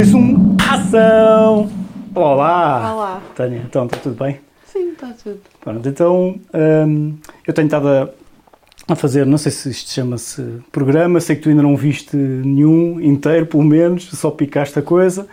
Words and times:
Mais 0.00 0.14
um 0.14 0.56
Ação! 0.58 1.70
Olá! 2.14 2.94
Olá. 2.94 3.22
Tânia, 3.34 3.62
então 3.66 3.84
está 3.84 3.98
tudo 3.98 4.14
bem? 4.14 4.40
Sim, 4.64 4.92
está 4.92 5.12
tudo. 5.22 5.40
Pronto, 5.60 5.86
então 5.86 6.40
hum, 6.88 7.18
eu 7.46 7.52
tenho 7.52 7.66
estado 7.66 7.86
a, 7.86 8.08
a 8.88 8.96
fazer, 8.96 9.26
não 9.26 9.36
sei 9.36 9.52
se 9.52 9.68
isto 9.68 9.90
chama-se 9.90 10.42
programa, 10.72 11.20
sei 11.20 11.36
que 11.36 11.42
tu 11.42 11.50
ainda 11.50 11.60
não 11.60 11.76
viste 11.76 12.16
nenhum 12.16 12.98
inteiro, 12.98 13.44
pelo 13.44 13.62
menos, 13.62 14.04
só 14.04 14.30
picaste 14.30 14.78
a 14.78 14.80
coisa. 14.80 15.26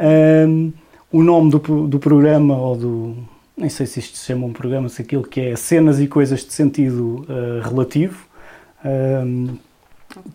Hum, 0.00 0.72
o 1.12 1.22
nome 1.22 1.50
do, 1.50 1.86
do 1.86 1.98
programa, 1.98 2.56
ou 2.56 2.76
do. 2.78 3.16
Nem 3.54 3.68
sei 3.68 3.84
se 3.84 4.00
isto 4.00 4.16
se 4.16 4.24
chama 4.24 4.46
um 4.46 4.54
programa, 4.54 4.88
se 4.88 5.02
aquilo 5.02 5.24
que 5.24 5.38
é 5.38 5.54
cenas 5.54 6.00
e 6.00 6.06
coisas 6.06 6.46
de 6.46 6.52
sentido 6.54 7.26
uh, 7.28 7.60
relativo, 7.62 8.24
hum, 8.82 9.58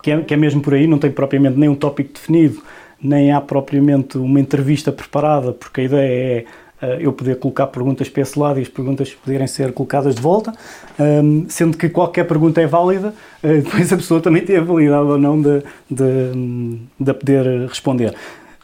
que, 0.00 0.12
é, 0.12 0.20
que 0.20 0.32
é 0.32 0.36
mesmo 0.36 0.60
por 0.60 0.74
aí, 0.74 0.86
não 0.86 0.96
tem 0.96 1.10
propriamente 1.10 1.58
nem 1.58 1.68
um 1.68 1.74
tópico 1.74 2.12
definido, 2.12 2.62
nem 3.02 3.32
há 3.32 3.40
propriamente 3.40 4.18
uma 4.18 4.40
entrevista 4.40 4.92
preparada, 4.92 5.52
porque 5.52 5.80
a 5.80 5.84
ideia 5.84 6.44
é 6.80 6.86
uh, 6.86 7.00
eu 7.00 7.12
poder 7.12 7.38
colocar 7.38 7.66
perguntas 7.68 8.08
para 8.08 8.22
esse 8.22 8.38
lado 8.38 8.58
e 8.58 8.62
as 8.62 8.68
perguntas 8.68 9.12
poderem 9.12 9.46
ser 9.46 9.72
colocadas 9.72 10.14
de 10.14 10.20
volta, 10.20 10.52
um, 10.98 11.46
sendo 11.48 11.76
que 11.76 11.88
qualquer 11.88 12.24
pergunta 12.24 12.60
é 12.60 12.66
válida, 12.66 13.14
uh, 13.42 13.62
depois 13.62 13.92
a 13.92 13.96
pessoa 13.96 14.20
também 14.20 14.44
tem 14.44 14.56
a 14.56 14.62
validade 14.62 15.08
ou 15.08 15.18
não 15.18 15.40
de, 15.40 15.62
de, 15.90 16.78
de 16.98 17.14
poder 17.14 17.68
responder. 17.68 18.14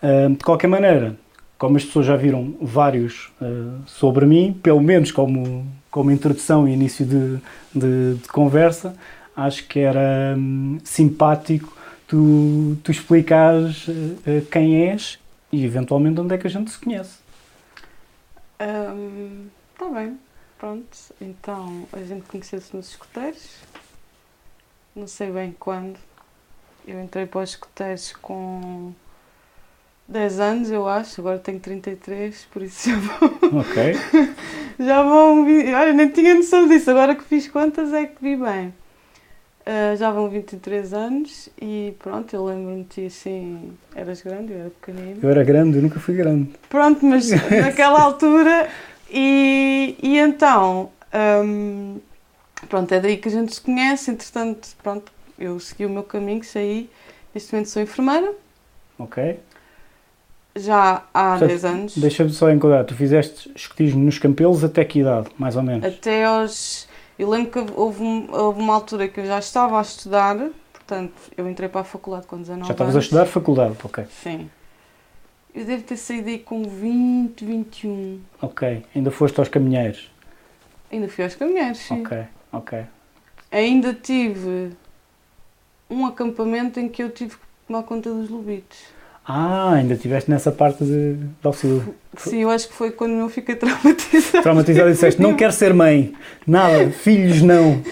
Uh, 0.03 0.31
de 0.31 0.45
qualquer 0.45 0.69
maneira, 0.69 1.17
como 1.59 1.77
as 1.77 1.85
pessoas 1.85 2.07
já 2.07 2.17
viram 2.17 2.55
vários 2.61 3.33
sobre 3.87 4.27
mim, 4.27 4.55
pelo 4.63 4.79
menos 4.79 5.11
como, 5.11 5.67
como 5.91 6.11
introdução 6.11 6.69
e 6.69 6.75
início 6.75 7.07
de, 7.07 7.39
de, 7.75 8.15
de 8.17 8.29
conversa, 8.29 8.95
acho 9.35 9.67
que 9.67 9.81
era 9.81 10.35
hum, 10.37 10.77
simpático 10.85 11.76
tu, 12.07 12.77
tu 12.83 12.91
explicares 12.91 13.89
uh, 13.89 14.47
quem 14.51 14.89
és 14.91 15.19
e 15.53 15.65
eventualmente 15.65 16.21
onde 16.21 16.35
é 16.35 16.39
que 16.39 16.47
a 16.47 16.51
gente 16.51 16.71
se 16.71 16.79
conhece. 16.79 17.19
Está 18.59 19.85
um, 19.85 19.95
bem, 19.95 20.19
pronto. 20.59 20.97
Então 21.21 21.87
a 21.93 22.03
gente 22.03 22.27
conheceu-se 22.27 22.75
nos 22.75 22.91
escuteiros. 22.91 23.57
Não 24.95 25.07
sei 25.07 25.31
bem 25.31 25.55
quando. 25.59 25.99
Eu 26.87 27.03
entrei 27.03 27.27
para 27.27 27.43
os 27.43 27.51
escuteiros 27.51 28.13
com 28.23 28.93
10 30.09 30.41
anos, 30.41 30.71
eu 30.71 30.89
acho. 30.89 31.21
Agora 31.21 31.39
tenho 31.39 31.61
33, 31.61 32.47
por 32.51 32.63
isso 32.63 32.91
já 32.91 32.97
vão. 32.97 33.61
Ok. 33.61 33.95
já 34.79 35.03
vão. 35.03 35.45
Olha, 35.45 35.93
nem 35.93 36.09
tinha 36.09 36.35
noção 36.35 36.67
disso. 36.69 36.91
Agora 36.91 37.15
que 37.15 37.25
fiz 37.25 37.49
contas 37.49 37.93
é 37.93 38.07
que 38.07 38.23
vi 38.23 38.37
bem. 38.37 38.73
Uh, 39.67 39.97
já 39.97 40.13
vão 40.13 40.29
23 40.29 40.95
anos 40.95 41.49
e 41.61 41.93
pronto, 41.99 42.33
eu 42.33 42.45
lembro-me 42.45 42.85
de 42.85 42.89
ti 42.89 43.07
assim, 43.07 43.73
eras 43.97 44.23
grande, 44.23 44.53
eu 44.53 44.61
era 44.61 44.71
pequenino. 44.71 45.19
Eu 45.21 45.29
era 45.29 45.43
grande, 45.43 45.79
eu 45.79 45.83
nunca 45.83 45.99
fui 45.99 46.15
grande. 46.15 46.53
Pronto, 46.69 47.05
mas 47.05 47.29
naquela 47.51 48.01
altura 48.01 48.69
e, 49.11 49.97
e 50.01 50.19
então, 50.19 50.91
um, 51.45 51.99
pronto, 52.69 52.93
é 52.93 53.01
daí 53.01 53.17
que 53.17 53.27
a 53.27 53.31
gente 53.33 53.55
se 53.55 53.61
conhece, 53.61 54.13
entretanto, 54.13 54.69
pronto, 54.81 55.11
eu 55.37 55.59
segui 55.59 55.85
o 55.85 55.91
meu 55.91 56.05
caminho, 56.05 56.45
saí, 56.45 56.89
neste 57.35 57.53
momento 57.53 57.69
sou 57.69 57.83
enfermeira. 57.83 58.33
Ok. 58.97 59.41
Já 60.55 61.03
há 61.13 61.31
Portanto, 61.31 61.49
10 61.49 61.65
anos. 61.65 61.99
Deixa-me 61.99 62.31
só 62.31 62.51
enquadrar, 62.53 62.85
tu 62.85 62.95
fizeste 62.95 63.51
escotismo 63.55 64.05
nos 64.05 64.19
campelos 64.19 64.63
até 64.63 64.85
que 64.85 65.01
idade, 65.01 65.29
mais 65.37 65.57
ou 65.57 65.63
menos? 65.65 65.85
Até 65.85 66.25
aos 66.25 66.86
eu 67.19 67.31
lembro 67.31 67.51
que 67.51 67.73
houve, 67.75 68.05
houve 68.31 68.61
uma 68.61 68.75
altura 68.75 69.09
que 69.09 69.21
eu 69.21 69.27
já 69.27 69.39
estava 69.39 69.79
a 69.79 69.83
estudar, 69.83 70.37
portanto, 70.73 71.15
eu 71.37 71.49
entrei 71.49 71.69
para 71.69 71.81
a 71.81 71.85
faculdade 71.85 72.27
com 72.27 72.39
19 72.39 72.67
Já 72.67 72.73
estavas 72.73 72.97
a 72.97 72.99
estudar 72.99 73.27
faculdade, 73.27 73.77
ok. 73.83 74.05
Sim. 74.23 74.51
Eu 75.55 75.65
devo 75.65 75.83
ter 75.85 75.97
saído 75.97 76.29
aí 76.29 76.39
com 76.39 76.63
20, 76.65 77.45
21. 77.45 78.21
Ok. 78.43 78.85
Ainda 78.95 79.11
foste 79.11 79.39
aos 79.39 79.49
caminheiros? 79.49 80.11
Ainda 80.93 81.09
fui 81.09 81.25
aos 81.25 81.35
caminheiros, 81.35 81.79
sim. 81.79 82.03
Ok, 82.03 82.25
ok. 82.53 82.87
Ainda 83.51 83.95
tive 83.95 84.73
um 85.89 86.05
acampamento 86.05 86.79
em 86.79 86.89
que 86.89 87.03
eu 87.03 87.11
tive 87.11 87.37
que 87.37 87.43
tomar 87.67 87.83
conta 87.85 88.11
dos 88.11 88.29
lobitos. 88.29 88.79
Ah, 89.29 89.73
ainda 89.75 89.95
estiveste 89.95 90.31
nessa 90.31 90.53
parte 90.53 90.85
de, 90.85 91.15
de 91.15 91.29
auxílio. 91.43 91.95
Sim, 92.17 92.43
eu 92.43 92.51
acho 92.51 92.69
que 92.69 92.75
foi 92.75 92.93
quando 92.93 93.15
eu 93.15 93.29
fiquei 93.29 93.57
traumatizada. 93.57 94.43
Traumatizada 94.43 94.91
e 94.91 94.93
disseste, 94.95 95.21
não 95.21 95.35
quero 95.35 95.53
ser 95.53 95.75
mãe. 95.75 96.15
Nada, 96.47 96.91
filhos 96.91 97.43
não. 97.43 97.83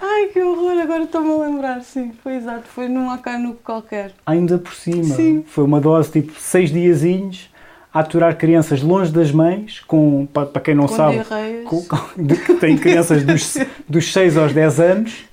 Ai, 0.00 0.26
que 0.26 0.42
horror, 0.42 0.76
agora 0.82 1.04
estou-me 1.04 1.30
a 1.30 1.46
lembrar, 1.46 1.82
sim. 1.82 2.12
Foi 2.20 2.34
exato, 2.34 2.64
foi 2.66 2.88
num 2.88 3.10
acanuco 3.10 3.60
qualquer. 3.62 4.12
Ainda 4.26 4.58
por 4.58 4.74
cima. 4.74 5.14
Sim. 5.14 5.44
Foi 5.46 5.62
uma 5.62 5.80
dose 5.80 6.10
tipo 6.10 6.32
seis 6.36 6.70
diazinhos 6.72 7.48
a 7.92 8.00
aturar 8.00 8.36
crianças 8.36 8.82
longe 8.82 9.12
das 9.12 9.30
mães, 9.30 9.80
com, 9.80 10.26
para, 10.32 10.46
para 10.46 10.62
quem 10.62 10.74
não 10.74 10.86
com 10.86 10.94
sabe, 10.94 11.20
com, 11.64 11.82
com, 11.84 12.56
tem 12.60 12.76
crianças 12.76 13.24
dos, 13.24 13.56
dos 13.88 14.12
6 14.12 14.36
aos 14.36 14.52
10 14.52 14.80
anos, 14.80 15.24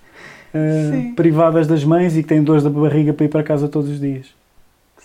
uh, 0.54 1.14
privadas 1.16 1.68
das 1.68 1.84
mães 1.84 2.18
e 2.18 2.24
que 2.24 2.30
têm 2.30 2.44
dores 2.44 2.64
da 2.64 2.70
barriga 2.70 3.14
para 3.14 3.26
ir 3.26 3.30
para 3.30 3.44
casa 3.44 3.68
todos 3.68 3.90
os 3.92 4.00
dias. 4.00 4.37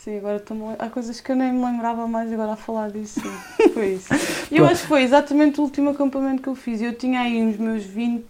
Sim, 0.02 0.18
agora 0.18 0.38
estou 0.38 0.56
Há 0.80 0.88
coisas 0.88 1.20
que 1.20 1.30
eu 1.30 1.36
nem 1.36 1.52
me 1.52 1.64
lembrava 1.64 2.08
mais 2.08 2.32
agora 2.32 2.54
a 2.54 2.56
falar 2.56 2.90
disso. 2.90 3.20
Sim. 3.20 3.68
Foi 3.72 3.86
isso. 3.94 4.12
Eu 4.50 4.66
acho 4.66 4.82
que 4.82 4.88
foi 4.88 5.02
exatamente 5.02 5.60
o 5.60 5.62
último 5.62 5.90
acampamento 5.90 6.42
que 6.42 6.48
eu 6.48 6.56
fiz. 6.56 6.82
Eu 6.82 6.92
tinha 6.92 7.20
aí 7.20 7.40
uns 7.40 7.56
meus 7.56 7.84
20. 7.84 8.24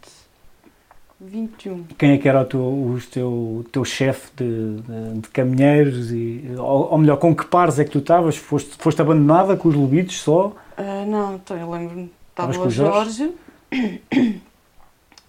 21. 1.18 1.84
Quem 1.96 2.10
é 2.12 2.18
que 2.18 2.28
era 2.28 2.42
o 2.42 2.44
teu, 2.44 2.60
o 2.60 2.98
teu, 3.10 3.66
teu 3.72 3.84
chefe 3.84 4.28
de, 4.36 4.82
de, 4.82 5.20
de, 5.20 5.28
caminheiros? 5.28 6.12
E, 6.12 6.44
ou, 6.58 6.90
ou, 6.90 6.98
melhor, 6.98 7.16
com 7.16 7.34
que 7.34 7.46
pares 7.46 7.78
é 7.78 7.84
que 7.84 7.90
tu 7.90 8.00
estavas? 8.00 8.36
Foste, 8.36 8.76
foste 8.76 9.00
abandonada 9.00 9.56
com 9.56 9.68
os 9.68 9.74
lobitos 9.74 10.20
só? 10.20 10.48
Uh, 10.76 11.08
não, 11.08 11.36
então 11.36 11.56
eu 11.56 11.70
lembro-me. 11.70 12.12
Estava 12.30 12.50
o 12.50 12.70
Jorge, 12.70 13.32
Jorge 13.70 14.40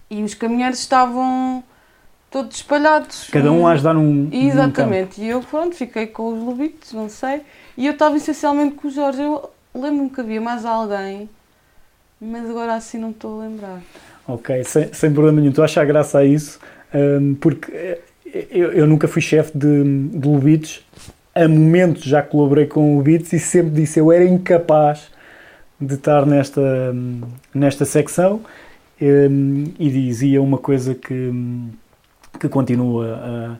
e 0.10 0.24
os 0.24 0.34
caminheiros 0.34 0.80
estavam 0.80 1.64
todos 2.34 2.58
espalhados. 2.58 3.30
Cada 3.32 3.52
um 3.52 3.68
a 3.68 3.74
ajudar 3.74 3.94
num. 3.94 4.28
Exatamente. 4.32 5.22
E 5.22 5.30
eu, 5.30 5.40
pronto, 5.42 5.76
fiquei 5.76 6.08
com 6.08 6.34
os 6.34 6.44
lobitos, 6.44 6.92
não 6.92 7.08
sei. 7.08 7.42
E 7.78 7.86
eu 7.86 7.94
estava 7.94 8.18
essencialmente 8.18 8.74
com 8.74 8.88
o 8.88 8.92
Jorge. 8.92 9.22
Eu 9.22 9.52
lembro-me 9.74 10.10
que 10.10 10.20
havia 10.20 10.42
mais 10.42 10.66
alguém, 10.66 11.30
mas 12.20 12.50
agora 12.50 12.74
assim 12.74 12.98
não 12.98 13.12
estou 13.12 13.40
a 13.40 13.46
lembrar. 13.46 13.82
Ok, 14.28 14.64
sem, 14.64 14.92
sem 14.92 15.14
problema 15.14 15.40
nenhum. 15.40 15.52
Estou 15.52 15.62
a 15.62 15.66
achar 15.66 15.86
graça 15.86 16.18
a 16.18 16.26
isso, 16.26 16.60
um, 16.92 17.36
porque 17.36 17.72
eh, 17.72 18.00
eu, 18.50 18.72
eu, 18.72 18.88
nunca 18.88 19.08
fui 19.08 19.22
chefe 19.22 19.56
de, 19.56 20.08
de 20.10 20.28
lobitos. 20.28 20.84
A 21.36 21.48
momentos 21.48 22.04
já 22.04 22.24
colaborei 22.24 22.66
com 22.66 22.98
lobitos 22.98 23.32
e 23.34 23.40
sempre 23.40 23.72
disse 23.72 24.00
eu 24.00 24.12
era 24.12 24.24
incapaz 24.24 25.12
de 25.80 25.96
estar 25.96 26.26
nesta, 26.26 26.96
nesta 27.54 27.86
secção. 27.86 28.42
Um, 29.00 29.66
e 29.78 29.90
dizia 29.90 30.42
uma 30.42 30.58
coisa 30.58 30.96
que 30.96 31.14
hum, 31.14 31.70
que 32.40 32.50
continuo 32.50 33.02
a, 33.02 33.58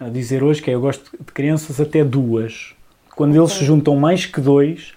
a, 0.00 0.08
dizer 0.08 0.42
hoje, 0.42 0.62
que 0.62 0.70
é 0.70 0.74
eu 0.74 0.80
gosto 0.80 1.10
de 1.18 1.32
crianças 1.32 1.80
até 1.80 2.04
duas. 2.04 2.74
Quando 3.14 3.30
okay. 3.30 3.40
eles 3.40 3.52
se 3.52 3.64
juntam 3.64 3.96
mais 3.96 4.26
que 4.26 4.40
dois, 4.40 4.94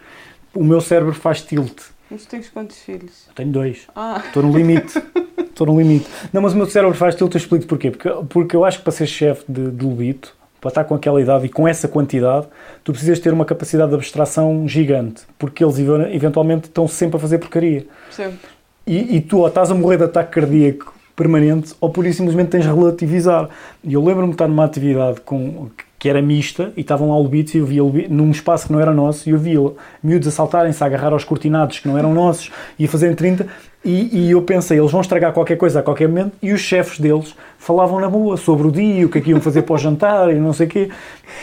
o 0.53 0.63
meu 0.63 0.81
cérebro 0.81 1.13
faz 1.13 1.41
tilt. 1.41 1.81
Mas 2.12 2.25
tens 2.25 2.50
quantos 2.50 2.78
filhos? 2.79 3.28
Eu 3.28 3.34
tenho 3.34 3.51
dois. 3.51 3.88
Ah. 3.95 4.22
Estou 4.25 4.44
no 4.44 4.56
limite. 4.56 5.01
Estou 5.38 5.68
no 5.68 5.79
limite. 5.79 6.07
Não, 6.34 6.41
mas 6.41 6.53
o 6.53 6.57
meu 6.57 6.66
cérebro 6.66 6.97
faz 6.97 7.16
tilt, 7.16 7.34
eu 7.34 7.38
explico 7.38 7.66
porquê. 7.66 7.91
Porque, 7.91 8.09
porque 8.29 8.56
eu 8.56 8.66
acho 8.66 8.79
que 8.79 8.84
para 8.84 8.91
ser 8.91 9.07
chefe 9.07 9.44
de, 9.47 9.72
de 9.72 9.85
lobito, 9.85 10.35
para 10.59 10.69
estar 10.69 10.84
com 10.84 10.95
aquela 10.95 11.22
idade 11.22 11.45
e 11.45 11.50
com 11.50 11.68
essa 11.68 11.88
quantidade, 11.88 12.47
tu 12.84 12.91
precisas 12.91 13.19
ter 13.19 13.31
uma 13.31 13.45
capacidade 13.45 13.89
de 13.89 13.95
abstração 13.95 14.68
gigante, 14.68 15.23
porque 15.38 15.63
eles 15.63 15.78
eventualmente 16.12 16.66
estão 16.66 16.88
sempre 16.88 17.18
a 17.18 17.19
fazer 17.19 17.38
porcaria. 17.38 17.85
Sempre. 18.12 18.50
E, 18.85 19.18
e 19.18 19.22
tu 19.22 19.38
ou 19.38 19.47
estás 19.47 19.72
a 19.72 19.75
morrer 19.75 19.97
de 19.97 20.03
ataque 20.06 20.31
cardíaco 20.31 20.94
permanente 21.19 21.75
ou 21.81 21.90
por 21.90 22.06
isso 22.06 22.19
simplesmente 22.19 22.47
tens 22.47 22.63
de 22.63 22.69
relativizar. 22.69 23.50
E 23.84 23.94
eu 23.94 24.03
lembro-me 24.03 24.30
de 24.30 24.35
estar 24.35 24.47
numa 24.47 24.63
atividade 24.63 25.19
com, 25.19 25.69
que 26.00 26.07
era 26.07 26.21
mista 26.21 26.71
e 26.77 26.81
estavam 26.81 27.10
lá 27.10 27.18
lobitos 27.18 27.54
e 27.54 27.57
eu 27.57 27.89
via 27.89 28.07
num 28.10 28.31
espaço 28.31 28.68
que 28.68 28.71
não 28.71 28.80
era 28.80 28.94
nosso 28.94 29.27
e 29.27 29.33
eu 29.33 29.38
via 29.38 29.60
miúdos 30.01 30.30
a 30.30 30.31
saltarem-se, 30.31 30.81
a 30.81 30.88
agarrar 30.88 31.12
aos 31.12 31.25
cortinados 31.25 31.80
que 31.80 31.89
não 31.89 31.98
eram 31.98 32.13
nossos 32.13 32.50
e 32.80 32.86
a 32.86 32.88
fazerem 32.88 33.13
30 33.13 33.45
e, 33.83 34.27
e, 34.27 34.31
eu 34.31 34.42
pensei, 34.42 34.77
eles 34.77 34.92
vão 34.92 35.00
estragar 35.00 35.31
qualquer 35.31 35.56
coisa 35.56 35.80
a 35.80 35.83
qualquer 35.83 36.10
momento 36.10 36.33
e 36.42 36.51
os 36.51 36.60
chefes 36.60 37.00
deles 37.00 37.33
falavam 37.57 37.98
na 37.98 38.10
boa 38.10 38.36
sobre 38.36 38.68
o 38.68 38.72
dia, 38.72 39.06
o 39.06 39.10
que 39.10 39.19
é 39.19 39.22
que 39.22 39.30
iam 39.30 39.39
fazer 39.39 39.62
para 39.62 39.74
o 39.74 39.77
jantar 39.77 40.30
e 40.31 40.36
não 40.36 40.51
sei 40.51 40.68
o 40.68 40.69
quê 40.69 40.89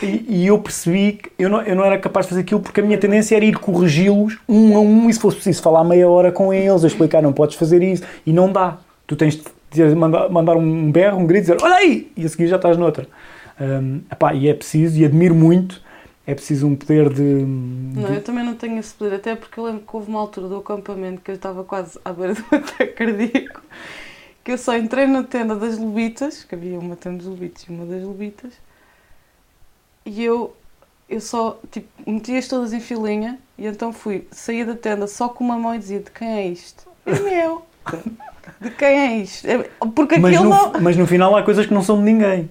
e, 0.01 0.25
e, 0.27 0.47
eu 0.47 0.57
percebi 0.59 1.13
que 1.13 1.31
eu 1.37 1.49
não, 1.49 1.61
eu 1.61 1.75
não 1.75 1.83
era 1.83 1.97
capaz 1.97 2.25
de 2.25 2.31
fazer 2.31 2.41
aquilo 2.41 2.59
porque 2.59 2.79
a 2.79 2.83
minha 2.83 2.97
tendência 2.97 3.35
era 3.35 3.45
ir 3.45 3.57
corrigi-los 3.57 4.37
um 4.47 4.75
a 4.75 4.79
um 4.79 5.09
e 5.09 5.13
se 5.13 5.19
fosse 5.19 5.37
preciso 5.37 5.61
falar 5.61 5.83
meia 5.83 6.07
hora 6.07 6.31
com 6.31 6.53
eles, 6.53 6.83
a 6.83 6.87
explicar 6.87 7.21
não 7.21 7.33
podes 7.33 7.55
fazer 7.55 7.81
isso 7.81 8.03
e 8.25 8.33
não 8.33 8.51
dá, 8.51 8.77
tu 9.05 9.15
tens 9.15 9.35
de 9.35 9.56
dizer, 9.85 9.95
mandar, 9.95 10.29
mandar 10.29 10.55
um 10.55 10.91
berro, 10.91 11.19
um 11.19 11.25
grito, 11.25 11.41
dizer 11.41 11.57
olha 11.61 11.75
aí! 11.75 12.11
E 12.15 12.25
a 12.25 12.29
seguir 12.29 12.47
já 12.47 12.55
estás 12.55 12.77
noutra. 12.77 13.07
Um, 13.59 14.01
epá, 14.11 14.33
e 14.33 14.47
é 14.47 14.53
preciso, 14.53 14.99
e 14.99 15.05
admiro 15.05 15.33
muito, 15.33 15.81
é 16.25 16.35
preciso 16.35 16.67
um 16.67 16.75
poder 16.75 17.09
de, 17.09 17.15
de, 17.15 17.45
Não, 17.45 18.13
eu 18.13 18.21
também 18.21 18.43
não 18.43 18.53
tenho 18.53 18.77
esse 18.77 18.93
poder, 18.93 19.15
até 19.15 19.35
porque 19.35 19.59
eu 19.59 19.63
lembro 19.63 19.81
que 19.81 19.95
houve 19.95 20.09
uma 20.09 20.19
altura 20.19 20.47
do 20.47 20.57
acampamento 20.57 21.21
que 21.21 21.31
eu 21.31 21.35
estava 21.35 21.63
quase 21.63 21.99
à 22.03 22.11
beira 22.11 22.33
do 22.35 22.43
ataque 22.51 22.87
cardíaco, 22.87 23.61
que 24.43 24.51
eu 24.51 24.57
só 24.57 24.77
entrei 24.77 25.07
na 25.07 25.23
tenda 25.23 25.55
das 25.55 25.77
lobitas, 25.77 26.43
que 26.43 26.53
havia 26.53 26.77
uma 26.77 26.95
tenda 26.95 27.17
dos 27.17 27.27
lobitos 27.27 27.63
e 27.63 27.71
uma 27.71 27.85
das 27.85 28.03
lobitas, 28.03 28.53
e 30.05 30.23
eu 30.23 30.55
eu 31.09 31.21
só, 31.21 31.57
tipo, 31.71 31.87
metia-as 32.05 32.47
todas 32.47 32.73
em 32.73 32.81
filinha 32.81 33.39
e 33.57 33.65
então 33.65 33.93
fui, 33.93 34.27
saía 34.31 34.65
da 34.65 34.75
tenda 34.75 35.07
só 35.07 35.29
com 35.29 35.43
uma 35.43 35.57
mão 35.57 35.73
e 35.73 35.79
dizia: 35.79 35.99
de 35.99 36.11
quem 36.11 36.27
é 36.27 36.47
isto? 36.47 36.85
É 37.05 37.19
meu! 37.19 37.65
De 38.59 38.69
quem 38.71 38.87
é 38.87 39.17
isto? 39.17 39.45
É- 39.47 39.69
Porque 39.95 40.17
Mas 40.17 40.33
aquilo 40.33 40.49
no, 40.49 40.55
não. 40.73 40.81
mas 40.81 40.97
no 40.97 41.05
final 41.07 41.35
há 41.35 41.43
coisas 41.43 41.65
que 41.65 41.73
não 41.73 41.83
são 41.83 41.97
de 41.97 42.03
ninguém. 42.03 42.49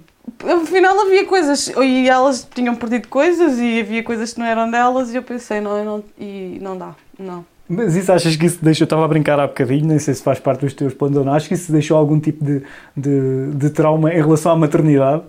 Afinal 0.62 1.00
havia 1.00 1.25
coisas, 1.25 1.69
e 1.69 2.08
elas 2.08 2.46
tinham 2.52 2.75
perdido 2.75 3.06
coisas 3.08 3.58
e 3.58 3.81
havia 3.81 4.02
coisas 4.02 4.32
que 4.32 4.40
não 4.40 4.46
eram 4.46 4.70
delas 4.70 5.12
e 5.12 5.16
eu 5.16 5.22
pensei, 5.22 5.60
não, 5.60 5.76
eu 5.76 5.84
não, 5.84 6.04
e 6.19 6.58
não 6.60 6.76
dá, 6.76 6.94
não. 7.19 7.44
Mas 7.69 7.96
isso 7.96 8.12
achas 8.12 8.37
que 8.37 8.46
isso 8.46 8.58
deixou? 8.62 8.84
Eu 8.84 8.87
estava 8.87 9.04
a 9.04 9.08
brincar 9.08 9.38
há 9.40 9.46
bocadinho, 9.46 9.87
nem 9.87 9.98
sei 9.98 10.14
se 10.14 10.22
faz 10.22 10.38
parte 10.38 10.60
dos 10.60 10.75
teus 10.75 10.94
planos 10.94 11.16
ou 11.19 11.25
não. 11.25 11.32
Acho 11.32 11.48
que 11.48 11.54
isso 11.54 11.72
deixou 11.72 11.96
algum 11.96 12.19
tipo 12.20 12.44
de, 12.44 12.62
de, 12.96 13.50
de 13.54 13.70
trauma 13.70 14.12
em 14.12 14.16
relação 14.20 14.52
à 14.52 14.56
maternidade? 14.56 15.22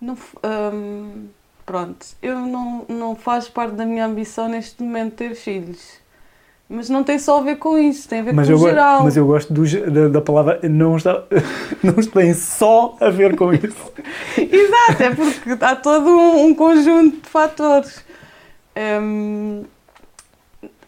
Não, 0.00 0.16
hum, 0.72 1.26
pronto, 1.66 2.06
eu 2.22 2.38
não, 2.40 2.84
não 2.88 3.14
faz 3.14 3.48
parte 3.48 3.74
da 3.74 3.84
minha 3.84 4.06
ambição 4.06 4.48
neste 4.48 4.82
momento 4.82 5.14
ter 5.16 5.34
filhos. 5.34 6.00
Mas 6.72 6.88
não 6.88 7.02
tem 7.02 7.18
só 7.18 7.40
a 7.40 7.42
ver 7.42 7.56
com 7.56 7.76
isso, 7.76 8.08
tem 8.08 8.20
a 8.20 8.22
ver 8.22 8.32
Mas 8.32 8.48
com 8.48 8.54
o 8.54 8.58
geral. 8.58 9.02
mas 9.02 9.16
eu 9.16 9.26
gosto 9.26 9.52
do 9.52 9.90
da, 9.90 10.06
da 10.06 10.20
palavra 10.20 10.60
não, 10.62 10.96
está, 10.96 11.24
não 11.82 11.94
tem 11.94 12.32
só 12.32 12.96
a 13.00 13.10
ver 13.10 13.34
com 13.34 13.52
isso. 13.52 13.92
Exato, 14.38 15.02
é 15.02 15.10
porque 15.12 15.64
há 15.64 15.74
todo 15.74 16.08
um, 16.08 16.44
um 16.46 16.54
conjunto 16.54 17.22
de 17.22 17.28
fatores. 17.28 18.04
Hum, 19.02 19.64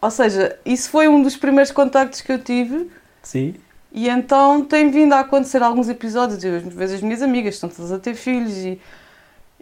ou 0.00 0.10
seja, 0.12 0.56
isso 0.64 0.88
foi 0.88 1.08
um 1.08 1.20
dos 1.20 1.36
primeiros 1.36 1.72
contactos 1.72 2.20
que 2.20 2.30
eu 2.30 2.38
tive 2.38 2.88
Sim. 3.20 3.56
e 3.92 4.08
então 4.08 4.64
tem 4.64 4.88
vindo 4.88 5.14
a 5.14 5.20
acontecer 5.20 5.64
alguns 5.64 5.88
episódios. 5.88 6.44
Eu, 6.44 6.58
às 6.58 6.62
vezes 6.62 6.96
as 6.96 7.02
minhas 7.02 7.22
amigas 7.22 7.54
estão 7.54 7.68
todas 7.68 7.90
a 7.90 7.98
ter 7.98 8.14
filhos 8.14 8.56
e 8.56 8.80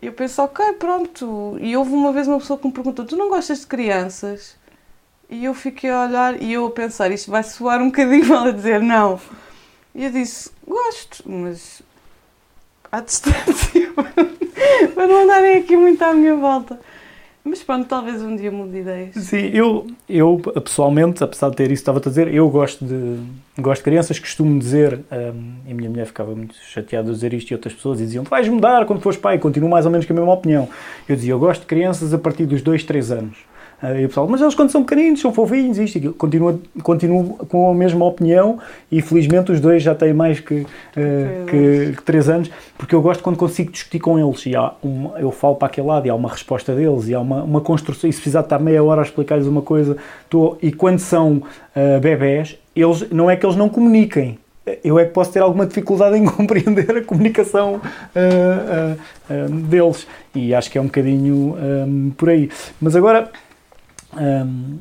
eu 0.03 0.13
penso, 0.13 0.43
ok, 0.43 0.75
pronto. 0.75 1.57
E 1.63 1.75
houve 1.75 1.93
uma 1.95 2.13
vez 2.13 2.29
uma 2.29 2.39
pessoa 2.39 2.59
que 2.59 2.67
me 2.67 2.75
perguntou: 2.75 3.07
Tu 3.07 3.17
não 3.17 3.31
gostas 3.31 3.61
de 3.61 3.67
crianças? 3.67 4.60
E 5.31 5.45
eu 5.45 5.55
fiquei 5.55 5.89
a 5.89 6.07
olhar 6.07 6.43
e 6.43 6.53
eu 6.53 6.67
a 6.67 6.71
pensar: 6.71 7.13
Isto 7.13 7.31
vai 7.31 7.45
soar 7.45 7.81
um 7.81 7.87
bocadinho 7.87 8.27
mal 8.27 8.49
a 8.49 8.51
dizer 8.51 8.81
não. 8.81 9.21
E 9.95 10.05
eu 10.05 10.11
disse: 10.11 10.51
Gosto, 10.67 11.23
mas 11.25 11.83
à 12.91 13.01
distância, 13.01 13.93
para 14.95 15.07
não 15.07 15.23
andarem 15.23 15.59
aqui 15.59 15.77
muito 15.77 16.03
à 16.03 16.13
minha 16.13 16.35
volta. 16.35 16.81
Mas 17.43 17.63
pronto, 17.63 17.87
talvez 17.87 18.21
um 18.21 18.37
dia 18.37 18.51
mude 18.51 18.73
de 18.73 18.79
ideias. 18.81 19.15
Sim, 19.15 19.51
eu, 19.55 19.87
eu 20.07 20.39
pessoalmente, 20.63 21.25
apesar 21.25 21.49
de 21.49 21.57
ter 21.57 21.71
isso 21.71 21.81
estava 21.81 21.99
a 21.99 22.03
dizer, 22.03 22.33
eu 22.35 22.49
gosto 22.51 22.85
de, 22.85 23.19
gosto 23.59 23.81
de 23.81 23.85
crianças, 23.85 24.19
costumo 24.19 24.59
dizer, 24.59 25.01
hum, 25.11 25.55
e 25.67 25.73
a 25.73 25.75
minha 25.75 25.89
mulher 25.89 26.07
ficava 26.07 26.35
muito 26.35 26.55
chateada 26.57 27.09
de 27.09 27.15
dizer 27.15 27.33
isto 27.33 27.51
e 27.51 27.55
outras 27.55 27.73
pessoas 27.73 27.99
diziam, 27.99 28.25
vais 28.25 28.47
mudar 28.47 28.85
quando 28.85 29.01
fores 29.01 29.19
pai, 29.19 29.39
continuo 29.39 29.71
mais 29.71 29.87
ou 29.87 29.91
menos 29.91 30.07
com 30.07 30.13
a 30.13 30.17
mesma 30.17 30.35
opinião. 30.35 30.69
Eu 31.09 31.17
dizia, 31.17 31.33
eu 31.33 31.39
gosto 31.39 31.63
de 31.63 31.67
crianças 31.67 32.13
a 32.13 32.19
partir 32.19 32.45
dos 32.45 32.61
2, 32.61 32.85
3 32.85 33.11
anos. 33.11 33.50
Ah, 33.83 33.95
E 33.95 34.05
o 34.05 34.09
pessoal, 34.09 34.29
mas 34.29 34.41
eles 34.41 34.55
quando 34.55 34.71
são 34.71 34.85
pequeninos, 34.85 35.21
são 35.21 35.33
fofinhos, 35.33 35.79
isto 35.79 35.97
e 35.97 35.99
aquilo. 35.99 36.15
Continuo, 36.15 36.61
continuo 36.83 37.37
com 37.49 37.71
a 37.71 37.75
mesma 37.75 38.05
opinião 38.05 38.59
e 38.91 39.01
felizmente 39.01 39.53
os 39.53 39.61
dois 39.61 39.83
já 39.83 39.95
têm 39.95 40.13
mais 40.13 40.41
que, 40.41 40.67
ah, 40.97 41.47
que, 41.49 41.93
que 41.97 42.03
3 42.03 42.29
anos, 42.29 42.51
porque 42.77 42.95
eu 42.95 43.01
gosto 43.01 43.23
quando 43.23 43.37
consigo 43.37 43.73
discutir 43.73 44.01
com 44.01 44.19
eles 44.19 44.45
e 44.47 44.55
há 44.55 44.73
um, 44.85 45.17
eu 45.17 45.31
falo 45.31 45.57
para 45.57 45.69
aquele 45.69 45.87
lado 45.87 46.07
e 46.07 46.11
há 46.11 46.15
uma 46.15 46.29
resposta 46.29 46.75
deles 46.75 47.09
e 47.09 47.15
há 47.15 47.21
uma, 47.21 47.43
uma 47.43 47.61
construção, 47.61 48.09
e 48.09 48.13
se 48.13 48.19
precisar 48.19 48.41
estar 48.41 48.59
meia 48.59 48.83
hora 48.83 49.01
a 49.01 49.05
explicar-lhes 49.05 49.47
uma 49.47 49.63
coisa, 49.63 49.97
estou, 50.25 50.59
e 50.63 50.71
quando 50.73 50.99
são 50.99 51.43
ah, 51.75 51.99
bebés, 52.01 52.59
eles, 52.77 53.11
não 53.11 53.31
é 53.31 53.37
que 53.37 53.47
eles 53.47 53.57
não 53.57 53.69
comuniquem, 53.69 54.39
eu 54.85 54.99
é 54.99 55.05
que 55.05 55.13
posso 55.13 55.33
ter 55.33 55.41
alguma 55.41 55.67
dificuldade 55.67 56.17
em 56.17 56.25
compreender 56.27 56.97
a 56.97 57.03
comunicação 57.03 57.81
ah, 57.83 58.19
ah, 58.19 58.97
ah, 59.31 59.47
deles 59.49 60.07
e 60.35 60.55
acho 60.55 60.71
que 60.71 60.79
é 60.79 60.81
um 60.81 60.87
bocadinho 60.87 61.57
ah, 61.59 62.13
por 62.17 62.29
aí. 62.29 62.51
Mas 62.81 62.95
agora 62.95 63.31
Hum, 64.17 64.79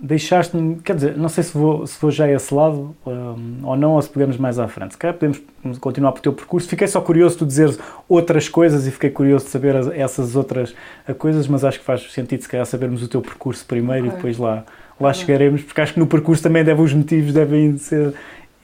deixaste-me, 0.00 0.76
quer 0.80 0.96
dizer, 0.96 1.16
não 1.16 1.28
sei 1.28 1.44
se 1.44 1.56
vou, 1.56 1.86
se 1.86 1.98
vou 2.00 2.10
já 2.10 2.24
a 2.24 2.32
esse 2.32 2.52
lado 2.52 2.94
hum, 3.06 3.60
ou 3.62 3.76
não, 3.76 3.92
ou 3.92 4.02
se 4.02 4.08
pegamos 4.10 4.36
mais 4.36 4.58
à 4.58 4.66
frente. 4.68 4.92
Se 4.92 4.98
calhar 4.98 5.14
podemos 5.16 5.40
continuar 5.80 6.12
para 6.12 6.18
o 6.18 6.22
teu 6.22 6.32
percurso. 6.32 6.68
Fiquei 6.68 6.86
só 6.88 7.00
curioso 7.00 7.34
de 7.34 7.38
tu 7.38 7.46
dizeres 7.46 7.78
outras 8.08 8.48
coisas 8.48 8.86
e 8.86 8.90
fiquei 8.90 9.10
curioso 9.10 9.44
de 9.46 9.50
saber 9.52 9.76
as- 9.76 9.88
essas 9.88 10.36
outras 10.36 10.74
coisas, 11.18 11.46
mas 11.46 11.64
acho 11.64 11.78
que 11.78 11.84
faz 11.84 12.02
sentido 12.12 12.42
se 12.42 12.48
calhar 12.48 12.66
sabermos 12.66 13.02
o 13.02 13.08
teu 13.08 13.22
percurso 13.22 13.64
primeiro 13.64 14.06
e 14.06 14.08
Ok. 14.08 14.16
depois 14.16 14.38
lá, 14.38 14.64
lá 15.00 15.10
bem. 15.12 15.20
chegaremos, 15.20 15.62
porque 15.62 15.80
acho 15.80 15.94
que 15.94 16.00
no 16.00 16.06
percurso 16.06 16.42
também 16.42 16.64
deve, 16.64 16.82
os 16.82 16.92
motivos 16.92 17.32
devem 17.32 17.78
ser 17.78 18.12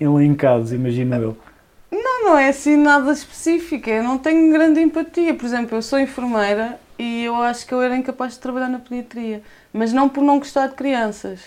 elencados, 0.00 0.72
imagino 0.72 1.14
eu. 1.16 1.36
Não, 1.92 2.24
não 2.30 2.38
é 2.38 2.48
assim 2.48 2.76
nada 2.76 3.10
específico. 3.12 3.88
Eu 3.90 4.02
não 4.04 4.16
tenho 4.18 4.52
grande 4.52 4.80
empatia. 4.80 5.34
Por 5.34 5.44
exemplo, 5.46 5.76
eu 5.78 5.82
sou 5.82 5.98
enfermeira 5.98 6.78
e 7.00 7.24
eu 7.24 7.34
acho 7.36 7.66
que 7.66 7.72
eu 7.72 7.80
era 7.82 7.96
incapaz 7.96 8.34
de 8.34 8.40
trabalhar 8.40 8.68
na 8.68 8.78
pediatria. 8.78 9.42
Mas 9.72 9.92
não 9.92 10.08
por 10.08 10.22
não 10.22 10.38
gostar 10.38 10.66
de 10.68 10.74
crianças. 10.74 11.40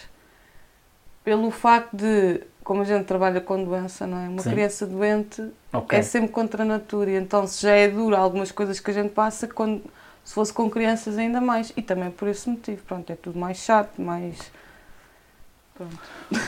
Pelo 1.23 1.51
facto 1.51 1.95
de, 1.95 2.41
como 2.63 2.81
a 2.81 2.85
gente 2.85 3.05
trabalha 3.05 3.39
com 3.39 3.63
doença, 3.63 4.05
não 4.07 4.17
é? 4.17 4.27
Uma 4.27 4.41
Sim. 4.41 4.49
criança 4.49 4.85
doente 4.85 5.41
Ok. 5.71 5.97
é 5.97 6.01
sempre 6.01 6.29
contra 6.31 6.63
a 6.63 6.65
natura. 6.65 7.11
E 7.11 7.15
Então, 7.15 7.45
se 7.47 7.61
já 7.61 7.71
é 7.71 7.87
duro 7.87 8.15
algumas 8.15 8.51
coisas 8.51 8.79
que 8.79 8.91
a 8.91 8.93
gente 8.93 9.11
passa, 9.11 9.47
quando, 9.47 9.83
se 10.23 10.33
fosse 10.33 10.51
com 10.51 10.69
crianças 10.69 11.17
ainda 11.17 11.39
mais. 11.39 11.71
E 11.77 11.81
também 11.81 12.11
por 12.11 12.27
esse 12.27 12.49
motivo. 12.49 12.81
Pronto, 12.87 13.09
é 13.11 13.15
tudo 13.15 13.39
mais 13.39 13.57
chato, 13.57 14.01
mais... 14.01 14.51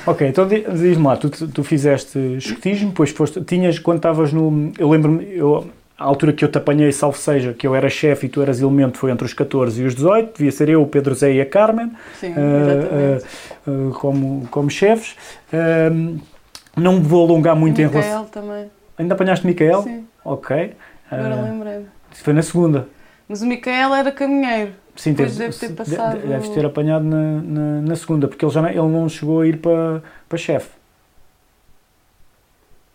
Ok, 0.06 0.28
então 0.28 0.48
di- 0.48 0.62
diz-me 0.62 1.04
lá, 1.04 1.18
tu, 1.18 1.30
tu 1.30 1.63
fizeste 1.63 2.18
escotismo, 2.38 2.90
depois 2.90 3.10
foste, 3.10 3.44
tinhas, 3.44 3.80
quando 3.80 3.98
estavas 3.98 4.31
no, 4.31 4.72
eu 4.78 4.88
lembro-me, 4.90 5.25
eu, 5.36 5.68
a 5.97 6.03
altura 6.03 6.33
que 6.33 6.44
eu 6.44 6.50
te 6.51 6.57
apanhei, 6.57 6.92
salvo 6.92 7.18
seja, 7.18 7.53
que 7.53 7.65
eu 7.65 7.74
era 7.75 7.89
chefe 7.89 8.25
e 8.25 8.30
tu 8.30 8.42
eras 8.42 8.59
elemento, 8.62 8.97
foi 8.97 9.12
entre 9.12 9.25
os 9.25 9.33
14 9.33 9.81
e 9.81 9.86
os 9.86 9.95
18, 9.95 10.38
devia 10.38 10.51
ser 10.51 10.68
eu, 10.69 10.81
o 10.81 10.88
Pedro 10.88 11.15
Zé 11.15 11.31
e 11.33 11.42
a 11.42 11.45
Carmen, 11.45 11.92
Sim, 12.19 12.31
exatamente. 12.31 13.25
ah, 13.25 13.59
ah, 13.68 13.94
como, 14.00 14.47
como 14.51 14.69
chefes. 14.69 15.15
Ahm, 15.53 16.18
não 16.75 16.94
me 16.94 17.00
vou 17.01 17.25
alongar 17.25 17.56
muito 17.56 17.80
em 17.80 17.86
Micael 17.86 18.03
relação... 18.03 18.25
também. 18.25 18.69
Ainda 18.97 19.13
apanhaste 19.13 19.45
Micael? 19.47 19.83
Sim, 19.83 20.06
Ok. 20.24 20.74
agora 21.09 21.36
Ah, 21.36 21.42
lembrei-me. 21.44 21.86
foi 22.12 22.33
na 22.33 22.41
segunda. 22.41 22.88
Mas 23.27 23.41
o 23.41 23.45
Micael 23.45 23.94
era 23.95 24.12
caminheiro. 24.12 24.71
Sim, 24.95 25.12
Depois 25.13 25.36
teve- 25.38 25.50
deve 25.51 25.59
ter 25.59 25.74
passado- 25.75 26.19
de- 26.21 26.27
deves 26.27 26.50
ter 26.50 26.65
apanhado 26.65 27.03
na, 27.06 27.41
na, 27.41 27.81
na 27.81 27.95
segunda, 27.95 28.27
porque 28.27 28.45
ele, 28.45 28.51
já 28.53 28.62
não, 28.62 28.69
ele 28.69 28.80
não 28.80 29.09
chegou 29.09 29.41
a 29.41 29.48
ir 29.48 29.57
para, 29.57 30.01
para 30.30 30.38
chefe. 30.38 30.69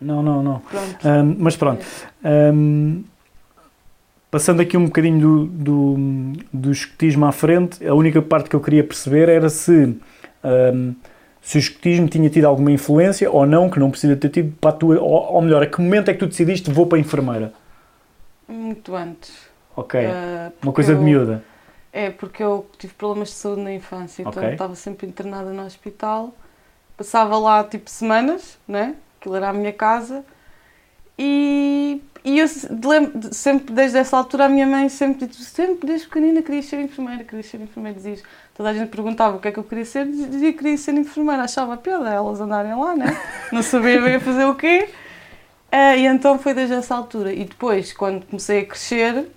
Não, 0.01 0.23
não, 0.23 0.43
não. 0.43 0.59
Pronto. 0.61 1.09
Ahm, 1.09 1.37
mas 1.39 1.57
pronto. 1.57 1.85
Ahm, 2.25 3.03
passando 4.31 4.61
aqui 4.63 4.77
um 4.77 4.87
bocadinho 4.87 5.21
do, 5.21 5.47
do, 5.47 5.97
do 6.53 6.73
escotismo 6.73 7.27
à 7.27 7.33
frente, 7.33 7.87
a 7.87 7.95
única 7.95 8.23
parte 8.23 8.49
que 8.49 8.57
eu 8.57 8.61
queria 8.61 8.83
perceber 8.85 9.29
era 9.29 9.49
se, 9.51 9.97
ahm, 10.43 10.93
se 11.43 11.59
o 11.59 11.61
escotismo 11.61 12.09
tinha 12.09 12.31
tido 12.31 12.47
alguma 12.47 12.71
influência 12.73 13.31
ou 13.31 13.45
não, 13.47 13.69
que 13.69 13.79
não 13.79 13.91
precisa 13.91 14.17
ter 14.17 14.31
tido 14.31 14.55
para 14.61 14.71
a 14.71 14.73
tua. 14.73 15.01
Ou, 15.01 15.35
ou 15.35 15.43
melhor, 15.43 15.63
a 15.63 15.67
que 15.67 15.81
momento 15.81 16.09
é 16.11 16.15
que 16.15 16.21
tu 16.21 16.27
decidiste 16.27 16.71
vou 16.71 16.87
para 16.87 16.97
a 16.99 17.01
enfermeira? 17.01 17.53
Muito 18.49 18.95
antes. 18.95 19.33
Ok. 19.77 20.01
Ah, 20.07 20.51
uma 20.63 20.73
coisa 20.73 20.95
de 20.95 21.01
eu- 21.01 21.05
miúda. 21.05 21.45
É, 21.93 22.09
porque 22.09 22.41
eu 22.41 22.67
tive 22.79 22.95
problemas 22.95 23.29
de 23.31 23.35
saúde 23.35 23.63
na 23.63 23.75
infância, 23.75 24.23
então 24.23 24.31
Ok. 24.33 24.45
eu 24.45 24.53
estava 24.53 24.75
sempre 24.77 25.09
internada 25.09 25.51
no 25.53 25.65
hospital. 25.65 26.33
Passava 26.97 27.37
lá 27.37 27.65
tipo 27.65 27.91
semanas, 27.91 28.57
né? 28.67 28.95
Aquilo 29.21 29.37
era 29.37 29.51
a 29.51 29.53
minha 29.53 29.73
casa. 29.73 30.25
E, 31.19 32.01
e 32.25 32.39
eu 32.39 32.49
se- 32.49 32.73
de 32.75 32.87
lem- 32.89 33.11
de- 33.15 33.37
sempre, 33.37 33.75
desde 33.75 33.99
essa 33.99 34.17
altura, 34.17 34.47
a 34.47 34.49
minha 34.49 34.67
mãe 34.67 34.89
sempre 34.89 35.27
disse: 35.27 35.45
sempre 35.45 35.87
desde 35.87 36.07
pequenina 36.07 36.41
querias 36.43 36.65
ser 36.65 36.81
enfermeira, 36.81 37.23
querias 37.25 37.47
ser 37.47 37.61
enfermeira. 37.61 37.97
Dizias, 37.99 38.23
toda 38.55 38.71
a 38.71 38.75
gente 38.75 38.89
perguntava 38.89 39.37
o 39.37 39.41
que 39.41 39.49
é 39.49 39.53
que 39.53 39.59
eu 39.59 39.65
queria 39.65 39.85
ser, 39.85 40.07
dizia 40.07 40.53
que 40.53 40.59
queria 40.59 40.79
ser 40.79 40.95
enfermeira. 40.95 41.43
Achava 41.43 41.77
piada 41.77 42.09
elas 42.09 42.41
andarem 42.41 42.75
lá, 42.75 42.97
né? 42.97 43.07
Não 43.53 43.63
sabia 43.63 44.01
bem 44.01 44.19
fazer 44.19 44.47
o 44.47 44.55
quê. 44.55 44.89
Ah, 45.71 45.95
e 45.97 46.07
então 46.07 46.39
foi 46.39 46.55
desde 46.55 46.75
essa 46.75 46.95
altura. 46.95 47.33
E 47.33 47.45
depois, 47.45 47.93
quando 47.93 48.25
comecei 48.27 48.61
a 48.61 48.67
crescer, 48.67 49.31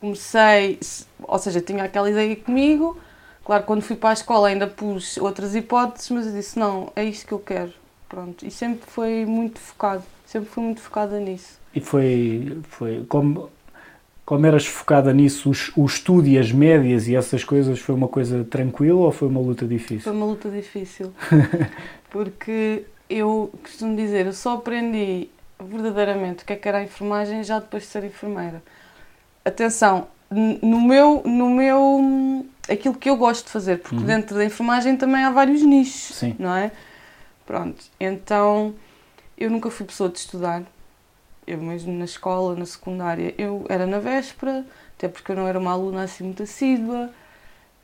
comecei, 0.00 0.78
ou 1.22 1.38
seja, 1.38 1.60
tinha 1.60 1.84
aquela 1.84 2.10
ideia 2.10 2.34
comigo. 2.36 2.98
Claro, 3.44 3.64
quando 3.64 3.80
fui 3.82 3.96
para 3.96 4.10
a 4.10 4.12
escola 4.12 4.48
ainda 4.48 4.66
pus 4.66 5.16
outras 5.18 5.54
hipóteses, 5.54 6.10
mas 6.10 6.26
eu 6.26 6.32
disse: 6.32 6.58
não, 6.58 6.92
é 6.96 7.04
isto 7.04 7.26
que 7.26 7.32
eu 7.32 7.38
quero. 7.38 7.72
Pronto. 8.08 8.46
E 8.46 8.50
sempre 8.50 8.88
foi 8.90 9.24
muito 9.26 9.58
focado, 9.58 10.02
sempre 10.26 10.48
fui 10.48 10.62
muito 10.64 10.80
focada 10.80 11.18
nisso. 11.20 11.58
E 11.74 11.80
foi, 11.80 12.58
foi 12.70 13.04
como, 13.08 13.50
como 14.24 14.46
eras 14.46 14.66
focada 14.66 15.12
nisso, 15.12 15.50
os- 15.50 15.70
o 15.76 15.84
estudo 15.84 16.26
e 16.26 16.38
as 16.38 16.50
médias 16.50 17.06
e 17.08 17.14
essas 17.14 17.44
coisas, 17.44 17.78
foi 17.78 17.94
uma 17.94 18.08
coisa 18.08 18.44
tranquila 18.44 19.00
ou 19.00 19.12
foi 19.12 19.28
uma 19.28 19.40
luta 19.40 19.66
Foi 19.66 19.68
difícil? 19.68 20.12
uma 20.12 20.24
luta 20.26 20.48
difícil. 20.50 21.12
Porque 22.10 22.84
eu 23.10 23.52
costumo 23.62 23.94
dizer, 23.96 24.26
eu 24.26 24.32
só 24.32 24.54
aprendi 24.54 25.28
verdadeiramente 25.60 26.42
o 26.42 26.46
que 26.46 26.52
é 26.52 26.56
que 26.56 26.68
era 26.68 26.78
a 26.78 26.82
enfermagem 26.84 27.42
já 27.44 27.58
depois 27.58 27.82
de 27.82 27.88
ser 27.90 28.04
enfermeira. 28.04 28.62
Atenção, 29.44 30.06
no 30.30 30.80
meu, 30.80 31.22
no 31.24 31.50
meu, 31.50 32.46
aquilo 32.68 32.94
que 32.94 33.08
eu 33.10 33.16
gosto 33.16 33.46
de 33.46 33.50
fazer, 33.50 33.78
porque 33.78 33.96
Uhum. 33.96 34.04
dentro 34.04 34.36
da 34.36 34.44
enfermagem 34.44 34.96
também 34.96 35.22
há 35.24 35.30
vários 35.30 35.62
nichos, 35.62 36.16
Sim. 36.16 36.36
não 36.38 36.54
é? 36.54 36.70
Pronto, 37.48 37.82
então 37.98 38.74
eu 39.38 39.50
nunca 39.50 39.70
fui 39.70 39.86
pessoa 39.86 40.10
de 40.10 40.18
estudar. 40.18 40.64
eu 41.46 41.56
mesmo 41.56 41.90
na 41.94 42.04
escola, 42.04 42.54
na 42.54 42.66
secundária, 42.66 43.34
eu 43.38 43.64
era 43.70 43.86
na 43.86 43.98
véspera, 43.98 44.66
até 44.94 45.08
porque 45.08 45.32
eu 45.32 45.36
não 45.36 45.48
era 45.48 45.58
uma 45.58 45.72
aluna 45.72 46.02
assim 46.02 46.24
muito 46.24 46.42
assídua. 46.42 47.10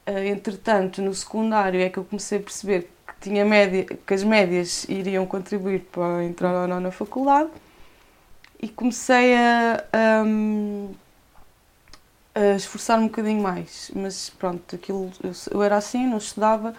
Uh, 0.06 0.18
entretanto, 0.18 1.00
no 1.00 1.14
secundário 1.14 1.80
é 1.80 1.88
que 1.88 1.98
eu 1.98 2.04
comecei 2.04 2.40
a 2.40 2.42
perceber 2.42 2.90
que, 3.06 3.14
tinha 3.22 3.42
média, 3.42 3.86
que 3.86 4.12
as 4.12 4.22
médias 4.22 4.84
iriam 4.86 5.24
contribuir 5.24 5.80
para 5.90 6.22
entrar 6.24 6.54
ou 6.54 6.68
não 6.68 6.78
na 6.78 6.90
faculdade 6.90 7.48
e 8.60 8.68
comecei 8.68 9.34
a, 9.34 9.82
a, 9.94 10.24
a 12.34 12.56
esforçar-me 12.56 13.04
um 13.04 13.08
bocadinho 13.08 13.42
mais. 13.42 13.90
Mas 13.96 14.28
pronto, 14.28 14.74
aquilo, 14.74 15.10
eu, 15.22 15.32
eu 15.52 15.62
era 15.62 15.78
assim, 15.78 16.06
não 16.06 16.18
estudava 16.18 16.74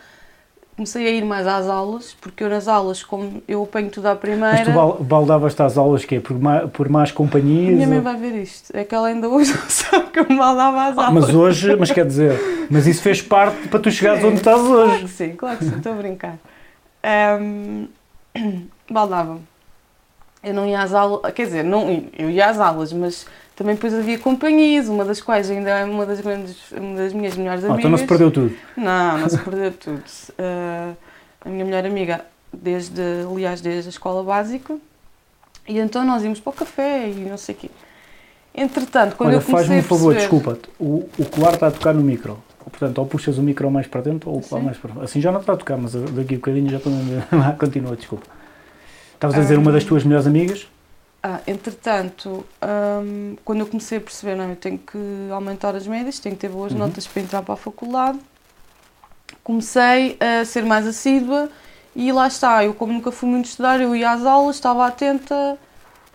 comecei 0.76 1.08
a 1.08 1.12
ir 1.12 1.24
mais 1.24 1.48
às 1.48 1.68
aulas, 1.68 2.16
porque 2.20 2.44
eu 2.44 2.50
nas 2.50 2.68
aulas, 2.68 3.02
como 3.02 3.42
eu 3.48 3.64
apanho 3.64 3.90
tudo 3.90 4.08
à 4.08 4.16
primeira... 4.16 4.66
Mas 4.66 4.98
tu 4.98 5.04
baldavas-te 5.04 5.62
às 5.62 5.78
aulas 5.78 6.04
quê? 6.04 6.20
Por, 6.20 6.38
má, 6.38 6.68
por 6.68 6.90
más 6.90 7.12
companhias? 7.12 7.76
Minha 7.76 7.88
mãe 7.88 8.02
vai 8.02 8.18
ver 8.18 8.36
isto, 8.42 8.76
é 8.76 8.84
que 8.84 8.94
ela 8.94 9.08
ainda 9.08 9.30
hoje 9.30 9.54
não 9.54 9.64
sabe 9.70 10.10
que 10.12 10.20
eu 10.20 10.26
me 10.28 10.38
baldava 10.38 10.88
às 10.88 10.98
ah, 10.98 11.08
aulas. 11.08 11.26
Mas 11.26 11.36
hoje, 11.36 11.76
mas 11.78 11.92
quer 11.92 12.06
dizer, 12.06 12.68
mas 12.70 12.86
isso 12.88 13.02
fez 13.02 13.22
parte 13.22 13.70
para 13.70 13.80
tu 13.80 13.90
chegares 13.90 14.24
onde 14.24 14.36
estás 14.36 14.60
hoje. 14.62 14.90
Claro 14.90 15.02
que 15.04 15.10
sim, 15.10 15.36
claro 15.36 15.58
que 15.58 15.66
sim, 15.66 15.78
estou 15.78 15.94
a 15.94 15.96
brincar. 15.96 16.38
Um, 17.40 17.88
baldava-me. 18.92 19.42
Eu 20.44 20.54
não 20.54 20.68
ia 20.68 20.82
às 20.82 20.94
aulas, 20.94 21.34
quer 21.34 21.46
dizer, 21.46 21.64
não, 21.64 22.04
eu 22.18 22.30
ia 22.30 22.48
às 22.48 22.60
aulas, 22.60 22.92
mas 22.92 23.26
também 23.56 23.76
depois 23.76 23.94
havia 23.94 24.20
companhias, 24.20 24.90
uma 24.90 25.06
das 25.06 25.22
quais 25.22 25.50
ainda 25.50 25.70
é 25.70 25.86
uma 25.86 26.06
das, 26.06 26.20
grandes, 26.20 26.72
uma 26.72 26.98
das 26.98 27.14
minhas 27.14 27.36
melhores 27.38 27.64
amigas. 27.64 27.76
Oh, 27.76 27.80
então 27.80 27.92
não 27.92 27.98
se 27.98 28.06
perdeu 28.06 28.30
tudo? 28.30 28.56
Não, 28.76 29.18
não 29.18 29.30
se 29.30 29.38
perdeu 29.44 29.72
tudo. 29.72 30.04
Uh, 30.32 30.96
a 31.42 31.50
minha 31.50 31.64
melhor 31.64 31.86
amiga, 31.86 32.26
desde, 32.52 33.02
aliás, 33.30 33.62
desde 33.62 33.88
a 33.88 33.92
escola 33.92 34.24
básica, 34.24 34.76
e 35.68 35.80
então 35.80 36.04
nós 36.06 36.24
íamos 36.24 36.40
para 36.40 36.50
o 36.50 36.54
café 36.54 37.08
e 37.10 37.30
não 37.30 37.38
sei 37.38 37.56
o 37.56 37.58
quê. 37.58 37.70
Entretanto, 38.54 39.16
quando 39.16 39.30
Olha, 39.30 39.38
eu 39.38 39.42
comecei 39.42 39.68
faz-me 39.68 39.80
um 39.80 39.84
favor, 39.84 40.14
perceber... 40.14 40.40
desculpa, 40.40 40.70
o, 40.80 41.10
o 41.18 41.26
colar 41.26 41.54
está 41.54 41.68
a 41.68 41.72
tocar 41.72 41.94
no 41.94 42.02
micro. 42.02 42.38
Portanto, 42.70 42.98
ou 42.98 43.06
puxas 43.06 43.38
o 43.38 43.44
micro 43.44 43.70
mais 43.70 43.86
para 43.86 44.02
dentro 44.02 44.32
ou 44.32 44.42
Sim. 44.42 44.60
mais 44.60 44.78
para 44.78 45.04
Assim 45.04 45.22
já 45.22 45.32
não 45.32 45.40
está 45.40 45.54
a 45.54 45.58
tocar, 45.58 45.78
mas 45.78 45.94
daqui 45.94 46.34
a 46.34 46.38
bocadinho 46.38 46.70
já 46.70 46.78
estou. 46.78 46.92
Continua, 47.60 47.96
desculpa. 47.96 48.26
Estavas 49.14 49.38
a 49.38 49.40
dizer 49.40 49.58
uma 49.58 49.72
das 49.72 49.84
tuas 49.84 50.04
melhores 50.04 50.28
amigas? 50.28 50.68
Ah, 51.28 51.42
entretanto, 51.48 52.46
hum, 53.04 53.36
quando 53.44 53.62
eu 53.62 53.66
comecei 53.66 53.98
a 53.98 54.02
perceber, 54.02 54.36
não, 54.36 54.48
eu 54.48 54.56
tenho 54.56 54.78
que 54.78 55.00
aumentar 55.32 55.76
as 55.76 55.88
médias, 55.88 56.20
tenho 56.20 56.36
que 56.36 56.42
ter 56.42 56.50
boas 56.50 56.72
uhum. 56.72 56.78
notas 56.78 57.08
para 57.08 57.20
entrar 57.20 57.42
para 57.42 57.56
a 57.56 57.58
faculdade, 57.58 58.20
comecei 59.44 60.20
a 60.20 60.46
ser 60.46 60.64
mais 60.64 60.86
assídua 60.86 61.50
e 61.96 62.12
lá 62.12 62.28
está, 62.28 62.64
eu 62.64 62.76
como 62.76 62.94
nunca 62.94 63.12
fui 63.12 63.28
muito 63.28 63.46
estudar, 63.46 63.82
eu 63.82 63.96
ia 63.96 64.12
às 64.12 64.24
aulas, 64.24 64.58
estava 64.58 64.86
atenta, 64.86 65.58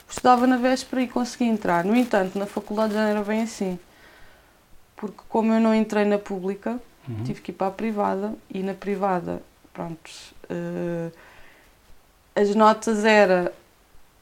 estudava 0.09 0.47
na 0.47 0.57
véspera 0.57 1.03
e 1.03 1.09
consegui 1.09 1.47
entrar. 1.47 1.85
No 1.85 1.97
entanto, 1.97 2.39
na 2.39 2.47
faculdade 2.47 2.95
já 2.95 3.01
não 3.01 3.09
era 3.09 3.25
bem 3.25 3.43
assim, 3.43 3.81
porque 4.95 5.23
como 5.29 5.53
eu 5.53 5.61
não 5.61 5.75
entrei 5.75 6.05
na 6.05 6.19
pública, 6.19 6.79
uhum. 7.09 7.25
tive 7.25 7.41
que 7.41 7.51
ir 7.51 7.55
para 7.55 7.67
a 7.67 7.73
privada 7.73 8.33
e 8.49 8.63
na 8.63 8.75
privada, 8.75 9.43
pronto, 9.73 10.09
uh, 10.49 11.13
as 12.37 12.55
notas 12.55 13.05
era 13.05 13.53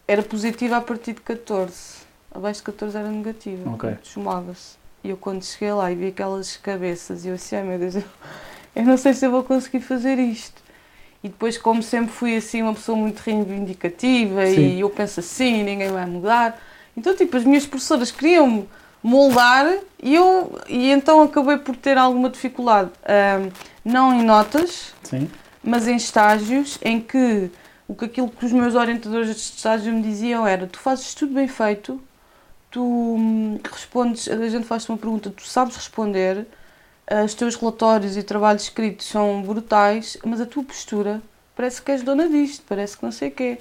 era 0.09 0.23
positiva 0.23 0.79
a 0.79 0.81
partir 0.81 1.13
de 1.13 1.21
14. 1.21 1.99
Abaixo 2.35 2.61
de 2.61 2.65
14 2.65 2.97
era 2.97 3.09
negativa. 3.09 3.71
Ok. 3.71 3.99
Chamava-se. 4.03 4.79
E 5.05 5.11
eu 5.11 5.17
quando 5.19 5.45
cheguei 5.45 5.73
lá 5.73 5.93
e 5.93 5.95
vi 5.95 6.07
aquelas 6.09 6.57
cabeças, 6.57 7.27
eu 7.27 7.35
assim, 7.35 7.57
ai 7.57 7.63
meu 7.63 7.79
Deus, 7.79 7.97
eu 8.75 8.85
não 8.85 8.97
sei 8.97 9.13
se 9.13 9.27
eu 9.27 9.31
vou 9.31 9.45
conseguir 9.45 9.81
fazer 9.81 10.19
isto. 10.19 10.63
E 11.23 11.29
depois, 11.29 11.59
como 11.59 11.83
sempre 11.83 12.13
fui 12.13 12.37
assim 12.37 12.63
uma 12.63 12.75
pessoa 12.75 12.97
muito 12.97 13.19
reivindicativa 13.21 14.47
Sim. 14.47 14.77
e 14.77 14.81
eu 14.81 14.89
penso 14.89 15.21
assim, 15.21 15.63
ninguém 15.63 15.91
vai 15.91 16.07
mudar. 16.07 16.61
Então, 16.97 17.15
tipo, 17.15 17.37
as 17.37 17.45
minhas 17.45 17.67
professoras 17.67 18.11
queriam-me 18.11 18.69
moldar 19.03 19.79
e 20.03 20.15
eu 20.15 20.59
e 20.69 20.91
então 20.91 21.23
acabei 21.23 21.59
por 21.59 21.77
ter 21.77 21.99
alguma 21.99 22.31
dificuldade, 22.31 22.91
um, 23.05 23.51
não 23.85 24.15
em 24.15 24.25
notas, 24.25 24.93
Sim. 25.03 25.29
mas 25.63 25.87
em 25.87 25.97
estágios 25.97 26.79
em 26.83 27.01
que 27.01 27.51
o 27.89 27.95
que 27.95 28.05
aquilo 28.05 28.29
que 28.29 28.45
os 28.45 28.53
meus 28.53 28.75
orientadores 28.75 29.35
de 29.35 29.41
estágio 29.41 29.93
me 29.93 30.03
diziam 30.03 30.47
era: 30.47 30.67
tu 30.67 30.79
fazes 30.79 31.15
tudo 31.15 31.35
bem 31.35 31.49
feito, 31.49 32.01
tu 32.71 32.83
hum, 32.83 33.59
respondes, 33.73 34.29
a 34.29 34.49
gente 34.49 34.67
faz-te 34.67 34.91
uma 34.91 34.99
pergunta, 34.99 35.31
tu 35.31 35.43
sabes 35.43 35.75
responder, 35.75 36.47
os 37.25 37.35
teus 37.35 37.55
relatórios 37.57 38.17
e 38.17 38.23
trabalhos 38.23 38.65
escritos 38.65 39.07
são 39.07 39.43
brutais, 39.43 40.19
mas 40.25 40.41
a 40.41 40.47
tua 40.47 40.63
postura 40.63 41.23
parece 41.57 41.81
que 41.81 41.91
és 41.91 42.03
dona 42.03 42.29
disto, 42.29 42.63
parece 42.69 42.97
que 42.97 43.03
não 43.03 43.11
sei 43.11 43.29
o 43.29 43.33
quê. 43.33 43.59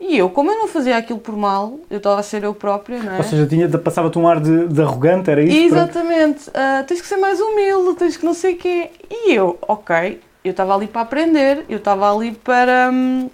E 0.00 0.18
eu, 0.18 0.28
como 0.28 0.50
eu 0.50 0.58
não 0.58 0.66
fazia 0.66 0.96
aquilo 0.96 1.18
por 1.18 1.36
mal, 1.36 1.78
eu 1.88 1.98
estava 1.98 2.18
a 2.18 2.22
ser 2.22 2.42
eu 2.42 2.52
própria, 2.52 3.00
não 3.00 3.12
é? 3.14 3.18
Ou 3.18 3.22
seja, 3.22 3.46
tinha, 3.46 3.68
passava-te 3.78 4.18
um 4.18 4.26
ar 4.26 4.40
de, 4.40 4.66
de, 4.66 4.82
arrogante, 4.82 5.30
era 5.30 5.42
isso? 5.42 5.56
Exatamente. 5.56 6.48
Uh, 6.48 6.84
tens 6.86 7.00
que 7.00 7.06
ser 7.06 7.16
mais 7.16 7.40
humilde, 7.40 7.96
tens 7.96 8.16
que 8.16 8.24
não 8.24 8.34
sei 8.34 8.54
o 8.54 8.58
quê. 8.58 8.90
E 9.08 9.32
eu, 9.32 9.56
ok, 9.62 10.20
eu 10.44 10.50
estava 10.50 10.74
ali 10.74 10.86
para 10.86 11.00
aprender, 11.00 11.64
eu 11.70 11.78
estava 11.78 12.14
ali 12.14 12.32
para, 12.32 12.90
hum, 12.92 13.30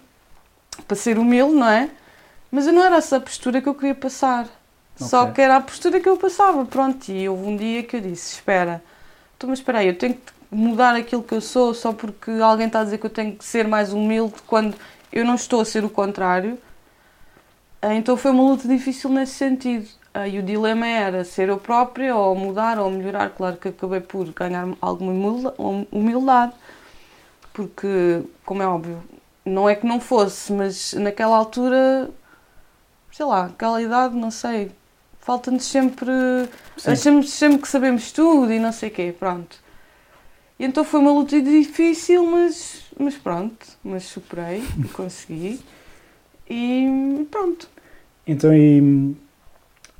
para 0.86 0.96
ser 0.96 1.18
humilde, 1.18 1.54
não 1.54 1.68
é? 1.68 1.90
Mas 2.52 2.68
eu 2.68 2.72
não 2.72 2.84
era 2.84 2.96
essa 2.96 3.18
postura 3.20 3.60
que 3.60 3.68
eu 3.68 3.74
queria 3.74 3.94
passar. 3.94 4.44
Okay. 4.94 5.08
Só 5.08 5.26
que 5.26 5.40
era 5.40 5.56
a 5.56 5.60
postura 5.60 6.00
que 6.00 6.08
eu 6.08 6.16
passava, 6.16 6.64
pronto. 6.64 7.10
E 7.10 7.28
houve 7.28 7.48
um 7.48 7.56
dia 7.56 7.82
que 7.82 7.96
eu 7.96 8.00
disse: 8.00 8.34
Espera, 8.34 8.82
então, 9.36 9.50
mas 9.50 9.58
espera 9.58 9.78
aí, 9.78 9.88
eu 9.88 9.98
tenho 9.98 10.14
que 10.14 10.32
mudar 10.50 10.94
aquilo 10.94 11.22
que 11.22 11.34
eu 11.34 11.40
sou 11.40 11.74
só 11.74 11.92
porque 11.92 12.30
alguém 12.30 12.66
está 12.66 12.80
a 12.80 12.84
dizer 12.84 12.98
que 12.98 13.06
eu 13.06 13.10
tenho 13.10 13.34
que 13.36 13.44
ser 13.44 13.66
mais 13.66 13.92
humilde 13.92 14.34
quando 14.46 14.76
eu 15.12 15.24
não 15.24 15.34
estou 15.34 15.60
a 15.60 15.64
ser 15.64 15.84
o 15.84 15.90
contrário. 15.90 16.58
Ah, 17.82 17.94
então 17.94 18.16
foi 18.16 18.30
uma 18.30 18.42
luta 18.42 18.68
difícil 18.68 19.10
nesse 19.10 19.34
sentido. 19.34 19.88
Ah, 20.12 20.28
e 20.28 20.38
o 20.38 20.42
dilema 20.42 20.86
era 20.86 21.24
ser 21.24 21.48
eu 21.48 21.58
própria, 21.58 22.14
ou 22.14 22.34
mudar, 22.34 22.78
ou 22.78 22.90
melhorar. 22.90 23.30
Claro 23.30 23.56
que 23.56 23.68
acabei 23.68 24.00
por 24.00 24.26
ganhar 24.32 24.68
alguma 24.80 25.12
humildade 25.90 26.52
porque, 27.68 28.22
como 28.44 28.62
é 28.62 28.66
óbvio, 28.66 29.02
não 29.44 29.68
é 29.68 29.74
que 29.74 29.86
não 29.86 30.00
fosse, 30.00 30.52
mas 30.52 30.94
naquela 30.94 31.36
altura, 31.36 32.10
sei 33.12 33.26
lá, 33.26 33.46
aquela 33.46 33.82
idade, 33.82 34.16
não 34.16 34.30
sei, 34.30 34.70
falta-nos 35.20 35.64
sempre. 35.64 36.10
Achamos 36.86 37.30
sempre 37.30 37.58
que 37.58 37.68
sabemos 37.68 38.12
tudo 38.12 38.52
e 38.52 38.58
não 38.58 38.72
sei 38.72 38.88
o 38.88 38.92
quê, 38.92 39.14
pronto. 39.18 39.58
E 40.58 40.64
então 40.64 40.84
foi 40.84 41.00
uma 41.00 41.12
luta 41.12 41.40
difícil, 41.40 42.24
mas, 42.26 42.84
mas 42.98 43.16
pronto, 43.16 43.66
mas 43.82 44.04
superei 44.04 44.62
e 44.78 44.88
consegui. 44.92 45.60
E 46.48 47.26
pronto. 47.30 47.68
Então, 48.26 48.52
e 48.54 49.14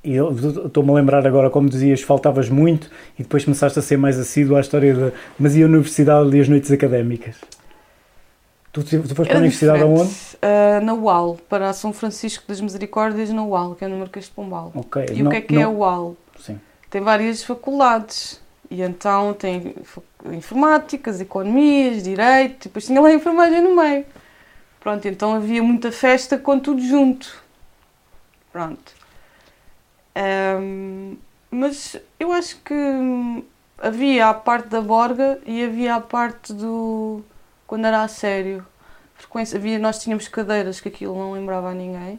e 0.03 0.17
estou-me 0.17 0.91
a 0.91 0.95
lembrar 0.95 1.27
agora, 1.27 1.51
como 1.51 1.69
dizias, 1.69 2.01
faltavas 2.01 2.49
muito 2.49 2.91
e 3.19 3.23
depois 3.23 3.45
começaste 3.45 3.79
a 3.79 3.83
ser 3.83 3.99
mais 3.99 4.19
assíduo 4.19 4.57
à 4.57 4.61
história 4.61 4.95
da. 4.95 5.13
Mas 5.39 5.55
e 5.57 5.63
a 5.63 5.67
universidade 5.67 6.35
e 6.37 6.41
as 6.41 6.49
noites 6.49 6.71
académicas? 6.73 7.37
Tu, 8.73 8.83
tu 8.83 9.15
foste 9.15 9.31
para 9.31 9.35
a 9.35 9.39
universidade 9.39 9.83
aonde? 9.83 10.11
Uh, 10.11 10.85
na 10.85 10.95
UAL, 10.95 11.39
para 11.49 11.73
São 11.73 11.93
Francisco 11.93 12.45
das 12.47 12.61
Misericórdias, 12.61 13.31
na 13.31 13.45
UAL, 13.45 13.75
que 13.75 13.85
é 13.85 13.89
no 13.89 13.99
Marquês 13.99 14.27
de 14.27 14.31
Pombal. 14.31 14.73
Ok. 14.75 15.07
E 15.13 15.23
não, 15.23 15.29
o 15.29 15.31
que 15.31 15.37
é 15.39 15.41
que 15.41 15.55
é 15.55 15.59
não... 15.59 15.63
é 15.63 15.65
a 15.65 15.71
UAL? 15.71 16.17
Sim. 16.39 16.61
Tem 16.89 17.01
várias 17.01 17.43
faculdades. 17.43 18.41
E 18.71 18.83
então 18.83 19.35
tem 19.35 19.75
informáticas, 20.33 21.21
economias, 21.21 22.05
direito, 22.05 22.67
e 22.67 22.69
depois 22.69 22.87
tinha 22.87 23.01
lá 23.01 23.09
a 23.09 23.15
enfermagem 23.15 23.61
no 23.61 23.75
meio. 23.75 24.05
Pronto, 24.79 25.07
então 25.09 25.35
havia 25.35 25.61
muita 25.61 25.91
festa 25.91 26.39
com 26.39 26.59
tudo 26.59 26.81
junto. 26.81 27.43
Pronto. 28.53 29.00
Um, 30.17 31.17
mas 31.51 31.97
eu 32.19 32.33
acho 32.33 32.57
que 32.59 32.75
havia 33.79 34.29
a 34.29 34.35
parte 34.35 34.69
da 34.69 34.81
borga 34.81 35.41
e 35.47 35.65
havia 35.65 35.95
a 35.97 36.01
parte 36.01 36.53
do. 36.53 37.23
quando 37.67 37.87
era 37.87 38.03
a 38.03 38.09
sério. 38.09 38.67
Frequência, 39.15 39.59
havia, 39.59 39.79
nós 39.79 40.03
tínhamos 40.03 40.29
cadeiras 40.29 40.81
que 40.81 40.89
aquilo 40.89 41.15
não 41.15 41.33
lembrava 41.33 41.71
a 41.71 41.75
ninguém. 41.75 42.19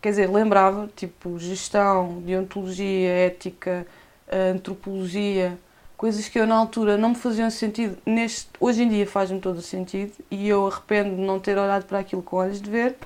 Quer 0.00 0.10
dizer, 0.10 0.30
lembrava, 0.30 0.90
tipo 0.96 1.38
gestão, 1.38 2.20
deontologia, 2.22 3.08
ética, 3.08 3.86
antropologia, 4.30 5.58
coisas 5.96 6.28
que 6.28 6.38
eu 6.38 6.46
na 6.46 6.56
altura 6.56 6.96
não 6.96 7.10
me 7.10 7.14
faziam 7.14 7.50
sentido. 7.50 7.96
Neste, 8.04 8.48
hoje 8.58 8.82
em 8.82 8.88
dia 8.88 9.06
faz-me 9.06 9.38
todo 9.38 9.58
o 9.58 9.62
sentido 9.62 10.12
e 10.30 10.48
eu 10.48 10.66
arrependo 10.66 11.14
de 11.14 11.22
não 11.22 11.38
ter 11.38 11.56
olhado 11.58 11.84
para 11.84 11.98
aquilo 12.00 12.22
com 12.22 12.36
olhos 12.36 12.60
de 12.60 12.70
ver. 12.70 12.96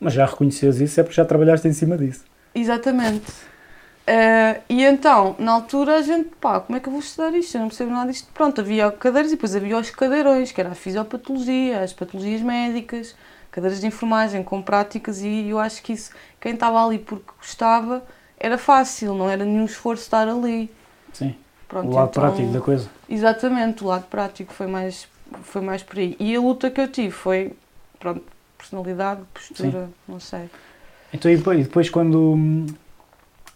Mas 0.00 0.12
já 0.12 0.24
reconheces 0.26 0.80
isso 0.80 1.00
é 1.00 1.02
porque 1.02 1.16
já 1.16 1.24
trabalhaste 1.24 1.66
em 1.66 1.72
cima 1.72 1.96
disso. 1.96 2.24
Exatamente. 2.54 3.30
Uh, 4.08 4.62
e 4.70 4.84
então, 4.84 5.36
na 5.38 5.52
altura, 5.52 5.96
a 5.96 6.02
gente, 6.02 6.30
pá, 6.40 6.60
como 6.60 6.78
é 6.78 6.80
que 6.80 6.88
eu 6.88 6.92
vou 6.92 7.00
estudar 7.00 7.34
isto? 7.34 7.54
Eu 7.56 7.60
não 7.60 7.68
percebo 7.68 7.90
nada 7.90 8.10
disto. 8.10 8.28
Pronto, 8.32 8.60
havia 8.60 8.90
cadeiras 8.90 9.30
e 9.30 9.34
depois 9.34 9.54
havia 9.54 9.76
os 9.76 9.90
cadeirões, 9.90 10.50
que 10.50 10.60
era 10.60 10.70
a 10.70 10.74
fisiopatologia, 10.74 11.82
as 11.82 11.92
patologias 11.92 12.40
médicas, 12.40 13.14
cadeiras 13.50 13.80
de 13.80 13.86
enfermagem 13.86 14.42
com 14.42 14.62
práticas, 14.62 15.20
e 15.20 15.48
eu 15.48 15.58
acho 15.58 15.82
que 15.82 15.92
isso, 15.92 16.10
quem 16.40 16.54
estava 16.54 16.82
ali 16.82 16.98
porque 16.98 17.30
gostava, 17.38 18.02
era 18.40 18.56
fácil, 18.56 19.14
não 19.14 19.28
era 19.28 19.44
nenhum 19.44 19.66
esforço 19.66 20.04
estar 20.04 20.26
ali. 20.26 20.70
Sim. 21.12 21.34
Pronto, 21.68 21.88
o 21.90 21.94
lado 21.94 22.08
então, 22.08 22.22
prático 22.22 22.50
da 22.50 22.60
coisa. 22.62 22.88
Exatamente, 23.10 23.84
o 23.84 23.88
lado 23.88 24.04
prático 24.04 24.54
foi 24.54 24.66
mais, 24.66 25.06
foi 25.42 25.60
mais 25.60 25.82
por 25.82 25.98
aí. 25.98 26.16
E 26.18 26.34
a 26.34 26.40
luta 26.40 26.70
que 26.70 26.80
eu 26.80 26.88
tive 26.88 27.10
foi, 27.10 27.52
pronto, 28.00 28.22
personalidade, 28.58 29.22
postura, 29.32 29.86
Sim. 29.86 29.94
não 30.06 30.20
sei. 30.20 30.50
Então, 31.12 31.30
e 31.30 31.36
depois, 31.36 31.66
depois 31.66 31.88
quando, 31.88 32.66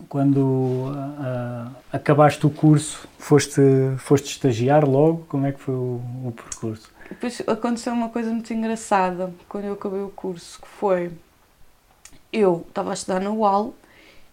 quando 0.08 0.92
ah, 1.18 1.68
acabaste 1.92 2.46
o 2.46 2.50
curso, 2.50 3.06
foste, 3.18 3.60
foste 3.98 4.30
estagiar 4.30 4.88
logo? 4.88 5.26
Como 5.28 5.46
é 5.46 5.52
que 5.52 5.60
foi 5.60 5.74
o, 5.74 6.00
o 6.24 6.32
percurso? 6.34 6.90
Depois 7.08 7.42
aconteceu 7.46 7.92
uma 7.92 8.08
coisa 8.08 8.30
muito 8.30 8.52
engraçada 8.54 9.32
quando 9.48 9.64
eu 9.64 9.74
acabei 9.74 10.00
o 10.00 10.08
curso, 10.08 10.60
que 10.60 10.68
foi... 10.68 11.10
Eu 12.32 12.64
estava 12.66 12.90
a 12.90 12.94
estudar 12.94 13.20
na 13.20 13.30
UAL 13.30 13.74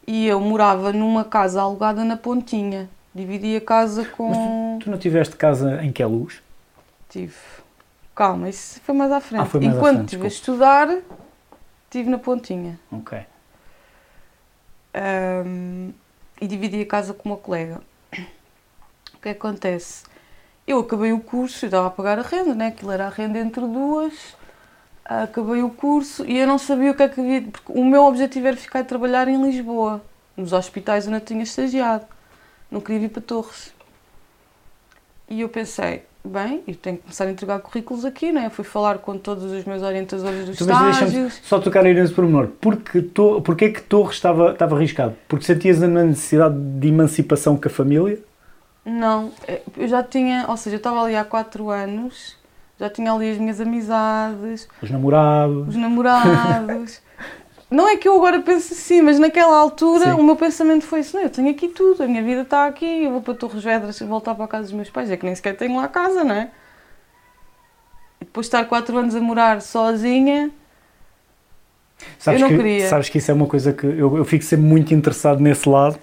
e 0.07 0.25
eu 0.25 0.39
morava 0.39 0.93
numa 0.93 1.25
casa 1.25 1.61
alugada 1.61 2.05
na 2.05 2.15
Pontinha. 2.15 2.89
Dividi 3.13 3.57
a 3.57 3.61
casa 3.61 4.05
com... 4.05 4.29
Mas 4.29 4.37
tu, 4.37 4.85
tu 4.85 4.91
não 4.91 4.97
tiveste 4.97 5.35
casa 5.35 5.83
em 5.83 5.91
que 5.91 6.01
é 6.01 6.05
luz? 6.05 6.41
Tive. 7.09 7.33
Calma, 8.19 8.49
isso 8.49 8.81
foi 8.81 8.93
mais 8.93 9.13
à 9.13 9.21
frente. 9.21 9.43
Ah, 9.43 9.45
foi 9.45 9.61
mais 9.61 9.77
Enquanto 9.77 10.01
estive 10.01 10.25
a 10.25 10.27
estudar, 10.27 10.89
estive 11.85 12.09
na 12.09 12.17
Pontinha. 12.19 12.77
Ok. 12.91 13.17
Ahm, 14.93 15.91
e 16.41 16.45
dividi 16.45 16.81
a 16.81 16.85
casa 16.85 17.13
com 17.13 17.29
uma 17.29 17.37
colega. 17.37 17.79
O 18.11 18.15
que 18.15 19.21
que 19.21 19.29
acontece? 19.29 20.03
Eu 20.67 20.79
acabei 20.79 21.13
o 21.13 21.21
curso, 21.21 21.63
eu 21.63 21.67
estava 21.67 21.87
a 21.87 21.89
pagar 21.89 22.19
a 22.19 22.21
renda, 22.21 22.53
né? 22.53 22.67
aquilo 22.67 22.91
era 22.91 23.05
a 23.05 23.09
renda 23.09 23.39
entre 23.39 23.61
duas. 23.61 24.35
Acabei 25.05 25.63
o 25.63 25.69
curso 25.69 26.25
e 26.25 26.39
eu 26.39 26.45
não 26.45 26.57
sabia 26.57 26.91
o 26.91 26.93
que 26.93 27.03
é 27.03 27.07
que 27.07 27.21
havia. 27.21 27.41
Porque 27.43 27.71
o 27.71 27.85
meu 27.85 28.03
objetivo 28.03 28.47
era 28.47 28.57
ficar 28.57 28.79
a 28.79 28.83
trabalhar 28.83 29.29
em 29.29 29.41
Lisboa, 29.41 30.03
nos 30.35 30.51
hospitais 30.51 31.07
onde 31.07 31.15
eu 31.15 31.21
tinha 31.21 31.43
estagiado. 31.43 32.05
Não 32.69 32.81
queria 32.81 32.99
vir 32.99 33.11
para 33.11 33.21
Torres. 33.21 33.73
E 35.29 35.39
eu 35.39 35.47
pensei, 35.47 36.03
bem, 36.29 36.63
eu 36.67 36.75
tenho 36.75 36.97
que 36.97 37.03
começar 37.03 37.25
a 37.25 37.31
entregar 37.31 37.59
currículos 37.59 38.05
aqui, 38.05 38.31
né? 38.31 38.49
Fui 38.49 38.63
falar 38.63 38.99
com 38.99 39.17
todos 39.17 39.43
os 39.51 39.65
meus 39.65 39.81
orientadores 39.81 40.45
dos 40.45 40.61
Então, 40.61 40.89
estágios. 40.89 41.39
só 41.43 41.59
tocar 41.59 41.85
aí 41.85 41.93
nesse 41.93 42.13
pormenor. 42.13 42.47
Porque, 42.61 43.01
to, 43.01 43.41
porque 43.41 43.65
é 43.65 43.69
que 43.71 43.81
Torres 43.81 44.15
estava, 44.15 44.51
estava 44.51 44.75
arriscado? 44.75 45.15
Porque 45.27 45.45
sentias 45.45 45.81
a 45.83 45.87
necessidade 45.87 46.55
de 46.57 46.87
emancipação 46.87 47.57
com 47.57 47.67
a 47.67 47.71
família? 47.71 48.19
Não, 48.85 49.31
eh, 49.47 49.61
eu 49.77 49.87
já 49.87 50.01
tinha, 50.01 50.45
ou 50.47 50.55
seja, 50.57 50.75
eu 50.75 50.77
estava 50.77 51.03
ali 51.03 51.15
há 51.15 51.23
4 51.25 51.69
anos, 51.69 52.35
já 52.79 52.89
tinha 52.89 53.11
ali 53.11 53.29
as 53.31 53.37
minhas 53.37 53.59
amizades, 53.59 54.67
Os 54.81 54.89
namorados? 54.89 55.67
os 55.67 55.75
namorados. 55.75 57.01
Não 57.69 57.87
é 57.87 57.97
que 57.97 58.07
eu 58.07 58.15
agora 58.15 58.41
penso 58.41 58.73
assim, 58.73 59.01
mas 59.01 59.19
naquela 59.19 59.55
altura 59.55 60.05
Sim. 60.05 60.19
o 60.19 60.23
meu 60.23 60.35
pensamento 60.35 60.85
foi 60.85 61.01
assim: 61.01 61.17
não, 61.17 61.23
eu 61.23 61.29
tenho 61.29 61.49
aqui 61.51 61.67
tudo, 61.67 62.03
a 62.03 62.07
minha 62.07 62.23
vida 62.23 62.41
está 62.41 62.65
aqui, 62.65 63.03
eu 63.03 63.11
vou 63.11 63.21
para 63.21 63.35
Torres 63.35 63.63
Vedras 63.63 64.01
e 64.01 64.05
voltar 64.05 64.33
para 64.33 64.45
a 64.45 64.47
casa 64.47 64.63
dos 64.63 64.73
meus 64.73 64.89
pais, 64.89 65.11
é 65.11 65.17
que 65.17 65.25
nem 65.25 65.35
sequer 65.35 65.55
tenho 65.55 65.77
lá 65.77 65.87
casa, 65.87 66.23
não 66.23 66.33
é? 66.35 66.49
E 68.19 68.25
depois 68.25 68.45
de 68.45 68.55
estar 68.55 68.65
4 68.65 68.97
anos 68.97 69.15
a 69.15 69.21
morar 69.21 69.61
sozinha, 69.61 70.51
Sabes 72.17 72.41
Eu 72.41 72.47
não 72.47 72.55
que, 72.55 72.63
queria. 72.63 72.87
Sabes 72.87 73.09
que 73.09 73.17
isso 73.17 73.31
é 73.31 73.33
uma 73.33 73.45
coisa 73.45 73.73
que 73.73 73.85
eu, 73.85 74.17
eu 74.17 74.25
fico 74.25 74.43
sempre 74.43 74.65
muito 74.65 74.93
interessado 74.93 75.41
nesse 75.41 75.67
lado, 75.67 75.97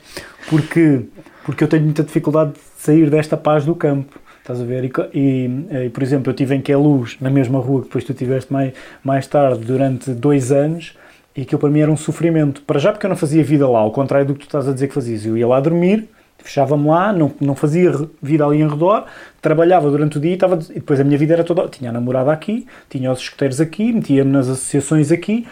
porque, 0.48 1.02
porque 1.44 1.64
eu 1.64 1.68
tenho 1.68 1.84
muita 1.84 2.02
dificuldade 2.02 2.52
de 2.52 2.60
sair 2.78 3.10
desta 3.10 3.36
paz 3.36 3.64
do 3.64 3.74
campo. 3.74 4.18
Estás 4.40 4.60
a 4.60 4.64
ver? 4.64 4.84
E, 4.84 4.92
e, 5.12 5.66
eh, 5.70 5.88
por 5.88 6.02
exemplo, 6.02 6.30
eu 6.30 6.32
estive 6.32 6.54
em 6.54 6.60
Queluz, 6.60 7.16
na 7.20 7.28
mesma 7.28 7.58
rua 7.58 7.80
que 7.80 7.86
depois 7.88 8.04
tu 8.04 8.12
estiveste 8.12 8.52
mais, 8.52 8.72
mais 9.02 9.26
tarde, 9.26 9.64
durante 9.64 10.10
dois 10.12 10.52
anos, 10.52 10.96
e 11.36 11.42
aquilo 11.42 11.58
para 11.58 11.68
mim 11.68 11.80
era 11.80 11.90
um 11.90 11.96
sofrimento. 11.96 12.62
Para 12.62 12.78
já 12.78 12.92
porque 12.92 13.06
eu 13.06 13.10
não 13.10 13.16
fazia 13.16 13.44
vida 13.44 13.68
lá, 13.68 13.80
ao 13.80 13.90
contrário 13.90 14.26
do 14.26 14.34
que 14.34 14.40
tu 14.40 14.46
estás 14.46 14.66
a 14.68 14.72
dizer 14.72 14.88
que 14.88 14.94
fazias. 14.94 15.26
Eu 15.26 15.36
ia 15.36 15.46
lá 15.46 15.60
dormir, 15.60 16.08
fechava-me 16.38 16.88
lá, 16.88 17.12
não, 17.12 17.32
não 17.40 17.54
fazia 17.54 17.92
vida 18.22 18.44
ali 18.44 18.60
em 18.60 18.68
redor, 18.68 19.04
trabalhava 19.42 19.90
durante 19.90 20.16
o 20.16 20.20
dia 20.20 20.30
e, 20.30 20.34
estava, 20.34 20.58
e 20.70 20.74
depois 20.74 20.98
a 21.00 21.04
minha 21.04 21.18
vida 21.18 21.34
era 21.34 21.44
toda. 21.44 21.68
Tinha 21.68 21.90
a 21.90 21.92
namorada 21.92 22.32
aqui, 22.32 22.66
tinha 22.88 23.12
os 23.12 23.20
escuteiros 23.20 23.60
aqui, 23.60 23.92
metia-me 23.92 24.30
nas 24.30 24.48
associações 24.48 25.12
aqui, 25.12 25.46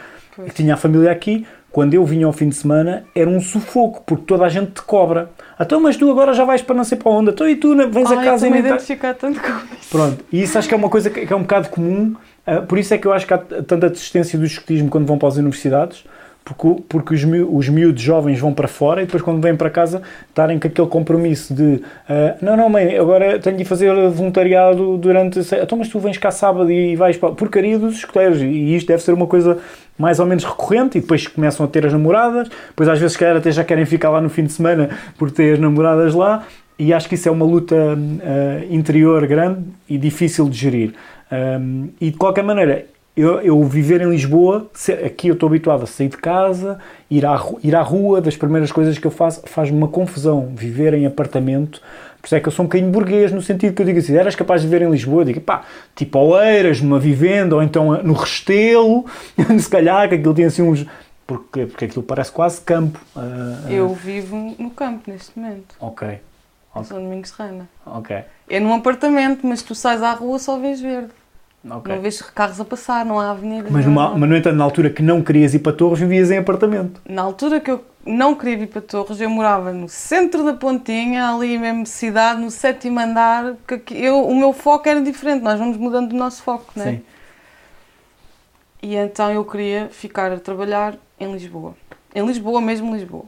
tinha 0.55 0.75
a 0.75 0.76
família 0.76 1.11
aqui. 1.11 1.47
Quando 1.71 1.93
eu 1.93 2.05
vinha 2.05 2.25
ao 2.25 2.33
fim 2.33 2.49
de 2.49 2.55
semana 2.55 3.03
era 3.17 3.29
um 3.29 3.41
sufoco, 3.41 4.05
porque 4.07 4.23
toda 4.26 4.45
a 4.45 4.49
gente 4.49 4.71
te 4.71 4.83
cobra. 4.83 5.31
Então, 5.61 5.81
mas 5.81 5.97
tu 5.97 6.09
agora 6.09 6.32
já 6.32 6.45
vais 6.45 6.63
para 6.63 6.76
não 6.76 6.85
sei 6.85 6.97
para 6.97 7.11
onde? 7.11 7.30
Então, 7.30 7.49
e 7.49 7.56
tu 7.56 7.75
vens 7.91 8.13
ai, 8.13 8.19
a 8.19 8.30
casa 8.30 8.47
e 8.47 8.50
nem 8.50 8.63
tá- 8.63 9.15
tanto 9.15 9.41
com 9.41 9.49
isso. 9.49 9.91
Pronto, 9.91 10.25
e 10.32 10.41
isso 10.41 10.56
acho 10.56 10.69
que 10.69 10.75
é 10.75 10.76
uma 10.76 10.89
coisa 10.89 11.11
que 11.11 11.32
é 11.32 11.37
um 11.37 11.43
bocado 11.43 11.69
comum, 11.71 12.15
por 12.69 12.78
isso 12.78 12.93
é 12.95 12.99
que 12.99 13.07
eu 13.07 13.13
acho 13.13 13.26
que 13.26 13.35
há 13.35 13.39
tanta 13.39 13.89
desistência 13.89 14.39
do 14.39 14.45
escotismo 14.45 14.89
quando 14.89 15.07
vão 15.07 15.17
para 15.19 15.28
as 15.28 15.37
universidades, 15.37 16.04
porque, 16.45 16.83
porque 16.91 17.15
os, 17.15 17.25
miú- 17.25 17.49
os 17.57 17.71
miúdos 17.71 18.02
jovens 18.02 18.39
vão 18.39 18.52
para 18.52 18.69
fora 18.69 19.00
e 19.02 19.07
depois 19.07 19.23
quando 19.23 19.41
vêm 19.41 19.57
para 19.57 19.71
casa 19.71 20.02
estarem 20.28 20.59
com 20.59 20.69
aquele 20.69 20.89
compromisso 20.89 21.54
de 21.54 21.80
ah, 22.07 22.37
não, 22.43 22.54
não 22.54 22.69
mãe, 22.69 22.99
agora 22.99 23.39
tenho 23.39 23.57
de 23.57 23.65
fazer 23.65 23.91
voluntariado 24.11 24.99
durante, 24.99 25.41
então 25.41 25.78
mas 25.78 25.89
tu 25.89 25.99
vens 25.99 26.19
cá 26.19 26.30
sábado 26.30 26.71
e 26.71 26.95
vais 26.97 27.17
para 27.17 27.30
porcaria 27.30 27.78
dos 27.78 27.95
escoteiros 27.95 28.43
e 28.43 28.75
isto 28.76 28.87
deve 28.89 29.02
ser 29.02 29.13
uma 29.15 29.26
coisa 29.26 29.57
mais 29.99 30.21
ou 30.21 30.26
menos 30.26 30.45
recorrente 30.45 30.99
e 30.99 31.00
depois 31.00 31.26
começam 31.26 31.65
a 31.65 31.69
ter 31.69 31.87
as 31.87 31.93
namoradas, 31.95 32.50
depois 32.69 32.91
às 32.91 32.99
vezes 32.99 33.13
se 33.15 33.19
calhar 33.19 33.37
até 33.39 33.50
já 33.50 33.65
querem 33.65 33.87
ficar 33.87 34.11
lá 34.11 34.21
no 34.21 34.28
fim 34.28 34.45
de 34.45 34.52
semana 34.52 34.91
por 35.17 35.30
ter 35.30 35.54
as 35.54 35.59
namoradas 35.59 36.15
lá 36.15 36.45
e 36.78 36.93
acho 36.93 37.09
que 37.09 37.15
isso 37.15 37.26
é 37.26 37.33
uma 37.33 37.47
luta 37.47 37.75
ah, 37.75 38.65
interior 38.69 39.26
grande 39.26 39.61
e 39.89 39.97
difícil 39.97 40.47
de 40.47 40.59
gerir. 40.59 40.93
Um, 41.30 41.89
e 42.00 42.10
de 42.10 42.17
qualquer 42.17 42.45
maneira, 42.45 42.87
eu, 43.17 43.41
eu 43.41 43.63
viver 43.65 44.00
em 44.00 44.10
Lisboa, 44.10 44.69
aqui 45.04 45.28
eu 45.28 45.34
estou 45.34 45.49
habituado 45.49 45.84
a 45.84 45.87
sair 45.87 46.08
de 46.08 46.17
casa, 46.17 46.78
ir 47.10 47.25
à, 47.25 47.41
ir 47.63 47.75
à 47.76 47.82
rua, 47.82 48.21
das 48.21 48.37
primeiras 48.37 48.73
coisas 48.73 48.99
que 48.99 49.06
eu 49.06 49.10
faço, 49.10 49.43
faz-me 49.47 49.76
uma 49.76 49.89
confusão 49.89 50.52
viver 50.54 50.95
em 50.95 51.06
apartamento. 51.06 51.80
Por 52.21 52.26
isso 52.26 52.34
é 52.37 52.41
que 52.41 52.49
eu 52.49 52.52
sou 52.52 52.65
um 52.65 52.69
bocadinho 52.69 52.91
burguês, 52.91 53.30
no 53.30 53.43
sentido 53.43 53.75
que 53.75 53.82
eu 53.82 53.87
digo 53.87 53.99
assim: 53.99 54.17
eras 54.17 54.34
capaz 54.34 54.63
de 54.63 54.67
viver 54.69 54.84
em 54.87 54.91
Lisboa? 54.91 55.23
Eu 55.23 55.26
digo, 55.26 55.41
pá, 55.41 55.63
tipo 55.95 56.19
Oeiras, 56.19 56.80
numa 56.80 56.99
vivenda, 56.99 57.54
ou 57.54 57.63
então 57.63 58.02
no 58.02 58.15
Restelo, 58.15 59.04
se 59.60 59.69
calhar, 59.69 60.08
que 60.08 60.15
aquilo 60.17 60.34
tem 60.34 60.47
assim 60.47 60.63
uns. 60.63 60.87
Porque, 61.26 61.67
porque 61.67 61.84
aquilo 61.87 62.02
parece 62.02 62.32
quase 62.32 62.60
campo. 62.60 62.99
Ah, 63.17 63.60
ah, 63.67 63.73
Eu 63.73 63.95
vivo 63.95 64.54
no 64.58 64.71
campo 64.71 65.10
neste 65.10 65.39
momento, 65.39 65.75
Ok, 65.80 66.19
São 66.82 67.00
Domingos 67.02 67.30
de 67.30 67.43
Reina. 67.43 67.69
ok, 67.87 68.17
É 68.49 68.61
num 68.61 68.75
apartamento, 68.75 69.47
mas 69.47 69.63
tu 69.63 69.75
sais 69.75 70.02
à 70.02 70.13
rua 70.13 70.39
só 70.39 70.59
vês 70.59 70.80
verde. 70.80 71.11
ok. 71.69 71.95
Não 71.95 72.02
vês 72.02 72.21
carros 72.21 72.61
a 72.61 72.65
passar, 72.65 73.04
não 73.04 73.19
há 73.19 73.30
avenidas. 73.30 73.71
Mas, 73.71 73.87
numa, 73.87 74.11
mas, 74.17 74.28
no 74.28 74.37
entanto, 74.37 74.57
na 74.57 74.65
altura 74.65 74.91
que 74.91 75.02
não 75.02 75.23
querias 75.23 75.54
ir 75.54 75.61
para 75.61 75.73
Torres, 75.73 76.00
vivias 76.00 76.30
em 76.30 76.39
apartamento. 76.39 77.00
Na 77.09 77.23
altura 77.23 77.61
que 77.61 77.71
eu 77.71 77.85
não 78.04 78.35
queria 78.35 78.59
vir 78.59 78.69
para 78.69 78.83
Torres, 78.83 79.21
eu 79.21 79.30
morava 79.30 79.73
no 79.73 79.89
centro 79.89 80.45
da 80.45 80.52
Pontinha, 80.52 81.30
ali 81.30 81.59
mesmo 81.59 81.87
cidade, 81.87 82.41
no 82.41 82.50
sétimo 82.50 83.00
andar, 83.00 83.54
porque 83.67 83.95
eu, 83.95 84.26
o 84.26 84.37
meu 84.37 84.52
foco 84.52 84.89
era 84.89 85.00
diferente, 85.00 85.43
nós 85.43 85.59
vamos 85.59 85.76
mudando 85.78 86.13
o 86.13 86.17
nosso 86.17 86.43
foco, 86.43 86.71
não 86.76 86.85
é? 86.85 86.91
Sim. 86.93 87.02
E 88.83 88.97
então 88.97 89.33
eu 89.33 89.43
queria 89.47 89.89
ficar 89.89 90.30
a 90.30 90.39
trabalhar 90.39 90.97
em 91.19 91.33
Lisboa. 91.33 91.75
Em 92.15 92.26
Lisboa, 92.26 92.61
mesmo 92.61 92.95
Lisboa. 92.95 93.25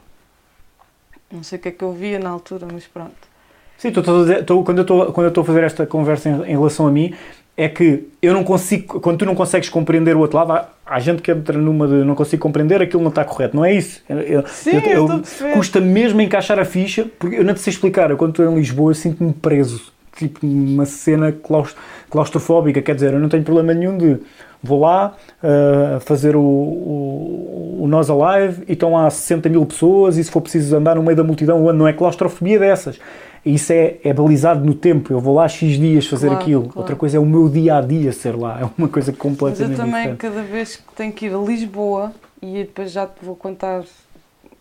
Não 1.32 1.42
sei 1.42 1.58
o 1.58 1.62
que 1.62 1.68
é 1.68 1.72
que 1.72 1.82
eu 1.82 1.92
via 1.92 2.18
na 2.18 2.28
altura, 2.28 2.68
mas 2.70 2.86
pronto. 2.86 3.35
Sim, 3.78 3.90
a 4.20 4.22
dizer- 4.22 4.40
estou- 4.40 4.64
quando, 4.64 4.78
eu 4.78 4.82
estou, 4.82 5.12
a 5.42 5.44
fazer 5.46 5.62
esta 5.64 5.86
conversa 5.86 6.28
em, 6.28 6.42
em 6.42 6.56
relação 6.56 6.86
a 6.86 6.90
mim, 6.90 7.12
é 7.56 7.68
que 7.68 8.08
eu 8.20 8.34
não 8.34 8.44
consigo, 8.44 9.00
quando 9.00 9.18
tu 9.18 9.24
não 9.24 9.34
consegues 9.34 9.68
compreender 9.68 10.14
o 10.14 10.20
outro 10.20 10.36
lado, 10.38 10.52
há, 10.52 10.68
há 10.84 11.00
gente 11.00 11.22
que 11.22 11.30
entra 11.30 11.56
numa 11.58 11.86
de 11.88 11.94
não 12.04 12.14
consigo 12.14 12.42
compreender, 12.42 12.82
aquilo 12.82 13.02
não 13.02 13.08
está 13.08 13.24
correto, 13.24 13.56
não 13.56 13.64
é 13.64 13.72
isso? 13.72 14.02
Eu, 14.08 14.46
Sim, 14.46 14.72
eu- 14.76 14.80
eu 14.80 15.08
eu- 15.48 15.52
custa 15.54 15.80
mesmo 15.80 16.20
encaixar 16.20 16.58
a 16.58 16.64
ficha, 16.64 17.06
porque 17.18 17.36
eu 17.36 17.44
não 17.44 17.54
te 17.54 17.60
sei 17.60 17.72
explicar, 17.72 18.10
eu 18.10 18.16
quando 18.16 18.30
estou 18.30 18.44
em 18.50 18.54
Lisboa 18.54 18.90
eu 18.90 18.94
sinto-me 18.94 19.32
preso, 19.32 19.90
tipo 20.16 20.46
uma 20.46 20.84
cena 20.84 21.32
claus- 21.32 21.74
claustrofóbica, 22.10 22.80
quer 22.82 22.94
dizer, 22.94 23.12
eu 23.14 23.18
não 23.20 23.28
tenho 23.28 23.42
problema 23.42 23.72
nenhum 23.74 23.96
de 23.96 24.18
vou 24.66 24.80
lá 24.80 25.14
uh, 25.42 26.00
fazer 26.00 26.36
o, 26.36 26.40
o, 26.40 27.78
o 27.82 27.88
Nós 27.88 28.10
Alive 28.10 28.64
e 28.68 28.72
estão 28.72 28.92
lá 28.92 29.08
60 29.08 29.48
mil 29.48 29.64
pessoas 29.64 30.16
e 30.18 30.24
se 30.24 30.30
for 30.30 30.40
preciso 30.40 30.76
andar 30.76 30.96
no 30.96 31.02
meio 31.02 31.16
da 31.16 31.24
multidão, 31.24 31.58
eu 31.60 31.68
ando, 31.68 31.78
não 31.78 31.88
é 31.88 31.92
claustrofobia 31.92 32.58
dessas. 32.58 32.98
Isso 33.44 33.72
é, 33.72 33.98
é 34.02 34.12
balizado 34.12 34.64
no 34.64 34.74
tempo. 34.74 35.12
Eu 35.12 35.20
vou 35.20 35.34
lá 35.36 35.46
X 35.48 35.78
dias 35.78 36.06
fazer 36.06 36.26
Claro, 36.26 36.42
aquilo. 36.42 36.62
claro. 36.64 36.78
Outra 36.80 36.96
coisa 36.96 37.16
é 37.16 37.20
o 37.20 37.24
meu 37.24 37.48
dia 37.48 37.76
a 37.76 37.80
dia 37.80 38.10
ser 38.12 38.34
lá. 38.36 38.58
É 38.62 38.64
uma 38.76 38.88
coisa 38.88 39.12
Mas 39.12 39.18
eu 39.18 39.22
completamente 39.22 39.76
também, 39.76 39.92
diferente. 40.12 40.18
cada 40.18 40.42
vez 40.42 40.76
que 40.76 40.94
tenho 40.96 41.12
que 41.12 41.26
ir 41.26 41.34
a 41.34 41.38
Lisboa, 41.38 42.12
e 42.42 42.64
depois 42.64 42.90
já 42.90 43.06
te 43.06 43.24
vou 43.24 43.36
contar 43.36 43.84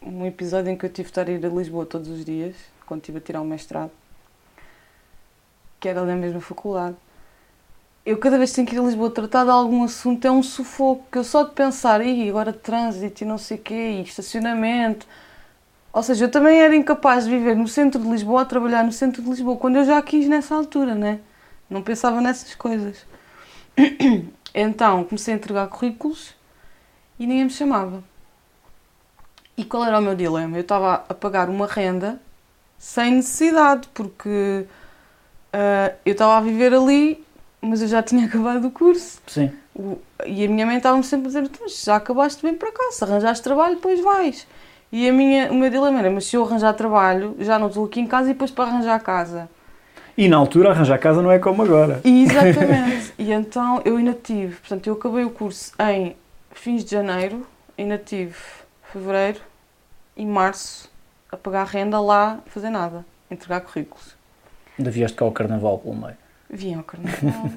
um 0.06 0.24
episódio 0.26 0.70
em 0.72 0.78
que 0.78 0.86
eu 0.86 0.90
tive 0.90 1.06
de 1.08 1.12
estar 1.12 1.28
a 1.28 1.32
ir 1.32 1.44
a 1.44 1.50
Lisboa 1.50 1.84
todos 1.86 2.08
os 2.10 2.24
dias, 2.24 2.54
quando 2.86 3.02
estive 3.02 3.18
a 3.18 3.22
tirar 3.22 3.42
o 3.42 3.46
mestrado, 3.46 3.90
que 5.80 5.90
era 5.90 6.04
na 6.06 6.16
mesma 6.16 6.40
faculdade. 6.40 6.96
Eu 8.06 8.18
cada 8.20 8.38
vez 8.38 8.52
que 8.52 8.58
tenho 8.58 8.68
que 8.68 8.76
ir 8.76 8.80
a 8.80 8.84
Lisboa 8.84 9.10
tratar 9.10 9.46
de 9.46 9.50
algum 9.50 9.84
assunto 9.84 10.26
é 10.26 10.32
um 10.32 10.44
sufoco, 10.44 11.06
que 11.12 11.18
eu 11.18 11.24
só 11.24 11.44
de 11.44 11.52
pensar, 11.52 12.06
Ih, 12.06 12.30
agora 12.30 12.54
trânsito 12.54 13.24
e 13.24 13.28
não 13.28 13.38
sei 13.38 13.58
o 13.58 13.62
quê, 13.62 13.74
e 14.00 14.04
estacionamento. 14.04 15.08
Ou 15.92 16.04
seja, 16.04 16.26
eu 16.26 16.32
também 16.32 16.60
era 16.62 16.76
incapaz 16.76 17.26
de 17.26 17.32
viver 17.32 17.56
no 17.56 17.68
centro 17.68 18.00
de 18.02 18.08
Lisboa, 18.08 18.44
a 18.44 18.46
trabalhar 18.46 18.84
no 18.84 18.92
centro 18.92 19.24
de 19.24 19.30
Lisboa, 19.30 19.58
quando 19.58 19.78
eu 19.78 19.86
já 19.86 20.00
quis 20.04 20.28
nessa 20.28 20.54
altura, 20.54 20.94
né? 20.94 21.20
Não 21.70 21.82
pensava 21.82 22.22
nessas 22.22 22.56
coisas. 22.56 23.06
Então 24.58 25.04
comecei 25.04 25.34
a 25.34 25.38
entregar 25.38 25.68
currículos 25.68 26.34
e 27.20 27.28
ninguém 27.28 27.44
me 27.44 27.50
chamava. 27.50 28.02
E 29.58 29.66
qual 29.66 29.84
era 29.84 30.00
o 30.00 30.02
meu 30.02 30.16
dilema? 30.16 30.56
Eu 30.56 30.62
estava 30.62 31.04
a 31.10 31.14
pagar 31.14 31.50
uma 31.50 31.68
renda 31.68 32.22
sem 32.78 33.16
necessidade, 33.16 33.90
porque 33.94 34.66
ah, 35.52 35.94
eu 36.06 36.14
estava 36.14 36.38
a 36.38 36.42
viver 36.42 36.74
ali, 36.74 37.25
mas 37.62 37.82
eu 37.82 37.88
já 37.88 38.02
tinha 38.04 38.26
acabado 38.28 38.68
o 38.68 38.72
curso. 38.72 39.20
Sim. 39.28 39.52
O- 39.76 39.98
E 40.26 40.46
a 40.46 40.50
minha 40.50 40.66
mãe 40.66 40.78
estava-me 40.78 41.04
sempre 41.04 41.26
a 41.26 41.28
dizer: 41.28 41.44
"Então, 41.44 41.62
mas 41.64 41.84
já 41.84 41.96
acabaste 41.98 42.42
vir 42.42 42.58
para 42.58 42.72
cá, 42.72 42.92
se 42.92 43.04
arranjaste 43.04 43.44
trabalho, 43.44 43.76
depois 43.76 44.00
vais. 44.02 44.48
E 44.92 45.10
a 45.10 45.14
minha, 45.14 45.52
o 45.52 45.56
meu 45.56 45.70
dilema 45.70 46.00
era: 46.00 46.10
mas 46.10 46.26
se 46.26 46.36
eu 46.36 46.44
arranjar 46.46 46.74
trabalho, 46.74 47.36
já 47.40 47.60
não 47.60 47.68
estou 47.68 47.86
aqui 47.86 48.00
em 48.00 48.08
casa 48.08 48.30
e 48.30 48.34
depois 48.34 48.52
para 48.52 48.66
arranjar 48.70 49.00
casa. 49.02 49.50
E 50.18 50.30
na 50.30 50.38
altura 50.38 50.70
arranjar 50.70 50.98
casa 50.98 51.22
não 51.22 51.30
é 51.30 51.38
como 51.40 51.62
agora. 51.62 52.00
E, 52.06 52.24
exatamente. 52.24 53.14
e 53.18 53.32
então 53.34 53.82
eu 53.84 53.98
ainda 53.98 54.14
tive, 54.14 54.56
portanto, 54.56 54.88
eu 54.88 54.94
acabei 54.94 55.26
o 55.26 55.30
curso 55.30 55.74
em 55.92 56.16
fins 56.52 56.86
de 56.86 56.92
janeiro, 56.92 57.46
ainda 57.78 57.98
tive 57.98 58.34
fevereiro 58.94 59.42
e 60.16 60.26
março 60.26 60.90
a 61.30 61.36
pagar 61.36 61.66
renda 61.68 62.00
lá, 62.00 62.40
fazer 62.46 62.70
nada, 62.70 63.06
entregar 63.30 63.60
currículos. 63.60 64.16
Ainda 64.80 64.90
vieste 64.90 65.18
cá 65.18 65.26
ao 65.26 65.32
carnaval 65.34 65.80
pelo 65.80 65.96
meio. 65.96 66.16
Vim 66.50 66.76
ao 66.76 66.84
carnaval. 66.84 67.52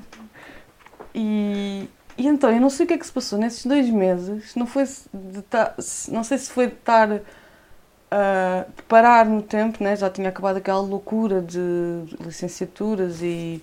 e, 1.14 1.88
e 2.16 2.26
então, 2.26 2.50
eu 2.50 2.60
não 2.60 2.70
sei 2.70 2.84
o 2.84 2.88
que 2.88 2.94
é 2.94 2.98
que 2.98 3.06
se 3.06 3.12
passou 3.12 3.38
nesses 3.38 3.64
dois 3.66 3.88
meses. 3.90 4.54
Não, 4.54 4.66
foi 4.66 4.84
ta- 5.50 5.74
não 6.08 6.24
sei 6.24 6.38
se 6.38 6.50
foi 6.50 6.68
de 6.68 6.74
estar 6.74 7.20
a 8.10 8.64
parar 8.88 9.26
no 9.26 9.42
tempo, 9.42 9.82
né? 9.82 9.94
já 9.96 10.08
tinha 10.10 10.28
acabado 10.30 10.56
aquela 10.56 10.80
loucura 10.80 11.42
de 11.42 11.58
licenciaturas 12.20 13.20
e, 13.22 13.62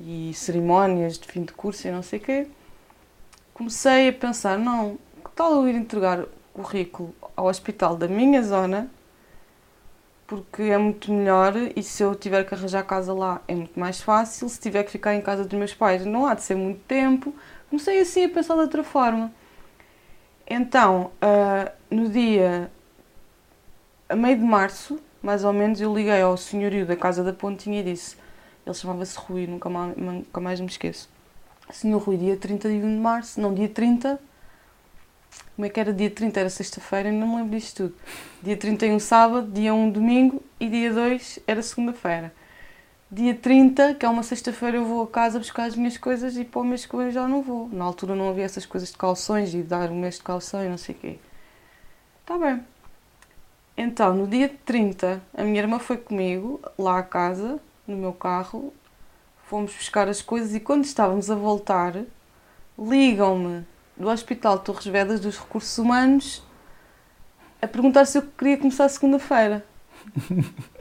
e 0.00 0.32
cerimónias 0.34 1.18
de 1.18 1.28
fim 1.28 1.42
de 1.44 1.52
curso 1.52 1.86
e 1.86 1.90
não 1.90 2.02
sei 2.02 2.18
o 2.18 2.22
quê. 2.22 2.46
Comecei 3.52 4.08
a 4.08 4.12
pensar, 4.12 4.58
não, 4.58 4.98
que 5.24 5.30
tal 5.34 5.52
eu 5.54 5.68
ir 5.68 5.74
entregar 5.76 6.24
currículo 6.52 7.14
ao 7.36 7.46
hospital 7.46 7.96
da 7.96 8.08
minha 8.08 8.42
zona 8.42 8.90
porque 10.26 10.62
é 10.62 10.78
muito 10.78 11.12
melhor 11.12 11.54
e 11.76 11.82
se 11.82 12.02
eu 12.02 12.14
tiver 12.14 12.44
que 12.44 12.54
arranjar 12.54 12.84
casa 12.84 13.12
lá 13.12 13.42
é 13.46 13.54
muito 13.54 13.78
mais 13.78 14.00
fácil. 14.00 14.48
Se 14.48 14.60
tiver 14.60 14.82
que 14.84 14.90
ficar 14.90 15.14
em 15.14 15.20
casa 15.20 15.44
dos 15.44 15.58
meus 15.58 15.74
pais 15.74 16.04
não 16.06 16.26
há 16.26 16.34
de 16.34 16.42
ser 16.42 16.54
muito 16.56 16.80
tempo. 16.84 17.34
Comecei 17.68 18.00
assim 18.00 18.24
a 18.24 18.28
pensar 18.28 18.54
de 18.54 18.60
outra 18.60 18.84
forma. 18.84 19.32
Então, 20.46 21.10
ah, 21.20 21.72
no 21.90 22.08
dia 22.08 22.70
a 24.08 24.16
meio 24.16 24.38
de 24.38 24.44
março, 24.44 25.00
mais 25.22 25.44
ou 25.44 25.52
menos, 25.52 25.80
eu 25.80 25.94
liguei 25.94 26.20
ao 26.20 26.36
senhorio 26.36 26.86
da 26.86 26.96
Casa 26.96 27.24
da 27.24 27.32
Pontinha 27.32 27.80
e 27.80 27.82
disse: 27.82 28.16
ele 28.66 28.74
chamava-se 28.74 29.18
Rui, 29.18 29.46
nunca 29.46 29.68
mais, 29.70 29.96
nunca 29.96 30.40
mais 30.40 30.60
me 30.60 30.66
esqueço. 30.66 31.08
Senhor 31.70 31.98
Rui, 31.98 32.16
dia 32.16 32.36
31 32.36 32.80
de 32.80 33.00
março, 33.00 33.40
não, 33.40 33.54
dia 33.54 33.68
30. 33.68 34.20
Como 35.54 35.66
é 35.66 35.68
que 35.68 35.78
era 35.78 35.92
dia 35.92 36.10
30? 36.10 36.40
Era 36.40 36.50
sexta-feira, 36.50 37.12
não 37.12 37.28
me 37.28 37.36
lembro 37.36 37.58
disto 37.58 37.88
tudo. 37.88 37.94
Dia 38.42 38.56
31, 38.56 38.98
sábado, 38.98 39.50
dia 39.52 39.72
1, 39.72 39.90
domingo 39.90 40.42
e 40.58 40.68
dia 40.68 40.92
2 40.92 41.40
era 41.46 41.62
segunda-feira. 41.62 42.32
Dia 43.10 43.34
30, 43.34 43.94
que 43.94 44.04
é 44.04 44.08
uma 44.08 44.24
sexta-feira, 44.24 44.78
eu 44.78 44.84
vou 44.84 45.04
a 45.04 45.06
casa 45.06 45.38
buscar 45.38 45.66
as 45.66 45.76
minhas 45.76 45.96
coisas 45.96 46.36
e 46.36 46.44
para 46.44 46.60
o 46.60 46.64
mês 46.64 46.84
que 46.84 46.96
vem 46.96 47.12
já 47.12 47.28
não 47.28 47.42
vou. 47.42 47.68
Na 47.68 47.84
altura 47.84 48.16
não 48.16 48.28
havia 48.28 48.44
essas 48.44 48.66
coisas 48.66 48.90
de 48.90 48.96
calções 48.96 49.54
e 49.54 49.62
dar 49.62 49.90
um 49.90 50.00
mês 50.00 50.16
de 50.16 50.22
calção 50.24 50.64
e 50.64 50.68
não 50.68 50.76
sei 50.76 50.96
o 50.96 50.98
quê. 50.98 51.18
Está 52.20 52.36
bem. 52.36 52.64
Então, 53.76 54.14
no 54.14 54.26
dia 54.26 54.52
30, 54.64 55.22
a 55.32 55.42
minha 55.44 55.60
irmã 55.60 55.78
foi 55.78 55.96
comigo 55.96 56.60
lá 56.76 56.98
à 56.98 57.02
casa, 57.02 57.60
no 57.86 57.96
meu 57.96 58.12
carro. 58.12 58.72
Fomos 59.46 59.72
buscar 59.72 60.08
as 60.08 60.20
coisas 60.20 60.54
e 60.54 60.58
quando 60.58 60.84
estávamos 60.84 61.30
a 61.30 61.36
voltar, 61.36 61.94
ligam-me 62.76 63.64
do 63.96 64.08
Hospital 64.08 64.58
Torres 64.58 64.86
Vedras 64.86 65.20
dos 65.20 65.38
Recursos 65.38 65.76
Humanos 65.78 66.42
a 67.60 67.66
perguntar 67.66 68.04
se 68.04 68.18
eu 68.18 68.22
queria 68.22 68.58
começar 68.58 68.88
segunda-feira. 68.88 69.64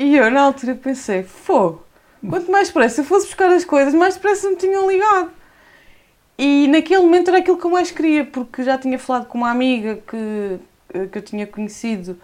E 0.00 0.14
eu, 0.16 0.30
na 0.30 0.42
altura, 0.42 0.76
pensei: 0.76 1.24
fogo, 1.24 1.84
quanto 2.20 2.52
mais 2.52 2.68
depressa 2.68 3.00
eu 3.00 3.04
fosse 3.04 3.26
buscar 3.26 3.50
as 3.50 3.64
coisas, 3.64 3.92
mais 3.92 4.14
depressa 4.14 4.48
me 4.48 4.54
tinham 4.54 4.88
ligado. 4.88 5.32
E 6.38 6.68
naquele 6.68 7.02
momento 7.02 7.28
era 7.30 7.38
aquilo 7.38 7.58
que 7.58 7.64
eu 7.64 7.70
mais 7.70 7.90
queria, 7.90 8.24
porque 8.24 8.62
já 8.62 8.78
tinha 8.78 8.96
falado 8.96 9.26
com 9.26 9.38
uma 9.38 9.50
amiga 9.50 9.96
que, 10.06 10.60
que 11.08 11.18
eu 11.18 11.22
tinha 11.22 11.48
conhecido, 11.48 12.16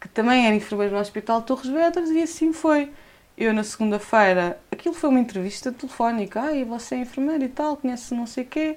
que 0.00 0.08
também 0.08 0.44
era 0.44 0.56
enfermeira 0.56 0.92
no 0.92 0.98
Hospital 1.00 1.42
Torres 1.42 1.68
Vedras, 1.68 2.10
e 2.10 2.20
assim 2.20 2.52
foi. 2.52 2.90
Eu, 3.38 3.54
na 3.54 3.62
segunda-feira, 3.62 4.60
aquilo 4.72 4.92
foi 4.92 5.08
uma 5.08 5.20
entrevista 5.20 5.70
telefónica. 5.70 6.40
Ai, 6.40 6.64
você 6.64 6.96
é 6.96 6.98
enfermeira 6.98 7.44
e 7.44 7.48
tal, 7.48 7.76
conhece 7.76 8.12
não 8.12 8.26
sei 8.26 8.42
o 8.42 8.46
quê. 8.48 8.76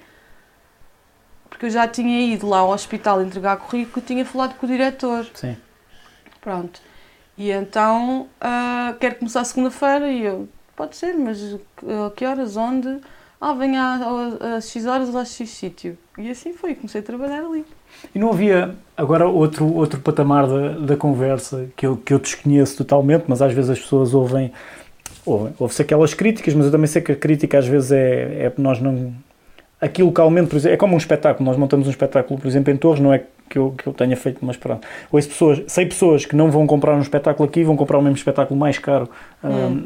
Porque 1.53 1.67
eu 1.67 1.69
já 1.69 1.87
tinha 1.87 2.33
ido 2.33 2.49
lá 2.49 2.59
ao 2.59 2.71
hospital 2.71 3.21
entregar 3.21 3.57
currículo 3.57 4.03
e 4.03 4.07
tinha 4.07 4.25
falado 4.25 4.55
com 4.55 4.65
o 4.65 4.69
diretor. 4.69 5.27
Sim. 5.35 5.55
Pronto. 6.41 6.81
E 7.37 7.51
então, 7.51 8.27
ah, 8.41 8.95
quero 8.99 9.15
começar 9.15 9.43
segunda-feira 9.43 10.11
e 10.11 10.25
eu, 10.25 10.49
pode 10.75 10.95
ser, 10.95 11.13
mas 11.13 11.55
ah, 11.87 12.11
que 12.15 12.25
horas, 12.25 12.57
onde? 12.57 12.99
Ah, 13.39 13.53
venha 13.53 13.99
às 14.57 14.69
X 14.71 14.87
horas 14.87 15.15
a 15.15 15.23
X 15.23 15.47
sítio. 15.49 15.95
E 16.17 16.31
assim 16.31 16.53
foi, 16.53 16.73
comecei 16.73 17.01
a 17.01 17.03
trabalhar 17.03 17.45
ali. 17.45 17.63
E 18.15 18.17
não 18.17 18.31
havia 18.31 18.75
agora 18.97 19.27
outro, 19.27 19.71
outro 19.71 19.99
patamar 19.99 20.47
da, 20.47 20.69
da 20.79 20.97
conversa 20.97 21.69
que 21.75 21.85
eu, 21.85 21.95
que 21.97 22.13
eu 22.13 22.19
desconheço 22.19 22.77
totalmente, 22.77 23.25
mas 23.27 23.41
às 23.41 23.53
vezes 23.53 23.69
as 23.69 23.79
pessoas 23.79 24.13
ouvem, 24.15 24.51
ouvem 25.23 25.53
ouve-se 25.59 25.81
aquelas 25.83 26.15
críticas, 26.15 26.55
mas 26.55 26.65
eu 26.65 26.71
também 26.71 26.87
sei 26.87 27.01
que 27.01 27.11
a 27.11 27.15
crítica 27.15 27.59
às 27.59 27.67
vezes 27.67 27.91
é, 27.91 28.45
é 28.45 28.53
nós 28.57 28.81
não. 28.81 29.13
Aqui 29.83 30.01
localmente, 30.01 30.49
por 30.49 30.55
exemplo, 30.55 30.73
é 30.73 30.77
como 30.77 30.93
um 30.95 30.97
espetáculo. 30.97 31.47
Nós 31.47 31.57
montamos 31.57 31.87
um 31.87 31.89
espetáculo, 31.89 32.39
por 32.39 32.47
exemplo, 32.47 32.73
em 32.73 32.77
Torres, 32.77 33.01
não 33.01 33.13
é 33.13 33.23
que 33.49 33.57
eu, 33.57 33.71
que 33.77 33.85
eu 33.85 33.93
tenha 33.93 34.15
feito, 34.15 34.39
mas 34.41 34.55
pronto. 34.55 34.87
Ouço 35.11 35.27
pessoas, 35.27 35.61
sei 35.67 35.85
pessoas 35.85 36.25
que 36.25 36.35
não 36.35 36.49
vão 36.49 36.65
comprar 36.65 36.95
um 36.95 37.01
espetáculo 37.01 37.47
aqui, 37.47 37.63
vão 37.63 37.75
comprar 37.75 37.97
o 37.97 38.01
mesmo 38.01 38.15
espetáculo 38.15 38.59
mais 38.59 38.79
caro 38.79 39.09
hum, 39.43 39.85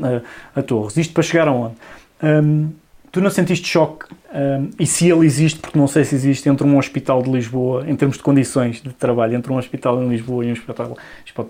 a, 0.56 0.60
a, 0.60 0.64
Torres. 0.64 0.96
Isto 0.98 1.14
para 1.14 1.24
chegar 1.24 1.48
aonde? 1.48 1.76
Hum, 2.24 2.70
Tu 3.12 3.22
não 3.22 3.32
sentiste 3.32 3.68
choque? 3.68 4.06
Um, 4.34 4.70
e 4.78 4.86
se 4.86 5.10
ele 5.10 5.26
existe, 5.26 5.60
porque 5.60 5.80
não 5.80 5.88
sei 5.88 6.04
se 6.04 6.14
existe, 6.14 6.48
entre 6.48 6.68
um 6.68 6.78
hospital 6.78 7.24
de 7.24 7.32
Lisboa, 7.32 7.84
em 7.90 7.96
termos 7.96 8.18
de 8.18 8.24
condições 8.24 8.82
de 8.82 8.94
trabalho, 8.94 9.36
entre 9.36 9.52
um 9.52 9.58
hospital 9.58 10.04
em 10.04 10.10
Lisboa 10.10 10.46
e 10.46 10.50
um 10.50 10.52
hospital 10.52 10.96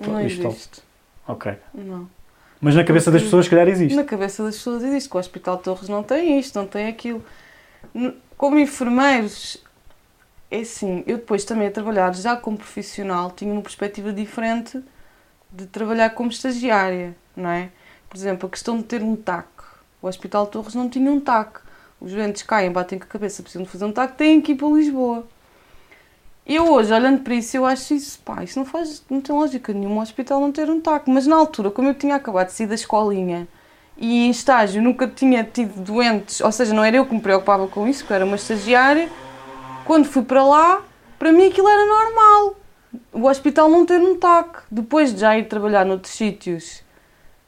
Não 0.08 0.22
existe. 0.22 0.82
Ok. 1.28 1.52
Não. 1.74 2.08
Mas 2.62 2.74
na 2.74 2.84
cabeça 2.84 3.12
das 3.12 3.22
pessoas, 3.22 3.46
se 3.46 3.50
calhar, 3.50 3.68
existe. 3.68 3.96
Na 3.96 4.04
cabeça 4.04 4.44
das 4.44 4.56
pessoas 4.56 4.84
existe, 4.84 5.10
que 5.10 5.16
o 5.18 5.20
Hospital 5.20 5.58
de 5.58 5.64
Torres 5.64 5.90
não 5.90 6.02
tem 6.02 6.40
isto, 6.40 6.58
não 6.58 6.66
tem 6.66 6.88
aquilo. 6.88 7.24
Como 8.38 8.60
enfermeiros, 8.60 9.58
é 10.52 10.60
assim, 10.60 11.04
eu 11.08 11.18
depois 11.18 11.44
também 11.44 11.68
a 11.68 11.72
trabalhar 11.72 12.14
já 12.14 12.38
como 12.38 12.56
profissional 12.56 13.32
tinha 13.32 13.52
uma 13.52 13.64
perspectiva 13.64 14.14
diferente 14.14 14.80
de 15.52 15.66
trabalhar 15.66 16.12
como 16.12 16.30
estagiária, 16.30 17.16
não 17.36 17.50
é? 17.50 17.72
Por 18.08 18.16
exemplo, 18.16 18.48
a 18.48 18.52
questão 18.52 18.78
de 18.78 18.84
ter 18.84 19.02
um 19.02 19.16
TAC. 19.16 19.48
O 20.02 20.08
Hospital 20.08 20.46
Torres 20.46 20.76
não 20.76 20.88
tinha 20.88 21.12
um 21.12 21.20
TAC. 21.20 21.62
Os 22.00 22.12
doentes 22.12 22.44
caem, 22.44 22.72
batem 22.72 23.00
com 23.00 23.06
a 23.06 23.08
cabeça, 23.08 23.42
precisam 23.42 23.64
de 23.64 23.70
fazer 23.70 23.86
um 23.86 23.92
TAC, 23.92 24.16
têm 24.16 24.40
que 24.40 24.52
ir 24.52 24.56
para 24.56 24.68
Lisboa. 24.68 25.28
Eu 26.46 26.72
hoje, 26.72 26.94
olhando 26.94 27.24
para 27.24 27.34
isso, 27.34 27.58
eu 27.58 27.66
acho 27.66 27.96
isso, 27.96 28.20
pá, 28.20 28.44
isso 28.44 28.60
não 28.60 28.66
faz, 28.68 29.04
não 29.10 29.20
tem 29.20 29.36
lógica 29.36 29.74
nenhuma 29.74 29.98
o 29.98 30.02
hospital 30.04 30.40
não 30.40 30.52
ter 30.52 30.70
um 30.70 30.80
TAC. 30.80 31.10
Mas 31.10 31.26
na 31.26 31.36
altura, 31.36 31.72
como 31.72 31.88
eu 31.88 31.96
tinha 31.96 32.16
acabado 32.16 32.48
de 32.48 32.54
sair 32.54 32.68
da 32.68 32.76
escolinha 32.76 33.48
e 33.98 34.26
em 34.28 34.30
estágio 34.30 34.82
nunca 34.82 35.08
tinha 35.08 35.44
tido 35.44 35.80
doentes, 35.82 36.40
ou 36.42 36.52
seja, 36.52 36.74
não 36.74 36.84
era 36.84 36.98
eu 36.98 37.06
que 37.06 37.14
me 37.14 37.22
preocupava 37.22 37.68
com 37.68 37.88
isso, 37.88 38.00
porque 38.04 38.14
era 38.14 38.26
uma 38.26 38.36
estagiária, 38.36 39.10
quando 39.86 40.06
fui 40.06 40.22
para 40.24 40.44
lá, 40.44 40.82
para 41.18 41.32
mim 41.32 41.48
aquilo 41.48 41.68
era 41.68 41.86
normal. 41.86 42.56
O 43.12 43.28
hospital 43.28 43.70
não 43.70 43.86
ter 43.86 44.00
um 44.00 44.16
TAC. 44.18 44.60
Depois 44.72 45.14
de 45.14 45.20
já 45.22 45.38
ir 45.38 45.48
trabalhar 45.48 45.86
noutros 45.86 46.14
sítios 46.14 46.82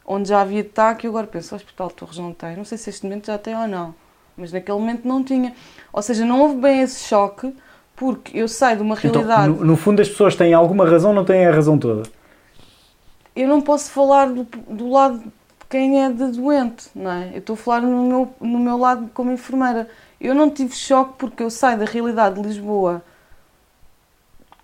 onde 0.06 0.30
já 0.30 0.42
havia 0.42 0.64
TAC, 0.64 1.04
eu 1.06 1.12
agora 1.12 1.28
penso, 1.28 1.54
o 1.54 1.56
Hospital 1.56 1.88
de 1.90 1.94
Torres 1.94 2.18
não 2.18 2.34
tem. 2.34 2.56
Não 2.56 2.66
sei 2.66 2.78
se 2.80 2.90
este 2.90 3.04
momento 3.06 3.28
já 3.28 3.38
tem 3.38 3.56
ou 3.56 3.68
não, 3.68 3.94
mas 4.36 4.52
naquele 4.52 4.78
momento 4.80 5.08
não 5.08 5.24
tinha. 5.24 5.54
Ou 5.94 6.02
seja, 6.02 6.26
não 6.26 6.42
houve 6.42 6.56
bem 6.56 6.82
esse 6.82 7.08
choque, 7.08 7.54
porque 7.96 8.38
eu 8.38 8.48
saio 8.48 8.78
de 8.78 8.82
uma 8.84 8.96
Então, 8.96 9.12
realidade. 9.12 9.48
no, 9.50 9.64
no 9.66 9.76
fundo, 9.78 10.02
as 10.02 10.10
pessoas 10.10 10.36
têm 10.36 10.52
alguma 10.54 10.90
razão, 10.90 11.14
não 11.14 11.24
têm 11.24 11.46
a 11.46 11.52
razão 11.52 11.78
toda. 11.78 12.04
eu 13.36 13.48
não 13.48 13.62
posso 13.62 13.92
falar 13.92 14.30
do, 14.30 14.44
do 14.68 14.90
lado 14.90 15.22
quem 15.70 16.04
é 16.04 16.10
de 16.10 16.32
doente, 16.32 16.90
não 16.96 17.12
é? 17.12 17.30
Eu 17.34 17.40
estou 17.40 17.54
a 17.54 17.58
falar 17.58 17.82
no 17.82 18.04
meu, 18.04 18.34
no 18.42 18.60
meu 18.60 18.78
lado 18.78 19.10
como 19.14 19.32
enfermeira. 19.32 19.88
Eu 20.20 20.34
não 20.34 20.50
tive 20.50 20.76
choque 20.76 21.14
porque 21.18 21.44
eu 21.44 21.50
saio 21.50 21.78
da 21.78 21.86
realidade 21.86 22.36
de 22.36 22.42
Lisboa 22.42 23.04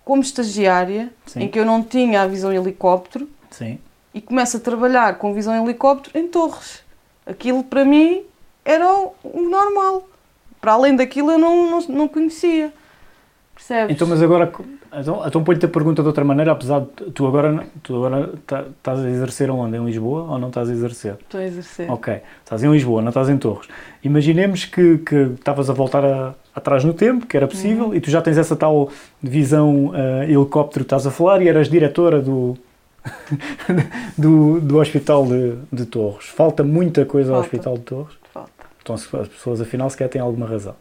como 0.04 0.22
estagiária, 0.22 1.12
Sim. 1.26 1.44
em 1.44 1.48
que 1.48 1.58
eu 1.58 1.64
não 1.64 1.82
tinha 1.82 2.22
a 2.22 2.26
visão 2.26 2.52
helicóptero, 2.52 3.28
Sim. 3.50 3.78
e 4.14 4.20
começo 4.20 4.56
a 4.56 4.60
trabalhar 4.60 5.18
com 5.18 5.34
visão 5.34 5.64
helicóptero 5.64 6.16
em 6.18 6.28
Torres. 6.28 6.84
Aquilo 7.26 7.64
para 7.64 7.84
mim 7.84 8.24
era 8.64 8.88
o, 8.92 9.40
normal. 9.48 10.08
Para 10.60 10.72
além 10.72 10.94
daquilo 10.94 11.32
eu 11.32 11.38
não, 11.38 11.70
não, 11.70 11.80
não 11.88 12.08
conhecia. 12.08 12.72
Percebes? 13.56 13.96
Então, 13.96 14.06
mas 14.06 14.22
agora, 14.22 14.52
então, 15.00 15.22
então 15.26 15.42
põe-te 15.42 15.64
a 15.64 15.68
pergunta 15.68 16.02
de 16.02 16.06
outra 16.08 16.22
maneira, 16.22 16.52
apesar 16.52 16.80
de 16.80 17.10
tu 17.10 17.26
agora, 17.26 17.64
tu 17.82 17.96
agora 17.96 18.30
tá- 18.46 18.64
estás 18.76 19.00
a 19.00 19.08
exercer 19.10 19.50
onde? 19.50 19.76
Em 19.76 19.84
Lisboa 19.84 20.24
ou 20.30 20.38
não 20.38 20.48
estás 20.48 20.68
a 20.68 20.72
exercer? 20.72 21.16
Estou 21.20 21.40
a 21.40 21.44
exercer. 21.44 21.90
Ok, 21.90 22.20
estás 22.44 22.62
em 22.62 22.70
Lisboa, 22.70 23.00
não 23.00 23.08
estás 23.08 23.28
em 23.30 23.38
Torres. 23.38 23.66
Imaginemos 24.04 24.66
que, 24.66 25.00
estavas 25.34 25.68
a 25.70 25.72
voltar 25.72 26.04
a- 26.04 26.34
atrás 26.54 26.84
no 26.84 26.92
tempo, 26.92 27.26
que 27.26 27.36
era 27.36 27.48
possível, 27.48 27.94
e 27.94 28.00
tu 28.00 28.10
já 28.10 28.20
tens 28.20 28.36
essa 28.38 28.54
tal 28.54 28.90
visão 29.22 29.90
eh, 29.94 30.24
helicóptero 30.30 30.84
que 30.84 30.86
estás 30.86 31.06
a 31.06 31.10
falar 31.10 31.40
e 31.42 31.48
eras 31.48 31.68
diretora 31.70 32.20
do, 32.20 32.56
do, 34.18 34.60
do 34.60 34.78
Hospital 34.78 35.26
de, 35.26 35.54
de 35.72 35.86
Torres. 35.86 36.26
Falta 36.28 36.62
muita 36.62 37.04
coisa 37.04 37.30
ao 37.30 37.36
Falta. 37.42 37.46
Hospital 37.56 37.74
de 37.78 37.84
Torres. 37.84 38.14
Falta. 38.32 38.50
Então 38.82 38.94
as 38.94 39.06
pessoas 39.28 39.60
afinal 39.60 39.88
sequer 39.90 40.08
têm 40.08 40.20
alguma 40.20 40.46
razão. 40.46 40.74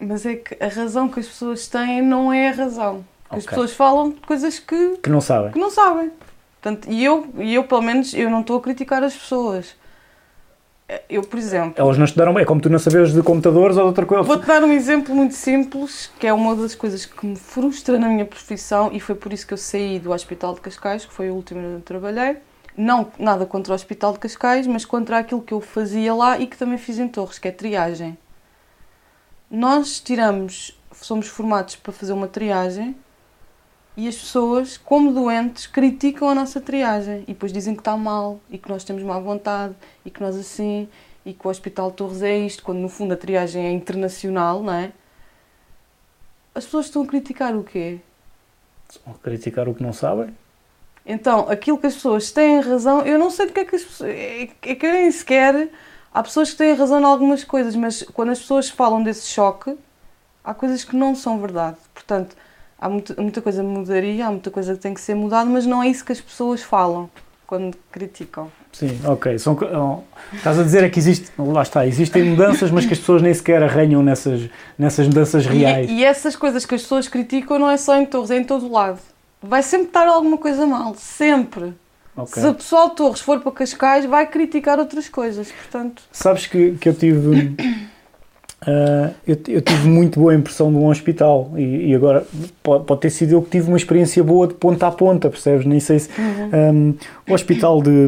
Mas 0.00 0.24
é 0.24 0.36
que 0.36 0.56
a 0.62 0.68
razão 0.68 1.08
que 1.08 1.20
as 1.20 1.26
pessoas 1.26 1.66
têm 1.66 2.00
não 2.02 2.32
é 2.32 2.48
a 2.48 2.52
razão. 2.52 3.04
As 3.28 3.38
Ok. 3.44 3.48
pessoas 3.50 3.72
falam 3.72 4.10
de 4.10 4.20
coisas 4.22 4.58
que, 4.58 4.96
Que 5.02 5.10
não 5.10 5.20
sabem. 5.20 5.52
que 5.52 5.58
não 5.58 5.70
sabem. 5.70 6.10
Portanto, 6.60 6.88
e 6.90 7.04
eu, 7.04 7.26
e 7.38 7.54
eu, 7.54 7.64
pelo 7.64 7.82
menos, 7.82 8.12
eu 8.14 8.28
não 8.30 8.40
estou 8.40 8.58
a 8.58 8.60
criticar 8.60 9.02
as 9.02 9.14
pessoas. 9.14 9.74
Eu, 11.08 11.22
por 11.22 11.38
exemplo, 11.38 11.74
Elas 11.76 11.96
não 11.96 12.04
estudaram 12.04 12.34
bem. 12.34 12.42
É 12.42 12.44
como 12.46 12.60
tu 12.60 12.68
não 12.68 12.78
saberes 12.78 13.12
de 13.12 13.22
computadores 13.22 13.76
ou 13.76 13.82
de 13.84 13.88
outra 13.88 14.04
coisa. 14.04 14.24
Vou-te 14.24 14.44
dar 14.46 14.64
um 14.64 14.72
exemplo 14.72 15.14
muito 15.14 15.34
simples, 15.34 16.10
que 16.18 16.26
é 16.26 16.32
uma 16.32 16.56
das 16.56 16.74
coisas 16.74 17.06
que 17.06 17.24
me 17.24 17.36
frustra 17.36 17.96
na 17.98 18.08
minha 18.08 18.24
profissão 18.24 18.90
e 18.92 18.98
foi 18.98 19.14
por 19.14 19.32
isso 19.32 19.46
que 19.46 19.54
eu 19.54 19.58
saí 19.58 20.00
do 20.00 20.10
Hospital 20.10 20.54
de 20.54 20.60
Cascais, 20.60 21.04
que 21.06 21.12
foi 21.14 21.30
o 21.30 21.34
último 21.34 21.60
onde 21.60 21.74
eu 21.74 21.80
trabalhei. 21.82 22.38
Não 22.76 23.06
nada 23.18 23.46
contra 23.46 23.72
o 23.72 23.76
Hospital 23.76 24.12
de 24.14 24.18
Cascais, 24.18 24.66
mas 24.66 24.84
contra 24.84 25.18
aquilo 25.18 25.40
que 25.42 25.54
eu 25.54 25.60
fazia 25.60 26.12
lá 26.12 26.38
e 26.38 26.46
que 26.48 26.56
também 26.56 26.76
fiz 26.78 26.98
em 26.98 27.06
Torres, 27.06 27.38
que 27.38 27.46
é 27.46 27.52
triagem. 27.52 28.18
Nós 29.50 29.98
tiramos, 29.98 30.78
somos 30.92 31.26
formados 31.26 31.74
para 31.74 31.92
fazer 31.92 32.12
uma 32.12 32.28
triagem 32.28 32.94
e 33.96 34.06
as 34.06 34.16
pessoas, 34.16 34.76
como 34.76 35.12
doentes, 35.12 35.66
criticam 35.66 36.28
a 36.28 36.34
nossa 36.34 36.60
triagem 36.60 37.22
e 37.22 37.32
depois 37.32 37.52
dizem 37.52 37.74
que 37.74 37.80
está 37.80 37.96
mal 37.96 38.40
e 38.48 38.56
que 38.56 38.68
nós 38.68 38.84
temos 38.84 39.02
má 39.02 39.18
vontade 39.18 39.74
e 40.04 40.10
que 40.10 40.20
nós 40.20 40.36
assim 40.36 40.88
e 41.26 41.34
que 41.34 41.46
o 41.46 41.50
Hospital 41.50 41.90
Torres 41.90 42.22
é 42.22 42.38
isto, 42.38 42.62
quando 42.62 42.78
no 42.78 42.88
fundo 42.88 43.12
a 43.12 43.16
triagem 43.16 43.66
é 43.66 43.72
internacional, 43.72 44.62
não 44.62 44.72
é? 44.72 44.92
As 46.54 46.64
pessoas 46.64 46.86
estão 46.86 47.02
a 47.02 47.06
criticar 47.06 47.54
o 47.56 47.64
quê? 47.64 47.98
Ou 49.06 49.14
criticar 49.14 49.68
o 49.68 49.74
que 49.74 49.82
não 49.82 49.92
sabem. 49.92 50.34
Então, 51.04 51.48
aquilo 51.48 51.78
que 51.78 51.86
as 51.86 51.94
pessoas 51.94 52.30
têm 52.30 52.60
razão, 52.60 53.02
eu 53.02 53.18
não 53.18 53.30
sei 53.30 53.46
porque 53.46 53.60
é 53.60 53.64
que 53.64 53.76
as 53.76 53.82
pessoas. 53.82 54.10
É 54.10 54.42
é 54.42 54.74
que 54.74 54.86
eu 54.86 54.92
nem 54.92 55.10
sequer. 55.10 55.68
Há 56.12 56.22
pessoas 56.22 56.50
que 56.50 56.56
têm 56.56 56.74
razão 56.74 57.00
em 57.00 57.04
algumas 57.04 57.44
coisas, 57.44 57.76
mas 57.76 58.02
quando 58.12 58.30
as 58.30 58.40
pessoas 58.40 58.68
falam 58.68 59.02
desse 59.02 59.28
choque, 59.28 59.76
há 60.44 60.52
coisas 60.52 60.84
que 60.84 60.96
não 60.96 61.14
são 61.14 61.38
verdade. 61.38 61.76
Portanto, 61.94 62.36
há 62.78 62.88
muita, 62.88 63.20
muita 63.20 63.40
coisa 63.40 63.62
mudaria, 63.62 64.26
há 64.26 64.30
muita 64.30 64.50
coisa 64.50 64.74
que 64.74 64.80
tem 64.80 64.92
que 64.92 65.00
ser 65.00 65.14
mudada, 65.14 65.48
mas 65.48 65.66
não 65.66 65.82
é 65.82 65.88
isso 65.88 66.04
que 66.04 66.12
as 66.12 66.20
pessoas 66.20 66.62
falam 66.62 67.08
quando 67.46 67.76
criticam. 67.90 68.50
Sim, 68.72 69.00
ok. 69.04 69.38
São, 69.38 69.56
oh, 69.56 70.36
estás 70.36 70.58
a 70.58 70.62
dizer 70.62 70.84
é 70.84 70.88
que 70.88 71.00
existe, 71.00 71.30
lá 71.36 71.62
está, 71.62 71.86
existem 71.86 72.22
mudanças, 72.24 72.70
mas 72.70 72.86
que 72.86 72.92
as 72.92 72.98
pessoas 73.00 73.22
nem 73.22 73.34
sequer 73.34 73.62
arranham 73.62 74.02
nessas, 74.02 74.48
nessas 74.78 75.06
mudanças 75.08 75.44
reais. 75.46 75.90
E, 75.90 75.94
e 75.94 76.04
essas 76.04 76.36
coisas 76.36 76.64
que 76.64 76.74
as 76.76 76.82
pessoas 76.82 77.08
criticam 77.08 77.58
não 77.58 77.68
é 77.68 77.76
só 77.76 77.96
em 77.96 78.06
Torres, 78.06 78.30
é 78.30 78.36
em 78.36 78.44
todo 78.44 78.66
o 78.66 78.72
lado. 78.72 79.00
Vai 79.42 79.62
sempre 79.62 79.88
estar 79.88 80.06
alguma 80.06 80.38
coisa 80.38 80.64
mal, 80.66 80.94
sempre. 80.94 81.74
Ok. 82.22 82.42
Se 82.42 82.48
o 82.48 82.54
pessoal 82.54 82.90
de 82.90 82.96
Torres 82.96 83.20
for 83.20 83.40
para 83.40 83.52
Cascais, 83.52 84.04
vai 84.04 84.26
criticar 84.26 84.78
outras 84.78 85.08
coisas, 85.08 85.50
portanto... 85.50 86.02
Sabes 86.12 86.46
que, 86.46 86.72
que 86.72 86.88
eu 86.88 86.94
tive. 86.94 87.56
ah, 88.62 89.10
eu, 89.26 89.38
eu 89.48 89.60
tive 89.60 89.88
muito 89.88 90.20
boa 90.20 90.34
impressão 90.34 90.70
de 90.70 90.76
um 90.76 90.88
hospital 90.88 91.52
e, 91.56 91.90
e 91.90 91.94
agora 91.94 92.26
pode, 92.62 92.84
pode 92.84 93.00
ter 93.00 93.10
sido 93.10 93.32
eu 93.32 93.42
que 93.42 93.50
tive 93.50 93.68
uma 93.68 93.76
experiência 93.76 94.22
boa 94.22 94.46
de 94.46 94.54
ponta 94.54 94.86
a 94.86 94.90
ponta, 94.90 95.30
percebes? 95.30 95.66
Nem 95.66 95.80
sei 95.80 95.98
se. 96.00 96.10
Uhum. 96.18 96.74
Um, 96.74 96.94
o 97.28 97.34
hospital 97.34 97.80
de, 97.82 98.06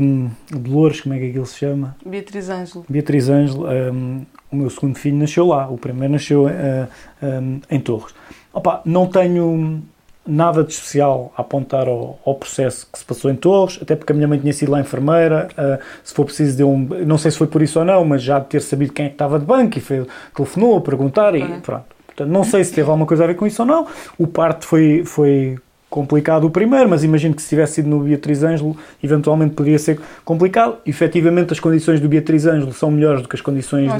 de 0.51 0.71
Loures, 0.71 1.01
como 1.01 1.15
é 1.15 1.19
que 1.19 1.31
aquilo 1.31 1.47
se 1.47 1.59
chama? 1.59 1.97
Beatriz 2.05 2.49
Ângelo. 2.49 2.85
Beatriz 2.89 3.29
Ângelo, 3.29 3.67
um, 3.67 4.27
o 4.51 4.57
meu 4.57 4.71
segundo 4.71 4.99
filho 4.99 5.17
nasceu 5.17 5.47
lá, 5.47 5.69
o 5.69 5.79
primeiro 5.79 6.13
nasceu 6.13 6.47
ah, 6.47 6.89
um, 7.23 7.61
em 7.71 7.81
Torres. 7.81 8.15
Opa, 8.53 8.83
não 8.85 9.07
tenho 9.07 9.83
nada 10.27 10.63
de 10.63 10.73
especial 10.73 11.33
a 11.37 11.43
apontar 11.43 11.89
ao, 11.89 12.19
ao 12.25 12.35
processo 12.35 12.87
que 12.91 12.99
se 12.99 13.05
passou 13.05 13.31
em 13.31 13.35
Torres, 13.35 13.79
até 13.83 13.97
porque 13.97 14.13
a 14.13 14.15
minha 14.15 14.29
mãe 14.29 14.39
tinha 14.39 14.53
sido 14.53 14.71
lá 14.71 14.81
enfermeira, 14.81 15.49
ah, 15.57 15.79
se 16.05 16.15
for 16.15 16.25
preciso 16.25 16.57
de 16.57 16.65
um, 16.65 16.79
não 17.07 17.19
sei 17.19 17.31
se 17.31 17.39
foi 17.39 17.47
por 17.47 17.63
isso 17.63 17.79
ou 17.79 17.85
não, 17.85 18.05
mas 18.05 18.23
já 18.23 18.39
de 18.39 18.47
ter 18.47 18.63
sabido 18.63 18.93
quem 18.93 19.07
é 19.07 19.09
que 19.09 19.15
estava 19.15 19.39
de 19.39 19.45
banco 19.45 19.79
e 19.79 19.81
foi, 19.81 20.07
telefonou 20.35 20.77
a 20.77 20.81
perguntar 20.81 21.35
e 21.35 21.61
pronto. 21.61 21.85
Portanto, 22.07 22.29
não 22.29 22.45
sei 22.45 22.63
se 22.63 22.73
teve 22.73 22.89
alguma 22.89 23.07
coisa 23.07 23.25
a 23.25 23.27
ver 23.27 23.35
com 23.35 23.47
isso 23.47 23.63
ou 23.63 23.67
não. 23.67 23.87
O 24.19 24.27
parto 24.27 24.67
foi, 24.67 25.03
foi 25.05 25.57
complicado 25.89 26.45
o 26.47 26.51
primeiro, 26.51 26.89
mas 26.89 27.03
imagino 27.05 27.35
que 27.35 27.43
se 27.43 27.49
tivesse 27.49 27.75
sido 27.75 27.89
no 27.89 28.01
Beatriz 28.01 28.43
Ângelo, 28.43 28.77
eventualmente 29.03 29.55
poderia 29.55 29.79
ser 29.79 29.99
complicado. 30.25 30.77
Efetivamente, 30.87 31.53
as 31.53 31.61
condições 31.61 32.01
do 32.01 32.09
Beatriz 32.09 32.47
Ângelo 32.47 32.73
são 32.73 32.91
melhores 32.91 33.23
do 33.23 33.29
que 33.29 33.37
as 33.37 33.43
condições 33.43 33.91
de, 33.93 33.97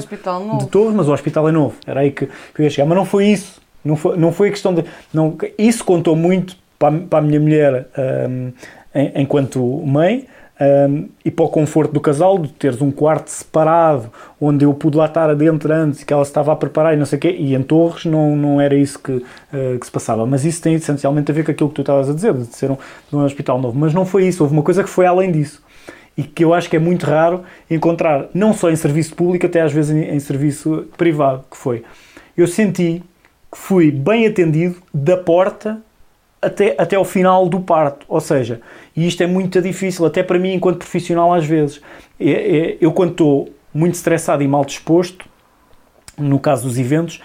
de. 0.57 0.67
Torres, 0.67 0.95
mas 0.95 1.07
o 1.07 1.13
hospital 1.13 1.49
é 1.49 1.51
novo. 1.51 1.75
Era 1.85 2.01
aí 2.01 2.11
que, 2.11 2.27
que 2.27 2.61
eu 2.61 2.63
ia 2.63 2.69
chegar. 2.69 2.87
Mas 2.87 2.97
não 2.97 3.05
foi 3.05 3.27
isso. 3.27 3.62
Não 3.83 3.95
foi, 3.95 4.17
não 4.17 4.31
foi 4.31 4.49
questão 4.49 4.73
de. 4.73 4.83
Não, 5.13 5.35
isso 5.57 5.83
contou 5.83 6.15
muito 6.15 6.55
para, 6.79 6.97
para 6.99 7.19
a 7.19 7.21
minha 7.21 7.39
mulher 7.39 7.87
em- 8.95 9.11
enquanto 9.21 9.61
mãe 9.85 10.25
hum, 10.89 11.09
e 11.25 11.31
para 11.31 11.45
o 11.45 11.49
conforto 11.49 11.91
do 11.91 11.99
casal, 11.99 12.37
de 12.37 12.49
teres 12.49 12.81
um 12.81 12.91
quarto 12.91 13.27
separado 13.29 14.09
onde 14.39 14.65
eu 14.65 14.73
pude 14.73 14.97
lá 14.97 15.05
estar 15.05 15.29
adentro 15.29 15.73
antes 15.73 16.01
e 16.01 16.05
que 16.05 16.13
ela 16.13 16.21
estava 16.23 16.51
a 16.53 16.55
preparar 16.55 16.93
e 16.93 16.97
não 16.97 17.05
sei 17.05 17.17
o 17.17 17.19
quê. 17.21 17.35
E 17.37 17.55
em 17.55 17.63
Torres 17.63 18.05
não, 18.05 18.35
não 18.35 18.61
era 18.61 18.75
isso 18.75 18.99
que, 18.99 19.23
eh, 19.53 19.77
que 19.79 19.85
se 19.85 19.91
passava. 19.91 20.25
Mas 20.25 20.45
isso 20.45 20.61
tem 20.61 20.75
essencialmente 20.75 21.31
a 21.31 21.33
ver 21.33 21.43
com 21.43 21.51
aquilo 21.51 21.69
que 21.69 21.75
tu 21.75 21.81
estavas 21.81 22.09
a 22.09 22.13
dizer, 22.13 22.33
de 22.33 22.45
ser 22.55 22.71
um, 22.71 22.77
de 23.09 23.15
um 23.15 23.23
hospital 23.23 23.59
novo. 23.59 23.77
Mas 23.77 23.93
não 23.93 24.05
foi 24.05 24.27
isso. 24.27 24.43
Houve 24.43 24.53
uma 24.55 24.63
coisa 24.63 24.83
que 24.83 24.89
foi 24.89 25.05
além 25.05 25.31
disso 25.31 25.61
e 26.15 26.21
que 26.23 26.43
eu 26.43 26.53
acho 26.53 26.69
que 26.69 26.75
é 26.75 26.79
muito 26.79 27.05
raro 27.07 27.41
encontrar, 27.69 28.27
não 28.35 28.53
só 28.53 28.69
em 28.69 28.75
serviço 28.75 29.15
público, 29.15 29.47
até 29.47 29.61
às 29.61 29.73
vezes 29.73 29.95
em, 29.95 30.13
em 30.15 30.19
serviço 30.19 30.85
privado, 30.95 31.43
que 31.49 31.57
foi. 31.57 31.83
Eu 32.37 32.45
senti 32.47 33.01
fui 33.53 33.91
bem 33.91 34.25
atendido 34.27 34.75
da 34.93 35.17
porta 35.17 35.81
até, 36.41 36.75
até 36.77 36.95
ao 36.95 37.05
final 37.05 37.47
do 37.47 37.59
parto. 37.59 38.05
Ou 38.09 38.19
seja, 38.19 38.61
e 38.95 39.07
isto 39.07 39.23
é 39.23 39.27
muito 39.27 39.61
difícil, 39.61 40.05
até 40.05 40.21
para 40.21 40.37
mim, 40.39 40.53
enquanto 40.53 40.77
profissional, 40.79 41.33
às 41.33 41.45
vezes. 41.45 41.81
É- 42.19 42.29
é- 42.31 42.77
Eu, 42.81 42.91
quando 42.91 43.11
estou 43.11 43.49
muito 43.73 43.95
estressado 43.95 44.43
e 44.43 44.47
mal 44.47 44.65
disposto, 44.65 45.25
no 46.17 46.39
caso 46.39 46.67
dos 46.67 46.77
eventos, 46.77 47.21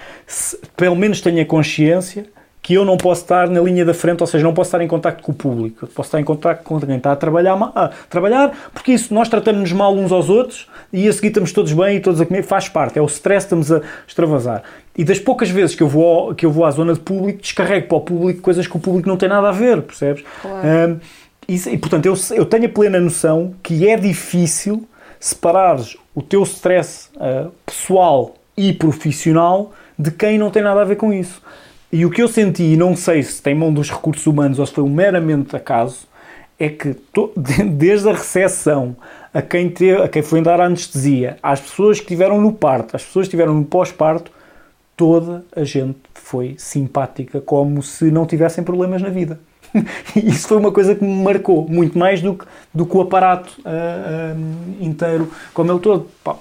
pelo 0.77 0.97
menos 0.97 1.21
tenho 1.21 1.43
a 1.43 1.45
consciência 1.45 2.27
que 2.69 2.75
eu 2.75 2.85
não 2.85 2.99
posso 2.99 3.23
estar 3.23 3.49
na 3.49 3.63
linha 3.63 3.83
da 3.83 3.95
frente, 3.95 4.21
ou 4.21 4.27
seja, 4.27 4.45
não 4.45 4.53
posso 4.53 4.69
estar 4.69 4.83
em 4.85 4.87
contacto 4.87 5.23
com 5.23 5.33
o 5.33 5.35
público, 5.35 5.87
posso 5.87 6.09
estar 6.09 6.21
em 6.21 6.25
contacto 6.25 6.63
com 6.65 6.79
quem 6.79 6.97
está 6.99 7.13
a 7.13 7.17
trabalhar, 7.17 7.55
a 7.75 7.89
trabalhar 8.11 8.53
porque 8.75 8.93
isso, 8.93 9.15
nós 9.15 9.27
tratamos-nos 9.27 9.73
mal 9.73 9.95
uns 9.97 10.13
aos 10.13 10.29
outros 10.29 10.69
e 10.93 11.09
a 11.09 11.13
seguir 11.15 11.29
estamos 11.29 11.51
todos 11.51 11.73
bem 11.73 11.97
e 11.97 12.01
todos 12.01 12.21
a 12.21 12.27
comer, 12.27 12.43
faz 12.43 12.69
parte, 12.69 12.99
é 12.99 13.01
o 13.01 13.07
stress, 13.07 13.47
estamos 13.47 13.73
a 13.73 13.81
extravasar. 14.07 14.63
E 14.95 15.03
das 15.03 15.19
poucas 15.19 15.49
vezes 15.49 15.75
que 15.75 15.83
eu 15.83 15.89
vou, 15.89 16.05
ao- 16.05 16.35
que 16.35 16.45
eu 16.45 16.51
vou 16.53 16.67
à 16.67 16.71
zona 16.71 16.93
de 16.93 17.01
público, 17.01 17.41
descarrego 17.41 17.89
para 17.89 17.97
o 17.97 18.01
público 18.03 18.43
coisas 18.43 18.67
que 18.67 18.77
o 18.77 18.79
público 18.79 19.09
não 19.09 19.17
tem 19.17 19.31
nada 19.31 19.49
a 19.49 19.53
ver, 19.53 19.81
percebes? 19.81 20.23
Claro. 20.43 21.01
Isso- 21.49 21.71
e, 21.71 21.79
portanto, 21.79 22.05
eu, 22.05 22.15
eu 22.37 22.45
tenho 22.45 22.67
a 22.67 22.69
plena 22.69 23.01
noção 23.01 23.55
que 23.63 23.89
é 23.89 23.97
difícil 23.97 24.87
separares 25.19 25.97
o 26.15 26.21
teu 26.21 26.43
stress 26.43 27.09
ah, 27.19 27.47
pessoal 27.65 28.35
e 28.55 28.75
profissional 28.75 29.73
de 29.99 30.11
quem 30.11 30.37
não 30.37 30.51
tem 30.51 30.63
nada 30.63 30.83
a 30.83 30.85
ver 30.85 30.97
com 30.97 31.15
isso. 31.15 31.41
E 31.91 32.05
o 32.05 32.11
que 32.11 32.23
eu 32.23 32.29
senti, 32.29 32.63
e 32.63 32.77
não 32.77 32.95
sei 32.95 33.23
se 33.23 33.41
tem 33.43 33.55
mão 33.55 33.73
dos 33.73 33.91
recursos 33.91 34.27
humanos 34.27 34.59
ou 34.59 34.67
se 34.67 34.73
foi 34.73 34.85
um 34.85 34.89
meramente 34.91 35.57
acaso, 35.57 36.07
é 36.59 36.69
que 36.69 36.93
to- 36.95 37.33
de- 37.37 37.65
desde 37.65 38.09
a 38.09 38.13
recepção 38.13 38.97
a 39.33 39.41
quem, 39.41 39.71
teve, 39.71 40.03
a 40.03 40.09
quem 40.09 40.23
foi 40.23 40.43
dar 40.43 40.61
a 40.61 40.67
anestesia, 40.67 41.39
às 41.43 41.61
pessoas 41.61 41.99
que 41.99 42.05
estiveram 42.05 42.41
no 42.41 42.53
parto, 42.53 42.95
às 42.97 43.05
pessoas 43.05 43.25
que 43.25 43.29
estiveram 43.29 43.55
no 43.55 43.65
pós-parto, 43.65 44.31
toda 44.97 45.45
a 45.55 45.65
gente 45.65 45.99
foi 46.15 46.57
simpática, 46.59 47.41
como 47.41 47.83
se 47.83 48.11
não 48.11 48.27
tivessem 48.27 48.65
problemas 48.65 49.01
na 49.01 49.09
vida. 49.09 49.39
Isso 50.17 50.49
foi 50.49 50.57
uma 50.57 50.73
coisa 50.73 50.95
que 50.95 51.05
me 51.05 51.23
marcou, 51.23 51.67
muito 51.69 51.99
mais 51.99 52.21
do 52.21 52.35
que, 52.35 52.45
do 52.75 52.85
que 52.87 52.97
o 52.97 53.03
aparato 53.03 53.53
ah, 53.65 54.35
ah, 54.35 54.37
inteiro, 54.81 55.31
como 55.55 55.71
ele 55.71 55.81
todo. 55.81 56.09
Pá, 56.25 56.37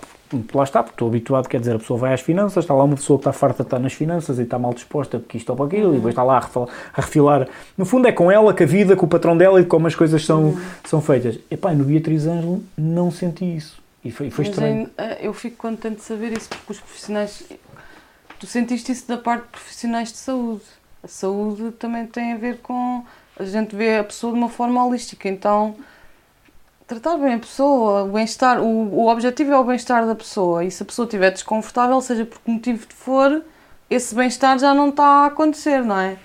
lá 0.54 0.63
está, 0.63 0.84
porque 0.84 0.96
estou 0.96 1.08
habituado, 1.08 1.48
quer 1.48 1.60
dizer, 1.60 1.76
a 1.76 1.80
pessoa 1.80 2.00
vai 2.00 2.13
às 2.13 2.22
finanças, 2.22 2.63
está 2.63 2.74
lá 2.74 2.84
uma 2.84 2.96
pessoa 2.96 3.18
que 3.18 3.22
está 3.22 3.34
farta 3.34 3.63
de 3.63 3.68
estar 3.68 3.80
nas 3.80 3.94
finanças 3.94 4.40
e 4.40 4.44
está 4.44 4.60
mal 4.60 4.74
disposta 4.74 5.20
porque 5.20 5.38
isto 5.38 5.50
ou 5.50 5.56
para 5.56 5.66
aquilo, 5.66 5.94
e 5.94 5.96
depois 5.96 6.12
está 6.12 6.24
lá 6.24 6.38
a 6.94 7.02
refilar. 7.02 7.48
No 7.78 7.86
fundo 7.86 8.08
é 8.08 8.12
com 8.12 8.32
ela, 8.32 8.54
com 8.54 8.63
a 8.63 8.66
vida, 8.66 8.96
com 8.96 9.06
o 9.06 9.10
patrão 9.10 9.38
dela 9.38 9.62
e 9.62 9.66
como 9.66 9.88
as 9.88 9.96
coisas 9.96 10.26
são, 10.26 10.58
são 10.86 11.02
feitas. 11.02 11.40
Epá, 11.50 11.74
no 11.74 11.84
Beatriz 11.84 12.26
Ângelo 12.26 12.63
não 12.78 13.12
senti 13.12 13.46
isso. 13.46 13.82
E 14.04 14.12
foi, 14.12 14.30
foi 14.30 14.46
Mas 14.46 14.54
estranho. 14.54 14.90
eh, 14.98 15.18
eu 15.22 15.34
fico 15.34 15.58
contente 15.58 15.98
de 15.98 16.04
saber 16.04 16.32
isso, 16.38 16.50
porque 16.50 16.72
os 16.72 16.80
profissionais. 16.80 17.44
Tu 18.40 18.46
sentiste 18.46 18.92
isso 18.92 19.08
da 19.08 19.18
parte 19.18 19.44
de 19.44 19.50
profissionais 19.50 20.12
de 20.12 20.18
saúde. 20.18 20.63
A 21.04 21.08
saúde 21.08 21.72
também 21.72 22.06
tem 22.06 22.34
a 22.34 22.38
ver 22.38 22.60
com. 22.60 23.04
A 23.38 23.44
gente 23.44 23.76
vê 23.76 23.98
a 23.98 24.04
pessoa 24.04 24.32
de 24.32 24.40
uma 24.40 24.50
forma 24.50 24.86
holística, 24.86 25.28
então. 25.28 25.76
Tratar 26.88 27.17
bem 27.17 27.34
a 27.34 27.39
pessoa, 27.39 28.04
o 28.04 28.13
bem-estar, 28.13 28.62
o, 28.62 28.65
o 28.65 29.10
objetivo 29.10 29.52
é 29.52 29.60
o 29.60 29.63
bem-estar 29.65 30.06
da 30.08 30.15
pessoa 30.15 30.63
e 30.63 30.71
se 30.71 30.82
a 30.82 30.86
pessoa 30.86 31.06
estiver 31.06 31.32
desconfortável, 31.32 32.00
seja 32.00 32.26
por 32.26 32.39
que 32.39 32.50
motivo 32.50 32.88
for, 32.95 33.41
esse 33.89 34.15
bem-estar 34.15 34.58
já 34.58 34.73
não 34.73 34.88
está 34.88 35.04
a 35.04 35.26
acontecer, 35.26 35.84
não 35.84 36.00
é? 36.00 36.15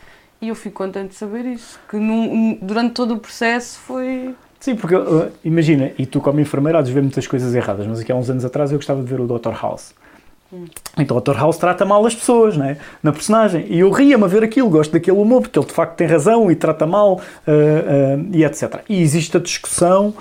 E 0.40 0.48
eu 0.48 0.54
fico 0.54 0.76
contente 0.76 1.08
de 1.10 1.14
saber 1.16 1.46
isso, 1.46 1.80
que 1.90 1.96
num- 1.96 2.56
durante 2.62 2.92
todo 2.92 3.14
o 3.14 3.18
processo 3.18 3.80
foi. 3.80 4.36
Sim, 4.60 4.76
porque 4.76 4.94
uh, 4.94 5.32
imagina, 5.44 5.90
e 5.98 6.06
tu 6.06 6.20
como 6.20 6.38
enfermeira 6.38 6.78
há 6.78 6.82
de 6.82 6.92
ver 6.92 7.00
muitas 7.00 7.26
coisas 7.26 7.52
erradas, 7.56 7.84
mas 7.88 7.98
aqui 7.98 8.12
há 8.12 8.14
uns 8.14 8.30
anos 8.30 8.44
atrás 8.44 8.70
eu 8.70 8.78
gostava 8.78 9.02
de 9.02 9.08
ver 9.08 9.20
o 9.20 9.26
Dr. 9.26 9.50
House. 9.60 9.92
Então 10.98 11.16
o 11.16 11.20
Dr. 11.20 11.34
House 11.34 11.56
trata 11.56 11.84
mal 11.84 12.04
as 12.04 12.14
pessoas, 12.14 12.56
não 12.56 12.66
é? 12.66 12.76
Na 13.02 13.12
personagem. 13.12 13.66
E 13.68 13.80
eu 13.80 13.90
ria-me 13.90 14.24
a 14.24 14.26
ver 14.26 14.44
aquilo, 14.44 14.68
gosto 14.68 14.92
daquele 14.92 15.16
humor, 15.16 15.40
porque 15.40 15.58
ele 15.58 15.66
de 15.66 15.72
facto 15.72 15.96
tem 15.96 16.06
razão 16.06 16.50
e 16.50 16.54
trata 16.54 16.86
mal 16.86 17.14
uh, 17.14 17.18
uh, 17.18 18.28
e 18.32 18.44
etc. 18.44 18.80
E 18.88 19.00
existe 19.00 19.36
a 19.36 19.40
discussão 19.40 20.14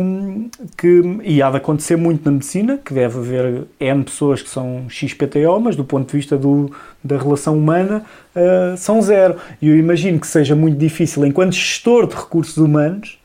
um, 0.00 0.50
que, 0.76 1.20
e 1.22 1.42
há 1.42 1.50
de 1.50 1.56
acontecer 1.56 1.96
muito 1.96 2.24
na 2.24 2.32
medicina, 2.32 2.78
que 2.84 2.92
deve 2.92 3.18
haver 3.18 3.64
N 3.80 4.04
pessoas 4.04 4.42
que 4.42 4.50
são 4.50 4.84
XPTO, 4.90 5.58
mas 5.60 5.74
do 5.74 5.84
ponto 5.84 6.10
de 6.10 6.16
vista 6.16 6.36
do, 6.36 6.70
da 7.02 7.16
relação 7.16 7.56
humana 7.56 8.04
uh, 8.36 8.76
são 8.76 9.00
zero. 9.00 9.36
E 9.60 9.68
eu 9.68 9.76
imagino 9.76 10.20
que 10.20 10.26
seja 10.26 10.54
muito 10.54 10.76
difícil, 10.76 11.24
enquanto 11.24 11.54
gestor 11.54 12.06
de 12.06 12.14
recursos 12.14 12.58
humanos, 12.58 13.18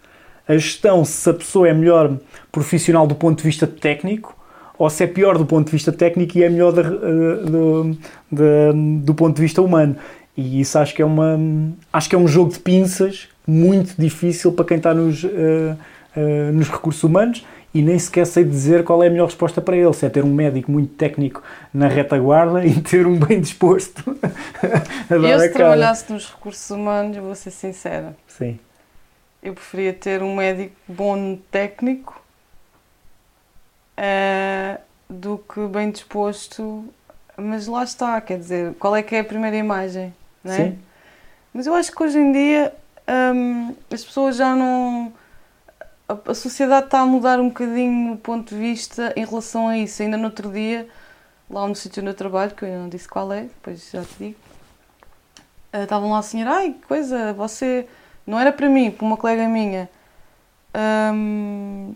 a 0.48 0.54
gestão, 0.54 1.04
se 1.04 1.30
a 1.30 1.34
pessoa 1.34 1.68
é 1.68 1.74
melhor 1.74 2.18
profissional 2.54 3.06
do 3.06 3.16
ponto 3.16 3.40
de 3.40 3.44
vista 3.44 3.68
técnico, 3.68 4.37
ou 4.78 4.90
se 4.90 5.04
é 5.04 5.08
pior 5.08 5.38
do 5.38 5.46
ponto 5.46 5.66
de 5.66 5.72
vista 5.72 5.92
técnico 5.92 6.38
e 6.38 6.44
é 6.44 6.50
melhor 6.50 6.72
do, 6.72 7.98
do, 8.32 8.74
do 9.04 9.14
ponto 9.14 9.36
de 9.36 9.42
vista 9.42 9.62
humano. 9.62 9.96
E 10.36 10.62
isso 10.62 10.78
acho 10.78 10.94
que 10.94 11.02
é 11.02 11.06
uma 11.06 11.40
acho 11.92 12.08
que 12.10 12.16
é 12.16 12.18
um 12.18 12.28
jogo 12.28 12.52
de 12.52 12.60
pinças 12.60 13.28
muito 13.48 13.96
difícil 13.98 14.52
para 14.52 14.66
quem 14.66 14.78
está 14.78 14.94
nos, 14.94 15.24
uh, 15.24 15.28
uh, 15.28 16.54
nos 16.54 16.70
recursos 16.70 17.04
humanos 17.04 17.44
e 17.74 17.82
nem 17.82 17.98
sequer 17.98 18.26
sei 18.26 18.44
dizer 18.44 18.84
qual 18.84 19.04
é 19.04 19.08
a 19.08 19.10
melhor 19.10 19.26
resposta 19.26 19.62
para 19.62 19.76
ele, 19.76 19.94
se 19.94 20.06
é 20.06 20.10
ter 20.10 20.24
um 20.24 20.34
médico 20.34 20.72
muito 20.72 20.94
técnico 20.94 21.44
na 21.74 21.88
retaguarda 21.88 22.66
e 22.66 22.82
ter 22.82 23.06
um 23.06 23.18
bem 23.18 23.40
disposto 23.40 24.18
a 25.10 25.18
dar 25.18 25.30
Eu 25.30 25.40
se 25.40 25.50
trabalhasse 25.50 26.12
nos 26.12 26.30
recursos 26.30 26.70
humanos, 26.70 27.18
vou 27.18 27.36
ser 27.36 27.52
sincera. 27.52 28.16
Sim. 28.28 28.60
Eu 29.42 29.54
preferia 29.54 29.94
ter 29.94 30.22
um 30.24 30.36
médico 30.36 30.76
bom 30.88 31.38
técnico 31.52 32.22
uh, 33.98 34.82
do 35.10 35.38
que 35.38 35.68
bem 35.68 35.92
disposto. 35.92 36.86
Mas 37.36 37.68
lá 37.68 37.84
está, 37.84 38.20
quer 38.22 38.40
dizer, 38.40 38.74
qual 38.76 38.96
é 38.96 39.04
que 39.04 39.16
é 39.16 39.20
a 39.20 39.24
primeira 39.24 39.56
imagem, 39.56 40.14
não 40.44 40.54
é? 40.54 40.58
Sim. 40.58 40.80
Mas 41.54 41.68
eu 41.68 41.74
acho 41.76 41.92
que 41.92 42.04
hoje 42.04 42.18
em 42.18 42.32
dia 42.32 42.74
um, 43.08 43.76
as 43.92 44.04
pessoas 44.04 44.36
já 44.36 44.56
não. 44.56 45.14
A, 46.08 46.32
a, 46.32 46.34
sociedade 46.34 46.86
está 46.86 47.00
a 47.00 47.06
mudar 47.06 47.40
um 47.40 47.48
bocadinho 47.48 48.14
o 48.14 48.18
ponto 48.18 48.54
de 48.54 48.60
vista 48.60 49.14
em 49.16 49.26
relação 49.26 49.68
a 49.68 49.78
isso. 49.78 50.02
Ainda 50.02 50.18
no 50.18 50.26
outro 50.26 50.52
dia, 50.52 50.88
lá 51.50 51.68
no 51.68 51.76
sítio 51.76 52.02
onde 52.02 52.12
eu 52.12 52.16
trabalho, 52.16 52.52
que 52.52 52.64
eu 52.64 52.68
ainda 52.68 52.82
não 52.82 52.90
disse 52.90 53.08
qual 53.08 53.32
é, 53.32 53.42
depois 53.44 53.90
já 53.92 54.04
te 54.04 54.16
digo, 54.20 54.40
uh, 55.74 55.84
estavam 55.84 56.12
lá 56.12 56.20
a 56.20 56.22
senhor, 56.22 56.48
ai, 56.48 56.74
que 56.74 56.86
coisa, 56.86 57.34
você. 57.34 57.88
Não 58.26 58.38
era 58.38 58.52
para 58.52 58.68
mim, 58.68 58.92
para 58.92 59.06
uma 59.06 59.16
colega 59.16 59.48
minha. 59.48 59.90
Um, 60.76 61.96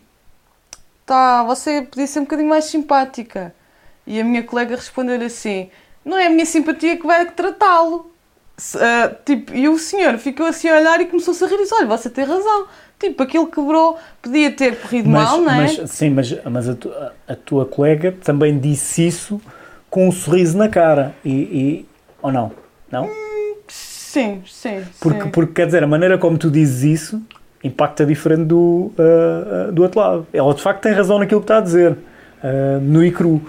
tá, 1.05 1.43
você 1.43 1.81
podia 1.81 2.07
ser 2.07 2.19
um 2.19 2.23
bocadinho 2.23 2.49
mais 2.49 2.65
simpática. 2.65 3.53
E 4.05 4.19
a 4.19 4.23
minha 4.23 4.43
colega 4.43 4.75
respondeu-lhe 4.75 5.25
assim: 5.25 5.69
Não 6.03 6.17
é 6.17 6.27
a 6.27 6.29
minha 6.29 6.45
simpatia 6.45 6.97
que 6.97 7.05
vai 7.05 7.25
tratá-lo. 7.31 8.11
Uh, 8.75 9.15
tipo, 9.25 9.55
e 9.55 9.67
o 9.67 9.77
senhor 9.77 10.17
ficou 10.17 10.45
assim 10.45 10.69
a 10.69 10.75
olhar 10.77 11.01
e 11.01 11.05
começou-se 11.05 11.43
a 11.43 11.47
rir 11.47 11.55
e 11.55 11.57
disse: 11.59 11.73
Olha, 11.73 11.85
você 11.85 12.09
tem 12.09 12.25
razão. 12.25 12.67
Tipo, 12.99 13.23
aquilo 13.23 13.47
quebrou, 13.47 13.97
podia 14.21 14.51
ter 14.51 14.79
corrido 14.79 15.09
mas, 15.09 15.27
mal, 15.27 15.41
não 15.41 15.51
é? 15.51 15.57
Mas, 15.57 15.89
sim, 15.89 16.11
mas, 16.11 16.45
mas 16.45 16.69
a, 16.69 16.75
tu, 16.75 16.93
a, 17.27 17.35
tua 17.35 17.65
colega 17.65 18.15
também 18.23 18.59
disse 18.59 19.07
isso 19.07 19.41
com 19.89 20.07
um 20.07 20.11
sorriso 20.11 20.55
na 20.55 20.69
cara. 20.69 21.15
E, 21.25 21.31
e 21.31 21.85
ou 22.21 22.31
não? 22.31 22.51
Não? 22.91 23.05
Hum, 23.05 23.55
sim, 23.67 24.43
sim. 24.45 24.83
Porque, 24.99 25.23
sim. 25.23 25.29
porque, 25.29 25.53
quer 25.53 25.65
dizer, 25.65 25.83
a 25.83 25.87
maneira 25.87 26.19
como 26.19 26.37
tu 26.37 26.51
dizes 26.51 26.83
isso 26.83 27.21
impacta 27.63 28.05
diferente 28.05 28.45
do, 28.45 28.91
uh, 28.97 29.71
do 29.71 29.83
outro 29.83 29.99
lado. 29.99 30.27
Ela 30.33 30.53
de 30.53 30.61
facto 30.61 30.81
tem 30.81 30.93
razão 30.93 31.19
naquilo 31.19 31.41
que 31.41 31.45
está 31.45 31.57
a 31.57 31.61
dizer, 31.61 31.91
uh, 31.91 32.79
no 32.81 33.03
e 33.03 33.11
cru. 33.11 33.41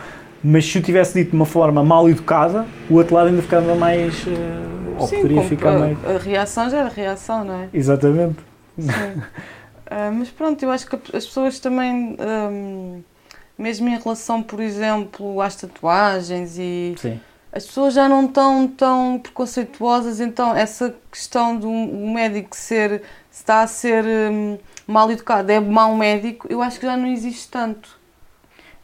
Mas 0.45 0.67
se 0.67 0.79
eu 0.79 0.83
tivesse 0.83 1.15
dito 1.15 1.31
de 1.31 1.37
uma 1.37 1.47
forma 1.47 1.85
mal 1.85 2.09
educada, 2.09 2.67
o 2.91 2.95
outro 2.95 3.15
lado 3.15 3.29
ainda 3.29 3.43
ficava 3.43 3.75
mais. 3.75 4.25
Uh, 4.25 4.97
ou 4.99 5.07
Sim, 5.07 5.23
poderia 5.23 5.43
ficar 5.45 5.77
a, 5.77 5.79
mais. 5.79 5.99
A 6.05 6.19
reação 6.19 6.69
já 6.69 6.79
era 6.79 6.89
reação, 6.89 7.45
não 7.45 7.55
é? 7.55 7.69
Exatamente. 7.73 8.39
Sim. 8.79 8.89
mas 10.19 10.31
pronto, 10.31 10.63
eu 10.63 10.71
acho 10.71 10.87
que 10.87 10.97
as 11.17 11.27
pessoas 11.27 11.59
também. 11.59 12.17
Um, 12.19 13.03
mesmo 13.59 13.89
em 13.89 13.99
relação, 13.99 14.43
por 14.43 14.61
exemplo, 14.61 15.41
às 15.41 15.57
tatuagens 15.57 16.59
e. 16.59 16.95
Sim 16.97 17.21
as 17.53 17.67
pessoas 17.67 17.93
já 17.93 18.09
não 18.09 18.25
estão 18.25 18.67
tão 18.67 19.21
preconceituosas, 19.23 20.21
então 20.21 20.57
essa 20.57 20.95
questão 21.11 21.55
do 21.55 21.71
médico 21.71 22.57
ser 22.57 23.03
está 23.33 23.63
a 23.63 23.67
ser 23.67 24.05
um, 24.05 24.59
mal 24.87 25.11
educado, 25.11 25.51
é 25.51 25.59
mau 25.59 25.97
médico, 25.97 26.47
eu 26.51 26.63
acho 26.63 26.79
que 26.79 26.87
já 26.87 26.97
não 26.97 27.07
existe 27.07 27.49
tanto. 27.49 27.99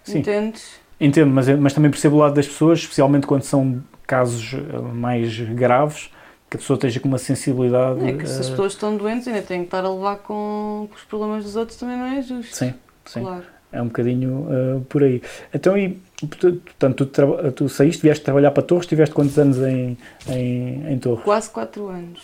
Sim. 0.03 0.21
Entendes? 0.21 0.81
Entendo, 1.01 1.31
mas, 1.31 1.49
mas 1.49 1.73
também 1.73 1.91
percebo 1.91 2.17
o 2.17 2.19
lado 2.19 2.35
das 2.35 2.49
pessoas, 2.49 2.81
especialmente 2.81 3.27
quando 3.27 3.43
são 3.43 3.83
casos 4.07 4.55
eh, 4.55 4.79
mais 4.79 5.39
graves, 5.39 6.11
que 6.51 6.57
a 6.57 6.59
pessoa 6.59 6.77
esteja 6.77 6.99
com 6.99 7.07
uma 7.07 7.19
sensibilidade. 7.19 8.05
É 8.09 8.15
que 8.15 8.27
se 8.27 8.41
as 8.41 8.47
eh, 8.47 8.51
pessoas 8.51 8.73
estão 8.73 8.97
doentes 8.97 9.29
ainda 9.29 9.43
têm 9.43 9.61
que 9.61 9.67
estar 9.67 9.85
a 9.85 9.93
levar 9.93 10.17
com, 10.17 10.89
com 10.91 10.97
os 10.97 11.05
problemas 11.05 11.45
dos 11.45 11.55
outros 11.55 11.79
também 11.79 11.97
não 11.97 12.07
é 12.07 12.23
justo. 12.23 12.57
Sim, 12.57 12.75
sim. 13.05 13.21
Claro. 13.21 13.45
É 13.71 13.83
um 13.83 13.87
bocadinho 13.89 14.49
uh, 14.49 14.81
por 14.89 15.03
aí. 15.03 15.23
Então, 15.53 15.77
e, 15.77 16.01
portanto, 16.21 17.05
tu, 17.05 17.53
tu 17.53 17.69
saíste, 17.69 18.03
vieste 18.03 18.25
trabalhar 18.25 18.51
para 18.51 18.63
Torres, 18.63 18.87
tiveste 18.87 19.15
quantos 19.15 19.39
anos 19.39 19.59
em, 19.59 19.99
em, 20.27 20.91
em 20.91 20.99
Torres? 20.99 21.23
Quase 21.23 21.51
4 21.51 21.87
anos. 21.87 22.23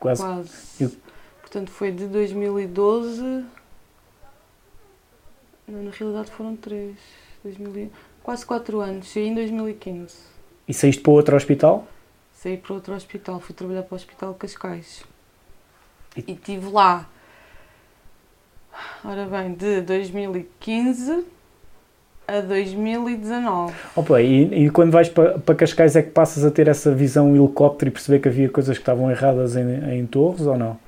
Quase. 0.00 0.22
Quase. 0.22 0.50
Eu, 0.80 0.90
Portanto, 1.48 1.70
foi 1.70 1.90
de 1.90 2.06
2012. 2.06 3.22
Não, 5.66 5.82
na 5.82 5.90
realidade 5.90 6.30
foram 6.30 6.54
três. 6.54 6.94
2000, 7.42 7.90
quase 8.22 8.44
4 8.44 8.80
anos. 8.80 9.08
Saí 9.08 9.28
em 9.28 9.34
2015. 9.34 10.14
E 10.68 10.74
saíste 10.74 11.00
para 11.00 11.12
outro 11.12 11.36
hospital? 11.36 11.88
Saí 12.34 12.58
para 12.58 12.74
outro 12.74 12.94
hospital. 12.94 13.40
Fui 13.40 13.54
trabalhar 13.54 13.82
para 13.82 13.94
o 13.94 13.96
Hospital 13.96 14.34
Cascais. 14.34 15.02
E 16.14 16.32
estive 16.32 16.70
lá. 16.70 17.08
Ora 19.02 19.24
bem, 19.24 19.54
de 19.54 19.80
2015 19.80 21.24
a 22.26 22.40
2019. 22.42 23.74
Opa, 23.96 24.20
e, 24.20 24.66
e 24.66 24.70
quando 24.70 24.92
vais 24.92 25.08
para, 25.08 25.38
para 25.38 25.54
Cascais 25.54 25.96
é 25.96 26.02
que 26.02 26.10
passas 26.10 26.44
a 26.44 26.50
ter 26.50 26.68
essa 26.68 26.94
visão 26.94 27.34
helicóptero 27.34 27.88
e 27.88 27.92
perceber 27.92 28.18
que 28.18 28.28
havia 28.28 28.50
coisas 28.50 28.76
que 28.76 28.82
estavam 28.82 29.10
erradas 29.10 29.56
em, 29.56 29.94
em 29.94 30.06
Torres 30.06 30.42
ou 30.42 30.58
não? 30.58 30.87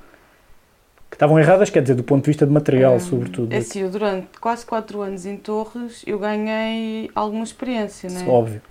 Estavam 1.21 1.39
erradas, 1.39 1.69
quer 1.69 1.83
dizer, 1.83 1.93
do 1.93 2.03
ponto 2.03 2.23
de 2.23 2.31
vista 2.31 2.47
de 2.47 2.51
material, 2.51 2.99
sobretudo. 2.99 3.53
É 3.53 3.57
assim, 3.57 3.81
eu 3.81 3.91
durante 3.91 4.39
quase 4.39 4.65
4 4.65 5.01
anos 5.01 5.23
em 5.27 5.37
Torres, 5.37 6.01
eu 6.07 6.17
ganhei 6.17 7.11
alguma 7.13 7.43
experiência, 7.43 8.09
não 8.09 8.21
é? 8.21 8.27
Óbvio. 8.27 8.61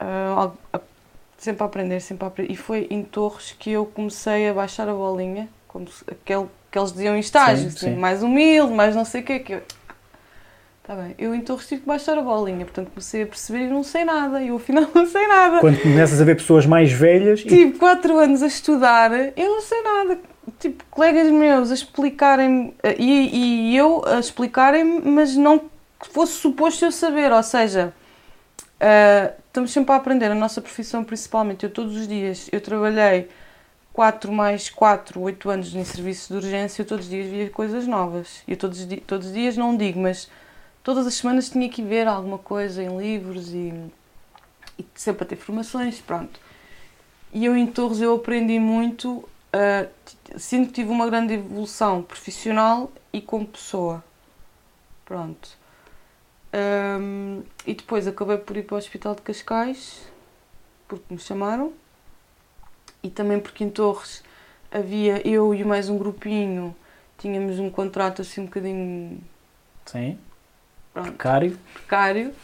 Uh, 0.00 0.80
sempre 1.38 1.62
a 1.62 1.66
aprender, 1.66 2.00
sempre 2.00 2.24
a 2.24 2.26
aprender. 2.26 2.52
E 2.52 2.56
foi 2.56 2.88
em 2.90 3.04
Torres 3.04 3.54
que 3.56 3.70
eu 3.70 3.86
comecei 3.86 4.48
a 4.48 4.54
baixar 4.54 4.88
a 4.88 4.92
bolinha, 4.92 5.48
como 5.68 5.86
aquele 6.10 6.46
que 6.68 6.76
eles 6.76 6.92
diziam 6.92 7.14
em 7.14 7.20
estágio, 7.20 7.70
sim, 7.70 7.76
assim, 7.76 7.94
sim. 7.94 7.96
mais 7.96 8.24
humilde, 8.24 8.72
mais 8.72 8.96
não 8.96 9.04
sei 9.04 9.20
o 9.20 9.24
quê. 9.24 9.38
Que 9.38 9.52
eu... 9.52 9.62
Tá 10.82 10.96
bem, 10.96 11.14
eu 11.16 11.32
em 11.32 11.42
Torres 11.42 11.68
tive 11.68 11.82
que 11.82 11.86
baixar 11.86 12.18
a 12.18 12.22
bolinha, 12.22 12.64
portanto 12.64 12.88
comecei 12.88 13.22
a 13.22 13.26
perceber 13.26 13.66
e 13.66 13.68
não 13.68 13.84
sei 13.84 14.04
nada, 14.04 14.42
eu 14.42 14.56
afinal 14.56 14.88
não 14.92 15.06
sei 15.06 15.28
nada. 15.28 15.60
Quando 15.60 15.80
começas 15.80 16.20
a 16.20 16.24
ver 16.24 16.34
pessoas 16.34 16.66
mais 16.66 16.90
velhas... 16.90 17.40
Tive 17.42 17.78
4 17.78 18.18
anos 18.18 18.42
a 18.42 18.48
estudar, 18.48 19.12
eu 19.12 19.48
não 19.48 19.60
sei 19.60 19.80
nada 19.80 20.31
tipo, 20.58 20.84
colegas 20.90 21.30
meus 21.30 21.70
a 21.70 21.74
explicarem 21.74 22.74
eh, 22.82 22.96
e, 22.98 23.72
e 23.72 23.76
eu 23.76 24.04
a 24.06 24.18
explicarem, 24.18 25.00
mas 25.02 25.36
não 25.36 25.70
fosse 26.10 26.34
suposto 26.34 26.84
eu 26.84 26.92
saber, 26.92 27.32
ou 27.32 27.42
seja, 27.42 27.94
uh, 28.80 29.32
estamos 29.46 29.70
sempre 29.70 29.92
a 29.92 29.96
aprender, 29.96 30.30
a 30.30 30.34
nossa 30.34 30.60
profissão 30.60 31.04
principalmente, 31.04 31.64
eu 31.64 31.70
todos 31.70 31.96
os 31.96 32.08
dias, 32.08 32.48
eu 32.50 32.60
trabalhei 32.60 33.28
4 33.92 34.32
mais 34.32 34.68
4, 34.70 35.20
8 35.20 35.50
anos 35.50 35.74
em 35.74 35.84
serviço 35.84 36.32
de 36.32 36.44
urgência, 36.44 36.82
eu 36.82 36.86
todos 36.86 37.04
os 37.04 37.10
dias 37.10 37.30
via 37.30 37.50
coisas 37.50 37.86
novas, 37.86 38.42
eu 38.48 38.56
todos, 38.56 38.86
todos 39.06 39.28
os 39.28 39.32
dias 39.32 39.56
não 39.56 39.76
digo, 39.76 40.00
mas 40.00 40.28
todas 40.82 41.06
as 41.06 41.14
semanas 41.14 41.50
tinha 41.50 41.68
que 41.68 41.82
ver 41.82 42.08
alguma 42.08 42.38
coisa 42.38 42.82
em 42.82 42.96
livros 42.98 43.52
e, 43.52 43.72
e 44.78 44.84
sempre 44.94 45.24
a 45.24 45.26
ter 45.26 45.36
formações, 45.36 46.00
pronto. 46.00 46.40
E 47.32 47.44
eu 47.44 47.56
em 47.56 47.66
Torres 47.66 48.00
eu 48.00 48.14
aprendi 48.14 48.58
muito 48.58 49.10
uh, 49.54 49.88
sinto 50.36 50.68
que 50.68 50.74
tive 50.74 50.90
uma 50.90 51.06
grande 51.06 51.34
evolução 51.34 52.02
profissional 52.02 52.90
e 53.12 53.20
como 53.20 53.46
pessoa. 53.46 54.02
Pronto. 55.04 55.56
Um, 56.54 57.42
e 57.66 57.74
depois 57.74 58.06
acabei 58.06 58.36
por 58.36 58.56
ir 58.56 58.64
para 58.64 58.74
o 58.74 58.78
Hospital 58.78 59.14
de 59.14 59.22
Cascais, 59.22 60.02
porque 60.86 61.04
me 61.10 61.18
chamaram, 61.18 61.72
e 63.02 63.10
também 63.10 63.40
porque 63.40 63.64
em 63.64 63.70
Torres 63.70 64.22
havia 64.70 65.26
eu 65.26 65.54
e 65.54 65.64
mais 65.64 65.88
um 65.88 65.98
grupinho, 65.98 66.74
tínhamos 67.18 67.58
um 67.58 67.70
contrato 67.70 68.22
assim 68.22 68.42
um 68.42 68.44
bocadinho. 68.46 69.20
Sim. 69.86 70.18
Pronto, 70.92 71.08
precário. 71.08 71.58
Precário. 71.72 72.34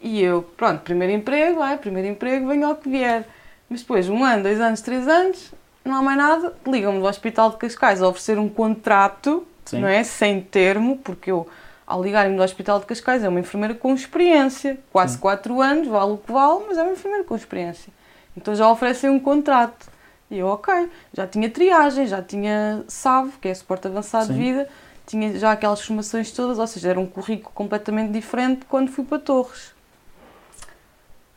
E 0.00 0.20
eu, 0.20 0.42
pronto, 0.42 0.82
primeiro 0.82 1.14
emprego, 1.14 1.58
vai, 1.58 1.78
primeiro 1.78 2.08
emprego, 2.08 2.48
venha 2.48 2.66
ao 2.66 2.76
que 2.76 2.88
vier. 2.88 3.26
Mas 3.68 3.80
depois, 3.80 4.08
um 4.08 4.22
ano, 4.22 4.42
dois 4.42 4.60
anos, 4.60 4.80
três 4.82 5.08
anos, 5.08 5.52
não 5.86 5.96
há 5.96 6.02
mais 6.02 6.18
nada, 6.18 6.54
ligam-me 6.66 6.98
do 6.98 7.06
Hospital 7.06 7.50
de 7.50 7.56
Cascais 7.56 8.02
a 8.02 8.08
oferecer 8.08 8.38
um 8.38 8.48
contrato, 8.48 9.46
Sim. 9.64 9.80
não 9.80 9.88
é? 9.88 10.02
Sem 10.04 10.40
termo, 10.40 10.98
porque 10.98 11.30
eu 11.30 11.46
ao 11.86 12.02
ligarem-me 12.02 12.36
do 12.36 12.42
Hospital 12.42 12.80
de 12.80 12.86
Cascais, 12.86 13.22
é 13.22 13.28
uma 13.28 13.38
enfermeira 13.38 13.72
com 13.74 13.94
experiência, 13.94 14.78
quase 14.92 15.14
Sim. 15.14 15.20
4 15.20 15.62
anos, 15.62 15.86
vale 15.86 16.12
o 16.12 16.18
que 16.18 16.32
vale, 16.32 16.64
mas 16.66 16.76
é 16.76 16.82
uma 16.82 16.92
enfermeira 16.92 17.24
com 17.24 17.36
experiência. 17.36 17.92
Então 18.36 18.54
já 18.54 18.68
oferecem 18.68 19.08
um 19.08 19.20
contrato. 19.20 19.86
E 20.28 20.38
eu, 20.38 20.48
ok, 20.48 20.90
já 21.12 21.26
tinha 21.28 21.48
triagem, 21.48 22.06
já 22.06 22.20
tinha 22.20 22.82
SAV, 22.88 23.38
que 23.40 23.46
é 23.46 23.54
suporte 23.54 23.86
avançado 23.86 24.26
Sim. 24.26 24.32
de 24.32 24.38
vida, 24.40 24.68
tinha 25.06 25.38
já 25.38 25.52
aquelas 25.52 25.80
formações 25.80 26.32
todas, 26.32 26.58
ou 26.58 26.66
seja, 26.66 26.90
era 26.90 26.98
um 26.98 27.06
currículo 27.06 27.52
completamente 27.54 28.10
diferente 28.10 28.66
quando 28.68 28.90
fui 28.90 29.04
para 29.04 29.20
Torres. 29.20 29.72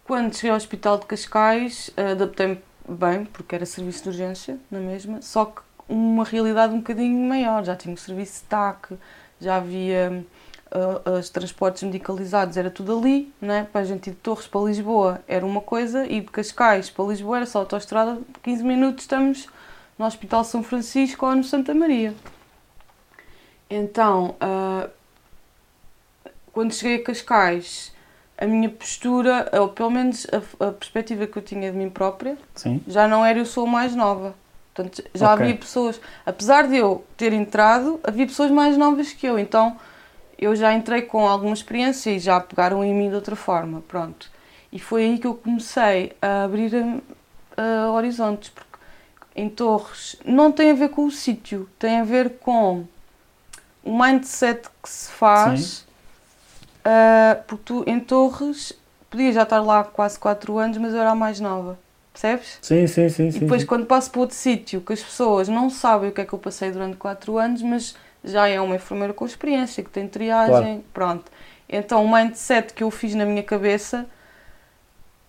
Quando 0.03 0.33
cheguei 0.33 0.49
ao 0.49 0.57
Hospital 0.57 0.97
de 0.97 1.05
Cascais, 1.05 1.91
adaptei-me 1.95 2.59
bem, 2.95 3.25
porque 3.25 3.55
era 3.55 3.65
serviço 3.65 4.03
de 4.03 4.09
urgência, 4.09 4.57
na 4.69 4.79
mesma, 4.79 5.21
só 5.21 5.45
que 5.45 5.61
uma 5.87 6.23
realidade 6.23 6.73
um 6.73 6.77
bocadinho 6.77 7.27
maior. 7.27 7.63
Já 7.63 7.75
tinha 7.75 7.93
o 7.93 7.97
serviço 7.97 8.41
de 8.41 8.47
TAC, 8.47 8.93
já 9.39 9.55
havia 9.57 10.23
uh, 10.71 11.11
os 11.17 11.29
transportes 11.29 11.83
medicalizados, 11.83 12.57
era 12.57 12.69
tudo 12.69 12.97
ali, 12.97 13.33
né? 13.41 13.67
para 13.71 13.81
a 13.81 13.83
gente 13.83 14.07
ir 14.07 14.11
de 14.11 14.17
Torres 14.17 14.47
para 14.47 14.61
Lisboa 14.61 15.21
era 15.27 15.45
uma 15.45 15.61
coisa, 15.61 16.05
e 16.05 16.21
de 16.21 16.27
Cascais 16.27 16.89
para 16.89 17.05
Lisboa 17.05 17.37
era 17.37 17.45
só 17.45 17.59
autoestrada, 17.59 18.19
15 18.43 18.63
minutos 18.63 19.03
estamos 19.03 19.47
no 19.97 20.05
Hospital 20.05 20.43
São 20.43 20.63
Francisco 20.63 21.25
ou 21.25 21.35
no 21.35 21.43
Santa 21.43 21.73
Maria. 21.73 22.13
Então, 23.69 24.35
uh, 24.41 24.89
quando 26.51 26.73
cheguei 26.73 26.97
a 26.97 27.03
Cascais, 27.03 27.93
a 28.39 28.45
minha 28.47 28.69
postura, 28.69 29.49
ou 29.53 29.69
pelo 29.69 29.89
menos 29.91 30.25
a, 30.31 30.67
a 30.67 30.71
perspectiva 30.71 31.27
que 31.27 31.37
eu 31.37 31.41
tinha 31.43 31.71
de 31.71 31.77
mim 31.77 31.89
própria, 31.89 32.37
Sim. 32.55 32.81
já 32.87 33.07
não 33.07 33.25
era 33.25 33.37
eu 33.39 33.45
sou 33.45 33.65
a 33.67 33.69
mais 33.69 33.93
nova. 33.95 34.33
Portanto, 34.73 35.03
já 35.13 35.33
Ok. 35.33 35.45
havia 35.45 35.55
pessoas, 35.57 35.99
apesar 36.25 36.67
de 36.67 36.77
eu 36.77 37.03
ter 37.17 37.33
entrado, 37.33 37.99
havia 38.03 38.25
pessoas 38.25 38.49
mais 38.49 38.77
novas 38.77 39.11
que 39.11 39.25
eu, 39.27 39.37
então 39.37 39.75
eu 40.37 40.55
já 40.55 40.73
entrei 40.73 41.01
com 41.01 41.27
alguma 41.27 41.53
experiência 41.53 42.11
e 42.11 42.19
já 42.19 42.39
pegaram 42.39 42.81
em 42.83 42.93
mim 42.93 43.09
de 43.09 43.15
outra 43.15 43.35
forma, 43.35 43.81
pronto. 43.87 44.29
E 44.71 44.79
foi 44.79 45.03
aí 45.03 45.17
que 45.17 45.27
eu 45.27 45.33
comecei 45.33 46.13
a 46.21 46.43
abrir 46.45 46.71
ah, 47.57 47.91
horizontes, 47.91 48.49
porque 48.49 48.77
em 49.35 49.49
Torres 49.49 50.15
não 50.23 50.49
tem 50.51 50.71
a 50.71 50.75
ver 50.75 50.89
com 50.89 51.05
o 51.05 51.11
sítio, 51.11 51.67
tem 51.77 51.99
a 51.99 52.03
ver 52.05 52.37
com 52.39 52.85
o 53.83 54.01
mindset 54.01 54.69
que 54.81 54.89
se 54.89 55.11
faz, 55.11 55.85
ah, 56.83 57.37
porque 57.47 57.63
tu 57.65 57.83
em 57.87 57.99
Torres 57.99 58.73
podia 59.09 59.31
já 59.31 59.43
estar 59.43 59.61
lá 59.61 59.83
quase 59.83 60.19
4 60.19 60.57
anos, 60.57 60.77
mas 60.77 60.93
eu 60.93 60.99
era 60.99 61.11
a 61.11 61.15
mais 61.15 61.39
nova, 61.39 61.79
percebes? 62.13 62.59
Sim, 62.61 62.87
sim, 62.87 63.09
sim. 63.09 63.27
E 63.27 63.31
sim, 63.31 63.39
depois, 63.39 63.61
sim. 63.61 63.67
quando 63.67 63.85
passo 63.85 64.11
para 64.11 64.21
outro 64.21 64.35
sítio, 64.35 64.81
que 64.81 64.93
as 64.93 65.01
pessoas 65.01 65.47
não 65.47 65.69
sabem 65.69 66.09
o 66.09 66.11
que 66.11 66.21
é 66.21 66.25
que 66.25 66.33
eu 66.33 66.39
passei 66.39 66.71
durante 66.71 66.97
4 66.97 67.37
anos, 67.37 67.61
mas 67.61 67.95
já 68.23 68.47
é 68.47 68.59
uma 68.59 68.75
enfermeira 68.75 69.13
com 69.13 69.25
experiência, 69.25 69.83
que 69.83 69.89
tem 69.89 70.07
triagem, 70.07 70.83
pronto. 70.93 71.31
Então, 71.67 72.03
o 72.03 72.11
mindset 72.11 72.73
que 72.73 72.83
eu 72.83 72.91
fiz 72.91 73.15
na 73.15 73.25
minha 73.25 73.43
cabeça, 73.43 74.05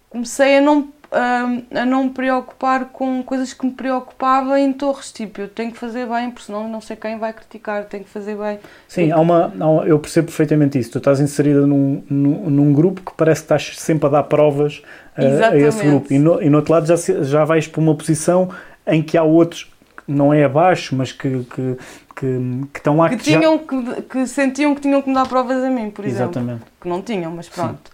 comecei 0.08 0.58
a 0.58 0.60
não, 0.60 0.88
a, 1.12 1.80
a 1.80 1.84
não 1.86 2.04
me 2.04 2.10
preocupar 2.10 2.86
com 2.86 3.22
coisas 3.22 3.52
que 3.52 3.66
me 3.66 3.72
preocupavam 3.72 4.56
em 4.56 4.72
torres, 4.72 5.10
tipo, 5.10 5.40
eu 5.40 5.48
tenho 5.48 5.72
que 5.72 5.78
fazer 5.78 6.06
bem, 6.06 6.30
porque 6.30 6.46
senão 6.46 6.68
não 6.68 6.80
sei 6.80 6.96
quem 6.96 7.18
vai 7.18 7.32
criticar, 7.32 7.84
tenho 7.84 8.04
que 8.04 8.10
fazer 8.10 8.36
bem. 8.36 8.58
Sim, 8.86 9.10
há 9.10 9.18
uma, 9.18 9.52
há 9.58 9.68
uma- 9.68 9.84
eu 9.84 9.98
percebo 9.98 10.26
perfeitamente 10.28 10.78
isso. 10.78 10.90
Tu 10.92 10.98
estás 10.98 11.18
inserida 11.20 11.66
num, 11.66 12.02
num, 12.08 12.50
num 12.50 12.72
grupo 12.72 13.02
que 13.02 13.12
parece 13.16 13.40
que 13.40 13.44
estás 13.46 13.72
sempre 13.78 14.06
a 14.06 14.10
dar 14.10 14.22
provas 14.24 14.82
eh, 15.16 15.44
a 15.44 15.56
esse 15.56 15.84
grupo. 15.84 16.12
E 16.12 16.18
no, 16.18 16.40
e 16.42 16.48
no 16.48 16.58
outro 16.58 16.72
lado 16.72 16.86
já, 16.86 16.96
já 17.24 17.44
vais 17.44 17.66
para 17.66 17.80
uma 17.80 17.94
posição 17.94 18.48
em 18.86 19.02
que 19.02 19.16
há 19.18 19.22
outros, 19.22 19.70
não 20.06 20.32
é 20.32 20.44
abaixo, 20.44 20.94
mas 20.96 21.12
que, 21.12 21.44
que, 21.44 21.76
que, 22.16 22.66
que 22.72 22.78
estão 22.78 22.96
lá 22.96 23.08
Que, 23.08 23.16
que 23.16 23.30
já- 23.30 23.38
tinham 23.38 23.58
que, 23.58 24.02
que 24.02 24.26
sentiam 24.26 24.74
que 24.74 24.80
tinham 24.80 25.00
que 25.02 25.08
me 25.08 25.14
dar 25.14 25.26
provas 25.28 25.62
a 25.62 25.70
mim, 25.70 25.90
por 25.90 26.04
exemplo. 26.04 26.30
Exatamente. 26.40 26.62
que 26.80 26.88
não 26.88 27.02
tinham, 27.02 27.30
mas 27.32 27.48
pronto. 27.48 27.90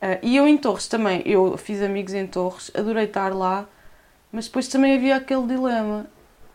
Ah, 0.00 0.18
e 0.22 0.36
eu 0.36 0.46
em 0.46 0.56
Torres 0.56 0.86
também, 0.88 1.22
eu 1.26 1.56
fiz 1.56 1.82
amigos 1.82 2.14
em 2.14 2.26
Torres, 2.26 2.70
adorei 2.74 3.04
estar 3.04 3.34
lá, 3.34 3.66
mas 4.32 4.46
depois 4.46 4.68
também 4.68 4.94
havia 4.96 5.16
aquele 5.16 5.46
dilema, 5.46 6.06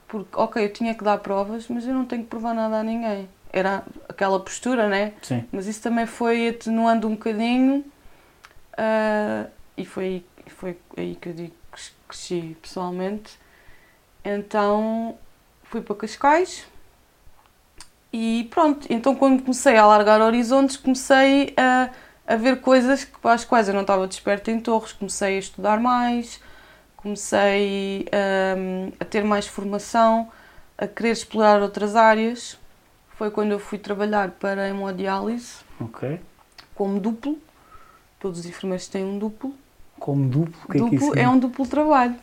porque, 0.07 0.29
ok, 0.35 0.63
eu 0.65 0.71
tinha 0.73 0.93
que 0.95 1.03
dar 1.03 1.17
provas, 1.19 1.67
mas 1.67 1.85
eu 1.87 1.93
não 1.93 2.05
tenho 2.05 2.23
que 2.23 2.29
provar 2.29 2.53
nada 2.53 2.79
a 2.79 2.83
ninguém. 2.83 3.27
Era 3.51 3.83
aquela 4.09 4.39
postura, 4.39 4.87
né? 4.87 5.13
Sim. 5.21 5.45
Mas 5.51 5.67
isso 5.67 5.81
também 5.81 6.05
foi 6.05 6.49
atenuando 6.49 7.07
um 7.07 7.11
bocadinho 7.11 7.83
ah, 8.77 9.47
e 9.77 9.85
foi, 9.85 10.03
aí- 10.05 10.25
foi 10.49 10.77
aí 10.97 11.15
que 11.15 11.29
eu 11.29 11.33
digo 11.33 11.53
que 11.71 11.81
cresci 12.07 12.57
pessoalmente. 12.61 13.37
Então 14.23 15.17
fui 15.63 15.81
para 15.81 15.95
Cascais 15.95 16.65
e 18.11 18.47
pronto. 18.51 18.85
Então 18.89 19.15
quando 19.15 19.41
comecei 19.41 19.75
a 19.77 19.83
alargar 19.83 20.21
horizontes, 20.21 20.77
comecei 20.77 21.53
a, 21.57 21.89
a 22.27 22.35
ver 22.35 22.61
coisas 22.61 23.07
as 23.23 23.45
quais 23.45 23.67
eu 23.67 23.73
não 23.73 23.81
estava 23.81 24.07
desperta 24.07 24.51
em 24.51 24.59
Torres. 24.59 24.93
Comecei 24.93 25.35
a 25.35 25.39
estudar 25.39 25.79
mais, 25.79 26.39
comecei 26.97 28.05
hum, 28.57 28.91
a 28.99 29.05
ter 29.05 29.23
mais 29.23 29.47
formação, 29.47 30.29
a 30.77 30.87
querer 30.87 31.11
explorar 31.11 31.61
outras 31.61 31.95
áreas. 31.95 32.57
Foi 33.15 33.29
quando 33.29 33.51
eu 33.51 33.59
fui 33.59 33.77
trabalhar 33.77 34.31
para 34.31 34.63
a 34.63 34.69
hemodiálise 34.69 35.57
Ok. 35.79 36.19
como 36.73 36.99
duplo. 36.99 37.37
Todos 38.19 38.39
os 38.39 38.45
enfermeiros 38.45 38.87
têm 38.87 39.03
um 39.03 39.19
duplo. 39.19 39.53
Como 39.99 40.27
duplo, 40.27 40.53
o 40.65 40.71
que 40.71 40.77
é 40.77 40.81
que 40.81 40.89
duplo 40.89 40.95
isso 40.95 41.19
é 41.19 41.27
um 41.27 41.37
duplo 41.37 41.67
trabalho. 41.67 42.15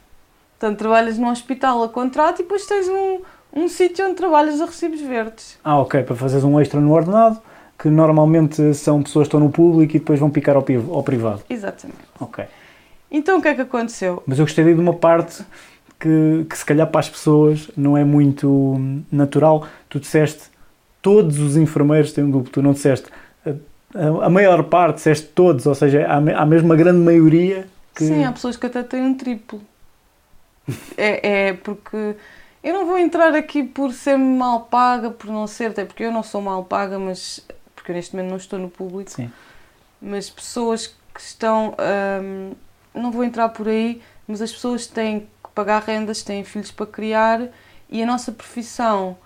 Portanto, 0.58 0.78
trabalhas 0.78 1.16
num 1.16 1.30
hospital 1.30 1.82
a 1.84 1.88
contrato 1.88 2.40
e 2.40 2.42
depois 2.42 2.66
tens 2.66 2.88
um, 2.88 3.22
um 3.52 3.68
sítio 3.68 4.04
onde 4.04 4.14
trabalhas 4.16 4.60
a 4.60 4.66
recibos 4.66 5.00
verdes. 5.00 5.58
Ah, 5.64 5.78
ok, 5.78 6.02
para 6.02 6.16
fazeres 6.16 6.44
um 6.44 6.60
extra 6.60 6.80
no 6.80 6.92
ordenado, 6.92 7.40
que 7.80 7.88
normalmente 7.88 8.74
são 8.74 9.02
pessoas 9.02 9.24
que 9.24 9.28
estão 9.28 9.40
no 9.40 9.50
público 9.50 9.96
e 9.96 9.98
depois 9.98 10.20
vão 10.20 10.28
picar 10.30 10.54
ao, 10.56 10.64
ao 10.92 11.02
privado. 11.02 11.42
Exatamente. 11.48 11.98
Ok. 12.20 12.44
Então, 13.10 13.38
o 13.38 13.42
que 13.42 13.48
é 13.48 13.54
que 13.54 13.62
aconteceu? 13.62 14.22
Mas 14.26 14.38
eu 14.38 14.44
gostaria 14.44 14.74
de 14.74 14.80
uma 14.80 14.92
parte 14.94 15.42
que, 15.98 16.46
que 16.48 16.56
se 16.58 16.64
calhar 16.64 16.86
para 16.86 17.00
as 17.00 17.08
pessoas 17.08 17.70
não 17.76 17.96
é 17.96 18.04
muito 18.04 18.76
natural. 19.10 19.66
Tu 19.88 19.98
disseste 19.98 20.42
todos 21.02 21.38
os 21.38 21.56
enfermeiros 21.56 22.12
têm 22.12 22.24
um 22.24 22.30
duplo, 22.30 22.50
tu 22.52 22.62
não 22.62 22.72
disseste 22.72 23.08
a, 23.46 23.50
a- 23.98 24.26
a 24.26 24.30
maior 24.30 24.62
parte, 24.64 24.96
disseste 24.96 25.26
todos, 25.28 25.64
ou 25.66 25.74
seja, 25.74 26.06
há, 26.06 26.16
há 26.16 26.46
mesmo 26.46 26.66
uma 26.68 26.76
grande 26.76 26.98
maioria 27.00 27.66
que. 27.94 28.04
Sim, 28.04 28.24
há 28.24 28.32
pessoas 28.32 28.56
que 28.56 28.66
até 28.66 28.82
têm 28.82 29.02
um 29.02 29.14
triplo. 29.14 29.60
É, 30.96 31.48
é 31.48 31.52
porque 31.54 32.14
eu 32.62 32.74
não 32.74 32.86
vou 32.86 32.98
entrar 32.98 33.34
aqui 33.34 33.62
por 33.64 33.92
ser 33.92 34.16
mal 34.16 34.60
paga, 34.70 35.10
por 35.10 35.28
não 35.30 35.46
ser, 35.46 35.70
até 35.70 35.84
porque 35.84 36.04
eu 36.04 36.12
não 36.12 36.22
sou 36.22 36.40
mal 36.40 36.62
paga, 36.64 36.98
mas 36.98 37.40
porque 37.80 37.92
eu 37.92 37.96
neste 37.96 38.14
momento 38.14 38.30
não 38.30 38.36
estou 38.36 38.58
no 38.58 38.68
público. 38.68 39.10
Sim. 39.10 39.32
mas 40.00 40.28
pessoas 40.30 40.86
que 41.14 41.20
estão. 41.20 41.74
hum, 42.22 42.52
não 42.94 43.10
vou 43.10 43.24
entrar 43.24 43.48
por 43.48 43.68
aí, 43.68 44.02
mas 44.28 44.42
as 44.42 44.52
pessoas 44.52 44.86
têm 44.86 45.20
que 45.20 45.50
pagar 45.54 45.82
rendas, 45.82 46.22
têm 46.22 46.44
filhos 46.44 46.70
para 46.70 46.86
criar 46.86 47.40
e 47.88 48.02
a 48.02 48.06
nossa 48.06 48.30
profissão. 48.32 49.16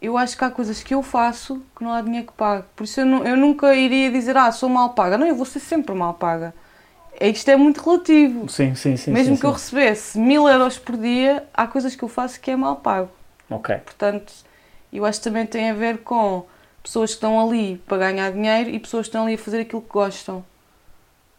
Eu 0.00 0.16
acho 0.16 0.36
que 0.36 0.44
há 0.44 0.50
coisas 0.50 0.82
que 0.82 0.94
eu 0.94 1.02
faço 1.02 1.62
que 1.76 1.84
não 1.84 1.92
há 1.92 2.00
dinheiro 2.00 2.26
que 2.28 2.32
pague. 2.32 2.64
Por 2.74 2.84
isso 2.84 3.00
eu, 3.00 3.06
nu- 3.06 3.22
eu 3.24 3.36
nunca 3.36 3.74
iria 3.74 4.10
dizer, 4.10 4.34
ah, 4.36 4.50
sou 4.50 4.68
mal 4.68 4.90
paga. 4.90 5.18
Não, 5.18 5.26
eu 5.26 5.34
vou 5.34 5.44
ser 5.44 5.60
sempre 5.60 5.94
mal 5.94 6.14
paga. 6.14 6.54
É, 7.18 7.28
Isto 7.28 7.50
é 7.50 7.56
muito 7.56 7.82
relativo. 7.82 8.48
Sim, 8.48 8.74
sim, 8.74 8.96
sim. 8.96 9.10
Mesmo 9.12 9.34
sim, 9.34 9.40
que 9.40 9.46
eu 9.46 9.50
sim. 9.50 9.56
recebesse 9.56 10.18
mil 10.18 10.48
euros 10.48 10.78
por 10.78 10.96
dia, 10.96 11.46
há 11.52 11.66
coisas 11.66 11.94
que 11.94 12.02
eu 12.02 12.08
faço 12.08 12.40
que 12.40 12.50
é 12.50 12.56
mal 12.56 12.76
pago. 12.76 13.10
Ok. 13.50 13.76
Portanto, 13.84 14.32
eu 14.92 15.04
acho 15.04 15.18
que 15.18 15.24
também 15.24 15.44
tem 15.44 15.70
a 15.70 15.74
ver 15.74 15.98
com 15.98 16.46
pessoas 16.82 17.10
que 17.10 17.16
estão 17.16 17.40
ali 17.40 17.80
para 17.86 17.98
ganhar 17.98 18.32
dinheiro 18.32 18.70
e 18.70 18.78
pessoas 18.78 19.06
que 19.06 19.08
estão 19.08 19.24
ali 19.24 19.34
a 19.34 19.38
fazer 19.38 19.60
aquilo 19.60 19.82
que 19.82 19.92
gostam. 19.92 20.44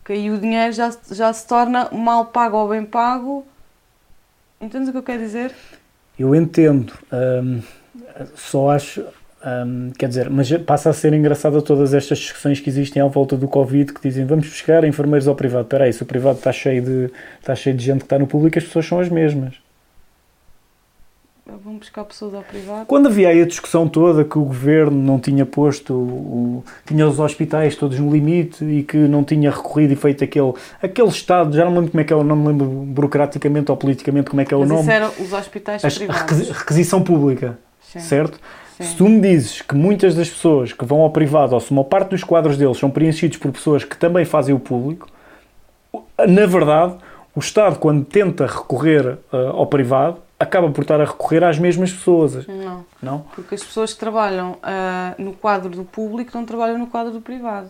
Que 0.03 0.13
aí 0.13 0.31
o 0.31 0.37
dinheiro 0.37 0.73
já, 0.73 0.91
já 1.11 1.31
se 1.31 1.47
torna 1.47 1.89
mal 1.91 2.25
pago 2.25 2.57
ou 2.57 2.69
bem 2.69 2.85
pago. 2.85 3.45
Entendes 4.59 4.89
o 4.89 4.91
que 4.91 4.97
eu 4.97 5.03
quero 5.03 5.19
dizer? 5.19 5.53
Eu 6.17 6.35
entendo, 6.35 6.93
hum, 7.11 7.61
só 8.35 8.71
acho, 8.71 9.03
hum, 9.65 9.91
quer 9.97 10.07
dizer, 10.07 10.29
mas 10.29 10.51
passa 10.57 10.89
a 10.89 10.93
ser 10.93 11.13
engraçada 11.13 11.61
todas 11.61 11.93
estas 11.93 12.19
discussões 12.19 12.59
que 12.59 12.69
existem 12.69 13.01
à 13.01 13.07
volta 13.07 13.35
do 13.35 13.47
Covid, 13.47 13.93
que 13.93 14.01
dizem 14.01 14.25
vamos 14.25 14.47
buscar 14.47 14.83
enfermeiros 14.83 15.27
ao 15.27 15.35
privado. 15.35 15.63
Espera 15.63 15.85
aí, 15.85 15.93
se 15.93 16.03
o 16.03 16.05
privado 16.05 16.37
está 16.37 16.51
cheio, 16.51 16.83
de, 16.83 17.11
está 17.39 17.55
cheio 17.55 17.75
de 17.75 17.83
gente 17.83 17.99
que 17.99 18.05
está 18.05 18.19
no 18.19 18.27
público, 18.27 18.57
as 18.57 18.65
pessoas 18.65 18.85
são 18.85 18.99
as 18.99 19.09
mesmas. 19.09 19.55
Vão 21.65 21.75
buscar 21.75 22.03
pessoas 22.05 22.33
ao 22.35 22.43
privado. 22.43 22.85
Quando 22.85 23.07
havia 23.07 23.27
aí 23.29 23.41
a 23.41 23.45
discussão 23.45 23.87
toda 23.87 24.23
que 24.23 24.37
o 24.37 24.43
governo 24.43 24.95
não 25.01 25.19
tinha 25.19 25.45
posto, 25.45 25.93
o, 25.93 26.63
tinha 26.85 27.05
os 27.07 27.19
hospitais 27.19 27.75
todos 27.75 27.99
no 27.99 28.11
limite 28.11 28.63
e 28.63 28.83
que 28.83 28.95
não 28.97 29.23
tinha 29.23 29.49
recorrido 29.51 29.91
e 29.91 29.95
feito 29.95 30.23
aquele, 30.23 30.53
aquele 30.81 31.07
estado, 31.09 31.55
já 31.55 31.65
não 31.65 31.71
me 31.71 31.77
lembro 31.79 31.91
como 31.91 32.01
é 32.01 32.03
que 32.03 32.13
é 32.13 32.15
o 32.15 32.23
nome, 32.23 32.47
lembro 32.47 32.65
burocraticamente 32.67 33.69
ou 33.71 33.75
politicamente 33.75 34.29
como 34.29 34.41
é 34.41 34.45
que 34.45 34.53
é 34.53 34.57
o 34.57 34.61
Mas 34.61 34.69
nome, 34.69 34.81
isso 34.81 34.91
eram 34.91 35.11
os 35.19 35.33
hospitais 35.33 35.83
As- 35.83 35.97
privados. 35.97 36.21
requisi- 36.21 36.51
requisição 36.51 37.01
pública, 37.01 37.57
Sim, 37.81 37.99
certo? 37.99 38.39
sim. 38.77 38.83
Se 38.83 38.95
tu 38.95 39.09
me 39.09 39.19
dizes 39.19 39.61
que 39.61 39.75
muitas 39.75 40.13
das 40.15 40.29
pessoas 40.29 40.71
que 40.71 40.85
vão 40.85 41.01
ao 41.01 41.09
privado, 41.09 41.53
ou 41.55 41.59
se 41.59 41.71
uma 41.71 41.83
parte 41.83 42.11
dos 42.11 42.23
quadros 42.23 42.55
deles 42.55 42.77
são 42.77 42.89
preenchidos 42.89 43.37
por 43.37 43.51
pessoas 43.51 43.83
que 43.83 43.97
também 43.97 44.23
fazem 44.25 44.53
o 44.55 44.59
público, 44.59 45.07
na 46.27 46.45
verdade, 46.45 46.95
o 47.35 47.39
Estado, 47.39 47.77
quando 47.79 48.05
tenta 48.05 48.45
recorrer 48.45 49.17
eh, 49.33 49.47
ao 49.53 49.65
privado, 49.65 50.17
acaba 50.41 50.69
por 50.71 50.81
estar 50.81 50.99
a 50.99 51.05
recorrer 51.05 51.43
às 51.43 51.59
mesmas 51.59 51.91
pessoas, 51.91 52.47
Não, 52.47 52.85
não? 53.01 53.19
porque 53.35 53.55
as 53.55 53.63
pessoas 53.63 53.93
que 53.93 53.99
trabalham 53.99 54.57
ah, 54.63 55.13
no 55.17 55.33
quadro 55.33 55.69
do 55.69 55.83
público 55.83 56.31
não 56.33 56.45
trabalham 56.45 56.77
no 56.77 56.87
quadro 56.87 57.11
do 57.13 57.21
privado. 57.21 57.69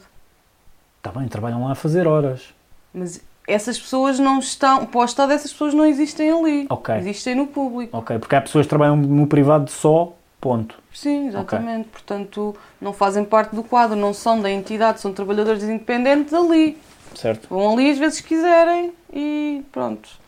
Está 0.97 1.11
bem, 1.11 1.27
trabalham 1.27 1.63
lá 1.65 1.71
a 1.71 1.75
fazer 1.75 2.07
horas. 2.07 2.53
Mas 2.93 3.21
essas 3.47 3.79
pessoas 3.79 4.19
não 4.19 4.39
estão. 4.39 4.85
Para 4.85 5.01
o 5.01 5.05
Estado, 5.05 5.33
essas 5.33 5.51
pessoas 5.51 5.73
não 5.73 5.85
existem 5.85 6.31
ali. 6.31 6.67
Ok. 6.69 6.95
Existem 6.95 7.35
no 7.35 7.47
público. 7.47 7.97
Ok, 7.97 8.19
porque 8.19 8.35
há 8.35 8.41
pessoas 8.41 8.65
que 8.65 8.69
trabalham 8.69 8.95
no 8.95 9.25
privado 9.27 9.69
só, 9.69 10.13
ponto. 10.39 10.75
Sim, 10.93 11.27
exatamente. 11.27 11.89
Portanto, 11.89 12.55
não 12.79 12.93
fazem 12.93 13.25
parte 13.25 13.55
do 13.55 13.63
quadro, 13.63 13.95
não 13.95 14.13
são 14.13 14.39
da 14.39 14.49
entidade, 14.49 15.01
são 15.01 15.11
trabalhadores 15.11 15.63
independentes 15.63 16.33
ali. 16.33 16.77
Certo? 17.15 17.47
Vão 17.49 17.73
ali 17.73 17.91
às 17.91 17.97
vezes 17.97 18.21
quiserem 18.21 18.93
e 19.11 19.63
pronto. 19.71 20.20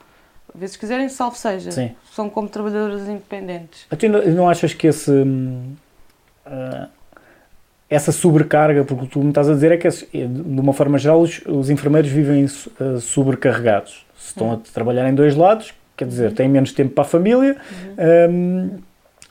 Às 0.54 0.60
vezes 0.60 0.76
quiserem, 0.78 1.10
salvo 1.10 1.36
seja. 1.36 1.72
Sim. 1.72 1.92
São 2.12 2.30
como 2.30 2.48
trabalhadores 2.48 3.08
independentes. 3.08 3.86
Tu 3.98 4.08
não, 4.08 4.48
achas 4.50 4.74
que 4.74 4.88
esse. 4.88 5.12
ah, 6.46 6.88
essa 7.90 8.12
sobrecarga, 8.12 8.84
porque 8.84 9.06
tu 9.08 9.20
me 9.20 9.30
estás 9.30 9.48
a 9.50 9.54
dizer 9.54 9.72
é 9.72 9.78
que, 9.78 9.88
esse- 9.88 10.06
de 10.08 10.60
uma 10.60 10.74
forma 10.74 10.98
geral, 10.98 11.22
os, 11.22 11.42
os 11.46 11.70
enfermeiros 11.70 12.10
vivem 12.10 12.46
ah, 12.80 13.00
sobrecarregados. 13.00 14.06
Se 14.18 14.30
estão 14.30 14.52
a 14.54 14.58
trabalhar 14.58 15.08
em 15.10 15.14
dois 15.14 15.36
lados, 15.36 15.74
quer 15.98 16.08
dizer, 16.08 16.34
têm 16.34 16.48
menos 16.50 16.72
tempo 16.72 16.94
para 16.94 17.04
a 17.04 17.08
família 17.08 17.58
hum, 18.30 18.80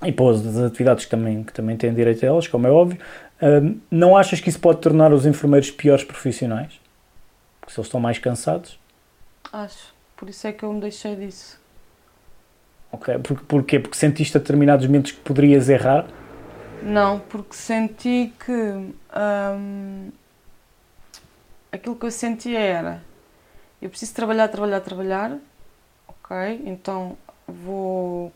e 0.05 0.13
para 0.13 0.31
as 0.31 0.57
atividades 0.59 1.05
que 1.07 1.11
também, 1.11 1.43
que 1.43 1.53
também 1.53 1.77
têm 1.77 1.93
direito 1.95 2.23
a 2.25 2.27
elas, 2.29 2.47
como 2.47 2.67
é 2.67 2.71
óbvio. 2.71 2.99
Hum, 3.41 3.79
não 3.91 4.17
achas 4.17 4.39
que 4.41 4.49
isso 4.49 4.61
pode 4.61 4.81
tornar 4.81 5.13
os 5.13 5.25
enfermeiros 5.27 5.71
piores 5.71 6.05
profissionais? 6.05 6.73
Porque 7.61 7.73
se 7.73 7.81
eles 7.81 7.87
estão 7.87 7.99
mais 8.01 8.19
cansados? 8.19 8.79
Acho. 9.53 9.92
Por 10.23 10.31
isso 10.31 10.47
é 10.47 10.53
que 10.53 10.63
eu 10.63 10.73
me 10.73 10.81
deixei 10.81 11.17
disso. 11.17 11.61
Ok, 12.93 13.19
Por, 13.19 13.41
porquê? 13.41 13.81
Porque 13.81 13.97
sentiste 13.97 14.37
a 14.37 14.41
determinados 14.41 14.87
momentos 14.87 15.11
que 15.11 15.19
poderias 15.19 15.69
errar? 15.69 16.07
Não, 16.81 17.19
porque 17.19 17.57
senti 17.57 18.33
que 18.39 18.53
hum, 18.53 20.13
aquilo 21.73 21.97
que 21.97 22.07
eu 22.07 22.11
sentia 22.13 22.61
era 22.61 23.03
eu 23.83 23.91
preciso 23.91 24.15
trabalhar, 24.15 24.47
trabalhar, 24.47 24.81
trabalhar, 24.81 25.39
ok? 26.07 26.63
Então 26.67 27.19
vou 27.49 28.33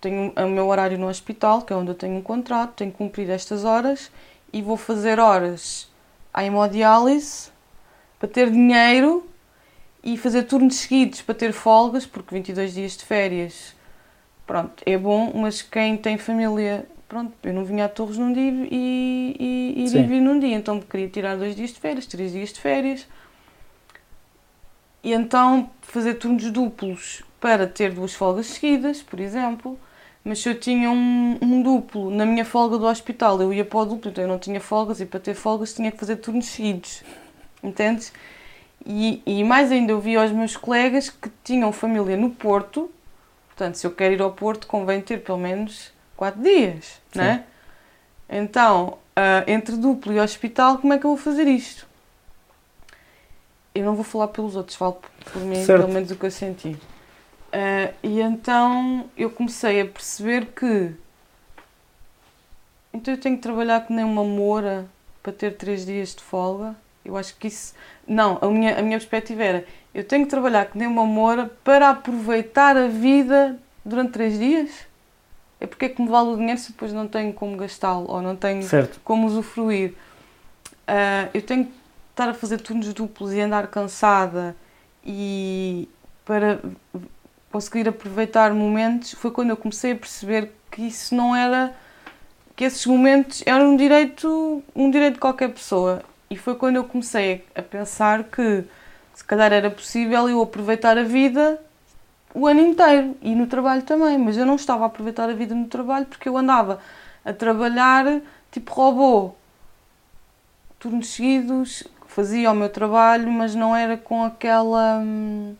tenho 0.00 0.32
o 0.36 0.48
meu 0.48 0.68
horário 0.68 0.96
no 0.96 1.08
hospital, 1.08 1.62
que 1.62 1.72
é 1.72 1.76
onde 1.76 1.90
eu 1.90 1.96
tenho 1.96 2.14
um 2.14 2.22
contrato, 2.22 2.74
tenho 2.74 2.92
que 2.92 2.98
cumprir 2.98 3.28
estas 3.30 3.64
horas 3.64 4.12
e 4.52 4.62
vou 4.62 4.76
fazer 4.76 5.18
horas 5.18 5.90
à 6.32 6.44
hemodiálise 6.44 7.50
para 8.20 8.28
ter 8.28 8.48
dinheiro 8.48 9.28
e 10.02 10.16
fazer 10.16 10.44
turnos 10.44 10.76
seguidos 10.76 11.22
para 11.22 11.34
ter 11.34 11.52
folgas, 11.52 12.06
porque 12.06 12.34
22 12.34 12.74
dias 12.74 12.96
de 12.96 13.04
férias, 13.04 13.74
pronto, 14.46 14.82
é 14.86 14.96
bom, 14.96 15.32
mas 15.34 15.62
quem 15.62 15.96
tem 15.96 16.16
família, 16.16 16.86
pronto, 17.08 17.32
eu 17.42 17.52
não 17.52 17.64
vinha 17.64 17.84
a 17.84 17.88
Torres 17.88 18.16
num 18.16 18.32
dia 18.32 18.50
e, 18.70 19.36
e, 19.38 19.84
e 19.84 19.86
vivi 19.88 20.20
num 20.20 20.38
dia, 20.38 20.56
então 20.56 20.80
queria 20.80 21.08
tirar 21.08 21.36
dois 21.36 21.54
dias 21.54 21.70
de 21.70 21.80
férias, 21.80 22.06
três 22.06 22.32
dias 22.32 22.52
de 22.52 22.60
férias. 22.60 23.06
E 25.02 25.12
então 25.12 25.70
fazer 25.82 26.14
turnos 26.14 26.50
duplos 26.50 27.22
para 27.40 27.66
ter 27.66 27.92
duas 27.92 28.12
folgas 28.12 28.46
seguidas, 28.46 29.02
por 29.02 29.18
exemplo. 29.18 29.78
Mas 30.22 30.40
se 30.40 30.50
eu 30.50 30.60
tinha 30.60 30.90
um, 30.90 31.38
um 31.40 31.62
duplo 31.62 32.10
na 32.10 32.26
minha 32.26 32.44
folga 32.44 32.76
do 32.76 32.84
hospital, 32.84 33.40
eu 33.40 33.52
ia 33.54 33.64
para 33.64 33.78
o 33.78 33.86
duplo, 33.86 34.10
então 34.10 34.22
eu 34.22 34.28
não 34.28 34.38
tinha 34.38 34.60
folgas 34.60 35.00
e 35.00 35.06
para 35.06 35.18
ter 35.18 35.34
folgas 35.34 35.72
tinha 35.72 35.90
que 35.90 35.96
fazer 35.96 36.16
turnos 36.16 36.46
seguidos. 36.46 37.02
Entendes? 37.62 38.12
E, 38.84 39.22
e 39.26 39.44
mais 39.44 39.70
ainda, 39.70 39.92
eu 39.92 40.00
vi 40.00 40.16
aos 40.16 40.32
meus 40.32 40.56
colegas 40.56 41.10
que 41.10 41.30
tinham 41.44 41.70
família 41.72 42.16
no 42.16 42.30
Porto, 42.30 42.90
portanto, 43.48 43.74
se 43.76 43.86
eu 43.86 43.90
quero 43.90 44.14
ir 44.14 44.22
ao 44.22 44.32
Porto, 44.32 44.66
convém 44.66 45.00
ter 45.00 45.22
pelo 45.22 45.38
menos 45.38 45.92
quatro 46.16 46.42
dias, 46.42 47.00
não 47.14 47.24
é? 47.24 47.44
Então, 48.28 48.98
ah, 49.14 49.44
entre 49.46 49.76
duplo 49.76 50.12
e 50.12 50.20
hospital, 50.20 50.78
como 50.78 50.92
é 50.92 50.98
que 50.98 51.04
eu 51.04 51.10
vou 51.10 51.18
fazer 51.18 51.46
isto? 51.46 51.86
Eu 53.74 53.84
não 53.84 53.94
vou 53.94 54.04
falar 54.04 54.28
pelos 54.28 54.56
outros, 54.56 54.76
falo 54.76 55.00
por 55.32 55.42
mim, 55.42 55.64
Certo. 55.64 55.82
pelo 55.82 55.92
menos 55.92 56.10
o 56.10 56.16
que 56.16 56.26
eu 56.26 56.30
senti. 56.30 56.76
Ah, 57.52 57.92
e 58.02 58.20
então 58.20 59.10
eu 59.16 59.30
comecei 59.30 59.80
a 59.80 59.84
perceber 59.84 60.46
que 60.46 60.94
então 62.92 63.14
eu 63.14 63.20
tenho 63.20 63.36
que 63.36 63.42
trabalhar 63.42 63.86
que 63.86 63.92
nem 63.92 64.04
uma 64.04 64.24
moura 64.24 64.86
para 65.22 65.32
ter 65.32 65.56
três 65.56 65.86
dias 65.86 66.14
de 66.14 66.22
folga. 66.22 66.74
Eu 67.04 67.16
acho 67.16 67.36
que 67.36 67.48
isso. 67.48 67.74
Não, 68.10 68.38
a 68.40 68.48
minha, 68.48 68.76
a 68.76 68.82
minha 68.82 68.98
perspectiva 68.98 69.44
era 69.44 69.64
eu 69.94 70.02
tenho 70.02 70.24
que 70.24 70.30
trabalhar 70.30 70.66
que 70.66 70.76
nem 70.76 70.88
uma 70.88 71.06
moura 71.06 71.48
para 71.62 71.90
aproveitar 71.90 72.76
a 72.76 72.88
vida 72.88 73.56
durante 73.84 74.10
três 74.10 74.36
dias. 74.36 74.68
É 75.60 75.66
porque 75.66 75.84
é 75.84 75.88
que 75.88 76.02
me 76.02 76.08
vale 76.08 76.30
o 76.30 76.36
dinheiro 76.36 76.58
se 76.58 76.72
depois 76.72 76.92
não 76.92 77.06
tenho 77.06 77.32
como 77.32 77.56
gastá-lo 77.56 78.10
ou 78.10 78.20
não 78.20 78.34
tenho 78.34 78.64
Certo. 78.64 79.00
como 79.04 79.28
usufruir. 79.28 79.94
Ah, 80.88 81.28
eu 81.32 81.40
tenho 81.40 81.66
que 81.66 81.72
estar 82.10 82.28
a 82.28 82.34
fazer 82.34 82.60
turnos 82.60 82.92
duplos 82.92 83.32
e 83.32 83.40
andar 83.40 83.68
cansada 83.68 84.56
e 85.06 85.88
para 86.24 86.58
conseguir 87.52 87.88
aproveitar 87.88 88.52
momentos 88.52 89.12
foi 89.12 89.30
quando 89.30 89.50
eu 89.50 89.56
comecei 89.56 89.92
a 89.92 89.96
perceber 89.96 90.50
que 90.68 90.82
isso 90.82 91.14
não 91.14 91.34
era 91.36 91.72
que 92.56 92.64
esses 92.64 92.84
momentos 92.86 93.42
eram 93.46 93.72
um 93.72 93.76
direito 93.76 94.64
um 94.74 94.90
direito 94.90 95.14
de 95.14 95.20
qualquer 95.20 95.50
pessoa 95.50 96.02
e 96.30 96.36
foi 96.36 96.54
quando 96.54 96.76
eu 96.76 96.84
comecei 96.84 97.44
a 97.56 97.60
pensar 97.60 98.22
que 98.22 98.64
se 99.12 99.24
calhar 99.24 99.52
era 99.52 99.68
possível 99.68 100.28
eu 100.28 100.40
aproveitar 100.40 100.96
a 100.96 101.02
vida 101.02 101.60
o 102.32 102.46
ano 102.46 102.60
inteiro 102.60 103.16
e 103.20 103.34
no 103.34 103.48
trabalho 103.48 103.82
também, 103.82 104.16
mas 104.16 104.36
eu 104.36 104.46
não 104.46 104.54
estava 104.54 104.84
a 104.84 104.86
aproveitar 104.86 105.28
a 105.28 105.32
vida 105.32 105.56
no 105.56 105.66
trabalho 105.66 106.06
porque 106.06 106.28
eu 106.28 106.38
andava 106.38 106.78
a 107.24 107.32
trabalhar 107.32 108.20
tipo 108.52 108.72
robô, 108.72 109.32
turnos 110.78 111.08
seguidos, 111.08 111.82
fazia 112.06 112.52
o 112.52 112.54
meu 112.54 112.68
trabalho, 112.68 113.28
mas 113.32 113.56
não 113.56 113.74
era 113.74 113.96
com 113.96 114.22
aquela. 114.22 114.98
hum, 114.98 115.56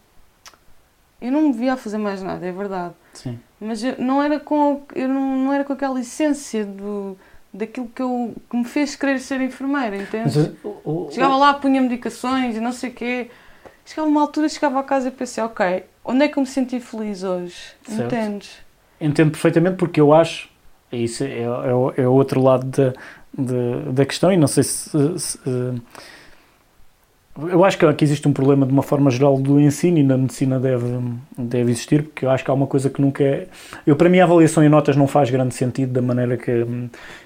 Eu 1.20 1.32
não 1.32 1.42
me 1.42 1.52
via 1.52 1.72
a 1.72 1.76
fazer 1.76 1.98
mais 1.98 2.22
nada, 2.22 2.46
é 2.46 2.52
verdade. 2.52 2.94
Sim. 3.12 3.40
Mas 3.60 3.82
eu 3.82 3.96
não 3.98 4.22
era 4.22 4.38
com, 4.38 4.82
eu 4.94 5.08
não, 5.08 5.36
não 5.36 5.52
era 5.52 5.64
com 5.64 5.72
aquela 5.72 6.00
essência 6.00 6.64
do, 6.64 7.18
daquilo 7.53 7.88
que, 7.88 8.01
eu, 8.03 8.34
que 8.48 8.57
me 8.57 8.64
fez 8.64 8.94
querer 8.96 9.18
ser 9.18 9.40
enfermeira, 9.40 9.96
entende? 9.96 10.24
Mas, 10.36 10.53
o- 10.64 11.09
Chegava 11.11 11.36
lá, 11.36 11.55
punha 11.55 11.80
medicações 11.80 12.57
e 12.57 12.61
não 12.61 12.72
sei 12.72 12.90
o 12.90 12.92
quê. 12.94 13.30
Chegava 13.84 14.09
uma 14.09 14.20
altura, 14.20 14.48
chegava 14.48 14.78
a 14.78 14.82
casa 14.84 15.09
e 15.09 15.11
pensei, 15.11 15.42
ok, 15.42 15.84
onde 16.05 16.24
é 16.24 16.28
que 16.28 16.38
eu 16.38 16.42
me 16.42 16.46
senti 16.48 16.78
feliz 16.78 17.22
hoje? 17.24 17.57
Certo. 17.84 18.14
Entendes? 18.14 18.51
Entendo 19.01 19.30
perfeitamente 19.32 19.76
porque 19.76 20.01
eu 20.01 20.12
acho, 20.12 20.48
e 20.92 21.05
isso 21.05 21.24
é, 21.24 21.40
é, 21.42 21.48
o- 21.74 21.92
é 21.96 22.07
o 22.07 22.12
outro 22.12 22.40
lado 22.40 22.66
da, 22.66 22.92
da, 23.36 23.90
da 23.92 24.05
questão, 24.07 24.32
e 24.32 24.36
não 24.36 24.46
sei 24.46 24.62
se, 24.62 25.18
se- 25.18 25.38
eh, 25.46 25.80
eu 27.49 27.64
acho 27.64 27.78
que 27.78 28.05
existe 28.05 28.26
um 28.26 28.32
problema 28.32 28.66
de 28.66 28.72
uma 28.72 28.82
forma 28.82 29.11
geral 29.11 29.36
do 29.38 29.61
ensino 29.61 29.99
e 29.99 30.03
na 30.03 30.16
medicina 30.16 30.59
deve, 30.59 30.86
deve 31.38 31.70
existir, 31.70 32.03
porque 32.03 32.24
eu 32.24 32.30
acho 32.30 32.45
que 32.45 32.51
há 32.51 32.55
uma 32.55 32.66
coisa 32.66 32.91
que 32.91 33.01
nunca 33.01 33.22
é. 33.22 33.47
Eu, 33.86 33.97
para 33.97 34.09
mim, 34.09 34.18
a 34.20 34.24
avaliação 34.24 34.62
em 34.64 34.68
notas 34.68 34.97
não 34.97 35.07
faz 35.07 35.30
grande 35.30 35.55
sentido 35.55 35.93
da 35.93 36.03
maneira 36.03 36.36
que, 36.36 36.66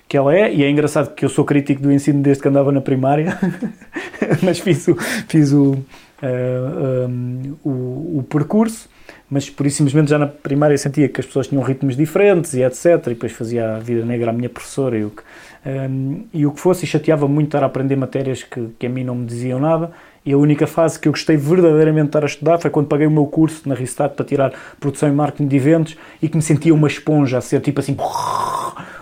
que 0.08 0.16
ela 0.16 0.34
é, 0.34 0.52
e 0.52 0.62
é 0.62 0.70
engraçado 0.70 1.14
que 1.14 1.24
eu 1.24 1.28
sou 1.28 1.44
crítico 1.44 1.82
do 1.82 1.92
ensino 1.92 2.22
desde 2.22 2.42
que 2.42 2.48
andava 2.48 2.70
na 2.70 2.80
primária, 2.80 3.38
mas 4.42 4.58
fiz 4.58 4.86
o, 4.88 4.96
fiz 5.28 5.52
o, 5.52 5.76
eh, 6.22 7.06
um, 7.08 7.56
o, 7.64 8.18
o 8.18 8.22
percurso 8.28 8.88
mas 9.30 9.48
por 9.48 9.66
isso 9.66 9.78
simplesmente 9.78 10.10
já 10.10 10.18
na 10.18 10.26
primária 10.26 10.76
sentia 10.76 11.08
que 11.08 11.20
as 11.20 11.26
pessoas 11.26 11.48
tinham 11.48 11.62
ritmos 11.62 11.96
diferentes 11.96 12.54
e 12.54 12.62
etc. 12.62 12.84
E 13.06 13.10
depois 13.10 13.32
fazia 13.32 13.76
a 13.76 13.78
vida 13.78 14.04
negra 14.04 14.30
à 14.30 14.32
minha 14.32 14.48
professora 14.48 14.96
e 14.96 15.04
o 15.04 15.10
que, 15.10 15.22
um, 15.66 16.24
e 16.32 16.44
o 16.46 16.52
que 16.52 16.60
fosse, 16.60 16.84
e 16.84 16.88
chateava 16.88 17.26
muito 17.26 17.48
estar 17.48 17.62
a 17.62 17.66
aprender 17.66 17.96
matérias 17.96 18.42
que, 18.42 18.68
que 18.78 18.86
a 18.86 18.88
mim 18.88 19.04
não 19.04 19.14
me 19.14 19.26
diziam 19.26 19.58
nada. 19.58 19.90
E 20.26 20.32
a 20.32 20.38
única 20.38 20.66
fase 20.66 20.98
que 20.98 21.08
eu 21.08 21.12
gostei 21.12 21.36
verdadeiramente 21.36 22.04
de 22.04 22.08
estar 22.08 22.22
a 22.22 22.26
estudar 22.26 22.58
foi 22.58 22.70
quando 22.70 22.86
paguei 22.86 23.06
o 23.06 23.10
meu 23.10 23.26
curso 23.26 23.68
na 23.68 23.74
Ristat 23.74 24.14
para 24.14 24.24
tirar 24.24 24.52
produção 24.80 25.08
e 25.08 25.12
marketing 25.12 25.48
de 25.48 25.56
eventos 25.56 25.96
e 26.22 26.28
que 26.28 26.36
me 26.36 26.42
sentia 26.42 26.74
uma 26.74 26.88
esponja 26.88 27.38
a 27.38 27.40
ser 27.40 27.60
tipo 27.60 27.80
assim, 27.80 27.96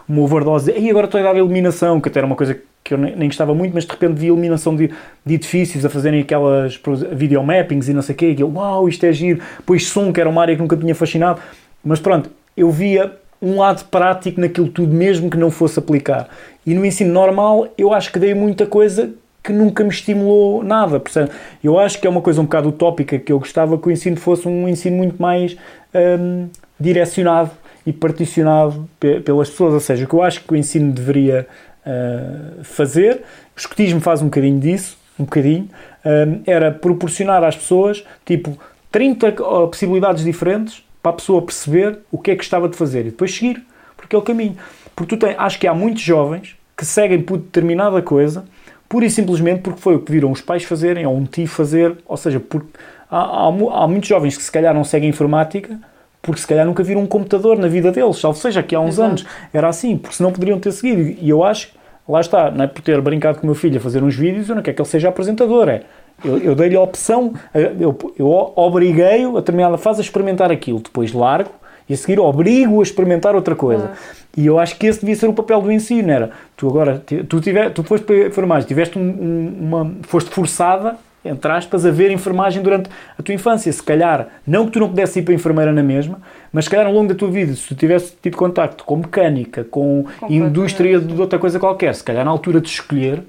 uma 0.08 0.20
overdose. 0.20 0.72
E 0.76 0.90
agora 0.90 1.06
estou 1.06 1.20
a 1.20 1.24
dar 1.24 1.36
eliminação, 1.36 2.00
que 2.00 2.08
até 2.08 2.18
era 2.20 2.26
uma 2.26 2.36
coisa 2.36 2.58
que 2.84 2.94
eu 2.94 2.98
nem, 2.98 3.28
gostava 3.28 3.54
muito, 3.54 3.72
mas 3.72 3.84
de 3.84 3.92
repente 3.92 4.14
vi 4.14 4.26
eliminação 4.26 4.74
de, 4.74 4.90
de 5.24 5.34
edifícios 5.34 5.84
a 5.84 5.88
fazerem 5.88 6.20
aquelas 6.20 6.80
videomappings 7.12 7.88
e 7.88 7.94
não 7.94 8.02
sei 8.02 8.14
o 8.14 8.18
quê, 8.18 8.34
e 8.36 8.40
eu, 8.40 8.52
uau, 8.52 8.88
isto 8.88 9.06
é 9.06 9.12
giro. 9.12 9.40
Depois 9.58 9.86
som, 9.86 10.12
que 10.12 10.20
era 10.20 10.28
uma 10.28 10.42
área 10.42 10.56
que 10.56 10.62
nunca 10.62 10.76
tinha 10.76 10.94
fascinado. 10.94 11.40
Mas 11.84 12.00
pronto, 12.00 12.30
eu 12.56 12.70
via 12.70 13.12
um 13.42 13.58
lado 13.58 13.84
prático 13.86 14.40
naquilo 14.40 14.68
tudo, 14.68 14.94
mesmo 14.94 15.28
que 15.28 15.36
não 15.36 15.50
fosse 15.50 15.76
aplicar. 15.78 16.28
E 16.64 16.72
no 16.74 16.86
ensino 16.86 17.12
normal, 17.12 17.66
eu 17.76 17.92
acho 17.92 18.12
que 18.12 18.18
dei 18.20 18.34
muita 18.34 18.64
coisa 18.64 19.12
que 19.42 19.52
nunca 19.52 19.82
me 19.82 19.90
estimulou 19.90 20.62
nada. 20.62 21.00
Portanto, 21.00 21.32
eu 21.62 21.76
acho 21.76 22.00
que 22.00 22.06
é 22.06 22.10
uma 22.10 22.20
coisa 22.20 22.40
um 22.40 22.44
bocado 22.44 22.68
utópica 22.68 23.18
que 23.18 23.32
eu 23.32 23.40
gostava 23.40 23.76
que 23.76 23.88
o 23.88 23.90
ensino 23.90 24.16
fosse 24.16 24.46
um 24.46 24.68
ensino 24.68 24.96
muito 24.96 25.20
mais 25.20 25.56
hum, 25.92 26.48
direcionado 26.78 27.50
e 27.84 27.92
particionado 27.92 28.88
pe 29.00 29.18
pelas 29.20 29.50
pessoas. 29.50 29.74
Ou 29.74 29.80
seja, 29.80 30.04
o 30.04 30.08
que 30.08 30.14
eu 30.14 30.22
acho 30.22 30.44
que 30.44 30.52
o 30.52 30.56
ensino 30.56 30.92
deveria 30.92 31.48
uh, 31.84 32.62
fazer, 32.62 33.24
o 33.56 33.58
escotismo 33.58 34.00
faz 34.00 34.22
um 34.22 34.26
bocadinho 34.26 34.60
disso, 34.60 34.96
um 35.18 35.24
bocadinho, 35.24 35.68
um, 36.04 36.42
era 36.46 36.70
proporcionar 36.70 37.42
às 37.42 37.56
pessoas 37.56 38.04
tipo 38.24 38.56
30 38.92 39.32
possibilidades 39.32 40.22
diferentes 40.22 40.84
para 41.02 41.12
a 41.12 41.14
pessoa 41.14 41.42
perceber 41.42 41.98
o 42.10 42.18
que 42.18 42.30
é 42.30 42.36
que 42.36 42.44
estava 42.44 42.68
de 42.68 42.76
fazer 42.76 43.00
e 43.00 43.10
depois 43.10 43.34
seguir 43.34 43.62
por 43.96 44.04
aquele 44.04 44.22
caminho. 44.22 44.56
Porque 44.94 45.16
tu 45.16 45.18
tens, 45.18 45.36
acho 45.38 45.58
que 45.58 45.66
há 45.66 45.74
muitos 45.74 46.02
jovens 46.02 46.56
que 46.76 46.86
seguem 46.86 47.20
por 47.20 47.38
determinada 47.38 48.00
coisa 48.00 48.44
pura 48.88 49.06
e 49.06 49.10
simplesmente 49.10 49.62
porque 49.62 49.80
foi 49.80 49.96
o 49.96 50.00
que 50.00 50.12
viram 50.12 50.30
os 50.30 50.42
pais 50.42 50.64
fazerem 50.64 51.06
ou 51.06 51.16
um 51.16 51.24
tio 51.24 51.46
fazer, 51.46 51.96
ou 52.06 52.16
seja, 52.16 52.38
por, 52.38 52.62
há, 53.10 53.18
há, 53.18 53.46
há, 53.46 53.88
muitos 53.88 54.06
jovens 54.06 54.36
que 54.36 54.42
se 54.42 54.52
calhar 54.52 54.74
não 54.74 54.84
seguem 54.84 55.08
informática 55.08 55.78
porque 56.20 56.40
se 56.40 56.46
calhar 56.46 56.66
nunca 56.66 56.82
viram 56.82 57.00
um 57.00 57.06
computador 57.06 57.58
na 57.58 57.68
vida 57.68 57.90
deles, 57.90 58.22
ou 58.22 58.34
seja, 58.34 58.62
que 58.62 58.74
há 58.74 58.80
uns 58.80 58.94
Exato. 58.94 59.08
anos 59.08 59.26
era 59.52 59.68
assim, 59.68 59.96
porque 59.96 60.14
senão 60.14 60.30
poderiam 60.30 60.60
ter 60.60 60.70
seguido. 60.70 61.16
E 61.20 61.28
eu 61.28 61.42
acho, 61.42 61.70
lá 62.08 62.20
está, 62.20 62.50
não 62.50 62.64
é 62.64 62.68
por 62.68 62.80
ter 62.80 63.00
brincado 63.00 63.38
com 63.38 63.44
o 63.44 63.46
meu 63.46 63.56
filho 63.56 63.78
a 63.78 63.80
fazer 63.80 64.04
uns 64.04 64.14
vídeos, 64.14 64.48
eu 64.48 64.54
não 64.54 64.62
quero 64.62 64.76
que 64.76 64.82
ele 64.82 64.88
seja 64.88 65.08
apresentador, 65.08 65.68
é. 65.68 65.82
Eu, 66.24 66.38
eu 66.38 66.54
dei-lhe 66.54 66.76
a 66.76 66.80
opção, 66.80 67.34
eu, 67.54 67.96
eu 68.18 68.52
obriguei-o 68.56 69.36
a 69.36 69.40
determinada 69.40 69.76
fase 69.76 70.00
a 70.00 70.04
experimentar 70.04 70.50
aquilo, 70.50 70.80
depois 70.80 71.12
largo 71.12 71.50
e 71.88 71.94
a 71.94 71.96
seguir 71.96 72.20
obrigo 72.20 72.80
a 72.80 72.82
experimentar 72.82 73.34
outra 73.34 73.54
coisa. 73.54 73.92
Ah. 73.92 74.22
E 74.36 74.46
eu 74.46 74.58
acho 74.58 74.78
que 74.78 74.86
esse 74.86 75.00
devia 75.00 75.16
ser 75.16 75.28
o 75.28 75.32
papel 75.32 75.60
do 75.60 75.70
ensino, 75.70 76.10
era, 76.10 76.30
tu 76.56 76.68
agora, 76.68 77.02
tu, 77.28 77.40
tiver, 77.40 77.70
tu 77.70 77.82
foste 77.82 78.04
para 78.04 78.14
a 78.14 78.26
enfermagem, 78.28 78.66
tiveste 78.66 78.98
um, 78.98 79.54
uma, 79.60 79.92
foste 80.02 80.30
forçada, 80.30 80.96
entre 81.24 81.52
aspas, 81.52 81.86
a 81.86 81.90
ver 81.90 82.10
enfermagem 82.10 82.62
durante 82.62 82.90
a 83.16 83.22
tua 83.22 83.34
infância. 83.34 83.72
Se 83.72 83.82
calhar, 83.82 84.28
não 84.46 84.66
que 84.66 84.72
tu 84.72 84.80
não 84.80 84.88
pudesse 84.88 85.20
ir 85.20 85.22
para 85.22 85.32
a 85.32 85.36
enfermeira 85.36 85.72
na 85.72 85.82
mesma, 85.82 86.20
mas 86.52 86.64
se 86.64 86.70
calhar 86.70 86.86
ao 86.86 86.92
longo 86.92 87.08
da 87.08 87.14
tua 87.14 87.30
vida, 87.30 87.54
se 87.54 87.68
tu 87.68 87.74
tivesse 87.74 88.14
tido 88.20 88.36
contacto 88.36 88.84
com 88.84 88.96
mecânica, 88.96 89.64
com 89.64 90.06
indústria 90.28 90.98
de 90.98 91.20
outra 91.20 91.38
coisa 91.38 91.60
qualquer, 91.60 91.94
se 91.94 92.02
calhar 92.02 92.24
na 92.24 92.30
altura 92.30 92.60
de 92.60 92.68
escolher, 92.68 93.22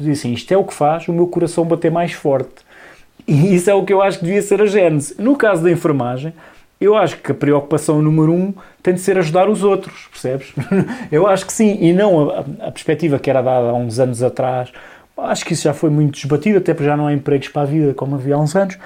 tu 0.00 0.04
dizes 0.04 0.20
assim, 0.20 0.32
isto 0.32 0.52
é 0.52 0.56
o 0.56 0.64
que 0.64 0.72
faz 0.72 1.06
o 1.08 1.12
meu 1.12 1.26
coração 1.26 1.64
bater 1.64 1.90
mais 1.90 2.12
forte. 2.12 2.64
E 3.28 3.54
isso 3.54 3.70
é 3.70 3.74
o 3.74 3.84
que 3.84 3.92
eu 3.92 4.02
acho 4.02 4.18
que 4.18 4.24
devia 4.24 4.42
ser 4.42 4.60
a 4.62 4.66
gênese. 4.66 5.14
No 5.18 5.36
caso 5.36 5.62
da 5.62 5.70
enfermagem, 5.70 6.32
eu 6.80 6.96
acho 6.96 7.18
que 7.18 7.30
a 7.30 7.34
preocupação 7.34 8.00
número 8.00 8.32
um 8.32 8.54
tem 8.82 8.94
de 8.94 9.00
ser 9.00 9.18
ajudar 9.18 9.48
os 9.48 9.62
outros, 9.62 10.08
percebes? 10.10 10.52
eu 11.12 11.26
acho 11.26 11.44
que 11.44 11.52
sim, 11.52 11.76
e 11.80 11.92
não 11.92 12.30
a, 12.30 12.40
a, 12.66 12.70
perspectiva 12.72 13.18
que 13.18 13.28
era 13.28 13.42
dada 13.42 13.68
há 13.68 13.74
uns 13.74 13.98
anos 13.98 14.22
atrás. 14.22 14.72
Acho 15.18 15.44
que 15.44 15.52
isso 15.52 15.64
já 15.64 15.74
foi 15.74 15.90
muito 15.90 16.18
debatido, 16.22 16.56
até 16.56 16.72
porque 16.72 16.88
já 16.88 16.96
não 16.96 17.06
há 17.06 17.12
empregos 17.12 17.48
para 17.48 17.62
a 17.62 17.64
vida 17.66 17.92
como 17.92 18.14
havia 18.14 18.34
há 18.34 18.38
uns 18.38 18.56
anos. 18.56 18.78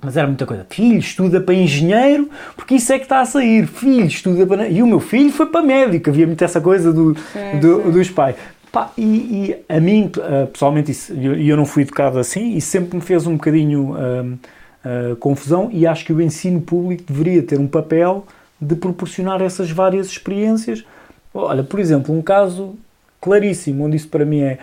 Mas 0.00 0.16
era 0.16 0.28
muita 0.28 0.46
coisa. 0.46 0.64
Filho, 0.70 1.00
estuda 1.00 1.40
para 1.40 1.54
engenheiro, 1.54 2.30
porque 2.54 2.76
isso 2.76 2.92
é 2.92 2.98
que 2.98 3.04
está 3.04 3.20
a 3.20 3.24
sair. 3.24 3.66
Filho, 3.66 4.06
estuda 4.06 4.46
para. 4.46 4.68
E 4.68 4.80
o 4.80 4.86
meu 4.86 5.00
filho 5.00 5.32
foi 5.32 5.46
para 5.46 5.60
médico. 5.60 6.08
Havia 6.08 6.24
muito 6.24 6.44
essa 6.44 6.60
coisa 6.60 6.92
do, 6.92 7.16
sim, 7.16 7.58
do 7.58 7.82
sim. 7.82 7.90
dos 7.90 8.10
pais. 8.10 8.36
Pá, 8.70 8.92
e, 8.98 9.02
e, 9.02 9.56
a 9.68 9.80
mim, 9.80 10.10
eh, 10.18 10.46
pessoalmente, 10.46 10.92
e 11.12 11.48
eu, 11.48 11.56
não 11.56 11.64
fui 11.64 11.82
educado 11.82 12.18
assim, 12.18 12.54
e 12.54 12.60
sempre 12.60 12.96
me 12.96 13.02
fez 13.02 13.26
um 13.26 13.34
bocadinho. 13.34 13.96
Um, 13.96 14.38
uh, 14.84 15.16
confusão 15.16 15.68
e 15.72 15.86
acho 15.86 16.04
que 16.04 16.12
o 16.12 16.20
ensino 16.20 16.60
público 16.60 17.04
deveria 17.06 17.42
ter 17.42 17.58
um 17.58 17.66
papel 17.66 18.26
de 18.60 18.74
proporcionar 18.74 19.40
essas 19.42 19.70
várias 19.70 20.08
experiências. 20.08 20.84
Olha, 21.32 21.62
por 21.62 21.78
exemplo, 21.78 22.14
um 22.14 22.22
caso 22.22 22.76
claríssimo, 23.20 23.84
onde 23.84 23.96
isso 23.96 24.08
para 24.08 24.24
mim 24.24 24.40
é. 24.40 24.58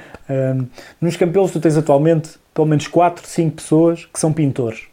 Nos 1.00 1.16
campeões 1.16 1.52
tu 1.52 1.60
tens 1.60 1.78
atualmente 1.78 2.32
pelo 2.54 2.68
menos 2.68 2.88
4, 2.88 3.26
5 3.26 3.56
pessoas 3.56 4.06
que 4.06 4.20
são 4.20 4.34
pintores. 4.34 4.84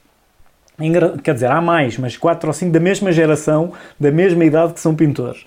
Quer 1.22 1.34
dizer, 1.34 1.50
há 1.50 1.60
mais, 1.60 1.96
mas 1.96 2.16
4 2.16 2.48
ou 2.48 2.52
5 2.52 2.72
da 2.72 2.80
mesma 2.80 3.12
geração, 3.12 3.72
da 3.98 4.10
mesma 4.10 4.44
idade, 4.44 4.74
que 4.74 4.80
são 4.80 4.94
pintores. 4.94 5.44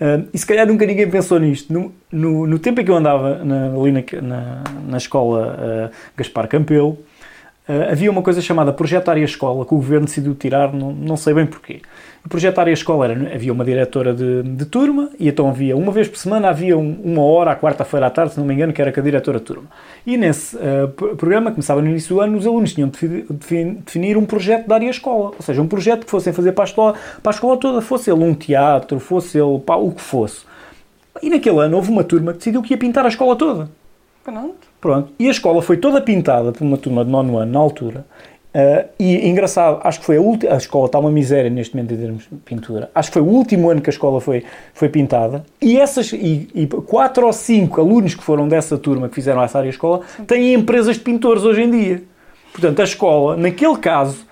Uh, 0.00 0.28
e 0.32 0.38
se 0.38 0.44
calhar 0.44 0.66
nunca 0.66 0.84
ninguém 0.84 1.08
pensou 1.08 1.38
nisto. 1.38 1.72
No, 1.72 1.94
no, 2.10 2.46
no 2.46 2.58
tempo 2.58 2.80
em 2.80 2.84
que 2.84 2.90
eu 2.90 2.96
andava 2.96 3.44
na, 3.44 3.66
ali 3.66 3.92
na, 3.92 4.02
na, 4.22 4.64
na 4.88 4.96
escola 4.96 5.90
uh, 5.92 5.96
Gaspar 6.16 6.48
Campelo, 6.48 6.98
Uh, 7.66 7.90
havia 7.90 8.10
uma 8.10 8.20
coisa 8.20 8.42
chamada 8.42 8.74
Projeto 8.74 9.08
Área 9.08 9.24
Escola, 9.24 9.64
que 9.64 9.72
o 9.72 9.78
governo 9.78 10.04
decidiu 10.04 10.34
tirar, 10.34 10.70
não, 10.72 10.92
não 10.92 11.16
sei 11.16 11.32
bem 11.32 11.46
porquê. 11.46 11.80
O 12.22 12.28
Projeto 12.28 12.58
Área 12.58 12.72
Escola 12.72 13.06
era, 13.06 13.34
havia 13.34 13.52
uma 13.52 13.64
diretora 13.64 14.12
de, 14.12 14.42
de 14.42 14.66
turma, 14.66 15.10
e 15.18 15.28
então 15.28 15.48
havia, 15.48 15.74
uma 15.74 15.90
vez 15.90 16.06
por 16.06 16.18
semana, 16.18 16.48
havia 16.50 16.76
um, 16.76 17.00
uma 17.02 17.22
hora, 17.22 17.52
à 17.52 17.56
quarta-feira 17.56 18.06
à 18.06 18.10
tarde, 18.10 18.34
se 18.34 18.38
não 18.38 18.46
me 18.46 18.52
engano, 18.52 18.70
que 18.70 18.82
era 18.82 18.92
com 18.92 19.00
a 19.00 19.02
diretora 19.02 19.38
de 19.38 19.44
turma. 19.46 19.64
E 20.06 20.16
nesse 20.18 20.56
uh, 20.56 20.88
programa, 21.16 21.50
começava 21.50 21.80
no 21.80 21.88
início 21.88 22.14
do 22.14 22.20
ano, 22.20 22.36
os 22.36 22.46
alunos 22.46 22.74
tinham 22.74 22.90
de 22.90 23.26
definir 23.30 24.18
um 24.18 24.26
projeto 24.26 24.66
da 24.66 24.74
área 24.74 24.90
escola, 24.90 25.32
ou 25.34 25.42
seja, 25.42 25.62
um 25.62 25.66
projeto 25.66 26.04
que 26.04 26.10
fossem 26.10 26.34
fazer 26.34 26.52
para 26.52 26.64
a 26.64 26.66
escola, 26.66 26.94
para 27.22 27.32
a 27.32 27.34
escola 27.34 27.56
toda, 27.56 27.80
fosse 27.80 28.10
ele 28.10 28.22
um 28.22 28.34
teatro, 28.34 29.00
fosse 29.00 29.38
ele 29.38 29.58
pá, 29.60 29.76
o 29.76 29.90
que 29.90 30.02
fosse. 30.02 30.44
E 31.22 31.30
naquele 31.30 31.60
ano 31.60 31.76
houve 31.76 31.90
uma 31.90 32.04
turma 32.04 32.32
que 32.32 32.38
decidiu 32.38 32.62
que 32.62 32.74
ia 32.74 32.78
pintar 32.78 33.06
a 33.06 33.08
escola 33.08 33.36
toda. 33.36 33.70
Pronto. 34.22 34.73
Pronto. 34.84 35.14
E 35.18 35.28
a 35.28 35.30
escola 35.30 35.62
foi 35.62 35.78
toda 35.78 35.98
pintada 35.98 36.52
por 36.52 36.62
uma 36.62 36.76
turma 36.76 37.06
de 37.06 37.10
nono 37.10 37.38
ano 37.38 37.50
na 37.50 37.58
altura. 37.58 38.04
Uh, 38.54 38.86
e 38.98 39.26
engraçado, 39.26 39.80
acho 39.82 40.00
que 40.00 40.04
foi 40.04 40.18
a 40.18 40.20
última. 40.20 40.52
A 40.52 40.58
escola 40.58 40.84
está 40.84 40.98
uma 40.98 41.10
miséria 41.10 41.48
neste 41.48 41.74
momento 41.74 41.94
em 41.94 41.96
termos 41.96 42.24
de 42.30 42.36
pintura. 42.44 42.90
Acho 42.94 43.08
que 43.08 43.14
foi 43.14 43.22
o 43.22 43.24
último 43.24 43.70
ano 43.70 43.80
que 43.80 43.88
a 43.88 43.94
escola 43.94 44.20
foi, 44.20 44.44
foi 44.74 44.90
pintada. 44.90 45.42
E, 45.58 45.80
essas, 45.80 46.12
e, 46.12 46.50
e 46.54 46.66
quatro 46.66 47.24
ou 47.24 47.32
cinco 47.32 47.80
alunos 47.80 48.14
que 48.14 48.22
foram 48.22 48.46
dessa 48.46 48.76
turma 48.76 49.08
que 49.08 49.14
fizeram 49.14 49.42
essa 49.42 49.56
área 49.56 49.70
escola 49.70 50.02
têm 50.26 50.52
empresas 50.52 50.96
de 50.96 51.02
pintores 51.02 51.44
hoje 51.44 51.62
em 51.62 51.70
dia. 51.70 52.02
Portanto, 52.52 52.80
a 52.80 52.84
escola, 52.84 53.38
naquele 53.38 53.78
caso, 53.78 54.26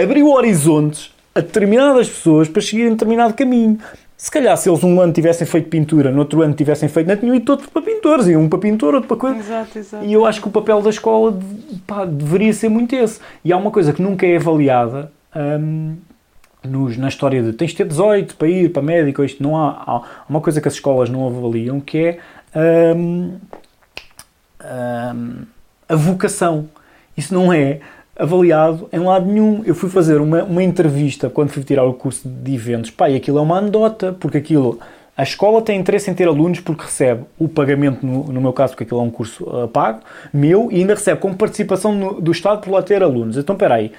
abriu 0.00 0.28
horizontes 0.30 1.12
a 1.34 1.40
determinadas 1.40 2.08
pessoas 2.08 2.46
para 2.46 2.62
seguirem 2.62 2.92
determinado 2.92 3.34
caminho. 3.34 3.80
Se 4.20 4.32
calhar, 4.32 4.56
se 4.56 4.68
eles 4.68 4.82
um 4.82 5.00
ano 5.00 5.12
tivessem 5.12 5.46
feito 5.46 5.68
pintura, 5.68 6.10
no 6.10 6.18
outro 6.18 6.42
ano 6.42 6.52
tivessem 6.52 6.88
feito, 6.88 7.06
não 7.06 7.16
tinham 7.16 7.36
ido 7.36 7.44
todos 7.44 7.66
para 7.66 7.80
pintores, 7.80 8.26
e 8.26 8.36
um 8.36 8.48
para 8.48 8.58
pintor, 8.58 8.94
outro 8.94 9.06
para 9.06 9.16
coisa. 9.16 9.38
Exato, 9.38 9.78
exato. 9.78 10.04
E 10.04 10.12
eu 10.12 10.26
acho 10.26 10.42
que 10.42 10.48
o 10.48 10.50
papel 10.50 10.82
da 10.82 10.90
escola 10.90 11.38
pá, 11.86 12.04
deveria 12.04 12.52
ser 12.52 12.68
muito 12.68 12.96
esse. 12.96 13.20
E 13.44 13.52
há 13.52 13.56
uma 13.56 13.70
coisa 13.70 13.92
que 13.92 14.02
nunca 14.02 14.26
é 14.26 14.36
avaliada 14.36 15.12
hum, 15.36 15.98
nos, 16.64 16.96
na 16.96 17.06
história 17.06 17.40
de 17.40 17.52
tens 17.52 17.70
de 17.70 17.76
ter 17.76 17.86
18 17.86 18.34
para 18.34 18.48
ir 18.48 18.72
para 18.72 18.82
médico, 18.82 19.22
isto 19.22 19.40
não 19.40 19.56
há, 19.56 19.84
há 19.86 20.02
uma 20.28 20.40
coisa 20.40 20.60
que 20.60 20.66
as 20.66 20.74
escolas 20.74 21.08
não 21.08 21.24
avaliam 21.24 21.78
que 21.78 22.18
é 22.54 22.94
hum, 22.96 23.36
hum, 24.64 25.42
a 25.88 25.94
vocação. 25.94 26.68
Isso 27.16 27.32
não 27.32 27.52
é 27.52 27.78
avaliado 28.18 28.88
em 28.92 28.98
lado 28.98 29.26
nenhum. 29.26 29.62
Eu 29.64 29.74
fui 29.74 29.88
fazer 29.88 30.20
uma, 30.20 30.42
uma 30.42 30.62
entrevista 30.62 31.30
quando 31.30 31.50
fui 31.50 31.62
tirar 31.62 31.84
o 31.84 31.94
curso 31.94 32.28
de 32.28 32.54
eventos. 32.54 32.90
Pá, 32.90 33.08
e 33.08 33.16
aquilo 33.16 33.38
é 33.38 33.42
uma 33.42 33.58
anedota, 33.58 34.14
porque 34.18 34.38
aquilo. 34.38 34.78
A 35.16 35.24
escola 35.24 35.60
tem 35.60 35.80
interesse 35.80 36.08
em 36.08 36.14
ter 36.14 36.28
alunos 36.28 36.60
porque 36.60 36.84
recebe 36.84 37.24
o 37.36 37.48
pagamento, 37.48 38.06
no, 38.06 38.24
no 38.24 38.40
meu 38.40 38.52
caso, 38.52 38.72
porque 38.72 38.84
aquilo 38.84 39.00
é 39.00 39.02
um 39.02 39.10
curso 39.10 39.42
uh, 39.44 39.66
pago, 39.66 40.00
meu, 40.32 40.68
e 40.70 40.76
ainda 40.76 40.94
recebe 40.94 41.20
como 41.20 41.34
participação 41.34 41.92
no, 41.92 42.20
do 42.20 42.30
Estado 42.30 42.60
por 42.60 42.70
lá 42.70 42.82
ter 42.82 43.02
alunos. 43.02 43.36
Então, 43.36 43.54
espera 43.54 43.74
aí, 43.74 43.90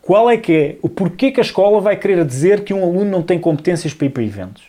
qual 0.00 0.30
é 0.30 0.36
que 0.36 0.52
é, 0.52 0.76
o 0.80 0.88
porquê 0.88 1.32
que 1.32 1.40
a 1.40 1.42
escola 1.42 1.80
vai 1.80 1.96
querer 1.96 2.24
dizer 2.24 2.62
que 2.62 2.72
um 2.72 2.84
aluno 2.84 3.10
não 3.10 3.22
tem 3.22 3.40
competências 3.40 3.92
para 3.92 4.06
ir 4.06 4.10
para 4.10 4.22
eventos? 4.22 4.62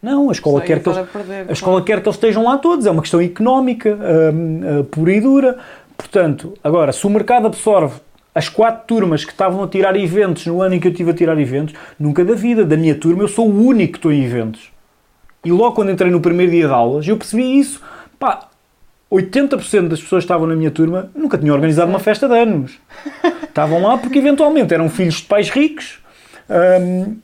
Não, 0.00 0.28
a 0.28 0.32
escola, 0.32 0.60
quer 0.60 0.80
que, 0.80 0.88
eles, 0.88 1.10
perder, 1.10 1.46
a 1.48 1.52
escola 1.52 1.82
quer 1.82 2.00
que 2.00 2.08
eles 2.08 2.16
estejam 2.16 2.44
lá 2.44 2.58
todos, 2.58 2.86
é 2.86 2.90
uma 2.92 3.02
questão 3.02 3.20
económica, 3.20 3.96
uh, 3.96 4.80
uh, 4.80 4.84
pura 4.84 5.12
e 5.12 5.20
dura. 5.20 5.58
Portanto, 5.96 6.54
agora, 6.62 6.92
se 6.92 7.04
o 7.04 7.10
mercado 7.10 7.48
absorve 7.48 8.00
as 8.34 8.48
quatro 8.48 8.86
turmas 8.86 9.24
que 9.24 9.32
estavam 9.32 9.62
a 9.62 9.68
tirar 9.68 9.96
eventos 9.96 10.46
no 10.46 10.62
ano 10.62 10.74
em 10.74 10.80
que 10.80 10.88
eu 10.88 10.92
estive 10.92 11.10
a 11.10 11.14
tirar 11.14 11.38
eventos, 11.38 11.74
nunca 11.98 12.24
da 12.24 12.34
vida, 12.34 12.64
da 12.64 12.76
minha 12.76 12.94
turma, 12.94 13.22
eu 13.22 13.28
sou 13.28 13.48
o 13.48 13.66
único 13.66 13.92
que 13.92 13.98
estou 13.98 14.12
em 14.12 14.24
eventos. 14.24 14.70
E 15.44 15.50
logo 15.50 15.74
quando 15.74 15.90
entrei 15.90 16.10
no 16.10 16.20
primeiro 16.20 16.52
dia 16.52 16.66
de 16.66 16.72
aulas, 16.72 17.06
eu 17.06 17.16
percebi 17.16 17.58
isso. 17.58 17.82
Pá, 18.18 18.48
80% 19.10 19.88
das 19.88 20.00
pessoas 20.00 20.22
que 20.22 20.26
estavam 20.26 20.46
na 20.46 20.56
minha 20.56 20.70
turma 20.70 21.10
nunca 21.14 21.36
tinham 21.36 21.54
organizado 21.54 21.90
uma 21.90 21.98
festa 21.98 22.28
de 22.28 22.38
anos. 22.38 22.78
Estavam 23.42 23.82
lá 23.82 23.98
porque 23.98 24.18
eventualmente 24.18 24.72
eram 24.72 24.88
filhos 24.88 25.16
de 25.16 25.24
pais 25.24 25.50
ricos 25.50 25.98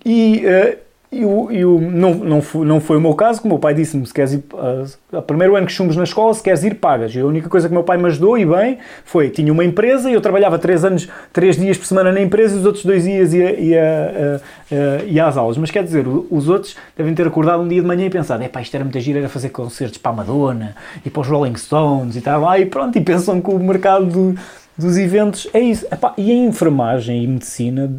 e, 0.04 0.42
uh, 0.44 0.78
e, 1.10 1.24
o, 1.24 1.50
e 1.50 1.64
o, 1.64 1.80
não, 1.80 2.14
não, 2.14 2.42
foi, 2.42 2.66
não 2.66 2.80
foi 2.80 2.98
o 2.98 3.00
meu 3.00 3.14
caso, 3.14 3.40
que 3.40 3.46
o 3.46 3.48
meu 3.48 3.58
pai 3.58 3.72
disse-me: 3.72 4.06
se 4.06 4.12
queres 4.12 4.34
ir, 4.34 4.44
uh, 4.52 5.22
primeiro 5.22 5.56
ano 5.56 5.66
que 5.66 5.72
chumbos 5.72 5.96
na 5.96 6.04
escola, 6.04 6.34
se 6.34 6.42
queres 6.42 6.62
ir, 6.62 6.74
pagas. 6.74 7.14
E 7.14 7.20
a 7.20 7.24
única 7.24 7.48
coisa 7.48 7.66
que 7.66 7.72
o 7.72 7.74
meu 7.74 7.82
pai 7.82 7.96
me 7.96 8.04
ajudou, 8.06 8.36
e 8.36 8.44
bem, 8.44 8.76
foi: 9.06 9.30
tinha 9.30 9.50
uma 9.50 9.64
empresa 9.64 10.10
e 10.10 10.12
eu 10.12 10.20
trabalhava 10.20 10.58
3 10.58 10.84
anos, 10.84 11.08
3 11.32 11.56
dias 11.56 11.78
por 11.78 11.86
semana 11.86 12.12
na 12.12 12.20
empresa 12.20 12.56
e 12.56 12.58
os 12.58 12.66
outros 12.66 12.84
2 12.84 13.04
dias 13.04 13.32
ia, 13.32 13.58
ia, 13.58 14.40
uh, 14.70 15.06
ia 15.06 15.26
às 15.26 15.38
aulas. 15.38 15.56
Mas 15.56 15.70
quer 15.70 15.82
dizer, 15.82 16.06
os 16.06 16.46
outros 16.46 16.76
devem 16.94 17.14
ter 17.14 17.26
acordado 17.26 17.62
um 17.62 17.68
dia 17.68 17.80
de 17.80 17.86
manhã 17.86 18.04
e 18.04 18.10
pensado: 18.10 18.42
é 18.42 18.48
pá, 18.48 18.60
isto 18.60 18.74
era 18.74 18.84
muita 18.84 19.00
gira, 19.00 19.20
era 19.20 19.30
fazer 19.30 19.48
concertos 19.48 19.96
para 19.96 20.12
a 20.12 20.16
Madonna 20.16 20.76
e 21.06 21.08
para 21.08 21.22
os 21.22 21.26
Rolling 21.26 21.56
Stones 21.56 22.16
e 22.16 22.20
tal. 22.20 22.46
Ah, 22.46 22.60
e 22.60 22.66
pronto, 22.66 22.98
e 22.98 23.00
pensam 23.00 23.40
que 23.40 23.50
o 23.50 23.58
mercado 23.58 24.04
do, 24.04 24.34
dos 24.76 24.98
eventos 24.98 25.48
é 25.54 25.60
isso. 25.60 25.86
Epá, 25.90 26.12
e 26.18 26.30
a 26.30 26.34
enfermagem 26.34 27.24
e 27.24 27.26
medicina 27.26 27.90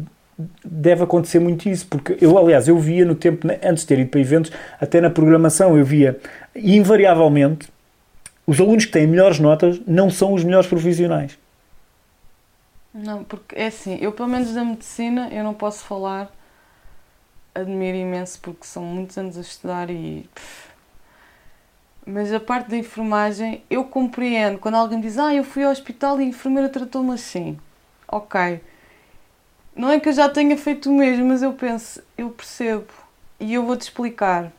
deve 0.64 1.04
acontecer 1.04 1.38
muito 1.38 1.68
isso, 1.68 1.86
porque 1.86 2.16
eu, 2.20 2.36
aliás, 2.38 2.68
eu 2.68 2.78
via 2.78 3.04
no 3.04 3.14
tempo, 3.14 3.46
antes 3.62 3.82
de 3.82 3.86
ter 3.88 3.98
ido 3.98 4.10
para 4.10 4.20
eventos, 4.20 4.52
até 4.80 5.00
na 5.00 5.10
programação, 5.10 5.76
eu 5.76 5.84
via, 5.84 6.18
invariavelmente, 6.54 7.68
os 8.46 8.60
alunos 8.60 8.84
que 8.84 8.92
têm 8.92 9.06
melhores 9.06 9.38
notas 9.38 9.80
não 9.86 10.10
são 10.10 10.32
os 10.32 10.42
melhores 10.42 10.66
profissionais. 10.66 11.38
Não, 12.92 13.22
porque 13.22 13.54
é 13.54 13.66
assim, 13.66 13.98
eu 14.00 14.12
pelo 14.12 14.28
menos 14.28 14.52
da 14.52 14.64
medicina, 14.64 15.28
eu 15.30 15.44
não 15.44 15.54
posso 15.54 15.84
falar, 15.84 16.30
admiro 17.54 17.96
imenso, 17.96 18.40
porque 18.40 18.64
são 18.64 18.82
muitos 18.82 19.16
anos 19.16 19.36
a 19.36 19.40
estudar 19.40 19.90
e... 19.90 20.28
Mas 22.04 22.32
a 22.32 22.40
parte 22.40 22.70
da 22.70 22.76
enfermagem, 22.76 23.62
eu 23.70 23.84
compreendo. 23.84 24.58
Quando 24.58 24.74
alguém 24.74 25.00
diz, 25.00 25.18
ah, 25.18 25.32
eu 25.34 25.44
fui 25.44 25.62
ao 25.62 25.70
hospital 25.70 26.18
e 26.20 26.24
a 26.24 26.26
enfermeira 26.26 26.68
tratou-me 26.68 27.12
assim. 27.12 27.56
Ok 28.10 28.60
Não 29.80 29.90
é 29.90 29.98
que 29.98 30.10
eu 30.10 30.12
já 30.12 30.28
tenha 30.28 30.58
feito 30.58 30.90
o 30.90 30.92
mesmo, 30.92 31.24
mas 31.24 31.42
eu 31.42 31.54
penso, 31.54 32.02
eu 32.18 32.28
percebo. 32.28 32.84
E 33.40 33.54
eu 33.54 33.64
vou-te 33.64 33.80
explicar. 33.80 34.52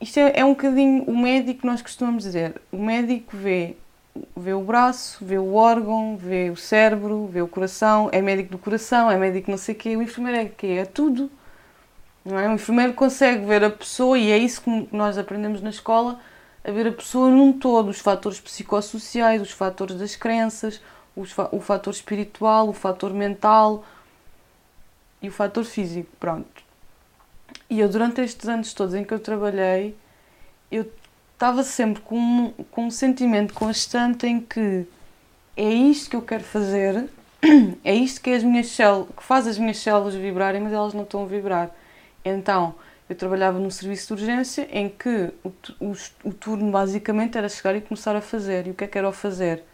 Isto 0.00 0.18
é, 0.18 0.40
é 0.40 0.44
um 0.44 0.54
bocadinho 0.54 1.04
o 1.04 1.16
médico, 1.16 1.64
nós 1.64 1.80
costumamos 1.80 2.24
dizer. 2.24 2.60
O 2.72 2.82
médico 2.82 3.36
vê, 3.36 3.76
vê 4.36 4.52
o 4.54 4.60
braço, 4.60 5.24
vê 5.24 5.38
o 5.38 5.54
órgão, 5.54 6.16
vê 6.16 6.50
o 6.50 6.56
cérebro, 6.56 7.28
vê 7.28 7.42
o 7.42 7.46
coração, 7.46 8.08
é 8.10 8.20
médico 8.20 8.50
do 8.50 8.58
coração, 8.58 9.08
é 9.08 9.16
médico 9.16 9.48
não 9.52 9.58
sei 9.58 9.76
o 9.76 9.78
quê. 9.78 9.96
O 9.96 10.02
enfermeiro 10.02 10.40
é 10.40 10.46
quê? 10.46 10.78
É 10.80 10.84
tudo. 10.84 11.30
Não 12.24 12.36
é? 12.40 12.48
O 12.48 12.54
enfermeiro 12.54 12.92
consegue 12.94 13.46
ver 13.46 13.62
a 13.62 13.70
pessoa, 13.70 14.18
e 14.18 14.32
é 14.32 14.36
isso 14.36 14.62
que 14.62 14.88
nós 14.90 15.16
aprendemos 15.16 15.62
na 15.62 15.70
escola, 15.70 16.18
a 16.64 16.72
ver 16.72 16.88
a 16.88 16.92
pessoa 16.92 17.30
num 17.30 17.52
todo, 17.52 17.90
os 17.90 18.00
fatores 18.00 18.40
psicossociais, 18.40 19.40
os 19.40 19.52
fatores 19.52 19.94
das 19.94 20.16
crenças, 20.16 20.80
o 21.52 21.60
fator 21.60 21.92
espiritual, 21.92 22.68
o 22.68 22.72
fator 22.72 23.12
mental 23.12 23.84
e 25.22 25.28
o 25.28 25.32
fator 25.32 25.64
físico, 25.64 26.10
pronto. 26.18 26.62
E 27.68 27.80
eu, 27.80 27.88
durante 27.88 28.20
estes 28.20 28.48
anos 28.48 28.72
todos 28.72 28.94
em 28.94 29.04
que 29.04 29.14
eu 29.14 29.20
trabalhei, 29.20 29.96
eu 30.70 30.90
estava 31.34 31.62
sempre 31.62 32.02
com 32.02 32.18
um, 32.18 32.52
com 32.70 32.86
um 32.86 32.90
sentimento 32.90 33.54
constante 33.54 34.26
em 34.26 34.40
que 34.40 34.86
é 35.56 35.68
isto 35.68 36.10
que 36.10 36.16
eu 36.16 36.22
quero 36.22 36.44
fazer, 36.44 37.08
é 37.84 37.94
isto 37.94 38.20
que, 38.20 38.30
as 38.30 38.42
minhas 38.42 38.68
células, 38.68 39.08
que 39.16 39.22
faz 39.22 39.46
as 39.46 39.58
minhas 39.58 39.78
células 39.78 40.14
vibrarem, 40.14 40.60
mas 40.60 40.72
elas 40.72 40.94
não 40.94 41.02
estão 41.02 41.22
a 41.22 41.26
vibrar. 41.26 41.70
Então, 42.24 42.74
eu 43.08 43.16
trabalhava 43.16 43.58
num 43.58 43.70
serviço 43.70 44.14
de 44.14 44.22
urgência 44.22 44.68
em 44.70 44.88
que 44.88 45.32
o, 45.42 45.48
o, 45.80 45.92
o 46.24 46.32
turno 46.32 46.70
basicamente 46.70 47.36
era 47.36 47.48
chegar 47.48 47.74
e 47.74 47.80
começar 47.80 48.14
a 48.14 48.20
fazer. 48.20 48.66
E 48.66 48.70
o 48.70 48.74
que 48.74 48.84
é 48.84 48.86
que 48.86 48.96
era 48.96 49.08
o 49.08 49.12
fazer? 49.12 49.64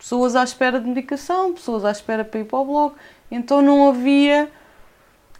Pessoas 0.00 0.34
à 0.34 0.42
espera 0.42 0.80
de 0.80 0.88
medicação, 0.88 1.52
pessoas 1.52 1.84
à 1.84 1.90
espera 1.90 2.24
para 2.24 2.40
ir 2.40 2.44
para 2.44 2.58
o 2.58 2.64
bloco. 2.64 2.96
Então 3.30 3.60
não 3.60 3.90
havia. 3.90 4.48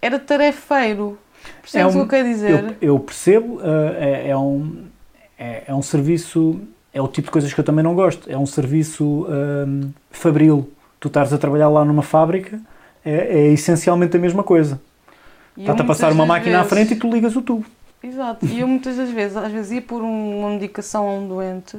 Era 0.02 0.18
tarefeiro. 0.18 1.18
Percebes 1.62 1.74
é 1.74 1.86
um, 1.86 1.88
o 1.88 1.92
que 1.92 1.98
eu 1.98 2.08
quero 2.08 2.28
dizer? 2.28 2.64
Eu, 2.80 2.94
eu 2.94 2.98
percebo, 3.00 3.56
uh, 3.56 3.94
é, 3.98 4.28
é, 4.28 4.36
um, 4.36 4.84
é, 5.38 5.64
é, 5.66 5.74
um 5.74 5.80
serviço. 5.80 6.60
É 6.92 7.00
o 7.00 7.08
tipo 7.08 7.28
de 7.28 7.32
coisas 7.32 7.54
que 7.54 7.58
eu 7.58 7.64
também 7.64 7.82
não 7.82 7.94
gosto. 7.94 8.30
É 8.30 8.36
um 8.36 8.44
serviço 8.44 9.26
um, 9.30 9.92
fabril. 10.10 10.70
Tu 11.00 11.08
estás 11.08 11.32
a 11.32 11.38
trabalhar 11.38 11.70
lá 11.70 11.82
numa 11.82 12.02
fábrica, 12.02 12.60
é, 13.02 13.12
é 13.12 13.46
essencialmente 13.52 14.14
a 14.14 14.20
mesma 14.20 14.42
coisa. 14.42 14.78
Está-te 15.56 15.80
a 15.80 15.84
passar 15.84 16.12
uma 16.12 16.26
máquina 16.26 16.58
vezes... 16.58 16.66
à 16.66 16.68
frente 16.68 16.92
e 16.92 16.96
tu 16.96 17.10
ligas 17.10 17.34
o 17.34 17.40
tubo. 17.40 17.64
Exato. 18.02 18.44
E 18.44 18.60
eu 18.60 18.68
muitas 18.68 18.96
das 18.96 19.08
vezes, 19.08 19.38
às 19.38 19.50
vezes 19.50 19.72
ia 19.72 19.82
por 19.82 20.02
uma 20.02 20.50
medicação 20.50 21.08
a 21.08 21.14
um 21.14 21.26
doente. 21.26 21.78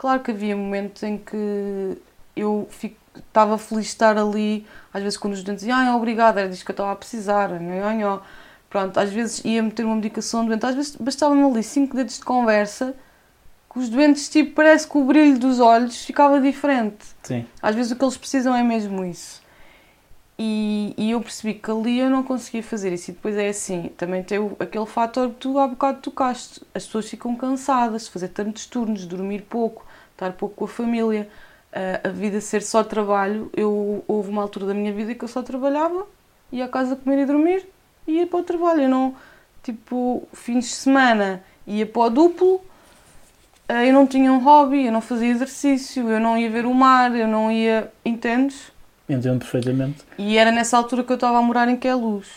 Claro 0.00 0.22
que 0.22 0.30
havia 0.30 0.56
momentos 0.56 1.02
em 1.02 1.18
que 1.18 1.98
eu 2.34 2.66
estava 3.14 3.58
feliz 3.58 3.84
de 3.84 3.90
estar 3.90 4.16
ali. 4.16 4.66
Às 4.94 5.02
vezes 5.02 5.18
quando 5.18 5.34
os 5.34 5.42
doentes 5.42 5.66
diziam, 5.66 5.76
ah, 5.78 5.94
obrigada, 5.94 6.40
era 6.40 6.48
disso 6.48 6.64
que 6.64 6.70
eu 6.70 6.72
estava 6.72 6.92
a 6.92 6.96
precisar. 6.96 7.50
Pronto, 8.70 8.98
às 8.98 9.10
vezes 9.10 9.44
ia 9.44 9.62
meter 9.62 9.84
uma 9.84 9.96
medicação 9.96 10.46
doente. 10.46 10.64
Às 10.64 10.74
vezes 10.74 10.96
bastava-me 10.96 11.44
ali 11.44 11.62
cinco 11.62 11.94
dedos 11.94 12.16
de 12.16 12.24
conversa 12.24 12.94
que 13.70 13.78
os 13.78 13.90
doentes, 13.90 14.30
tipo, 14.30 14.54
parece 14.54 14.88
que 14.88 14.96
o 14.96 15.04
brilho 15.04 15.38
dos 15.38 15.60
olhos 15.60 16.02
ficava 16.02 16.40
diferente. 16.40 17.04
Sim. 17.22 17.44
Às 17.60 17.74
vezes 17.74 17.92
o 17.92 17.96
que 17.96 18.02
eles 18.02 18.16
precisam 18.16 18.56
é 18.56 18.62
mesmo 18.62 19.04
isso. 19.04 19.42
E, 20.38 20.94
e, 20.96 21.10
eu 21.10 21.20
percebi 21.20 21.52
que 21.52 21.70
ali 21.70 21.98
eu 21.98 22.08
não 22.08 22.22
conseguia 22.22 22.62
fazer 22.62 22.90
isso. 22.94 23.10
E 23.10 23.12
depois 23.12 23.36
é 23.36 23.50
assim, 23.50 23.92
também 23.98 24.22
tem 24.22 24.38
o, 24.38 24.56
aquele 24.58 24.86
fator 24.86 25.28
que 25.28 25.34
tu 25.34 25.58
há 25.58 25.68
bocado 25.68 26.00
tocaste. 26.00 26.62
As 26.74 26.86
pessoas 26.86 27.10
ficam 27.10 27.36
cansadas 27.36 28.06
de 28.06 28.10
fazer 28.10 28.28
tantos 28.28 28.64
turnos, 28.64 29.04
dormir 29.04 29.42
pouco, 29.42 29.84
estar 30.20 30.32
pouco 30.32 30.54
com 30.54 30.64
a 30.66 30.68
família, 30.68 31.28
a, 31.72 32.08
a 32.08 32.10
vida 32.10 32.40
ser 32.40 32.62
só 32.62 32.84
trabalho. 32.84 33.50
Eu, 33.56 34.04
houve 34.06 34.28
uma 34.28 34.42
altura 34.42 34.66
da 34.66 34.74
minha 34.74 34.92
vida 34.92 35.14
que 35.14 35.24
eu 35.24 35.28
só 35.28 35.42
trabalhava, 35.42 36.06
ia 36.52 36.66
à 36.66 36.68
casa 36.68 36.94
comer 36.94 37.22
e 37.22 37.26
dormir 37.26 37.66
e 38.06 38.18
ia 38.18 38.26
para 38.26 38.40
o 38.40 38.42
trabalho. 38.42 38.82
Eu 38.82 38.88
não, 38.88 39.14
tipo, 39.62 40.28
fins 40.32 40.66
de 40.66 40.74
semana 40.74 41.42
ia 41.66 41.86
para 41.86 42.02
o 42.02 42.10
duplo, 42.10 42.60
eu 43.68 43.92
não 43.92 44.06
tinha 44.06 44.32
um 44.32 44.42
hobby, 44.42 44.86
eu 44.86 44.92
não 44.92 45.00
fazia 45.00 45.28
exercício, 45.28 46.08
eu 46.08 46.20
não 46.20 46.36
ia 46.36 46.50
ver 46.50 46.66
o 46.66 46.74
mar, 46.74 47.14
eu 47.14 47.28
não 47.28 47.50
ia. 47.50 47.90
Entendes? 48.04 48.72
Entendo 49.08 49.38
perfeitamente. 49.38 50.02
E 50.18 50.36
era 50.36 50.52
nessa 50.52 50.76
altura 50.76 51.02
que 51.02 51.12
eu 51.12 51.14
estava 51.14 51.38
a 51.38 51.42
morar 51.42 51.68
em 51.68 51.76
Queluz. 51.76 52.28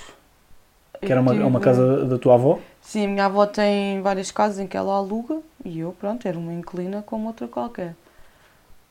Que 1.01 1.11
era 1.11 1.21
uma, 1.21 1.31
tive... 1.31 1.43
uma 1.43 1.59
casa 1.59 2.05
da 2.05 2.17
tua 2.17 2.36
avó? 2.36 2.59
Sim, 2.84 3.05
a 3.05 3.07
minha 3.07 3.25
avó 3.25 3.45
tem 3.45 4.01
várias 4.01 4.29
casas 4.29 4.59
em 4.59 4.67
que 4.67 4.77
ela 4.77 4.93
aluga 4.93 5.39
e 5.63 5.79
eu, 5.79 5.95
pronto, 5.99 6.27
era 6.27 6.38
uma 6.38 6.53
inclina 6.53 7.01
como 7.01 7.27
outra 7.27 7.47
qualquer. 7.47 7.95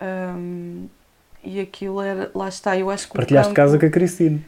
Um, 0.01 0.87
e 1.45 1.61
aquilo 1.61 2.01
era, 2.01 2.31
lá 2.35 2.49
está, 2.49 2.77
eu 2.77 2.91
acho 2.91 3.07
que. 3.07 3.15
Partilhaste 3.15 3.51
campo... 3.51 3.57
casa 3.57 3.79
com 3.79 3.87
a 3.87 3.91
Cristine? 3.91 4.45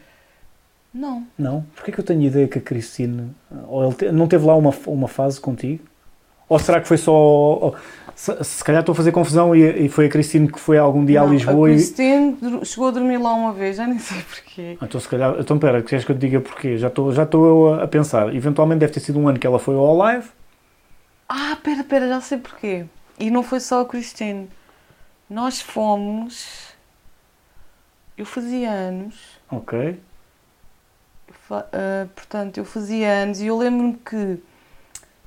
Não. 0.93 1.27
Não? 1.39 1.67
Porquê 1.75 1.93
que 1.93 2.01
eu 2.01 2.05
tenho 2.05 2.23
ideia 2.23 2.49
que 2.49 2.59
a 2.59 2.61
Cristine. 2.61 3.35
Ou 3.69 3.85
ele 3.85 3.95
te... 3.95 4.11
não 4.11 4.27
teve 4.27 4.47
lá 4.47 4.57
uma, 4.57 4.75
uma 4.87 5.09
fase 5.09 5.41
contigo? 5.41 5.85
Ou 6.49 6.59
será 6.59 6.81
que 6.81 6.89
foi 6.89 6.97
só. 6.97 7.75
Se, 8.15 8.45
se 8.45 8.65
calhar 8.65 8.81
estou 8.81 8.93
a 8.93 8.97
fazer 8.97 9.11
confusão 9.11 9.55
e, 9.55 9.87
e, 9.87 9.89
foi 9.89 10.07
a 10.07 10.09
Cristine 10.09 10.51
que 10.51 10.61
foi 10.61 10.79
algum 10.79 11.05
dia 11.05 11.21
não, 11.21 11.29
a 11.29 11.31
Lisboa 11.31 11.69
a 11.69 11.73
Cristine 11.73 12.37
e... 12.63 12.65
chegou 12.65 12.89
a 12.89 12.91
dormir 12.93 13.19
lá 13.19 13.35
uma 13.35 13.53
vez, 13.53 13.77
já 13.77 13.87
nem 13.87 13.99
sei 14.01 14.23
porquê. 14.23 14.79
Então 14.81 15.01
se 15.01 15.09
calhar, 15.09 15.35
então 15.39 15.59
pera, 15.59 15.83
queres 15.83 16.05
que 16.05 16.13
eu 16.13 16.17
te 16.17 16.21
diga 16.21 16.41
porquê? 16.41 16.79
Já 16.79 16.89
estou, 16.89 17.13
já 17.13 17.25
estou 17.25 17.75
a 17.75 17.89
pensar. 17.89 18.35
Eventualmente 18.35 18.81
deve 18.81 18.93
ter 18.93 19.01
sido 19.01 19.19
um 19.19 19.29
ano 19.29 19.39
que 19.39 19.47
ela 19.47 19.59
foi 19.59 19.75
ao 19.75 19.97
live. 19.97 20.29
Ah, 21.29 21.59
pera, 21.63 21.83
pera, 21.83 22.09
já 22.09 22.21
sei 22.21 22.39
porquê. 22.39 22.85
E 23.19 23.31
não 23.31 23.43
foi 23.43 23.59
só 23.59 23.81
a 23.81 23.85
Cristine. 23.85 24.49
Nós 25.29 25.61
fomos. 25.61 26.73
Eu 28.17 28.25
fazia 28.25 28.71
anos. 28.71 29.17
Ok. 29.51 30.01
Uh, 31.51 32.09
portanto, 32.15 32.59
eu 32.59 32.65
fazia 32.65 33.09
anos 33.09 33.41
e 33.41 33.47
eu 33.47 33.59
lembro-me 33.59 33.95
que 33.95 34.39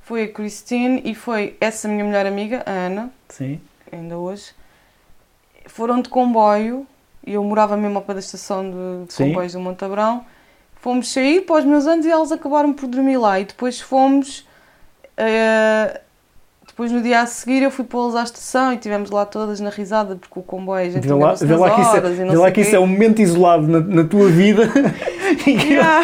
foi 0.08 0.24
a 0.24 0.28
Christine 0.30 1.01
e 1.03 1.14
foi 1.14 1.58
essa 1.60 1.86
minha 1.86 2.05
melhor 2.05 2.26
amiga, 2.26 2.64
a 2.66 2.72
Ana. 2.72 3.12
Sim. 3.28 3.60
Ainda 3.91 4.18
hoje. 4.18 4.53
Foram 5.66 6.01
de 6.01 6.08
comboio 6.08 6.88
e 7.26 7.34
eu 7.34 7.43
morava 7.43 7.76
mesmo 7.76 7.97
ao 7.97 8.05
pé 8.05 8.14
da 8.14 8.22
estação 8.22 8.64
de, 8.72 9.10
de 9.10 9.18
comboios 9.18 9.51
do 9.51 9.60
Montabrão. 9.60 10.26
Fomos 10.76 11.12
sair 11.12 11.41
para 11.41 11.58
os 11.58 11.66
meus 11.66 11.86
anos 11.86 12.05
e 12.05 12.10
elas 12.10 12.32
acabaram 12.32 12.72
por 12.72 12.88
dormir 12.88 13.18
lá. 13.18 13.38
E 13.38 13.43
depois 13.43 13.82
fomos. 13.82 14.47
Uh, 15.20 15.99
depois 16.78 16.91
no 16.91 17.01
dia 17.01 17.21
a 17.21 17.25
seguir 17.25 17.63
eu 17.63 17.71
fui 17.71 17.84
pô-las 17.84 18.13
à 18.13 18.21
estação 18.21 18.71
e 18.71 18.75
estivemos 18.75 19.09
lá 19.09 19.25
todas 19.25 19.59
na 19.59 19.71
risada 19.71 20.15
porque 20.15 20.38
o 20.38 20.43
comboio 20.43 20.91
já 20.91 21.01
tinha 21.01 21.15
lá, 21.15 21.34
vê 21.34 21.55
lá 21.55 21.73
que 21.73 21.82
isso 21.82 21.95
é, 21.95 21.99
vê 22.01 22.38
lá 22.38 22.51
que 22.51 22.61
isso 22.61 22.75
é 22.75 22.80
um 22.80 22.86
momento 22.86 23.19
isolado 23.19 23.67
na, 23.67 23.80
na 23.80 24.03
tua 24.03 24.30
vida. 24.30 24.71
yeah. 25.47 26.01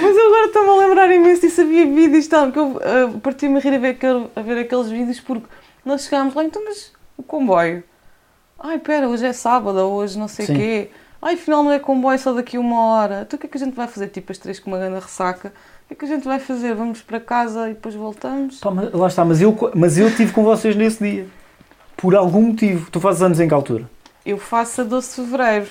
Mas 0.00 0.16
eu 0.16 0.26
agora 0.26 0.46
estou-me 0.46 0.70
a 0.70 0.86
lembrar 0.86 1.12
imenso 1.12 1.42
disso, 1.42 1.60
havia 1.60 1.84
vídeos 1.84 2.26
tal, 2.28 2.50
que 2.50 2.58
eu 2.58 2.68
uh, 2.68 3.20
parti-me 3.20 3.58
a 3.58 3.60
rir 3.60 3.74
a 3.74 3.78
ver, 3.78 3.88
aquele, 3.88 4.26
a 4.34 4.40
ver 4.40 4.58
aqueles 4.60 4.88
vídeos 4.88 5.20
porque 5.20 5.46
nós 5.84 6.04
chegámos 6.04 6.32
lá, 6.32 6.44
então 6.44 6.64
mas 6.64 6.90
o 7.18 7.22
comboio. 7.22 7.84
Ai, 8.58 8.78
pera, 8.78 9.06
hoje 9.06 9.26
é 9.26 9.34
sábado, 9.34 9.80
hoje 9.80 10.18
não 10.18 10.28
sei 10.28 10.46
o 10.46 10.48
quê. 10.48 10.90
Ai, 11.20 11.34
afinal 11.34 11.62
não 11.62 11.72
é 11.72 11.78
comboio 11.78 12.18
só 12.18 12.32
daqui 12.32 12.56
uma 12.56 12.86
hora. 12.86 13.24
Então 13.26 13.36
o 13.36 13.40
que 13.40 13.46
é 13.46 13.50
que 13.50 13.58
a 13.58 13.60
gente 13.60 13.74
vai 13.74 13.86
fazer? 13.86 14.08
Tipo, 14.08 14.32
as 14.32 14.38
três 14.38 14.58
com 14.58 14.70
uma 14.70 14.78
grande 14.78 14.98
ressaca 14.98 15.52
é 15.92 15.94
que 15.94 16.04
a 16.04 16.08
gente 16.08 16.24
vai 16.24 16.38
fazer? 16.38 16.74
Vamos 16.74 17.02
para 17.02 17.20
casa 17.20 17.70
e 17.70 17.74
depois 17.74 17.94
voltamos? 17.94 18.58
Pá, 18.60 18.70
mas, 18.70 18.92
lá 18.92 19.06
está, 19.06 19.24
mas 19.24 19.40
eu, 19.40 19.56
mas 19.74 19.98
eu 19.98 20.08
estive 20.08 20.32
com 20.32 20.42
vocês 20.42 20.74
nesse 20.74 21.02
dia. 21.04 21.26
Por 21.96 22.16
algum 22.16 22.42
motivo. 22.42 22.90
Tu 22.90 22.98
fazes 22.98 23.22
anos 23.22 23.38
em 23.38 23.46
que 23.46 23.54
altura? 23.54 23.88
Eu 24.24 24.38
faço 24.38 24.80
a 24.80 24.84
12 24.84 25.08
de 25.08 25.14
Fevereiro. 25.14 25.66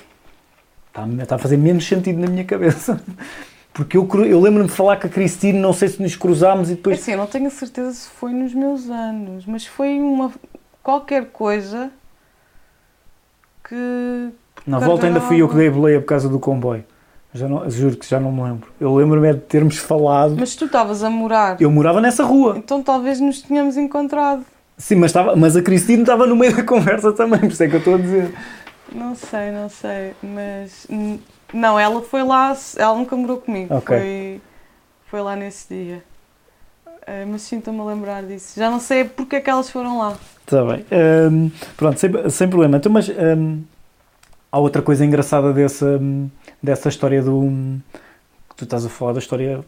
Está, 0.87 1.07
está 1.23 1.35
a 1.35 1.39
fazer 1.39 1.57
menos 1.57 1.87
sentido 1.87 2.19
na 2.19 2.27
minha 2.27 2.45
cabeça. 2.45 3.01
Porque 3.73 3.97
eu, 3.97 4.07
eu 4.25 4.39
lembro-me 4.39 4.67
de 4.67 4.75
falar 4.75 4.97
com 4.97 5.07
a 5.07 5.09
Cristina, 5.09 5.57
não 5.57 5.73
sei 5.73 5.87
se 5.87 6.01
nos 6.01 6.15
cruzámos 6.15 6.69
e 6.69 6.75
depois. 6.75 6.97
É 6.97 7.01
assim, 7.01 7.11
eu 7.13 7.17
não 7.17 7.25
tenho 7.25 7.47
a 7.47 7.49
certeza 7.49 7.93
se 7.93 8.09
foi 8.09 8.33
nos 8.33 8.53
meus 8.53 8.89
anos, 8.89 9.45
mas 9.45 9.65
foi 9.65 9.97
uma. 9.97 10.31
qualquer 10.83 11.27
coisa 11.27 11.89
que. 13.63 14.29
Na 14.67 14.77
volta 14.77 15.07
ainda 15.07 15.21
fui 15.21 15.41
eu 15.41 15.47
que 15.49 15.55
dei 15.55 15.69
a 15.69 15.71
boleia 15.71 16.01
por 16.01 16.07
causa 16.07 16.27
do 16.27 16.37
comboio. 16.37 16.83
Já 17.33 17.47
não, 17.47 17.69
juro 17.69 17.95
que 17.95 18.07
já 18.07 18.19
não 18.19 18.31
me 18.31 18.43
lembro. 18.43 18.67
Eu 18.79 18.93
lembro-me 18.95 19.29
é 19.29 19.33
de 19.33 19.39
termos 19.39 19.77
falado. 19.77 20.35
Mas 20.37 20.55
tu 20.55 20.65
estavas 20.65 21.03
a 21.03 21.09
morar. 21.09 21.61
Eu 21.61 21.71
morava 21.71 22.01
nessa 22.01 22.23
rua. 22.23 22.55
Então 22.57 22.83
talvez 22.83 23.21
nos 23.21 23.41
tínhamos 23.41 23.77
encontrado. 23.77 24.45
Sim, 24.77 24.95
mas, 24.95 25.11
estava, 25.11 25.35
mas 25.35 25.55
a 25.55 25.61
Cristina 25.61 26.01
estava 26.01 26.25
no 26.25 26.35
meio 26.35 26.55
da 26.55 26.63
conversa 26.65 27.13
também, 27.13 27.39
por 27.39 27.51
isso 27.51 27.63
é 27.63 27.69
que 27.69 27.75
eu 27.75 27.79
estou 27.79 27.95
a 27.95 27.97
dizer. 27.97 28.33
Não 28.91 29.15
sei, 29.15 29.51
não 29.51 29.69
sei. 29.69 30.13
Mas. 30.21 30.87
Não, 31.53 31.79
ela 31.79 32.01
foi 32.01 32.23
lá, 32.23 32.55
ela 32.77 32.95
nunca 32.95 33.15
morou 33.15 33.37
comigo. 33.37 33.73
Okay. 33.75 33.97
Foi, 33.97 34.41
foi 35.05 35.21
lá 35.21 35.35
nesse 35.35 35.73
dia. 35.73 36.03
Uh, 36.87 37.27
mas 37.31 37.43
sinto-me 37.43 37.79
a 37.79 37.83
lembrar 37.83 38.23
disso. 38.23 38.59
Já 38.59 38.69
não 38.69 38.79
sei 38.79 39.05
porque 39.05 39.37
é 39.37 39.41
que 39.41 39.49
elas 39.49 39.69
foram 39.69 39.99
lá. 39.99 40.17
Está 40.45 40.63
bem. 40.65 40.85
Um, 41.31 41.51
pronto, 41.77 41.99
sem, 41.99 42.29
sem 42.29 42.47
problema. 42.49 42.77
Então, 42.77 42.91
mas 42.91 43.07
um, 43.09 43.61
há 44.51 44.59
outra 44.59 44.81
coisa 44.81 45.05
engraçada 45.05 45.53
dessa. 45.53 45.99
Dessa 46.61 46.89
história 46.89 47.21
do. 47.21 47.79
que 48.49 48.55
tu 48.55 48.63
estás 48.65 48.85
a 48.85 48.89
falar 48.89 49.13
da 49.13 49.19
história. 49.19 49.63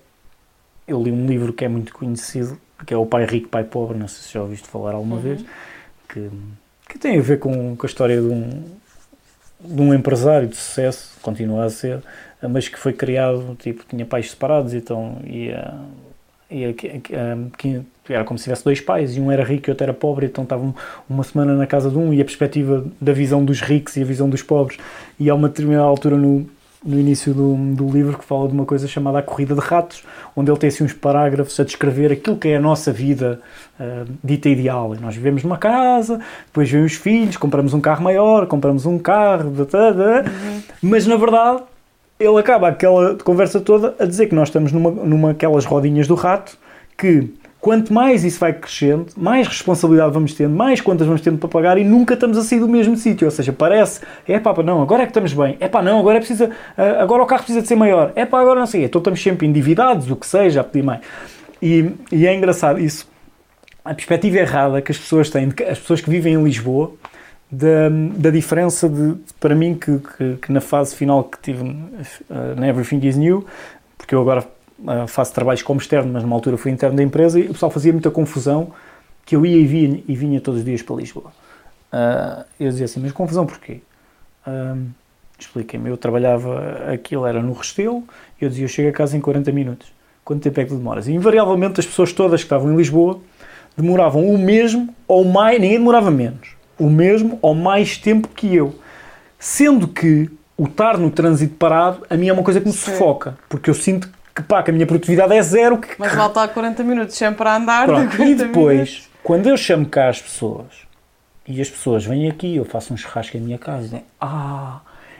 Eu 0.87 1.01
li 1.01 1.11
um 1.11 1.25
livro 1.25 1.53
que 1.53 1.63
é 1.63 1.67
muito 1.67 1.93
conhecido, 1.93 2.57
que 2.85 2.93
é 2.93 2.97
O 2.97 3.05
Pai 3.05 3.25
Rico, 3.25 3.47
Pai 3.47 3.63
Pobre, 3.63 3.97
não 3.97 4.07
sei 4.07 4.21
se 4.21 4.33
já 4.33 4.41
ouviste 4.41 4.67
falar 4.67 4.93
alguma 4.93 5.15
uhum. 5.15 5.21
vez, 5.21 5.45
que, 6.09 6.29
que 6.89 6.99
tem 6.99 7.17
a 7.17 7.21
ver 7.21 7.39
com, 7.39 7.75
com 7.77 7.85
a 7.85 7.87
história 7.87 8.19
de 8.19 8.27
um, 8.27 8.63
de 9.61 9.81
um 9.81 9.93
empresário 9.93 10.49
de 10.49 10.57
sucesso, 10.57 11.17
continua 11.21 11.63
a 11.63 11.69
ser, 11.69 12.03
mas 12.49 12.67
que 12.67 12.77
foi 12.77 12.91
criado, 12.91 13.55
tipo, 13.55 13.85
tinha 13.87 14.05
pais 14.05 14.31
separados, 14.31 14.73
então 14.73 15.17
ia, 15.23 15.73
ia, 16.51 16.75
ia 17.63 17.85
era 18.09 18.23
como 18.23 18.37
se 18.37 18.45
tivesse 18.45 18.65
dois 18.65 18.81
pais, 18.81 19.15
e 19.15 19.19
um 19.21 19.31
era 19.31 19.43
rico 19.43 19.69
e 19.69 19.71
outro 19.71 19.83
era 19.83 19.93
pobre, 19.93 20.25
então 20.25 20.43
estavam 20.43 20.75
uma 21.09 21.23
semana 21.23 21.55
na 21.55 21.65
casa 21.65 21.89
de 21.89 21.97
um, 21.97 22.13
e 22.13 22.21
a 22.21 22.25
perspectiva 22.25 22.85
da 22.99 23.13
visão 23.13 23.45
dos 23.45 23.61
ricos 23.61 23.95
e 23.95 24.01
a 24.01 24.05
visão 24.05 24.29
dos 24.29 24.41
pobres, 24.41 24.77
e 25.19 25.29
há 25.29 25.35
uma 25.35 25.47
determinada 25.47 25.85
altura 25.85 26.17
no, 26.17 26.45
no 26.83 26.99
início 26.99 27.33
do, 27.33 27.55
do 27.73 27.89
livro 27.89 28.17
que 28.17 28.25
fala 28.25 28.47
de 28.47 28.53
uma 28.53 28.65
coisa 28.65 28.87
chamada 28.87 29.19
a 29.19 29.21
corrida 29.21 29.55
de 29.55 29.61
ratos, 29.61 30.03
onde 30.35 30.51
ele 30.51 30.59
tem 30.59 30.67
assim 30.67 30.83
uns 30.83 30.93
parágrafos 30.93 31.57
a 31.59 31.63
descrever 31.63 32.11
aquilo 32.11 32.35
que 32.35 32.49
é 32.49 32.57
a 32.57 32.59
nossa 32.59 32.91
vida 32.91 33.39
uh, 33.79 34.11
dita 34.23 34.49
ideal. 34.49 34.93
E 34.93 34.99
nós 34.99 35.15
vivemos 35.15 35.43
numa 35.43 35.57
casa, 35.57 36.19
depois 36.45 36.69
vêm 36.69 36.83
os 36.83 36.95
filhos, 36.95 37.37
compramos 37.37 37.73
um 37.73 37.79
carro 37.79 38.03
maior, 38.03 38.47
compramos 38.47 38.85
um 38.85 38.99
carro, 38.99 39.49
uhum. 39.49 40.61
mas 40.81 41.07
na 41.07 41.15
verdade 41.15 41.63
ele 42.19 42.37
acaba 42.37 42.67
aquela 42.67 43.15
conversa 43.15 43.59
toda 43.59 43.95
a 43.97 44.05
dizer 44.05 44.27
que 44.27 44.35
nós 44.35 44.49
estamos 44.49 44.71
numa, 44.71 44.91
numa 44.91 45.31
aquelas 45.31 45.65
rodinhas 45.65 46.07
do 46.07 46.15
rato 46.15 46.57
que 46.97 47.29
quanto 47.63 47.93
mais 47.93 48.25
isso 48.25 48.41
vai 48.41 48.51
crescendo, 48.51 49.05
mais 49.15 49.47
responsabilidade 49.47 50.11
vamos 50.13 50.33
tendo, 50.33 50.53
mais 50.53 50.81
contas 50.81 51.07
vamos 51.07 51.21
tendo 51.21 51.37
para 51.37 51.47
pagar 51.47 51.77
e 51.77 51.83
nunca 51.85 52.13
estamos 52.13 52.37
a 52.37 52.43
sair 52.43 52.59
do 52.59 52.67
mesmo 52.67 52.97
sítio. 52.97 53.23
Ou 53.23 53.31
seja, 53.31 53.53
parece, 53.53 54.01
é 54.27 54.37
pá, 54.37 54.53
não, 54.61 54.81
agora 54.81 55.03
é 55.03 55.05
que 55.05 55.11
estamos 55.11 55.31
bem, 55.31 55.55
é 55.61 55.69
pá, 55.69 55.81
não, 55.81 55.97
agora 55.97 56.17
é 56.17 56.19
precisa, 56.19 56.51
ah, 56.77 57.01
agora 57.01 57.23
o 57.23 57.25
carro 57.25 57.43
precisa 57.43 57.61
de 57.61 57.67
ser 57.69 57.75
maior, 57.75 58.11
é 58.17 58.25
pá, 58.25 58.41
agora 58.41 58.59
não 58.59 58.67
sei, 58.67 58.83
então 58.83 58.99
estamos 58.99 59.23
sempre 59.23 59.47
endividados, 59.47 60.11
o 60.11 60.15
que 60.17 60.27
seja, 60.27 60.59
a 60.59 60.63
pedir 60.65 60.83
mais. 60.83 60.99
E, 61.61 61.89
e 62.11 62.27
é 62.27 62.35
engraçado 62.35 62.81
isso, 62.81 63.07
a 63.85 63.93
perspectiva 63.93 64.39
errada 64.39 64.81
que 64.81 64.91
as 64.91 64.97
pessoas 64.97 65.29
têm, 65.29 65.53
as 65.71 65.79
pessoas 65.79 66.01
que 66.01 66.09
vivem 66.09 66.33
em 66.33 66.43
Lisboa, 66.43 66.91
da, 67.49 67.87
da 68.17 68.29
diferença 68.29 68.89
de, 68.89 69.15
para 69.39 69.55
mim, 69.55 69.75
que, 69.75 69.99
que, 69.99 70.35
que 70.41 70.51
na 70.51 70.59
fase 70.59 70.93
final 70.97 71.23
que 71.23 71.39
tive 71.41 71.63
uh, 71.63 72.59
na 72.59 72.67
Everything 72.67 73.07
is 73.07 73.15
New, 73.15 73.45
porque 73.97 74.13
eu 74.13 74.19
agora 74.19 74.45
uh, 74.83 75.07
faço 75.07 75.33
trabalhos 75.33 75.61
como 75.61 75.79
externo, 75.79 76.11
mas 76.11 76.23
numa 76.23 76.35
altura 76.35 76.57
fui 76.57 76.71
interno 76.71 76.95
da 76.95 77.03
empresa 77.03 77.39
e 77.39 77.43
o 77.43 77.53
pessoal 77.53 77.71
fazia 77.71 77.91
muita 77.91 78.11
confusão 78.11 78.71
que 79.25 79.35
eu 79.35 79.45
ia 79.45 79.57
e 79.57 79.65
vinha, 79.65 80.03
e 80.07 80.15
vinha 80.15 80.41
todos 80.41 80.59
os 80.59 80.65
dias 80.65 80.81
para 80.81 80.95
Lisboa. 80.95 81.31
Uh, 81.91 82.43
eu 82.59 82.69
dizia 82.69 82.85
assim, 82.85 82.99
mas 82.99 83.11
confusão 83.11 83.45
porquê? 83.45 83.81
Uh, 84.45 84.87
Expliquem-me, 85.43 85.89
eu 85.89 85.97
trabalhava, 85.97 86.91
aquilo 86.93 87.25
era 87.25 87.41
no 87.41 87.53
Restelo, 87.53 88.03
eu 88.39 88.49
dizia, 88.49 88.63
eu 88.63 88.69
chego 88.69 88.89
a 88.89 88.91
casa 88.91 89.17
em 89.17 89.21
40 89.21 89.51
minutos. 89.51 89.91
Quanto 90.23 90.41
tempo 90.41 90.59
é 90.59 90.63
que 90.63 90.73
demoras? 90.73 91.07
E 91.07 91.13
invariavelmente 91.13 91.79
as 91.79 91.85
pessoas 91.85 92.13
todas 92.13 92.41
que 92.41 92.45
estavam 92.45 92.71
em 92.71 92.77
Lisboa 92.77 93.19
demoravam 93.75 94.25
o 94.25 94.37
mesmo 94.37 94.93
ou 95.07 95.25
mais, 95.25 95.59
ninguém 95.59 95.77
demorava 95.77 96.09
menos, 96.09 96.55
o 96.79 96.89
mesmo 96.89 97.39
ou 97.41 97.53
mais 97.53 97.97
tempo 97.97 98.29
que 98.29 98.55
eu. 98.55 98.75
Sendo 99.37 99.87
que 99.87 100.29
o 100.55 100.65
estar 100.65 100.97
no 100.97 101.11
trânsito 101.11 101.55
parado, 101.55 102.05
a 102.09 102.15
mim 102.15 102.29
é 102.29 102.33
uma 102.33 102.43
coisa 102.43 102.61
que 102.61 102.67
me 102.67 102.73
Sim. 102.73 102.91
sufoca, 102.91 103.37
porque 103.49 103.69
eu 103.69 103.73
sinto 103.73 104.09
que 104.35 104.41
pá, 104.41 104.63
que 104.63 104.71
a 104.71 104.73
minha 104.73 104.87
produtividade 104.87 105.33
é 105.33 105.41
zero. 105.41 105.77
Que, 105.77 105.95
Mas 105.97 106.13
volta 106.13 106.41
a 106.41 106.47
40 106.47 106.83
minutos 106.83 107.15
sempre 107.15 107.47
a 107.47 107.55
andar. 107.55 107.87
e 108.19 108.35
depois, 108.35 108.77
minutos. 108.77 109.09
quando 109.23 109.47
eu 109.47 109.57
chamo 109.57 109.85
cá 109.85 110.09
as 110.09 110.21
pessoas 110.21 110.83
e 111.47 111.61
as 111.61 111.69
pessoas 111.69 112.05
vêm 112.05 112.29
aqui, 112.29 112.55
eu 112.55 112.65
faço 112.65 112.93
um 112.93 112.97
churrasco 112.97 113.37
em 113.37 113.39
minha 113.39 113.57
casa, 113.57 114.01
ah, 114.19 114.79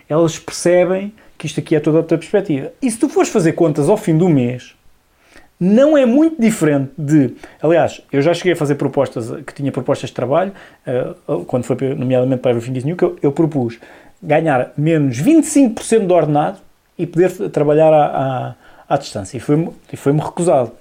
elas 0.09 0.39
percebem 0.39 1.13
que 1.37 1.45
isto 1.45 1.59
aqui 1.59 1.75
é 1.75 1.79
toda 1.79 1.97
outra 1.97 2.17
perspectiva. 2.17 2.71
E 2.81 2.89
se 2.89 2.97
tu 2.97 3.09
fores 3.09 3.29
fazer 3.29 3.53
contas 3.53 3.89
ao 3.89 3.97
fim 3.97 4.17
do 4.17 4.29
mês, 4.29 4.75
não 5.59 5.97
é 5.97 6.05
muito 6.05 6.41
diferente 6.41 6.91
de. 6.97 7.35
Aliás, 7.61 8.01
eu 8.11 8.21
já 8.21 8.33
cheguei 8.33 8.53
a 8.53 8.55
fazer 8.55 8.75
propostas, 8.75 9.29
que 9.45 9.53
tinha 9.53 9.71
propostas 9.71 10.09
de 10.09 10.15
trabalho, 10.15 10.53
uh, 11.27 11.45
quando 11.45 11.63
foi 11.63 11.75
nomeadamente 11.95 12.41
para 12.41 12.51
a 12.51 12.55
Everything 12.55 12.85
New, 12.85 12.95
que 12.95 13.03
eu, 13.03 13.17
eu 13.21 13.31
propus 13.31 13.79
ganhar 14.21 14.71
menos 14.77 15.21
25% 15.21 16.07
do 16.07 16.13
ordenado 16.13 16.59
e 16.97 17.05
poder 17.05 17.31
trabalhar 17.49 17.93
à, 17.93 18.55
à 18.93 18.97
distância. 18.97 19.37
E 19.37 19.39
foi-me 19.39 19.71
foi 19.95 20.13
recusado. 20.13 20.71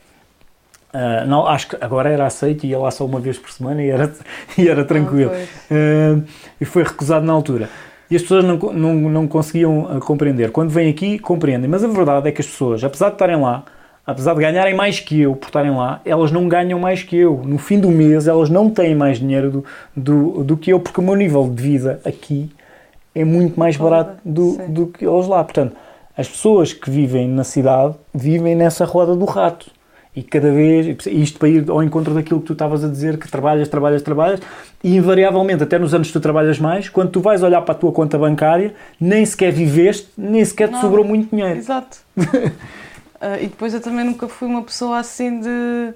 Uh, 0.93 1.27
não, 1.27 1.47
acho 1.47 1.69
que 1.69 1.77
agora 1.81 2.11
era 2.11 2.27
aceito 2.27 2.65
e 2.65 2.71
ia 2.71 2.79
lá 2.79 2.91
só 2.91 3.07
uma 3.07 3.19
vez 3.19 3.39
por 3.39 3.51
semana 3.51 3.83
e 3.83 3.89
era, 3.89 4.13
e 4.59 4.69
era 4.69 4.85
tranquilo. 4.85 5.31
Uh, 5.71 6.23
e 6.61 6.65
foi 6.65 6.83
recusado 6.83 7.25
na 7.25 7.33
altura. 7.33 7.69
E 8.11 8.17
as 8.17 8.21
pessoas 8.21 8.45
não, 8.45 8.59
não, 8.59 8.95
não 8.95 9.27
conseguiam 9.27 9.89
ah, 9.91 9.99
compreender. 9.99 10.53
Quando 10.53 10.69
vêm 10.69 10.91
aqui, 10.91 11.19
compreendem. 11.19 11.69
Mas 11.69 11.83
a 11.83 11.89
verdade 11.89 12.29
é 12.29 12.33
que 12.33 12.43
as 12.43 12.47
pessoas, 12.47 12.85
apesar 12.85 13.09
de 13.09 13.15
estarem 13.15 13.41
lá, 13.41 13.65
apesar 14.07 14.35
de 14.35 14.41
ganharem 14.41 14.75
mais 14.75 15.01
que 15.01 15.23
eu 15.23 15.35
por 15.35 15.47
estarem 15.47 15.71
lá, 15.71 15.99
elas 16.05 16.31
não 16.31 16.47
ganham 16.47 16.79
mais 16.79 17.03
que 17.03 17.17
eu. 17.17 17.41
No 17.43 17.57
fim 17.57 17.81
do 17.81 17.89
mês, 17.89 18.29
elas 18.29 18.51
não 18.51 18.69
têm 18.69 18.95
mais 18.95 19.19
dinheiro 19.19 19.51
do, 19.51 19.65
do, 19.97 20.45
do 20.45 20.57
que 20.59 20.71
eu, 20.75 20.79
porque 20.79 21.01
o 21.01 21.03
meu 21.03 21.15
nível 21.15 21.49
de 21.49 21.63
vida 21.63 22.03
aqui 22.05 22.51
é 23.15 23.25
muito 23.25 23.59
mais 23.59 23.79
barato 23.79 24.19
do, 24.23 24.59
do 24.69 24.87
que 24.89 25.07
eles 25.07 25.27
lá. 25.27 25.43
Portanto, 25.43 25.75
as 26.17 26.29
pessoas 26.29 26.73
que 26.73 26.91
vivem 26.91 27.29
na 27.29 27.45
cidade 27.45 27.95
vivem 28.15 28.55
nessa 28.55 28.85
roda 28.85 29.15
do 29.15 29.25
rato. 29.25 29.71
E 30.15 30.23
cada 30.23 30.53
vez, 30.53 31.07
isto 31.07 31.39
para 31.39 31.49
ir 31.49 31.71
ao 31.71 31.83
encontro 31.83 32.13
daquilo 32.13 32.41
que 32.41 32.47
tu 32.49 32.53
estavas 32.53 32.85
a 32.85 32.89
dizer, 32.89 33.19
que 33.19 33.27
trabalhas, 33.31 33.67
trabalhas, 33.69 34.03
trabalhas, 34.03 34.41
e 34.85 34.95
invariavelmente, 34.95 35.63
até 35.63 35.79
nos 35.79 35.95
anos 35.95 36.09
que 36.09 36.13
tu 36.13 36.21
trabalhas 36.21 36.59
mais, 36.59 36.91
quando 36.91 37.11
tu 37.11 37.21
vais 37.21 37.43
olhar 37.43 37.63
para 37.63 37.73
a 37.73 37.79
tua 37.79 37.91
conta 37.93 38.19
bancária, 38.19 38.75
nem 39.01 39.25
sequer 39.25 39.51
viveste, 39.53 40.11
nem 40.17 40.45
sequer 40.45 40.69
te 40.69 40.73
Não, 40.73 40.81
sobrou 40.83 41.03
muito 41.03 41.31
dinheiro. 41.35 41.59
Exato. 41.59 41.97
uh, 42.19 42.23
e 43.41 43.47
depois 43.47 43.73
eu 43.73 43.81
também 43.81 44.05
nunca 44.05 44.29
fui 44.29 44.49
uma 44.49 44.63
pessoa 44.63 44.99
assim 44.99 45.41
de 45.41 45.95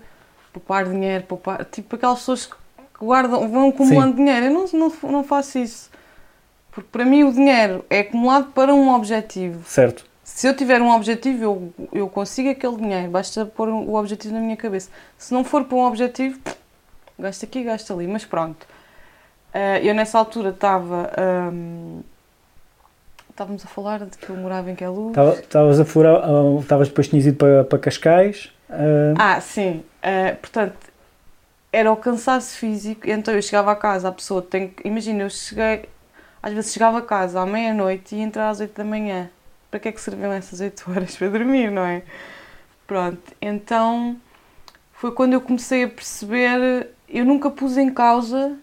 poupar 0.50 0.86
dinheiro, 0.86 1.24
poupar, 1.24 1.66
tipo 1.66 1.94
aquelas 1.94 2.20
pessoas 2.20 2.46
que 2.46 2.56
guardam, 2.98 3.46
vão 3.50 3.68
acumulando 3.68 4.16
Sim. 4.16 4.24
dinheiro. 4.24 4.46
Eu 4.46 4.52
não, 4.52 4.66
não, 4.72 5.10
não 5.12 5.24
faço 5.24 5.58
isso. 5.58 5.90
Porque 6.77 6.91
para 6.93 7.07
mim 7.07 7.24
o 7.24 7.33
dinheiro 7.33 7.87
é 7.89 8.01
acumulado 8.01 8.53
para 8.53 8.74
um 8.74 8.95
objetivo. 8.95 9.66
Certo. 9.66 10.05
Se 10.22 10.47
eu 10.47 10.55
tiver 10.55 10.83
um 10.83 10.91
objetivo, 10.91 11.43
eu, 11.43 11.74
eu 11.91 12.07
consigo 12.07 12.51
aquele 12.51 12.77
dinheiro. 12.77 13.11
Basta 13.11 13.47
pôr 13.47 13.70
o 13.70 13.95
objetivo 13.95 14.35
na 14.35 14.41
minha 14.41 14.59
cabeça. 14.59 14.91
Se 15.16 15.33
não 15.33 15.43
for 15.43 15.64
para 15.64 15.74
um 15.74 15.87
objetivo, 15.87 16.39
gasta 17.18 17.47
aqui, 17.47 17.64
gasta 17.64 17.95
ali. 17.95 18.07
Mas 18.07 18.27
pronto. 18.27 18.64
Uh, 19.55 19.79
eu 19.83 19.95
nessa 19.95 20.18
altura 20.18 20.51
estava. 20.51 21.11
Um, 21.51 22.03
estávamos 23.31 23.64
a 23.64 23.68
falar 23.68 24.01
de 24.01 24.18
que 24.18 24.29
eu 24.29 24.37
morava 24.37 24.70
em 24.70 24.74
Queluz. 24.74 25.16
Estavas 25.39 25.81
a 25.81 25.85
furar. 25.87 26.24
Estavas 26.61 26.89
depois 26.89 27.09
tinhas 27.09 27.24
ido 27.24 27.39
para, 27.39 27.64
para 27.64 27.79
Cascais. 27.79 28.53
Uh... 28.68 29.14
Ah, 29.18 29.41
sim. 29.41 29.83
Uh, 30.05 30.37
portanto, 30.37 30.77
era 31.72 31.91
o 31.91 31.97
cansaço 31.97 32.59
físico. 32.59 33.09
Então 33.09 33.33
eu 33.33 33.41
chegava 33.41 33.72
a 33.72 33.77
casa, 33.77 34.09
a 34.09 34.12
pessoa 34.12 34.43
tem 34.43 34.68
que. 34.68 34.87
Imagina, 34.87 35.22
eu 35.22 35.31
cheguei 35.31 35.89
às 36.43 36.53
vezes 36.53 36.72
chegava 36.72 36.99
a 36.99 37.03
casa 37.03 37.41
à 37.41 37.47
meia-noite 37.47 38.14
e 38.14 38.18
ia 38.18 38.24
entrar 38.24 38.51
às 38.51 38.61
8 38.61 38.76
da 38.76 38.84
manhã. 38.84 39.30
Para 39.70 39.80
que 39.80 39.89
é 39.89 39.93
que 39.93 40.01
serviam 40.01 40.32
essas 40.32 40.61
8 40.61 40.84
horas? 40.91 41.16
Para 41.16 41.28
dormir, 41.28 41.70
não 41.70 41.84
é? 41.84 42.03
Pronto, 42.87 43.32
então 43.41 44.16
foi 44.93 45.12
quando 45.12 45.32
eu 45.32 45.41
comecei 45.41 45.84
a 45.84 45.89
perceber. 45.89 46.91
Eu 47.09 47.24
nunca 47.24 47.51
pus 47.51 47.76
em 47.76 47.93
causa 47.93 48.57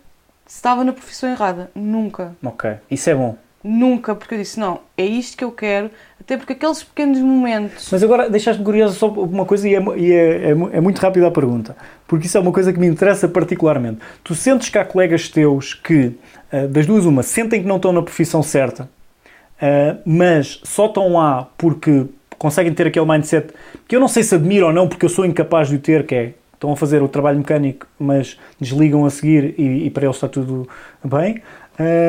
se 0.46 0.56
estava 0.56 0.84
na 0.84 0.94
profissão 0.94 1.30
errada. 1.30 1.72
Nunca. 1.76 2.36
Ok, 2.44 2.78
isso 2.90 3.10
é 3.10 3.16
bom. 3.16 3.38
Nunca, 3.64 4.14
porque 4.14 4.36
eu 4.36 4.40
disse, 4.40 4.60
não, 4.60 4.82
é 4.98 5.06
isto 5.06 5.38
que 5.38 5.44
eu 5.44 5.52
quero, 5.52 5.90
até 6.24 6.38
porque 6.38 6.54
aqueles 6.54 6.82
pequenos 6.82 7.20
momentos. 7.20 7.90
Mas 7.92 8.02
agora 8.02 8.30
deixaste-me 8.30 8.66
curiosa 8.66 8.94
só 8.96 9.10
uma 9.10 9.46
coisa 9.46 9.68
e, 9.68 9.76
é, 9.76 9.82
e 9.98 10.12
é, 10.12 10.36
é, 10.46 10.50
é, 10.52 10.82
muito 10.82 11.00
rápida 11.00 11.28
a 11.28 11.32
pergunta, 11.32 11.76
porque 12.08 12.28
isso 12.28 12.38
é 12.38 12.40
uma 12.40 12.52
coisa 12.52 12.72
que 12.72 12.80
me 12.80 12.88
interessa 12.88 13.28
particularmente. 13.28 14.00
Tu 14.24 14.34
sentes 14.34 14.70
que 14.70 14.78
há 14.78 14.86
colegas 14.86 15.28
teus 15.28 15.74
que, 15.74 16.16
uh, 16.52 16.68
das 16.70 16.86
duas, 16.86 17.06
uma, 17.06 17.24
sentem 17.24 17.62
que 17.62 17.68
não 17.68 17.76
estão 17.76 17.92
na 17.92 18.02
profissão 18.02 18.42
certa, 18.42 18.84
uh, 18.84 20.00
mas 20.06 20.62
só 20.64 20.86
estão 20.86 21.14
lá 21.14 21.50
porque 21.58 22.06
conseguem 22.38 22.74
ter 22.74 22.88
aquele 22.88 23.06
mindset 23.06 23.54
que 23.88 23.96
eu 23.96 24.00
não 24.00 24.08
sei 24.08 24.24
se 24.24 24.34
admiro 24.36 24.68
ou 24.68 24.74
não, 24.74 24.88
porque 24.88 25.06
eu 25.06 25.10
sou 25.10 25.26
incapaz 25.26 25.68
de 25.68 25.76
o 25.76 25.80
ter, 25.80 26.06
que 26.06 26.16
é 26.16 26.34
estão 26.54 26.72
a 26.72 26.78
fazer 26.78 27.04
o 27.04 27.10
trabalho 27.10 27.38
mecânico, 27.38 27.86
mas 28.00 28.40
desligam 28.58 29.06
a 29.06 29.10
seguir 29.10 29.54
e, 29.58 29.88
e 29.88 29.90
para 29.90 30.06
eles 30.06 30.16
está 30.16 30.30
tudo 30.30 30.68
bem. 31.04 31.42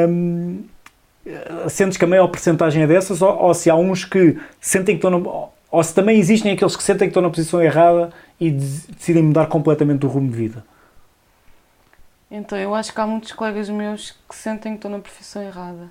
Um, 0.09 0.63
sentes 1.69 1.97
que 1.97 2.05
a 2.05 2.09
maior 2.09 2.29
porcentagem 2.29 2.83
é 2.83 2.87
dessas, 2.87 3.23
ou, 3.23 3.37
ou, 3.37 3.55
se 3.55 3.71
há 3.71 3.75
uns 3.75 4.05
que 4.05 4.39
sentem 4.61 4.99
que 4.99 5.07
estão 5.07 5.19
no, 5.19 5.49
ou 5.71 5.83
se 5.83 5.95
também 5.95 6.19
existem 6.19 6.53
aqueles 6.53 6.77
que 6.77 6.83
sentem 6.83 7.09
que 7.09 7.11
estão 7.11 7.23
na 7.23 7.31
posição 7.31 7.63
errada 7.63 8.11
e 8.39 8.51
decidem 8.51 9.23
mudar 9.23 9.47
completamente 9.47 10.05
o 10.07 10.09
rumo 10.09 10.31
de 10.31 10.37
vida? 10.37 10.65
Então, 12.31 12.59
eu 12.59 12.75
acho 12.75 12.93
que 12.93 13.01
há 13.01 13.07
muitos 13.07 13.33
colegas 13.33 13.69
meus 13.69 14.13
que 14.29 14.35
sentem 14.35 14.73
que 14.73 14.79
estão 14.79 14.91
na 14.91 14.99
profissão 14.99 15.43
errada. 15.43 15.89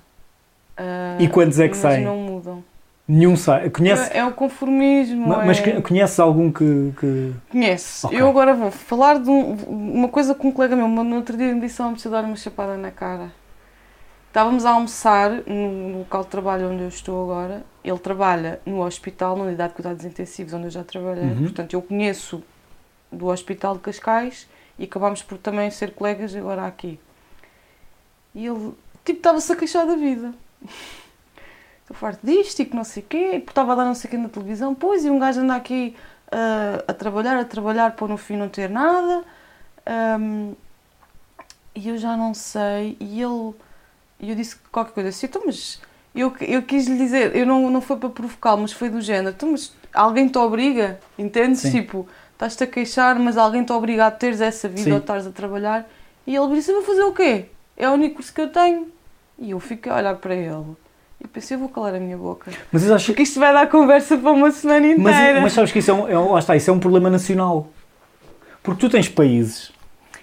Uh, 0.78 1.20
e 1.22 1.28
quantos 1.28 1.58
é 1.58 1.68
que 1.68 1.76
saem? 1.76 2.04
não 2.04 2.16
mudam. 2.16 2.62
Nenhum 3.06 3.36
sai. 3.36 3.68
Conhece... 3.70 4.12
É, 4.12 4.18
é 4.18 4.24
o 4.24 4.32
conformismo. 4.32 5.28
Mas, 5.28 5.58
é... 5.60 5.80
conheces 5.80 6.18
algum 6.18 6.50
que. 6.50 6.92
que... 6.98 7.32
Conheço. 7.50 8.06
Okay. 8.06 8.20
Eu 8.20 8.28
agora 8.28 8.54
vou 8.54 8.70
falar 8.70 9.18
de 9.20 9.28
um, 9.28 9.52
uma 9.68 10.08
coisa 10.08 10.34
com 10.34 10.48
um 10.48 10.52
colega 10.52 10.74
meu. 10.74 10.88
No 10.88 11.16
outro 11.16 11.36
dia 11.36 11.52
me 11.54 11.60
disse: 11.60 11.82
me 11.82 11.90
precisa 11.90 12.10
dar 12.10 12.24
uma 12.24 12.36
chapada 12.36 12.76
na 12.76 12.90
cara. 12.90 13.30
Estávamos 14.34 14.66
a 14.66 14.70
almoçar 14.70 15.30
no 15.46 15.98
local 15.98 16.24
de 16.24 16.28
trabalho 16.28 16.68
onde 16.68 16.82
eu 16.82 16.88
estou 16.88 17.22
agora. 17.22 17.64
Ele 17.84 17.98
trabalha 18.00 18.60
no 18.66 18.84
hospital, 18.84 19.36
na 19.36 19.44
unidade 19.44 19.68
de 19.68 19.76
cuidados 19.76 20.04
intensivos, 20.04 20.52
onde 20.52 20.64
eu 20.64 20.70
já 20.72 20.82
trabalhei. 20.82 21.22
Uhum. 21.22 21.42
Portanto, 21.44 21.74
eu 21.74 21.80
conheço 21.80 22.42
do 23.12 23.28
Hospital 23.28 23.74
de 23.74 23.82
Cascais 23.82 24.48
e 24.76 24.86
acabámos 24.86 25.22
por 25.22 25.38
também 25.38 25.70
ser 25.70 25.92
colegas 25.92 26.34
agora 26.34 26.66
aqui. 26.66 26.98
E 28.34 28.44
ele, 28.44 28.74
tipo, 29.04 29.18
estava-se 29.20 29.52
a 29.52 29.54
queixar 29.54 29.86
da 29.86 29.94
vida. 29.94 30.34
estou 31.82 31.96
farto 31.96 32.26
disto 32.26 32.58
e 32.58 32.64
que 32.64 32.74
não 32.74 32.82
sei 32.82 33.04
o 33.04 33.06
quê, 33.06 33.28
porque 33.34 33.52
estava 33.52 33.74
a 33.74 33.76
dar 33.76 33.84
não 33.84 33.94
sei 33.94 34.08
o 34.08 34.10
quê 34.10 34.16
na 34.16 34.28
televisão, 34.28 34.74
pois, 34.74 35.04
e 35.04 35.10
um 35.10 35.18
gajo 35.20 35.42
anda 35.42 35.54
aqui 35.54 35.94
uh, 36.32 36.82
a 36.88 36.92
trabalhar, 36.92 37.38
a 37.38 37.44
trabalhar 37.44 37.94
para 37.94 38.08
no 38.08 38.16
fim 38.16 38.36
não 38.36 38.48
ter 38.48 38.68
nada. 38.68 39.22
Um, 40.18 40.56
e 41.72 41.88
eu 41.88 41.96
já 41.96 42.16
não 42.16 42.34
sei, 42.34 42.96
e 42.98 43.22
ele, 43.22 43.54
eu 44.30 44.36
disse 44.36 44.56
qualquer 44.70 44.92
coisa 44.92 45.08
assim, 45.08 45.26
então, 45.26 45.42
mas 45.44 45.80
eu, 46.14 46.32
eu 46.40 46.62
quis 46.62 46.86
lhe 46.86 46.96
dizer, 46.96 47.34
eu 47.34 47.46
não, 47.46 47.70
não 47.70 47.80
foi 47.80 47.96
para 47.96 48.08
provocar, 48.08 48.56
mas 48.56 48.72
foi 48.72 48.88
do 48.88 49.00
género, 49.00 49.34
então, 49.34 49.50
mas 49.52 49.72
alguém 49.92 50.28
te 50.28 50.38
obriga, 50.38 50.98
entendes? 51.18 51.60
Sim. 51.60 51.70
Tipo, 51.70 52.06
estás-te 52.32 52.64
a 52.64 52.66
queixar, 52.66 53.18
mas 53.18 53.36
alguém 53.36 53.64
te 53.64 53.72
obriga 53.72 54.06
a 54.06 54.10
teres 54.10 54.40
essa 54.40 54.68
vida 54.68 54.84
Sim. 54.84 54.92
ou 54.92 54.98
estares 54.98 55.26
a 55.26 55.30
trabalhar. 55.30 55.88
E 56.26 56.34
ele 56.34 56.54
disse, 56.54 56.70
eu 56.70 56.76
vou 56.76 56.84
fazer 56.84 57.02
o 57.02 57.12
quê? 57.12 57.46
É 57.76 57.88
o 57.88 57.92
único 57.92 58.16
curso 58.16 58.32
que 58.32 58.40
eu 58.40 58.48
tenho. 58.48 58.88
E 59.38 59.50
eu 59.50 59.60
fiquei 59.60 59.90
a 59.90 59.96
olhar 59.96 60.14
para 60.16 60.34
ele. 60.34 60.76
E 61.20 61.26
pensei, 61.26 61.56
eu 61.56 61.60
vou 61.60 61.68
calar 61.68 61.94
a 61.94 62.00
minha 62.00 62.16
boca. 62.16 62.50
Mas 62.72 62.84
eu 62.86 62.94
acho... 62.94 63.06
Porque 63.06 63.22
isto 63.22 63.40
vai 63.40 63.52
dar 63.52 63.68
conversa 63.68 64.16
para 64.16 64.30
uma 64.30 64.50
semana 64.50 64.86
inteira. 64.86 65.34
Mas, 65.34 65.42
mas 65.42 65.52
sabes 65.52 65.72
que 65.72 65.80
isso 65.80 65.90
é 65.90 65.94
um, 65.94 66.08
é, 66.08 66.18
lá 66.18 66.38
está, 66.38 66.56
isso 66.56 66.70
é 66.70 66.72
um 66.72 66.78
problema 66.78 67.10
nacional. 67.10 67.68
Porque 68.62 68.80
tu 68.80 68.88
tens 68.88 69.08
países 69.08 69.74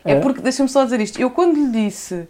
é, 0.04 0.14
é 0.14 0.20
porque, 0.20 0.42
deixa-me 0.42 0.70
só 0.70 0.84
dizer 0.84 1.00
isto, 1.00 1.20
eu 1.20 1.30
quando 1.30 1.56
lhe 1.56 1.86
disse, 1.86 2.28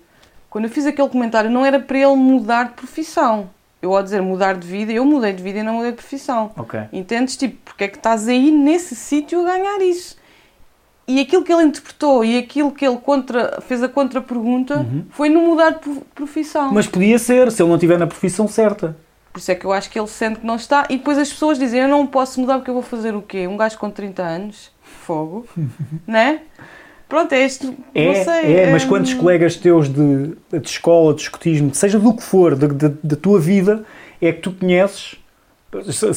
quando 0.51 0.65
eu 0.65 0.69
fiz 0.69 0.85
aquele 0.85 1.07
comentário, 1.07 1.49
não 1.49 1.65
era 1.65 1.79
para 1.79 1.97
ele 1.97 2.13
mudar 2.13 2.65
de 2.65 2.73
profissão. 2.73 3.49
Eu, 3.81 3.95
ao 3.95 4.03
dizer 4.03 4.21
mudar 4.21 4.53
de 4.53 4.67
vida, 4.67 4.91
eu 4.91 5.05
mudei 5.05 5.31
de 5.31 5.41
vida 5.41 5.59
e 5.59 5.63
não 5.63 5.75
mudei 5.75 5.91
de 5.91 5.97
profissão. 5.97 6.51
Ok. 6.57 6.77
Entendes? 6.91 7.37
Tipo, 7.37 7.55
porque 7.63 7.85
é 7.85 7.87
que 7.87 7.95
estás 7.95 8.27
aí 8.27 8.51
nesse 8.51 8.93
sítio 8.93 9.41
a 9.41 9.45
ganhar 9.45 9.81
isso? 9.81 10.17
E 11.07 11.21
aquilo 11.21 11.43
que 11.43 11.53
ele 11.53 11.63
interpretou 11.63 12.23
e 12.25 12.37
aquilo 12.37 12.69
que 12.69 12.85
ele 12.85 12.97
contra, 12.97 13.61
fez 13.61 13.81
a 13.81 13.87
contra-pergunta 13.87 14.79
uhum. 14.79 15.05
foi 15.09 15.29
não 15.29 15.41
mudar 15.45 15.71
de 15.71 16.01
profissão. 16.13 16.69
Mas 16.73 16.85
podia 16.85 17.17
ser, 17.17 17.49
se 17.49 17.61
ele 17.63 17.69
não 17.69 17.77
estiver 17.77 17.97
na 17.97 18.05
profissão 18.05 18.45
certa. 18.45 18.95
Por 19.31 19.39
isso 19.39 19.51
é 19.51 19.55
que 19.55 19.63
eu 19.63 19.71
acho 19.71 19.89
que 19.89 19.97
ele 19.97 20.07
sente 20.07 20.41
que 20.41 20.45
não 20.45 20.57
está. 20.57 20.85
E 20.89 20.97
depois 20.97 21.17
as 21.17 21.31
pessoas 21.31 21.57
dizem: 21.57 21.79
Eu 21.79 21.87
não 21.87 22.05
posso 22.05 22.41
mudar 22.41 22.57
porque 22.57 22.69
eu 22.69 22.75
vou 22.75 22.83
fazer 22.83 23.15
o 23.15 23.21
quê? 23.21 23.47
Um 23.47 23.55
gajo 23.55 23.77
com 23.79 23.89
30 23.89 24.21
anos? 24.21 24.69
Fogo. 24.81 25.47
né? 26.05 26.41
Pronto, 27.11 27.33
é 27.33 27.43
este. 27.43 27.77
É, 27.93 28.05
não 28.05 28.23
sei. 28.23 28.55
É, 28.55 28.71
mas 28.71 28.85
quantos 28.85 29.13
colegas 29.13 29.57
teus 29.57 29.89
de, 29.89 30.33
de 30.49 30.65
escola, 30.69 31.13
de 31.13 31.23
escotismo, 31.23 31.75
seja 31.75 31.99
do 31.99 32.13
que 32.13 32.23
for, 32.23 32.55
da 32.55 33.15
tua 33.17 33.37
vida, 33.37 33.83
é 34.21 34.31
que 34.31 34.39
tu 34.39 34.53
conheces 34.53 35.17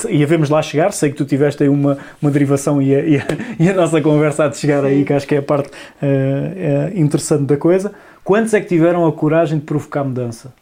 e 0.09 0.23
havemos 0.23 0.49
lá 0.49 0.63
chegar, 0.63 0.93
sei 0.93 1.11
que 1.11 1.17
tu 1.17 1.25
tiveste 1.25 1.65
aí 1.65 1.69
uma, 1.69 1.99
uma 2.23 2.31
derivação 2.31 2.81
e 2.81 2.95
a, 2.95 3.01
e, 3.01 3.17
a, 3.17 3.23
e 3.59 3.69
a 3.69 3.73
nossa 3.73 4.01
conversa 4.01 4.45
há 4.45 4.49
de 4.49 4.57
chegar 4.57 4.85
aí, 4.85 5.05
que 5.05 5.13
acho 5.13 5.27
que 5.27 5.35
é 5.35 5.39
a 5.39 5.43
parte 5.43 5.69
uh, 5.69 6.97
interessante 6.97 7.43
da 7.43 7.57
coisa. 7.57 7.93
Quantos 8.23 8.55
é 8.55 8.61
que 8.61 8.69
tiveram 8.69 9.05
a 9.05 9.13
coragem 9.13 9.59
de 9.59 9.65
provocar 9.65 10.05
mudança? 10.05 10.55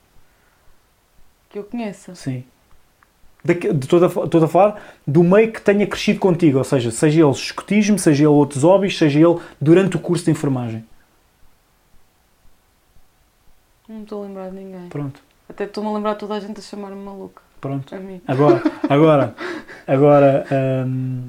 Que 1.51 1.59
eu 1.59 1.65
conheça. 1.65 2.15
Sim 2.15 2.43
de, 3.45 3.55
de 3.55 3.89
toda, 3.89 4.09
toda 4.09 4.47
a 4.47 4.49
falar 4.49 4.81
do 5.07 5.23
meio 5.23 5.53
que 5.53 5.61
tenha 5.61 5.87
crescido 5.87 6.21
contigo, 6.21 6.59
ou 6.59 6.65
seja, 6.65 6.91
seja 6.91 7.21
ele 7.21 7.31
escotismo, 7.31 7.99
seja 7.99 8.23
ele 8.23 8.29
outros 8.29 8.63
hobbies, 8.63 8.97
seja 8.97 9.19
ele 9.19 9.41
durante 9.61 9.97
o 9.97 10.01
curso 10.01 10.25
de 10.25 10.31
enfermagem. 10.31 10.85
Não 13.89 14.03
estou 14.03 14.23
a 14.23 14.27
lembrar 14.27 14.49
de 14.51 14.57
ninguém. 14.57 14.89
Pronto. 14.89 15.21
Até 15.49 15.65
estou-me 15.65 15.91
a 15.91 15.93
lembrar 15.93 16.15
toda 16.15 16.35
a 16.35 16.41
gente 16.41 16.61
a 16.61 16.63
chamar-me 16.63 17.03
maluca. 17.05 17.43
Pronto. 17.61 17.95
Agora, 18.27 18.63
agora, 18.89 19.35
agora 19.87 20.47
hum, 20.87 21.29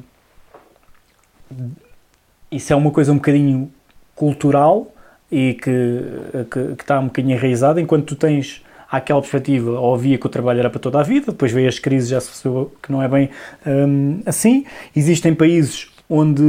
isso 2.51 2.71
é 2.71 2.75
uma 2.75 2.91
coisa 2.91 3.11
um 3.11 3.15
bocadinho 3.15 3.71
cultural 4.15 4.91
e 5.31 5.55
que, 5.55 6.01
que, 6.49 6.75
que 6.75 6.83
está 6.83 6.99
um 6.99 7.07
bocadinho 7.07 7.35
enraizada, 7.35 7.81
enquanto 7.81 8.05
tu 8.05 8.15
tens 8.15 8.62
àquela 8.93 9.19
perspectiva, 9.19 9.71
ou 9.71 9.97
via 9.97 10.19
que 10.19 10.27
o 10.27 10.29
trabalho 10.29 10.59
era 10.59 10.69
para 10.69 10.79
toda 10.79 10.99
a 10.99 11.03
vida, 11.03 11.31
depois 11.31 11.51
veio 11.51 11.67
as 11.67 11.79
crises, 11.79 12.09
já 12.09 12.21
se 12.21 12.27
percebeu 12.27 12.71
que 12.81 12.91
não 12.91 13.01
é 13.01 13.07
bem 13.07 13.31
hum, 13.65 14.21
assim. 14.23 14.65
Existem 14.95 15.33
países 15.33 15.91
onde 16.07 16.43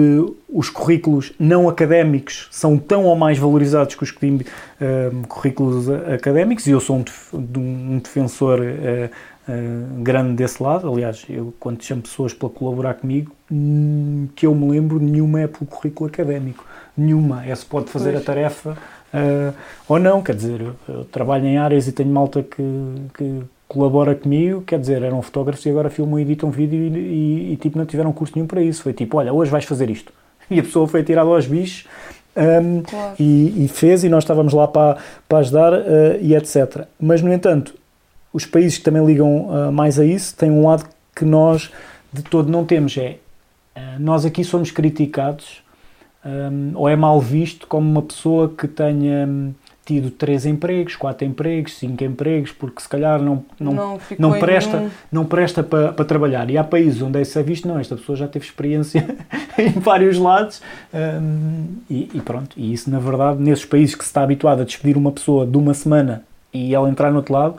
os 0.53 0.68
currículos 0.68 1.32
não 1.38 1.70
académicos 1.70 2.49
são 2.51 2.76
tão 2.76 3.05
ou 3.05 3.16
mais 3.16 3.38
valorizados 3.38 3.95
que 3.95 4.03
os 4.03 4.12
hum, 4.22 5.22
currículos 5.26 5.88
académicos, 5.88 6.66
e 6.66 6.72
eu 6.72 6.80
sou 6.80 6.99
um, 6.99 7.05
um 7.59 7.99
defensor 7.99 8.61
uh, 8.61 9.11
uh, 9.51 10.03
grande 10.03 10.34
desse 10.34 10.62
lado. 10.62 10.92
Aliás, 10.92 11.24
eu, 11.30 11.55
quando 11.59 11.82
chamo 11.82 12.03
pessoas 12.03 12.34
para 12.34 12.51
colaborar 12.51 12.92
comigo, 12.92 13.32
hum, 13.51 14.28
que 14.36 14.47
eu 14.47 14.55
me 14.55 14.70
lembro, 14.70 15.01
nenhuma 15.01 15.40
é 15.40 15.47
pelo 15.47 15.64
currículo 15.64 16.11
académico. 16.11 16.66
Nenhuma. 16.95 17.42
É 17.47 17.55
se 17.55 17.64
pode 17.64 17.88
fazer 17.90 18.12
pois. 18.12 18.22
a 18.22 18.26
tarefa 18.26 18.76
Uh, 19.15 19.55
ou 19.89 20.01
não, 20.01 20.21
quer 20.21 20.35
dizer, 20.35 20.61
eu, 20.61 20.75
eu, 20.89 21.05
trabalho 21.05 21.47
em 21.47 21.57
áreas 21.57 21.87
e 21.87 21.93
tenho 21.93 22.11
malta 22.11 22.43
que, 22.43 22.62
que 23.17 23.43
colabora 23.69 24.12
comigo, 24.12 24.62
quer 24.62 24.81
dizer, 24.81 25.05
eram 25.05 25.23
fotógrafos 25.23 25.65
e 25.65 25.71
agora 25.71 25.89
filmam 25.89 26.19
e 26.19 26.23
editam 26.23 26.51
vídeo 26.51 26.81
e, 26.83 26.99
e, 26.99 27.53
e, 27.53 27.57
tipo 27.57 27.79
não 27.79 27.87
tiveram 27.87 28.12
curso 28.12 28.33
nenhum 28.35 28.49
para 28.49 28.61
isso. 28.61 28.83
Foi 28.83 28.93
tipo, 28.93 29.17
olha, 29.17 29.33
hoje 29.33 29.53
vais 29.53 29.65
fazer 29.65 29.89
isto. 29.89 30.12
E 30.51 30.61
a 30.61 30.62
pessoa 30.62 30.87
foi 30.87 31.03
tirada 31.03 31.31
aos 31.31 31.47
bichos 31.47 31.87
um, 32.37 32.83
claro. 32.83 33.15
e, 33.19 33.65
e, 33.65 33.69
fez 33.69 34.05
e 34.05 34.11
nós 34.11 34.25
estávamos 34.25 34.53
lá 34.53 34.69
para, 34.69 34.99
para 35.27 35.39
ajudar 35.39 35.73
uh, 35.73 36.19
e 36.21 36.35
etc. 36.35 36.87
Mas, 37.01 37.23
no 37.23 37.33
entanto, 37.33 37.75
os 38.31 38.45
países 38.45 38.77
que 38.77 38.85
também 38.85 39.07
ligam 39.07 39.47
uh, 39.47 39.73
mais 39.73 39.99
a 39.99 40.05
isso 40.05 40.37
têm 40.37 40.51
um 40.51 40.67
lado 40.67 40.85
que 41.17 41.25
nós 41.25 41.73
de 42.12 42.23
todo 42.23 42.51
não 42.51 42.65
temos, 42.65 42.97
é 42.99 43.17
nós 43.99 44.25
aqui 44.25 44.45
somos 44.45 44.71
criticados 44.71 45.64
um, 46.25 46.72
ou 46.75 46.89
é 46.89 46.97
mal 46.97 47.20
visto 47.20 47.66
como 47.66 47.89
uma 47.89 48.03
pessoa 48.03 48.49
que 48.49 48.66
tenha 48.66 49.27
hum, 49.27 49.53
tido 49.85 50.11
três 50.11 50.47
empregos, 50.47 50.97
quatro 50.97 51.27
empregos, 51.27 51.77
cinco 51.77 52.03
empregos, 52.03 52.51
porque 52.53 52.81
se 52.81 52.89
calhar 52.89 53.20
não, 53.20 53.45
não, 53.61 53.72
não, 53.72 54.01
não 54.18 54.39
presta, 54.39 54.79
nenhum... 54.79 54.91
não 55.12 55.25
presta 55.27 55.62
para, 55.62 55.93
para 55.93 56.05
trabalhar. 56.05 56.49
E 56.49 56.57
há 56.57 56.64
países 56.64 57.03
onde 57.03 57.20
isso 57.20 57.39
é 57.39 57.43
visto, 57.43 57.68
não, 57.68 57.79
esta 57.79 57.95
pessoa 57.95 58.16
já 58.16 58.27
teve 58.27 58.47
experiência 58.47 59.16
em 59.59 59.70
vários 59.72 60.16
lados 60.16 60.62
um, 60.95 61.66
e, 61.91 62.09
e, 62.14 62.20
pronto. 62.22 62.57
E 62.57 62.72
isso, 62.72 62.91
na 62.91 62.99
verdade, 62.99 63.43
nesses 63.43 63.66
países 63.66 63.95
que 63.95 64.03
se 64.05 64.09
está 64.09 64.22
habituado 64.22 64.62
a 64.62 64.64
despedir 64.64 64.97
uma 64.97 65.12
pessoa 65.12 65.47
de 65.47 65.57
uma 65.59 65.75
semana 65.75 66.22
e 66.53 66.75
ela 66.75 66.89
entrar 66.89 67.11
no 67.11 67.18
outro 67.18 67.35
lado, 67.35 67.57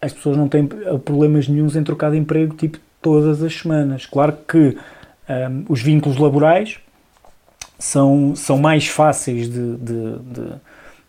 as 0.00 0.12
pessoas 0.12 0.36
não 0.36 0.48
têm 0.48 0.64
problemas 1.04 1.48
nenhums 1.48 1.74
em 1.74 1.82
trocar 1.82 2.12
de 2.12 2.16
emprego 2.16 2.54
tipo 2.54 2.78
todas 3.02 3.42
as 3.42 3.52
semanas. 3.52 4.06
Claro 4.06 4.36
que 4.46 4.76
um, 5.28 5.64
os 5.68 5.82
vínculos 5.82 6.18
laborais 6.18 6.78
são, 7.78 8.34
são 8.34 8.58
mais 8.58 8.88
fáceis 8.88 9.48
de, 9.48 9.76
de, 9.76 10.18
de 10.18 10.52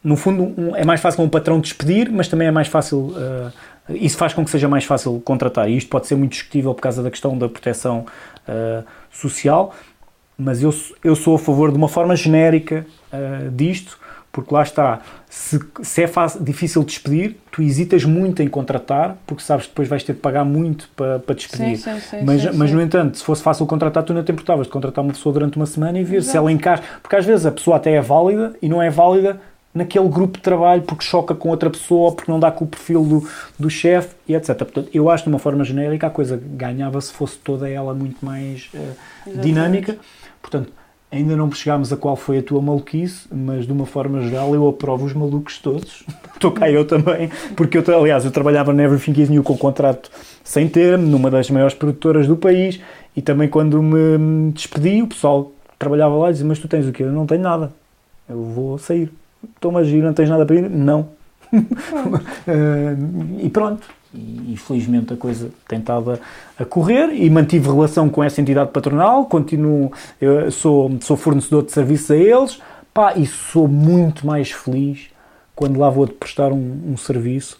no 0.03 0.15
fundo 0.15 0.75
é 0.75 0.85
mais 0.85 1.01
fácil 1.01 1.23
um 1.23 1.29
patrão 1.29 1.59
despedir, 1.59 2.09
mas 2.09 2.27
também 2.27 2.47
é 2.47 2.51
mais 2.51 2.67
fácil 2.67 3.07
uh, 3.09 3.51
isso 3.89 4.17
faz 4.17 4.33
com 4.33 4.45
que 4.45 4.51
seja 4.51 4.67
mais 4.67 4.85
fácil 4.85 5.19
contratar. 5.21 5.69
E 5.69 5.75
isto 5.75 5.89
pode 5.89 6.07
ser 6.07 6.15
muito 6.15 6.31
discutível 6.31 6.73
por 6.73 6.81
causa 6.81 7.01
da 7.01 7.09
questão 7.09 7.37
da 7.37 7.49
proteção 7.49 8.05
uh, 8.47 8.85
social, 9.11 9.73
mas 10.37 10.61
eu, 10.61 10.73
eu 11.03 11.15
sou 11.15 11.35
a 11.35 11.39
favor 11.39 11.71
de 11.71 11.77
uma 11.77 11.89
forma 11.89 12.15
genérica 12.15 12.85
uh, 13.11 13.49
disto, 13.51 13.97
porque 14.31 14.53
lá 14.53 14.61
está, 14.61 14.99
se, 15.27 15.59
se 15.81 16.03
é 16.03 16.07
fácil, 16.07 16.43
difícil 16.43 16.83
despedir, 16.83 17.35
tu 17.51 17.61
hesitas 17.61 18.03
muito 18.03 18.43
em 18.43 18.47
contratar, 18.47 19.17
porque 19.25 19.43
sabes 19.43 19.65
que 19.65 19.71
depois 19.71 19.87
vais 19.87 20.03
ter 20.03 20.13
de 20.13 20.19
pagar 20.19 20.45
muito 20.45 20.87
para, 20.95 21.19
para 21.19 21.35
despedir. 21.35 21.77
Sim, 21.77 21.93
sim, 21.95 21.99
sim, 21.99 22.23
mas, 22.23 22.55
mas 22.55 22.71
no 22.71 22.81
entanto, 22.81 23.17
se 23.17 23.23
fosse 23.23 23.41
fácil 23.41 23.65
contratar, 23.65 24.03
tu 24.03 24.13
não 24.13 24.23
te 24.23 24.31
importavas 24.31 24.67
de 24.67 24.71
contratar 24.71 25.03
uma 25.03 25.13
pessoa 25.13 25.33
durante 25.33 25.57
uma 25.57 25.65
semana 25.65 25.99
e 25.99 26.03
ver 26.03 26.17
Exato. 26.17 26.31
se 26.31 26.37
ela 26.37 26.51
encaixa. 26.51 26.83
Porque 27.01 27.15
às 27.15 27.25
vezes 27.25 27.45
a 27.45 27.51
pessoa 27.51 27.77
até 27.77 27.93
é 27.93 28.01
válida 28.01 28.53
e 28.61 28.69
não 28.69 28.81
é 28.81 28.89
válida 28.89 29.39
naquele 29.73 30.07
grupo 30.09 30.37
de 30.37 30.43
trabalho 30.43 30.81
porque 30.83 31.03
choca 31.03 31.33
com 31.33 31.49
outra 31.49 31.69
pessoa, 31.69 32.11
porque 32.11 32.31
não 32.31 32.39
dá 32.39 32.51
com 32.51 32.65
o 32.65 32.67
perfil 32.67 33.03
do, 33.03 33.29
do 33.57 33.69
chefe 33.69 34.15
e 34.27 34.35
etc. 34.35 34.55
Portanto, 34.57 34.89
eu 34.93 35.09
acho 35.09 35.23
de 35.23 35.29
uma 35.29 35.39
forma 35.39 35.63
genérica 35.63 36.07
a 36.07 36.09
coisa 36.09 36.39
ganhava 36.43 36.99
se 37.01 37.13
fosse 37.13 37.37
toda 37.37 37.69
ela 37.69 37.93
muito 37.93 38.23
mais 38.23 38.69
uh, 38.73 39.37
dinâmica. 39.39 39.97
Portanto, 40.41 40.71
Ainda 41.11 41.35
não 41.35 41.51
chegámos 41.51 41.91
a 41.91 41.97
qual 41.97 42.15
foi 42.15 42.37
a 42.37 42.43
tua 42.43 42.61
maluquice, 42.61 43.27
mas 43.31 43.65
de 43.65 43.71
uma 43.71 43.87
forma 43.87 44.21
geral 44.21 44.53
eu 44.53 44.67
aprovo 44.67 45.05
os 45.05 45.13
malucos 45.13 45.57
todos. 45.57 46.03
Estou 46.33 46.51
cá 46.51 46.69
eu 46.69 46.85
também, 46.85 47.31
porque 47.55 47.79
eu, 47.79 47.99
aliás, 47.99 48.25
eu 48.25 48.31
trabalhava 48.31 48.71
na 48.71 48.83
Everything 48.83 49.19
is 49.19 49.29
New 49.29 49.43
com 49.43 49.57
contrato 49.57 50.11
sem 50.43 50.69
termo, 50.69 51.07
numa 51.07 51.31
das 51.31 51.49
maiores 51.49 51.73
produtoras 51.73 52.27
do 52.27 52.37
país, 52.37 52.79
e 53.15 53.21
também 53.21 53.49
quando 53.49 53.81
me 53.81 54.51
despedi, 54.51 55.01
o 55.01 55.07
pessoal 55.07 55.51
trabalhava 55.79 56.15
lá 56.15 56.29
e 56.29 56.33
dizia, 56.33 56.47
mas 56.47 56.59
tu 56.59 56.67
tens 56.67 56.87
o 56.87 56.91
quê? 56.91 57.03
Eu 57.03 57.11
não 57.11 57.25
tenho 57.25 57.41
nnada, 57.41 57.71
eu 58.29 58.43
vou 58.43 58.77
sair. 58.77 59.11
Estou-me 59.55 59.79
a 59.79 59.83
giro, 59.83 60.05
não 60.05 60.13
tens 60.13 60.29
nada 60.29 60.45
para 60.45 60.57
ir? 60.57 60.69
Não. 60.69 61.09
uh, 61.53 63.39
e 63.41 63.49
pronto, 63.49 63.87
e, 64.13 64.55
felizmente 64.57 65.13
a 65.13 65.17
coisa 65.17 65.49
tem 65.67 65.79
estado 65.79 66.11
a, 66.11 66.19
a, 66.57 66.65
correr 66.65 67.13
e 67.13 67.29
mantive 67.29 67.67
relação 67.67 68.09
com 68.09 68.23
essa 68.23 68.41
entidade 68.41 68.71
patronal, 68.71 69.25
continuo, 69.25 69.91
sou, 70.51 70.91
sou 71.01 71.15
fornecedor 71.15 71.63
de 71.63 71.71
serviços 71.71 72.11
a 72.11 72.17
eles, 72.17 72.59
pá, 72.93 73.13
e 73.15 73.25
sou 73.25 73.67
muito 73.67 74.25
mais 74.25 74.51
feliz 74.51 75.09
quando 75.55 75.77
lá 75.77 75.89
vou 75.89 76.07
prestar 76.07 76.53
um, 76.53 76.79
um 76.87 76.95
serviço. 76.95 77.59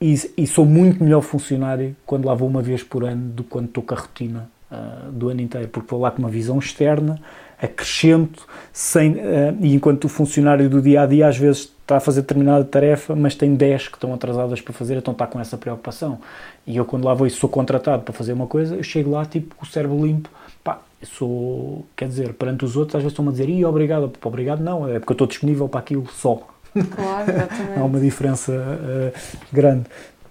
E, 0.00 0.14
e, 0.36 0.46
sou 0.46 0.64
muito 0.64 1.02
melhor 1.04 1.20
funcionário 1.20 1.94
quando 2.06 2.26
lá 2.26 2.32
vou 2.32 2.48
uma 2.48 2.62
vez 2.62 2.82
por 2.82 3.04
ano 3.04 3.32
do 3.32 3.42
que 3.42 3.50
quando 3.50 3.66
estou 3.66 3.82
com 3.82 3.92
a 3.92 3.98
rotina 3.98 4.50
uh, 4.70 5.12
do 5.12 5.28
ano 5.28 5.42
inteiro, 5.42 5.68
porque 5.68 5.90
vou 5.90 6.00
lá 6.00 6.10
com 6.10 6.20
uma 6.20 6.30
visão 6.30 6.58
externa, 6.58 7.20
acrescento, 7.60 8.46
sem, 8.72 9.12
uh, 9.12 9.56
e 9.60 9.74
enquanto 9.74 10.04
o 10.04 10.08
funcionário 10.08 10.70
do 10.70 10.80
dia 10.80 11.02
a 11.02 11.06
dia 11.06 11.28
às 11.28 11.36
vezes 11.36 11.70
está 11.90 11.96
a 11.96 12.00
fazer 12.00 12.20
determinada 12.20 12.64
tarefa, 12.64 13.16
mas 13.16 13.34
tem 13.34 13.54
10 13.54 13.88
que 13.88 13.96
estão 13.96 14.14
atrasadas 14.14 14.60
para 14.60 14.72
fazer, 14.72 14.96
então 14.96 15.10
está 15.10 15.26
com 15.26 15.40
essa 15.40 15.58
preocupação. 15.58 16.20
E 16.64 16.76
eu, 16.76 16.84
quando 16.84 17.04
lá 17.04 17.14
vou 17.14 17.26
e 17.26 17.30
sou 17.30 17.50
contratado 17.50 18.04
para 18.04 18.14
fazer 18.14 18.32
uma 18.32 18.46
coisa, 18.46 18.76
eu 18.76 18.82
chego 18.82 19.10
lá, 19.10 19.24
tipo, 19.24 19.56
com 19.56 19.64
o 19.64 19.68
cérebro 19.68 20.06
limpo, 20.06 20.30
pá, 20.62 20.78
sou, 21.02 21.84
quer 21.96 22.06
dizer, 22.06 22.32
perante 22.34 22.64
os 22.64 22.76
outros, 22.76 22.94
às 22.94 23.02
vezes 23.02 23.12
estão-me 23.12 23.30
a 23.30 23.32
dizer, 23.32 23.48
e 23.48 23.64
obrigado, 23.64 24.12
obrigado 24.24 24.62
não, 24.62 24.88
é 24.88 25.00
porque 25.00 25.10
eu 25.10 25.14
estou 25.14 25.26
disponível 25.26 25.68
para 25.68 25.80
aquilo 25.80 26.06
só. 26.12 26.40
Claro, 26.72 27.30
exatamente. 27.30 27.78
Há 27.78 27.84
uma 27.84 27.98
diferença 27.98 28.52
uh, 28.52 29.38
grande. 29.52 29.86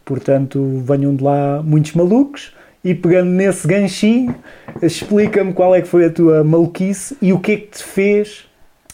Portanto, 0.05 0.81
venham 0.85 1.13
de 1.13 1.23
lá 1.23 1.61
muitos 1.61 1.93
malucos 1.93 2.53
e 2.83 2.95
pegando 2.95 3.29
nesse 3.31 3.67
ganchinho, 3.67 4.33
explica-me 4.81 5.51
qual 5.51 5.75
é 5.75 5.81
que 5.81 5.87
foi 5.89 6.05
a 6.05 6.09
tua 6.09 6.41
maluquice 6.41 7.17
e 7.21 7.33
o 7.33 7.39
que 7.39 7.51
é 7.51 7.57
que 7.57 7.67
te 7.67 7.83
fez, 7.83 8.47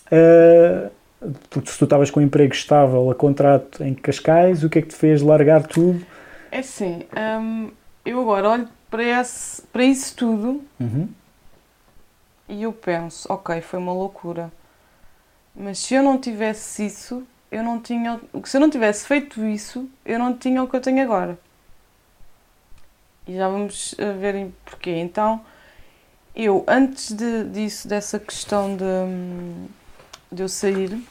uh, 0.07 0.89
porque 1.49 1.69
se 1.69 1.77
tu 1.77 1.85
estavas 1.85 2.09
com 2.11 2.19
um 2.19 2.23
emprego 2.23 2.53
estável 2.53 3.09
a 3.09 3.15
contrato 3.15 3.83
em 3.83 3.93
Cascais, 3.93 4.63
o 4.63 4.69
que 4.69 4.79
é 4.79 4.81
que 4.81 4.89
te 4.89 4.95
fez 4.95 5.21
largar 5.21 5.63
tudo? 5.63 6.05
É 6.51 6.59
assim, 6.59 7.03
hum, 7.41 7.71
eu 8.05 8.21
agora 8.21 8.49
olho 8.49 8.69
para, 8.89 9.03
esse, 9.03 9.61
para 9.63 9.83
isso 9.83 10.15
tudo 10.15 10.63
uhum. 10.79 11.09
e 12.47 12.63
eu 12.63 12.71
penso, 12.71 13.31
ok, 13.31 13.59
foi 13.61 13.79
uma 13.79 13.93
loucura, 13.93 14.51
mas 15.55 15.79
se 15.79 15.95
eu 15.95 16.03
não 16.03 16.17
tivesse 16.17 16.85
isso, 16.85 17.23
eu 17.51 17.63
não 17.63 17.79
tinha, 17.79 18.19
se 18.43 18.57
eu 18.57 18.61
não 18.61 18.69
tivesse 18.69 19.07
feito 19.07 19.43
isso, 19.45 19.89
eu 20.05 20.19
não 20.19 20.35
tinha 20.35 20.61
o 20.61 20.67
que 20.67 20.75
eu 20.75 20.81
tenho 20.81 21.01
agora. 21.01 21.37
E 23.27 23.35
já 23.35 23.49
vamos 23.49 23.95
eh, 23.97 24.13
ver 24.13 24.51
porquê. 24.63 24.91
Então, 24.91 25.41
eu, 26.35 26.63
antes 26.67 27.11
de, 27.11 27.45
disso, 27.45 27.87
dessa 27.87 28.19
questão 28.19 28.75
de, 28.75 28.83
de 30.31 30.43
eu 30.43 30.49
sair, 30.49 31.01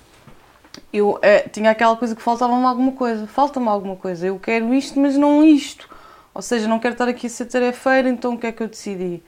eu 0.92 1.18
é, 1.22 1.40
tinha 1.48 1.70
aquela 1.70 1.96
coisa 1.96 2.14
que 2.14 2.22
faltava-me 2.22 2.64
alguma 2.64 2.92
coisa. 2.92 3.26
Falta-me 3.26 3.68
alguma 3.68 3.96
coisa. 3.96 4.26
Eu 4.26 4.38
quero 4.38 4.72
isto, 4.74 4.98
mas 4.98 5.16
não 5.16 5.42
isto. 5.42 5.88
Ou 6.32 6.42
seja, 6.42 6.66
não 6.66 6.78
quero 6.78 6.94
estar 6.94 7.08
aqui 7.08 7.26
a 7.26 7.30
ser 7.30 7.46
tarefeira, 7.46 8.08
então 8.08 8.34
o 8.34 8.38
que 8.38 8.46
é 8.46 8.52
que 8.52 8.62
eu 8.62 8.68
decidi? 8.68 9.22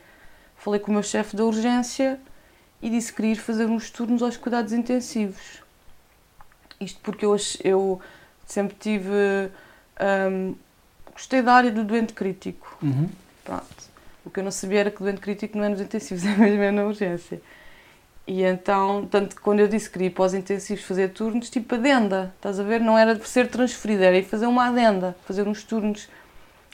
Falei 0.57 0.81
com 0.81 0.91
o 0.91 0.95
meu 0.95 1.03
chefe 1.03 1.37
da 1.37 1.45
urgência 1.45 2.19
e 2.83 2.91
disse 2.91 3.11
que 3.11 3.17
queria 3.17 3.33
ir 3.33 3.37
fazer 3.37 3.67
uns 3.67 3.91
turnos 3.91 4.23
aos 4.23 4.37
cuidados 4.37 4.73
intensivos. 4.73 5.63
Isto 6.81 7.01
porque 7.03 7.25
eu, 7.25 7.37
eu 7.63 8.01
sempre 8.45 8.77
tive 8.79 9.51
um, 10.31 10.55
gostei 11.13 11.43
da 11.43 11.55
área 11.55 11.71
do 11.71 11.85
doente 11.85 12.13
crítico. 12.13 12.77
Uhum. 12.83 13.09
Pronto. 13.45 13.87
O 14.25 14.31
que 14.31 14.41
eu 14.41 14.45
não 14.45 14.51
sabia 14.51 14.81
era 14.81 14.91
que 14.91 15.01
o 15.01 15.05
doente 15.05 15.21
crítico 15.21 15.57
não 15.57 15.65
é 15.65 15.69
nos 15.69 15.81
intensivos, 15.81 16.25
é 16.27 16.37
mesmo 16.37 16.63
é 16.63 16.71
na 16.71 16.85
urgência. 16.85 17.41
E 18.27 18.43
então, 18.43 19.07
tanto 19.07 19.41
quando 19.41 19.61
eu 19.61 19.69
disse 19.69 19.87
que 19.87 19.93
queria 19.93 20.09
ir 20.09 20.11
para 20.11 20.25
os 20.25 20.35
intensivos 20.35 20.85
fazer 20.85 21.11
turnos, 21.11 21.49
tipo 21.49 21.77
adenda, 21.77 22.35
estás 22.37 22.59
a 22.59 22.65
ver? 22.65 22.81
Não 22.81 22.99
era 22.99 23.15
de 23.15 23.27
ser 23.29 23.49
transferido, 23.49 24.03
era 24.03 24.19
ir 24.19 24.25
fazer 24.25 24.47
uma 24.47 24.67
adenda, 24.67 25.17
fazer 25.25 25.47
uns 25.47 25.63
turnos. 25.63 26.09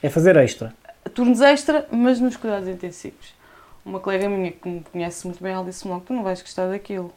É 0.01 0.09
fazer 0.09 0.35
extra. 0.37 0.73
Turnos 1.13 1.41
extra, 1.41 1.87
mas 1.91 2.19
nos 2.19 2.37
cuidados 2.37 2.67
intensivos. 2.67 3.35
Uma 3.85 3.99
colega 3.99 4.27
minha 4.27 4.51
que 4.51 4.67
me 4.67 4.83
conhece 4.91 5.27
muito 5.27 5.43
bem, 5.43 5.53
ela 5.53 5.63
disse-me 5.63 5.91
logo: 5.91 6.05
Tu 6.05 6.13
não 6.13 6.23
vais 6.23 6.41
gostar 6.41 6.69
daquilo, 6.69 7.13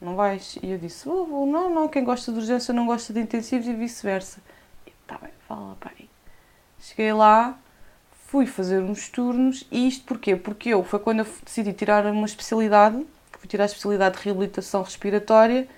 não 0.00 0.16
vais? 0.16 0.56
E 0.62 0.70
eu 0.70 0.78
disse: 0.78 1.06
oh, 1.06 1.26
vou, 1.26 1.46
Não, 1.46 1.68
não, 1.68 1.88
quem 1.88 2.04
gosta 2.04 2.32
de 2.32 2.38
urgência 2.38 2.72
não 2.72 2.86
gosta 2.86 3.12
de 3.12 3.20
intensivos 3.20 3.66
e 3.66 3.74
vice-versa. 3.74 4.38
Está 4.86 5.18
bem, 5.18 5.30
fala, 5.46 5.76
pai. 5.78 6.08
Cheguei 6.80 7.12
lá, 7.12 7.58
fui 8.26 8.46
fazer 8.46 8.80
uns 8.80 9.08
turnos 9.08 9.66
e 9.70 9.86
isto 9.88 10.04
porquê? 10.04 10.36
Porque 10.36 10.70
eu, 10.70 10.82
foi 10.82 10.98
quando 11.00 11.20
eu 11.20 11.26
decidi 11.44 11.72
tirar 11.72 12.06
uma 12.06 12.26
especialidade, 12.26 13.04
fui 13.44 13.48
tirar 13.48 13.64
a 13.64 13.66
especialidade 13.66 14.16
de 14.16 14.24
reabilitação 14.24 14.82
respiratória 14.82 15.68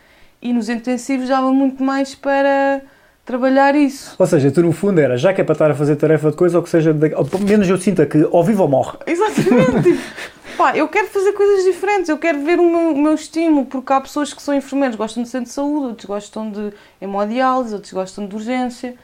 e 0.41 0.53
nos 0.53 0.69
intensivos 0.69 1.29
dava 1.29 1.51
muito 1.51 1.83
mais 1.83 2.15
para 2.15 2.81
trabalhar 3.25 3.75
isso. 3.75 4.15
Ou 4.17 4.27
seja, 4.27 4.53
tu 4.53 4.63
no 4.63 4.71
fundo 4.71 5.01
era, 5.01 5.17
já 5.17 5.35
que 5.35 5.41
é 5.41 5.45
para 5.45 5.55
estar 5.55 5.71
a 5.73 5.75
fazer 5.75 5.97
tarefa 5.97 6.31
de 6.31 6.37
coisa, 6.37 6.59
ou 6.59 6.63
que 6.63 6.71
seja, 6.71 6.95
de, 6.95 7.13
ou 7.15 7.25
pelo 7.25 7.43
menos 7.43 7.69
eu 7.69 7.77
sinta 7.77 8.07
que 8.07 8.25
ou 8.31 8.45
vivo 8.45 8.63
ou 8.63 8.69
morre. 8.69 8.99
Exatamente. 9.05 9.99
Pá, 10.57 10.77
eu 10.77 10.89
quero 10.89 11.09
fazer 11.09 11.33
coisas 11.33 11.65
diferentes, 11.65 12.09
eu 12.09 12.17
quero 12.17 12.43
ver 12.43 12.59
o 12.59 12.71
meu, 12.71 12.93
o 12.93 12.99
meu 12.99 13.15
estímulo, 13.15 13.67
porque 13.67 13.93
há 13.93 14.01
pessoas 14.01 14.33
que 14.33 14.41
são 14.41 14.55
enfermeiros, 14.55 14.97
gostam 14.97 15.25
de 15.25 15.29
centro 15.29 15.49
de 15.49 15.53
saúde, 15.53 15.87
outros 15.89 16.07
gostam 16.07 16.51
de 16.51 16.73
hemodiálise, 17.01 17.75
outros 17.75 17.93
gostam 17.93 18.27
de 18.27 18.35
urgência. 18.35 18.95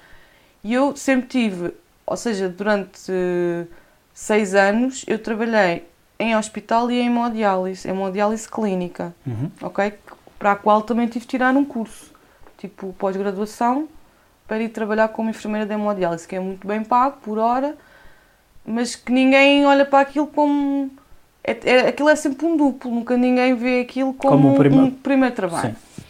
E 0.64 0.72
eu 0.72 0.94
sempre 0.96 1.26
tive 1.26 1.74
ou 2.06 2.16
seja, 2.16 2.48
durante 2.48 3.10
seis 4.12 4.54
anos 4.54 5.04
eu 5.06 5.18
trabalhei 5.18 5.84
em 6.22 6.36
hospital 6.36 6.90
e 6.90 7.00
em 7.00 7.06
hemodiálise, 7.06 7.88
hemodiálise 7.88 8.48
clínica, 8.48 9.14
uhum. 9.26 9.50
ok? 9.60 9.92
Para 10.38 10.52
a 10.52 10.56
qual 10.56 10.82
também 10.82 11.06
tive 11.06 11.24
de 11.24 11.30
tirar 11.30 11.54
um 11.56 11.64
curso, 11.64 12.12
tipo 12.58 12.94
pós-graduação, 12.98 13.88
para 14.46 14.62
ir 14.62 14.68
trabalhar 14.68 15.08
como 15.08 15.30
enfermeira 15.30 15.66
de 15.66 15.72
hemodiálise, 15.72 16.26
que 16.26 16.36
é 16.36 16.40
muito 16.40 16.66
bem 16.66 16.82
pago 16.84 17.18
por 17.22 17.38
hora, 17.38 17.76
mas 18.64 18.94
que 18.94 19.12
ninguém 19.12 19.66
olha 19.66 19.84
para 19.84 20.00
aquilo 20.00 20.26
como. 20.26 20.90
É, 21.44 21.58
é, 21.64 21.88
aquilo 21.88 22.08
é 22.08 22.14
sempre 22.14 22.46
um 22.46 22.56
duplo, 22.56 22.90
nunca 22.90 23.16
ninguém 23.16 23.54
vê 23.54 23.80
aquilo 23.80 24.14
como, 24.14 24.36
como 24.36 24.54
um, 24.54 24.54
primeiro... 24.56 24.84
um 24.86 24.90
primeiro 24.90 25.34
trabalho. 25.34 25.70
Sim. 25.70 26.04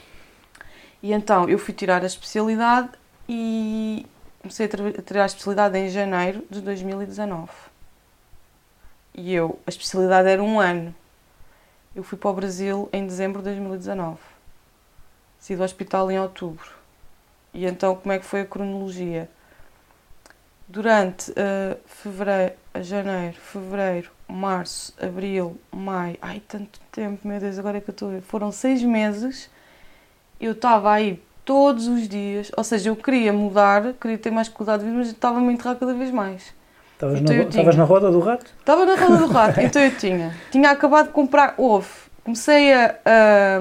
E 1.03 1.13
então 1.13 1.49
eu 1.49 1.59
fui 1.59 1.73
tirar 1.73 2.03
a 2.03 2.07
especialidade 2.07 2.91
e, 3.29 4.05
comecei 4.43 4.67
a 4.67 5.03
tirar 5.03 5.23
a 5.23 5.27
especialidade 5.27 5.79
em 5.79 5.89
janeiro 5.89 6.45
de 6.51 6.61
2019. 6.61 7.49
E 9.15 9.35
eu, 9.35 9.59
a 9.67 9.71
especialidade 9.71 10.29
era 10.29 10.43
um 10.43 10.59
ano. 10.59 10.95
Eu 11.95 12.03
fui 12.03 12.17
para 12.17 12.31
o 12.31 12.35
Brasil 12.35 12.89
em 12.93 13.07
dezembro 13.07 13.41
de 13.41 13.45
2019. 13.45 14.19
Saí 15.39 15.57
do 15.57 15.63
hospital 15.63 16.11
em 16.11 16.19
outubro. 16.19 16.71
E 17.53 17.67
então, 17.67 17.95
como 17.95 18.13
é 18.13 18.19
que 18.19 18.25
foi 18.25 18.41
a 18.41 18.47
cronologia? 18.47 19.29
Durante 20.67 21.31
uh, 21.33 21.79
fevereiro, 21.85 22.55
janeiro, 22.81 23.37
fevereiro, 23.37 24.11
março, 24.27 24.95
abril, 24.99 25.61
maio, 25.71 26.17
ai, 26.23 26.41
tanto 26.49 26.81
tempo, 26.91 27.29
meu 27.29 27.39
Deus, 27.39 27.59
agora 27.59 27.77
é 27.77 27.81
que 27.83 27.91
eu 27.91 27.93
estou 27.93 28.09
a 28.09 28.13
ver. 28.13 28.23
Foram 28.23 28.51
seis 28.51 28.83
meses. 28.83 29.51
Eu 30.41 30.53
estava 30.53 30.91
aí 30.93 31.23
todos 31.45 31.87
os 31.87 32.09
dias. 32.09 32.51
Ou 32.57 32.65
seja, 32.65 32.89
eu 32.89 32.97
queria 32.97 33.33
mudar, 33.33 33.93
queria 33.95 34.17
ter 34.17 34.31
mais 34.31 34.49
qualidade 34.49 34.83
de 34.83 34.89
vida, 34.89 34.99
mas 34.99 35.09
estava-me 35.09 35.49
a 35.51 35.53
enterrar 35.53 35.77
cada 35.77 35.93
vez 35.93 36.11
mais. 36.11 36.55
Estavas 37.03 37.21
então 37.21 37.37
na, 37.37 37.45
tinha, 37.47 37.73
na 37.73 37.85
roda 37.85 38.13
do 38.13 38.21
rato? 38.21 38.47
Estava 38.61 38.87
na 38.87 38.95
roda 38.95 39.17
do 39.17 39.27
rato, 39.33 39.61
então 39.61 39.83
eu 39.83 39.91
tinha. 39.97 40.33
Tinha 40.53 40.71
acabado 40.71 41.07
de 41.07 41.13
comprar 41.13 41.55
ovo. 41.59 41.89
Comecei 42.23 42.73
a, 42.73 42.95
a, 43.05 43.59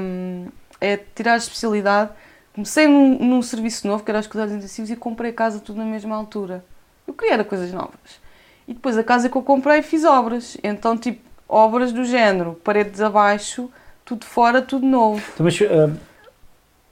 a 0.86 1.00
tirar 1.16 1.34
a 1.34 1.38
especialidade, 1.38 2.12
comecei 2.54 2.88
num, 2.88 3.18
num, 3.18 3.42
serviço 3.42 3.88
novo, 3.88 4.04
que 4.04 4.12
era 4.12 4.20
os 4.20 4.28
cuidados 4.28 4.54
intensivos, 4.54 4.92
e 4.92 4.96
comprei 4.96 5.32
a 5.32 5.34
casa 5.34 5.60
tudo 5.60 5.80
na 5.80 5.86
mesma 5.86 6.16
altura. 6.16 6.64
Eu 7.08 7.16
queria 7.16 7.34
era 7.34 7.44
coisas 7.44 7.72
novas. 7.74 8.22
E 8.68 8.76
depois 8.76 8.96
a 8.96 9.04
casa 9.04 9.28
que 9.28 9.36
eu 9.36 9.42
comprei 9.42 9.82
fiz 9.82 10.06
obras. 10.06 10.56
Então, 10.64 10.96
tipo, 10.96 11.28
obras 11.50 11.92
do 11.92 12.06
género, 12.06 12.60
paredes 12.64 13.02
abaixo, 13.02 13.72
tudo 14.06 14.24
fora, 14.24 14.62
tudo 14.62 14.86
novo. 14.86 15.24
Então, 15.34 15.44
mas, 15.44 15.60
uh 15.62 16.12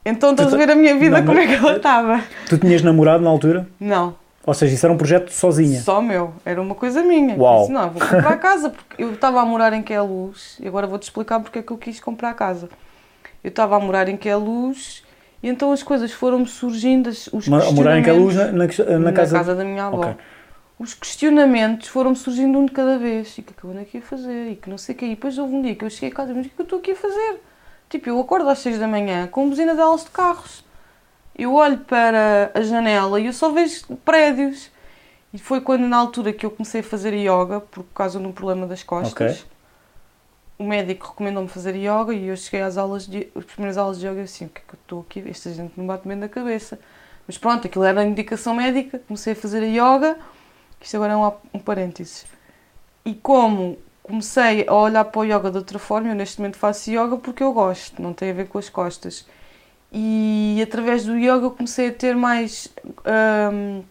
então 0.03 0.31
estás 0.31 0.51
a 0.51 0.57
ver 0.57 0.71
a 0.71 0.75
minha 0.75 0.97
vida 0.97 1.19
não, 1.19 1.27
como 1.27 1.39
é 1.39 1.45
que 1.45 1.53
ela 1.53 1.75
estava. 1.75 2.23
Tu 2.47 2.57
tinhas 2.57 2.81
namorado 2.81 3.23
na 3.23 3.29
altura? 3.29 3.67
Não. 3.79 4.15
Ou 4.45 4.53
seja, 4.53 4.73
isso 4.73 4.85
era 4.85 4.93
um 4.93 4.97
projeto 4.97 5.31
sozinha? 5.31 5.79
Só 5.81 6.01
meu, 6.01 6.33
era 6.45 6.61
uma 6.61 6.73
coisa 6.73 7.03
minha. 7.03 7.35
Uau. 7.35 7.61
disse, 7.61 7.71
não, 7.71 7.89
vou 7.89 8.01
comprar 8.01 8.29
a 8.29 8.37
casa, 8.37 8.69
porque 8.69 9.03
eu 9.03 9.13
estava 9.13 9.41
a 9.41 9.45
morar 9.45 9.73
em 9.73 9.81
que 9.81 9.93
é 9.93 10.01
luz, 10.01 10.57
e 10.59 10.67
agora 10.67 10.87
vou-te 10.87 11.03
explicar 11.03 11.39
porque 11.39 11.59
é 11.59 11.61
que 11.61 11.71
eu 11.71 11.77
quis 11.77 11.99
comprar 11.99 12.29
a 12.29 12.33
casa. 12.33 12.69
Eu 13.43 13.49
estava 13.49 13.75
a 13.75 13.79
morar 13.79 14.07
em 14.09 14.17
que 14.17 14.27
é 14.29 14.35
luz, 14.35 15.03
e 15.43 15.49
então 15.49 15.71
as 15.71 15.83
coisas 15.83 16.11
foram-me 16.11 16.47
surgindo, 16.47 17.09
os 17.09 17.25
questionamentos... 17.25 17.73
Morar 17.73 17.99
em 17.99 18.03
que 18.03 18.09
é 18.09 18.13
luz 18.13 18.35
na, 18.35 18.45
na, 18.45 18.65
na, 18.65 18.99
na 18.99 19.13
casa... 19.13 19.37
casa 19.37 19.55
da 19.55 19.63
minha 19.63 19.85
avó. 19.85 19.99
Okay. 19.99 20.15
Os 20.79 20.93
questionamentos 20.93 21.89
foram-me 21.89 22.15
surgindo 22.15 22.57
um 22.57 22.65
de 22.65 22.71
cada 22.71 22.97
vez, 22.97 23.37
e 23.37 23.41
o 23.41 23.43
que 23.43 23.51
é 23.51 23.59
que 23.59 23.63
eu 23.65 23.71
ando 23.71 23.81
aqui 23.81 23.97
a 23.97 24.01
fazer, 24.01 24.51
e 24.51 24.55
que 24.55 24.69
não 24.69 24.77
sei 24.77 24.95
o 24.95 24.97
que, 24.97 25.05
e 25.05 25.09
depois 25.09 25.37
houve 25.37 25.53
um 25.53 25.61
dia 25.61 25.75
que 25.75 25.83
eu 25.83 25.89
cheguei 25.89 26.09
a 26.09 26.13
casa, 26.13 26.33
mas 26.33 26.45
o 26.45 26.49
que 26.49 26.53
é 26.53 26.55
que 26.55 26.61
eu 26.61 26.63
estou 26.63 26.79
aqui 26.79 26.91
a 26.91 26.95
fazer? 26.95 27.41
Tipo, 27.89 28.09
eu 28.09 28.19
acordo 28.19 28.49
às 28.49 28.59
6 28.59 28.79
da 28.79 28.87
manhã 28.87 29.27
com 29.27 29.49
buzina 29.49 29.75
de 29.75 29.81
alas 29.81 30.05
de 30.05 30.11
carros. 30.11 30.63
Eu 31.39 31.53
olho 31.53 31.77
para 31.79 32.51
a 32.53 32.61
janela 32.61 33.19
e 33.19 33.27
eu 33.27 33.33
só 33.33 33.51
vejo 33.51 33.95
prédios. 34.03 34.69
E 35.33 35.37
foi 35.37 35.61
quando, 35.61 35.87
na 35.87 35.97
altura, 35.97 36.33
que 36.33 36.45
eu 36.45 36.51
comecei 36.51 36.81
a 36.81 36.83
fazer 36.83 37.13
yoga, 37.13 37.59
por 37.59 37.83
causa 37.93 38.19
de 38.19 38.25
um 38.25 38.31
problema 38.31 38.65
das 38.65 38.83
costas. 38.83 39.11
Okay. 39.37 39.49
O 40.57 40.63
médico 40.63 41.07
recomendou-me 41.07 41.47
fazer 41.47 41.75
yoga 41.75 42.13
e 42.13 42.27
eu 42.27 42.35
cheguei 42.35 42.61
às 42.61 42.77
aulas, 42.77 43.07
de, 43.07 43.29
as 43.35 43.45
primeiras 43.45 43.77
aulas 43.77 43.99
de 43.99 44.07
yoga 44.07 44.21
e 44.21 44.23
assim, 44.23 44.45
o 44.45 44.49
que 44.49 44.59
é 44.59 44.63
que 44.67 44.73
eu 44.73 44.79
estou 44.81 45.01
aqui? 45.01 45.23
Esta 45.29 45.51
gente 45.53 45.73
não 45.77 45.85
bate 45.87 46.07
bem 46.07 46.17
na 46.17 46.27
cabeça. 46.27 46.79
Mas 47.27 47.37
pronto, 47.37 47.67
aquilo 47.67 47.85
era 47.85 48.01
a 48.01 48.05
indicação 48.05 48.55
médica, 48.55 48.99
comecei 49.07 49.33
a 49.33 49.35
fazer 49.35 49.63
a 49.63 49.67
yoga, 49.67 50.17
isto 50.81 50.95
agora 50.95 51.13
é 51.13 51.15
um, 51.15 51.31
um 51.53 51.59
parênteses. 51.59 52.25
E 53.05 53.13
como 53.13 53.77
comecei 54.09 54.65
a 54.67 54.73
olhar 54.73 55.05
para 55.05 55.19
o 55.19 55.23
yoga 55.23 55.51
de 55.51 55.57
outra 55.57 55.77
forma. 55.77 56.09
Eu 56.09 56.15
neste 56.15 56.39
momento 56.39 56.57
faço 56.57 56.89
yoga 56.89 57.15
porque 57.17 57.43
eu 57.43 57.53
gosto, 57.53 58.01
não 58.01 58.11
tem 58.11 58.31
a 58.31 58.33
ver 58.33 58.47
com 58.47 58.57
as 58.57 58.67
costas. 58.67 59.25
E 59.91 60.59
através 60.61 61.05
do 61.05 61.17
yoga 61.17 61.45
eu 61.45 61.51
comecei 61.51 61.89
a 61.89 61.93
ter 61.93 62.15
mais. 62.15 62.67
Um, 63.51 63.83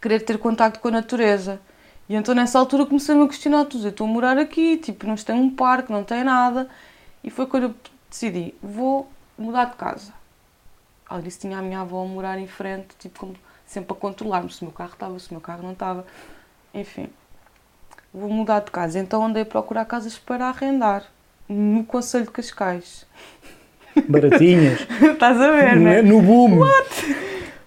querer 0.00 0.20
ter 0.20 0.38
contacto 0.38 0.78
com 0.78 0.88
a 0.88 0.92
natureza. 0.92 1.60
E 2.08 2.14
então 2.14 2.34
nessa 2.34 2.58
altura 2.58 2.86
comecei-me 2.86 3.24
a 3.24 3.28
questionar 3.28 3.64
tudo. 3.64 3.86
Eu 3.86 3.90
estou 3.90 4.06
a 4.06 4.10
morar 4.10 4.38
aqui, 4.38 4.76
tipo, 4.76 5.06
não 5.06 5.16
tem 5.16 5.34
um 5.34 5.50
parque, 5.50 5.90
não 5.90 6.04
tem 6.04 6.22
nada. 6.22 6.68
E 7.24 7.30
foi 7.30 7.46
quando 7.46 7.64
eu 7.64 7.74
decidi: 8.08 8.54
vou 8.62 9.08
mudar 9.36 9.66
de 9.66 9.76
casa. 9.76 10.12
Além 11.08 11.24
disso, 11.24 11.40
tinha 11.40 11.58
a 11.58 11.62
minha 11.62 11.80
avó 11.80 12.04
a 12.04 12.06
morar 12.06 12.38
em 12.38 12.46
frente, 12.46 12.88
tipo, 12.98 13.20
como 13.20 13.36
sempre 13.66 13.92
a 13.92 13.96
controlar-me 13.96 14.50
se 14.52 14.62
o 14.62 14.64
meu 14.66 14.72
carro 14.72 14.92
estava, 14.92 15.18
se 15.18 15.30
o 15.30 15.34
meu 15.34 15.40
carro 15.40 15.62
não 15.62 15.72
estava. 15.72 16.06
Enfim, 16.72 17.08
vou 18.14 18.28
mudar 18.28 18.60
de 18.60 18.70
casa. 18.70 18.98
Então 18.98 19.24
andei 19.24 19.42
a 19.42 19.46
procurar 19.46 19.84
casas 19.84 20.18
para 20.18 20.46
arrendar 20.48 21.04
no 21.48 21.84
Conselho 21.84 22.26
de 22.26 22.30
Cascais. 22.30 23.06
Baratinhas. 24.08 24.80
Estás 25.02 25.40
a 25.40 25.50
ver, 25.50 25.76
né? 25.76 26.02
No 26.02 26.20
boom. 26.22 26.60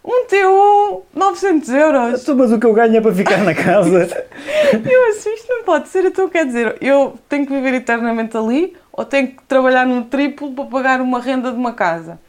Um 0.04 0.26
T1, 0.26 1.02
900 1.14 1.70
euros. 1.70 2.22
Então, 2.24 2.36
Mas 2.36 2.52
o 2.52 2.60
que 2.60 2.66
eu 2.66 2.74
ganho 2.74 2.96
é 2.96 3.02
para 3.02 3.14
ficar 3.14 3.38
na 3.44 3.54
casa. 3.54 4.26
Eu 4.74 5.10
assim, 5.10 5.34
isto 5.34 5.48
não 5.50 5.64
pode 5.64 5.90
ser. 5.90 6.06
Então 6.06 6.30
quer 6.30 6.46
dizer, 6.46 6.78
eu 6.82 7.18
tenho 7.28 7.46
que 7.46 7.54
viver 7.54 7.74
eternamente 7.74 8.36
ali 8.38 8.76
ou 8.92 9.04
tenho 9.06 9.28
que 9.28 9.44
trabalhar 9.48 9.86
no 9.86 10.04
triplo 10.06 10.52
para 10.54 10.66
pagar 10.66 11.02
uma 11.02 11.20
renda 11.20 11.52
de 11.52 11.58
uma 11.58 11.74
casa? 11.74 12.20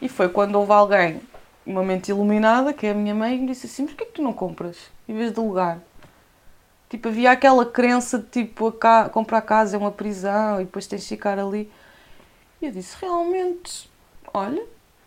E 0.00 0.08
foi 0.08 0.28
quando 0.28 0.54
houve 0.56 0.72
alguém, 0.72 1.20
uma 1.66 1.82
mente 1.82 2.08
iluminada, 2.10 2.72
que 2.72 2.86
é 2.86 2.90
a 2.90 2.94
minha 2.94 3.14
mãe, 3.14 3.38
me 3.38 3.48
disse 3.48 3.66
assim: 3.66 3.82
Mas 3.82 3.92
porquê 3.92 4.06
que 4.06 4.12
tu 4.12 4.22
não 4.22 4.32
compras 4.32 4.76
em 5.08 5.14
vez 5.14 5.32
de 5.32 5.38
alugar? 5.38 5.78
Tipo, 6.88 7.08
havia 7.08 7.30
aquela 7.30 7.64
crença 7.66 8.18
de 8.18 8.24
tipo, 8.24 8.68
a 8.68 8.72
ca- 8.72 9.08
comprar 9.08 9.40
casa 9.42 9.76
é 9.76 9.78
uma 9.78 9.90
prisão 9.92 10.60
e 10.60 10.64
depois 10.64 10.86
tens 10.86 11.02
de 11.02 11.08
ficar 11.08 11.38
ali. 11.38 11.70
E 12.62 12.66
eu 12.66 12.70
disse: 12.70 12.96
Realmente, 13.00 13.90
olha, 14.32 14.64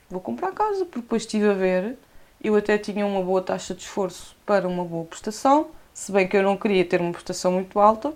vou 0.09 0.19
comprar 0.19 0.51
casa, 0.51 0.83
porque 0.83 0.99
depois 0.99 1.23
estive 1.23 1.49
a 1.49 1.53
ver. 1.53 1.97
Eu 2.43 2.55
até 2.55 2.77
tinha 2.77 3.05
uma 3.05 3.23
boa 3.23 3.41
taxa 3.41 3.73
de 3.73 3.81
esforço 3.81 4.35
para 4.45 4.67
uma 4.67 4.83
boa 4.83 5.05
prestação, 5.05 5.69
se 5.93 6.11
bem 6.11 6.27
que 6.27 6.35
eu 6.35 6.43
não 6.43 6.57
queria 6.57 6.83
ter 6.83 6.99
uma 6.99 7.13
prestação 7.13 7.53
muito 7.53 7.79
alta. 7.79 8.13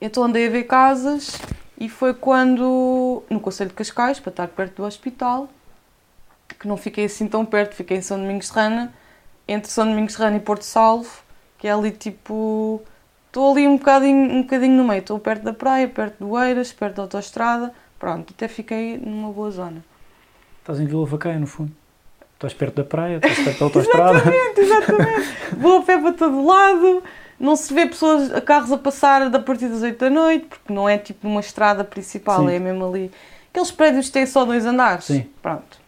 Então 0.00 0.24
andei 0.24 0.46
a 0.46 0.50
ver 0.50 0.64
casas 0.64 1.38
e 1.78 1.88
foi 1.88 2.14
quando, 2.14 3.22
no 3.28 3.38
Conselho 3.38 3.70
de 3.70 3.76
Cascais, 3.76 4.18
para 4.18 4.30
estar 4.30 4.48
perto 4.48 4.76
do 4.76 4.84
hospital, 4.84 5.48
que 6.58 6.66
não 6.66 6.76
fiquei 6.76 7.04
assim 7.04 7.28
tão 7.28 7.44
perto, 7.44 7.74
fiquei 7.74 7.98
em 7.98 8.02
São 8.02 8.18
Domingos 8.18 8.46
de 8.46 8.52
Rana, 8.52 8.94
entre 9.46 9.70
São 9.70 9.86
Domingos 9.86 10.14
de 10.14 10.18
Rana 10.18 10.38
e 10.38 10.40
Porto 10.40 10.62
Salvo, 10.62 11.22
que 11.58 11.68
é 11.68 11.72
ali 11.72 11.92
tipo. 11.92 12.82
Estou 13.36 13.52
ali 13.52 13.68
um 13.68 13.76
bocadinho, 13.76 14.32
um 14.32 14.40
bocadinho 14.40 14.74
no 14.78 14.82
meio, 14.82 15.00
estou 15.00 15.18
perto 15.18 15.42
da 15.42 15.52
praia, 15.52 15.86
perto 15.86 16.24
do 16.24 16.42
Eiras, 16.42 16.72
perto 16.72 16.96
da 16.96 17.02
autoestrada, 17.02 17.70
pronto, 17.98 18.32
até 18.34 18.48
fiquei 18.48 18.96
numa 18.96 19.30
boa 19.30 19.50
zona. 19.50 19.84
Estás 20.60 20.80
em 20.80 20.86
Vila 20.86 21.04
Vacaia, 21.04 21.38
no 21.38 21.46
fundo. 21.46 21.70
Estás 22.32 22.54
perto 22.54 22.76
da 22.76 22.84
praia, 22.84 23.16
estás 23.16 23.38
perto 23.40 23.58
da 23.58 23.64
autoestrada. 23.66 24.18
Exatamente, 24.20 24.60
exatamente. 24.60 25.36
Vou 25.54 25.80
a 25.80 25.82
pé 25.82 25.98
para 25.98 26.12
todo 26.14 26.46
lado, 26.46 27.02
não 27.38 27.56
se 27.56 27.74
vê 27.74 27.84
pessoas, 27.84 28.32
carros 28.42 28.72
a 28.72 28.78
passar 28.78 29.20
a 29.20 29.38
partir 29.38 29.68
das 29.68 29.82
8 29.82 29.98
da 29.98 30.08
noite, 30.08 30.46
porque 30.46 30.72
não 30.72 30.88
é 30.88 30.96
tipo 30.96 31.28
numa 31.28 31.40
estrada 31.40 31.84
principal, 31.84 32.40
Sim. 32.48 32.54
é 32.54 32.58
mesmo 32.58 32.88
ali. 32.88 33.12
Aqueles 33.50 33.70
prédios 33.70 34.06
que 34.06 34.12
têm 34.12 34.24
só 34.24 34.46
dois 34.46 34.64
andares. 34.64 35.04
Sim. 35.04 35.26
Pronto. 35.42 35.78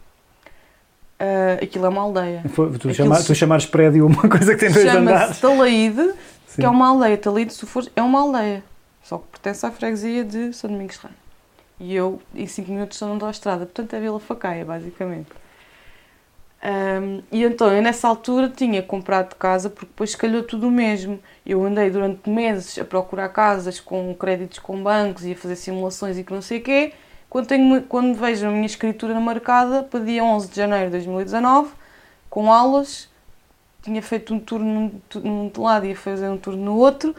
Ah, 1.19 1.59
aquilo 1.63 1.87
é 1.87 1.89
uma 1.89 2.03
aldeia. 2.03 2.43
Foi- 2.51 2.71
Tu, 2.79 2.95
chama, 2.95 3.23
tu 3.23 3.35
chamares 3.35 3.67
prédio 3.67 4.07
uma 4.07 4.29
coisa 4.29 4.55
que 4.55 4.61
tem 4.61 4.71
dois 4.71 4.85
Chama-se 4.87 5.15
andares. 5.15 5.41
Talaíde, 5.41 6.13
Que 6.61 6.67
é 6.67 6.69
uma 6.69 6.89
aldeia. 6.89 7.17
Talaíde, 7.17 7.53
se 7.53 7.61
tu 7.61 7.67
fores, 7.67 7.91
é 7.95 8.03
uma 8.03 8.21
aldeia. 8.21 8.65
Só 9.03 9.19
que 9.19 9.27
pertence 9.29 9.65
à 9.65 9.71
freguesia 9.71 10.25
de 10.25 10.53
São 10.53 10.71
Domingos 10.71 10.97
de 10.97 11.03
Rana. 11.03 11.17
E 11.81 11.95
eu, 11.95 12.21
em 12.35 12.47
5 12.47 12.71
minutos, 12.71 12.97
estou 12.97 13.15
na 13.15 13.31
estrada. 13.31 13.65
Portanto, 13.65 13.95
é 13.95 14.01
Vila 14.01 14.19
Facaia, 14.19 14.65
basicamente. 14.65 15.29
Ahm, 16.61 17.23
e 17.31 17.45
então, 17.45 17.73
eu 17.73 17.81
nessa 17.81 18.09
altura 18.09 18.49
tinha 18.49 18.83
comprado 18.83 19.37
casa 19.37 19.71
porque 19.71 19.87
depois 19.87 20.15
calhou 20.15 20.43
tudo 20.43 20.69
o 20.69 20.71
mesmo. 20.71 21.21
Eu 21.47 21.65
andei 21.65 21.91
durante 21.91 22.29
meses 22.29 22.77
a 22.79 22.85
procurar 22.85 23.29
casas 23.29 23.79
com 23.79 24.13
créditos 24.15 24.59
com 24.59 24.83
bancos 24.83 25.25
e 25.25 25.33
a 25.33 25.37
fazer 25.37 25.57
simulações 25.57 26.19
e 26.19 26.25
que 26.25 26.33
não 26.33 26.43
sei 26.43 26.59
o 26.59 26.63
quê. 26.63 26.93
Quando, 27.31 27.47
tenho, 27.47 27.83
quando 27.83 28.15
vejo 28.15 28.47
a 28.47 28.51
minha 28.51 28.67
escritura 28.67 29.19
marcada 29.21 29.83
para 29.83 30.01
dia 30.01 30.25
11 30.25 30.49
de 30.49 30.57
janeiro 30.57 30.87
de 30.87 30.93
2019, 30.93 31.71
com 32.31 32.53
aulas, 32.53 33.09
tinha 33.89 34.03
feito 34.03 34.35
um 34.35 34.39
turno 34.39 34.93
num, 35.15 35.51
num 35.55 35.63
lado 35.63 35.87
e 35.87 35.91
ia 35.91 35.97
fazer 35.97 36.29
um 36.29 36.37
turno 36.37 36.63
no 36.63 36.77
outro, 36.77 37.15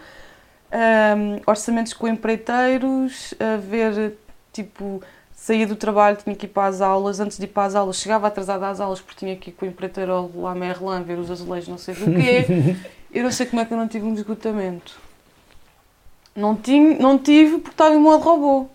ahm, 0.71 1.41
orçamentos 1.45 1.93
com 1.93 2.07
empreiteiros, 2.07 3.33
a 3.39 3.57
ver, 3.57 4.17
tipo, 4.53 5.01
saía 5.33 5.65
do 5.65 5.75
trabalho, 5.75 6.17
tinha 6.17 6.35
que 6.35 6.45
ir 6.45 6.49
para 6.49 6.67
as 6.67 6.79
aulas, 6.79 7.19
antes 7.19 7.37
de 7.37 7.45
ir 7.45 7.47
para 7.47 7.65
as 7.65 7.75
aulas, 7.75 7.97
chegava 7.97 8.27
atrasada 8.27 8.69
às 8.69 8.79
aulas 8.79 9.01
porque 9.01 9.19
tinha 9.19 9.35
que 9.35 9.49
ir 9.49 9.53
com 9.53 9.65
o 9.65 9.69
empreiteiro 9.69 10.31
lá 10.35 10.53
Merlin 10.53 11.01
ver 11.03 11.17
os 11.17 11.31
azulejos, 11.31 11.69
não 11.69 11.77
sei 11.77 11.95
do 11.95 12.05
quê. 12.05 12.45
Eu 13.11 13.23
não 13.23 13.31
sei 13.31 13.47
como 13.47 13.59
é 13.59 13.65
que 13.65 13.73
eu 13.73 13.77
não 13.77 13.87
tive 13.87 14.05
um 14.05 14.13
esgotamento. 14.13 14.99
Não, 16.35 16.55
tinha, 16.55 16.95
não 16.99 17.17
tive 17.17 17.53
porque 17.53 17.71
estava 17.71 17.95
em 17.95 17.99
modo 17.99 18.23
robô. 18.23 18.69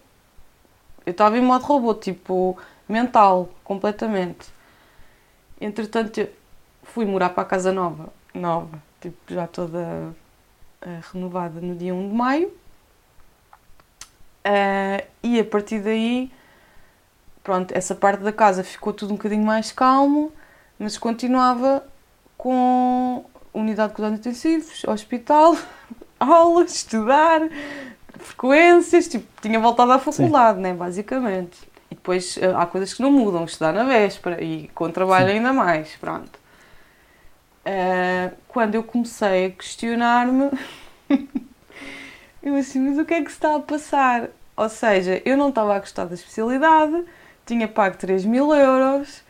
Eu 1.07 1.13
estava 1.13 1.39
em 1.39 1.41
modo 1.41 1.63
robô, 1.65 1.95
tipo, 1.95 2.59
mental, 2.89 3.49
completamente. 3.63 4.49
Entretanto, 5.61 6.19
eu 6.19 6.29
fui 6.95 7.05
morar 7.05 7.31
para 7.31 7.43
a 7.43 7.47
casa 7.47 7.73
nova, 7.73 8.13
nova, 8.33 8.81
tipo, 9.01 9.17
já 9.29 9.49
toda 9.49 10.15
eh, 10.81 11.01
renovada 11.13 11.61
no 11.61 11.75
dia 11.75 11.93
1 11.93 12.09
de 12.09 12.15
maio. 12.15 12.53
Eh, 14.45 15.05
e 15.21 15.41
a 15.41 15.45
partir 15.45 15.81
daí, 15.81 16.31
pronto, 17.43 17.73
essa 17.73 17.97
parte 17.97 18.23
da 18.23 18.33
casa 18.33 18.63
ficou 18.63 18.93
tudo 18.93 19.13
um 19.13 19.17
bocadinho 19.17 19.45
mais 19.45 19.73
calmo, 19.73 20.33
mas 20.79 20.97
continuava 20.97 21.85
com 22.39 23.25
unidade 23.53 23.89
de 23.89 23.97
cuidados 23.97 24.21
intensivos, 24.21 24.85
hospital, 24.85 25.57
aulas, 26.21 26.77
estudar, 26.77 27.41
frequências, 28.21 29.09
tipo, 29.09 29.27
tinha 29.43 29.59
voltado 29.59 29.91
à 29.91 29.99
faculdade, 29.99 30.61
né, 30.61 30.73
basicamente. 30.73 31.61
E 31.91 31.97
depois 31.97 32.39
eh, 32.39 32.55
há 32.55 32.65
coisas 32.67 32.95
que 32.95 33.03
não 33.03 33.11
mudam, 33.11 33.45
estudar 33.45 33.73
na 33.73 33.83
véspera 33.83 34.41
e 34.41 34.69
com 34.77 34.89
trabalho 34.93 35.31
Sim. 35.31 35.39
ainda 35.39 35.53
mais, 35.53 35.97
pronto. 35.97 36.44
Eh, 37.65 38.31
quando 38.49 38.75
eu 38.75 38.85
comecei 38.85 39.47
a 39.47 39.51
questionar-me, 39.51 40.51
eu 42.43 42.55
assim, 42.57 42.81
mas 42.81 42.99
o 42.99 43.05
que 43.05 43.15
é 43.15 43.23
que 43.23 43.31
se 43.31 43.37
está 43.37 43.57
a 43.57 43.61
passar? 43.61 44.29
Ou 44.57 44.69
seja, 44.69 45.21
eu 45.25 45.37
não 45.37 45.49
estava 45.49 45.75
a 45.75 45.79
gostar 45.81 46.05
da 46.07 46.15
especialidade, 46.15 47.05
tinha 47.47 47.67
pago 47.67 47.97
3 47.97 48.25
mil 48.25 48.55
euros 48.55 49.23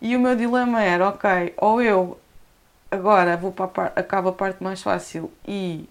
e 0.00 0.16
o 0.16 0.20
meu 0.20 0.34
dilema 0.36 0.82
era, 0.82 1.08
ok, 1.08 1.52
ou 1.58 1.82
eu 1.82 2.18
agora 2.90 3.36
vou 3.36 3.52
para 3.52 3.66
a 3.66 3.68
par- 3.68 3.92
acabo 3.96 4.30
a 4.30 4.32
parte 4.32 4.62
mais 4.62 4.82
fácil 4.82 5.30
e 5.46 5.88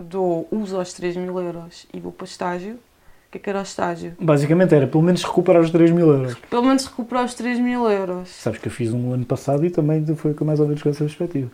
dou 0.00 0.48
uso 0.52 0.76
aos 0.78 0.92
3 0.94 1.16
mil 1.16 1.40
euros 1.40 1.86
e 1.94 2.00
vou 2.00 2.12
para 2.12 2.26
estágio. 2.26 2.80
Que 3.36 3.38
é 3.38 3.38
que 3.38 3.50
era 3.50 3.58
o 3.58 3.62
estágio? 3.62 4.14
Basicamente 4.18 4.74
era 4.74 4.86
pelo 4.86 5.02
menos 5.02 5.22
recuperar 5.22 5.60
os 5.60 5.70
3 5.70 5.90
mil 5.90 6.08
euros. 6.08 6.34
Pelo 6.48 6.62
menos 6.62 6.86
recuperar 6.86 7.24
os 7.24 7.34
3 7.34 7.58
mil 7.58 7.90
euros. 7.90 8.30
Sabes 8.30 8.58
que 8.58 8.68
eu 8.68 8.72
fiz 8.72 8.94
um 8.94 9.12
ano 9.12 9.26
passado 9.26 9.66
e 9.66 9.70
também 9.70 10.04
foi 10.16 10.32
com 10.32 10.46
mais 10.46 10.58
ou 10.58 10.66
menos 10.66 10.82
com 10.82 10.88
essa 10.88 11.04
perspectiva. 11.04 11.50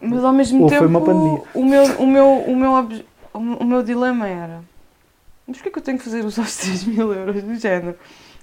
Mas 0.00 0.24
ao 0.24 0.32
mesmo 0.32 0.64
Ou 0.64 0.68
foi 0.68 0.78
tempo, 0.78 0.90
uma 0.90 1.00
pandemia. 1.00 1.42
o 1.54 1.64
meu, 1.64 1.84
o 1.84 2.06
meu, 2.06 2.26
o 2.26 2.56
meu, 2.56 3.56
o 3.60 3.64
meu 3.64 3.82
dilema 3.84 4.26
era: 4.26 4.64
mas 5.46 5.58
porquê 5.58 5.70
que 5.70 5.78
eu 5.78 5.82
tenho 5.82 5.98
que 5.98 6.04
fazer 6.04 6.24
os 6.24 6.36
aos 6.36 6.56
3 6.56 6.84
mil 6.86 7.12
euros 7.14 7.40
do 7.40 7.54
género? 7.54 7.96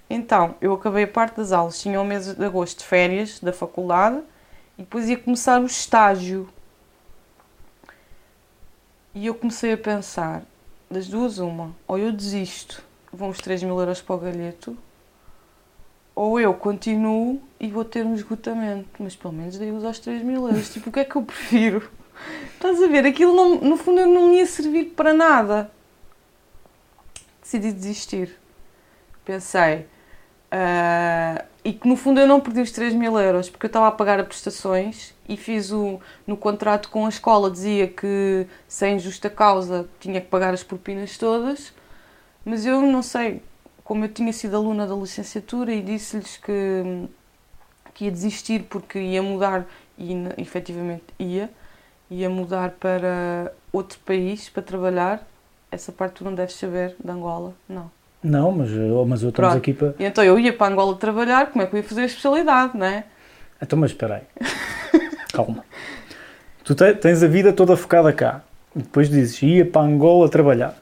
Então, 0.10 0.56
eu 0.62 0.74
acabei 0.74 1.04
a 1.04 1.08
parte 1.08 1.36
das 1.36 1.52
aulas, 1.52 1.82
tinha 1.82 2.00
o 2.00 2.06
mês 2.06 2.34
de 2.34 2.46
agosto 2.46 2.80
de 2.80 2.86
férias 2.86 3.42
da 3.42 3.52
faculdade 3.52 4.22
e 4.78 4.84
depois 4.84 5.10
ia 5.10 5.18
começar 5.18 5.60
o 5.60 5.66
estágio. 5.66 6.48
E 9.14 9.28
eu 9.28 9.36
comecei 9.36 9.74
a 9.74 9.78
pensar: 9.78 10.44
das 10.90 11.08
duas, 11.08 11.38
uma, 11.38 11.76
ou 11.88 11.98
eu 11.98 12.12
desisto, 12.12 12.84
vão 13.14 13.30
os 13.30 13.38
3 13.38 13.64
mil 13.64 13.80
euros 13.80 14.02
para 14.02 14.16
o 14.16 14.20
galheto, 14.20 14.78
ou 16.16 16.40
eu 16.40 16.54
continuo 16.54 17.42
e 17.60 17.70
vou 17.70 17.86
ter 17.86 18.06
um 18.06 18.14
esgotamento, 18.14 18.90
mas 19.00 19.16
pelo 19.16 19.34
menos 19.34 19.58
dei 19.58 19.72
os 19.72 19.86
aos 19.86 20.00
3 20.00 20.22
mil 20.22 20.48
euros. 20.48 20.74
Tipo, 20.74 20.90
o 20.90 20.92
que 20.92 21.00
é 21.00 21.06
que 21.06 21.16
eu 21.16 21.24
prefiro? 21.24 21.90
Estás 22.54 22.82
a 22.84 22.88
ver? 22.88 23.06
Aquilo, 23.06 23.34
não, 23.34 23.56
no 23.62 23.78
fundo, 23.78 24.06
não 24.06 24.34
ia 24.34 24.46
servir 24.46 24.86
para 24.88 25.14
nada. 25.14 25.72
Decidi 27.42 27.72
desistir. 27.72 28.38
Pensei. 29.24 29.86
ah, 30.52 31.46
e 31.70 31.74
que 31.74 31.88
no 31.88 31.96
fundo 31.96 32.20
eu 32.20 32.26
não 32.26 32.42
perdi 32.42 32.62
os 32.62 32.72
3 32.72 32.96
mil 32.96 33.20
euros 33.20 33.48
porque 33.48 33.68
eu 33.68 33.70
estava 33.70 33.88
a 33.88 33.92
pagar 33.92 34.20
a 34.20 34.24
prestações 34.24 35.14
e 35.28 35.38
fiz 35.38 35.72
o. 35.72 36.00
No 36.26 36.36
contrato 36.36 36.90
com 36.90 37.06
a 37.06 37.10
escola 37.10 37.52
dizia 37.52 37.88
que 37.88 38.48
sem 38.68 38.98
justa 38.98 39.30
causa 39.30 39.88
tinha 40.00 40.20
que 40.20 40.26
pagar 40.26 40.52
as 40.52 40.64
propinas 40.64 41.16
todas, 41.16 41.72
mas 42.44 42.66
eu 42.66 42.82
não 42.82 43.04
sei. 43.04 43.44
Como 43.84 44.04
eu 44.04 44.10
tinha 44.10 44.34
sido 44.34 44.58
aluna 44.58 44.88
da 44.88 44.96
licenciatura 44.96 45.72
e 45.72 45.80
disse-lhes 45.80 46.38
que, 46.38 47.08
que 47.94 48.06
ia 48.06 48.12
desistir 48.12 48.64
porque 48.64 49.00
ia 49.00 49.22
mudar, 49.22 49.68
e 49.96 50.12
efetivamente 50.38 51.06
ia, 51.20 51.52
ia 52.10 52.32
mudar 52.32 52.72
para 52.80 53.54
outro 53.72 54.00
país 54.00 54.50
para 54.50 54.64
trabalhar. 54.64 55.28
Essa 55.72 55.92
parte 55.92 56.16
tu 56.16 56.24
não 56.24 56.34
deves 56.34 56.56
saber, 56.56 56.96
de 57.00 57.12
Angola, 57.12 57.54
não. 57.68 57.92
Não, 58.24 58.52
mas, 58.52 58.70
oh, 58.72 59.06
mas 59.06 59.24
eu 59.24 59.30
estamos 59.30 59.52
Pronto. 59.52 59.58
aqui 59.58 59.74
para. 59.74 59.94
Então 60.00 60.24
eu 60.24 60.38
ia 60.40 60.52
para 60.54 60.72
Angola 60.72 60.96
trabalhar, 60.98 61.48
como 61.52 61.64
é 61.64 61.68
que 61.68 61.76
eu 61.76 61.78
ia 61.78 61.84
fazer 61.84 62.02
a 62.02 62.06
especialidade, 62.06 62.78
não 62.78 62.86
é? 62.86 63.06
Então, 63.62 63.78
mas 63.80 63.92
espera 63.92 64.16
aí. 64.16 64.50
Calma. 65.34 65.64
Tu 66.64 66.76
te- 66.76 66.94
tens 66.96 67.24
a 67.24 67.28
vida 67.28 67.54
toda 67.54 67.76
focada 67.78 68.12
cá. 68.12 68.42
Depois 68.76 69.10
dizes, 69.10 69.42
ia 69.42 69.66
para 69.66 69.82
Angola 69.82 70.30
trabalhar. 70.30 70.76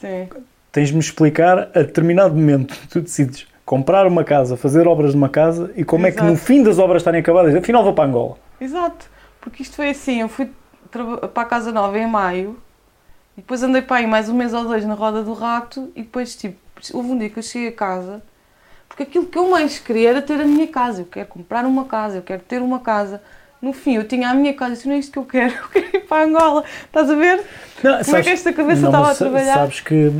Sim. 0.00 0.28
Tens-me 0.72 0.98
explicar 0.98 1.58
a 1.74 1.80
determinado 1.80 2.34
momento. 2.34 2.74
Tu 2.90 3.00
decides, 3.00 3.46
comprar 3.64 4.06
uma 4.06 4.24
casa, 4.24 4.56
fazer 4.56 4.88
obras 4.88 5.14
numa 5.14 5.28
casa 5.28 5.70
e 5.76 5.84
como 5.84 6.06
é 6.06 6.10
que 6.10 6.16
Exato. 6.18 6.30
no 6.32 6.36
fim 6.38 6.62
das 6.62 6.78
obras 6.78 7.02
estarem 7.02 7.20
acabadas, 7.20 7.54
afinal 7.54 7.84
vou 7.84 7.92
para 7.92 8.08
Angola. 8.08 8.36
Exato, 8.60 9.06
porque 9.40 9.62
isto 9.62 9.76
foi 9.76 9.90
assim, 9.90 10.20
eu 10.22 10.28
fui 10.28 10.50
para 10.90 11.42
a 11.42 11.44
Casa 11.44 11.70
Nova 11.70 11.98
em 11.98 12.06
maio 12.08 12.58
e 13.36 13.40
depois 13.42 13.62
andei 13.62 13.82
para 13.82 13.98
aí 13.98 14.06
mais 14.06 14.28
um 14.28 14.34
mês 14.34 14.54
ou 14.54 14.64
dois 14.64 14.84
na 14.86 14.94
roda 14.94 15.22
do 15.22 15.34
rato 15.34 15.92
e 15.94 16.02
depois 16.02 16.34
tipo, 16.34 16.56
houve 16.92 17.10
um 17.10 17.18
dia 17.18 17.30
que 17.30 17.38
eu 17.38 17.42
cheguei 17.42 17.68
a 17.68 17.72
casa 17.72 18.22
porque 18.88 19.02
aquilo 19.04 19.26
que 19.26 19.38
eu 19.38 19.48
mais 19.48 19.78
queria 19.78 20.10
era 20.10 20.22
ter 20.22 20.40
a 20.40 20.44
minha 20.44 20.66
casa, 20.66 21.02
eu 21.02 21.06
quero 21.06 21.28
comprar 21.28 21.64
uma 21.64 21.84
casa, 21.84 22.16
eu 22.16 22.22
quero 22.22 22.42
ter 22.42 22.60
uma 22.60 22.80
casa. 22.80 23.22
No 23.60 23.72
fim, 23.72 23.94
eu 23.94 24.04
tinha 24.04 24.30
a 24.30 24.34
minha 24.34 24.54
casa, 24.54 24.72
isso 24.74 24.88
não 24.88 24.94
é 24.94 24.98
isto 24.98 25.12
que 25.12 25.18
eu 25.18 25.24
quero, 25.24 25.54
eu 25.62 25.68
quero 25.68 25.96
ir 25.96 26.00
para 26.00 26.24
Angola. 26.24 26.64
Estás 26.84 27.10
a 27.10 27.14
ver? 27.14 27.44
Não, 27.82 28.04
Como 28.04 28.16
é 28.16 28.22
que 28.22 28.30
esta 28.30 28.52
cabeça 28.52 28.82
não, 28.82 28.88
estava 28.88 29.10
a 29.12 29.14
trabalhar? 29.14 29.54
Sabes 29.54 29.80
que 29.80 30.12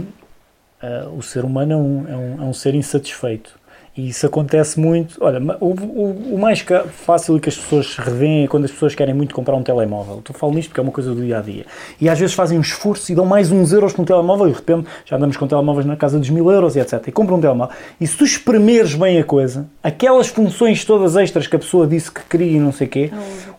ah, 0.80 1.08
o 1.16 1.22
ser 1.22 1.44
humano 1.44 1.72
é 1.72 1.76
um, 1.76 2.08
é, 2.08 2.16
um, 2.16 2.42
é 2.42 2.44
um 2.44 2.52
ser 2.52 2.74
insatisfeito. 2.74 3.58
E 3.98 4.10
isso 4.10 4.24
acontece 4.24 4.78
muito. 4.78 5.16
Olha, 5.20 5.40
o, 5.58 5.70
o, 5.70 6.34
o 6.34 6.38
mais 6.38 6.64
fácil 7.04 7.40
que 7.40 7.48
as 7.48 7.56
pessoas 7.56 7.96
revêem 7.96 8.44
é 8.44 8.46
quando 8.46 8.64
as 8.64 8.70
pessoas 8.70 8.94
querem 8.94 9.12
muito 9.12 9.34
comprar 9.34 9.56
um 9.56 9.62
telemóvel. 9.64 10.22
Tu 10.22 10.32
falo 10.32 10.54
nisto 10.54 10.68
porque 10.68 10.78
é 10.78 10.84
uma 10.84 10.92
coisa 10.92 11.12
do 11.12 11.20
dia 11.20 11.38
a 11.38 11.40
dia. 11.40 11.66
E 12.00 12.08
às 12.08 12.16
vezes 12.16 12.32
fazem 12.32 12.56
um 12.56 12.60
esforço 12.60 13.10
e 13.10 13.14
dão 13.16 13.26
mais 13.26 13.50
uns 13.50 13.72
euros 13.72 13.92
para 13.92 14.02
um 14.02 14.04
telemóvel 14.04 14.46
e 14.46 14.50
de 14.52 14.56
repente 14.56 14.86
já 15.04 15.16
andamos 15.16 15.36
com 15.36 15.48
telemóveis 15.48 15.84
na 15.84 15.96
casa 15.96 16.16
dos 16.16 16.30
mil 16.30 16.48
euros 16.48 16.76
e 16.76 16.78
etc. 16.78 17.08
E 17.08 17.10
compram 17.10 17.38
um 17.38 17.40
telemóvel. 17.40 17.74
E 18.00 18.06
se 18.06 18.16
tu 18.16 18.22
espremeres 18.22 18.94
bem 18.94 19.18
a 19.18 19.24
coisa, 19.24 19.66
aquelas 19.82 20.28
funções 20.28 20.84
todas 20.84 21.16
extras 21.16 21.48
que 21.48 21.56
a 21.56 21.58
pessoa 21.58 21.84
disse 21.84 22.08
que 22.08 22.22
queria 22.22 22.56
e 22.56 22.60
não 22.60 22.70
sei 22.70 22.86
o 22.86 22.90
quê, 22.90 23.10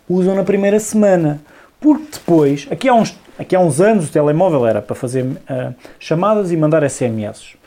usam 0.07 0.35
na 0.35 0.45
primeira 0.45 0.79
semana. 0.79 1.41
Porque 1.81 2.05
depois, 2.13 2.65
aqui 2.71 2.87
há 2.87 2.93
uns, 2.93 3.13
aqui 3.37 3.57
há 3.57 3.59
uns 3.59 3.81
anos, 3.81 4.07
o 4.07 4.11
telemóvel 4.11 4.65
era 4.65 4.81
para 4.81 4.95
fazer 4.95 5.25
ah, 5.49 5.73
chamadas 5.99 6.49
e 6.49 6.55
mandar 6.55 6.89
SMS. 6.89 7.58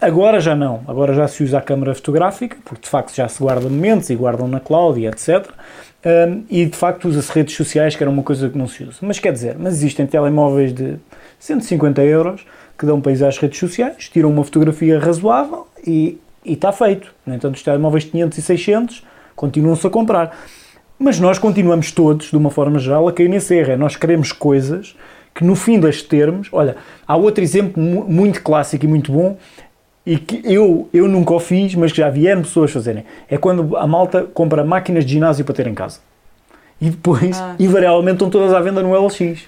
Agora 0.00 0.40
já 0.40 0.54
não. 0.54 0.82
Agora 0.86 1.14
já 1.14 1.26
se 1.26 1.42
usa 1.42 1.58
a 1.58 1.60
câmara 1.60 1.94
fotográfica, 1.94 2.56
porque 2.64 2.82
de 2.82 2.88
facto 2.88 3.14
já 3.14 3.26
se 3.28 3.42
guarda 3.42 3.68
momentos 3.68 4.10
e 4.10 4.14
guardam 4.14 4.46
na 4.46 4.60
cloud 4.60 5.00
e 5.00 5.06
etc. 5.06 5.48
Ah, 6.04 6.36
e 6.50 6.66
de 6.66 6.76
facto 6.76 7.08
usa-se 7.08 7.32
redes 7.32 7.56
sociais, 7.56 7.96
que 7.96 8.02
era 8.02 8.10
uma 8.10 8.22
coisa 8.22 8.48
que 8.50 8.58
não 8.58 8.68
se 8.68 8.84
usa. 8.84 8.98
Mas 9.00 9.18
quer 9.18 9.32
dizer, 9.32 9.56
mas 9.58 9.74
existem 9.74 10.06
telemóveis 10.06 10.72
de 10.72 10.96
150 11.38 12.02
euros 12.02 12.44
que 12.78 12.84
dão 12.84 13.00
ir 13.06 13.24
às 13.24 13.38
redes 13.38 13.58
sociais, 13.58 14.08
tiram 14.08 14.30
uma 14.30 14.44
fotografia 14.44 14.98
razoável 14.98 15.66
e, 15.86 16.18
está 16.44 16.72
feito. 16.72 17.14
No 17.24 17.34
entanto, 17.34 17.54
os 17.54 17.62
telemóveis 17.62 18.04
de 18.04 18.10
500 18.10 18.38
e 18.38 18.42
600 18.42 19.02
continuam-se 19.34 19.86
a 19.86 19.90
comprar. 19.90 20.36
Mas 20.98 21.18
nós 21.18 21.38
continuamos 21.38 21.90
todos, 21.92 22.26
de 22.30 22.36
uma 22.36 22.50
forma 22.50 22.78
geral, 22.78 23.08
a 23.08 23.12
cair 23.12 23.28
nesse 23.28 23.54
erro. 23.54 23.72
É 23.72 23.76
nós 23.76 23.96
queremos 23.96 24.32
coisas 24.32 24.94
que, 25.34 25.44
no 25.44 25.54
fim 25.56 25.80
das 25.80 26.00
termos... 26.02 26.48
Olha, 26.52 26.76
há 27.06 27.16
outro 27.16 27.42
exemplo 27.42 27.82
mu- 27.82 28.04
muito 28.08 28.42
clássico 28.42 28.84
e 28.84 28.88
muito 28.88 29.10
bom 29.12 29.36
e 30.06 30.18
que 30.18 30.40
eu, 30.44 30.88
eu 30.92 31.08
nunca 31.08 31.32
o 31.34 31.40
fiz, 31.40 31.74
mas 31.74 31.90
que 31.90 31.98
já 31.98 32.10
vieram 32.10 32.42
pessoas 32.42 32.70
fazerem. 32.70 33.04
É 33.28 33.36
quando 33.38 33.76
a 33.76 33.86
malta 33.86 34.22
compra 34.22 34.62
máquinas 34.62 35.04
de 35.04 35.12
ginásio 35.12 35.44
para 35.44 35.54
ter 35.54 35.66
em 35.66 35.74
casa. 35.74 35.98
E 36.80 36.90
depois, 36.90 37.40
Ah. 37.40 37.54
invariavelmente, 37.58 38.16
estão 38.16 38.28
todas 38.30 38.52
à 38.52 38.60
venda 38.60 38.82
no 38.82 38.94
LX. 38.94 39.42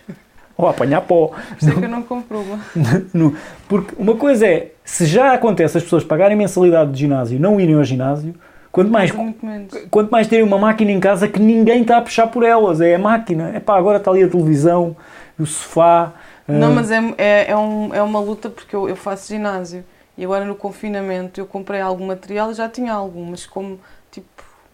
Ou 0.56 0.66
a 0.66 0.70
apanhar 0.70 1.02
pó. 1.02 1.26
Por 1.28 1.36
isso 1.60 1.68
é 1.70 1.74
que 1.74 1.84
eu 1.84 1.88
não 1.90 2.02
compro 2.02 2.38
uma. 2.40 2.58
Porque 3.68 3.94
uma 3.98 4.14
coisa 4.16 4.46
é, 4.46 4.68
se 4.84 5.04
já 5.04 5.32
acontece 5.34 5.76
as 5.76 5.84
pessoas 5.84 6.02
pagarem 6.02 6.36
mensalidade 6.36 6.92
de 6.92 6.98
ginásio 6.98 7.36
e 7.36 7.38
não 7.38 7.60
irem 7.60 7.74
ao 7.74 7.84
ginásio, 7.84 8.34
quanto 8.72 8.90
mais, 8.90 9.12
menos. 9.42 9.74
quanto 9.90 10.10
mais 10.10 10.26
terem 10.26 10.44
uma 10.44 10.56
máquina 10.58 10.90
em 10.92 11.00
casa 11.00 11.28
que 11.28 11.38
ninguém 11.38 11.82
está 11.82 11.98
a 11.98 12.00
puxar 12.00 12.28
por 12.28 12.42
elas, 12.42 12.80
é 12.80 12.94
a 12.94 12.98
máquina. 12.98 13.50
É 13.54 13.60
pá, 13.60 13.76
agora 13.76 13.98
está 13.98 14.10
ali 14.10 14.22
a 14.22 14.28
televisão, 14.28 14.96
o 15.38 15.46
sofá. 15.46 16.12
Não, 16.48 16.68
ah, 16.68 16.74
mas 16.74 16.90
é, 16.90 16.98
é, 17.18 17.50
é, 17.50 17.56
um, 17.56 17.94
é 17.94 18.02
uma 18.02 18.20
luta 18.20 18.48
porque 18.48 18.74
eu, 18.74 18.88
eu 18.88 18.96
faço 18.96 19.28
ginásio 19.28 19.84
e 20.16 20.24
agora 20.24 20.44
no 20.44 20.54
confinamento 20.54 21.40
eu 21.40 21.46
comprei 21.46 21.80
algum 21.80 22.06
material, 22.06 22.52
já 22.54 22.68
tinha 22.68 22.92
algum, 22.92 23.24
mas 23.30 23.44
como 23.46 23.78
tipo, 24.10 24.28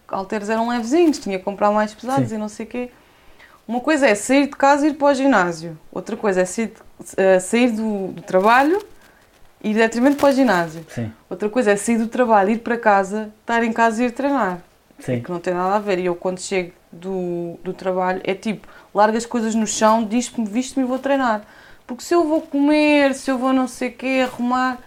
halteres 0.07 0.49
eram 0.49 0.69
levezinhos, 0.69 1.17
tinha 1.19 1.37
que 1.39 1.43
comprar 1.43 1.71
mais 1.71 1.93
pesados 1.93 2.29
Sim. 2.29 2.35
e 2.35 2.37
não 2.37 2.47
sei 2.49 2.65
o 2.65 2.69
quê. 2.69 2.91
Uma 3.67 3.79
coisa 3.79 4.07
é 4.07 4.13
sair 4.15 4.45
de 4.47 4.55
casa 4.55 4.85
e 4.85 4.89
ir 4.89 4.93
para 4.95 5.07
o 5.07 5.13
ginásio, 5.13 5.77
outra 5.91 6.15
coisa 6.17 6.41
é 6.41 6.45
sair, 6.45 6.67
de- 6.67 6.75
eh, 7.17 7.39
sair 7.39 7.71
do, 7.71 8.09
do 8.09 8.21
trabalho 8.21 8.79
e 9.63 9.69
ir 9.69 9.73
diretamente 9.73 10.17
para 10.17 10.29
o 10.29 10.31
ginásio. 10.33 10.85
Sim, 10.89 11.11
Outra 11.29 11.49
coisa 11.49 11.71
é 11.71 11.75
sair 11.77 11.97
do 11.97 12.07
trabalho, 12.07 12.51
ir 12.51 12.59
para 12.59 12.77
casa, 12.77 13.31
estar 13.41 13.63
em 13.63 13.71
casa 13.73 14.03
e 14.03 14.07
ir 14.07 14.11
treinar. 14.11 14.59
sim. 14.99 15.21
Que 15.21 15.31
não 15.31 15.39
tem 15.39 15.53
nada 15.53 15.75
a 15.75 15.79
ver. 15.79 15.99
E 15.99 16.05
eu, 16.05 16.15
quando 16.15 16.39
chego 16.39 16.73
do, 16.93 17.57
do 17.63 17.73
trabalho, 17.73 18.21
é 18.23 18.33
tipo, 18.35 18.67
largo 18.93 19.17
as 19.17 19.25
coisas 19.25 19.55
no 19.55 19.65
chão, 19.67 20.03
diz-me, 20.05 20.45
visto-me 20.45 20.85
e 20.85 20.87
vou 20.87 20.99
treinar. 20.99 21.41
Porque 21.87 22.03
se 22.03 22.13
eu 22.13 22.23
vou 22.27 22.41
comer, 22.41 23.13
se 23.13 23.29
eu 23.29 23.37
vou 23.37 23.51
não 23.51 23.67
sei 23.67 23.89
o 23.89 23.93
quê, 23.93 24.21
arrumar, 24.23 24.77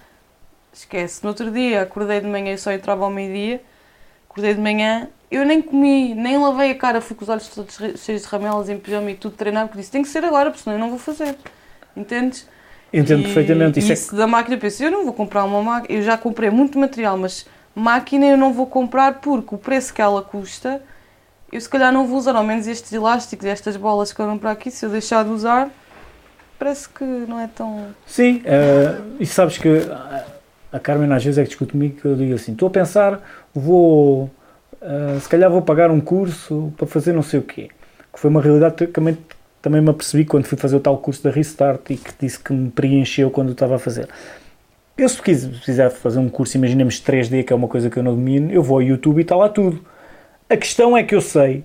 esquece. 0.73 1.23
No 1.23 1.31
outro 1.31 1.51
dia, 1.51 1.83
acordei 1.83 2.21
de 2.21 2.27
manhã, 2.27 2.53
eu 2.53 2.59
só 2.59 2.73
entrava 2.73 3.05
ao 3.05 3.11
meio-dia, 3.11 3.61
acordei 4.29 4.55
de 4.55 4.61
manhã, 4.61 5.09
eu 5.31 5.45
nem 5.45 5.61
comi, 5.61 6.15
nem 6.15 6.39
lavei 6.39 6.71
a 6.71 6.75
cara, 6.75 7.01
fui 7.01 7.17
com 7.17 7.23
os 7.25 7.29
olhos 7.29 7.49
todos 7.49 7.77
cheios 8.01 8.23
de 8.23 8.29
ramelas, 8.29 8.69
em 8.69 8.79
pijama 8.79 9.11
e 9.11 9.15
tudo, 9.17 9.35
treinar, 9.37 9.67
porque 9.67 9.79
disse, 9.81 9.91
tem 9.91 10.03
que 10.03 10.09
ser 10.09 10.25
agora, 10.25 10.51
porque 10.51 10.63
senão 10.63 10.77
eu 10.77 10.81
não 10.81 10.91
vou 10.91 10.99
fazer. 10.99 11.37
Entendes? 11.97 12.49
Entendo 12.93 13.21
E- 13.21 13.25
perfeitamente. 13.25 13.79
E 13.79 13.83
Isso 13.83 13.91
é- 13.91 13.95
isso 13.95 14.17
da 14.17 14.27
máquina, 14.27 14.57
eu 14.57 14.61
penso, 14.61 14.83
eu 14.85 14.91
não 14.91 15.05
vou 15.05 15.13
comprar 15.13 15.45
uma 15.45 15.63
máquina, 15.63 15.99
eu 15.99 16.03
já 16.03 16.17
comprei 16.17 16.51
muito 16.51 16.79
material, 16.79 17.19
mas 17.19 17.47
máquina 17.75 18.27
eu 18.27 18.37
não 18.37 18.53
vou 18.53 18.67
comprar 18.67 19.15
porque 19.21 19.55
o 19.55 19.59
preço 19.59 19.93
que 19.93 20.01
ela 20.01 20.23
custa, 20.23 20.81
eu 21.53 21.61
se 21.61 21.69
calhar 21.69 21.93
não 21.93 22.07
vou 22.07 22.19
usar, 22.19 22.35
ao 22.37 22.45
menos 22.45 22.67
estes 22.67 22.93
elásticos, 22.93 23.47
estas 23.47 23.77
bolas 23.77 24.13
que 24.13 24.21
andam 24.23 24.37
para 24.39 24.51
aqui, 24.51 24.71
se 24.71 24.85
eu 24.85 24.91
deixar 24.91 25.25
de 25.25 25.31
usar, 25.31 25.71
parece 26.59 26.89
que 26.89 27.05
não 27.05 27.39
é 27.41 27.47
tão... 27.49 27.87
Sim, 28.07 28.43
eh, 28.45 28.99
e 29.21 29.27
sabes 29.27 29.59
que 29.59 29.69
a- 30.73 30.81
Carmen 30.81 31.11
às 31.13 31.25
vezes 31.25 31.39
é 31.39 31.43
que 31.43 31.49
discute 31.49 31.73
comigo 31.73 32.01
que 32.01 32.05
eu 32.05 32.17
digo 32.17 32.35
assim, 32.35 32.53
estou 32.53 32.69
a 32.69 32.71
pensar, 32.71 33.21
vou, 33.55 34.31
eh, 34.83 35.19
se 35.21 35.29
calhar 35.29 35.51
vou 35.51 35.63
pagar 35.63 35.91
um 35.91 36.01
curso 36.01 36.73
para 36.77 36.87
fazer 36.87 37.13
não 37.13 37.23
sei 37.23 37.41
o 37.41 37.43
quê. 37.43 37.71
Que 38.13 38.21
foi 38.21 38.31
uma 38.31 38.41
realidade 38.43 38.75
que 38.75 38.87
também, 38.89 39.17
também 39.63 39.81
me 39.81 39.91
apercebi 39.91 40.25
quando 40.25 40.45
fui 40.47 40.57
fazer 40.59 40.77
o 40.77 40.81
tal 40.81 40.99
curso 40.99 41.23
da 41.23 41.31
Restart 41.31 41.91
e 41.91 41.97
que 41.97 42.13
disse 42.21 42.39
que 42.39 42.53
me 42.53 42.71
preencheu 42.71 43.31
quando 43.31 43.53
estava 43.53 43.77
a 43.77 43.79
fazer. 43.79 44.09
Eu 44.97 45.09
se 45.09 45.21
quiser 45.21 45.91
fazer 45.91 46.19
um 46.19 46.29
curso, 46.29 46.57
imaginemos 46.57 46.99
3D, 47.01 47.45
que 47.45 47.53
é 47.53 47.57
uma 47.57 47.69
coisa 47.69 47.91
que 47.91 47.99
eu 47.99 48.03
não 48.03 48.15
domino, 48.15 48.51
eu 48.51 48.63
vou 48.63 48.79
ao 48.79 48.83
YouTube 48.83 49.19
e 49.19 49.23
está 49.23 49.37
lá 49.37 49.49
tudo. 49.51 49.85
A 50.49 50.57
questão 50.57 50.97
é 50.97 51.03
que 51.03 51.15
eu 51.15 51.21
sei, 51.21 51.65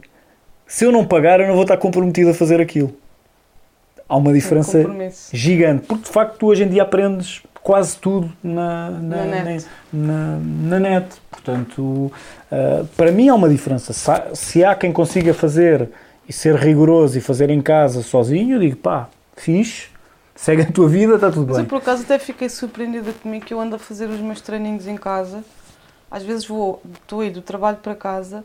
se 0.66 0.86
eu 0.86 0.92
não 0.92 1.06
pagar 1.06 1.40
eu 1.40 1.48
não 1.48 1.54
vou 1.54 1.64
estar 1.64 1.78
comprometido 1.78 2.32
a 2.32 2.34
fazer 2.34 2.60
aquilo. 2.60 2.94
Há 4.10 4.18
uma 4.18 4.34
diferença 4.34 4.80
um 4.80 5.10
gigante, 5.32 5.86
porque 5.88 6.04
de 6.04 6.10
facto 6.10 6.38
tu 6.38 6.48
hoje 6.48 6.64
em 6.64 6.68
dia 6.68 6.82
aprendes 6.84 7.42
quase 7.64 7.96
tudo 7.98 8.32
na, 8.44 8.90
na, 8.90 9.26
Na 9.26 9.44
net. 9.44 9.66
na- 9.94 10.40
na 10.42 10.80
net. 10.80 11.08
Portanto, 11.30 12.12
ah, 12.52 12.84
para 12.98 13.12
mim 13.12 13.30
há 13.30 13.36
uma 13.36 13.48
diferença. 13.48 13.94
Se 13.94 14.12
há, 14.12 14.36
se 14.36 14.64
há 14.66 14.76
quem 14.76 14.92
consiga 14.92 15.34
fazer 15.34 15.90
e 16.28 16.34
ser 16.34 16.56
rigoroso 16.56 17.18
e 17.18 17.22
fazer 17.22 17.50
em 17.50 17.62
casa 17.62 18.02
sozinho, 18.02 18.56
eu 18.56 18.60
digo 18.60 18.76
pá, 18.78 19.08
fixe, 19.38 19.88
segue 20.36 20.64
a 20.64 20.72
tua 20.72 20.90
vida, 20.90 21.16
está 21.16 21.30
tudo 21.32 21.48
Mas 21.48 21.58
eu 21.58 21.64
bem. 21.64 21.70
por 21.70 21.78
acaso 21.78 22.04
até 22.04 22.18
fiquei 22.20 22.50
surpreendida 22.50 23.14
comigo 23.14 23.46
que 23.46 23.54
eu 23.54 23.62
ando 23.62 23.76
a 23.76 23.80
fazer 23.80 24.10
os 24.10 24.20
meus 24.20 24.42
treininhos 24.42 24.88
em 24.88 24.98
casa. 24.98 25.44
Às 26.10 26.24
vezes 26.24 26.46
vou, 26.46 26.82
estou 27.02 27.22
a 27.22 27.26
ir 27.26 27.30
do 27.32 27.42
trabalho 27.42 27.78
para 27.78 27.96
casa 27.96 28.44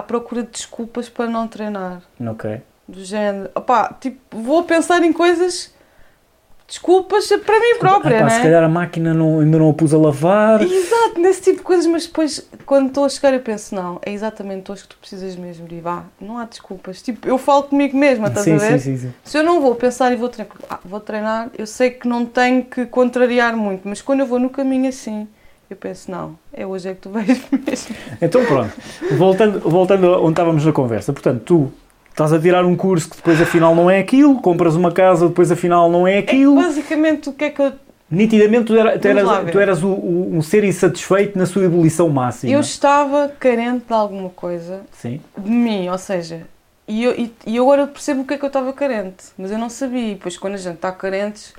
à 0.00 0.02
procura 0.02 0.42
de 0.42 0.50
desculpas 0.50 1.08
para 1.08 1.26
não 1.30 1.46
treinar. 1.46 2.02
Ok. 2.20 2.60
Do 2.88 3.04
género, 3.04 3.50
opá, 3.54 3.94
tipo, 4.00 4.18
vou 4.36 4.64
pensar 4.64 5.02
em 5.04 5.12
coisas, 5.12 5.72
desculpas 6.66 7.26
para 7.28 7.60
mim 7.60 7.78
própria, 7.78 8.16
Epá, 8.16 8.22
não 8.24 8.30
Se 8.30 8.38
é? 8.38 8.42
calhar 8.42 8.64
a 8.64 8.68
máquina 8.68 9.14
não, 9.14 9.40
ainda 9.40 9.58
não 9.58 9.70
a 9.70 9.74
pus 9.74 9.94
a 9.94 9.98
lavar. 9.98 10.62
Exato, 10.62 11.20
nesse 11.20 11.42
tipo 11.42 11.58
de 11.58 11.62
coisas, 11.62 11.86
mas 11.86 12.06
depois, 12.06 12.48
quando 12.66 12.88
estou 12.88 13.04
a 13.04 13.08
chegar, 13.08 13.32
eu 13.32 13.40
penso, 13.40 13.74
não, 13.74 14.00
é 14.04 14.12
exatamente 14.12 14.70
hoje 14.72 14.82
que 14.82 14.88
tu 14.88 14.96
precisas 14.98 15.36
mesmo 15.36 15.68
de 15.68 15.76
ir, 15.76 15.80
vá, 15.80 16.04
não 16.20 16.38
há 16.38 16.44
desculpas. 16.44 17.00
Tipo, 17.02 17.28
eu 17.28 17.38
falo 17.38 17.64
comigo 17.64 17.96
mesma, 17.96 18.28
estás 18.28 18.44
sim, 18.44 18.54
a 18.54 18.58
ver? 18.58 18.80
sim, 18.80 18.96
sim, 18.96 19.08
sim. 19.08 19.14
Se 19.24 19.38
eu 19.38 19.42
não 19.44 19.60
vou 19.60 19.74
pensar 19.76 20.12
e 20.12 20.16
vou 20.16 20.28
treinar, 20.28 20.56
ah, 20.68 20.78
vou 20.84 21.00
treinar, 21.00 21.50
eu 21.56 21.66
sei 21.66 21.90
que 21.90 22.08
não 22.08 22.24
tenho 22.26 22.64
que 22.64 22.86
contrariar 22.86 23.56
muito, 23.56 23.88
mas 23.88 24.00
quando 24.02 24.20
eu 24.20 24.26
vou 24.26 24.38
no 24.38 24.50
caminho 24.50 24.88
assim, 24.88 25.28
eu 25.70 25.76
penso, 25.76 26.10
não, 26.10 26.36
é 26.52 26.66
hoje 26.66 26.88
é 26.88 26.94
que 26.94 27.00
tu 27.00 27.10
vais 27.14 27.26
mesmo. 27.28 27.96
Então 28.20 28.44
pronto, 28.44 28.72
voltando, 29.16 29.60
voltando 29.60 30.06
a 30.14 30.20
onde 30.20 30.30
estávamos 30.32 30.64
na 30.64 30.72
conversa, 30.72 31.12
portanto, 31.12 31.42
tu 31.44 31.72
estás 32.10 32.32
a 32.32 32.38
tirar 32.40 32.64
um 32.64 32.76
curso 32.76 33.08
que 33.10 33.16
depois 33.16 33.40
afinal 33.40 33.74
não 33.74 33.88
é 33.90 33.98
aquilo, 34.00 34.40
compras 34.40 34.74
uma 34.76 34.92
casa, 34.92 35.28
depois 35.28 35.50
afinal 35.50 35.90
não 35.90 36.06
é 36.06 36.18
aquilo. 36.18 36.56
Basicamente, 36.56 37.28
o 37.28 37.32
que 37.32 37.44
é 37.44 37.50
que 37.50 37.62
eu. 37.62 37.72
Nitidamente 38.10 38.64
tu, 38.64 38.76
era- 38.76 38.98
tu 38.98 39.06
eras, 39.06 39.50
tu 39.52 39.58
eras 39.60 39.82
o- 39.84 39.88
o- 39.88 40.30
um 40.36 40.42
ser 40.42 40.64
insatisfeito 40.64 41.38
na 41.38 41.46
sua 41.46 41.62
ebulição 41.64 42.08
máxima. 42.08 42.52
Eu 42.52 42.58
estava 42.58 43.28
carente 43.38 43.84
de 43.86 43.92
alguma 43.94 44.28
coisa 44.30 44.80
Sim, 44.90 45.20
de 45.38 45.48
mim, 45.48 45.88
ou 45.88 45.96
seja, 45.96 46.40
e, 46.88 47.04
eu, 47.04 47.12
e, 47.12 47.32
e 47.46 47.56
agora 47.56 47.82
eu 47.82 47.86
percebo 47.86 48.22
o 48.22 48.24
que 48.24 48.34
é 48.34 48.36
que 48.36 48.44
eu 48.44 48.48
estava 48.48 48.72
carente, 48.72 49.26
mas 49.38 49.52
eu 49.52 49.58
não 49.58 49.70
sabia. 49.70 50.08
E 50.10 50.14
depois, 50.14 50.36
quando 50.36 50.54
a 50.54 50.56
gente 50.56 50.74
está 50.74 50.90
carente, 50.90 51.52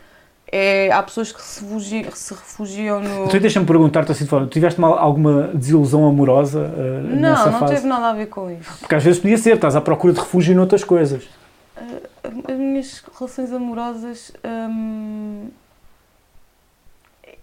é, 0.51 0.91
há 0.91 1.01
pessoas 1.01 1.31
que 1.31 1.41
se 1.41 1.61
refugiam, 1.63 2.11
se 2.11 2.33
refugiam 2.33 2.99
no. 2.99 3.25
então 3.25 3.39
deixa-me 3.39 3.65
perguntar-te 3.65 4.11
assim 4.11 4.25
de 4.25 4.29
forma, 4.29 4.47
tiveste 4.47 4.77
uma- 4.79 4.99
alguma 4.99 5.47
desilusão 5.53 6.05
amorosa 6.07 6.59
uh, 6.59 7.01
nessa 7.15 7.45
Não, 7.45 7.51
não 7.53 7.59
fase? 7.59 7.75
teve 7.75 7.87
nada 7.87 8.09
a 8.09 8.13
ver 8.13 8.25
com 8.27 8.51
isso. 8.51 8.77
Porque 8.79 8.95
às 8.95 9.03
vezes 9.03 9.19
podia 9.21 9.37
ser, 9.37 9.55
estás 9.55 9.75
à 9.75 9.81
procura 9.81 10.11
de 10.13 10.19
refúgio 10.19 10.53
noutras 10.55 10.83
coisas. 10.83 11.23
As 12.47 12.55
minhas 12.57 13.01
relações 13.17 13.51
amorosas. 13.53 14.31
hum, 14.45 15.47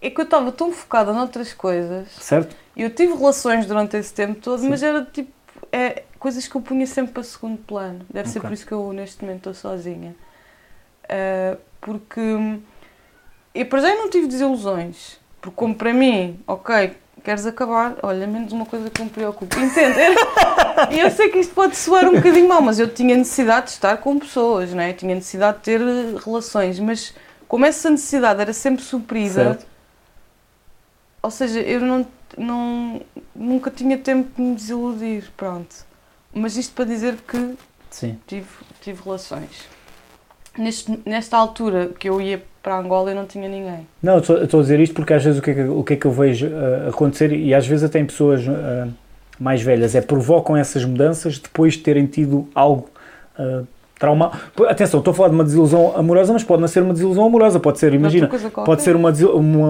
é 0.01 0.09
que 0.09 0.21
eu 0.21 0.23
estava 0.25 0.51
tão 0.51 0.71
focada 0.71 1.11
noutras 1.11 1.51
coisas. 1.53 2.07
Certo? 2.19 2.55
Eu 2.77 2.89
tive 2.89 3.13
relações 3.15 3.65
durante 3.65 3.97
esse 3.97 4.13
tempo 4.13 4.39
todo, 4.39 4.63
mas 4.69 4.81
era 4.83 5.03
tipo. 5.05 5.31
É, 5.71 6.03
coisas 6.17 6.47
que 6.47 6.55
eu 6.55 6.61
punha 6.61 6.87
sempre 6.87 7.11
para 7.13 7.23
segundo 7.23 7.57
plano. 7.57 8.01
Deve 8.09 8.29
ser 8.29 8.39
Ok. 8.39 8.47
por 8.49 8.53
isso 8.53 8.65
que 8.65 8.71
eu 8.71 8.93
neste 8.93 9.21
momento 9.23 9.49
estou 9.49 9.53
sozinha. 9.53 10.15
Ah, 11.09 11.57
porque 11.81 12.21
eu 13.61 13.65
para 13.65 13.81
já 13.81 13.95
não 13.95 14.09
tive 14.09 14.27
desilusões. 14.27 15.19
Porque 15.41 15.55
como 15.55 15.75
para 15.75 15.93
mim, 15.93 16.39
ok, 16.47 16.95
queres 17.23 17.45
acabar, 17.45 17.97
olha, 18.01 18.25
menos 18.27 18.51
uma 18.51 18.65
coisa 18.65 18.89
que 18.89 19.01
me 19.01 19.09
preocupa. 19.09 19.57
Entende? 19.59 19.99
E 20.91 20.99
eu 20.99 21.11
sei 21.11 21.29
que 21.29 21.39
isto 21.39 21.53
pode 21.53 21.75
soar 21.75 22.05
um 22.07 22.15
bocadinho 22.15 22.47
mal, 22.47 22.61
mas 22.61 22.79
eu 22.79 22.87
tinha 22.93 23.15
necessidade 23.15 23.67
de 23.67 23.71
estar 23.73 23.97
com 23.97 24.17
pessoas, 24.17 24.73
não 24.73 24.81
é? 24.81 24.93
Tinha 24.93 25.15
necessidade 25.15 25.57
de 25.57 25.63
ter 25.63 25.81
eh, 25.81 26.15
relações, 26.23 26.79
mas 26.79 27.13
como 27.47 27.65
essa 27.65 27.89
necessidade 27.89 28.41
era 28.41 28.53
sempre 28.53 28.83
suprida, 28.83 29.43
Certo. 29.43 29.67
ou 31.21 31.31
seja, 31.31 31.59
eu 31.59 31.81
não, 31.81 32.07
não, 32.37 33.01
nunca 33.35 33.71
tinha 33.71 33.97
tempo 33.97 34.29
de 34.35 34.41
me 34.41 34.55
desiludir, 34.55 35.31
pronto. 35.35 35.75
Mas 36.33 36.57
isto 36.57 36.73
para 36.73 36.85
dizer 36.85 37.17
que 37.27 37.55
Sim. 37.89 38.19
tive, 38.27 38.47
tive 38.81 39.01
relações. 39.03 39.67
Neste, 40.57 40.99
nesta 41.05 41.37
altura 41.37 41.89
que 41.97 42.09
eu 42.09 42.21
ia 42.21 42.43
para 42.61 42.77
Angola 42.77 43.11
eu 43.11 43.15
não 43.15 43.25
tinha 43.25 43.47
ninguém. 43.47 43.87
Não, 44.01 44.15
eu 44.15 44.19
estou- 44.19 44.59
a 44.59 44.63
dizer 44.63 44.79
isto 44.79 44.93
porque 44.93 45.13
às 45.13 45.23
vezes 45.23 45.39
o 45.39 45.41
que 45.41 45.51
é 45.51 45.53
que, 45.53 45.61
o 45.61 45.83
que, 45.83 45.93
é 45.93 45.95
que 45.95 46.05
eu 46.05 46.11
vejo 46.11 46.47
ah, 46.47 46.89
acontecer, 46.89 47.31
e 47.31 47.53
às 47.53 47.65
vezes 47.65 47.83
até 47.83 47.99
em 47.99 48.05
pessoas 48.05 48.47
ah, 48.47 48.87
mais 49.39 49.61
velhas, 49.61 49.95
é 49.95 50.01
provocam 50.01 50.57
essas 50.57 50.83
mudanças 50.83 51.39
depois 51.39 51.73
de 51.73 51.79
terem 51.79 52.05
tido 52.05 52.47
algo 52.53 52.89
uh, 53.39 53.65
trauma. 53.97 54.31
Atenção, 54.67 54.99
estou 54.99 55.11
a 55.11 55.13
falar 55.13 55.29
de 55.29 55.35
uma 55.35 55.43
desilusão 55.45 55.95
amorosa, 55.95 56.33
mas 56.33 56.43
pode 56.43 56.61
não 56.61 56.67
ser 56.67 56.83
uma 56.83 56.93
desilusão 56.93 57.25
amorosa, 57.25 57.59
pode 57.59 57.79
ser, 57.79 57.93
imagina, 57.93 58.29
pode 58.65 58.81
ser 58.81 58.95
uma, 58.97 59.11
uma, 59.11 59.69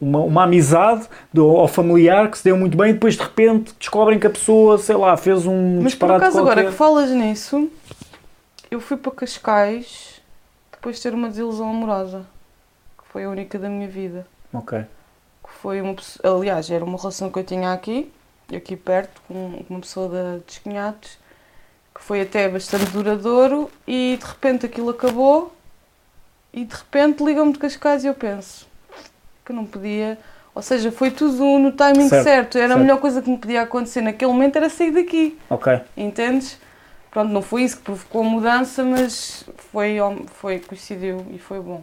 uma, 0.00 0.18
uma, 0.20 0.44
amizade 0.44 1.06
do, 1.32 1.46
ao 1.56 1.66
familiar 1.66 2.30
que 2.30 2.38
se 2.38 2.44
deu 2.44 2.56
muito 2.56 2.76
bem 2.76 2.90
e 2.90 2.92
depois 2.92 3.14
de 3.14 3.22
repente 3.22 3.74
descobrem 3.78 4.18
que 4.18 4.26
a 4.26 4.30
pessoa, 4.30 4.76
sei 4.76 4.96
lá, 4.96 5.16
fez 5.16 5.46
um 5.46 5.80
Mas 5.82 5.94
por 5.94 6.06
disparate 6.06 6.22
acaso 6.24 6.38
qualquer. 6.38 6.52
agora 6.52 6.70
que 6.70 6.76
falas 6.76 7.10
nisso, 7.10 7.70
eu 8.70 8.80
fui 8.80 8.96
para 8.98 9.12
Cascais 9.12 10.07
depois 10.78 10.96
de 10.96 11.02
ter 11.02 11.12
uma 11.12 11.28
desilusão 11.28 11.68
amorosa. 11.68 12.24
Que 12.96 13.04
foi 13.12 13.24
a 13.24 13.30
única 13.30 13.58
da 13.58 13.68
minha 13.68 13.88
vida. 13.88 14.26
Ok, 14.52 14.78
Que 15.42 15.50
foi 15.60 15.80
uma 15.80 15.94
aliás, 16.22 16.70
era 16.70 16.84
uma 16.84 16.96
relação 16.96 17.30
que 17.30 17.38
eu 17.38 17.44
tinha 17.44 17.72
aqui, 17.72 18.10
aqui 18.54 18.76
perto, 18.76 19.20
com 19.28 19.62
uma 19.68 19.80
pessoa 19.80 20.08
da 20.08 20.38
Descunhados, 20.46 21.18
que 21.94 22.02
foi 22.02 22.22
até 22.22 22.48
bastante 22.48 22.86
duradouro 22.92 23.70
e 23.86 24.16
de 24.18 24.24
repente 24.24 24.64
aquilo 24.64 24.90
acabou 24.90 25.52
e 26.52 26.64
de 26.64 26.74
repente 26.74 27.22
ligam-me 27.22 27.52
de 27.52 27.58
Cascais 27.58 28.04
e 28.04 28.06
eu 28.06 28.14
penso 28.14 28.66
que 29.44 29.52
não 29.52 29.66
podia. 29.66 30.16
Ou 30.54 30.62
seja, 30.62 30.90
foi 30.90 31.10
tudo 31.10 31.36
no 31.58 31.72
timing 31.72 32.08
Certo, 32.08 32.24
certo. 32.24 32.58
Era 32.58 32.68
certo. 32.68 32.78
a 32.78 32.82
melhor 32.82 33.00
coisa 33.00 33.20
que 33.22 33.30
me 33.30 33.38
podia 33.38 33.62
acontecer 33.62 34.00
naquele 34.00 34.32
momento 34.32 34.56
era 34.56 34.68
sair 34.70 34.90
daqui. 34.92 35.38
ok. 35.50 35.80
Entendes? 35.96 36.58
Pronto, 37.18 37.32
não 37.32 37.42
foi 37.42 37.64
isso 37.64 37.78
que 37.78 37.82
provocou 37.82 38.20
a 38.20 38.24
mudança, 38.24 38.84
mas 38.84 39.42
foi, 39.72 39.96
foi 40.34 40.60
coincidiu 40.60 41.26
e 41.32 41.38
foi 41.40 41.58
bom. 41.58 41.82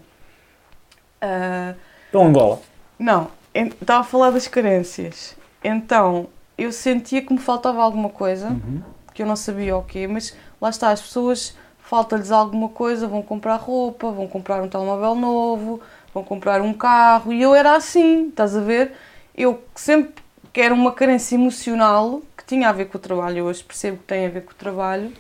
Ah, 1.22 1.74
Então 2.08 2.28
Angola. 2.28 2.62
não, 2.98 3.28
estava 3.54 4.00
a 4.00 4.04
falar 4.06 4.30
das 4.30 4.48
carências. 4.48 5.36
Então, 5.62 6.28
eu 6.58 6.72
sentia 6.72 7.22
que 7.22 7.34
me 7.34 7.40
faltava 7.40 7.84
alguma 7.84 8.08
coisa, 8.08 8.48
Uhum. 8.48 8.82
que 9.14 9.24
eu 9.24 9.28
não 9.28 9.36
sabia 9.36 9.76
o 9.76 9.84
quê, 9.84 10.08
mas 10.08 10.34
lá 10.62 10.70
está, 10.70 10.92
as 10.92 11.02
pessoas 11.02 11.54
falta-lhes 11.80 12.32
alguma 12.32 12.70
coisa, 12.70 13.06
vão 13.06 13.22
comprar 13.22 13.58
roupa, 13.58 14.10
vão 14.12 14.28
comprar 14.30 14.64
um 14.64 14.70
telemóvel 14.70 15.16
novo, 15.16 15.82
vão 16.14 16.24
comprar 16.24 16.62
um 16.62 16.72
carro, 16.72 17.34
e 17.34 17.42
eu 17.42 17.54
era 17.54 17.76
assim, 17.76 18.30
estás 18.30 18.56
a 18.56 18.62
ver? 18.62 18.94
Eu 19.36 19.62
sempre 19.76 20.24
que 20.54 20.62
era 20.62 20.74
uma 20.74 20.94
carência 20.94 21.36
emocional 21.36 22.22
que 22.38 22.46
tinha 22.46 22.70
a 22.70 22.72
ver 22.72 22.86
com 22.86 22.98
o 22.98 23.02
trabalho, 23.02 23.44
hoje 23.44 23.62
percebo 23.62 23.98
que 23.98 24.04
tem 24.06 24.26
a 24.26 24.30
ver 24.30 24.46
com 24.46 24.52
o 24.54 24.56
trabalho, 24.56 25.12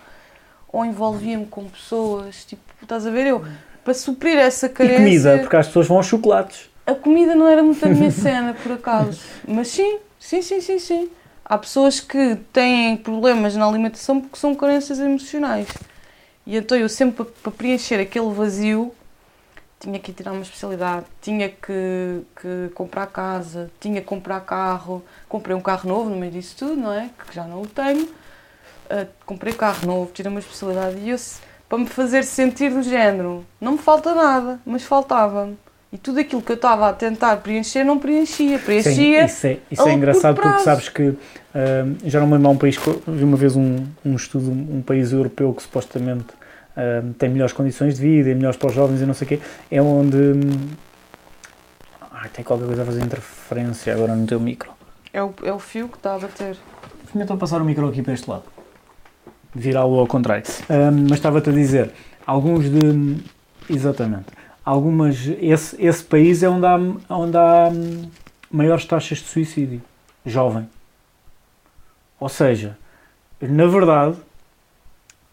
ou 0.75 0.83
envolvia-me 0.83 1.45
com 1.45 1.63
pessoas, 1.69 2.43
tipo, 2.43 2.61
estás 2.81 3.07
a 3.07 3.09
ver? 3.09 3.27
Eu, 3.27 3.45
para 3.81 3.93
suprir 3.93 4.35
essa 4.37 4.65
E 4.65 4.69
carência. 4.69 4.97
comida, 4.97 5.37
porque 5.39 5.55
as 5.55 5.67
pessoas 5.67 5.87
vão 5.87 5.97
aos 5.97 6.05
chocolates. 6.05 6.69
A 6.85 6.93
comida 6.93 7.33
não 7.33 7.47
era 7.47 7.63
muito 7.63 7.83
a 7.85 7.87
minha 7.89 8.11
cena, 8.11 8.53
por 8.61 8.73
acaso. 8.73 9.21
Mas 9.47 9.69
sim, 9.69 9.99
sim, 10.19 10.41
sim, 10.41 10.59
sim, 10.59 10.77
sim. 10.77 11.09
Há 11.45 11.57
pessoas 11.57 12.01
que 12.01 12.35
têm 12.51 12.97
problemas 12.97 13.55
na 13.55 13.65
alimentação 13.65 14.19
porque 14.19 14.37
são 14.37 14.53
carências 14.53 14.99
emocionais. 14.99 15.67
E 16.45 16.57
então 16.57 16.77
eu 16.77 16.89
sempre, 16.89 17.23
para 17.23 17.51
preencher 17.53 17.99
aquele 18.01 18.29
vazio, 18.33 18.93
tinha 19.79 19.97
que 19.97 20.11
ir 20.11 20.13
tirar 20.13 20.33
uma 20.33 20.41
especialidade, 20.41 21.05
tinha 21.21 21.47
que, 21.47 22.21
que 22.41 22.69
comprar 22.75 23.07
casa, 23.07 23.71
tinha 23.79 24.01
que 24.01 24.07
comprar 24.07 24.41
carro. 24.41 25.01
Comprei 25.29 25.55
um 25.55 25.61
carro 25.61 25.87
novo 25.87 26.09
no 26.09 26.17
meio 26.17 26.33
disso 26.33 26.55
tudo, 26.57 26.75
não 26.75 26.91
é? 26.91 27.09
Que 27.25 27.33
já 27.33 27.45
não 27.45 27.61
o 27.61 27.65
tenho. 27.67 28.09
Ah, 28.89 29.05
comprei 29.25 29.53
carro 29.53 29.87
novo, 29.87 30.11
tirei 30.13 30.29
uma 30.29 30.39
especialidade 30.39 30.97
e 30.99 31.09
eu, 31.09 31.17
para 31.67 31.77
me 31.77 31.87
fazer 31.87 32.23
sentir 32.23 32.71
do 32.71 32.83
género, 32.83 33.45
não 33.59 33.73
me 33.73 33.77
falta 33.77 34.13
nada, 34.13 34.59
mas 34.65 34.83
faltava-me. 34.83 35.57
E 35.91 35.97
tudo 35.97 36.19
aquilo 36.19 36.41
que 36.41 36.51
eu 36.51 36.55
estava 36.55 36.89
a 36.89 36.93
tentar 36.93 37.37
preencher 37.37 37.83
não 37.83 37.97
preenchia. 37.97 38.57
Sim, 38.57 38.65
Preenchia. 38.65 39.25
isso 39.25 39.47
é, 39.47 39.57
isso 39.71 39.87
é 39.87 39.93
engraçado 39.93 40.35
porque 40.35 40.59
sabes 40.59 40.89
que 40.89 41.15
ah, 41.53 41.85
já 42.03 42.19
não 42.19 42.27
me 42.27 42.33
lembro 42.33 42.49
há 42.49 42.51
um 42.51 42.57
país, 42.57 42.77
que 42.77 42.89
vi 43.07 43.23
uma 43.23 43.37
vez 43.37 43.55
um, 43.55 43.85
um 44.03 44.15
estudo, 44.15 44.51
um 44.51 44.81
país 44.81 45.13
europeu 45.13 45.53
que 45.53 45.63
supostamente 45.63 46.25
ah, 46.75 47.01
tem 47.17 47.29
melhores 47.29 47.53
condições 47.53 47.95
de 47.95 48.01
vida 48.01 48.29
e 48.29 48.35
melhores 48.35 48.57
para 48.57 48.67
os 48.67 48.75
jovens 48.75 49.01
e 49.01 49.05
não 49.05 49.13
sei 49.13 49.25
o 49.25 49.27
quê, 49.29 49.39
é 49.71 49.81
onde 49.81 50.17
hum, 50.17 50.69
ai, 52.11 52.29
tem 52.29 52.43
qualquer 52.43 52.65
coisa 52.65 52.81
a 52.83 52.85
fazer 52.85 53.01
interferência 53.01 53.93
agora 53.93 54.13
no 54.15 54.27
teu 54.27 54.39
micro. 54.39 54.71
É 55.13 55.23
o, 55.23 55.33
é 55.43 55.53
o 55.53 55.59
fio 55.59 55.87
que 55.87 55.95
está 55.95 56.15
a 56.15 56.19
bater. 56.19 56.57
Experimentam 57.05 57.37
passar 57.37 57.61
o 57.61 57.65
micro 57.65 57.87
aqui 57.87 58.01
para 58.01 58.13
este 58.13 58.29
lado. 58.29 58.43
Virá-lo 59.55 59.99
ao 59.99 60.07
contrário. 60.07 60.43
Ahm, 60.69 61.07
mas 61.09 61.13
estava-te 61.13 61.49
a 61.49 61.53
dizer, 61.53 61.91
alguns 62.27 62.69
de. 62.69 63.17
Exatamente. 63.69 64.25
Algumas. 64.63 65.27
Esse, 65.39 65.81
esse 65.83 66.03
país 66.03 66.43
é 66.43 66.49
onde 66.49 66.65
há, 66.65 66.77
onde 67.09 67.37
há 67.37 67.69
hum, 67.73 68.09
maiores 68.51 68.85
taxas 68.85 69.19
de 69.19 69.25
suicídio. 69.25 69.81
Jovem. 70.25 70.67
Ou 72.19 72.29
seja, 72.29 72.77
na 73.41 73.65
verdade, 73.65 74.17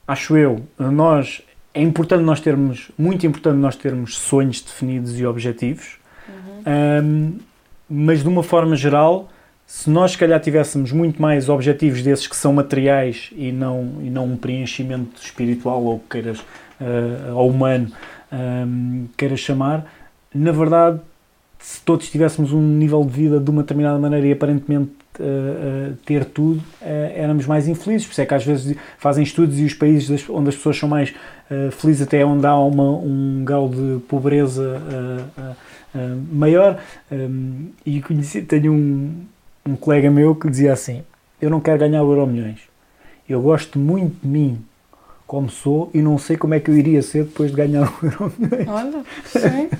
acho 0.06 0.36
eu, 0.36 0.64
nós. 0.78 1.42
É 1.74 1.80
importante 1.80 2.22
nós 2.22 2.38
termos, 2.38 2.90
muito 2.98 3.26
importante 3.26 3.56
nós 3.56 3.74
termos 3.74 4.18
sonhos 4.18 4.60
definidos 4.60 5.18
e 5.18 5.24
objetivos, 5.24 5.96
Ahm, 6.64 7.38
mas 7.88 8.22
de 8.22 8.28
uma 8.28 8.42
forma 8.42 8.76
geral, 8.76 9.28
se 9.72 9.88
nós 9.88 10.12
se 10.12 10.18
calhar 10.18 10.38
tivéssemos 10.38 10.92
muito 10.92 11.20
mais 11.20 11.48
objetivos 11.48 12.02
desses 12.02 12.26
que 12.26 12.36
são 12.36 12.52
materiais 12.52 13.30
e 13.32 13.50
não, 13.50 13.94
e 14.02 14.10
não 14.10 14.26
um 14.26 14.36
preenchimento 14.36 15.20
espiritual 15.20 15.82
ou 15.82 15.98
que 15.98 16.10
queiras, 16.10 16.44
ah, 16.78 17.32
ou 17.32 17.48
humano, 17.48 17.90
ahm, 18.30 19.06
queiras 19.16 19.40
chamar, 19.40 19.90
na 20.34 20.52
verdade, 20.52 21.00
se 21.58 21.80
todos 21.80 22.10
tivéssemos 22.10 22.52
um 22.52 22.60
nível 22.60 23.02
de 23.02 23.12
vida 23.12 23.40
de 23.40 23.50
uma 23.50 23.62
determinada 23.62 23.98
maneira 23.98 24.26
e 24.26 24.32
aparentemente 24.32 24.92
ah, 25.18 25.22
ah, 25.22 25.94
ter 26.04 26.26
tudo, 26.26 26.62
éramos 26.82 27.46
mais 27.46 27.66
infelizes. 27.66 28.06
Por 28.06 28.12
isso 28.12 28.20
é 28.20 28.26
que 28.26 28.34
às 28.34 28.44
vezes 28.44 28.76
fazem 28.98 29.24
estudos 29.24 29.58
e 29.58 29.64
os 29.64 29.72
países 29.72 30.28
onde 30.28 30.50
as 30.50 30.54
pessoas 30.54 30.76
são 30.76 30.88
mais 30.88 31.14
felizes 31.78 32.02
até 32.02 32.20
é 32.20 32.26
onde 32.26 32.46
há 32.46 32.54
uma, 32.56 32.90
um 32.90 33.42
grau 33.42 33.70
de 33.70 34.00
pobreza 34.06 34.82
maior. 36.30 36.78
Um, 37.10 37.70
e 37.84 38.00
conheci, 38.02 38.42
tenho 38.42 38.72
um, 38.72 39.12
um 39.66 39.76
colega 39.76 40.10
meu 40.10 40.34
que 40.34 40.48
dizia 40.50 40.72
assim: 40.72 41.02
Eu 41.40 41.50
não 41.50 41.60
quero 41.60 41.78
ganhar 41.78 41.98
Euro 41.98 42.26
milhões. 42.26 42.60
Eu 43.28 43.40
gosto 43.40 43.78
muito 43.78 44.16
de 44.22 44.28
mim 44.28 44.64
como 45.26 45.48
sou 45.48 45.90
e 45.94 46.02
não 46.02 46.18
sei 46.18 46.36
como 46.36 46.52
é 46.52 46.60
que 46.60 46.70
eu 46.70 46.76
iria 46.76 47.00
ser 47.00 47.24
depois 47.24 47.50
de 47.50 47.56
ganhar 47.56 47.82
o 48.02 48.06
Euro 48.06 48.32
milhões. 48.38 48.68
Olha, 48.68 49.02
sim. 49.24 49.70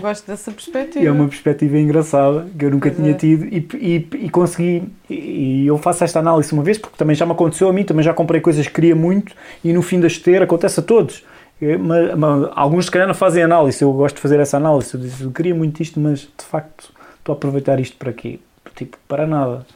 Gosto 0.00 0.26
dessa 0.26 0.50
perspectiva. 0.50 1.06
É 1.06 1.10
uma 1.12 1.28
perspectiva 1.28 1.78
engraçada 1.78 2.48
que 2.58 2.64
eu 2.64 2.70
nunca 2.70 2.90
Pois 2.90 2.96
tinha 3.00 3.12
é. 3.12 3.14
tido 3.14 3.44
e, 3.44 3.68
e, 3.74 4.24
e 4.24 4.30
consegui. 4.30 4.88
E, 5.08 5.14
e 5.62 5.66
eu 5.66 5.78
faço 5.78 6.02
esta 6.02 6.18
análise 6.18 6.52
uma 6.52 6.62
vez 6.62 6.76
porque 6.78 6.96
também 6.96 7.14
já 7.14 7.24
me 7.24 7.32
aconteceu 7.32 7.68
a 7.68 7.72
mim, 7.72 7.84
também 7.84 8.02
já 8.02 8.12
comprei 8.12 8.40
coisas 8.40 8.66
que 8.66 8.74
queria 8.74 8.96
muito 8.96 9.34
e 9.62 9.72
no 9.72 9.82
fim 9.82 10.00
da 10.00 10.06
esteira 10.06 10.44
acontece 10.44 10.80
a 10.80 10.82
todos. 10.82 11.24
Mas, 11.60 12.18
mas 12.18 12.50
alguns 12.56 12.86
se 12.86 12.90
calhar 12.90 13.06
não 13.06 13.14
fazem 13.14 13.42
análise, 13.42 13.82
eu 13.82 13.92
gosto 13.92 14.16
de 14.16 14.22
fazer 14.22 14.40
essa 14.40 14.56
análise. 14.56 14.94
Eu, 14.94 15.00
disse, 15.00 15.22
eu 15.22 15.30
queria 15.30 15.54
muito 15.54 15.80
isto, 15.82 16.00
mas 16.00 16.20
de 16.20 16.44
facto 16.44 16.90
estou 17.18 17.34
a 17.34 17.36
aproveitar 17.36 17.78
isto 17.78 17.96
para 17.98 18.12
quê? 18.12 18.40
Tipo, 18.80 18.96
para 19.06 19.26
nada. 19.26 19.66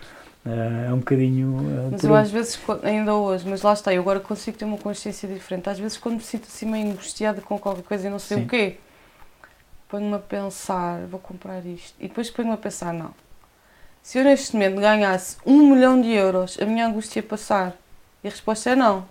É 0.46 0.90
um 0.92 0.98
bocadinho. 0.98 1.58
eh, 1.60 1.88
Mas 1.90 2.04
eu 2.04 2.14
às 2.14 2.30
vezes, 2.30 2.58
ainda 2.82 3.14
hoje, 3.14 3.46
mas 3.46 3.60
lá 3.60 3.74
está, 3.74 3.92
eu 3.92 4.00
agora 4.00 4.18
consigo 4.18 4.56
ter 4.56 4.64
uma 4.64 4.78
consciência 4.78 5.28
diferente. 5.28 5.68
Às 5.68 5.78
vezes 5.78 5.98
quando 5.98 6.14
me 6.14 6.22
sinto 6.22 6.44
assim 6.48 6.64
meio 6.64 6.88
angustiada 6.90 7.42
com 7.42 7.58
qualquer 7.58 7.82
coisa 7.84 8.06
e 8.06 8.10
não 8.10 8.18
sei 8.18 8.38
Sim. 8.38 8.44
o 8.44 8.48
quê, 8.48 8.76
ponho-me 9.90 10.14
a 10.14 10.18
pensar, 10.18 11.00
vou 11.10 11.20
comprar 11.20 11.64
isto. 11.66 11.94
E 12.00 12.08
depois 12.08 12.30
ponho-me 12.30 12.54
a 12.54 12.56
pensar, 12.56 12.94
não. 12.94 13.10
Se 14.02 14.16
eu 14.18 14.24
neste 14.24 14.54
momento 14.54 14.80
ganhasse 14.80 15.36
um 15.44 15.70
milhão 15.74 16.00
de 16.00 16.10
euros, 16.12 16.58
a 16.60 16.64
minha 16.64 16.86
angústia 16.86 17.18
ia 17.20 17.22
passar. 17.22 17.74
E 18.22 18.28
a 18.28 18.30
resposta 18.30 18.70
é 18.70 18.76
não. 18.76 19.04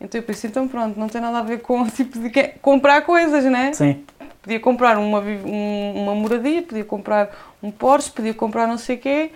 Então 0.00 0.20
eu 0.20 0.24
penso, 0.24 0.48
então 0.48 0.66
pronto, 0.66 0.98
não 0.98 1.08
tem 1.08 1.20
nada 1.20 1.38
a 1.38 1.42
ver 1.42 1.60
com 1.60 1.82
o 1.82 1.88
tipo 1.90 2.18
de 2.18 2.28
que- 2.28 2.48
comprar 2.60 3.02
coisas, 3.02 3.44
né? 3.44 3.72
Sim, 3.72 4.04
Podia 4.42 4.58
comprar 4.58 4.98
uma, 4.98 5.20
um- 5.20 5.92
uma 6.02 6.14
moradia, 6.14 6.62
podia 6.62 6.84
comprar 6.84 7.30
um 7.62 7.70
Porsche, 7.70 8.10
podia 8.10 8.34
comprar 8.34 8.66
não 8.66 8.76
sei 8.76 8.96
o 8.96 8.98
quê, 8.98 9.30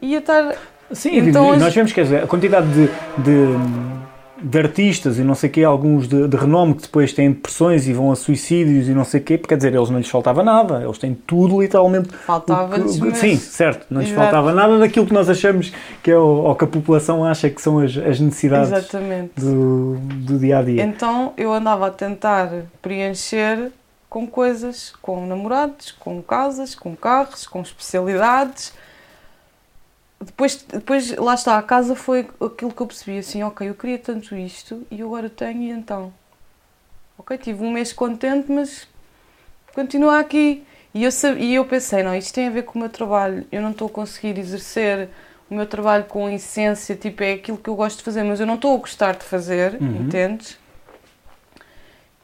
e 0.00 0.08
ia 0.12 0.18
estar. 0.18 0.54
Sim, 0.92 1.16
Então, 1.18 1.56
nós 1.56 1.72
vemos 1.74 1.92
dizer, 1.92 2.24
a 2.24 2.26
quantidade 2.26 2.66
de, 2.68 2.86
de, 3.22 4.42
de 4.42 4.58
artistas 4.58 5.18
e 5.18 5.22
não 5.22 5.34
sei 5.36 5.48
o 5.48 5.52
quê, 5.52 5.62
alguns 5.62 6.08
de, 6.08 6.26
de 6.26 6.36
renome 6.36 6.74
que 6.74 6.82
depois 6.82 7.12
têm 7.12 7.30
depressões 7.30 7.86
e 7.86 7.92
vão 7.92 8.10
a 8.10 8.16
suicídios 8.16 8.88
e 8.88 8.92
não 8.92 9.04
sei 9.04 9.20
o 9.20 9.22
quê, 9.22 9.38
porque 9.38 9.50
quer 9.54 9.56
dizer, 9.56 9.72
eles 9.74 9.88
não 9.88 9.98
lhes 9.98 10.08
faltava 10.10 10.42
nada, 10.42 10.82
eles 10.82 10.98
têm 10.98 11.14
tudo 11.14 11.60
literalmente. 11.62 12.08
Faltava-lhes. 12.08 12.98
que- 13.00 13.14
Sim, 13.14 13.36
certo, 13.36 13.86
não 13.88 14.00
lhes 14.00 14.10
Exato. 14.10 14.22
faltava 14.24 14.52
nada 14.52 14.78
daquilo 14.78 15.06
que 15.06 15.12
nós 15.14 15.30
achamos 15.30 15.72
que 16.02 16.10
é 16.10 16.18
o, 16.18 16.22
ou 16.22 16.54
que 16.56 16.64
a 16.64 16.66
população 16.66 17.24
acha 17.24 17.48
que 17.48 17.62
são 17.62 17.78
as, 17.78 17.96
as 17.96 18.18
necessidades 18.20 18.90
do, 19.36 19.96
do 20.00 20.38
dia 20.38 20.58
a 20.58 20.62
dia. 20.62 20.82
Então 20.82 21.32
eu 21.36 21.52
andava 21.52 21.86
a 21.86 21.90
tentar 21.90 22.50
preencher 22.82 23.70
com 24.10 24.26
coisas, 24.26 24.92
com 25.00 25.24
namorados, 25.24 25.92
com 25.92 26.20
casas, 26.22 26.74
com 26.74 26.94
carros, 26.96 27.46
com 27.46 27.62
especialidades. 27.62 28.74
Depois, 30.20 30.56
depois 30.62 31.16
lá 31.16 31.32
está, 31.34 31.56
a 31.56 31.62
casa 31.62 31.94
foi 31.94 32.28
aquilo 32.44 32.72
que 32.72 32.80
eu 32.82 32.86
percebi, 32.86 33.18
assim, 33.18 33.42
ok, 33.42 33.66
eu 33.68 33.74
queria 33.74 33.98
tanto 33.98 34.36
isto 34.36 34.86
e 34.90 35.00
agora 35.00 35.30
tenho 35.30 35.62
e 35.62 35.70
então. 35.70 36.12
Ok, 37.16 37.38
tive 37.38 37.64
um 37.64 37.70
mês 37.70 37.92
contente, 37.92 38.50
mas 38.52 38.86
continua 39.74 40.18
aqui. 40.18 40.62
E 40.92 41.04
eu, 41.04 41.12
sab- 41.12 41.38
e 41.38 41.54
eu 41.54 41.64
pensei, 41.64 42.02
não, 42.02 42.14
isto 42.14 42.34
tem 42.34 42.48
a 42.48 42.50
ver 42.50 42.64
com 42.64 42.78
o 42.78 42.82
meu 42.82 42.90
trabalho, 42.90 43.46
eu 43.52 43.62
não 43.62 43.70
estou 43.70 43.86
a 43.86 43.90
conseguir 43.90 44.36
exercer 44.38 45.08
o 45.48 45.54
meu 45.54 45.66
trabalho 45.66 46.04
com 46.04 46.28
essência, 46.28 46.94
tipo, 46.96 47.22
é 47.22 47.34
aquilo 47.34 47.56
que 47.56 47.70
eu 47.70 47.76
gosto 47.76 47.98
de 47.98 48.04
fazer, 48.04 48.22
mas 48.24 48.40
eu 48.40 48.46
não 48.46 48.56
estou 48.56 48.74
a 48.74 48.78
gostar 48.78 49.14
de 49.16 49.24
fazer, 49.24 49.80
Uhum. 49.80 50.02
entendes? 50.02 50.58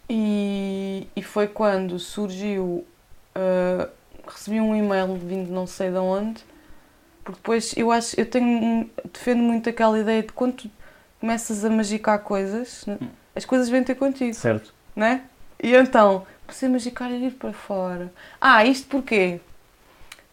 E, 0.08 1.08
e 1.16 1.22
foi 1.22 1.48
quando 1.48 1.98
surgiu, 1.98 2.86
ah, 3.34 3.88
recebi 4.26 4.60
um 4.60 4.74
e-mail 4.74 5.14
vindo 5.16 5.46
de 5.46 5.52
não 5.52 5.66
sei 5.66 5.90
de 5.90 5.98
onde, 5.98 6.44
porque 7.24 7.40
depois 7.40 7.74
eu 7.76 7.90
acho, 7.90 8.18
eu 8.18 8.26
tenho, 8.26 8.88
defendo 9.12 9.42
muito 9.42 9.68
aquela 9.68 9.98
ideia 9.98 10.22
de 10.22 10.32
quando 10.32 10.54
tu 10.54 10.70
começas 11.20 11.64
a 11.64 11.70
magicar 11.70 12.20
coisas, 12.20 12.84
né, 12.86 12.98
as 13.34 13.44
coisas 13.44 13.68
vêm 13.68 13.82
ter 13.82 13.94
contigo 13.96 14.34
Certo. 14.34 14.72
né? 14.94 15.22
E 15.62 15.74
então, 15.74 16.26
comecei 16.46 16.68
a 16.68 16.72
magicar 16.72 17.10
e 17.10 17.26
ir 17.26 17.32
para 17.32 17.52
fora. 17.52 18.12
Ah, 18.40 18.64
isto 18.64 18.86
porquê? 18.88 19.40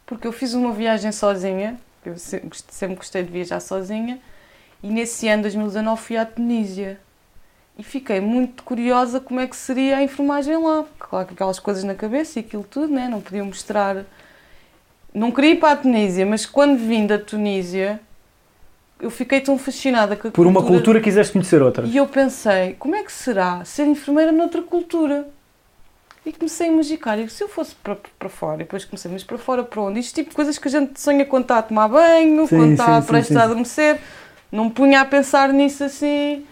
Porque 0.05 0.27
eu 0.27 0.31
fiz 0.31 0.53
uma 0.53 0.71
viagem 0.71 1.11
sozinha, 1.11 1.79
eu 2.05 2.15
sempre 2.17 2.95
gostei 2.95 3.23
de 3.23 3.31
viajar 3.31 3.59
sozinha, 3.59 4.19
e 4.83 4.87
nesse 4.87 5.27
ano, 5.29 5.43
2019, 5.43 6.01
fui 6.01 6.17
à 6.17 6.25
Tunísia. 6.25 6.99
E 7.77 7.81
fiquei 7.83 8.19
muito 8.19 8.61
curiosa 8.63 9.19
como 9.19 9.39
é 9.39 9.47
que 9.47 9.55
seria 9.55 9.97
a 9.97 10.03
enfermagem 10.03 10.55
lá. 10.57 10.85
Claro 10.99 11.27
que 11.27 11.33
aquelas 11.33 11.59
coisas 11.59 11.83
na 11.83 11.95
cabeça 11.95 12.39
e 12.39 12.41
aquilo 12.41 12.63
tudo, 12.63 12.93
né? 12.93 13.07
Não 13.07 13.19
podia 13.19 13.43
mostrar. 13.43 14.03
Não 15.13 15.31
queria 15.31 15.51
ir 15.51 15.55
para 15.59 15.73
a 15.73 15.75
Tunísia, 15.77 16.25
mas 16.25 16.45
quando 16.45 16.77
vim 16.77 17.07
da 17.07 17.17
Tunísia, 17.17 17.99
eu 18.99 19.09
fiquei 19.09 19.41
tão 19.41 19.57
fascinada 19.57 20.15
com 20.15 20.27
a 20.27 20.31
Por 20.31 20.45
uma 20.47 20.63
cultura 20.63 21.01
quiseste 21.01 21.33
conhecer 21.33 21.61
outra. 21.61 21.85
e 21.87 21.97
eu 21.97 22.07
pensei, 22.07 22.75
como 22.79 22.95
é 22.95 23.03
que 23.03 23.11
será 23.11 23.63
ser 23.65 23.85
enfermeira 23.87 24.31
noutra 24.31 24.61
cultura? 24.61 25.27
E 26.25 26.31
comecei 26.31 26.69
a 26.69 26.71
magicar. 26.71 27.19
E 27.19 27.27
se 27.29 27.43
eu 27.43 27.49
fosse 27.49 27.75
para, 27.75 27.97
para 28.17 28.29
fora, 28.29 28.55
e 28.55 28.59
depois 28.59 28.85
comecei, 28.85 29.11
mas 29.11 29.23
para 29.23 29.37
fora 29.37 29.63
para 29.63 29.81
onde? 29.81 29.99
Isto 29.99 30.15
tipo 30.15 30.29
de 30.29 30.35
coisas 30.35 30.57
que 30.57 30.67
a 30.67 30.71
gente 30.71 30.99
sonha 31.01 31.25
quando 31.25 31.43
está 31.43 31.57
a 31.57 31.61
tomar 31.63 31.87
banho, 31.89 32.47
Sim, 32.47 32.55
quando 32.55 32.71
está 32.73 33.01
sim, 33.01 33.07
prestes 33.07 33.35
sim. 33.35 33.41
a 33.41 33.43
adormecer. 33.43 33.99
Não 34.51 34.65
me 34.65 34.71
punha 34.71 35.01
a 35.01 35.05
pensar 35.05 35.51
nisso 35.51 35.83
assim. 35.83 36.45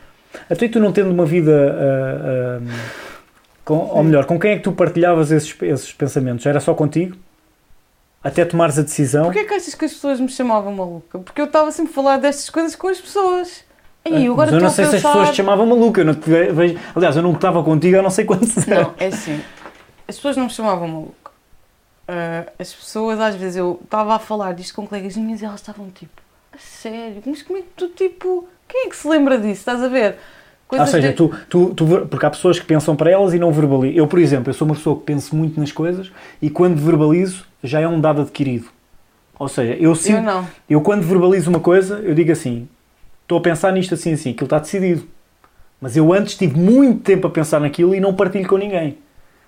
Até 0.49 0.67
tu 0.67 0.79
não 0.79 0.91
tendo 0.91 1.09
uma 1.11 1.25
vida. 1.25 1.51
ah, 1.79 2.59
ah, 2.61 3.11
com, 3.63 3.75
ou 3.77 4.03
melhor, 4.03 4.25
com 4.25 4.39
quem 4.39 4.51
é 4.51 4.55
que 4.57 4.63
tu 4.63 4.71
partilhavas 4.71 5.31
esses, 5.31 5.55
esses 5.61 5.93
pensamentos? 5.93 6.45
Era 6.45 6.59
só 6.59 6.73
contigo? 6.73 7.15
Até 8.23 8.45
tomares 8.45 8.77
a 8.77 8.81
decisão? 8.83 9.25
Porquê 9.25 9.39
é 9.39 9.43
que 9.45 9.53
achas 9.53 9.73
que 9.75 9.85
as 9.85 9.93
pessoas 9.93 10.19
me 10.19 10.29
chamavam 10.29 10.73
maluca? 10.73 11.19
Porque 11.19 11.41
eu 11.41 11.45
estava 11.45 11.71
sempre 11.71 11.91
a 11.91 11.95
falar 11.95 12.17
destas 12.17 12.49
coisas 12.49 12.75
com 12.75 12.87
as 12.87 12.99
pessoas. 13.01 13.63
E 14.05 14.25
eu 14.25 14.33
agora 14.33 14.49
Ah, 14.49 14.53
Mas 14.53 14.61
eu 14.61 14.67
não 14.67 14.69
sei 14.69 14.85
a 14.85 14.89
se 14.89 14.95
as 14.95 15.01
pensar... 15.01 15.09
pessoas 15.13 15.29
te 15.31 15.35
chamavam 15.37 15.65
maluca. 15.65 16.01
Eu 16.01 16.05
não 16.05 16.15
te 16.15 16.29
ve- 16.29 16.51
vejo... 16.51 16.79
Aliás, 16.95 17.15
eu 17.15 17.21
não 17.23 17.33
estava 17.33 17.63
contigo 17.63 17.97
há 17.99 18.01
não 18.01 18.09
sei 18.09 18.25
quantos 18.25 18.57
anos. 18.57 18.67
Não, 18.67 18.93
é 18.99 19.07
assim. 19.07 19.39
As 20.07 20.15
pessoas 20.15 20.37
não 20.37 20.45
me 20.45 20.49
chamavam 20.49 20.87
maluco. 20.87 21.31
Ah, 22.07 22.45
as 22.59 22.73
pessoas, 22.73 23.19
às 23.19 23.35
vezes, 23.35 23.55
eu 23.57 23.79
estava 23.83 24.15
a 24.15 24.19
falar 24.19 24.53
disto 24.53 24.75
com 24.75 24.87
colegas 24.87 25.15
minhas 25.17 25.41
e 25.41 25.45
elas 25.45 25.59
estavam 25.61 25.89
tipo, 25.89 26.21
a 26.53 26.57
sério, 26.57 27.21
mas 27.25 27.41
como 27.43 27.59
é 27.59 27.61
que 27.61 27.67
tu, 27.75 27.87
tipo, 27.89 28.47
quem 28.72 28.85
é 28.85 28.89
que 28.89 28.95
se 28.95 29.07
lembra 29.07 29.38
disso? 29.38 29.60
Estás 29.60 29.81
a 29.84 29.88
ver? 29.88 30.11
Ou 30.69 30.77
Coisas 30.77 30.89
seja, 30.89 31.10
de- 31.10 31.14
tu, 31.15 31.30
tu, 31.49 31.73
tu 31.73 31.85
porque 32.10 32.26
há 32.26 32.30
pessoas 32.30 32.57
que 32.60 32.65
pensam 32.65 32.95
para 32.95 33.11
elas 33.11 33.34
e 33.34 33.39
não 33.39 33.52
verbalizam. 33.52 33.98
Eu, 33.98 34.07
por 34.07 34.19
exemplo, 34.19 34.49
eu 34.49 34.53
sou 34.53 34.65
uma 34.65 34.76
pessoa 34.76 34.95
que 34.98 35.03
penso 35.03 35.35
muito 35.35 35.60
nas 35.60 35.72
coisas 35.72 36.11
e 36.41 36.49
quando 36.49 36.77
verbalizo 36.77 37.45
já 37.64 37.81
é 37.81 37.88
um 37.88 37.99
dado 37.99 38.22
adquirido. 38.22 38.68
Ou 39.38 39.48
seja, 39.49 39.73
eu 39.73 39.89
Eu 39.89 39.95
sinto, 39.95 40.22
não. 40.22 40.48
eu 40.69 40.80
quando 40.81 41.02
verbalizo 41.03 41.49
uma 41.49 41.60
coisa, 41.60 41.95
eu 41.99 42.14
digo 42.15 42.31
assim, 42.31 42.69
estou 43.23 43.39
a 43.39 43.41
pensar 43.41 43.73
nisto 43.73 43.93
assim, 43.95 44.14
assim, 44.14 44.31
aquilo 44.31 44.45
está 44.45 44.60
decidido. 44.60 45.03
Mas 45.81 45.98
eu 45.98 46.14
antes 46.14 46.38
tive 46.38 46.57
muito 46.57 47.02
tempo 47.02 47.27
a 47.27 47.30
pensar 47.30 47.60
naquilo 47.60 47.93
e 47.95 47.99
não 47.99 48.14
partilho 48.14 48.48
com 48.48 48.56
ninguém. 48.57 48.98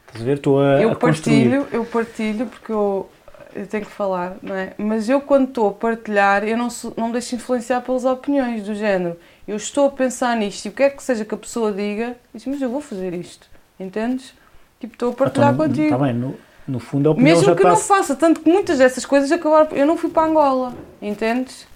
Estás 0.07 0.21
a 0.23 0.25
ver? 0.25 0.37
Estou 0.37 0.59
a, 0.61 0.81
Eu 0.81 0.91
a 0.91 0.95
construir. 0.95 1.49
partilho, 1.49 1.67
eu 1.71 1.85
partilho 1.85 2.45
porque 2.47 2.71
eu, 2.71 3.07
eu 3.55 3.67
tenho 3.67 3.85
que 3.85 3.91
falar, 3.91 4.35
não 4.41 4.55
é? 4.55 4.73
Mas 4.77 5.07
eu 5.09 5.21
quando 5.21 5.47
estou 5.49 5.69
a 5.69 5.73
partilhar, 5.73 6.43
eu 6.43 6.57
não, 6.57 6.69
sou- 6.69 6.93
não 6.97 7.07
me 7.07 7.13
deixo 7.13 7.35
influenciar 7.35 7.81
pelas 7.81 8.05
opiniões 8.05 8.63
do 8.63 8.73
género. 8.75 9.17
Eu 9.47 9.55
estou 9.57 9.87
a 9.87 9.91
pensar 9.91 10.35
nisto 10.37 10.65
e 10.65 10.69
o 10.69 10.71
que 10.71 10.83
é 10.83 10.89
que 10.89 11.03
seja 11.03 11.25
que 11.25 11.33
a 11.33 11.37
pessoa 11.37 11.71
diga, 11.71 12.15
diz, 12.33 12.45
mas 12.45 12.61
eu 12.61 12.69
vou 12.69 12.81
fazer 12.81 13.13
isto, 13.13 13.47
entendes? 13.79 14.33
Tipo, 14.79 14.93
estou 14.93 15.11
a 15.11 15.13
partilhar 15.13 15.53
Então, 15.53 15.67
contigo. 15.67 15.93
Está 15.93 15.97
bem, 15.97 16.13
no, 16.13 16.35
no 16.67 16.79
fundo 16.79 17.09
a 17.09 17.11
opinião 17.11 17.35
Mesmo 17.35 17.45
já 17.49 17.55
que 17.55 17.63
não 17.63 17.75
faça, 17.77 18.15
tanto 18.15 18.39
que 18.41 18.49
muitas 18.49 18.77
dessas 18.77 19.05
coisas 19.05 19.31
acabaram. 19.31 19.69
Eu 19.71 19.85
não 19.85 19.97
fui 19.97 20.09
para 20.09 20.27
Angola, 20.27 20.73
entendes? 21.01 21.67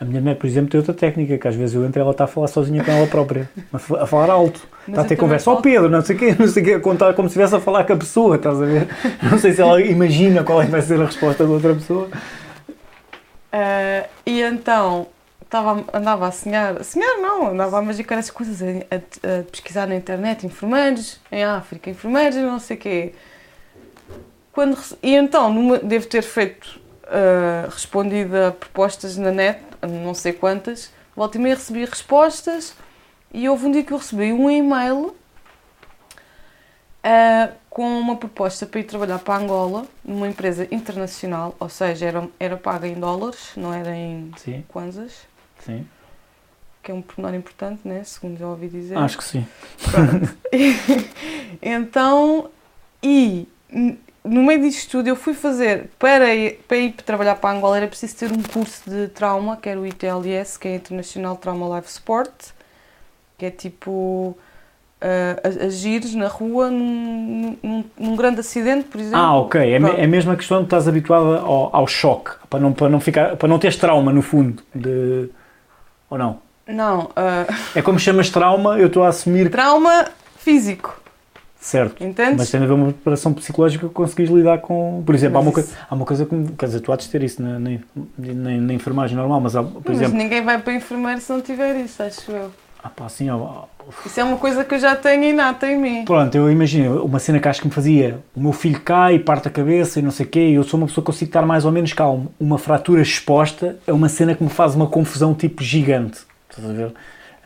A 0.00 0.04
minha 0.04 0.20
mulher, 0.20 0.34
por 0.36 0.46
exemplo, 0.46 0.70
tem 0.70 0.78
outra 0.78 0.92
técnica, 0.92 1.38
que 1.38 1.46
às 1.48 1.54
vezes 1.54 1.74
eu 1.74 1.84
entro 1.84 2.00
e 2.00 2.02
ela 2.02 2.10
está 2.10 2.24
a 2.24 2.26
falar 2.26 2.48
sozinha 2.48 2.82
com 2.82 2.90
ela 2.90 3.06
própria. 3.06 3.48
A 3.72 3.78
fa- 3.78 4.02
a 4.02 4.06
falar 4.06 4.30
alto. 4.32 4.60
Mas 4.80 4.88
Está 4.88 5.00
a 5.02 5.04
ter 5.04 5.16
conversa. 5.16 5.48
Ó 5.50 5.54
falo- 5.54 5.62
Pedro, 5.62 5.88
não 5.88 6.02
sei 6.02 6.16
o 6.16 6.18
quê, 6.18 6.36
não 6.38 6.48
sei 6.48 6.62
o 6.62 6.66
quê, 6.66 6.72
a 6.74 6.80
contar 6.80 7.14
como 7.14 7.28
se 7.28 7.32
estivesse 7.32 7.54
a 7.54 7.60
falar 7.60 7.84
com 7.84 7.92
a 7.92 7.96
pessoa, 7.96 8.36
estás 8.36 8.60
a 8.60 8.64
ver? 8.66 8.88
Não 9.30 9.38
sei 9.38 9.52
se 9.52 9.62
ela 9.62 9.80
imagina 9.80 10.42
qual 10.44 10.60
é 10.60 10.66
vai 10.66 10.82
ser 10.82 11.00
a 11.00 11.06
resposta 11.06 11.44
da 11.46 11.50
outra 11.50 11.74
pessoa. 11.74 12.08
Ah, 13.52 14.04
e 14.26 14.40
então 14.42 15.06
estava, 15.42 15.84
andava 15.92 16.26
a 16.26 16.32
sonhar, 16.32 16.82
sonhar 16.82 17.18
não, 17.18 17.50
andava 17.52 17.78
a 17.78 17.82
magicar 17.82 18.18
essas 18.18 18.30
coisas, 18.32 18.60
a, 18.60 18.94
a- 18.96 19.40
a 19.40 19.42
pesquisar 19.44 19.86
na 19.86 19.94
internet, 19.94 20.44
enfermeiros 20.44 21.20
em 21.30 21.44
África, 21.44 21.88
enfermeiros 21.88 22.36
não 22.36 22.58
sei 22.58 22.76
o 22.76 22.80
quê. 22.80 23.12
Quando, 24.52 24.76
e 25.02 25.14
então, 25.14 25.52
numa- 25.52 25.78
devo 25.78 26.06
ter 26.06 26.22
feito, 26.22 26.80
ah, 27.06 27.68
respondido 27.70 28.36
a 28.36 28.50
propostas 28.50 29.16
na 29.16 29.30
net, 29.30 29.60
não 29.86 30.14
sei 30.14 30.32
quantas, 30.32 30.90
volta 31.14 31.38
e 31.38 31.40
meia 31.40 31.54
recebi 31.54 31.84
respostas 31.84 32.74
e 33.32 33.48
houve 33.48 33.66
um 33.66 33.70
dia 33.70 33.82
que 33.82 33.92
eu 33.92 33.98
recebi 33.98 34.32
um 34.32 34.50
e-mail 34.50 35.14
ah, 37.02 37.50
com 37.68 37.86
uma 37.98 38.16
proposta 38.16 38.64
para 38.64 38.80
ir 38.80 38.84
trabalhar 38.84 39.18
para 39.18 39.42
Angola, 39.42 39.86
numa 40.02 40.26
empresa 40.26 40.66
internacional, 40.70 41.54
ou 41.60 41.68
seja, 41.68 42.06
era, 42.06 42.28
era 42.40 42.56
paga 42.56 42.88
em 42.88 42.94
dólares, 42.94 43.50
não 43.56 43.74
era 43.74 43.94
em 43.94 44.32
Sim, 44.38 44.64
kwanzas, 44.68 45.12
sim. 45.58 45.86
que 46.82 46.90
é 46.90 46.94
um 46.94 47.02
pormenor 47.02 47.34
importante, 47.34 47.86
né? 47.86 48.02
segundo 48.04 48.38
já 48.38 48.46
ouvi 48.46 48.68
dizer. 48.68 48.96
Acho 48.96 49.18
que 49.18 49.24
sim. 49.24 49.46
Então, 51.60 52.50
e 53.02 53.46
no 54.24 54.42
meio 54.42 54.60
disto 54.60 54.90
tudo, 54.90 55.08
eu 55.08 55.16
fui 55.16 55.34
fazer, 55.34 55.90
para 55.98 56.34
ir, 56.34 56.60
para 56.66 56.76
ir 56.78 56.92
trabalhar 56.92 57.34
para 57.36 57.54
Angola, 57.56 57.76
era 57.76 57.86
preciso 57.86 58.16
ter 58.16 58.32
um 58.32 58.42
curso 58.42 58.88
de 58.88 59.08
trauma, 59.08 59.56
que 59.56 59.68
era 59.68 59.78
o 59.78 59.86
ITLS, 59.86 60.58
que 60.58 60.68
é 60.68 60.74
International 60.76 61.36
Trauma 61.36 61.76
Life 61.76 61.92
Support, 61.92 62.32
que 63.36 63.44
é 63.46 63.50
tipo 63.50 63.90
uh, 63.90 64.36
a- 65.02 65.66
agires 65.66 66.14
na 66.14 66.28
rua 66.28 66.70
num, 66.70 67.56
num, 67.62 67.84
num 67.98 68.16
grande 68.16 68.40
acidente, 68.40 68.84
por 68.84 68.98
exemplo. 69.00 69.18
Ah, 69.18 69.36
ok. 69.36 69.60
É, 69.74 69.78
Pronto. 69.78 70.00
é 70.00 70.06
mesmo 70.06 70.32
a 70.32 70.36
questão 70.36 70.58
de 70.58 70.64
estás 70.64 70.88
habituada 70.88 71.40
ao, 71.40 71.74
ao 71.76 71.86
choque, 71.86 72.30
para 72.48 72.60
não, 72.60 72.72
para, 72.72 72.88
não 72.88 73.00
ficar, 73.00 73.36
para 73.36 73.48
não 73.48 73.58
teres 73.58 73.76
trauma, 73.76 74.10
no 74.12 74.22
fundo. 74.22 74.62
De... 74.74 75.28
Ou 76.08 76.16
não? 76.16 76.38
Não, 76.66 77.00
uh, 77.10 77.54
É 77.74 77.82
como 77.82 77.98
chamas 77.98 78.30
trauma, 78.30 78.78
eu 78.78 78.86
estou 78.86 79.04
a 79.04 79.08
assumir 79.08 79.50
trauma 79.50 80.06
físico, 80.38 80.98
Certo. 81.64 82.04
entendes? 82.04 82.36
Mas 82.36 82.50
tem 82.50 82.62
a 82.62 82.66
ver 82.66 82.74
uma 82.74 82.86
preparação 82.92 83.32
psicológica 83.32 83.88
que 83.88 83.94
conseguis 83.94 84.28
lidar 84.28 84.58
com. 84.58 85.02
Por 85.04 85.14
exemplo, 85.14 85.38
há 85.38 85.40
uma, 85.40 85.50
coi- 85.50 85.64
há 85.88 85.94
uma 85.94 86.04
coisa 86.04 86.26
que. 86.26 86.44
Quer 86.58 86.66
dizer, 86.66 86.80
tu 86.80 86.92
há 86.92 86.96
de 86.96 87.08
ter 87.08 87.22
isso 87.22 87.42
na, 87.42 87.58
na, 87.58 87.70
na, 88.18 88.50
na 88.60 88.74
enfermagem 88.74 89.16
normal, 89.16 89.40
mas 89.40 89.56
há, 89.56 89.62
por 89.62 89.82
Mas 89.86 89.96
exemplo. 89.96 90.18
ninguém 90.18 90.44
vai 90.44 90.58
para 90.58 90.74
enfermeiro 90.74 91.22
se 91.22 91.32
não 91.32 91.40
tiver 91.40 91.74
isso, 91.76 92.02
acho 92.02 92.30
eu. 92.30 92.50
Ah, 92.82 92.90
pá, 92.90 93.06
assim, 93.06 93.30
ó, 93.30 93.62
Isso 94.04 94.20
é 94.20 94.24
uma 94.24 94.36
coisa 94.36 94.62
que 94.62 94.74
eu 94.74 94.78
já 94.78 94.94
tenho 94.94 95.24
inata 95.24 95.66
em 95.66 95.78
mim. 95.80 96.04
Pronto, 96.04 96.34
eu 96.34 96.50
imagino 96.52 97.02
uma 97.02 97.18
cena 97.18 97.40
que 97.40 97.48
acho 97.48 97.62
que 97.62 97.66
me 97.68 97.72
fazia. 97.72 98.18
O 98.36 98.40
meu 98.42 98.52
filho 98.52 98.78
cai, 98.80 99.18
parte 99.18 99.48
a 99.48 99.50
cabeça 99.50 99.98
e 100.00 100.02
não 100.02 100.10
sei 100.10 100.26
o 100.26 100.28
quê, 100.28 100.48
e 100.50 100.54
eu 100.56 100.64
sou 100.64 100.76
uma 100.78 100.86
pessoa 100.86 101.02
que 101.02 101.06
consigo 101.06 101.30
estar 101.30 101.46
mais 101.46 101.64
ou 101.64 101.72
menos 101.72 101.94
calmo. 101.94 102.30
Uma 102.38 102.58
fratura 102.58 103.00
exposta 103.00 103.78
é 103.86 103.92
uma 103.94 104.10
cena 104.10 104.34
que 104.34 104.44
me 104.44 104.50
faz 104.50 104.74
uma 104.74 104.86
confusão 104.86 105.32
tipo 105.32 105.62
gigante. 105.62 106.18
Estás 106.50 106.68
a 106.68 106.72
ver? 106.74 106.92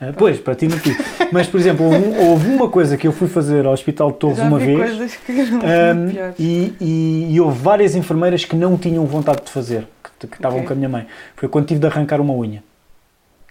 Uh, 0.00 0.12
pois, 0.16 0.38
para 0.38 0.54
ti 0.54 0.68
não 0.68 0.78
tive. 0.78 0.96
Mas, 1.32 1.48
por 1.48 1.58
exemplo, 1.58 1.84
houve, 1.86 2.18
houve, 2.18 2.48
uma 2.50 2.68
coisa 2.68 2.96
que 2.96 3.06
eu 3.06 3.12
fui 3.12 3.26
fazer 3.26 3.66
ao 3.66 3.72
Hospital 3.72 4.12
de 4.12 4.18
Torres 4.18 4.38
uma 4.38 4.58
vez. 4.58 4.78
coisas 4.78 5.16
que 5.16 5.32
Um, 5.32 6.10
piores. 6.10 6.34
e, 6.38 6.74
e, 6.80 7.28
e 7.34 7.40
houve 7.40 7.58
várias 7.60 7.96
enfermeiras 7.96 8.44
que 8.44 8.54
não 8.54 8.76
tinham 8.78 9.04
vontade 9.06 9.42
de 9.44 9.50
fazer, 9.50 9.88
que, 10.18 10.26
que 10.28 10.36
estavam 10.36 10.58
Ok. 10.58 10.68
com 10.68 10.72
a 10.72 10.76
minha 10.76 10.88
mãe. 10.88 11.06
Foi 11.34 11.48
quando 11.48 11.66
tive 11.66 11.80
de 11.80 11.86
arrancar 11.86 12.20
uma 12.20 12.32
unha. 12.32 12.62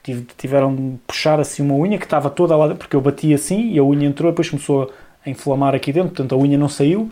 Tive, 0.02 0.26
tiveram 0.38 0.74
de 0.74 0.94
puxar 1.06 1.38
assim 1.40 1.62
uma 1.62 1.76
unha 1.76 1.98
que 1.98 2.06
estava 2.06 2.30
toda 2.30 2.56
lá, 2.56 2.74
porque 2.76 2.96
eu 2.96 3.02
bati 3.02 3.34
assim 3.34 3.72
e 3.74 3.78
a 3.78 3.84
unha 3.84 4.08
entrou, 4.08 4.32
depois 4.32 4.50
começou 4.50 4.90
a 5.26 5.30
inflamar 5.30 5.76
aqui 5.76 5.92
dentro, 5.92 6.12
portanto 6.12 6.34
a 6.34 6.38
unha 6.38 6.58
não 6.58 6.70
saiu. 6.70 7.12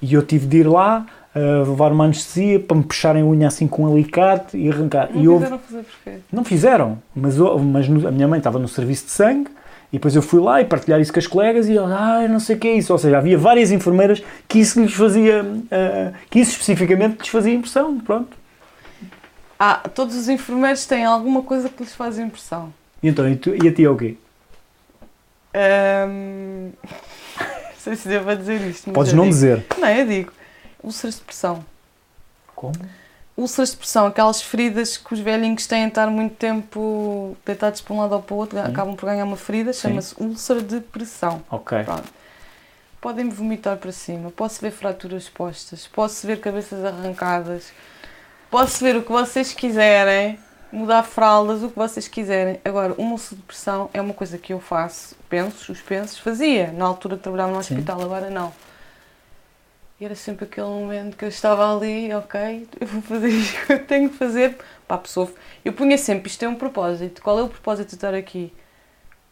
E 0.00 0.14
eu 0.14 0.22
tive 0.26 0.46
de 0.48 0.56
ir 0.58 0.66
lá, 0.66 1.06
uh, 1.34 1.70
levar 1.70 1.92
uma 1.92 2.04
anestesia 2.04 2.60
para 2.60 2.76
me 2.76 2.82
puxarem 2.84 3.22
a 3.22 3.26
unha 3.26 3.48
assim 3.48 3.66
com 3.66 3.84
um 3.84 3.92
alicate 3.92 4.56
e 4.56 4.70
arrancar. 4.70 5.10
Não 5.12 5.22
e 5.22 5.28
houve, 5.28 5.44
quiseram 5.44 5.58
fazer 5.60 5.82
porquê? 5.84 6.18
não 6.32 6.44
fizeram, 6.44 6.98
mas, 7.14 7.36
mas 7.36 7.88
no- 7.88 8.08
a 8.08 8.10
minha 8.10 8.28
mãe 8.28 8.38
estava 8.38 8.58
no 8.58 8.68
serviço 8.68 9.06
de 9.06 9.10
sangue 9.12 9.50
e 9.92 9.96
depois 9.96 10.16
eu 10.16 10.22
fui 10.22 10.40
lá 10.40 10.60
e 10.60 10.64
partilhar 10.64 11.00
isso 11.00 11.12
com 11.12 11.18
as 11.18 11.26
colegas 11.26 11.68
e 11.68 11.76
elas, 11.76 11.92
ah, 11.92 12.26
não 12.28 12.40
sei 12.40 12.56
o 12.56 12.58
que 12.58 12.68
é 12.68 12.74
isso. 12.76 12.92
Ou 12.92 12.98
seja, 12.98 13.18
havia 13.18 13.36
várias 13.36 13.70
enfermeiras 13.70 14.22
que 14.48 14.58
isso 14.58 14.80
lhes 14.80 14.94
fazia, 14.94 15.44
ah, 15.70 16.12
que 16.30 16.38
isso 16.40 16.52
especificamente 16.52 17.18
lhes 17.18 17.28
fazia 17.28 17.52
impressão. 17.52 17.98
Pronto. 18.00 18.36
Ah, 19.58 19.82
todos 19.94 20.16
os 20.16 20.28
enfermeiros 20.28 20.86
têm 20.86 21.04
alguma 21.04 21.42
coisa 21.42 21.68
que 21.68 21.82
lhes 21.82 21.94
faz 21.94 22.18
impressão. 22.18 22.72
E 23.02 23.08
então, 23.08 23.28
e, 23.28 23.36
tu, 23.36 23.50
e 23.54 23.68
a 23.68 23.72
ti 23.72 23.84
é 23.84 23.90
o 23.90 23.96
quê? 23.96 24.16
Não 25.54 26.72
sei 27.78 27.96
se 27.96 28.08
devo 28.08 28.34
dizer 28.36 28.60
isto. 28.62 28.90
Podes 28.92 29.12
não 29.12 29.24
digo. 29.24 29.34
dizer. 29.34 29.66
Não, 29.78 29.88
eu 29.88 30.06
digo. 30.06 30.32
Úlceras 30.82 31.16
de 31.16 31.22
pressão. 31.22 31.64
Como? 32.54 32.74
Úlceras 33.36 33.70
de 33.70 33.78
pressão, 33.78 34.06
aquelas 34.06 34.42
feridas 34.42 34.98
que 34.98 35.14
os 35.14 35.20
velhinhos 35.20 35.66
têm 35.66 35.84
de 35.84 35.88
estar 35.88 36.06
muito 36.08 36.34
tempo 36.34 37.36
deitados 37.46 37.80
para 37.80 37.94
um 37.94 38.00
lado 38.00 38.14
ou 38.14 38.22
para 38.22 38.34
o 38.34 38.36
outro, 38.36 38.58
Sim. 38.58 38.66
acabam 38.66 38.94
por 38.94 39.06
ganhar 39.06 39.24
uma 39.24 39.36
ferida, 39.36 39.72
Sim. 39.72 39.88
chama-se 39.88 40.14
úlcera 40.22 40.60
de 40.60 40.80
pressão. 40.80 41.42
Ok. 41.50 41.82
Pronto. 41.84 42.08
Podem-me 43.00 43.30
vomitar 43.30 43.78
para 43.78 43.90
cima, 43.90 44.30
posso 44.30 44.60
ver 44.60 44.70
fraturas 44.70 45.24
expostas, 45.24 45.88
posso 45.88 46.26
ver 46.26 46.40
cabeças 46.40 46.84
arrancadas, 46.84 47.72
posso 48.50 48.84
ver 48.84 48.96
o 48.96 49.02
que 49.02 49.10
vocês 49.10 49.52
quiserem, 49.52 50.38
mudar 50.70 51.02
fraldas, 51.02 51.62
o 51.62 51.70
que 51.70 51.76
vocês 51.76 52.06
quiserem. 52.06 52.60
Agora, 52.64 52.94
uma 52.98 53.12
úlcera 53.12 53.36
de 53.36 53.42
pressão 53.42 53.90
é 53.92 54.00
uma 54.00 54.14
coisa 54.14 54.38
que 54.38 54.52
eu 54.52 54.60
faço, 54.60 55.16
penso, 55.28 55.72
os 55.72 55.80
pensos, 55.80 56.18
fazia. 56.18 56.70
Na 56.70 56.84
altura 56.84 57.16
trabalhava 57.16 57.50
no 57.50 57.62
Sim. 57.62 57.74
hospital, 57.74 58.02
agora 58.02 58.30
não. 58.30 58.52
E 60.02 60.04
era 60.04 60.16
sempre 60.16 60.46
aquele 60.46 60.66
momento 60.66 61.16
que 61.16 61.24
eu 61.24 61.28
estava 61.28 61.76
ali, 61.76 62.12
ok, 62.12 62.66
eu 62.80 62.88
vou 62.88 63.00
fazer 63.02 63.28
isto 63.30 63.64
que 63.64 63.72
eu 63.72 63.86
tenho 63.86 64.10
que 64.10 64.16
fazer 64.16 64.58
a 64.88 64.98
pessoa. 64.98 65.32
Eu 65.64 65.72
punha 65.72 65.96
sempre, 65.96 66.28
isto 66.28 66.44
é 66.44 66.48
um 66.48 66.56
propósito. 66.56 67.22
Qual 67.22 67.38
é 67.38 67.42
o 67.44 67.48
propósito 67.48 67.90
de 67.90 67.94
estar 67.94 68.12
aqui? 68.12 68.52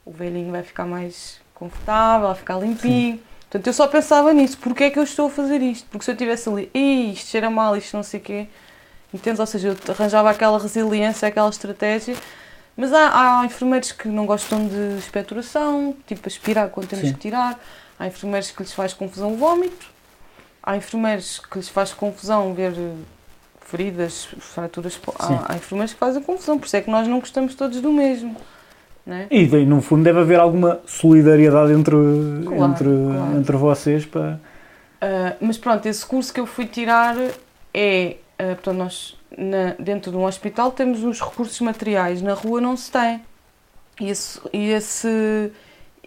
O 0.05 0.13
velhinho 0.13 0.53
vai 0.53 0.63
ficar 0.63 0.87
mais 0.87 1.41
confortável, 1.57 2.29
vai 2.29 2.37
ficar 2.37 2.57
limpinho. 2.61 3.19
Portanto, 3.41 3.67
eu 3.67 3.73
só 3.73 3.89
pensava 3.89 4.33
nisso. 4.33 4.59
Porquê 4.59 4.85
é 4.85 4.91
que 4.91 4.99
eu 5.01 5.03
estou 5.03 5.27
a 5.27 5.31
fazer 5.31 5.61
isto? 5.61 5.89
Porque 5.91 6.05
se 6.05 6.13
eu 6.13 6.15
estivesse 6.15 6.49
ali, 6.49 6.71
"Ih, 6.73 7.15
isto 7.15 7.31
cheira 7.31 7.51
mal, 7.51 7.77
isto 7.77 7.97
não 7.97 8.05
sei 8.05 8.21
o 8.21 8.23
quê, 8.23 8.47
entendes? 9.13 9.41
Ou 9.41 9.47
seja, 9.47 9.71
eu 9.71 9.93
arranjava 9.93 10.31
aquela 10.31 10.57
resiliência, 10.57 11.27
aquela 11.27 11.51
estratégia. 11.51 12.15
Mas 12.77 12.93
há, 12.93 13.41
há 13.41 13.45
enfermeiros 13.45 13.91
que 13.91 14.07
não 14.07 14.25
gostam 14.25 14.69
de 14.69 14.99
expectoração, 15.01 15.97
tipo 16.07 16.29
aspirar 16.29 16.69
quando 16.69 16.87
temos 16.87 17.09
Sim. 17.09 17.15
que 17.15 17.19
tirar. 17.19 17.59
Há 17.99 18.07
enfermeiros 18.07 18.53
que 18.53 18.63
lhes 18.63 18.73
faz 18.73 18.95
confusão 18.95 19.33
o 19.33 19.37
vómito. 19.37 19.99
Há 20.63 20.77
enfermeiros 20.77 21.39
que 21.51 21.59
lhes 21.59 21.69
faz 21.69 21.93
confusão 21.93 22.53
ver 22.55 22.73
eh, 22.77 22.93
feridas, 23.63 24.29
fraturas. 24.39 25.01
Há, 25.19 25.53
há 25.53 25.57
enfermeiros 25.57 25.93
que 25.95 25.99
fazem 25.99 26.23
confusão, 26.23 26.59
por 26.59 26.67
isso 26.67 26.77
é 26.77 26.81
que 26.83 26.91
nós 26.91 27.07
não 27.09 27.21
gostamos 27.21 27.55
todos 27.55 27.81
do 27.81 27.93
mesmo. 27.93 28.37
Né? 29.07 29.27
E 29.31 29.47
no 29.65 29.81
fundo 29.81 30.05
deve 30.05 30.21
haver 30.21 30.39
alguma 30.39 30.81
solidariedade 30.87 31.73
entre, 31.73 31.97
Claro, 32.47 32.73
entre, 32.73 32.85
claro. 32.85 33.39
entre 33.39 33.57
vocês 33.57 34.05
para. 34.07 34.39
Uh, 35.03 35.37
mas 35.41 35.57
pronto, 35.57 35.87
esse 35.87 36.05
curso 36.05 36.33
que 36.33 36.39
eu 36.39 36.47
fui 36.47 36.67
tirar 36.67 37.17
é, 37.73 38.17
uh, 38.39 38.55
portanto, 38.57 38.77
nós 38.77 39.17
na- 39.37 39.75
dentro 39.79 40.11
de 40.11 40.17
um 40.19 40.25
hospital 40.25 40.71
temos 40.73 41.03
os 41.03 41.19
recursos 41.21 41.59
materiais, 41.63 42.21
na 42.21 42.35
rua 42.35 42.61
não 42.61 42.77
se 42.77 42.91
tem. 42.93 43.23
E 43.99 44.11
esse, 44.11 44.39
e 44.53 44.69
esse, 44.71 45.51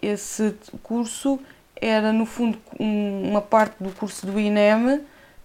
esse 0.00 0.54
curso 0.82 1.40
era, 1.80 2.12
no 2.12 2.26
fundo, 2.26 2.58
um- 2.78 3.30
uma 3.30 3.40
parte 3.42 3.74
do 3.80 3.90
curso 3.90 4.26
do 4.26 4.38
INEM, 4.38 5.00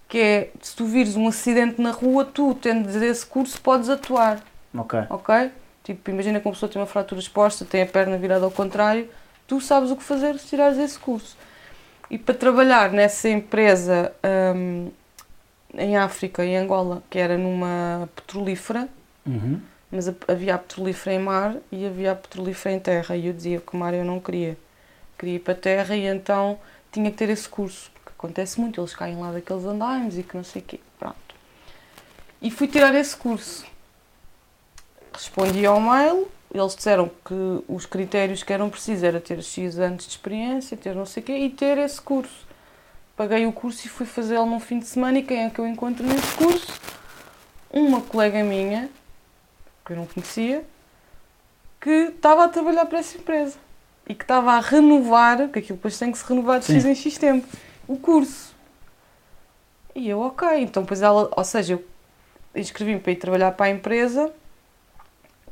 que 0.08 0.18
é, 0.18 0.50
se 0.60 0.74
tu 0.74 0.84
vires 0.86 1.16
um 1.16 1.28
acidente 1.28 1.80
na 1.80 1.90
rua, 1.92 2.24
tu, 2.24 2.54
tendo 2.54 2.88
esse 3.04 3.24
curso, 3.26 3.60
podes 3.60 3.88
atuar 3.88 4.42
Ok. 4.74 5.00
ok? 5.08 5.50
Tipo, 5.84 6.10
imagina 6.10 6.40
que 6.40 6.46
uma 6.46 6.52
pessoa 6.54 6.70
tem 6.70 6.80
uma 6.80 6.86
fratura 6.86 7.20
exposta, 7.20 7.64
tem 7.64 7.82
a 7.82 7.86
perna 7.86 8.16
virada 8.18 8.44
ao 8.44 8.50
contrário, 8.50 9.08
tu 9.46 9.60
sabes 9.60 9.90
o 9.90 9.96
que 9.96 10.02
fazer 10.02 10.38
se 10.38 10.46
tirares 10.48 10.78
esse 10.78 10.98
curso. 10.98 11.36
E 12.10 12.18
para 12.18 12.34
trabalhar 12.34 12.90
nessa 12.92 13.28
empresa 13.28 14.12
hum, 14.54 14.90
em 15.74 15.96
África, 15.96 16.44
em 16.44 16.56
Angola, 16.56 17.02
que 17.08 17.18
era 17.18 17.36
numa 17.38 18.08
petrolífera, 18.16 18.88
Uhum. 19.26 19.60
mas 19.92 20.08
havia 20.26 20.54
a 20.54 20.58
petrolífera 20.58 21.14
em 21.14 21.18
mar 21.20 21.54
e 21.70 21.86
havia 21.86 22.12
a 22.12 22.14
petrolífera 22.16 22.74
em 22.74 22.80
terra, 22.80 23.16
e 23.16 23.26
eu 23.26 23.32
dizia 23.32 23.60
que 23.60 23.74
o 23.74 23.76
mar 23.76 23.94
eu 23.94 24.04
não 24.04 24.18
queria. 24.18 24.56
Queria 25.20 25.36
ir 25.36 25.40
para 25.40 25.52
a 25.52 25.56
terra 25.56 25.94
e 25.94 26.06
então 26.06 26.58
tinha 26.90 27.10
que 27.10 27.16
ter 27.18 27.28
esse 27.28 27.46
curso, 27.46 27.90
porque 27.92 28.08
acontece 28.08 28.58
muito, 28.58 28.80
eles 28.80 28.94
caem 28.94 29.20
lá 29.20 29.30
daqueles 29.30 29.66
andaimes 29.66 30.16
e 30.16 30.22
que 30.22 30.34
não 30.34 30.42
sei 30.42 30.62
o 30.62 30.64
quê, 30.64 30.80
pronto. 30.98 31.34
E 32.40 32.50
fui 32.50 32.66
tirar 32.66 32.94
esse 32.94 33.14
curso. 33.14 33.66
Respondi 35.12 35.66
ao 35.66 35.78
mail, 35.78 36.26
eles 36.50 36.74
disseram 36.74 37.10
que 37.22 37.34
os 37.68 37.84
critérios 37.84 38.42
que 38.42 38.50
eram 38.50 38.70
precisos 38.70 39.04
era 39.04 39.20
ter 39.20 39.42
X 39.42 39.78
anos 39.78 40.04
de 40.04 40.12
experiência, 40.12 40.74
ter 40.74 40.94
não 40.94 41.04
sei 41.04 41.22
o 41.22 41.26
quê, 41.26 41.36
e 41.36 41.50
ter 41.50 41.76
esse 41.76 42.00
curso. 42.00 42.46
Paguei 43.14 43.46
o 43.46 43.52
curso 43.52 43.86
e 43.86 43.90
fui 43.90 44.06
fazê-lo 44.06 44.46
num 44.46 44.58
fim 44.58 44.78
de 44.78 44.86
semana, 44.86 45.18
e 45.18 45.22
quem 45.22 45.44
é 45.44 45.50
que 45.50 45.58
eu 45.58 45.66
encontro 45.66 46.02
nesse 46.02 46.34
curso? 46.34 46.80
Uma 47.70 48.00
colega 48.00 48.42
minha, 48.42 48.88
que 49.84 49.92
eu 49.92 49.98
não 49.98 50.06
conhecia, 50.06 50.64
que 51.78 51.90
estava 51.90 52.46
a 52.46 52.48
trabalhar 52.48 52.86
para 52.86 53.00
essa 53.00 53.18
empresa 53.18 53.58
e 54.10 54.14
que 54.16 54.24
estava 54.24 54.54
a 54.54 54.60
renovar, 54.60 55.36
porque 55.36 55.60
aquilo 55.60 55.76
depois 55.76 55.96
tem 55.96 56.10
que 56.10 56.18
se 56.18 56.24
renovar 56.28 56.58
de 56.58 56.66
X 56.66 56.82
Sim. 56.82 56.90
em 56.90 56.94
X 56.96 57.16
tempo, 57.16 57.46
o 57.86 57.96
curso. 57.96 58.52
E 59.94 60.08
eu, 60.08 60.18
ok, 60.18 60.48
então 60.62 60.82
depois 60.82 61.00
ela, 61.00 61.30
ou 61.30 61.44
seja, 61.44 61.74
eu 61.74 61.84
inscrevi-me 62.60 62.98
para 62.98 63.12
ir 63.12 63.16
trabalhar 63.16 63.52
para 63.52 63.66
a 63.66 63.70
empresa, 63.70 64.32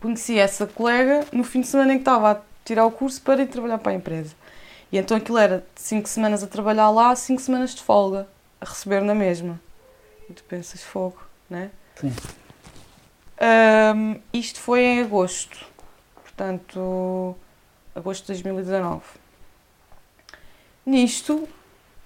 conheci 0.01 0.41
essa 0.41 0.67
colega 0.67 1.25
no 1.33 1.45
fim 1.45 1.61
de 1.61 1.69
semana 1.69 1.93
em 1.93 1.99
que 1.99 2.03
estava 2.03 2.33
a 2.33 2.41
tirar 2.65 2.85
o 2.85 2.91
curso 2.91 3.23
para 3.23 3.43
ir 3.43 3.47
trabalhar 3.47 3.79
para 3.79 3.93
a 3.93 3.95
empresa. 3.95 4.35
E 4.91 4.99
então 4.99 5.17
aquilo 5.17 5.39
era 5.39 5.65
5 5.77 6.09
semanas 6.09 6.43
a 6.43 6.49
trabalhar 6.49 6.91
lá, 6.91 7.15
5 7.15 7.41
semanas 7.41 7.77
de 7.77 7.83
folga, 7.85 8.27
a 8.61 8.65
receber 8.65 9.03
na 9.03 9.15
mesma. 9.15 9.61
E 10.29 10.33
tu 10.33 10.43
pensas, 10.43 10.83
fogo, 10.83 11.23
né? 11.49 11.71
Sim. 11.95 12.13
Ahm, 13.41 14.17
isto 14.33 14.59
foi 14.59 14.81
em 14.81 15.01
agosto, 15.01 15.65
portanto, 16.25 17.37
agosto 17.99 18.23
de 18.23 18.43
2019. 18.43 19.03
Nisto, 20.87 21.49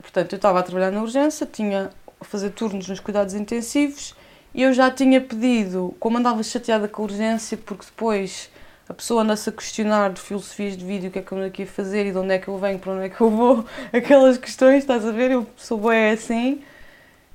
portanto, 0.01 0.33
eu 0.33 0.37
estava 0.37 0.59
a 0.59 0.63
trabalhar 0.63 0.91
na 0.91 1.03
urgência, 1.03 1.47
tinha 1.47 1.91
a 2.21 2.25
fazer 2.25 2.51
turnos 2.51 2.89
nos 2.89 3.01
cuidados 3.01 3.35
intensivos 3.35 4.15
e 4.55 4.63
eu 4.63 4.73
já 4.73 4.91
tinha 4.91 5.21
pedido, 5.21 5.95
como 5.99 6.19
andava 6.19 6.43
chateada 6.43 6.89
com 6.89 7.03
a 7.03 7.05
urgência, 7.05 7.57
porque 7.57 7.87
depois 7.87 8.51
a 8.89 8.93
pessoa 8.93 9.23
anda-se 9.23 9.49
a 9.49 9.53
questionar 9.53 10.13
de 10.13 10.21
filosofias 10.21 10.77
de 10.77 10.85
vídeo, 10.85 11.09
o 11.09 11.13
que 11.13 11.19
é 11.21 11.23
que 11.23 11.33
eu 11.33 11.39
ando 11.39 11.47
aqui 11.47 11.63
a 11.63 11.67
fazer 11.67 12.07
e 12.07 12.13
de 12.13 12.19
onde 12.19 12.35
é 12.35 12.39
que 12.39 12.49
eu 12.49 12.59
venho, 12.59 12.79
para 12.79 12.93
onde 12.93 13.05
é 13.05 13.09
que 13.09 13.21
eu 13.21 13.31
vou, 13.31 13.65
aquelas 13.93 14.37
questões, 14.37 14.79
estás 14.79 15.07
a 15.07 15.13
ver? 15.13 15.31
Eu 15.31 15.47
sou 15.57 15.79
boa 15.79 16.11
assim. 16.11 16.63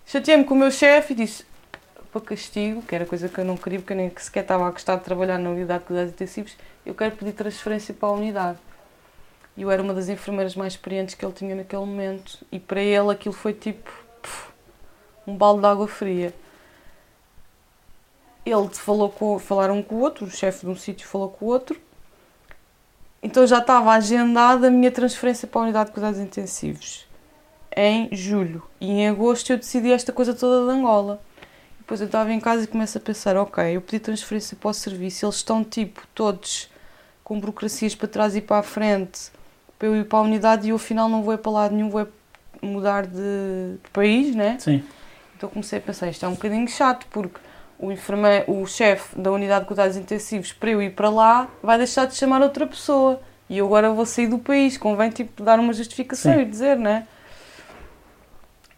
Chateei-me 0.05 0.43
com 0.43 0.53
o 0.53 0.57
meu 0.57 0.69
chefe 0.69 1.13
e 1.13 1.15
disse: 1.15 1.46
para 2.19 2.29
castigo, 2.29 2.81
que 2.81 2.95
era 2.95 3.05
coisa 3.05 3.29
que 3.29 3.39
eu 3.39 3.45
não 3.45 3.57
queria, 3.57 3.79
porque 3.79 3.93
eu 3.93 3.97
nem 3.97 4.11
sequer 4.17 4.41
estava 4.41 4.67
a 4.67 4.71
gostar 4.71 4.95
de 4.95 5.03
trabalhar 5.03 5.37
na 5.37 5.49
unidade 5.49 5.81
de 5.81 5.85
cuidados 5.85 6.11
intensivos, 6.11 6.55
eu 6.85 6.93
quero 6.93 7.15
pedir 7.15 7.33
transferência 7.33 7.93
para 7.93 8.09
a 8.09 8.11
unidade. 8.11 8.57
E 9.55 9.61
eu 9.61 9.71
era 9.71 9.81
uma 9.81 9.93
das 9.93 10.09
enfermeiras 10.09 10.55
mais 10.55 10.73
experientes 10.73 11.15
que 11.15 11.25
ele 11.25 11.33
tinha 11.33 11.55
naquele 11.55 11.85
momento, 11.85 12.39
e 12.51 12.59
para 12.59 12.81
ele 12.81 13.11
aquilo 13.11 13.33
foi 13.33 13.53
tipo 13.53 13.91
puf, 14.21 14.49
um 15.25 15.35
balde 15.35 15.61
de 15.61 15.67
água 15.67 15.87
fria. 15.87 16.33
Ele 18.45 18.69
falou 18.69 19.09
com, 19.09 19.37
falaram 19.39 19.83
com 19.83 19.95
o 19.95 19.99
outro, 19.99 20.25
o 20.25 20.31
chefe 20.31 20.65
de 20.65 20.71
um 20.71 20.75
sítio 20.75 21.07
falou 21.07 21.29
com 21.29 21.45
o 21.45 21.47
outro, 21.49 21.79
então 23.21 23.45
já 23.45 23.59
estava 23.59 23.91
agendada 23.91 24.67
a 24.67 24.71
minha 24.71 24.91
transferência 24.91 25.47
para 25.47 25.61
a 25.61 25.63
unidade 25.63 25.87
de 25.87 25.93
cuidados 25.93 26.19
intensivos 26.19 27.07
em 27.77 28.09
julho. 28.11 28.63
E 28.81 28.89
em 28.89 29.07
agosto 29.07 29.51
eu 29.51 29.57
decidi 29.57 29.91
esta 29.91 30.11
coisa 30.11 30.33
toda 30.33 30.65
de 30.65 30.79
Angola. 30.79 31.21
Depois 31.87 32.01
eu 32.01 32.07
estava 32.07 32.33
em 32.33 32.39
casa 32.41 32.65
e 32.65 32.67
começo 32.67 32.97
a 32.97 32.99
pensar, 32.99 33.37
ok, 33.37 33.63
eu 33.77 33.79
pedi 33.79 33.99
transferência 33.99 34.57
para 34.59 34.71
o 34.71 34.73
serviço, 34.73 35.25
eles 35.25 35.35
estão 35.35 35.63
tipo 35.63 36.05
todos 36.13 36.69
com 37.23 37.39
burocracias 37.39 37.95
para 37.95 38.09
trás 38.09 38.35
e 38.35 38.41
para 38.41 38.57
a 38.57 38.61
frente 38.61 39.31
para 39.79 39.87
eu 39.87 39.95
ir 39.95 40.03
para 40.03 40.19
a 40.19 40.21
unidade 40.23 40.67
e 40.67 40.71
eu 40.71 40.75
afinal 40.75 41.07
não 41.07 41.23
vou 41.23 41.33
ir 41.33 41.37
para 41.37 41.49
lado 41.49 41.73
nenhum, 41.73 41.89
vou 41.89 42.01
é 42.01 42.07
mudar 42.61 43.07
de, 43.07 43.77
de 43.81 43.89
país, 43.93 44.35
né? 44.35 44.57
Sim. 44.59 44.83
Então 45.37 45.47
comecei 45.47 45.79
a 45.79 45.81
pensar, 45.81 46.09
isto 46.09 46.25
é 46.25 46.27
um 46.27 46.33
bocadinho 46.33 46.67
chato 46.67 47.07
porque 47.09 47.39
o 47.79 47.89
enfermeiro, 47.89 48.51
o 48.51 48.67
chefe 48.67 49.17
da 49.17 49.31
unidade 49.31 49.61
de 49.61 49.67
cuidados 49.67 49.95
intensivos 49.95 50.51
para 50.51 50.71
eu 50.71 50.81
ir 50.81 50.91
para 50.91 51.09
lá 51.09 51.47
vai 51.63 51.77
deixar 51.77 52.05
de 52.05 52.15
chamar 52.15 52.41
outra 52.41 52.67
pessoa. 52.67 53.21
E 53.49 53.59
eu 53.59 53.65
agora 53.65 53.89
vou 53.91 54.05
sair 54.05 54.27
do 54.27 54.39
país, 54.39 54.77
convém 54.77 55.09
tipo 55.09 55.41
dar 55.41 55.57
uma 55.57 55.71
justificação 55.71 56.33
Sim. 56.33 56.41
e 56.41 56.45
dizer, 56.45 56.77
né? 56.77 57.07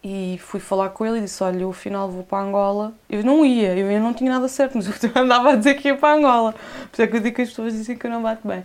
E 0.01 0.39
fui 0.41 0.59
falar 0.61 0.89
com 0.89 1.05
ele 1.05 1.17
e 1.17 1.21
disse: 1.21 1.43
Olha, 1.43 1.59
eu 1.61 1.69
afinal 1.71 2.09
vou 2.09 2.23
para 2.23 2.43
Angola. 2.43 2.93
Eu 3.09 3.23
não 3.23 3.45
ia, 3.45 3.76
eu 3.77 3.99
não 3.99 4.13
tinha 4.13 4.31
nada 4.31 4.47
certo, 4.47 4.76
mas 4.77 4.88
eu 5.03 5.11
andava 5.15 5.51
a 5.51 5.55
dizer 5.55 5.76
que 5.76 5.89
ia 5.89 5.97
para 5.97 6.15
Angola. 6.17 6.53
Por 6.53 6.93
isso 6.93 7.01
é 7.01 7.07
que 7.07 7.17
eu 7.17 7.19
digo 7.19 7.35
que 7.35 7.41
as 7.41 7.49
pessoas 7.49 7.73
dizem 7.73 7.97
que 7.97 8.07
eu 8.07 8.11
não 8.11 8.21
bato 8.21 8.47
bem. 8.47 8.63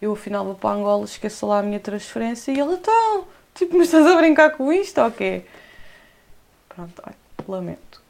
Eu 0.00 0.12
afinal 0.12 0.44
vou 0.44 0.54
para 0.54 0.76
Angola, 0.76 1.04
esqueça 1.04 1.44
lá 1.46 1.58
a 1.58 1.62
minha 1.62 1.80
transferência. 1.80 2.52
E 2.52 2.60
ele: 2.60 2.74
Então, 2.74 3.24
tipo, 3.54 3.76
mas 3.76 3.88
estás 3.88 4.06
a 4.06 4.14
brincar 4.16 4.50
com 4.50 4.72
isto 4.72 5.00
ou 5.00 5.10
quê? 5.10 5.42
Pronto, 6.68 7.02
olha, 7.04 7.16
lamento. 7.48 8.00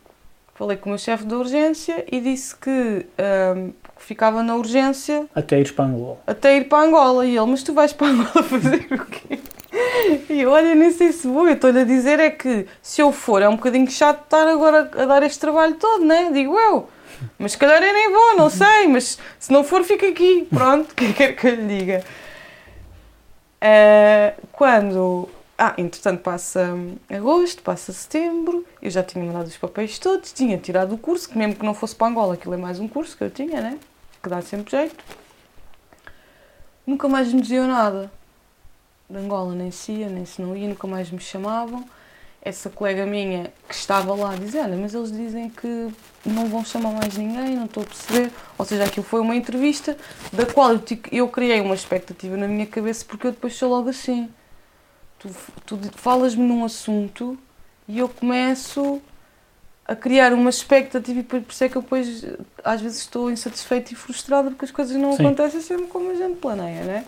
Falei 0.55 0.77
com 0.77 0.89
o 0.89 0.93
meu 0.93 0.99
chefe 0.99 1.25
da 1.25 1.37
urgência 1.37 2.05
e 2.11 2.21
disse 2.21 2.57
que 2.57 3.07
ahm, 3.19 3.71
ficava 3.99 4.43
na 4.43 4.57
urgência 4.57 5.27
Até 5.35 5.61
ires 5.61 5.71
para 5.71 5.85
Angola. 5.85 6.19
até 6.27 6.57
ir 6.57 6.65
para 6.65 6.83
Angola. 6.85 7.27
E 7.27 7.37
ele, 7.37 7.47
mas 7.47 7.63
tu 7.63 7.73
vais 7.75 7.93
para 7.93 8.09
Angola 8.09 8.43
fazer 8.45 8.87
o 8.93 9.05
quê? 9.07 9.39
E 10.29 10.45
olha, 10.47 10.75
nem 10.75 10.91
sei 10.91 11.13
se 11.13 11.27
vou. 11.27 11.47
Eu 11.47 11.55
estou-lhe 11.55 11.81
a 11.81 11.85
dizer 11.85 12.19
é 12.21 12.31
que 12.31 12.67
se 12.83 13.01
eu 13.01 13.13
for, 13.13 13.43
é 13.43 13.49
um 13.49 13.57
bocadinho 13.57 13.91
chato 13.91 14.25
estar 14.25 14.47
agora 14.49 14.91
a 14.97 15.05
dar 15.05 15.23
este 15.23 15.39
trabalho 15.39 15.75
todo, 15.75 16.05
né? 16.05 16.31
Digo 16.33 16.59
eu. 16.59 16.89
Mas 17.39 17.53
se 17.53 17.59
calhar 17.59 17.83
eu 17.83 17.93
nem 17.93 18.13
vou, 18.13 18.37
não 18.37 18.51
sei. 18.51 18.87
Mas 18.89 19.19
se 19.39 19.53
não 19.53 19.65
for, 19.65 19.83
fica 19.85 20.07
aqui. 20.09 20.47
Pronto, 20.51 20.91
o 20.93 20.95
que 20.95 21.13
quer 21.13 21.35
que 21.35 21.47
eu 21.47 21.55
lhe 21.55 21.79
diga? 21.79 22.05
Eh, 23.61 24.35
quando. 24.53 25.29
Ah, 25.59 25.75
entretanto, 25.79 26.21
passa 26.21 26.75
hum, 26.75 26.97
agosto, 27.09 27.63
passa 27.63 27.91
setembro, 27.91 28.67
eu 28.83 28.91
já 28.91 29.03
tinha 29.03 29.25
mandado 29.25 29.47
os 29.47 29.57
papéis 29.57 29.99
todos, 29.99 30.31
tinha 30.31 30.59
tirado 30.59 30.95
o 30.95 30.99
curso, 30.99 31.31
que 31.31 31.39
mesmo 31.39 31.55
que 31.55 31.65
não 31.65 31.73
fosse 31.73 31.97
para 31.97 32.09
Angola, 32.09 32.35
aquilo 32.35 32.53
é 32.53 32.59
mais 32.59 32.79
um 32.79 32.87
curso 32.87 33.17
que 33.17 33.25
eu 33.25 33.31
tinha, 33.31 33.63
né? 33.63 33.79
Que 34.23 34.29
dá 34.29 34.43
sempre 34.43 34.71
jeito. 34.71 35.03
Nunca 36.87 37.09
mais 37.09 37.33
me 37.33 37.41
diziam 37.41 37.67
nada. 37.67 38.11
De 39.09 39.19
Angola 39.19 39.55
nem 39.55 39.71
se 39.71 39.93
ia, 39.93 40.09
nem 40.09 40.25
se 40.25 40.43
não 40.43 40.57
ia, 40.57 40.69
nunca 40.69 40.87
mais 40.87 41.11
me 41.11 41.21
chamavam. 41.21 41.85
Essa 42.43 42.71
colega 42.71 43.05
minha 43.05 43.53
que 43.69 43.75
estava 43.75 44.15
lá 44.15 44.35
dizia, 44.37 44.63
olha, 44.63 44.77
mas 44.77 44.95
eles 44.95 45.11
dizem 45.11 45.51
que 45.51 45.89
não 46.25 46.47
vão 46.47 46.65
chamar 46.65 46.93
mais 46.93 47.17
ninguém, 47.17 47.57
não 47.57 47.65
estou 47.65 47.83
a 47.83 47.87
perceber. 47.87 48.31
Ou 48.57 48.65
seja, 48.65 48.85
aquilo 48.85 49.05
foi 49.05 49.21
uma 49.21 49.35
entrevista 49.35 49.97
da 50.33 50.47
qual 50.47 50.73
eu, 50.73 50.83
eu 51.11 51.29
criei 51.29 51.61
uma 51.61 51.75
expectativa 51.75 52.37
na 52.37 52.47
minha 52.47 52.67
cabeça 52.67 53.05
porque 53.05 53.27
eu 53.27 53.33
depois 53.33 53.55
sou 53.55 53.71
logo 53.71 53.89
assim. 53.89 54.29
Tu, 55.19 55.29
tu 55.65 55.79
falas-me 55.97 56.43
num 56.45 56.65
assunto 56.65 57.39
e 57.89 57.99
eu 57.99 58.09
começo 58.09 59.01
a 59.87 59.95
criar 59.95 60.33
uma 60.33 60.51
expectativa 60.51 61.21
e 61.21 61.23
por 61.23 61.41
por 61.41 61.53
isso 61.53 61.65
é 61.65 61.69
que 61.69 61.77
eu 61.77 61.83
depois 61.83 62.25
às 62.65 62.81
vezes 62.81 62.99
estou 62.99 63.31
insatisfeita 63.31 63.93
e 63.93 63.97
frustrada 63.97 64.51
porque 64.51 64.65
as 64.65 64.71
coisas 64.71 64.97
não 64.97 65.13
Sim. 65.13 65.25
acontecem 65.25 65.61
sempre 65.61 65.87
como 65.87 66.11
a 66.11 66.15
gente 66.15 66.37
planeia, 66.39 66.83
né? 66.83 67.05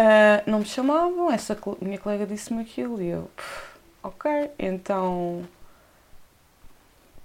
Ah, 0.00 0.42
não 0.46 0.60
me 0.60 0.64
chamavam, 0.64 1.28
essa 1.28 1.58
minha 1.82 1.98
colega 1.98 2.24
disse-me 2.24 2.62
aquilo 2.62 3.02
e 3.02 3.08
eu, 3.08 3.28
"Pff, 3.36 3.78
ok, 4.04 4.50
então 4.56 5.42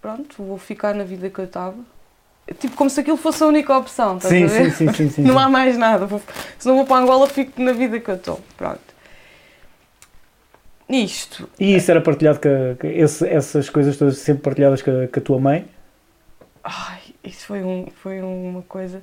pronto, 0.01 0.41
vou 0.43 0.57
ficar 0.57 0.95
na 0.95 1.03
vida 1.03 1.29
que 1.29 1.37
eu 1.39 1.45
estava. 1.45 1.77
Tipo, 2.59 2.75
como 2.75 2.89
se 2.89 2.99
aquilo 2.99 3.15
fosse 3.15 3.43
a 3.43 3.47
única 3.47 3.77
opção, 3.77 4.17
estás 4.17 4.33
Sim, 4.33 4.43
a 4.45 4.47
ver? 4.47 4.71
sim, 4.71 4.91
sim, 4.91 5.09
sim. 5.09 5.21
Não 5.23 5.37
há 5.37 5.47
mais 5.47 5.77
nada. 5.77 6.05
Vou- 6.07 6.21
Se 6.57 6.67
não 6.67 6.75
vou 6.77 6.85
para 6.85 6.97
Angola, 7.03 7.27
fico 7.27 7.61
na 7.61 7.71
vida 7.73 7.99
que 7.99 8.09
eu 8.09 8.15
estou. 8.15 8.41
Pronto. 8.57 8.81
Isto. 10.89 11.47
E 11.59 11.75
isso 11.75 11.89
era 11.91 12.01
partilhado 12.01 12.39
com 12.41 12.87
esse- 12.87 13.27
essas 13.27 13.69
coisas 13.69 13.95
todas 13.97 14.17
sempre 14.17 14.43
partilhadas 14.43 14.81
com 14.81 14.91
a, 15.03 15.07
com 15.07 15.19
a 15.19 15.23
tua 15.23 15.39
mãe? 15.39 15.65
Ai, 16.63 16.99
isso 17.23 17.45
foi, 17.45 17.63
um, 17.63 17.87
foi 18.01 18.21
uma 18.21 18.61
coisa. 18.63 19.01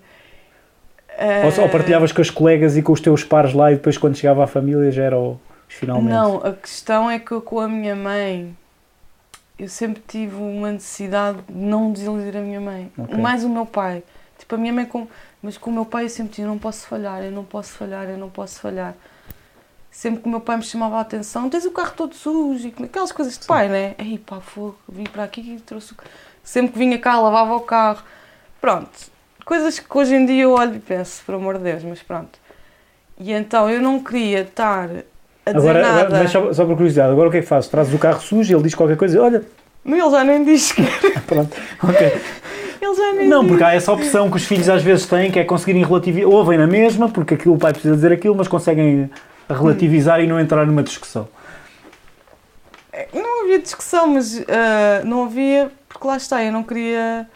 Ou, 1.44 1.50
só- 1.52 1.64
Ah, 1.64 1.68
partilhavas 1.68 2.12
com 2.12 2.22
os 2.22 2.30
colegas 2.30 2.76
e 2.76 2.82
com 2.82 2.92
os 2.92 3.00
teus 3.00 3.22
pares 3.24 3.52
lá 3.52 3.70
e 3.72 3.74
depois 3.76 3.98
quando 3.98 4.16
chegava 4.16 4.44
à 4.44 4.46
família 4.46 4.90
já 4.90 5.02
era 5.04 5.18
o- 5.18 5.38
finalmente? 5.68 6.10
Não, 6.10 6.36
a 6.38 6.52
questão 6.52 7.10
é 7.10 7.18
que 7.18 7.32
eu, 7.32 7.42
com 7.42 7.60
a 7.60 7.68
minha 7.68 7.94
mãe, 7.94 8.56
eu 9.58 9.68
sempre 9.68 10.02
tive 10.08 10.34
uma 10.36 10.72
necessidade 10.72 11.38
de 11.48 11.54
não 11.54 11.92
desiludir 11.92 12.36
a 12.36 12.40
minha 12.40 12.60
mãe. 12.60 12.90
Ok. 12.96 13.16
Mais 13.18 13.44
o 13.44 13.48
meu 13.48 13.66
pai. 13.66 14.02
Tipo, 14.38 14.54
a 14.54 14.58
minha 14.58 14.72
mãe, 14.72 14.86
com, 14.86 15.06
mas 15.42 15.58
com 15.58 15.68
o 15.70 15.72
meu 15.74 15.84
pai 15.84 16.04
eu 16.04 16.08
sempre 16.08 16.32
tinha, 16.32 16.46
eu 16.46 16.50
não 16.50 16.58
posso 16.58 16.86
falhar, 16.86 17.22
eu 17.22 17.30
não 17.30 17.44
posso 17.44 17.72
falhar, 17.72 18.08
eu 18.08 18.16
não 18.16 18.30
posso 18.30 18.58
falhar. 18.58 18.94
Sempre 19.90 20.20
que 20.22 20.26
o 20.28 20.30
meu 20.30 20.40
pai 20.40 20.56
me 20.56 20.62
chamava 20.62 20.96
a 20.96 21.00
atenção, 21.00 21.50
tens 21.50 21.66
o 21.66 21.70
carro 21.72 21.92
todo 21.94 22.14
sujo, 22.14 22.72
aquelas 22.82 23.12
coisas 23.12 23.36
de 23.38 23.44
pai, 23.46 23.68
né? 23.68 23.94
Ei, 23.98 24.16
pá, 24.18 24.40
fogo, 24.40 24.78
vim 24.88 25.04
para 25.04 25.24
aqui 25.24 25.40
e 25.56 25.60
trouxe 25.60 25.92
o 25.92 25.96
carro. 25.96 26.10
Sempre 26.42 26.72
que 26.72 26.78
vinha 26.78 26.98
cá, 26.98 27.20
lavava 27.20 27.54
o 27.54 27.60
carro. 27.60 28.02
Pronto. 28.60 29.09
Coisas 29.51 29.81
que 29.81 29.98
hoje 29.98 30.14
em 30.14 30.24
dia 30.24 30.44
eu 30.44 30.52
olho 30.52 30.77
e 30.77 30.78
penso, 30.78 31.24
por 31.27 31.35
amor 31.35 31.59
de 31.59 31.64
Deus, 31.64 31.82
mas 31.82 32.01
pronto. 32.01 32.39
E 33.18 33.32
então 33.32 33.68
eu 33.68 33.82
não 33.82 33.98
queria 33.98 34.43
estar 34.43 34.85
a 34.85 34.86
dizer 34.86 35.70
Agora, 35.70 35.82
nada. 35.82 36.06
agora 36.06 36.28
só, 36.28 36.52
só 36.52 36.64
por 36.64 36.77
curiosidade, 36.77 37.10
agora 37.10 37.28
o 37.28 37.32
que 37.32 37.39
é 37.39 37.40
que 37.40 37.48
fazes? 37.48 37.68
Trazes 37.68 37.93
o 37.93 37.98
carro 37.98 38.20
sujo 38.20 38.55
ele 38.55 38.62
diz 38.62 38.77
qualquer 38.77 38.97
coisa 38.97 39.16
e 39.16 39.18
olha, 39.18 39.43
Não, 39.85 39.98
ele 39.98 40.09
já 40.09 40.22
nem 40.22 40.44
diz 40.44 40.70
que. 40.70 40.82
pronto, 41.27 41.56
ok. 41.82 42.06
Ele 42.81 42.94
já 42.94 43.12
nem 43.12 43.28
Não, 43.28 43.40
diz. 43.40 43.48
porque 43.48 43.64
há 43.64 43.74
essa 43.74 43.93
opção 43.93 44.31
que 44.31 44.36
os 44.36 44.44
filhos 44.44 44.68
às 44.68 44.85
vezes 44.85 45.05
têm, 45.06 45.32
que 45.32 45.40
é 45.40 45.44
conseguirem 45.44 45.85
relativizar, 45.85 46.31
ouvem 46.31 46.56
na 46.56 46.68
mesma, 46.68 47.09
porque 47.09 47.35
aquilo 47.35 47.56
o 47.56 47.59
pai 47.59 47.72
precisa 47.72 47.97
dizer 47.97 48.12
aquilo, 48.12 48.36
mas 48.36 48.47
conseguem 48.47 49.10
relativizar 49.48 50.20
e 50.20 50.28
não 50.28 50.39
entrar 50.39 50.64
numa 50.64 50.85
discussão. 50.85 51.27
Não 53.12 53.43
havia 53.43 53.59
discussão, 53.59 54.06
mas 54.14 54.44
ah, 54.48 55.02
não 55.05 55.24
havia, 55.24 55.72
porque 55.89 56.06
lá 56.06 56.16
está, 56.16 56.40
eu 56.44 56.52
não 56.52 56.62
queria. 56.62 57.28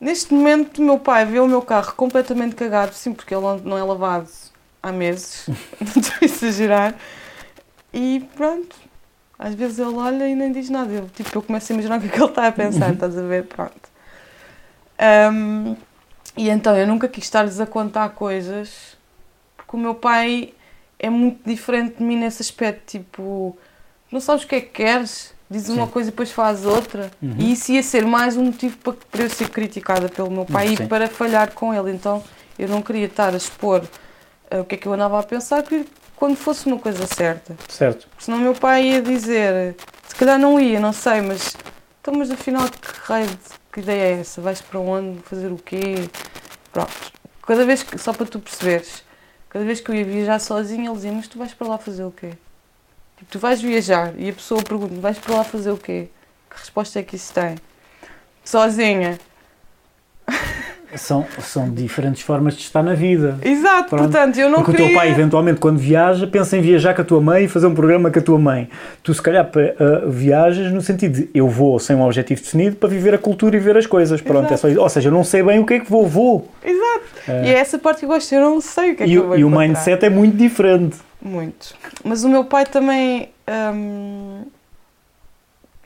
Neste 0.00 0.32
momento, 0.34 0.78
o 0.78 0.84
meu 0.84 0.98
pai 0.98 1.24
vê 1.24 1.40
o 1.40 1.46
meu 1.46 1.62
carro 1.62 1.94
completamente 1.94 2.54
cagado, 2.54 2.94
sim, 2.94 3.14
porque 3.14 3.34
ele 3.34 3.42
não- 3.64 3.78
é 3.78 3.82
lavado 3.82 4.28
há 4.82 4.92
meses, 4.92 5.46
não 5.80 6.02
estou 6.02 6.14
a 6.20 6.24
exagerar, 6.24 6.94
e 7.92 8.28
pronto. 8.36 8.76
Às 9.38 9.54
vezes 9.54 9.78
ele 9.78 9.94
olha 9.94 10.28
e 10.28 10.34
nem 10.34 10.50
diz 10.52 10.70
nada. 10.70 10.90
Eu, 10.92 11.08
tipo, 11.10 11.36
eu 11.36 11.42
começo 11.42 11.70
a 11.70 11.74
imaginar 11.74 11.98
o 11.98 12.00
que 12.00 12.06
é 12.06 12.10
que 12.10 12.16
ele 12.18 12.24
está 12.26 12.46
a 12.46 12.52
pensar, 12.52 12.92
estás 12.94 13.18
a 13.18 13.22
ver? 13.22 13.44
Pronto. 13.44 13.90
Ahm, 14.98 15.76
e 16.36 16.48
então 16.48 16.76
eu 16.76 16.86
nunca 16.86 17.08
quis 17.08 17.24
estar-lhes 17.24 17.60
a 17.60 17.66
contar 17.66 18.08
coisas, 18.10 18.96
porque 19.56 19.76
o 19.76 19.78
meu 19.78 19.94
pai 19.94 20.54
é 20.98 21.10
muito 21.10 21.40
diferente 21.48 21.98
de 21.98 22.02
mim 22.04 22.16
nesse 22.16 22.40
aspecto, 22.42 22.86
tipo, 22.98 23.56
não 24.10 24.20
sabes 24.20 24.44
o 24.44 24.48
que 24.48 24.54
é 24.56 24.60
que 24.62 24.68
queres, 24.70 25.34
dizes 25.50 25.68
uma 25.68 25.86
Sim. 25.86 25.92
coisa 25.92 26.08
e 26.08 26.12
depois 26.12 26.30
fazes 26.30 26.64
outra. 26.64 27.10
Uhum. 27.22 27.36
E 27.38 27.52
isso 27.52 27.72
ia 27.72 27.82
ser 27.82 28.04
mais 28.04 28.36
um 28.36 28.44
motivo 28.44 28.76
para, 28.78 28.94
para 29.10 29.22
eu 29.22 29.30
ser 29.30 29.48
criticada 29.48 30.08
pelo 30.08 30.30
meu 30.30 30.44
pai 30.44 30.68
Sim. 30.68 30.84
e 30.84 30.86
para 30.86 31.08
falhar 31.08 31.52
com 31.52 31.72
ele. 31.72 31.90
Então 31.92 32.22
eu 32.58 32.68
não 32.68 32.82
queria 32.82 33.06
estar 33.06 33.32
a 33.32 33.36
expor 33.36 33.82
eh, 34.50 34.60
o 34.60 34.64
que 34.64 34.74
é 34.74 34.78
que 34.78 34.86
eu 34.86 34.92
andava 34.92 35.18
a 35.18 35.22
pensar, 35.22 35.62
que 35.62 35.86
quando 36.14 36.36
fosse 36.36 36.66
uma 36.66 36.78
coisa 36.78 37.06
certa. 37.06 37.56
Certo. 37.68 38.08
Senão 38.18 38.38
o 38.38 38.40
meu 38.40 38.54
pai 38.54 38.88
ia 38.88 39.02
dizer, 39.02 39.76
se 40.08 40.14
calhar 40.14 40.38
não 40.38 40.58
ia, 40.58 40.80
não 40.80 40.92
sei, 40.92 41.20
mas 41.20 41.54
então, 42.00 42.14
mas 42.14 42.30
afinal 42.30 42.68
que 42.68 42.88
raio 43.04 43.26
de 43.26 43.36
que 43.72 43.80
ideia 43.80 44.16
é 44.16 44.20
essa? 44.20 44.40
Vais 44.40 44.62
para 44.62 44.78
onde? 44.78 45.18
Fazer 45.22 45.50
o 45.52 45.58
quê? 45.58 46.08
Pronto. 46.72 46.92
Cada 47.46 47.64
vez 47.66 47.82
que, 47.82 47.98
só 47.98 48.12
para 48.12 48.24
tu 48.24 48.38
perceberes, 48.38 49.02
cada 49.50 49.64
vez 49.64 49.80
que 49.80 49.90
eu 49.90 49.94
ia 49.94 50.04
viajar 50.04 50.38
sozinha, 50.38 50.88
ele 50.88 50.94
dizia, 50.94 51.12
mas 51.12 51.28
tu 51.28 51.36
vais 51.36 51.52
para 51.52 51.66
lá 51.66 51.78
fazer 51.78 52.04
o 52.04 52.12
quê? 52.12 52.30
Tipo, 53.16 53.30
tu 53.30 53.38
vais 53.38 53.60
viajar 53.60 54.12
e 54.18 54.28
a 54.28 54.32
pessoa 54.32 54.62
pergunta, 54.62 54.94
vais 55.00 55.18
para 55.18 55.36
lá 55.36 55.44
fazer 55.44 55.70
o 55.70 55.76
quê? 55.76 56.08
Que 56.50 56.60
resposta 56.60 56.98
é 56.98 57.02
que 57.02 57.16
isso 57.16 57.32
tem? 57.32 57.54
Sozinha. 58.44 59.18
São, 60.94 61.26
são 61.40 61.68
diferentes 61.68 62.22
formas 62.22 62.54
de 62.54 62.62
estar 62.62 62.82
na 62.82 62.94
vida. 62.94 63.36
Exato, 63.42 63.90
Pronto. 63.90 64.04
portanto, 64.04 64.38
eu 64.38 64.48
não 64.48 64.58
Porque 64.62 64.70
queria... 64.70 64.86
o 64.86 64.88
teu 64.90 64.96
pai, 64.96 65.10
eventualmente, 65.10 65.60
quando 65.60 65.76
viaja, 65.78 66.26
pensa 66.26 66.56
em 66.56 66.62
viajar 66.62 66.94
com 66.94 67.02
a 67.02 67.04
tua 67.04 67.20
mãe 67.20 67.44
e 67.44 67.48
fazer 67.48 67.66
um 67.66 67.74
programa 67.74 68.10
com 68.10 68.18
a 68.18 68.22
tua 68.22 68.38
mãe. 68.38 68.70
Tu, 69.02 69.12
se 69.12 69.20
calhar, 69.20 69.46
ah, 69.46 70.06
viajas 70.06 70.72
no 70.72 70.80
sentido 70.80 71.12
de 71.16 71.28
eu 71.34 71.48
vou 71.48 71.78
sem 71.80 71.94
um 71.96 72.02
objetivo 72.02 72.40
definido 72.40 72.76
para 72.76 72.88
viver 72.88 73.12
a 73.12 73.18
cultura 73.18 73.56
e 73.56 73.60
ver 73.60 73.76
as 73.76 73.84
coisas. 73.86 74.22
Pronto, 74.22 74.54
é 74.54 74.56
só 74.56 74.68
isso. 74.68 74.80
Ou 74.80 74.88
seja, 74.88 75.08
eu 75.08 75.12
não 75.12 75.24
sei 75.24 75.42
bem 75.42 75.58
o 75.58 75.66
que 75.66 75.74
é 75.74 75.80
que 75.80 75.90
vou, 75.90 76.06
vou. 76.06 76.48
Exato. 76.64 77.04
Ah, 77.28 77.32
E 77.44 77.48
é 77.48 77.58
essa 77.58 77.78
parte 77.78 77.98
que 77.98 78.04
eu 78.06 78.08
gosto, 78.08 78.32
eu 78.34 78.40
não 78.40 78.60
sei 78.62 78.92
o 78.92 78.96
que 78.96 79.02
é 79.02 79.06
e, 79.06 79.10
que 79.10 79.14
eu 79.16 79.24
o- 79.24 79.26
vou 79.26 79.36
e 79.38 79.44
o 79.44 79.48
encontrar. 79.48 79.66
mindset 79.68 80.04
é 80.06 80.08
muito 80.08 80.36
diferente. 80.36 80.96
Muito. 81.26 81.74
Mas 82.04 82.22
o 82.22 82.28
meu 82.28 82.44
pai 82.44 82.64
também. 82.64 83.30
hum, 83.74 84.44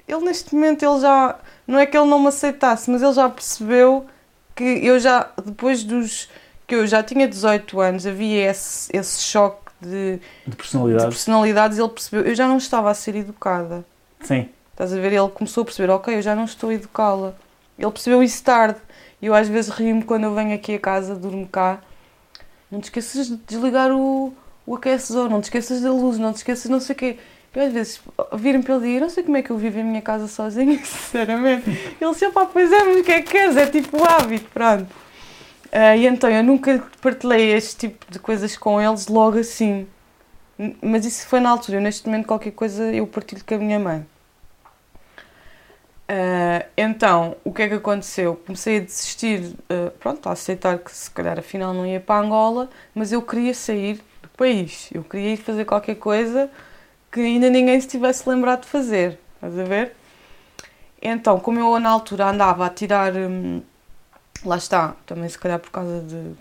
ele 0.07 0.21
neste 0.25 0.55
momento 0.55 0.85
ele 0.85 1.01
já. 1.01 1.37
Não 1.67 1.79
é 1.79 1.87
que 1.87 1.97
ele 1.97 2.07
não 2.09 2.19
me 2.19 2.29
aceitasse, 2.29 2.91
mas 2.91 3.01
ele 3.03 3.13
já 3.13 3.29
percebeu 3.31 4.07
que 4.55 4.65
eu 4.65 4.99
já. 4.99 5.31
Depois 5.45 5.83
dos. 5.85 6.29
que 6.67 6.75
eu 6.75 6.87
já 6.87 7.03
tinha 7.03 7.27
18 7.27 7.81
anos, 7.81 8.07
havia 8.07 8.51
esse, 8.51 8.95
esse 8.95 9.23
choque 9.23 9.71
de, 9.81 10.17
De 10.45 10.51
de 10.51 10.57
personalidade. 10.57 11.09
personalidades. 11.09 11.79
Ele 11.79 11.89
percebeu. 11.89 12.27
Eu 12.27 12.35
já 12.35 12.47
não 12.47 12.59
estava 12.59 12.91
a 12.91 12.95
ser 12.95 13.17
educada. 13.17 13.85
Sim. 14.21 14.49
Estás 14.73 14.93
a 14.93 14.97
ver? 14.97 15.13
Ele 15.13 15.29
começou 15.31 15.63
a 15.63 15.65
perceber, 15.65 15.91
ok, 15.93 16.15
eu 16.17 16.23
já 16.23 16.35
não 16.35 16.45
estou 16.45 16.71
a 16.71 16.75
educá-la. 16.75 17.35
Ele 17.79 17.91
percebeu 17.91 18.23
isso 18.23 18.43
tarde. 18.43 18.79
E 19.23 19.27
eu 19.27 19.35
às 19.35 19.49
vezes 19.49 19.71
rio-me 19.71 20.03
quando 20.03 20.25
eu 20.25 20.35
venho 20.35 20.55
aqui 20.55 20.75
a 20.75 20.79
casa, 20.79 21.15
durmo 21.15 21.47
cá. 21.49 21.79
Não 22.71 22.81
te 22.81 22.85
esqueças 22.85 23.27
de 23.29 23.37
desligar 23.37 23.91
o, 23.93 24.33
o 24.67 24.77
aquecedor, 24.77 25.29
não 25.29 25.41
te 25.41 25.45
esqueças 25.45 25.81
da 25.81 25.93
luz, 25.93 26.19
não 26.19 26.33
te 26.33 26.37
esqueças 26.37 26.71
não 26.71 26.81
sei 26.81 26.95
o 26.95 26.99
quê. 26.99 27.19
Eu 27.55 27.67
às 27.67 27.73
vezes 27.73 28.01
virem 28.35 28.63
para 28.63 28.77
ele 28.77 28.97
e 28.97 29.01
não 29.01 29.11
sei 29.11 29.25
como 29.25 29.37
é 29.37 29.43
que 29.43 29.51
eu 29.51 29.59
vivo 29.59 29.79
em 29.81 29.85
minha 29.85 30.03
casa 30.03 30.29
sozinha, 30.29 30.79
sinceramente. 30.85 31.69
Ele 32.01 32.11
disse, 32.13 32.31
pá, 32.31 32.47
pois 32.47 32.71
é, 32.71 32.85
mas 32.85 33.01
o 33.01 33.05
que 33.05 33.13
é 33.13 33.23
que 33.23 33.31
queres? 33.31 33.57
É 33.57 33.67
tipo 33.67 34.03
hábito, 34.05 34.49
pronto. 34.53 34.87
Uh, 35.73 35.97
e 35.97 36.07
então 36.07 36.31
eu 36.31 36.43
nunca 36.43 36.85
partilhei 37.01 37.53
este 37.53 37.89
tipo 37.89 38.07
de 38.11 38.19
coisas 38.19 38.57
com 38.57 38.81
eles 38.81 39.09
logo 39.09 39.39
assim. 39.39 39.87
Mas 40.83 41.05
isso 41.05 41.27
foi 41.27 41.41
na 41.41 41.51
altura. 41.51 41.79
Eu, 41.79 41.83
neste 41.83 42.07
momento, 42.07 42.27
qualquer 42.27 42.53
coisa 42.53 42.85
eu 42.93 43.07
partilho 43.07 43.45
com 43.45 43.55
a 43.55 43.59
minha 43.59 43.79
mãe. 43.79 44.07
Uh, 46.11 46.67
então, 46.77 47.37
o 47.45 47.53
que 47.53 47.63
é 47.63 47.69
que 47.69 47.75
aconteceu? 47.75 48.35
Comecei 48.45 48.79
a 48.79 48.81
desistir, 48.81 49.55
uh, 49.71 49.91
pronto, 50.01 50.29
a 50.29 50.33
aceitar 50.33 50.79
que 50.79 50.91
se 50.91 51.09
calhar 51.11 51.39
afinal 51.39 51.73
não 51.73 51.87
ia 51.87 52.01
para 52.01 52.21
Angola, 52.21 52.69
mas 52.93 53.13
eu 53.13 53.23
queria 53.23 53.55
sair 53.55 54.01
país. 54.41 54.89
Eu 54.93 55.05
queria 55.05 55.35
ir 55.35 55.37
fazer 55.37 55.65
qualquer 55.65 55.97
coisa 55.97 56.51
que 57.13 57.21
ainda 57.21 57.51
ninguém 57.51 57.81
se 57.81 57.87
tivesse 57.87 58.29
lembrado 58.29 58.63
de 58.63 58.69
fazer. 58.69 59.19
Estás 59.35 59.59
a 59.59 59.65
ver? 59.65 59.93
Então, 61.03 61.39
como 61.39 61.59
eu 61.59 61.79
na 61.79 61.91
altura 61.91 62.27
andava 62.27 62.67
a 62.67 62.71
tirar. 62.71 63.15
Hum, 63.15 63.63
lá 64.45 64.57
está, 64.57 64.97
também 65.07 65.29
se 65.29 65.39
calhar 65.39 65.59
por 65.59 65.71
causa 65.71 66.01
de. 66.01 66.33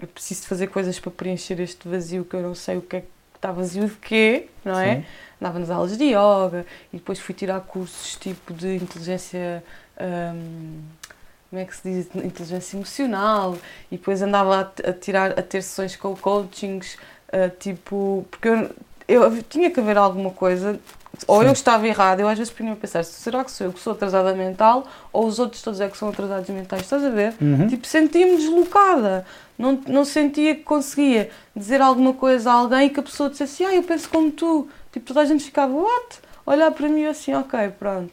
Eu 0.00 0.08
preciso 0.08 0.42
de 0.42 0.48
fazer 0.48 0.66
coisas 0.68 0.98
para 0.98 1.10
preencher 1.10 1.60
este 1.60 1.86
vazio 1.86 2.24
que 2.24 2.34
eu 2.34 2.42
não 2.42 2.54
sei 2.54 2.78
o 2.78 2.82
que 2.82 2.96
é 2.96 3.00
que 3.00 3.08
está 3.34 3.52
vazio 3.52 3.86
de 3.86 3.96
quê, 3.96 4.48
não 4.64 4.78
é? 4.78 4.96
Sim 4.96 5.04
andava 5.40 5.58
nas 5.58 5.70
aulas 5.70 5.96
de 5.96 6.04
yoga 6.04 6.66
e 6.92 6.98
depois 6.98 7.18
fui 7.18 7.34
tirar 7.34 7.60
cursos 7.62 8.14
tipo 8.16 8.52
de 8.52 8.76
inteligência. 8.76 9.64
Um, 9.98 10.82
como 11.48 11.60
é 11.60 11.64
que 11.64 11.74
se 11.74 11.82
diz? 11.82 12.14
Inteligência 12.14 12.76
emocional 12.76 13.58
e 13.90 13.96
depois 13.96 14.22
andava 14.22 14.60
a, 14.60 14.90
a 14.90 14.92
tirar, 14.92 15.32
a 15.32 15.42
ter 15.42 15.62
sessões 15.62 15.96
com 15.96 16.14
coachings, 16.14 16.96
uh, 17.32 17.50
tipo. 17.58 18.26
Porque 18.30 18.48
eu, 19.08 19.22
eu 19.22 19.42
tinha 19.42 19.70
que 19.70 19.80
haver 19.80 19.96
alguma 19.96 20.30
coisa 20.30 20.78
ou 21.26 21.40
Sim. 21.40 21.46
eu 21.46 21.52
estava 21.52 21.86
errado, 21.86 22.20
eu 22.20 22.28
às 22.28 22.38
vezes 22.38 22.52
punha 22.52 22.72
a 22.72 22.76
pensar, 22.76 23.04
será 23.04 23.44
que 23.44 23.50
sou 23.50 23.66
eu 23.66 23.72
que 23.72 23.80
sou 23.80 23.92
atrasada 23.92 24.32
mental 24.32 24.86
ou 25.12 25.26
os 25.26 25.38
outros 25.38 25.60
todos 25.60 25.80
é 25.80 25.88
que 25.88 25.96
são 25.96 26.08
atrasados 26.08 26.48
mentais? 26.48 26.82
Estás 26.82 27.04
a 27.04 27.10
ver? 27.10 27.34
Uhum. 27.40 27.66
Tipo, 27.66 27.86
sentia-me 27.86 28.36
deslocada. 28.36 29.26
Não, 29.58 29.78
não 29.86 30.04
sentia 30.04 30.54
que 30.54 30.62
conseguia 30.62 31.30
dizer 31.54 31.82
alguma 31.82 32.14
coisa 32.14 32.50
a 32.50 32.54
alguém 32.54 32.86
e 32.86 32.90
que 32.90 33.00
a 33.00 33.02
pessoa 33.02 33.28
dissesse, 33.28 33.64
ah, 33.64 33.74
eu 33.74 33.82
penso 33.82 34.08
como 34.08 34.30
tu. 34.30 34.68
Tipo, 34.92 35.06
toda 35.06 35.20
a 35.20 35.24
gente 35.24 35.44
ficava, 35.44 35.72
what? 35.72 36.20
Olhar 36.46 36.70
para 36.70 36.88
mim 36.88 37.04
assim, 37.04 37.34
ok, 37.34 37.70
pronto. 37.78 38.12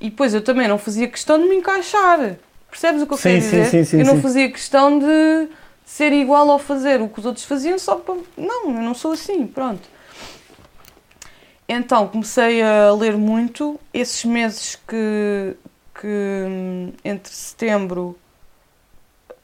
E 0.00 0.08
depois 0.08 0.32
eu 0.32 0.42
também 0.42 0.66
não 0.66 0.78
fazia 0.78 1.08
questão 1.08 1.38
de 1.38 1.46
me 1.46 1.56
encaixar. 1.56 2.36
Percebes 2.70 3.02
o 3.02 3.06
que 3.06 3.12
eu 3.12 3.18
sim, 3.18 3.22
quero 3.28 3.40
dizer? 3.40 3.66
Sim, 3.66 3.84
sim, 3.84 3.98
eu 3.98 4.06
não 4.06 4.22
fazia 4.22 4.50
questão 4.50 4.98
de 4.98 5.48
ser 5.92 6.10
igual 6.14 6.50
ao 6.50 6.58
fazer 6.58 7.02
o 7.02 7.08
que 7.08 7.20
os 7.20 7.26
outros 7.26 7.44
faziam 7.44 7.78
só 7.78 7.96
para. 7.96 8.14
Não, 8.34 8.68
eu 8.68 8.82
não 8.82 8.94
sou 8.94 9.12
assim, 9.12 9.46
pronto. 9.46 9.86
Então 11.68 12.08
comecei 12.08 12.62
a 12.62 12.90
ler 12.92 13.14
muito. 13.14 13.78
Esses 13.92 14.24
meses 14.24 14.76
que, 14.88 15.54
que 16.00 16.46
entre 17.04 17.30
setembro, 17.30 18.18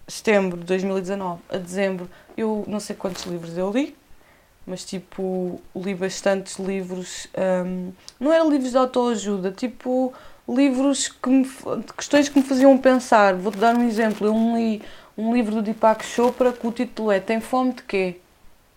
setembro 0.06 0.56
de 0.56 0.64
2019 0.64 1.42
a 1.50 1.58
dezembro, 1.58 2.08
eu 2.34 2.64
não 2.66 2.80
sei 2.80 2.96
quantos 2.96 3.24
livros 3.24 3.58
eu 3.58 3.70
li 3.70 3.94
mas 4.66 4.84
tipo, 4.84 5.58
li 5.74 5.94
bastantes 5.94 6.58
livros, 6.58 7.26
um, 7.66 7.90
não 8.20 8.30
eram 8.30 8.50
livros 8.50 8.72
de 8.72 8.76
autoajuda, 8.76 9.50
tipo, 9.50 10.12
livros 10.46 11.08
que 11.08 11.30
me, 11.30 11.48
questões 11.96 12.28
que 12.28 12.38
me 12.38 12.44
faziam 12.44 12.76
pensar. 12.76 13.34
Vou-te 13.34 13.56
dar 13.56 13.74
um 13.74 13.88
exemplo, 13.88 14.26
eu 14.26 14.34
li 14.34 14.82
um 15.18 15.34
livro 15.34 15.56
do 15.56 15.62
Deepak 15.62 16.04
Chopra 16.04 16.52
que 16.52 16.64
o 16.64 16.70
título 16.70 17.10
é 17.10 17.18
Tem 17.18 17.40
fome 17.40 17.72
de 17.72 17.82
quê? 17.82 18.16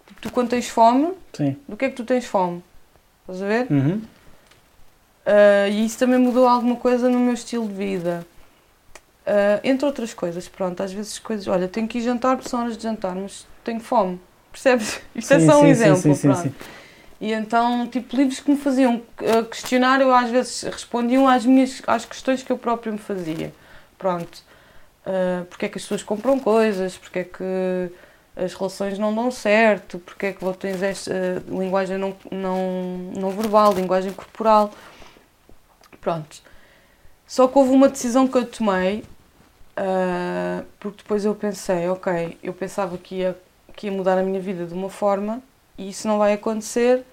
Tipo, 0.08 0.22
tu 0.22 0.32
quando 0.32 0.50
tens 0.50 0.68
fome, 0.68 1.14
Sim. 1.32 1.56
do 1.68 1.78
que 1.78 1.86
é 1.86 1.90
que 1.90 1.96
tu 1.96 2.04
tens 2.04 2.26
fome? 2.26 2.64
Estás 3.22 3.44
a 3.44 3.46
ver? 3.46 3.68
Uhum. 3.70 4.02
Uh, 5.24 5.70
e 5.72 5.86
isso 5.86 6.00
também 6.00 6.18
mudou 6.18 6.48
alguma 6.48 6.76
coisa 6.76 7.08
no 7.08 7.20
meu 7.20 7.36
estilo 7.36 7.68
de 7.68 7.74
vida. 7.76 8.26
Uh, 9.22 9.62
entre 9.64 9.86
outras 9.86 10.16
coisas, 10.16 10.48
pronto, 10.48 10.82
às 10.82 10.92
vezes 10.92 11.20
coisas, 11.20 11.48
olha, 11.48 11.68
tenho 11.68 11.88
que 11.88 12.00
ir 12.00 12.02
jantar 12.02 12.36
porque 12.36 12.50
são 12.50 12.62
horas 12.62 12.76
de 12.76 12.82
jantar, 12.84 13.16
mas 13.16 13.46
tenho 13.64 13.80
fome 13.80 14.20
Percebes? 14.52 15.00
Isto 15.16 15.34
é 15.36 15.40
sim, 15.40 15.46
é 15.46 15.50
só 15.50 15.60
um 15.60 15.62
sim, 15.62 15.70
exemplo. 15.70 16.16
Sim, 16.16 16.34
sim, 16.36 16.54
E 17.22 17.32
então, 17.32 17.88
tipo, 17.88 18.16
livros 18.16 18.40
que 18.40 18.52
me 18.52 18.58
faziam 18.58 19.02
eh, 19.22 19.44
questionar, 19.44 20.02
eu 20.02 20.14
às 20.14 20.30
vezes 20.30 20.64
respondiam 20.64 21.28
às 21.28 21.46
minhas 21.46 21.82
às 21.88 22.04
questões 22.04 22.44
que 22.44 22.52
eu 22.52 22.58
próprio 22.58 22.92
me 22.92 23.00
fazia. 23.00 23.54
Pronto. 23.98 24.44
Uh, 25.06 25.46
porque 25.46 25.66
é 25.66 25.70
que 25.70 25.78
as 25.78 25.84
pessoas 25.84 26.04
compram 26.04 26.40
coisas, 26.40 26.98
porque 26.98 27.20
é 27.20 27.24
que 27.24 27.92
as 28.36 28.54
relações 28.54 29.00
não 29.00 29.14
dão 29.14 29.32
certo, 29.32 30.00
porque 30.00 30.28
é 30.28 30.34
que 30.34 30.44
vou 30.44 30.54
ter 30.54 30.82
esta 30.84 31.12
uh, 31.12 31.60
linguagem 31.60 31.98
não, 31.98 32.16
não, 32.32 33.12
não 33.18 33.32
verbal, 33.32 33.74
linguagem 33.74 34.14
corporal. 34.14 34.72
Pronto. 36.00 36.42
Só 37.28 37.48
que 37.48 37.58
houve 37.58 37.72
uma 37.72 37.90
decisão 37.90 38.28
que 38.28 38.38
eu 38.38 38.46
tomei, 38.46 39.04
uh, 39.78 40.66
porque 40.80 41.04
depois 41.04 41.26
eu 41.26 41.34
pensei, 41.34 41.88
ok, 41.90 42.38
eu 42.44 42.54
pensava 42.54 42.98
que 42.98 43.16
ia 43.16 43.38
que 43.76 43.88
ia 43.88 43.92
mudar 43.92 44.18
a 44.18 44.24
minha 44.24 44.40
vida 44.40 44.66
de 44.66 44.74
uma 44.74 44.90
forma 44.90 45.42
e 45.78 45.90
isso 45.90 46.08
não 46.08 46.18
vai 46.18 46.34
acontecer, 46.34 47.04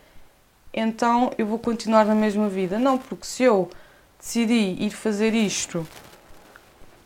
então 0.73 1.33
eu 1.39 1.47
vou 1.47 1.59
continuar 1.59 2.05
na 2.05 2.15
mesma 2.15 2.49
vida. 2.49 2.79
Não, 2.79 2.99
porque 2.99 3.25
se 3.25 3.43
eu 3.43 3.71
decidi 4.19 4.77
ir 4.79 4.91
fazer 4.91 5.33
isto. 5.33 5.87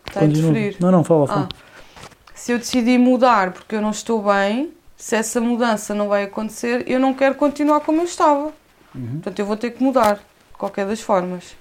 Está 0.06 0.20
a 0.20 0.24
interferir? 0.24 0.76
Não, 0.80 0.90
não, 0.90 1.04
fala, 1.04 1.26
fala. 1.26 1.48
Ah, 1.50 2.32
se 2.34 2.52
eu 2.52 2.58
decidi 2.58 2.98
mudar 2.98 3.52
porque 3.52 3.76
eu 3.76 3.80
não 3.80 3.90
estou 3.90 4.22
bem, 4.22 4.72
se 4.96 5.16
essa 5.16 5.40
mudança 5.40 5.94
não 5.94 6.08
vai 6.08 6.24
acontecer, 6.24 6.84
eu 6.88 7.00
não 7.00 7.14
quero 7.14 7.34
continuar 7.34 7.80
como 7.80 8.00
eu 8.00 8.04
estava. 8.04 8.52
Uhum. 8.94 9.12
Portanto, 9.14 9.38
eu 9.38 9.46
vou 9.46 9.56
ter 9.56 9.70
que 9.70 9.82
mudar, 9.82 10.16
de 10.16 10.58
qualquer 10.58 10.86
das 10.86 11.00
formas. 11.00 11.56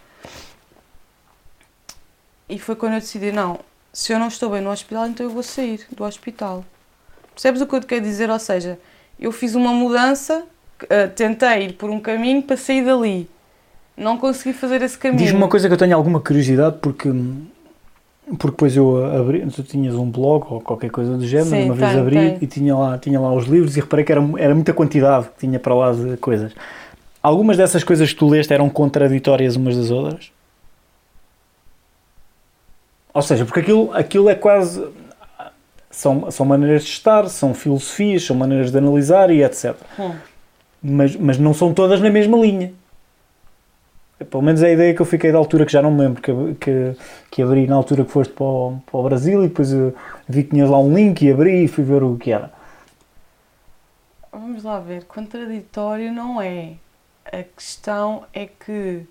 E 2.49 2.59
foi 2.59 2.75
quando 2.75 2.93
eu 2.93 2.99
decidi: 2.99 3.31
não, 3.31 3.59
se 3.93 4.13
eu 4.13 4.19
não 4.19 4.27
estou 4.27 4.49
bem 4.49 4.61
no 4.61 4.69
hospital, 4.69 5.07
então 5.07 5.25
eu 5.25 5.29
vou 5.31 5.43
sair 5.43 5.85
do 5.91 6.03
hospital. 6.03 6.65
Percebes 7.33 7.61
o 7.61 7.65
que 7.65 7.75
eu 7.75 7.79
te 7.79 7.87
quero 7.87 8.01
dizer? 8.01 8.29
Ou 8.29 8.39
seja, 8.39 8.77
eu 9.19 9.31
fiz 9.31 9.55
uma 9.55 9.71
mudança, 9.71 10.43
uh, 10.83 11.09
tentei 11.15 11.65
ir 11.67 11.73
por 11.73 11.89
um 11.89 11.99
caminho 11.99 12.43
para 12.43 12.57
sair 12.57 12.83
dali. 12.83 13.29
Não 13.95 14.17
consegui 14.17 14.53
fazer 14.53 14.81
esse 14.81 14.97
caminho. 14.97 15.19
Diz-me 15.19 15.37
uma 15.37 15.47
coisa 15.47 15.67
que 15.67 15.73
eu 15.73 15.77
tenho 15.77 15.95
alguma 15.95 16.19
curiosidade, 16.19 16.77
porque, 16.81 17.09
porque 18.37 18.51
depois 18.51 18.75
eu 18.75 19.05
abri, 19.15 19.45
tu 19.47 19.63
tinhas 19.63 19.95
um 19.95 20.09
blog 20.09 20.45
ou 20.49 20.61
qualquer 20.61 20.89
coisa 20.89 21.17
do 21.17 21.25
género, 21.25 21.49
Sim, 21.49 21.65
uma 21.65 21.75
vez 21.75 21.97
abri 21.97 22.15
tem. 22.15 22.37
e 22.41 22.47
tinha 22.47 22.75
lá, 22.75 22.97
tinha 22.97 23.19
lá 23.19 23.33
os 23.33 23.45
livros 23.45 23.75
e 23.75 23.79
reparei 23.81 24.05
que 24.05 24.11
era, 24.11 24.21
era 24.37 24.55
muita 24.55 24.73
quantidade 24.73 25.27
que 25.29 25.39
tinha 25.45 25.59
para 25.59 25.73
lá 25.73 25.91
de 25.91 26.17
coisas. 26.17 26.53
Algumas 27.21 27.57
dessas 27.57 27.83
coisas 27.83 28.11
que 28.11 28.17
tu 28.17 28.27
leste 28.27 28.53
eram 28.53 28.69
contraditórias 28.69 29.55
umas 29.55 29.75
das 29.75 29.91
outras? 29.91 30.31
Ou 33.13 33.21
seja, 33.21 33.45
porque 33.45 33.59
aquilo, 33.59 33.91
aquilo 33.93 34.29
é 34.29 34.35
quase 34.35 34.87
são, 35.89 36.31
são 36.31 36.45
maneiras 36.45 36.83
de 36.83 36.89
estar, 36.89 37.27
são 37.27 37.53
filosofias, 37.53 38.23
são 38.23 38.35
maneiras 38.35 38.71
de 38.71 38.77
analisar 38.77 39.29
e 39.29 39.43
etc. 39.43 39.75
Hum. 39.99 40.13
Mas, 40.81 41.15
mas 41.15 41.37
não 41.37 41.53
são 41.53 41.73
todas 41.73 41.99
na 41.99 42.09
mesma 42.09 42.37
linha. 42.37 42.73
Pelo 44.29 44.43
menos 44.43 44.61
é 44.61 44.67
a 44.67 44.71
ideia 44.71 44.93
que 44.93 45.01
eu 45.01 45.05
fiquei 45.05 45.31
da 45.31 45.37
altura, 45.37 45.65
que 45.65 45.71
já 45.71 45.81
não 45.81 45.91
me 45.91 46.01
lembro, 46.01 46.21
que, 46.21 46.31
que, 46.55 46.95
que 47.29 47.41
abri 47.41 47.67
na 47.67 47.75
altura 47.75 48.05
que 48.05 48.11
foste 48.11 48.33
para 48.33 48.45
o, 48.45 48.79
para 48.85 48.99
o 48.99 49.03
Brasil 49.03 49.43
e 49.43 49.47
depois 49.47 49.71
vi 50.27 50.43
que 50.43 50.51
tinhas 50.51 50.69
lá 50.69 50.79
um 50.79 50.93
link 50.93 51.21
e 51.21 51.31
abri 51.31 51.65
e 51.65 51.67
fui 51.67 51.83
ver 51.83 52.03
o 52.03 52.17
que 52.17 52.31
era. 52.31 52.51
Vamos 54.31 54.63
lá 54.63 54.79
ver, 54.79 55.05
contraditório 55.05 56.11
não 56.11 56.41
é. 56.41 56.73
A 57.25 57.43
questão 57.43 58.23
é 58.33 58.47
que 58.47 59.05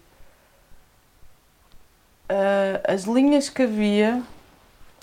uh, 2.31 2.81
as 2.87 3.05
linhas 3.05 3.49
que 3.49 3.63
havia 3.63 4.23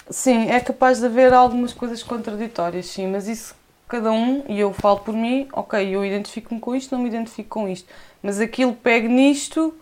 Sim, 0.09 0.49
é 0.49 0.59
capaz 0.61 0.99
de 0.99 1.05
haver 1.05 1.33
algumas 1.33 1.73
coisas 1.73 2.01
contraditórias, 2.01 2.85
sim, 2.85 3.07
mas 3.07 3.27
isso 3.27 3.53
cada 3.89 4.09
um, 4.09 4.43
e 4.47 4.57
eu 4.57 4.71
falo 4.73 4.99
por 4.99 5.13
mim, 5.13 5.47
ok, 5.51 5.85
eu 5.85 6.05
identifico-me 6.05 6.61
com 6.61 6.73
isto, 6.73 6.95
não 6.95 7.01
me 7.01 7.09
identifico 7.09 7.49
com 7.49 7.67
isto, 7.67 7.89
mas 8.23 8.39
aquilo 8.39 8.73
pega 8.73 9.07
nisto 9.07 9.73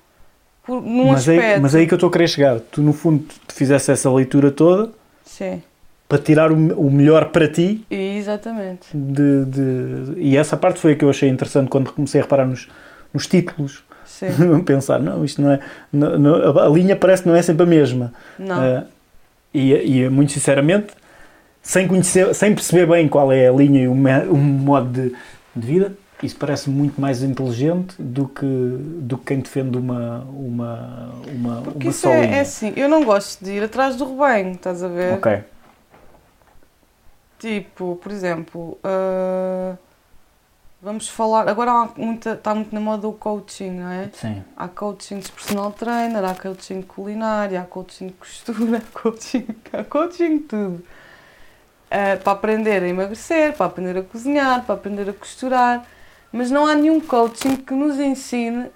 por, 0.65 0.81
num 0.81 1.07
mas 1.07 1.21
aspecto. 1.21 1.41
Aí, 1.41 1.59
mas 1.59 1.75
é 1.75 1.79
aí 1.79 1.87
que 1.87 1.93
eu 1.93 1.97
estou 1.97 2.09
a 2.09 2.11
querer 2.11 2.27
chegar. 2.27 2.59
Tu, 2.59 2.81
no 2.81 2.93
fundo, 2.93 3.23
tu 3.47 3.53
fizeste 3.53 3.91
essa 3.91 4.11
leitura 4.11 4.51
toda 4.51 4.91
sim. 5.23 5.61
para 6.09 6.17
tirar 6.17 6.51
o, 6.51 6.55
o 6.55 6.91
melhor 6.91 7.29
para 7.29 7.47
ti. 7.47 7.85
Exatamente. 7.89 8.87
De, 8.93 9.45
de, 9.45 10.13
e 10.17 10.37
essa 10.37 10.57
parte 10.57 10.79
foi 10.79 10.93
a 10.93 10.95
que 10.95 11.05
eu 11.05 11.09
achei 11.09 11.29
interessante 11.29 11.69
quando 11.69 11.91
comecei 11.91 12.19
a 12.19 12.23
reparar 12.23 12.45
nos, 12.45 12.67
nos 13.13 13.27
títulos. 13.27 13.83
Sim. 14.05 14.27
Pensar, 14.65 14.99
não, 14.99 15.23
isto 15.23 15.41
não 15.41 15.51
é. 15.51 15.59
Não, 15.91 16.17
não, 16.17 16.59
a 16.59 16.67
linha 16.69 16.95
parece 16.95 17.23
que 17.23 17.29
não 17.29 17.35
é 17.35 17.41
sempre 17.41 17.63
a 17.63 17.67
mesma. 17.67 18.13
Não. 18.39 18.79
Uh, 18.79 18.85
e, 19.53 20.01
e 20.01 20.09
muito 20.09 20.31
sinceramente, 20.33 20.87
sem, 21.61 21.87
conhecer, 21.87 22.33
sem 22.35 22.53
perceber 22.53 22.85
bem 22.85 23.07
qual 23.07 23.31
é 23.31 23.47
a 23.47 23.51
linha 23.51 23.83
e 23.83 23.87
o, 23.87 23.93
o 23.93 24.37
modo 24.37 24.89
de, 24.89 25.15
de 25.55 25.67
vida, 25.67 25.93
isso 26.23 26.37
parece 26.37 26.69
muito 26.69 26.99
mais 26.99 27.21
inteligente 27.21 27.95
do 27.99 28.27
que, 28.27 28.45
do 28.45 29.17
que 29.17 29.25
quem 29.25 29.39
defende 29.39 29.77
uma, 29.77 30.19
uma, 30.29 31.11
uma, 31.27 31.61
Porque 31.61 31.87
uma 31.87 31.91
isso 31.91 32.07
é, 32.07 32.37
é, 32.37 32.39
assim, 32.39 32.73
eu 32.75 32.87
não 32.87 33.03
gosto 33.03 33.43
de 33.43 33.51
ir 33.51 33.63
atrás 33.63 33.95
do 33.95 34.05
rebanho, 34.05 34.53
estás 34.53 34.81
a 34.81 34.87
ver? 34.87 35.13
Ok. 35.13 35.43
Tipo, 37.37 37.97
por 38.01 38.11
exemplo, 38.11 38.77
uh, 38.83 39.77
vamos 40.81 41.09
falar. 41.09 41.49
Agora 41.49 41.71
há 41.71 41.89
muita, 41.97 42.31
está 42.31 42.55
muito 42.55 42.73
na 42.73 42.79
moda 42.79 43.07
o 43.07 43.13
coaching, 43.13 43.71
não 43.71 43.91
é? 43.91 44.09
Sim. 44.13 44.43
Há 44.55 44.67
coaching 44.67 45.19
de 45.19 45.31
personal 45.31 45.71
trainer, 45.71 46.23
há 46.23 46.33
coaching 46.33 46.79
de 46.79 46.85
culinária, 46.85 47.59
há 47.59 47.65
coaching 47.65 48.07
de 48.07 48.13
costura, 48.13 48.77
há 48.95 48.99
coaching, 48.99 49.47
há 49.73 49.83
coaching 49.83 50.37
de 50.37 50.43
tudo. 50.45 50.83
Uh, 51.85 52.23
para 52.23 52.33
aprender 52.33 52.83
a 52.83 52.87
emagrecer, 52.87 53.53
para 53.53 53.65
aprender 53.65 53.97
a 53.97 54.03
cozinhar, 54.03 54.63
para 54.65 54.75
aprender 54.75 55.09
a 55.09 55.13
costurar, 55.13 55.85
mas 56.35 56.51
não 56.51 56.67
há 56.67 56.75
nenhum 56.75 56.99
coaching 56.99 57.55
que 57.55 57.73
nos 57.73 57.97
ensine 57.97 58.69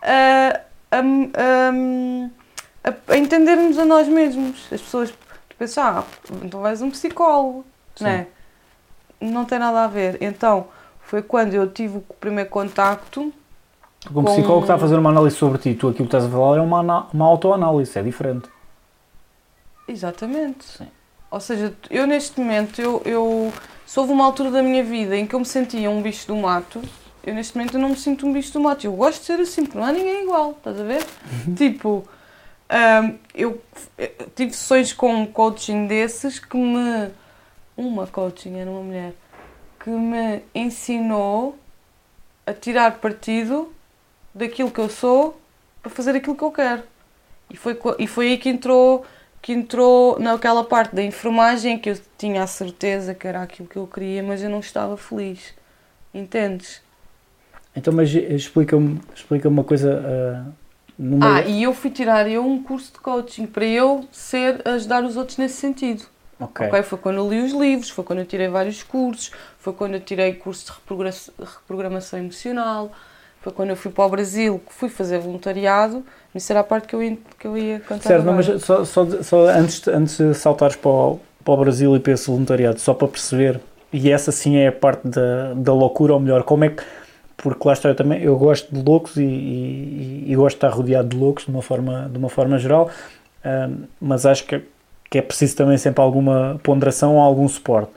a, 0.00 0.60
a, 0.90 1.00
a, 2.84 3.12
a 3.12 3.16
entendermos 3.18 3.78
a 3.78 3.84
nós 3.84 4.08
mesmos. 4.08 4.66
As 4.72 4.80
pessoas 4.80 5.12
pensam, 5.58 5.84
ah, 5.84 6.04
então 6.42 6.60
vais 6.62 6.80
um 6.80 6.90
psicólogo, 6.90 7.66
não 8.00 8.08
é? 8.08 8.26
Não 9.20 9.44
tem 9.44 9.58
nada 9.58 9.84
a 9.84 9.86
ver. 9.86 10.16
Então, 10.22 10.68
foi 11.02 11.22
quando 11.22 11.52
eu 11.52 11.70
tive 11.70 11.98
o 11.98 12.00
primeiro 12.18 12.48
contacto. 12.48 13.30
Um 14.14 14.24
psicólogo 14.24 14.62
está 14.62 14.76
a 14.76 14.78
fazer 14.78 14.96
uma 14.96 15.10
análise 15.10 15.36
sobre 15.36 15.58
ti, 15.58 15.74
tu 15.74 15.88
aquilo 15.88 16.08
que 16.08 16.16
estás 16.16 16.24
a 16.24 16.28
falar 16.30 16.56
é 16.56 16.60
uma, 16.62 17.08
uma 17.12 17.26
autoanálise, 17.26 17.98
é 17.98 18.02
diferente. 18.02 18.48
Exatamente. 19.86 20.64
Sim. 20.64 20.88
Ou 21.30 21.40
seja, 21.40 21.74
eu 21.90 22.06
neste 22.06 22.40
momento, 22.40 22.80
eu, 22.80 23.02
eu, 23.04 23.52
se 23.86 23.98
houve 24.00 24.12
uma 24.12 24.24
altura 24.24 24.50
da 24.50 24.62
minha 24.62 24.82
vida 24.82 25.16
em 25.16 25.26
que 25.26 25.34
eu 25.34 25.38
me 25.38 25.46
sentia 25.46 25.88
um 25.88 26.02
bicho 26.02 26.26
do 26.26 26.36
mato, 26.36 26.82
eu 27.24 27.32
neste 27.34 27.56
momento 27.56 27.78
não 27.78 27.90
me 27.90 27.96
sinto 27.96 28.26
um 28.26 28.32
bicho 28.32 28.52
do 28.52 28.60
mato. 28.60 28.84
Eu 28.84 28.92
gosto 28.92 29.20
de 29.20 29.26
ser 29.26 29.40
assim, 29.40 29.64
porque 29.64 29.78
não 29.78 29.84
há 29.84 29.92
ninguém 29.92 30.24
igual, 30.24 30.52
estás 30.52 30.80
a 30.80 30.84
ver? 30.84 31.04
Uhum. 31.46 31.54
Tipo, 31.54 32.08
um, 32.70 33.18
eu, 33.34 33.62
eu 33.96 34.10
tive 34.34 34.52
sessões 34.52 34.92
com 34.92 35.14
um 35.14 35.26
coaching 35.26 35.86
desses 35.86 36.38
que 36.38 36.56
me. 36.56 37.10
Uma 37.76 38.06
coaching 38.06 38.56
era 38.56 38.70
uma 38.70 38.80
mulher 38.80 39.12
que 39.78 39.90
me 39.90 40.42
ensinou 40.54 41.58
a 42.46 42.52
tirar 42.52 42.98
partido 42.98 43.72
daquilo 44.34 44.70
que 44.70 44.80
eu 44.80 44.88
sou 44.88 45.40
para 45.82 45.90
fazer 45.90 46.16
aquilo 46.16 46.34
que 46.34 46.42
eu 46.42 46.50
quero. 46.50 46.82
E 47.50 47.56
foi, 47.56 47.78
e 47.98 48.06
foi 48.06 48.28
aí 48.28 48.38
que 48.38 48.48
entrou, 48.48 49.04
que 49.46 49.52
entrou 49.52 50.18
naquela 50.18 50.64
parte 50.64 50.92
da 50.92 51.04
enfermagem 51.04 51.78
que 51.78 51.90
eu 51.90 51.96
tinha 52.18 52.42
a 52.42 52.48
certeza 52.48 53.14
que 53.14 53.28
era 53.28 53.42
aquilo 53.42 53.68
que 53.68 53.76
eu 53.76 53.86
queria, 53.86 54.20
mas 54.20 54.42
eu 54.42 54.50
não 54.50 54.58
estava 54.58 54.96
feliz. 54.96 55.54
Entendes? 56.12 56.82
Então, 57.76 57.94
mas 57.94 58.12
explica-me 58.12 59.00
explica 59.14 59.48
uma 59.48 59.62
coisa. 59.62 60.52
Uh, 60.98 61.16
ah, 61.22 61.42
e 61.42 61.62
eu 61.62 61.72
fui 61.72 61.92
tirar 61.92 62.28
eu 62.28 62.44
um 62.44 62.60
curso 62.60 62.94
de 62.94 62.98
coaching 62.98 63.46
para 63.46 63.64
eu 63.64 64.04
ser, 64.10 64.62
ajudar 64.64 65.04
os 65.04 65.16
outros 65.16 65.38
nesse 65.38 65.58
sentido. 65.58 66.02
Okay. 66.40 66.66
ok. 66.66 66.82
Foi 66.82 66.98
quando 66.98 67.18
eu 67.18 67.30
li 67.30 67.40
os 67.40 67.52
livros, 67.52 67.88
foi 67.88 68.02
quando 68.02 68.18
eu 68.18 68.26
tirei 68.26 68.48
vários 68.48 68.82
cursos, 68.82 69.30
foi 69.60 69.72
quando 69.72 69.94
eu 69.94 70.00
tirei 70.00 70.34
curso 70.34 70.72
de 70.72 71.44
reprogramação 71.44 72.18
emocional, 72.18 72.90
foi 73.46 73.52
quando 73.52 73.70
eu 73.70 73.76
fui 73.76 73.90
para 73.90 74.04
o 74.04 74.08
Brasil, 74.08 74.60
que 74.66 74.74
fui 74.74 74.88
fazer 74.88 75.18
voluntariado, 75.18 76.04
isso 76.34 76.52
era 76.52 76.60
a 76.60 76.64
parte 76.64 76.88
que 76.88 76.94
eu 76.94 77.02
ia, 77.02 77.16
que 77.38 77.46
eu 77.46 77.56
ia 77.56 77.80
cantar. 77.80 78.08
Certo, 78.08 78.24
não, 78.24 78.34
mas 78.34 78.46
só, 78.62 78.84
só, 78.84 79.22
só 79.22 79.46
antes, 79.46 79.86
antes 79.86 80.18
de 80.18 80.34
saltares 80.34 80.76
para 80.76 80.90
o, 80.90 81.20
para 81.44 81.54
o 81.54 81.56
Brasil 81.56 81.94
e 81.96 82.00
para 82.00 82.12
esse 82.12 82.26
voluntariado, 82.26 82.80
só 82.80 82.92
para 82.92 83.08
perceber, 83.08 83.60
e 83.92 84.10
essa 84.10 84.32
sim 84.32 84.56
é 84.56 84.68
a 84.68 84.72
parte 84.72 85.06
da, 85.06 85.54
da 85.54 85.72
loucura, 85.72 86.12
ou 86.14 86.20
melhor, 86.20 86.42
como 86.42 86.64
é 86.64 86.70
que 86.70 86.82
porque 87.36 87.68
lá 87.68 87.74
está 87.74 87.90
eu 87.90 87.94
também 87.94 88.22
eu 88.22 88.34
gosto 88.36 88.74
de 88.74 88.82
loucos 88.82 89.16
e, 89.18 89.22
e, 89.22 90.24
e, 90.26 90.34
gosto 90.34 90.54
de 90.54 90.56
estar 90.56 90.68
rodeado 90.68 91.08
de 91.10 91.16
loucos 91.18 91.44
de 91.44 91.50
uma 91.50 91.60
forma 91.60 92.08
de 92.10 92.16
uma 92.16 92.30
forma 92.30 92.58
geral 92.58 92.90
mas 94.00 94.24
acho 94.24 94.46
que 94.46 94.62
que 95.10 95.18
é 95.18 95.22
preciso 95.22 95.56
também 95.56 95.78
sempre 95.78 96.02
alguma 96.02 96.58
ponderação 96.62 97.16
ou 97.16 97.20
algum 97.20 97.48
suporte. 97.48 97.92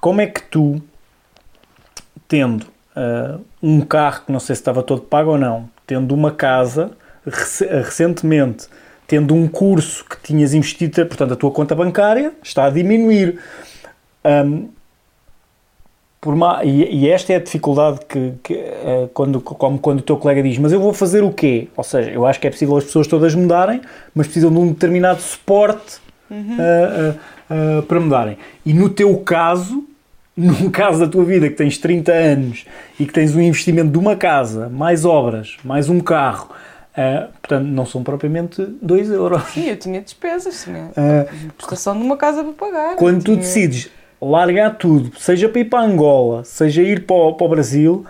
Como 0.00 0.20
é 0.20 0.26
que 0.26 0.42
tu, 0.42 0.80
tendo 2.26 2.66
uh, 2.98 3.40
um 3.62 3.80
carro 3.80 4.24
que 4.26 4.32
não 4.32 4.40
sei 4.40 4.56
se 4.56 4.60
estava 4.60 4.82
todo 4.82 5.02
pago 5.02 5.30
ou 5.30 5.38
não, 5.38 5.68
tendo 5.86 6.14
uma 6.14 6.30
casa, 6.30 6.90
rec 7.24 7.60
recentemente, 7.84 8.66
tendo 9.06 9.34
um 9.34 9.46
curso 9.46 10.04
que 10.04 10.20
tinhas 10.22 10.52
investido, 10.52 11.06
portanto 11.06 11.32
a 11.32 11.36
tua 11.36 11.50
conta 11.50 11.74
bancária 11.74 12.32
está 12.42 12.66
a 12.66 12.70
diminuir. 12.70 13.40
Um, 14.24 14.68
por 16.20 16.34
e, 16.64 17.04
e, 17.04 17.08
esta 17.08 17.32
é 17.32 17.36
a 17.36 17.38
dificuldade 17.38 18.00
que, 18.08 18.32
que 18.42 18.54
uh, 18.54 19.08
quando, 19.14 19.40
como 19.40 19.78
quando 19.78 20.00
o 20.00 20.02
teu 20.02 20.16
colega 20.16 20.42
diz, 20.42 20.58
mas 20.58 20.72
eu 20.72 20.80
vou 20.80 20.92
fazer 20.92 21.22
o 21.22 21.32
quê? 21.32 21.68
Ou 21.76 21.84
seja, 21.84 22.10
eu 22.10 22.26
acho 22.26 22.40
que 22.40 22.48
é 22.48 22.50
possível 22.50 22.76
as 22.76 22.84
pessoas 22.84 23.06
todas 23.06 23.34
mudarem, 23.36 23.80
mas 24.12 24.26
precisam 24.26 24.50
de 24.50 24.58
um 24.58 24.66
determinado 24.68 25.20
suporte 25.22 25.98
uhum. 26.28 26.56
uh, 26.56 27.78
uh, 27.78 27.82
para 27.84 28.00
mudarem. 28.00 28.36
E 28.66 28.74
no 28.74 28.88
teu 28.90 29.16
caso, 29.18 29.84
num 30.38 30.70
caso 30.70 31.00
da 31.00 31.08
tua 31.08 31.24
vida 31.24 31.48
que 31.48 31.56
tens 31.56 31.78
30 31.78 32.12
anos 32.12 32.64
e 32.98 33.04
que 33.04 33.12
tens 33.12 33.34
um 33.34 33.40
investimento 33.40 33.90
de 33.90 33.98
uma 33.98 34.14
casa, 34.14 34.68
mais 34.68 35.04
obras, 35.04 35.56
mais 35.64 35.88
um 35.88 35.98
carro, 35.98 36.50
uh, 36.96 37.28
portanto 37.40 37.66
não 37.66 37.84
são 37.84 38.04
propriamente 38.04 38.64
2 38.80 39.10
euros. 39.10 39.42
Sim, 39.52 39.68
eu 39.68 39.76
tinha 39.76 40.00
despesas, 40.00 40.62
tinha 40.62 40.92
uh, 40.92 41.52
prestação 41.54 41.96
de 41.96 42.04
uma 42.04 42.16
casa 42.16 42.44
para 42.44 42.52
pagar. 42.52 42.94
Quando 42.94 43.24
tinha... 43.24 43.36
tu 43.36 43.40
decides 43.40 43.90
largar 44.22 44.78
tudo, 44.78 45.10
seja 45.18 45.48
para 45.48 45.60
ir 45.60 45.64
para 45.64 45.80
Angola, 45.80 46.44
seja 46.44 46.82
ir 46.82 47.04
para 47.04 47.16
o, 47.16 47.34
para 47.34 47.46
o 47.46 47.50
Brasil, 47.50 48.06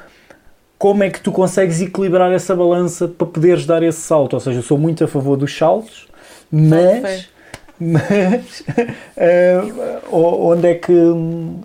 como 0.77 1.03
é 1.03 1.09
que 1.09 1.23
tu 1.23 1.33
consegues 1.33 1.81
equilibrar 1.81 2.31
essa 2.31 2.55
balança 2.55 3.09
para 3.09 3.27
poderes 3.27 3.65
dar 3.65 3.83
esse 3.83 4.01
salto? 4.01 4.35
Ou 4.35 4.41
seja, 4.41 4.59
eu 4.59 4.63
sou 4.63 4.77
muito 4.77 5.03
a 5.03 5.09
favor 5.09 5.37
dos 5.37 5.57
saltos, 5.57 6.07
mas 6.53 7.31
mas 7.81 8.65
uh, 9.17 10.17
onde, 10.17 10.67
é 10.69 10.75
que, 10.75 10.93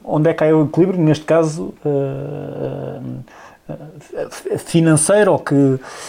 onde 0.04 0.30
é 0.30 0.34
que 0.34 0.44
há 0.44 0.56
o 0.56 0.66
equilíbrio? 0.66 1.00
Neste 1.00 1.26
caso, 1.26 1.74
uh, 1.86 3.24
financeiro 4.58 5.32
ou 5.32 5.40
que 5.40 5.56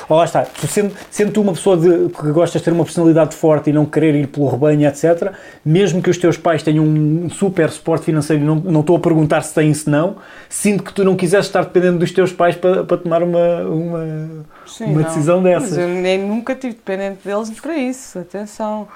ou 0.09 0.16
lá 0.16 0.24
está, 0.24 0.44
sendo, 0.68 0.93
sendo 1.09 1.32
tu 1.32 1.40
uma 1.40 1.52
pessoa 1.52 1.76
de, 1.76 2.09
que 2.09 2.32
gostas 2.32 2.60
de 2.60 2.64
ter 2.64 2.72
uma 2.72 2.85
personalidade 2.85 3.35
forte 3.36 3.70
e 3.70 3.72
não 3.72 3.86
querer 3.86 4.14
ir 4.16 4.26
pelo 4.26 4.48
rebanho, 4.48 4.86
etc 4.89 5.32
mesmo 5.64 6.02
que 6.02 6.10
os 6.10 6.18
teus 6.18 6.36
pais 6.36 6.62
tenham 6.62 6.85
um 6.85 7.31
super 7.31 7.70
suporte 7.70 8.05
financeiro 8.05 8.43
e 8.43 8.47
não, 8.47 8.56
não 8.56 8.81
estou 8.81 8.97
a 8.97 9.01
perguntar 9.01 9.43
se 9.43 9.55
têm 9.55 9.72
se 9.72 9.89
não, 9.89 10.16
sinto 10.48 10.82
que 10.82 10.93
tu 10.93 11.05
não 11.05 11.16
quiseste 11.16 11.47
estar 11.47 11.62
dependendo 11.62 11.98
dos 11.98 12.10
teus 12.10 12.32
pais 12.32 12.56
para, 12.56 12.85
para 12.85 12.97
tomar 12.97 13.22
uma, 13.22 13.62
uma, 13.62 14.44
Sim, 14.66 14.86
uma 14.86 15.05
decisão 15.05 15.43
dessas. 15.43 15.70
Mas 15.70 15.78
eu 15.78 15.89
nem 15.89 16.18
nunca 16.18 16.52
estive 16.52 16.74
dependente 16.74 17.20
deles 17.24 17.51
para 17.60 17.76
isso, 17.76 18.18
atenção 18.18 18.89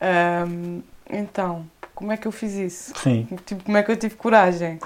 um, 0.00 0.82
então, 1.10 1.64
como 1.94 2.10
é 2.10 2.16
que 2.16 2.26
eu 2.26 2.32
fiz 2.32 2.54
isso? 2.54 2.92
Sim. 2.96 3.26
Tipo, 3.46 3.64
como 3.64 3.76
é 3.76 3.82
que 3.82 3.92
eu 3.92 3.96
tive 3.96 4.16
coragem? 4.16 4.78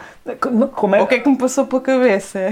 Como 0.75 0.95
é... 0.95 1.03
O 1.03 1.07
que 1.07 1.15
é 1.15 1.21
que 1.21 1.29
me 1.29 1.39
passou 1.39 1.67
pela 1.67 1.81
cabeça? 1.81 2.49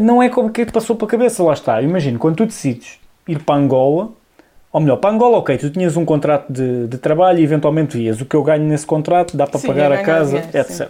Não 0.00 0.22
é 0.22 0.28
como 0.28 0.50
que 0.50 0.66
te 0.66 0.72
passou 0.72 0.96
pela 0.96 1.10
cabeça, 1.10 1.42
lá 1.42 1.54
está. 1.54 1.80
Imagino, 1.80 2.18
quando 2.18 2.36
tu 2.36 2.46
decides 2.46 2.98
ir 3.26 3.42
para 3.42 3.56
Angola, 3.56 4.10
ou 4.72 4.80
melhor, 4.80 4.96
para 4.96 5.10
Angola, 5.10 5.38
ok, 5.38 5.56
tu 5.56 5.70
tinhas 5.70 5.96
um 5.96 6.04
contrato 6.04 6.52
de, 6.52 6.86
de 6.86 6.98
trabalho 6.98 7.38
e 7.38 7.42
eventualmente 7.42 7.96
vias 7.96 8.20
o 8.20 8.24
que 8.24 8.36
eu 8.36 8.42
ganho 8.42 8.64
nesse 8.64 8.86
contrato, 8.86 9.36
dá 9.36 9.46
para 9.46 9.58
sim, 9.58 9.66
pagar 9.66 9.90
a 9.90 10.02
casa, 10.02 10.40
dinheiro, 10.40 10.58
etc. 10.58 10.70
Sim. 10.70 10.86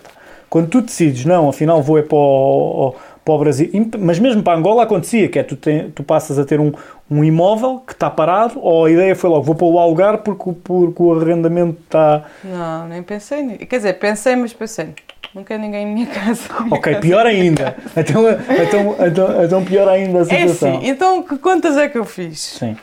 Quando 0.50 0.68
tu 0.68 0.82
decides, 0.82 1.24
não, 1.24 1.48
afinal 1.48 1.80
vou 1.80 1.96
é 1.96 2.02
para 2.02 2.16
o, 2.16 2.94
para 3.24 3.34
o 3.34 3.38
Brasil, 3.38 3.70
mas 3.98 4.18
mesmo 4.18 4.42
para 4.42 4.58
Angola 4.58 4.82
acontecia, 4.82 5.28
que 5.28 5.38
é 5.38 5.44
tu, 5.44 5.54
tem, 5.54 5.90
tu 5.92 6.02
passas 6.02 6.40
a 6.40 6.44
ter 6.44 6.58
um, 6.58 6.72
um 7.10 7.24
imóvel 7.24 7.82
que 7.84 7.92
está 7.92 8.08
parado, 8.08 8.60
ou 8.60 8.84
a 8.84 8.90
ideia 8.90 9.16
foi 9.16 9.28
logo, 9.28 9.42
vou 9.42 9.54
para 9.54 9.66
o 9.66 9.78
alugar 9.78 10.18
porque, 10.18 10.52
porque 10.62 11.02
o 11.02 11.12
arrendamento 11.12 11.80
está... 11.84 12.24
Não, 12.44 12.86
nem 12.86 13.02
pensei 13.02 13.42
nisso. 13.42 13.66
Quer 13.66 13.76
dizer, 13.78 13.94
pensei, 13.94 14.36
mas 14.36 14.52
pensei, 14.52 14.94
não 15.34 15.42
quero 15.42 15.60
ninguém 15.60 15.88
em 15.88 15.92
minha 15.92 16.06
casa. 16.14 16.42
Minha 16.60 16.74
ok, 16.74 16.92
casa 16.92 17.00
pior 17.00 17.26
ainda. 17.26 17.76
Então, 17.96 18.22
então, 18.30 19.06
então, 19.06 19.44
então, 19.44 19.64
pior 19.64 19.88
ainda 19.88 20.20
a 20.20 20.24
situação. 20.24 20.68
É 20.68 20.80
sim, 20.80 20.88
então 20.88 21.22
que 21.22 21.36
contas 21.38 21.76
é 21.76 21.88
que 21.88 21.98
eu 21.98 22.04
fiz? 22.04 22.38
Sim. 22.40 22.76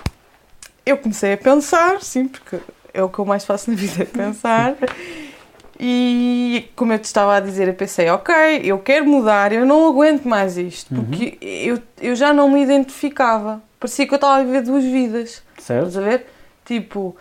Eu 0.86 0.98
comecei 0.98 1.34
a 1.34 1.38
pensar, 1.38 2.02
sim, 2.02 2.28
porque 2.28 2.58
é 2.94 3.02
o 3.02 3.08
que 3.08 3.20
eu 3.20 3.26
mais 3.26 3.45
faço 3.45 3.70
na 3.70 3.78
vida, 3.78 4.04
é 4.04 4.06
pensar... 4.06 4.76
E 5.80 6.72
como 6.76 6.91
eu 6.91 6.99
te 6.99 7.06
estava 7.06 7.36
a 7.36 7.40
dizer, 7.40 7.68
eu 7.68 7.74
pensei, 7.74 8.10
ok, 8.10 8.34
eu 8.64 8.80
quero 8.80 9.06
mudar, 9.06 9.52
eu 9.52 9.66
não 9.66 9.88
aguento 9.88 10.26
mais 10.26 10.58
isto, 10.58 10.94
porque 10.94 11.38
uhum. 11.40 11.48
eu, 11.48 11.82
eu 12.02 12.16
já 12.16 12.34
não 12.34 12.49
me 12.49 12.64
identificava. 12.64 13.62
Parecia 13.80 14.08
que 14.08 14.14
eu 14.14 14.16
estava 14.18 14.38
a 14.38 14.44
viver 14.44 14.64
duas 14.64 14.84
vidas. 14.84 15.44
Certo. 15.60 15.88
Estás 15.88 15.98
a 15.98 16.02
ver? 16.02 16.26
Tipo, 16.66 17.10
uh, 17.10 17.16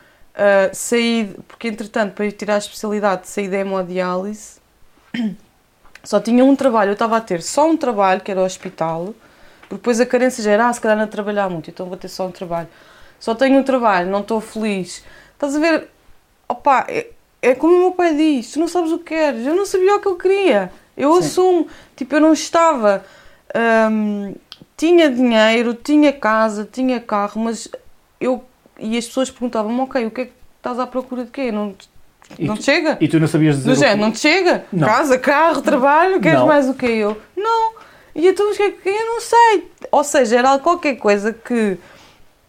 saí, 0.72 1.36
porque 1.46 1.68
entretanto, 1.68 2.14
para 2.14 2.24
ir 2.24 2.32
tirar 2.32 2.54
a 2.54 2.58
especialidade, 2.58 3.28
saí 3.28 3.46
da 3.46 3.58
hemodiálise, 3.58 4.58
só 6.02 6.18
tinha 6.18 6.42
um 6.42 6.56
trabalho, 6.56 6.90
eu 6.90 6.94
estava 6.94 7.18
a 7.18 7.20
ter 7.20 7.42
só 7.42 7.68
um 7.68 7.76
trabalho, 7.76 8.22
que 8.22 8.30
era 8.30 8.40
o 8.40 8.44
hospital, 8.44 9.14
porque 9.62 9.74
depois 9.74 10.00
a 10.00 10.06
carência 10.06 10.42
já 10.42 10.52
era, 10.52 10.68
ah, 10.68 10.72
se 10.72 10.80
calhar 10.80 10.96
não 10.96 11.06
trabalhar 11.06 11.50
muito, 11.50 11.68
então 11.68 11.86
vou 11.86 11.96
ter 11.96 12.08
só 12.08 12.26
um 12.26 12.30
trabalho. 12.30 12.68
Só 13.20 13.34
tenho 13.34 13.58
um 13.58 13.62
trabalho, 13.62 14.10
não 14.10 14.20
estou 14.20 14.40
feliz. 14.40 15.04
Estás 15.34 15.56
a 15.56 15.58
ver? 15.58 15.88
Opa, 16.48 16.86
é 17.50 17.54
como 17.54 17.74
o 17.74 17.78
meu 17.80 17.92
pai 17.92 18.14
diz: 18.14 18.52
tu 18.52 18.58
não 18.60 18.68
sabes 18.68 18.90
o 18.92 18.98
que 18.98 19.14
queres. 19.14 19.46
Eu 19.46 19.54
não 19.54 19.66
sabia 19.66 19.96
o 19.96 20.00
que 20.00 20.08
eu 20.08 20.16
queria. 20.16 20.70
Eu 20.96 21.12
Sim. 21.14 21.18
assumo. 21.28 21.68
Tipo, 21.94 22.14
eu 22.16 22.20
não 22.20 22.32
estava. 22.32 23.04
Hum, 23.90 24.34
tinha 24.76 25.10
dinheiro, 25.10 25.74
tinha 25.74 26.12
casa, 26.12 26.68
tinha 26.70 27.00
carro, 27.00 27.40
mas 27.42 27.68
eu. 28.20 28.44
E 28.78 28.96
as 28.98 29.06
pessoas 29.06 29.30
perguntavam-me: 29.30 29.80
ok, 29.80 30.06
o 30.06 30.10
que 30.10 30.20
é 30.22 30.24
que 30.26 30.32
estás 30.58 30.78
à 30.78 30.86
procura 30.86 31.24
de 31.24 31.30
quê? 31.30 31.50
Não, 31.52 31.74
E 32.38 32.46
não 32.46 32.56
tu- 32.56 32.62
chega? 32.64 32.98
E 33.00 33.08
tu 33.08 33.18
não 33.20 33.26
sabias 33.28 33.56
dizer. 33.56 33.68
Do 33.70 33.72
o 33.72 33.78
género, 33.78 33.96
que- 33.98 34.04
não 34.04 34.12
te 34.12 34.18
chega? 34.20 34.64
Não. 34.72 34.86
Casa, 34.88 35.18
carro, 35.18 35.62
trabalho, 35.62 36.20
queres 36.20 36.40
Não. 36.40 36.46
mais 36.46 36.66
do 36.66 36.74
que 36.74 36.86
eu? 36.86 37.16
Não. 37.36 37.72
E 38.14 38.26
então, 38.28 38.50
o 38.50 38.54
que 38.54 38.62
é 38.62 38.70
que 38.70 38.88
eu 38.88 39.06
não 39.06 39.20
sei? 39.20 39.70
Ou 39.92 40.02
seja, 40.02 40.38
era 40.38 40.58
qualquer 40.58 40.96
coisa 40.96 41.32
que, 41.34 41.76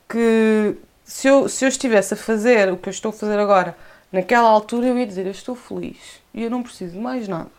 que 0.09 0.75
se, 1.03 1.27
eu, 1.27 1.47
se 1.49 1.63
eu 1.65 1.69
estivesse 1.69 2.13
a 2.13 2.17
fazer 2.17 2.71
o 2.71 2.77
que 2.77 2.87
eu 2.89 2.91
estou 2.91 3.09
a 3.09 3.13
fazer 3.13 3.37
agora, 3.37 3.75
naquela 4.11 4.49
altura 4.49 4.87
eu 4.87 4.97
ia 4.97 5.05
dizer, 5.05 5.25
eu 5.25 5.31
estou 5.31 5.55
feliz 5.55 5.97
e 6.33 6.43
eu 6.43 6.49
não 6.49 6.63
preciso 6.63 6.93
de 6.93 6.99
mais 6.99 7.27
nada, 7.27 7.49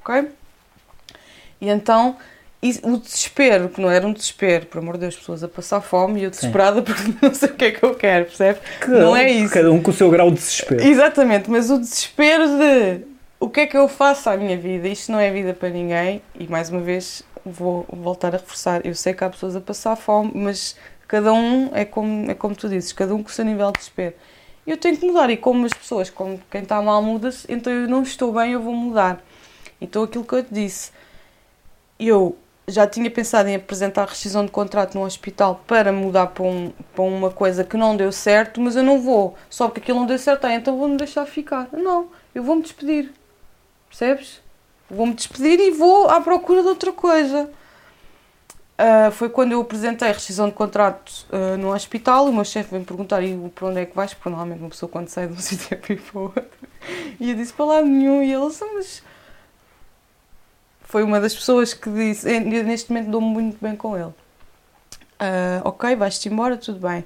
ok? 0.00 0.28
E 1.60 1.68
então, 1.68 2.16
o 2.82 2.96
desespero, 2.96 3.68
que 3.68 3.80
não 3.80 3.90
era 3.90 4.06
um 4.06 4.12
desespero, 4.12 4.66
por 4.66 4.78
amor 4.78 4.94
de 4.94 5.00
Deus, 5.00 5.16
pessoas 5.16 5.42
a 5.42 5.48
passar 5.48 5.80
fome 5.80 6.20
e 6.20 6.24
eu 6.24 6.30
desesperada 6.30 6.82
porque 6.82 7.12
não 7.20 7.34
sei 7.34 7.48
o 7.50 7.54
que 7.54 7.64
é 7.66 7.70
que 7.72 7.82
eu 7.84 7.94
quero, 7.94 8.26
percebe? 8.26 8.60
Cada 8.80 8.98
não 9.00 9.12
um- 9.12 9.16
é 9.16 9.30
isso. 9.30 9.52
Cada 9.54 9.70
um 9.72 9.82
com 9.82 9.90
o 9.90 9.94
seu 9.94 10.10
grau 10.10 10.30
de 10.30 10.36
desespero. 10.36 10.82
Exatamente, 10.82 11.50
mas 11.50 11.70
o 11.70 11.78
desespero 11.78 12.44
de 12.58 13.00
o 13.40 13.48
que 13.48 13.60
é 13.60 13.66
que 13.66 13.76
eu 13.76 13.86
faço 13.88 14.28
à 14.30 14.36
minha 14.36 14.56
vida? 14.56 14.88
Isto 14.88 15.12
não 15.12 15.20
é 15.20 15.30
vida 15.30 15.54
para 15.54 15.68
ninguém 15.68 16.20
e 16.38 16.46
mais 16.48 16.70
uma 16.70 16.80
vez 16.80 17.22
vou 17.44 17.86
voltar 17.88 18.34
a 18.34 18.38
reforçar. 18.38 18.84
Eu 18.84 18.94
sei 18.94 19.14
que 19.14 19.22
há 19.22 19.30
pessoas 19.30 19.54
a 19.54 19.60
passar 19.60 19.94
fome, 19.96 20.32
mas 20.34 20.74
cada 21.06 21.32
um 21.32 21.70
é 21.74 21.84
como, 21.84 22.28
é 22.30 22.34
como 22.34 22.54
tu 22.56 22.68
dizes, 22.68 22.92
cada 22.92 23.14
um 23.14 23.22
com 23.22 23.28
o 23.28 23.32
seu 23.32 23.44
nível 23.44 23.70
de 23.70 23.78
desespero. 23.78 24.14
Eu 24.68 24.76
tenho 24.76 24.98
que 24.98 25.06
mudar 25.06 25.30
e 25.30 25.36
como 25.38 25.64
as 25.64 25.72
pessoas, 25.72 26.10
como 26.10 26.38
quem 26.50 26.62
está 26.62 26.82
mal 26.82 27.02
muda-se, 27.02 27.50
então 27.50 27.72
eu 27.72 27.88
não 27.88 28.02
estou 28.02 28.34
bem, 28.34 28.52
eu 28.52 28.60
vou 28.60 28.74
mudar. 28.74 29.18
Então 29.80 30.02
aquilo 30.02 30.22
que 30.22 30.34
eu 30.34 30.44
te 30.44 30.52
disse, 30.52 30.92
eu 31.98 32.36
já 32.66 32.86
tinha 32.86 33.10
pensado 33.10 33.48
em 33.48 33.54
apresentar 33.54 34.06
rescisão 34.06 34.44
de 34.44 34.50
contrato 34.50 34.94
no 34.94 35.06
hospital 35.06 35.64
para 35.66 35.90
mudar 35.90 36.26
para, 36.26 36.42
um, 36.42 36.70
para 36.94 37.02
uma 37.02 37.30
coisa 37.30 37.64
que 37.64 37.78
não 37.78 37.96
deu 37.96 38.12
certo, 38.12 38.60
mas 38.60 38.76
eu 38.76 38.82
não 38.82 39.00
vou, 39.00 39.34
só 39.48 39.68
porque 39.68 39.80
aquilo 39.80 40.00
não 40.00 40.06
deu 40.06 40.18
certo, 40.18 40.44
ah, 40.44 40.52
então 40.52 40.76
vou-me 40.76 40.98
deixar 40.98 41.24
ficar. 41.24 41.70
Não, 41.72 42.10
eu 42.34 42.42
vou-me 42.42 42.60
despedir. 42.60 43.10
Percebes? 43.88 44.42
Vou-me 44.90 45.14
despedir 45.14 45.58
e 45.60 45.70
vou 45.70 46.10
à 46.10 46.20
procura 46.20 46.60
de 46.60 46.68
outra 46.68 46.92
coisa. 46.92 47.50
Ah, 48.78 49.10
foi 49.10 49.28
quando 49.28 49.50
eu 49.52 49.60
apresentei 49.60 50.08
a 50.08 50.12
rescisão 50.12 50.48
de 50.48 50.54
contrato 50.54 51.26
ah, 51.32 51.56
no 51.56 51.74
hospital, 51.74 52.26
o 52.26 52.32
meu 52.32 52.44
chefe 52.44 52.70
veio 52.70 52.84
perguntar 52.84 53.22
e 53.22 53.36
para 53.50 53.66
onde 53.66 53.80
é 53.80 53.86
que 53.86 53.96
vais, 53.96 54.14
porque 54.14 54.28
normalmente 54.28 54.60
uma 54.60 54.70
pessoa 54.70 54.88
quando 54.88 55.08
sai 55.08 55.26
de 55.26 55.32
um 55.34 55.36
sítio 55.40 55.74
é 55.74 55.76
para 55.76 55.94
ir 55.94 56.00
para 56.00 56.18
o 56.18 56.22
outro. 56.22 56.44
E 57.20 57.30
eu 57.30 57.36
disse 57.36 57.52
para 57.52 57.66
lá 57.66 57.82
nenhum, 57.82 58.22
e 58.22 58.32
ele 58.32 58.46
disse, 58.48 58.62
"Ah, 58.64 58.70
mas 58.74 59.02
foi 60.82 61.02
uma 61.02 61.20
das 61.20 61.34
pessoas 61.34 61.74
que 61.74 61.90
disse, 61.90 62.28
"Eh, 62.30 62.40
neste 62.40 62.90
momento 62.92 63.10
dou-me 63.10 63.26
muito 63.28 63.58
bem 63.60 63.74
com 63.76 63.96
ele. 63.96 64.14
Ah, 65.18 65.60
ok, 65.64 65.96
vais-te 65.96 66.28
embora, 66.28 66.56
tudo 66.56 66.78
bem. 66.78 67.04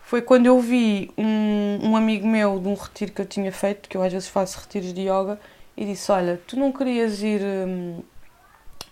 Foi 0.00 0.20
quando 0.22 0.46
eu 0.46 0.60
vi 0.60 1.10
um, 1.16 1.90
um 1.90 1.96
amigo 1.96 2.26
meu 2.26 2.58
de 2.60 2.68
um 2.68 2.74
retiro 2.74 3.12
que 3.12 3.22
eu 3.22 3.26
tinha 3.26 3.50
feito, 3.52 3.88
que 3.88 3.96
eu 3.96 4.02
às 4.02 4.12
vezes 4.12 4.28
faço 4.28 4.58
retiros 4.60 4.92
de 4.92 5.02
yoga, 5.02 5.38
e 5.76 5.84
disse, 5.86 6.10
olha, 6.12 6.40
tu 6.46 6.56
não 6.58 6.70
querias 6.72 7.22
ir, 7.22 7.40
hum, 7.42 8.00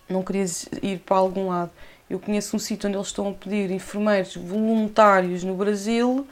não 0.09 0.23
querias 0.23 0.67
ir 0.81 0.99
para 0.99 1.17
algum 1.17 1.49
lado. 1.49 1.71
Eu 2.09 2.19
conheço 2.19 2.55
um 2.55 2.59
sítio 2.59 2.87
onde 2.87 2.97
eles 2.97 3.07
estão 3.07 3.29
a 3.29 3.33
pedir 3.33 3.71
enfermeiros 3.71 4.35
voluntários 4.35 5.43
no 5.43 5.55
Brasil, 5.55 6.27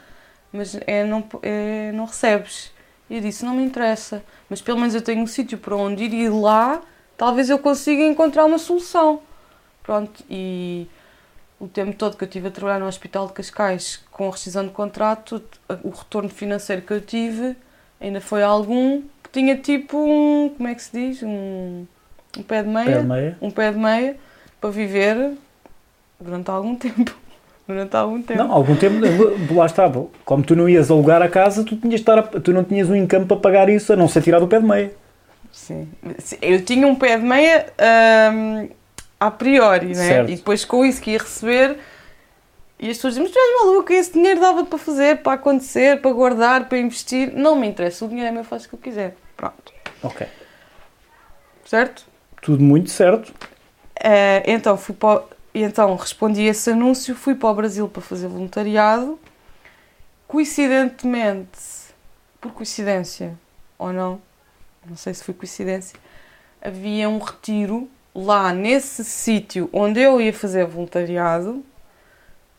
mas 0.51 0.77
é, 0.85 1.03
não, 1.03 1.23
é, 1.41 1.91
não 1.93 2.05
recebes. 2.05 2.71
E 3.09 3.15
eu 3.15 3.21
disse, 3.21 3.43
não 3.43 3.55
me 3.55 3.63
interessa, 3.63 4.23
mas 4.49 4.61
pelo 4.61 4.79
menos 4.79 4.95
eu 4.95 5.01
tenho 5.01 5.21
um 5.21 5.27
sítio 5.27 5.57
para 5.57 5.75
onde 5.75 6.03
ir 6.03 6.13
e 6.13 6.29
lá 6.29 6.81
talvez 7.17 7.49
eu 7.49 7.59
consiga 7.59 8.03
encontrar 8.03 8.45
uma 8.45 8.57
solução. 8.57 9.21
Pronto, 9.83 10.23
e 10.29 10.87
o 11.59 11.67
tempo 11.67 11.93
todo 11.93 12.17
que 12.17 12.23
eu 12.23 12.27
tive 12.27 12.47
a 12.47 12.51
trabalhar 12.51 12.79
no 12.79 12.87
Hospital 12.87 13.27
de 13.27 13.33
Cascais 13.33 14.03
com 14.11 14.27
a 14.27 14.31
rescisão 14.31 14.65
de 14.65 14.71
contrato, 14.71 15.43
o 15.83 15.89
retorno 15.89 16.29
financeiro 16.29 16.81
que 16.81 16.93
eu 16.93 17.01
tive 17.01 17.55
ainda 17.99 18.19
foi 18.19 18.43
algum 18.43 19.01
que 19.23 19.29
tinha 19.31 19.55
tipo 19.57 19.97
um, 19.97 20.49
como 20.55 20.67
é 20.67 20.75
que 20.75 20.81
se 20.81 20.91
diz? 20.91 21.23
Um, 21.23 21.85
um 22.37 22.43
pé 22.43 22.63
de 22.63 22.69
meia. 22.69 22.85
Pé 22.85 22.99
de 23.01 23.07
meia. 23.07 23.37
Um 23.41 23.51
pé 23.51 23.71
de 23.71 23.77
meia 23.77 24.15
para 24.59 24.69
viver 24.69 25.31
durante 26.19 26.49
algum 26.49 26.75
tempo. 26.77 27.13
Durante 27.67 27.95
algum 27.95 28.21
tempo. 28.21 28.43
Não, 28.43 28.51
algum 28.51 28.75
tempo, 28.75 28.95
lá 29.55 29.65
estava. 29.65 30.05
Como 30.25 30.43
tu 30.43 30.55
não 30.55 30.67
ias 30.67 30.91
alugar 30.91 31.21
a 31.21 31.29
casa, 31.29 31.63
tu, 31.63 31.75
tinhas 31.77 32.01
estar 32.01 32.19
a- 32.19 32.23
tu 32.23 32.51
não 32.51 32.63
tinhas 32.63 32.89
um 32.89 32.95
income 32.95 33.25
para 33.25 33.37
pagar 33.37 33.69
isso, 33.69 33.93
a 33.93 33.95
não 33.95 34.07
ser 34.07 34.21
tirar 34.21 34.39
do 34.39 34.47
pé 34.47 34.59
de 34.59 34.65
meia. 34.65 34.91
Sim. 35.51 35.87
Eu 36.41 36.63
tinha 36.63 36.87
um 36.87 36.95
pé 36.95 37.17
de 37.17 37.23
meia 37.25 37.67
hum, 38.33 38.69
a 39.19 39.29
priori, 39.31 39.87
né? 39.87 39.93
Certo. 39.93 40.31
E 40.31 40.35
depois 40.35 40.65
com 40.65 40.83
isso 40.83 41.01
que 41.01 41.11
ia 41.11 41.19
receber, 41.19 41.77
e 42.79 42.89
as 42.89 42.97
pessoas 42.97 43.13
dizem, 43.13 43.23
mas 43.23 43.31
tu 43.33 43.37
és 43.39 43.65
maluco, 43.65 43.93
esse 43.93 44.13
dinheiro 44.13 44.39
dava 44.41 44.65
para 44.65 44.77
fazer, 44.79 45.17
para 45.17 45.33
acontecer, 45.33 46.01
para 46.01 46.11
guardar, 46.11 46.67
para 46.67 46.77
investir. 46.79 47.31
Não 47.33 47.55
me 47.55 47.67
interessa, 47.67 48.03
o 48.03 48.07
dinheiro 48.07 48.29
é 48.29 48.31
meu, 48.31 48.41
eu 48.41 48.45
faço 48.45 48.65
o 48.65 48.69
que 48.69 48.75
eu 48.75 48.79
quiser. 48.79 49.15
Pronto. 49.37 49.71
Ok. 50.03 50.25
Certo? 51.65 52.03
Tudo 52.41 52.63
muito 52.63 52.89
certo. 52.89 53.33
Eh, 54.03 54.43
então, 54.47 54.75
fui 54.75 54.95
para, 54.95 55.23
então 55.53 55.95
respondi 55.95 56.41
a 56.41 56.51
esse 56.51 56.71
anúncio, 56.71 57.15
fui 57.15 57.35
para 57.35 57.49
o 57.49 57.53
Brasil 57.53 57.87
para 57.87 58.01
fazer 58.01 58.27
voluntariado. 58.27 59.19
Coincidentemente, 60.27 61.59
por 62.39 62.51
coincidência 62.53 63.37
ou 63.77 63.93
não, 63.93 64.21
não 64.87 64.95
sei 64.95 65.13
se 65.13 65.23
foi 65.23 65.33
coincidência, 65.33 65.99
havia 66.61 67.07
um 67.07 67.19
retiro 67.19 67.89
lá 68.13 68.53
nesse 68.53 69.03
sítio 69.03 69.69
onde 69.71 69.99
eu 69.99 70.19
ia 70.19 70.33
fazer 70.33 70.65
voluntariado 70.65 71.63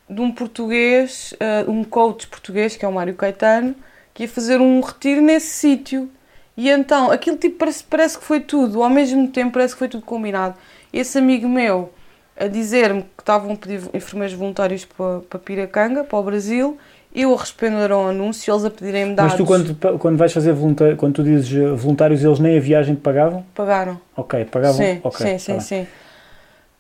de 0.09 0.21
um 0.21 0.31
português, 0.31 1.35
eh, 1.41 1.65
um 1.67 1.83
coach 1.83 2.27
português, 2.29 2.77
que 2.77 2.85
é 2.85 2.89
o 2.89 2.93
Mário 2.93 3.15
Caetano, 3.15 3.75
que 4.13 4.25
ia 4.25 4.29
fazer 4.29 4.61
um 4.61 4.81
retiro 4.81 5.21
nesse 5.21 5.55
sítio. 5.55 6.11
E 6.57 6.69
então, 6.69 7.11
aquilo 7.11 7.37
tipo 7.37 7.59
parece, 7.59 7.83
parece 7.85 8.19
que 8.19 8.25
foi 8.25 8.41
tudo, 8.41 8.83
ao 8.83 8.91
mesmo 8.91 9.29
tempo 9.29 9.53
parece 9.55 9.75
que 9.75 9.79
foi 9.79 9.89
tudo 9.89 10.05
combinado. 10.05 10.55
Esse 10.93 11.19
amigo 11.19 11.49
meu 11.49 11.91
a 12.39 12.47
dizer-me 12.47 13.03
que 13.03 13.09
estavam 13.21 13.53
a 13.53 13.57
pedir 13.57 13.81
enfermeiros 13.95 14.35
voluntários 14.35 14.85
para, 14.85 15.21
para 15.21 15.39
Piracanga, 15.39 16.05
para 16.05 16.19
o 16.19 16.23
Brasil, 16.23 16.79
eu 17.15 17.35
a 17.35 17.39
responder 17.39 17.91
ao 17.91 18.09
anúncio, 18.09 18.53
eles 18.53 18.65
a 18.65 18.71
pedirem-me 18.71 19.15
dados. 19.15 19.33
Mas 19.33 19.39
tu, 19.41 19.45
quando, 19.47 19.99
quando 19.99 20.17
vais 20.17 20.33
fazer 20.33 20.53
voluntário, 20.53 20.97
quando 20.97 21.15
tu 21.15 21.23
dizes 21.23 21.53
eh, 21.55 21.71
voluntários, 21.75 22.25
eles 22.25 22.39
nem 22.39 22.57
a 22.57 22.61
viagem 22.61 22.95
te 22.95 23.01
pagavam? 23.01 23.45
Pagaram. 23.55 24.01
Ok, 24.17 24.45
pagavam. 24.47 24.77
sim, 24.77 25.01
ok, 25.03 25.39
sim, 25.39 25.55
tá 25.55 25.61
sim, 25.61 25.61
sim. 25.61 25.87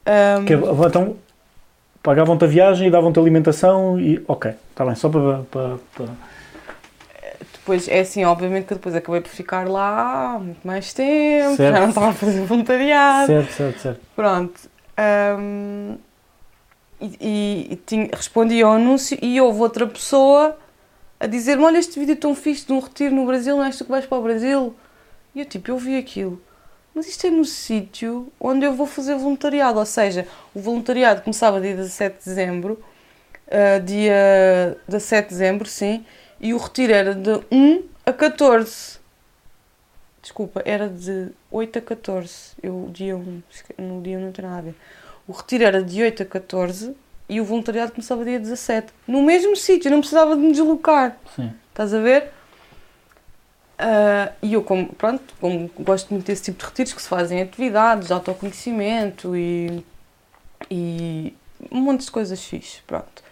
Ahm, 0.04 0.44
Que- 0.46 0.54
então, 0.54 1.16
pagavam-te 2.02 2.44
a 2.44 2.48
viagem 2.48 2.88
e 2.88 2.90
davam-te 2.90 3.18
alimentação 3.18 3.98
e. 4.00 4.22
Ok, 4.26 4.52
está 4.70 4.84
bem, 4.84 4.94
só 4.94 5.08
para. 5.08 5.38
para, 5.50 5.76
para- 5.94 6.31
Depois, 7.62 7.86
é 7.88 8.00
assim, 8.00 8.24
obviamente 8.24 8.66
que 8.66 8.74
depois 8.74 8.92
acabei 8.94 9.20
por 9.20 9.28
ficar 9.30 9.68
lá 9.68 10.36
muito 10.40 10.66
mais 10.66 10.92
tempo, 10.92 11.56
Certo. 11.56 11.72
já 11.74 11.80
não 11.80 11.88
estava 11.90 12.08
a 12.08 12.12
fazer 12.12 12.40
voluntariado. 12.44 13.26
Certo, 13.28 13.52
certo, 13.52 13.78
certo. 13.80 14.00
Pronto. 14.16 14.60
Ahm, 14.96 15.96
e 17.00 17.68
e- 17.72 17.76
tinha- 17.86 18.08
respondi 18.12 18.60
ao 18.62 18.72
anúncio 18.72 19.18
e 19.22 19.40
houve 19.40 19.60
outra 19.60 19.86
pessoa 19.86 20.56
a 21.20 21.26
dizer-me: 21.26 21.64
Olha, 21.64 21.78
este 21.78 21.98
vídeo 21.98 22.16
tão 22.16 22.34
fixe 22.34 22.66
de 22.66 22.72
um 22.72 22.78
retiro 22.80 23.14
no 23.14 23.26
Brasil, 23.26 23.56
não 23.56 23.64
és 23.64 23.76
tu 23.76 23.84
que 23.84 23.90
vais 23.90 24.06
para 24.06 24.18
o 24.18 24.22
Brasil? 24.22 24.74
E 25.34 25.40
eu, 25.40 25.46
tipo, 25.46 25.70
eu 25.70 25.78
vi 25.78 25.96
aquilo. 25.96 26.40
Mas 26.94 27.08
isto 27.08 27.26
é 27.26 27.30
no 27.30 27.44
sítio 27.44 28.30
onde 28.38 28.66
eu 28.66 28.74
vou 28.74 28.86
fazer 28.86 29.14
voluntariado. 29.16 29.78
Ou 29.78 29.86
seja, 29.86 30.26
o 30.54 30.60
voluntariado 30.60 31.22
começava 31.22 31.60
dia 31.60 31.74
17 31.74 32.18
de 32.18 32.24
dezembro, 32.26 32.78
ah, 33.50 33.78
dia 33.78 34.76
17 34.86 35.28
de 35.28 35.30
dezembro, 35.30 35.66
sim, 35.68 36.04
e 36.42 36.52
o 36.52 36.58
retiro 36.58 36.92
era 36.92 37.14
de 37.14 37.30
1 37.50 37.84
a 38.04 38.12
14. 38.12 38.98
Desculpa, 40.20 40.60
era 40.64 40.88
de 40.88 41.28
8 41.50 41.78
a 41.78 41.82
14. 41.82 42.32
Eu, 42.62 42.90
dia 42.92 43.16
1, 43.16 43.42
esque- 43.50 43.74
no 43.80 44.02
dia 44.02 44.18
1 44.18 44.20
não 44.26 44.32
tem 44.32 44.44
nada 44.44 44.58
a 44.58 44.60
ver. 44.60 44.74
O 45.26 45.32
retiro 45.32 45.64
era 45.64 45.82
de 45.82 46.02
8 46.02 46.22
a 46.22 46.26
14 46.26 46.94
e 47.28 47.40
o 47.40 47.44
voluntariado 47.44 47.92
começava 47.92 48.24
dia 48.24 48.38
17. 48.38 48.92
No 49.06 49.22
mesmo 49.22 49.56
sítio, 49.56 49.88
eu 49.88 49.92
não 49.92 50.00
precisava 50.00 50.34
de 50.36 50.42
me 50.42 50.52
deslocar. 50.52 51.16
Sim. 51.34 51.52
Estás 51.70 51.94
a 51.94 52.00
ver? 52.00 52.30
Ah, 53.78 54.32
e 54.42 54.52
eu, 54.54 54.62
como, 54.62 54.92
pronto, 54.94 55.34
como 55.40 55.68
gosto 55.80 56.12
muito 56.12 56.26
desse 56.26 56.44
tipo 56.44 56.58
de 56.58 56.64
retiros 56.66 56.92
que 56.92 57.02
se 57.02 57.08
fazem 57.08 57.40
atividades 57.42 58.08
de 58.08 58.12
autoconhecimento 58.12 59.34
e, 59.36 59.84
e 60.70 61.34
um 61.70 61.80
monte 61.80 62.04
de 62.04 62.10
coisas 62.10 62.42
fixe, 62.44 62.80
pronto. 62.86 63.22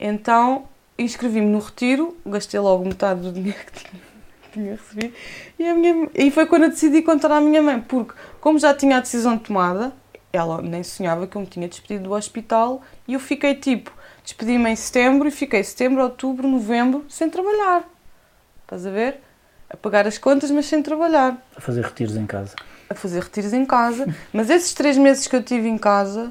Então, 0.00 0.66
inscrevi-me 1.02 1.46
no 1.46 1.58
retiro, 1.58 2.16
gastei 2.24 2.58
logo 2.60 2.84
metade 2.84 3.20
do 3.20 3.32
dinheiro 3.32 3.58
que 3.66 3.84
tinha, 3.84 4.02
que 4.42 4.50
tinha 4.52 4.70
recebido 4.72 5.14
e, 5.58 5.66
a 5.66 5.74
minha, 5.74 6.08
e 6.14 6.30
foi 6.30 6.46
quando 6.46 6.64
eu 6.64 6.70
decidi 6.70 7.02
contar 7.02 7.30
à 7.30 7.40
minha 7.40 7.62
mãe, 7.62 7.80
porque 7.80 8.14
como 8.40 8.58
já 8.58 8.74
tinha 8.74 8.96
a 8.96 9.00
decisão 9.00 9.38
tomada, 9.38 9.92
ela 10.32 10.62
nem 10.62 10.82
sonhava 10.82 11.26
que 11.26 11.36
eu 11.36 11.40
me 11.40 11.46
tinha 11.46 11.68
despedido 11.68 12.04
do 12.04 12.14
hospital 12.14 12.82
e 13.06 13.14
eu 13.14 13.20
fiquei 13.20 13.54
tipo, 13.54 13.92
despedi-me 14.24 14.70
em 14.70 14.76
setembro 14.76 15.28
e 15.28 15.30
fiquei 15.30 15.62
setembro, 15.62 16.02
outubro, 16.02 16.48
novembro 16.48 17.04
sem 17.08 17.28
trabalhar. 17.28 17.88
Estás 18.62 18.86
a 18.86 18.90
ver? 18.90 19.20
A 19.68 19.76
pagar 19.76 20.06
as 20.06 20.16
contas, 20.16 20.50
mas 20.50 20.66
sem 20.66 20.82
trabalhar. 20.82 21.36
A 21.54 21.60
fazer 21.60 21.84
retiros 21.84 22.16
em 22.16 22.26
casa. 22.26 22.56
A 22.88 22.94
fazer 22.94 23.22
retiros 23.22 23.52
em 23.52 23.64
casa. 23.64 24.06
Mas 24.32 24.50
esses 24.50 24.74
três 24.74 24.98
meses 24.98 25.26
que 25.26 25.34
eu 25.34 25.42
tive 25.42 25.66
em 25.66 25.78
casa, 25.78 26.30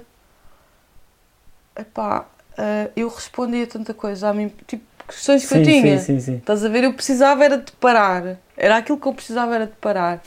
epá, 1.75 2.27
eh, 2.57 2.91
eu 2.95 3.07
respondi 3.07 3.63
a 3.63 3.67
tanta 3.67 3.93
coisa 3.93 4.29
a 4.29 4.33
mim, 4.33 4.51
tipo, 4.67 4.83
questões 5.07 5.43
que 5.43 5.49
sim, 5.49 5.59
eu 5.59 5.63
tinha. 5.63 5.97
sim, 5.99 6.19
sim, 6.19 6.19
sim. 6.19 6.37
Estás 6.37 6.65
a 6.65 6.69
ver? 6.69 6.83
Eu 6.83 6.93
precisava 6.93 7.43
era 7.43 7.57
de 7.57 7.71
parar. 7.73 8.37
Era 8.57 8.77
aquilo 8.77 8.97
que 8.97 9.07
eu 9.07 9.13
precisava 9.13 9.55
era 9.55 9.65
de 9.65 9.73
parar. 9.73 10.21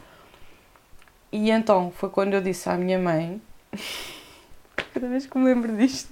E 1.32 1.50
então 1.50 1.92
foi 1.96 2.08
quando 2.10 2.34
eu 2.34 2.40
disse 2.40 2.68
à 2.68 2.76
minha 2.76 2.98
mãe, 2.98 3.40
cada 4.94 5.08
vez 5.08 5.26
que 5.26 5.36
me 5.36 5.44
lembro 5.44 5.76
disto, 5.76 6.08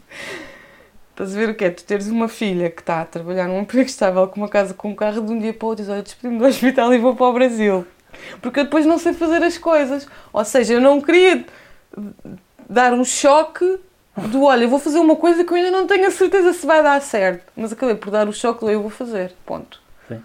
estás 1.11 1.35
a 1.35 1.39
ver 1.39 1.51
o 1.51 1.55
que 1.55 1.65
é? 1.65 1.71
Tu 1.71 1.85
teres 1.85 2.09
uma 2.09 2.29
filha 2.29 2.71
que 2.71 2.81
está 2.81 3.03
a 3.03 3.05
trabalhar 3.05 3.47
num 3.47 3.61
emprego 3.61 3.89
estável 3.89 4.27
com 4.27 4.41
uma 4.41 4.49
casa 4.49 4.75
com 4.75 4.91
um 4.91 4.95
carro 4.95 5.23
de 5.23 5.33
um 5.33 5.39
dia 5.39 5.55
para 5.55 5.67
o 5.67 5.69
outro 5.69 5.85
e 5.85 5.87
diz, 5.87 5.93
olha, 5.93 6.03
despedi-me 6.03 6.39
do 6.39 6.47
hospital 6.47 6.93
e 6.93 6.99
vou 6.99 7.15
para 7.15 7.27
o 7.27 7.33
Brasil. 7.33 7.87
Porque 8.41 8.61
eu 8.61 8.65
depois 8.65 8.85
não 8.85 8.99
sei 8.99 9.13
fazer 9.13 9.43
as 9.43 9.57
coisas. 9.57 10.09
Ou 10.33 10.45
seja, 10.45 10.75
eu 10.75 10.81
não 10.81 11.01
queria 11.01 11.45
dar 12.69 12.93
um 12.93 13.05
choque 13.05 13.79
do, 14.17 14.43
olha, 14.45 14.65
eu 14.65 14.69
vou 14.69 14.79
fazer 14.79 14.99
uma 14.99 15.17
coisa 15.17 15.45
que 15.45 15.53
eu 15.53 15.57
ainda 15.57 15.71
não 15.71 15.87
tenho 15.87 16.07
a 16.07 16.11
certeza 16.11 16.53
se 16.53 16.67
vai 16.67 16.83
dar 16.83 17.01
certo. 17.01 17.51
Mas 17.57 17.73
acabei 17.73 17.95
por 17.95 18.11
dar 18.11 18.29
o 18.29 18.33
choque 18.33 18.65
eu 18.65 18.83
vou 18.83 18.91
fazer. 18.91 19.33
Ponto. 19.47 19.81
Sim. 20.09 20.23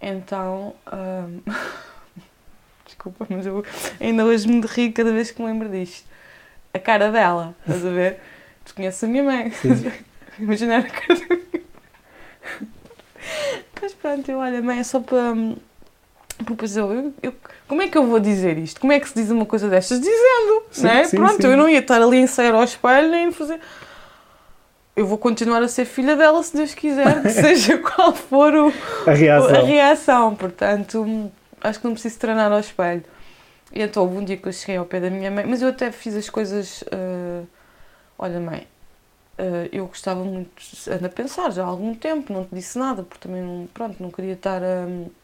Então. 0.00 0.74
hum, 0.92 1.40
Desculpa, 2.84 3.26
mas 3.30 3.46
eu 3.46 3.64
ainda 3.98 4.24
hoje 4.24 4.46
me 4.48 4.60
ri 4.66 4.92
cada 4.92 5.12
vez 5.12 5.30
que 5.30 5.40
me 5.40 5.48
lembro 5.48 5.68
disto. 5.68 6.06
A 6.74 6.78
cara 6.78 7.10
dela, 7.10 7.54
estás 7.60 7.84
a 7.86 7.90
ver? 7.90 8.20
Tu 8.64 8.74
conheces 8.74 9.02
a 9.02 9.06
minha 9.06 9.22
mãe. 9.22 9.52
Imaginar 10.38 10.80
a 10.80 10.90
cara 10.90 11.14
da 11.14 11.26
minha 11.26 11.40
mãe. 11.52 11.62
Mas 13.80 13.94
pronto, 13.94 14.30
eu 14.30 14.38
olha, 14.38 14.60
mãe, 14.60 14.80
é 14.80 14.84
só 14.84 15.00
para. 15.00 15.34
Hum, 16.40 16.44
depois 16.44 16.76
eu, 16.76 16.92
eu, 16.92 17.14
eu- 17.22 17.34
Como 17.68 17.82
é 17.82 17.88
que 17.88 17.96
eu 17.98 18.06
vou 18.06 18.20
dizer 18.20 18.58
isto? 18.58 18.80
Como 18.80 18.92
é 18.92 19.00
que 19.00 19.08
se 19.08 19.14
diz 19.14 19.30
uma 19.30 19.46
coisa 19.46 19.68
destas? 19.68 20.00
Dizendo, 20.00 20.62
Sim, 20.70 20.82
não 20.84 20.90
é? 20.90 21.04
sim, 21.04 21.16
Pronto, 21.16 21.42
sim. 21.42 21.48
eu 21.48 21.56
não 21.56 21.68
ia 21.68 21.78
estar 21.80 22.00
ali 22.02 22.18
a 22.18 22.20
ensaiar 22.20 22.54
ao 22.54 22.64
espelho 22.64 23.10
nem 23.10 23.30
fazer. 23.32 23.60
Eu 24.96 25.06
vou 25.06 25.16
continuar 25.16 25.62
a 25.62 25.68
ser 25.68 25.84
filha 25.84 26.16
dela 26.16 26.42
se 26.42 26.54
Deus 26.56 26.74
quiser, 26.74 27.22
que 27.22 27.30
seja 27.30 27.78
qual 27.78 28.14
for 28.14 28.52
o, 28.54 28.72
A 29.06 29.12
reação. 29.12 29.56
a 29.56 29.60
reação. 29.66 30.34
Portanto, 30.36 31.02
hum, 31.02 31.30
acho 31.60 31.78
que 31.80 31.86
não 31.86 31.92
preciso 31.94 32.18
treinar 32.18 32.52
ao 32.52 32.60
espelho. 32.60 33.04
E 33.72 33.82
então 33.82 34.02
houve 34.02 34.18
um 34.18 34.24
dia 34.24 34.36
que 34.36 34.48
eu 34.48 34.52
cheguei 34.52 34.76
ao 34.76 34.84
pé 34.86 35.00
da 35.00 35.10
minha 35.10 35.30
mãe, 35.30 35.46
mas 35.46 35.62
eu 35.62 35.68
até 35.68 35.92
fiz 35.92 36.14
as 36.16 36.28
coisas. 36.28 36.84
ah, 36.92 37.44
olha, 38.18 38.40
mãe, 38.40 38.66
ah, 39.38 39.68
eu 39.72 39.86
gostava 39.86 40.24
muito, 40.24 40.50
ando 40.90 41.06
a 41.06 41.10
pensar 41.10 41.50
já 41.52 41.64
há 41.64 41.66
algum 41.68 41.94
tempo, 41.94 42.32
não 42.32 42.44
te 42.44 42.54
disse 42.54 42.78
nada, 42.78 43.02
porque 43.04 43.26
também 43.28 43.42
não, 43.42 43.68
pronto, 43.74 44.02
não 44.02 44.10
queria 44.10 44.34
estar 44.34 44.62
a, 44.62 44.84
a 44.84 45.19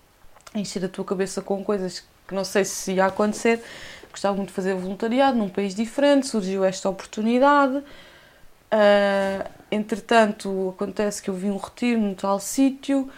encher 0.60 0.84
a 0.84 0.88
tua 0.88 1.04
cabeça 1.04 1.42
com 1.42 1.62
coisas 1.62 2.04
que 2.26 2.34
não 2.34 2.44
sei 2.44 2.64
se 2.64 2.92
ia 2.92 3.06
acontecer. 3.06 3.62
Gostava 4.10 4.36
muito 4.36 4.48
de 4.48 4.54
fazer 4.54 4.74
voluntariado 4.74 5.36
num 5.36 5.48
país 5.48 5.74
diferente, 5.74 6.26
surgiu 6.26 6.64
esta 6.64 6.88
oportunidade. 6.88 7.82
Ah, 8.70 9.46
entretanto, 9.70 10.74
acontece 10.74 11.22
que 11.22 11.30
eu 11.30 11.34
vi 11.34 11.50
um 11.50 11.56
retiro 11.56 12.00
num 12.00 12.14
tal 12.14 12.40
sítio. 12.40 13.08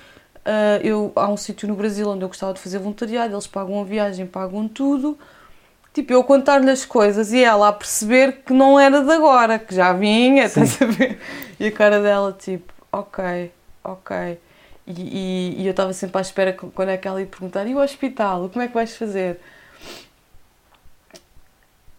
Ah, 0.45 0.81
eu, 0.83 1.13
há 1.15 1.29
um 1.29 1.37
sítio 1.37 1.69
no 1.69 1.75
Brasil 1.75 2.09
onde 2.09 2.23
eu 2.25 2.29
gostava 2.29 2.55
de 2.55 2.61
fazer 2.61 2.79
voluntariado, 2.79 3.35
eles 3.35 3.47
pagam 3.47 3.81
a 3.81 3.85
viagem, 3.85 4.27
pagam 4.27 4.67
tudo. 4.69 5.19
Tipo, 5.93 6.13
eu 6.13 6.23
contar-lhe 6.23 6.71
as 6.71 6.85
coisas 6.85 7.33
e 7.33 7.43
ela 7.43 7.69
a 7.69 7.73
perceber 7.73 8.43
que 8.45 8.53
não 8.53 8.79
era 8.79 9.03
de 9.03 9.11
agora, 9.11 9.59
que 9.59 9.75
já 9.75 9.93
vinha, 9.93 10.45
estás 10.45 10.81
a 10.81 10.87
ver? 10.87 11.19
E 11.59 11.67
a 11.67 11.73
cara 11.73 12.01
dela, 12.01 12.33
tipo, 12.33 12.73
ok, 12.93 13.51
ok. 13.83 14.39
E, 14.89 14.93
e- 15.59 15.63
e 15.63 15.67
eu 15.67 15.73
estava 15.73 15.93
sempre 15.93 16.17
à 16.17 16.21
espera 16.23 16.53
quando 16.55 16.89
é 16.89 16.97
que 16.97 17.07
ela 17.07 17.21
ia 17.21 17.27
perguntar: 17.27 17.67
e 17.67 17.75
o 17.75 17.79
hospital? 17.79 18.49
Como 18.49 18.63
é 18.65 18.69
que 18.69 18.75
vais 18.75 18.97
fazer? 18.97 19.39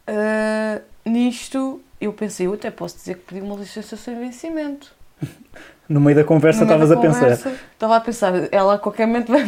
Ah, 0.07 0.81
nisto, 1.05 1.81
eu 2.01 2.11
pensei: 2.13 2.47
eu 2.47 2.53
até 2.53 2.71
posso 2.71 2.97
dizer 2.97 3.15
que 3.15 3.21
pedi 3.33 3.41
uma 3.41 3.55
licença 3.55 3.95
sem 3.95 4.17
vencimento. 4.19 4.91
No 5.89 5.99
meio 5.99 6.15
da 6.17 6.23
conversa 6.23 6.61
estavas 6.65 6.91
a 6.91 6.97
pensar. 6.97 7.31
Estava 7.31 7.95
a 7.95 7.99
pensar, 7.99 8.31
ela 8.53 8.75
a 8.75 8.77
qualquer 8.77 9.07
momento 9.07 9.31
vai 9.31 9.41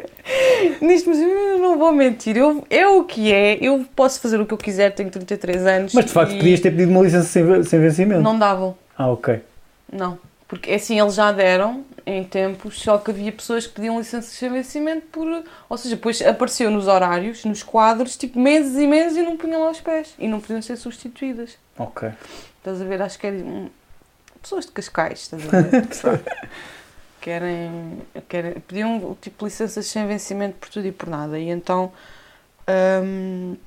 Nisto, 0.80 1.10
mas 1.10 1.18
eu 1.20 1.58
não 1.58 1.76
vou 1.78 1.92
mentir, 1.92 2.34
eu, 2.34 2.64
é 2.70 2.88
o 2.88 3.04
que 3.04 3.30
é, 3.30 3.58
eu 3.60 3.84
posso 3.94 4.20
fazer 4.22 4.40
o 4.40 4.46
que 4.46 4.54
eu 4.54 4.56
quiser, 4.56 4.88
tenho 4.94 5.10
33 5.10 5.66
anos. 5.66 5.92
Mas 5.92 6.06
de 6.06 6.12
facto 6.12 6.34
podias 6.34 6.60
ter 6.60 6.70
pedido 6.70 6.90
uma 6.90 7.02
licença 7.02 7.24
sem, 7.28 7.62
sem 7.64 7.78
vencimento. 7.78 8.22
Não 8.22 8.38
davam, 8.38 8.74
Ah, 8.96 9.08
ok. 9.08 9.42
não. 9.92 10.18
Porque 10.48 10.72
assim, 10.72 10.98
eles 10.98 11.12
já 11.14 11.30
deram 11.30 11.84
em 12.06 12.24
tempos, 12.24 12.80
só 12.80 12.98
que 12.98 13.10
havia 13.10 13.32
pessoas 13.32 13.66
que 13.66 13.74
pediam 13.74 13.98
licença 13.98 14.28
sem 14.28 14.50
vencimento 14.50 15.06
por. 15.06 15.44
Ou 15.68 15.76
seja, 15.76 15.96
depois 15.96 16.20
apareceu 16.22 16.70
nos 16.70 16.86
horários, 16.86 17.44
nos 17.44 17.62
quadros, 17.62 18.16
tipo 18.16 18.38
meses 18.38 18.76
e 18.78 18.86
meses 18.86 19.18
e 19.18 19.22
não 19.22 19.36
punham 19.36 19.62
lá 19.62 19.70
os 19.70 19.80
pés. 19.80 20.14
E 20.18 20.28
não 20.28 20.40
podiam 20.40 20.62
ser 20.62 20.76
substituídas. 20.76 21.56
Ok. 21.78 22.10
Estás 22.58 22.80
a 22.80 22.84
ver? 22.84 23.00
Acho 23.02 23.18
que 23.18 23.26
é 23.26 23.34
pessoas 24.42 24.66
de 24.66 24.72
Cascais, 24.72 25.20
estás 25.20 25.42
a 25.46 25.60
ver? 25.60 25.86
Querem, 27.20 28.00
querem, 28.30 28.54
pediam 28.60 29.14
tipo 29.20 29.44
licenças 29.44 29.84
sem 29.86 30.06
vencimento 30.06 30.56
por 30.56 30.70
tudo 30.70 30.86
e 30.86 30.92
por 30.92 31.06
nada. 31.06 31.38
E 31.38 31.50
então, 31.50 31.92
hum, 33.04 33.58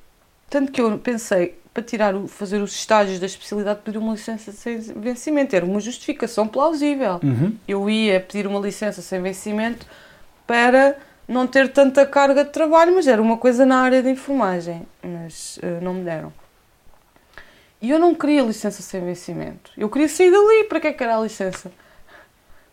tanto 0.50 0.72
que 0.72 0.80
eu 0.80 0.98
pensei, 0.98 1.56
para 1.74 1.82
tirar 1.82 2.14
o, 2.14 2.28
fazer 2.28 2.62
os 2.62 2.72
estágios 2.72 3.18
da 3.18 3.26
especialidade, 3.26 3.80
pedir 3.84 3.98
uma 3.98 4.12
licença 4.12 4.52
sem 4.52 4.78
vencimento. 4.78 5.56
Era 5.56 5.66
uma 5.66 5.80
justificação 5.80 6.46
plausível. 6.46 7.18
Uhum. 7.20 7.56
Eu 7.66 7.90
ia 7.90 8.20
pedir 8.20 8.46
uma 8.46 8.60
licença 8.60 9.02
sem 9.02 9.20
vencimento 9.20 9.84
para 10.46 10.96
não 11.26 11.48
ter 11.48 11.72
tanta 11.72 12.06
carga 12.06 12.44
de 12.44 12.50
trabalho, 12.50 12.94
mas 12.94 13.08
era 13.08 13.20
uma 13.20 13.36
coisa 13.36 13.66
na 13.66 13.80
área 13.80 14.00
de 14.00 14.08
enfermagem. 14.08 14.86
Mas 15.02 15.58
eh, 15.60 15.80
não 15.82 15.94
me 15.94 16.04
deram. 16.04 16.32
E 17.82 17.90
eu 17.90 17.98
não 17.98 18.14
queria 18.14 18.42
licença 18.42 18.80
sem 18.80 19.04
vencimento. 19.04 19.72
Eu 19.76 19.90
queria 19.90 20.08
sair 20.08 20.30
dali. 20.30 20.64
Para 20.68 20.78
que 20.78 20.86
é 20.86 20.92
que 20.92 21.02
era 21.02 21.18
a 21.18 21.20
licença? 21.20 21.72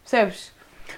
Percebes? 0.04 0.52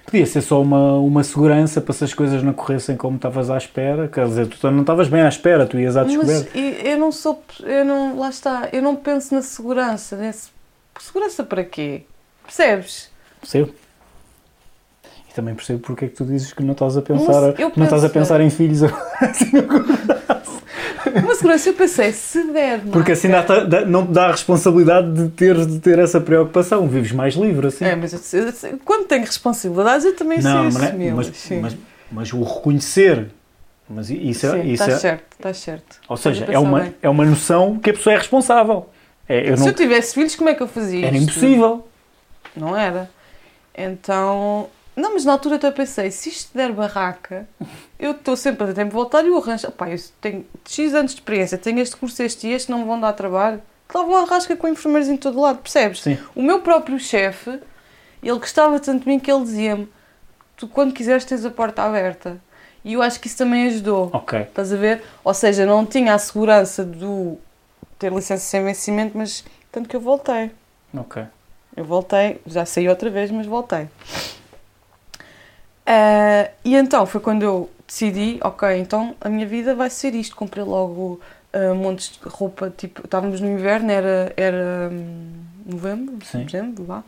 Podia 0.05 0.25
ser 0.25 0.41
só 0.41 0.61
uma, 0.61 0.97
uma 0.97 1.23
segurança 1.23 1.79
para 1.81 1.93
se 1.93 2.03
as 2.03 2.13
coisas 2.13 2.43
não 2.43 2.53
corressem 2.53 2.95
como 2.95 3.15
estavas 3.15 3.49
à 3.49 3.57
espera. 3.57 4.07
Quer 4.07 4.27
dizer, 4.27 4.47
tu 4.47 4.69
não 4.69 4.81
estavas 4.81 5.07
bem 5.07 5.21
à 5.21 5.27
espera, 5.29 5.65
tu 5.65 5.79
ias 5.79 5.95
à 5.97 6.03
Mas 6.03 6.11
descoberta. 6.13 6.57
e- 6.57 6.87
eu 6.89 6.97
não 6.97 7.11
sou. 7.11 7.41
Eu 7.61 7.83
não, 7.85 8.19
lá 8.19 8.29
está. 8.29 8.69
Eu 8.71 8.81
não 8.81 8.95
penso 8.95 9.33
na 9.33 9.41
segurança. 9.41 10.15
Nesse, 10.17 10.49
segurança 10.99 11.43
para 11.43 11.63
quê? 11.63 12.03
Percebes? 12.43 13.09
Percebo. 13.41 13.73
E 15.29 15.33
também 15.33 15.55
percebo 15.55 15.79
porque 15.79 16.05
é 16.05 16.07
que 16.09 16.15
tu 16.15 16.25
dizes 16.25 16.53
que 16.53 16.61
não 16.61 16.73
estás 16.73 16.95
a 16.97 17.01
pensar, 17.01 17.41
Mas 17.41 17.57
não 17.75 17.83
estás 17.85 18.03
a 18.03 18.09
penso- 18.09 18.13
pensar 18.13 18.41
em 18.41 18.49
filhos 18.51 18.81
Uma 21.21 21.35
segurança, 21.35 21.69
eu 21.69 21.73
pensei, 21.73 22.11
se 22.11 22.43
der. 22.51 22.79
Porque 22.91 23.11
assim 23.11 23.29
dá, 23.29 23.41
dá- 23.41 23.85
não 23.85 24.05
te 24.05 24.11
dá 24.13 24.27
a 24.27 24.31
responsabilidade 24.31 25.11
de 25.13 25.29
ter, 25.29 25.65
de 25.65 25.79
ter 25.79 25.99
essa 25.99 26.19
preocupação. 26.19 26.87
Vives 26.87 27.11
mais 27.11 27.35
livre 27.35 27.67
assim. 27.67 27.85
É, 27.85 27.95
mas 27.95 28.33
eu- 28.33 28.41
eu- 28.69 28.79
quando 28.83 29.05
tenho 29.07 29.25
responsabilidades, 29.25 30.05
eu 30.05 30.15
também 30.15 30.39
não, 30.41 30.71
sei 30.71 30.79
mas, 30.79 30.83
assumi-las. 30.89 31.27
mas, 31.27 31.37
sim. 31.37 31.59
mas, 31.59 31.77
mas 32.11 32.33
o 32.33 32.41
reconhecer. 32.43 33.27
Mas 33.89 34.09
isso, 34.09 34.47
é- 34.47 34.51
Sim, 34.51 34.61
isso 34.71 34.71
estás 34.83 34.93
é, 34.93 34.97
certo, 34.97 35.23
estás 35.37 35.57
certo. 35.57 35.99
ou 36.07 36.15
seja, 36.17 36.45
é 36.49 36.57
uma, 36.57 36.79
bem. 36.79 36.95
é 37.01 37.09
uma 37.09 37.25
noção 37.25 37.77
que 37.77 37.89
a 37.89 37.93
pessoa 37.93 38.13
é 38.13 38.17
responsável. 38.17 38.89
É, 39.27 39.49
eu 39.51 39.55
Se 39.57 39.61
não, 39.63 39.69
eu 39.69 39.73
tivesse 39.73 40.13
filhos, 40.13 40.35
como 40.35 40.49
é 40.49 40.55
que 40.55 40.63
eu 40.63 40.67
fazia 40.67 41.05
era 41.07 41.15
isto? 41.15 41.29
impossível. 41.29 41.87
Não 42.55 42.75
era. 42.77 43.09
Então. 43.77 44.69
Não, 44.95 45.13
mas 45.13 45.25
na 45.25 45.31
altura 45.31 45.55
até 45.55 45.71
pensei, 45.71 46.11
se 46.11 46.29
isto 46.29 46.55
der 46.55 46.71
barraca, 46.71 47.47
eu 47.97 48.11
estou 48.11 48.35
sempre 48.35 48.69
a 48.69 48.73
tempo 48.73 48.89
de 48.89 48.95
voltar 48.95 49.23
e 49.23 49.27
eu 49.27 49.37
arranjo. 49.37 49.71
Pá, 49.71 49.89
eu 49.89 49.97
tenho 50.21 50.45
X 50.67 50.93
anos 50.93 51.11
de 51.11 51.17
experiência, 51.17 51.57
tenho 51.57 51.79
este 51.79 51.95
curso, 51.95 52.21
este 52.21 52.47
e 52.47 52.51
este, 52.51 52.69
não 52.69 52.79
me 52.79 52.85
vão 52.85 52.99
dar 52.99 53.13
trabalho. 53.13 53.61
Que 53.89 53.97
lá 53.97 54.03
vão 54.03 54.17
à 54.17 54.25
rasca 54.25 54.55
com 54.55 54.67
enfermeiros 54.67 55.09
em 55.09 55.17
todo 55.17 55.39
lado, 55.39 55.59
percebes? 55.59 56.01
Sim. 56.01 56.17
O 56.35 56.41
meu 56.41 56.61
próprio 56.61 56.99
chefe, 56.99 57.59
ele 58.21 58.39
gostava 58.39 58.79
tanto 58.79 59.03
de 59.03 59.09
mim 59.09 59.19
que 59.19 59.31
ele 59.31 59.43
dizia-me: 59.43 59.87
Tu, 60.55 60.67
quando 60.67 60.93
quiseres, 60.93 61.25
tens 61.25 61.43
a 61.43 61.49
porta 61.49 61.83
aberta. 61.83 62.39
E 62.85 62.93
eu 62.93 63.01
acho 63.01 63.19
que 63.19 63.27
isso 63.27 63.37
também 63.37 63.67
ajudou. 63.67 64.09
Ok. 64.13 64.41
Estás 64.41 64.73
a 64.73 64.75
ver? 64.75 65.03
Ou 65.23 65.33
seja, 65.33 65.65
não 65.65 65.85
tinha 65.85 66.13
a 66.13 66.17
segurança 66.17 66.83
do 66.83 67.37
ter 67.97 68.11
licença 68.11 68.43
sem 68.43 68.63
vencimento, 68.63 69.17
mas 69.17 69.43
tanto 69.71 69.87
que 69.87 69.95
eu 69.95 70.01
voltei. 70.01 70.51
Ok. 70.95 71.23
Eu 71.75 71.85
voltei, 71.85 72.39
já 72.45 72.65
saí 72.65 72.87
outra 72.87 73.09
vez, 73.09 73.31
mas 73.31 73.47
voltei. 73.47 73.87
Ah, 75.85 76.49
e 76.63 76.75
então 76.75 77.05
foi 77.05 77.19
quando 77.21 77.43
eu 77.43 77.69
decidi, 77.85 78.39
ok, 78.43 78.77
então 78.77 79.15
a 79.19 79.29
minha 79.29 79.45
vida 79.45 79.75
vai 79.75 79.89
ser 79.89 80.15
isto. 80.15 80.35
Comprei 80.35 80.63
logo 80.63 81.19
ah, 81.51 81.73
montes 81.73 82.11
de 82.11 82.19
roupa, 82.27 82.69
tipo, 82.75 83.01
estávamos 83.05 83.41
no 83.41 83.47
inverno, 83.49 83.91
era, 83.91 84.33
era 84.37 84.89
hum, 84.91 85.31
novembro, 85.65 86.17
Sim. 86.25 86.45
dezembro, 86.45 86.85
lá. 86.87 87.03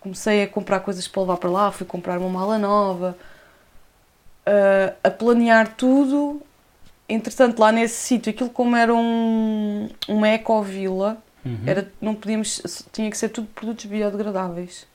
Comecei 0.00 0.42
a 0.42 0.48
comprar 0.48 0.80
coisas 0.80 1.06
para 1.06 1.22
levar 1.22 1.36
para 1.36 1.50
lá, 1.50 1.70
fui 1.72 1.86
comprar 1.86 2.18
uma 2.18 2.28
mala 2.28 2.58
nova, 2.58 3.16
ah, 4.46 4.94
a 5.04 5.10
planear 5.10 5.74
tudo. 5.76 6.42
Entretanto, 7.08 7.58
lá 7.58 7.70
nesse 7.72 7.96
sítio, 7.96 8.30
aquilo 8.32 8.48
como 8.50 8.74
era 8.76 8.94
um, 8.94 9.88
uma 10.08 10.28
ecovila, 10.28 11.18
Uhum. 11.44 11.58
era, 11.66 11.90
não 12.00 12.14
podíamos, 12.14 12.62
tinha 12.92 13.10
que 13.10 13.18
ser 13.18 13.28
tudo 13.28 13.48
produtos 13.48 13.84
biodegradáveis. 13.86 14.86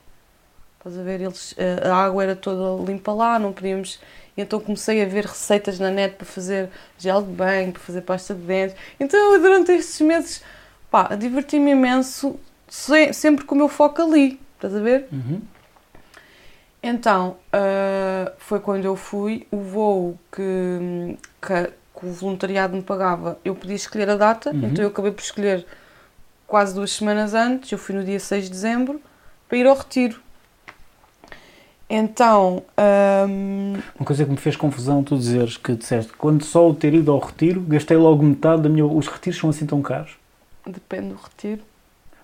Estás 0.78 0.98
a 0.98 1.02
ver? 1.02 1.20
Eles, 1.20 1.54
a 1.82 1.94
água 1.94 2.22
era 2.22 2.36
toda 2.36 2.82
limpa 2.90 3.12
lá, 3.12 3.38
não 3.38 3.52
podíamos. 3.52 3.98
Então 4.36 4.60
comecei 4.60 5.02
a 5.02 5.06
ver 5.06 5.24
receitas 5.26 5.78
na 5.80 5.90
net 5.90 6.14
para 6.14 6.24
fazer 6.24 6.70
gel 6.96 7.22
de 7.22 7.32
banho, 7.32 7.72
para 7.72 7.82
fazer 7.82 8.02
pasta 8.02 8.34
de 8.34 8.40
dentes. 8.42 8.76
Então 9.00 9.40
durante 9.40 9.72
estes 9.72 10.00
meses, 10.00 10.42
pá, 10.90 11.14
diverti-me 11.16 11.72
imenso, 11.72 12.38
se- 12.68 13.12
sempre 13.12 13.44
com 13.44 13.54
o 13.56 13.58
meu 13.58 13.68
foco 13.68 14.00
ali. 14.00 14.40
Estás 14.54 14.74
a 14.74 14.80
ver? 14.80 15.08
Uhum. 15.12 15.40
Então, 16.80 17.36
uh, 17.52 18.30
foi 18.38 18.60
quando 18.60 18.84
eu 18.84 18.94
fui. 18.94 19.46
O 19.50 19.58
voo 19.58 20.18
que, 20.30 21.16
que, 21.42 21.72
que, 22.00 22.06
o 22.06 22.12
voluntariado 22.12 22.76
me 22.76 22.82
pagava, 22.82 23.38
eu 23.44 23.54
podia 23.54 23.74
escolher 23.74 24.08
a 24.08 24.16
data, 24.16 24.50
uhum. 24.50 24.68
então 24.68 24.84
eu 24.84 24.88
acabei 24.90 25.10
por 25.10 25.22
escolher 25.22 25.66
quase 26.46 26.74
duas 26.74 26.92
semanas 26.92 27.34
antes. 27.34 27.72
Eu 27.72 27.78
fui 27.78 27.94
no 27.94 28.04
dia 28.04 28.20
6 28.20 28.44
de 28.44 28.50
dezembro 28.50 29.00
para 29.48 29.58
ir 29.58 29.66
ao 29.66 29.76
retiro. 29.76 30.20
Então. 31.88 32.62
Um... 33.26 33.74
Uma 33.98 34.04
coisa 34.04 34.24
que 34.24 34.30
me 34.30 34.36
fez 34.36 34.56
confusão 34.56 35.02
tu 35.02 35.16
dizeres 35.16 35.56
que 35.56 35.74
disseste 35.74 36.12
quando 36.12 36.44
só 36.44 36.68
o 36.68 36.74
ter 36.74 36.92
ido 36.92 37.10
ao 37.10 37.18
retiro, 37.18 37.60
gastei 37.62 37.96
logo 37.96 38.22
metade 38.22 38.62
da 38.62 38.68
minha. 38.68 38.84
Os 38.84 39.06
retiros 39.08 39.38
são 39.38 39.50
assim 39.50 39.66
tão 39.66 39.80
caros? 39.80 40.16
Depende 40.66 41.08
do 41.08 41.14
retiro. 41.14 41.62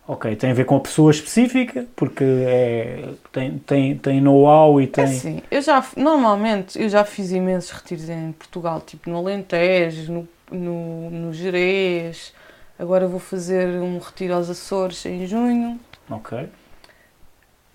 Ok, 0.06 0.36
tem 0.36 0.50
a 0.50 0.54
ver 0.54 0.66
com 0.66 0.76
a 0.76 0.80
pessoa 0.80 1.10
específica, 1.10 1.86
porque 1.96 2.24
é, 2.24 3.08
tem, 3.32 3.58
tem, 3.58 3.96
tem 3.96 4.20
know-how 4.20 4.78
e 4.78 4.86
tem. 4.86 5.04
É 5.04 5.06
sim, 5.06 5.42
eu 5.50 5.62
já, 5.62 5.82
normalmente, 5.96 6.78
eu 6.78 6.90
já 6.90 7.06
fiz 7.06 7.32
imensos 7.32 7.70
retiros 7.70 8.10
em 8.10 8.32
Portugal, 8.32 8.82
tipo 8.82 9.08
no 9.08 9.16
Alentejo, 9.16 10.12
no, 10.12 10.28
no, 10.52 11.10
no 11.10 11.32
Jerez. 11.32 12.34
Agora 12.78 13.08
vou 13.08 13.20
fazer 13.20 13.66
um 13.80 13.98
retiro 13.98 14.34
aos 14.34 14.50
Açores 14.50 15.06
em 15.06 15.26
junho. 15.26 15.80
Ok 16.10 16.50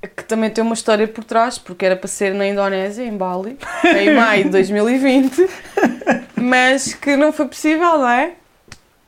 que 0.08 0.24
também 0.24 0.50
tem 0.50 0.64
uma 0.64 0.74
história 0.74 1.08
por 1.08 1.24
trás, 1.24 1.58
porque 1.58 1.86
era 1.86 1.96
para 1.96 2.08
ser 2.08 2.34
na 2.34 2.48
Indonésia, 2.48 3.04
em 3.04 3.16
Bali, 3.16 3.58
em 3.84 4.14
maio 4.14 4.46
de 4.46 4.50
2020, 4.52 5.50
mas 6.36 6.94
que 6.94 7.16
não 7.18 7.34
foi 7.34 7.48
possível, 7.48 7.98
não 7.98 8.10
é? 8.10 8.34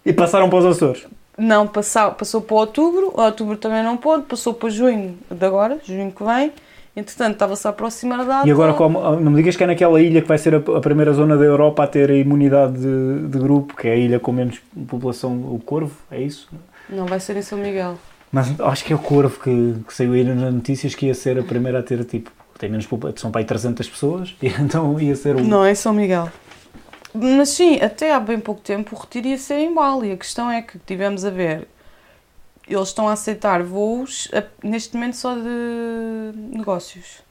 E 0.06 0.12
passaram 0.12 0.50
para 0.50 0.60
os 0.60 0.66
Açores? 0.66 1.08
Não, 1.38 1.66
passou, 1.66 2.12
passou 2.12 2.42
para 2.42 2.56
outubro, 2.58 3.14
outubro 3.16 3.58
também 3.58 3.84
não 3.84 3.96
pôde, 3.96 4.24
passou 4.24 4.54
para 4.54 4.70
junho 4.70 5.18
de 5.30 5.46
agora, 5.46 5.80
junho 5.84 6.12
que 6.12 6.24
vem, 6.24 6.52
entretanto 6.96 7.34
estava-se 7.34 7.66
a 7.66 7.70
aproximar 7.70 8.20
a 8.20 8.24
data. 8.24 8.48
E 8.48 8.52
agora, 8.52 8.74
como, 8.74 9.00
não 9.00 9.32
me 9.32 9.38
digas 9.38 9.56
que 9.56 9.64
é 9.64 9.68
naquela 9.68 10.02
ilha 10.02 10.22
que 10.22 10.28
vai 10.28 10.38
ser 10.38 10.56
a, 10.56 10.58
a 10.58 10.82
primeira 10.82 11.14
zona 11.14 11.38
da 11.38 11.46
Europa 11.46 11.84
a 11.84 11.88
ter 11.88 12.12
a 12.12 12.16
imunidade 12.16 12.74
de, 12.74 13.28
de 13.28 13.40
grupo, 13.40 13.76
que 13.76 13.88
é 13.88 13.94
a 13.94 13.96
ilha 13.96 14.20
com 14.20 14.32
menos 14.34 14.62
população, 14.88 15.32
o 15.32 15.60
Corvo, 15.64 15.96
é 16.12 16.22
isso? 16.22 16.50
Não, 16.90 17.06
vai 17.06 17.20
ser 17.20 17.38
em 17.38 17.42
São 17.42 17.58
Miguel. 17.58 17.98
Mas 18.32 18.60
acho 18.60 18.86
que 18.86 18.94
é 18.94 18.96
o 18.96 19.00
Corvo 19.00 19.40
que, 19.40 19.76
que 19.86 19.94
saiu 19.94 20.14
aí 20.14 20.24
nas 20.24 20.54
notícias 20.54 20.96
que 20.96 21.08
ia 21.08 21.14
ser 21.14 21.38
a 21.38 21.44
primeira 21.44 21.80
a 21.80 21.84
ter 21.84 22.04
tipo. 22.06 22.32
Tem 22.58 22.70
menos 22.70 22.88
são 23.16 23.32
para 23.32 23.42
aí 23.42 23.46
300 23.46 23.90
pessoas 23.90 24.36
e 24.42 24.48
então 24.48 25.00
ia 25.00 25.16
ser 25.16 25.36
o. 25.36 25.44
Não, 25.44 25.66
é 25.66 25.74
São 25.76 25.94
Miguel. 25.94 26.30
Mas 27.14 27.50
sim, 27.50 27.82
até 27.82 28.14
há 28.14 28.20
bem 28.20 28.40
pouco 28.40 28.62
tempo 28.62 28.96
o 28.96 29.00
retiro 29.00 29.28
ia 29.28 29.38
ser 29.38 29.56
em 29.56 29.74
Bali. 29.74 30.12
A 30.12 30.18
questão 30.18 30.50
é 30.50 30.62
que 30.62 30.80
tivemos 30.80 31.26
a 31.26 31.30
ver. 31.30 31.68
Eles 32.68 32.88
estão 32.88 33.10
a 33.10 33.14
aceitar 33.14 33.64
voos 33.64 34.30
neste 34.64 34.96
momento 34.96 35.18
só 35.18 35.36
de 35.36 36.32
negócios. 36.56 37.22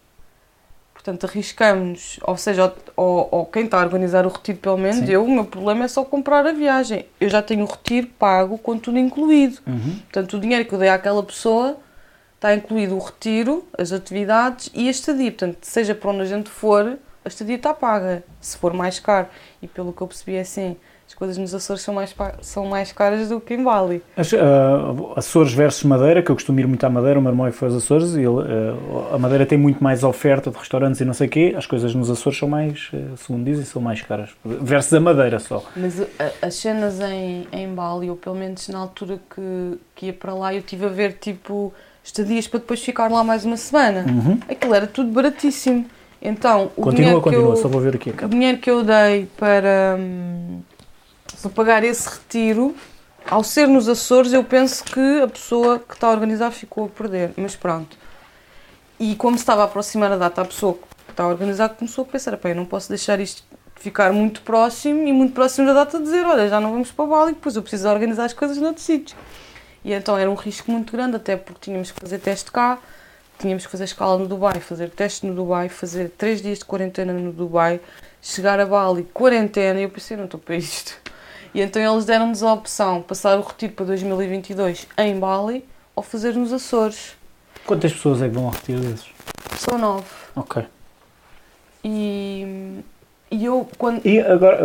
Portanto, 1.02 1.24
arriscamos, 1.24 2.20
ou 2.22 2.36
seja, 2.36 2.74
ou, 2.94 3.26
ou, 3.30 3.46
quem 3.46 3.64
está 3.64 3.80
a 3.80 3.82
organizar 3.82 4.26
o 4.26 4.28
retiro, 4.28 4.58
pelo 4.58 4.76
menos, 4.76 4.98
Sim. 4.98 5.10
eu, 5.10 5.24
o 5.24 5.30
meu 5.30 5.46
problema 5.46 5.86
é 5.86 5.88
só 5.88 6.04
comprar 6.04 6.46
a 6.46 6.52
viagem. 6.52 7.06
Eu 7.18 7.30
já 7.30 7.40
tenho 7.40 7.64
o 7.64 7.66
retiro 7.66 8.06
pago 8.18 8.58
com 8.58 8.78
tudo 8.78 8.98
incluído. 8.98 9.60
Uhum. 9.66 9.98
Portanto, 10.00 10.36
o 10.36 10.40
dinheiro 10.40 10.66
que 10.66 10.74
eu 10.74 10.78
dei 10.78 10.90
àquela 10.90 11.22
pessoa 11.22 11.78
está 12.34 12.54
incluído 12.54 12.96
o 12.96 12.98
retiro, 12.98 13.66
as 13.78 13.92
atividades 13.92 14.70
e 14.74 14.88
a 14.88 14.90
estadia. 14.90 15.30
Portanto, 15.30 15.56
seja 15.62 15.94
para 15.94 16.10
onde 16.10 16.20
a 16.20 16.26
gente 16.26 16.50
for, 16.50 16.98
a 17.24 17.28
estadia 17.28 17.56
está 17.56 17.72
paga, 17.72 18.22
se 18.38 18.58
for 18.58 18.74
mais 18.74 19.00
caro. 19.00 19.28
E 19.62 19.66
pelo 19.66 19.94
que 19.94 20.02
eu 20.02 20.06
percebi 20.06 20.36
é 20.36 20.40
assim, 20.40 20.72
as 20.72 20.76
coisas 21.20 21.36
nos 21.36 21.54
Açores 21.54 21.82
são 21.82 21.94
mais, 21.94 22.14
são 22.40 22.64
mais 22.64 22.92
caras 22.92 23.28
do 23.28 23.38
que 23.38 23.52
em 23.52 23.62
Bali. 23.62 24.02
As, 24.16 24.32
uh, 24.32 24.38
Açores 25.14 25.52
versus 25.52 25.84
Madeira, 25.84 26.22
que 26.22 26.30
eu 26.30 26.34
costumo 26.34 26.58
ir 26.58 26.66
muito 26.66 26.82
à 26.82 26.88
Madeira, 26.88 27.18
o 27.18 27.22
meu 27.22 27.30
irmão 27.30 27.46
é 27.46 27.52
foi 27.52 27.68
aos 27.68 27.76
Açores, 27.76 28.14
e 28.14 28.20
ele, 28.20 28.28
uh, 28.28 29.14
a 29.14 29.18
Madeira 29.18 29.44
tem 29.44 29.58
muito 29.58 29.84
mais 29.84 30.02
oferta 30.02 30.50
de 30.50 30.56
restaurantes 30.56 30.98
e 30.98 31.04
não 31.04 31.12
sei 31.12 31.26
o 31.26 31.30
quê, 31.30 31.54
as 31.54 31.66
coisas 31.66 31.94
nos 31.94 32.10
Açores 32.10 32.38
são 32.38 32.48
mais, 32.48 32.88
uh, 32.94 33.18
segundo 33.18 33.44
dizem, 33.44 33.66
são 33.66 33.82
mais 33.82 34.00
caras, 34.00 34.30
versus 34.42 34.94
a 34.94 35.00
Madeira 35.00 35.38
só. 35.38 35.62
Mas 35.76 36.02
as 36.40 36.54
cenas 36.54 36.98
em, 37.00 37.46
em 37.52 37.68
Bali, 37.74 38.08
ou 38.08 38.16
pelo 38.16 38.36
menos 38.36 38.66
na 38.68 38.78
altura 38.78 39.20
que, 39.34 39.78
que 39.94 40.06
ia 40.06 40.14
para 40.14 40.32
lá, 40.32 40.54
eu 40.54 40.62
tive 40.62 40.86
a 40.86 40.88
ver 40.88 41.18
tipo 41.20 41.70
estadias 42.02 42.48
para 42.48 42.60
depois 42.60 42.82
ficar 42.82 43.10
lá 43.10 43.22
mais 43.22 43.44
uma 43.44 43.58
semana. 43.58 44.06
Uhum. 44.08 44.40
Aquilo 44.48 44.74
era 44.74 44.86
tudo 44.86 45.12
baratíssimo. 45.12 45.84
Então, 46.22 46.70
o 46.76 46.82
continua, 46.82 46.94
dinheiro 46.94 47.20
continua, 47.20 47.50
eu, 47.50 47.56
só 47.56 47.68
vou 47.68 47.80
ver 47.80 47.94
aqui. 47.94 48.10
O 48.10 48.28
dinheiro 48.28 48.56
que 48.56 48.70
eu 48.70 48.82
dei 48.82 49.28
para... 49.36 49.98
Para 51.40 51.50
pagar 51.50 51.84
esse 51.84 52.08
retiro, 52.08 52.74
ao 53.26 53.42
ser 53.42 53.66
nos 53.66 53.88
Açores, 53.88 54.32
eu 54.32 54.44
penso 54.44 54.84
que 54.84 55.20
a 55.22 55.28
pessoa 55.28 55.78
que 55.78 55.94
está 55.94 56.08
a 56.08 56.10
organizar 56.10 56.50
ficou 56.50 56.86
a 56.86 56.88
perder. 56.88 57.32
Mas 57.36 57.56
pronto. 57.56 57.96
E 58.98 59.14
como 59.16 59.36
se 59.36 59.42
estava 59.42 59.62
a 59.62 59.64
aproximar 59.64 60.12
a 60.12 60.16
data, 60.16 60.42
a 60.42 60.44
pessoa 60.44 60.74
que 60.74 61.10
está 61.10 61.24
a 61.24 61.28
organizar 61.28 61.70
começou 61.70 62.02
a 62.02 62.06
pensar: 62.06 62.38
eu 62.44 62.54
não 62.54 62.66
posso 62.66 62.88
deixar 62.90 63.18
isto 63.20 63.42
ficar 63.76 64.12
muito 64.12 64.42
próximo 64.42 65.08
e 65.08 65.12
muito 65.12 65.32
próximo 65.32 65.66
da 65.66 65.72
data 65.72 65.98
dizer: 65.98 66.26
olha, 66.26 66.48
já 66.48 66.60
não 66.60 66.72
vamos 66.72 66.92
para 66.92 67.04
o 67.04 67.08
Bali, 67.08 67.32
depois 67.32 67.56
eu 67.56 67.62
preciso 67.62 67.88
organizar 67.88 68.26
as 68.26 68.34
coisas 68.34 68.58
noutro 68.58 68.82
sítio. 68.82 69.16
E 69.82 69.94
então 69.94 70.18
era 70.18 70.30
um 70.30 70.34
risco 70.34 70.70
muito 70.70 70.92
grande, 70.92 71.16
até 71.16 71.36
porque 71.36 71.60
tínhamos 71.62 71.90
que 71.90 71.98
fazer 71.98 72.18
teste 72.18 72.52
cá, 72.52 72.78
tínhamos 73.38 73.64
que 73.64 73.72
fazer 73.72 73.84
escala 73.84 74.18
no 74.18 74.28
Dubai, 74.28 74.60
fazer 74.60 74.90
teste 74.90 75.24
no 75.24 75.34
Dubai, 75.34 75.70
fazer 75.70 76.10
três 76.10 76.42
dias 76.42 76.58
de 76.58 76.66
quarentena 76.66 77.14
no 77.14 77.32
Dubai, 77.32 77.80
chegar 78.20 78.60
a 78.60 78.66
Bali, 78.66 79.04
quarentena, 79.14 79.80
e 79.80 79.84
eu 79.84 79.88
pensei: 79.88 80.18
não 80.18 80.26
estou 80.26 80.38
para 80.38 80.56
isto. 80.56 81.09
E 81.52 81.60
então 81.60 81.82
eles 81.82 82.04
deram-nos 82.04 82.42
a 82.42 82.52
opção 82.52 83.02
passar 83.02 83.38
o 83.38 83.42
retiro 83.42 83.72
para 83.72 83.86
2022 83.86 84.86
em 84.98 85.18
Bali 85.18 85.64
ou 85.96 86.02
fazer 86.02 86.34
nos 86.34 86.52
Açores. 86.52 87.16
Quantas 87.66 87.92
pessoas 87.92 88.22
é 88.22 88.28
que 88.28 88.34
vão 88.34 88.46
ao 88.46 88.50
retiro 88.50 88.80
desses? 88.80 89.08
São 89.56 89.76
nove. 89.76 90.04
Ok. 90.36 90.64
E, 91.84 92.80
e 93.30 93.44
eu 93.44 93.68
quando. 93.76 94.04
E 94.06 94.20
agora, 94.20 94.60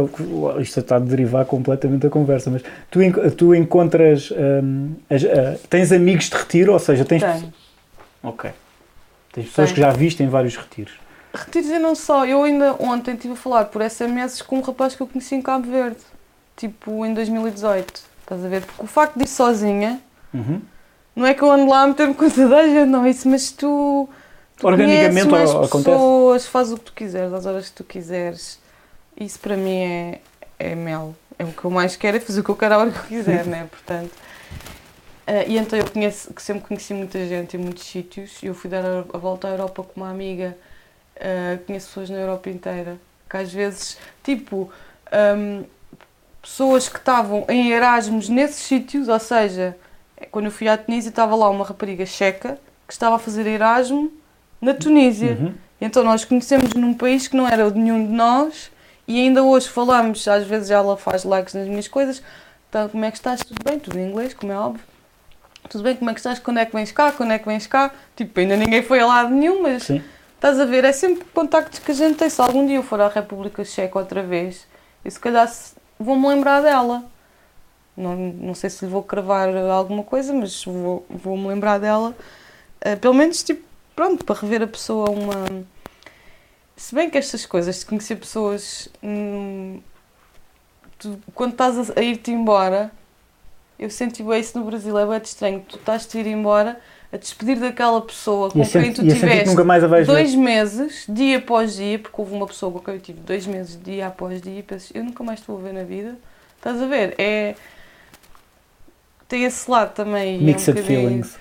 isto 0.62 0.80
está 0.80 0.98
a 0.98 1.00
derivar 1.00 1.46
completamente 1.46 2.02
da 2.02 2.10
conversa, 2.10 2.50
mas 2.50 2.62
tu, 2.92 3.00
tu 3.32 3.56
encontras. 3.56 4.32
Um, 4.32 4.96
as, 5.10 5.24
uh, 5.24 5.68
tens 5.70 5.92
amigos 5.92 6.30
de 6.30 6.36
retiro, 6.36 6.74
ou 6.74 6.80
seja, 6.80 7.04
tens. 7.04 7.24
Tenho. 7.24 7.54
Ok. 8.22 8.52
Tens 9.34 9.48
pessoas 9.48 9.72
Tenho. 9.72 9.76
que 9.76 9.82
já 9.82 9.92
viste 9.92 10.24
em 10.24 10.28
vários 10.28 10.56
retiros. 10.56 10.94
Retiros 11.34 11.70
e 11.70 11.80
não 11.80 11.96
só. 11.96 12.26
Eu 12.26 12.44
ainda 12.44 12.76
ontem 12.80 13.16
estive 13.16 13.34
a 13.34 13.38
falar 13.38 13.66
por 13.66 13.82
SMS 13.90 14.42
com 14.42 14.58
um 14.58 14.62
rapaz 14.62 14.96
que 14.96 15.02
eu 15.02 15.08
conheci 15.08 15.36
em 15.36 15.42
Cabo 15.42 15.70
Verde 15.70 15.98
tipo 16.56 17.06
em 17.06 17.14
2018. 17.14 18.04
Estás 18.22 18.44
a 18.44 18.48
ver? 18.48 18.64
Porque 18.64 18.84
o 18.84 18.88
facto 18.88 19.18
de 19.18 19.24
ir 19.24 19.28
sozinha, 19.28 20.02
uhum. 20.34 20.62
não 21.16 21.26
é 21.26 21.34
que 21.34 21.42
eu 21.44 21.52
ando 21.52 21.70
lá 21.70 21.82
a 21.82 21.88
meter-me 21.88 22.14
com 22.14 22.30
toda 22.30 22.58
a 22.58 22.64
gente, 22.64 22.90
não 22.90 23.06
é 23.06 23.10
isso, 23.10 23.30
mas 23.30 23.52
tu. 23.52 24.10
tu 24.58 24.68
Organicamente 24.68 25.28
mais 25.28 25.54
pessoas, 25.54 26.48
faz 26.48 26.72
o 26.72 26.78
que 26.78 26.86
tu 26.86 26.94
quiseres, 26.94 27.34
às 27.34 27.46
horas 27.46 27.70
que 27.70 27.76
tu 27.76 27.84
quiseres. 27.84 28.60
Isso 29.16 29.40
para 29.40 29.56
mim 29.56 29.78
é, 29.78 30.22
é 30.58 30.76
mel. 30.76 31.16
É 31.38 31.44
o 31.44 31.52
que 31.52 31.66
eu 31.66 31.70
mais 31.70 31.96
quero, 31.96 32.18
é 32.18 32.20
fazer 32.20 32.40
o 32.40 32.44
que 32.44 32.50
eu 32.50 32.56
quero 32.56 32.76
a 32.76 32.78
hora 32.80 32.92
que 32.92 32.98
eu 32.98 33.04
quiser, 33.04 33.46
né? 33.48 33.68
Portanto. 33.70 34.12
Uh, 35.28 35.42
e 35.48 35.58
então 35.58 35.78
eu 35.78 35.90
conheço, 35.90 36.32
que 36.34 36.42
sempre 36.42 36.68
conheci 36.68 36.94
muita 36.94 37.26
gente 37.28 37.58
em 37.58 37.60
muitos 37.60 37.84
sítios. 37.84 38.42
Eu 38.44 38.54
fui 38.54 38.70
dar 38.70 38.86
a, 38.86 39.00
a 39.14 39.18
volta 39.18 39.48
à 39.48 39.52
Europa 39.52 39.84
com 39.84 40.02
uma 40.02 40.10
amiga, 40.10 40.56
uh, 41.18 41.64
conheço 41.66 41.88
pessoas 41.88 42.10
na 42.10 42.18
Europa 42.18 42.50
inteira, 42.50 42.98
que 43.30 43.38
às 43.38 43.52
vezes, 43.52 43.98
tipo, 44.24 44.72
um, 45.38 45.64
pessoas 46.46 46.88
que 46.88 47.00
estavam 47.00 47.44
em 47.50 47.72
Erasmus 47.72 48.30
nesses 48.30 48.64
sítios, 48.64 49.08
ou 49.08 49.20
seja, 49.20 49.76
quando 50.30 50.46
eu 50.46 50.52
fui 50.52 50.68
à 50.68 50.78
Tunísia 50.78 51.10
estava 51.10 51.36
lá 51.36 51.50
uma 51.50 51.66
rapariga 51.66 52.06
checa 52.06 52.60
que 52.88 52.94
estava 52.94 53.16
a 53.16 53.20
fazer 53.20 53.48
Erasmus 53.48 54.12
na 54.62 54.76
Tunísia. 54.76 55.38
Uhum. 55.42 55.56
Então 55.82 56.04
nós 56.04 56.24
conhecemos 56.24 56.74
num 56.74 56.94
país 56.94 57.28
que 57.28 57.36
não 57.36 57.48
era 57.48 57.70
de 57.72 57.80
nenhum 57.80 58.06
de 58.06 58.14
nós 58.14 58.72
e 59.08 59.20
ainda 59.20 59.44
hoje 59.44 59.68
falamos, 59.68 60.28
às 60.28 60.46
vezes 60.46 60.70
ela 60.70 60.96
faz 60.96 61.24
likes 61.24 61.56
nas 61.56 61.68
minhas 61.68 61.88
coisas, 61.88 62.22
então 62.70 62.88
como 62.90 63.04
é 63.04 63.10
que 63.10 63.18
estás? 63.18 63.42
Tudo 63.44 63.64
bem? 63.64 63.80
Tudo 63.80 63.98
em 63.98 64.08
inglês, 64.08 64.36
como 64.36 64.52
é 64.52 64.58
óbvio. 64.58 64.84
Tudo 65.68 65.84
bem, 65.84 65.96
como 65.96 66.12
é 66.12 66.14
que 66.14 66.20
estás? 66.20 66.38
Quando 66.38 66.60
é 66.60 66.66
que 66.66 66.76
vens 66.76 66.92
cá? 66.92 67.12
Quando 67.12 67.34
é 67.34 67.40
que 67.40 67.46
vens 67.46 67.66
cá? 67.66 67.92
Tipo, 68.16 68.40
ainda 68.40 68.56
ninguém 68.56 68.84
foi 68.84 69.00
a 69.00 69.08
lado 69.08 69.34
nenhum, 69.34 69.64
mas 69.64 69.84
Sim. 69.84 70.04
estás 70.36 70.60
a 70.60 70.66
ver, 70.66 70.84
é 70.84 70.92
sempre 70.92 71.26
contactos 71.34 71.80
que 71.80 71.92
a 71.92 71.96
gente 71.96 72.18
tem. 72.18 72.30
Se 72.30 72.40
algum 72.40 72.68
dia 72.68 72.76
eu 72.76 72.84
for 72.84 73.02
à 73.02 73.08
República 73.08 73.66
Checa 73.66 73.98
outra 73.98 74.22
vez, 74.22 74.68
e 75.04 75.10
se 75.10 75.20
calhar 75.20 75.48
vou-me 76.00 76.28
lembrar 76.28 76.62
dela. 76.62 77.04
Não, 77.96 78.16
não 78.16 78.54
sei 78.54 78.70
se 78.70 78.86
lhe 78.86 78.92
vou 78.92 79.04
cravar 79.04 79.56
alguma 79.56 80.04
coisa, 80.04 80.34
mas 80.34 80.64
vou, 80.66 81.06
vou-me 81.10 81.48
lembrar 81.48 81.80
dela. 81.80 82.16
Uh, 82.86 82.98
pelo 83.00 83.14
menos, 83.14 83.42
tipo, 83.44 83.64
pronto, 83.96 84.26
para 84.26 84.40
rever 84.40 84.62
a 84.64 84.68
pessoa 84.68 85.10
uma... 85.10 85.66
Se 86.76 86.94
bem 86.94 87.10
que 87.10 87.18
estas 87.18 87.46
coisas, 87.46 87.80
de 87.80 87.86
conhecer 87.86 88.18
pessoas... 88.18 88.90
Hum, 89.02 89.80
tu, 91.00 91.18
quando 91.34 91.54
estás 91.54 91.90
a, 91.90 92.00
a 92.00 92.04
ir-te 92.04 92.32
embora, 92.32 92.92
eu 93.80 93.90
senti 93.90 94.22
bem 94.24 94.42
isso 94.42 94.60
no 94.60 94.66
Brasil, 94.66 94.98
é 94.98 95.06
bem 95.06 95.22
estranho. 95.24 95.66
Tu 95.68 95.78
estás-te 95.78 96.18
a 96.18 96.22
ir 96.22 96.28
embora 96.28 96.80
a 97.16 97.18
despedir 97.18 97.58
daquela 97.60 98.02
pessoa 98.02 98.52
com 98.52 98.62
quem 98.66 98.92
tu 98.94 99.02
tiveste 99.02 99.56
dois 100.06 100.34
ver. 100.34 100.38
meses, 100.38 101.06
dia 101.08 101.38
após 101.38 101.76
dia, 101.76 101.98
porque 101.98 102.20
houve 102.20 102.34
uma 102.34 102.46
pessoa 102.46 102.72
com 102.72 102.80
quem 102.80 102.94
eu 102.96 103.00
tive 103.00 103.20
dois 103.22 103.48
meses, 103.48 103.80
dia 103.82 104.08
após 104.08 104.42
dia, 104.42 104.60
e 104.60 104.64
pensas, 104.64 104.92
eu 104.94 105.04
nunca 105.04 105.24
mais 105.24 105.40
te 105.40 105.48
vou 105.48 105.58
ver 105.58 105.74
na 105.74 105.84
vida. 105.84 106.16
Estás 106.58 106.82
a 106.82 106.86
ver? 106.86 107.16
É. 107.18 107.56
Tem 109.28 109.44
esse 109.46 109.70
lado 109.72 109.94
também. 109.94 110.42
Mixed 110.42 110.78
é 110.78 110.82
um 110.82 110.84
feelings. 110.84 111.38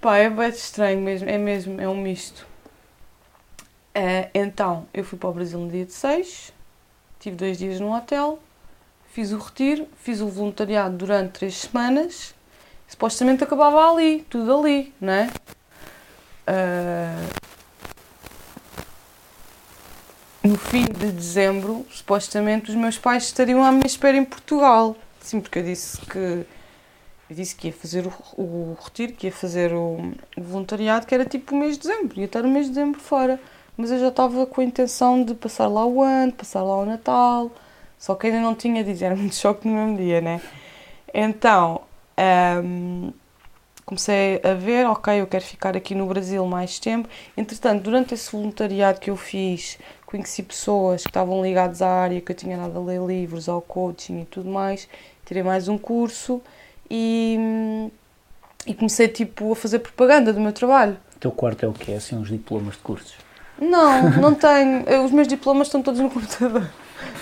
Pá, 0.00 0.16
é 0.16 0.30
bem 0.30 0.48
estranho 0.48 1.00
mesmo, 1.00 1.28
é 1.28 1.36
mesmo, 1.36 1.80
é 1.80 1.88
um 1.88 1.96
misto. 1.96 2.46
Eh, 3.94 4.30
então, 4.32 4.86
eu 4.94 5.04
fui 5.04 5.18
para 5.18 5.28
o 5.28 5.32
Brasil 5.32 5.58
no 5.58 5.68
dia 5.68 5.84
de 5.84 5.92
6, 5.92 6.52
tive 7.18 7.36
dois 7.36 7.58
dias 7.58 7.80
no 7.80 7.94
hotel, 7.94 8.38
fiz 9.12 9.32
o 9.32 9.38
retiro, 9.38 9.88
fiz 9.96 10.20
o 10.20 10.28
voluntariado 10.28 10.96
durante 10.96 11.32
três 11.32 11.56
semanas, 11.56 12.34
supostamente 12.90 13.44
acabava 13.44 13.88
ali, 13.88 14.26
tudo 14.28 14.58
ali, 14.58 14.92
não 15.00 15.12
é? 15.12 15.30
Eh, 16.46 17.26
no 20.42 20.58
fim 20.58 20.84
de 20.84 21.12
dezembro, 21.12 21.86
supostamente 21.90 22.70
os 22.70 22.76
meus 22.76 22.98
pais 22.98 23.24
estariam 23.24 23.64
à 23.64 23.70
minha 23.70 23.86
espera 23.86 24.16
em 24.16 24.24
Portugal. 24.24 24.96
Sim, 25.20 25.40
porque 25.40 25.60
eu 25.60 25.62
disse 25.62 26.00
que 26.00 26.18
eu 26.18 27.36
disse 27.36 27.54
que 27.54 27.68
ia 27.68 27.72
fazer 27.72 28.06
o, 28.08 28.12
o 28.36 28.76
retiro, 28.82 29.12
que 29.12 29.28
ia 29.28 29.32
fazer 29.32 29.72
o, 29.72 30.12
o 30.36 30.42
voluntariado, 30.42 31.06
que 31.06 31.14
era 31.14 31.24
tipo 31.24 31.54
o 31.54 31.58
mês 31.58 31.78
de 31.78 31.86
dezembro, 31.86 32.18
ia 32.18 32.24
estar 32.24 32.44
o 32.44 32.48
mês 32.48 32.66
de 32.66 32.72
dezembro 32.72 33.00
fora. 33.00 33.40
Mas 33.76 33.92
eu 33.92 34.00
já 34.00 34.08
estava 34.08 34.44
com 34.46 34.60
a 34.60 34.64
intenção 34.64 35.22
de 35.22 35.34
passar 35.34 35.68
lá 35.68 35.86
o 35.86 36.02
ano, 36.02 36.32
passar 36.32 36.62
lá 36.64 36.76
o 36.76 36.84
Natal, 36.84 37.52
só 37.96 38.16
que 38.16 38.26
ainda 38.26 38.40
não 38.40 38.56
tinha 38.56 38.82
era 39.00 39.14
muito 39.14 39.36
choque 39.36 39.68
no 39.68 39.74
mesmo 39.74 39.96
dia, 39.96 40.20
né? 40.20 40.40
Então, 41.14 41.82
hum, 42.62 43.12
comecei 43.84 44.40
a 44.44 44.54
ver, 44.54 44.86
ok, 44.86 45.20
eu 45.20 45.26
quero 45.26 45.44
ficar 45.44 45.76
aqui 45.76 45.94
no 45.94 46.06
Brasil 46.06 46.44
mais 46.46 46.78
tempo. 46.78 47.08
Entretanto, 47.36 47.82
durante 47.82 48.14
esse 48.14 48.30
voluntariado 48.30 49.00
que 49.00 49.10
eu 49.10 49.16
fiz, 49.16 49.78
conheci 50.06 50.42
pessoas 50.42 51.02
que 51.02 51.08
estavam 51.08 51.42
ligadas 51.42 51.82
à 51.82 51.88
área, 51.88 52.20
que 52.20 52.30
eu 52.30 52.36
tinha 52.36 52.56
dado 52.56 52.78
a 52.78 52.82
ler 52.82 53.00
livros, 53.00 53.48
ao 53.48 53.60
coaching 53.60 54.22
e 54.22 54.24
tudo 54.24 54.48
mais. 54.48 54.88
Tirei 55.24 55.42
mais 55.42 55.68
um 55.68 55.76
curso 55.76 56.40
e, 56.90 57.90
e 58.66 58.74
comecei 58.74 59.08
tipo 59.08 59.52
a 59.52 59.56
fazer 59.56 59.80
propaganda 59.80 60.32
do 60.32 60.40
meu 60.40 60.52
trabalho. 60.52 60.96
O 61.16 61.18
teu 61.18 61.32
quarto 61.32 61.64
é 61.64 61.68
o 61.68 61.72
quê? 61.72 61.92
É 61.92 61.96
assim 61.96 62.16
uns 62.16 62.28
diplomas 62.28 62.74
de 62.74 62.80
cursos? 62.80 63.14
Não, 63.60 64.10
não 64.20 64.34
tenho. 64.34 65.04
Os 65.04 65.10
meus 65.10 65.28
diplomas 65.28 65.66
estão 65.66 65.82
todos 65.82 66.00
no 66.00 66.10
computador. 66.10 66.68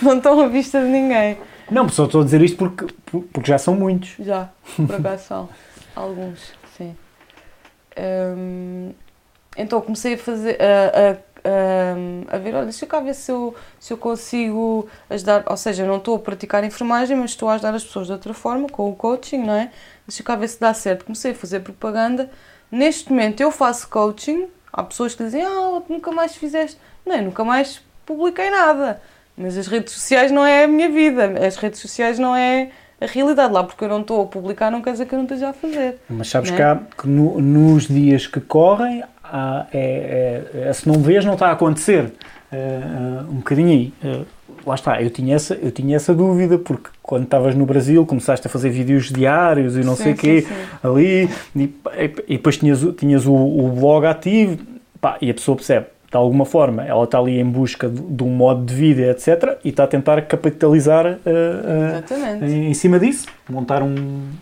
Não 0.02 0.16
estão 0.18 0.40
à 0.40 0.48
vista 0.48 0.80
de 0.80 0.86
ninguém. 0.86 1.38
Não, 1.70 1.88
só 1.88 2.06
estou 2.06 2.22
a 2.22 2.24
dizer 2.24 2.40
isto 2.42 2.56
porque, 2.56 2.86
porque 3.32 3.48
já 3.48 3.58
são 3.58 3.74
muitos. 3.74 4.14
Já, 4.18 4.48
por 4.76 4.94
acaso 4.94 5.24
são. 5.24 5.48
Alguns, 5.94 6.52
sim. 6.76 6.96
Hum, 7.98 8.92
então 9.56 9.80
comecei 9.80 10.14
a 10.14 10.18
fazer. 10.18 10.56
A, 10.60 11.10
a, 11.10 11.28
a, 12.30 12.36
a 12.36 12.38
ver, 12.38 12.54
olha, 12.54 12.64
deixa 12.64 12.86
cá 12.86 13.00
ver 13.00 13.14
se 13.14 13.30
eu, 13.30 13.54
se 13.78 13.92
eu 13.92 13.96
consigo 13.96 14.88
ajudar. 15.10 15.44
Ou 15.46 15.56
seja, 15.56 15.82
eu 15.82 15.86
não 15.88 15.96
estou 15.96 16.16
a 16.16 16.18
praticar 16.18 16.64
enfermagem, 16.64 17.16
mas 17.16 17.30
estou 17.30 17.48
a 17.48 17.54
ajudar 17.54 17.74
as 17.74 17.84
pessoas 17.84 18.06
de 18.06 18.12
outra 18.12 18.32
forma, 18.32 18.68
com 18.68 18.88
o 18.88 18.94
coaching, 18.94 19.38
não 19.38 19.54
é? 19.54 19.70
Deixa 20.06 20.22
cá 20.22 20.36
ver 20.36 20.48
se 20.48 20.60
dá 20.60 20.72
certo. 20.72 21.04
Comecei 21.04 21.32
a 21.32 21.34
fazer 21.34 21.60
propaganda. 21.60 22.30
Neste 22.70 23.10
momento 23.10 23.40
eu 23.40 23.50
faço 23.50 23.88
coaching. 23.88 24.48
Há 24.72 24.82
pessoas 24.82 25.14
que 25.14 25.24
dizem, 25.24 25.42
ah, 25.42 25.82
nunca 25.88 26.12
mais 26.12 26.36
fizeste. 26.36 26.78
Não, 27.04 27.16
eu 27.16 27.22
nunca 27.24 27.42
mais 27.42 27.82
publiquei 28.06 28.50
nada. 28.50 29.02
Mas 29.38 29.56
as 29.56 29.66
redes 29.68 29.92
sociais 29.92 30.32
não 30.32 30.44
é 30.44 30.64
a 30.64 30.68
minha 30.68 30.88
vida. 30.88 31.46
As 31.46 31.56
redes 31.56 31.80
sociais 31.80 32.18
não 32.18 32.34
é 32.34 32.70
a 33.00 33.06
realidade. 33.06 33.52
Lá 33.52 33.62
porque 33.62 33.84
eu 33.84 33.88
não 33.88 34.00
estou 34.00 34.22
a 34.22 34.26
publicar 34.26 34.70
não 34.70 34.82
quer 34.82 34.92
dizer 34.92 35.06
que 35.06 35.14
eu 35.14 35.18
não 35.18 35.24
esteja 35.26 35.50
a 35.50 35.52
fazer. 35.52 35.96
Mas 36.10 36.28
sabes 36.28 36.50
Né? 36.50 36.80
que, 37.00 37.08
no- 37.08 37.40
nos 37.40 37.86
dias 37.86 38.26
que 38.26 38.40
correm, 38.40 39.04
há- 39.22 39.66
é, 39.72 40.42
é- 40.64 40.68
é- 40.68 40.72
se 40.72 40.88
não 40.88 41.00
vês, 41.00 41.24
não 41.24 41.34
está 41.34 41.48
a 41.48 41.52
acontecer. 41.52 42.12
É, 42.50 42.56
é, 42.56 43.22
um 43.30 43.36
bocadinho 43.36 43.68
aí. 43.68 43.92
É, 44.02 44.20
lá 44.66 44.74
está, 44.74 45.00
eu 45.02 45.10
tinha, 45.10 45.36
essa, 45.36 45.54
eu 45.54 45.70
tinha 45.70 45.94
essa 45.96 46.14
dúvida, 46.14 46.58
porque 46.58 46.88
quando 47.02 47.24
estavas 47.24 47.54
no 47.54 47.64
Brasil 47.66 48.04
começaste 48.06 48.46
a 48.46 48.50
fazer 48.50 48.70
vídeos 48.70 49.10
diários 49.12 49.76
e 49.76 49.80
não 49.84 49.94
Sim, 49.94 50.02
sei 50.04 50.12
o 50.12 50.16
quê, 50.16 50.40
sim. 50.42 50.54
ali, 50.82 51.28
e, 51.54 51.74
e 52.26 52.36
depois 52.38 52.56
tinhas, 52.56 52.82
o- 52.82 52.92
tinhas 52.92 53.26
o, 53.26 53.34
o 53.34 53.68
blog 53.68 54.06
ativo, 54.06 54.58
pá, 55.00 55.18
e 55.20 55.30
a 55.30 55.34
pessoa 55.34 55.56
percebe, 55.56 55.86
de 56.10 56.16
alguma 56.16 56.46
forma, 56.46 56.84
ela 56.84 57.04
está 57.04 57.18
ali 57.18 57.38
em 57.38 57.44
busca 57.44 57.86
de, 57.88 58.00
de 58.00 58.24
um 58.24 58.30
modo 58.30 58.64
de 58.64 58.74
vida, 58.74 59.02
etc., 59.10 59.58
e 59.62 59.68
está 59.68 59.84
a 59.84 59.86
tentar 59.86 60.22
capitalizar 60.22 61.06
eh, 61.06 61.98
Exatamente. 61.98 62.44
em, 62.46 62.70
em 62.70 62.74
cima 62.74 62.98
disso, 62.98 63.26
montar 63.48 63.82
um, 63.82 63.94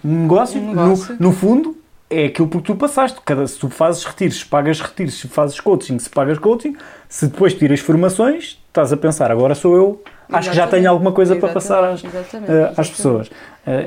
um 0.05 0.23
negócio. 0.23 0.61
Um 0.61 0.69
negócio. 0.69 1.17
No, 1.19 1.29
no 1.29 1.33
fundo, 1.33 1.77
é 2.09 2.27
aquilo 2.27 2.47
por 2.47 2.63
que 2.63 2.69
tu 2.69 2.77
passaste. 2.77 3.21
Cada, 3.25 3.45
se 3.49 3.59
tu 3.59 3.69
fazes 3.69 4.05
retiros, 4.05 4.39
se 4.39 4.47
pagas 4.47 4.81
retiros, 4.81 5.15
se 5.19 5.27
fazes 5.27 5.59
coaching, 5.59 5.99
se 5.99 6.09
pagas 6.09 6.39
coaching, 6.39 6.77
se 7.09 7.27
depois 7.27 7.53
tiras 7.53 7.81
formações, 7.81 8.63
estás 8.69 8.93
a 8.93 8.97
pensar, 8.97 9.33
agora 9.33 9.57
sou 9.57 9.75
eu, 9.77 10.03
acho 10.29 10.51
que 10.51 10.55
já 10.57 10.63
Exatamente. 10.63 10.71
tenho 10.71 10.91
alguma 10.91 11.11
coisa 11.11 11.35
para 11.35 11.53
passar 11.53 11.83
às, 11.83 12.05
Exatamente, 12.05 12.53
eh, 12.53 12.63
às 12.63 12.71
exatamente. 12.71 12.93
pessoas. 12.93 13.31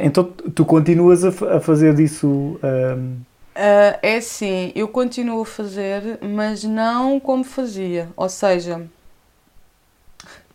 Então 0.02 0.26
tu 0.54 0.66
continuas 0.66 1.24
a, 1.24 1.56
a 1.56 1.60
fazer 1.62 1.94
disso. 1.96 2.60
Ah, 3.62 4.00
é 4.02 4.16
assim, 4.16 4.72
eu 4.74 4.88
continuo 4.88 5.42
a 5.42 5.46
fazer, 5.46 6.18
mas 6.22 6.64
não 6.64 7.20
como 7.20 7.44
fazia. 7.44 8.08
Ou 8.16 8.30
seja, 8.30 8.82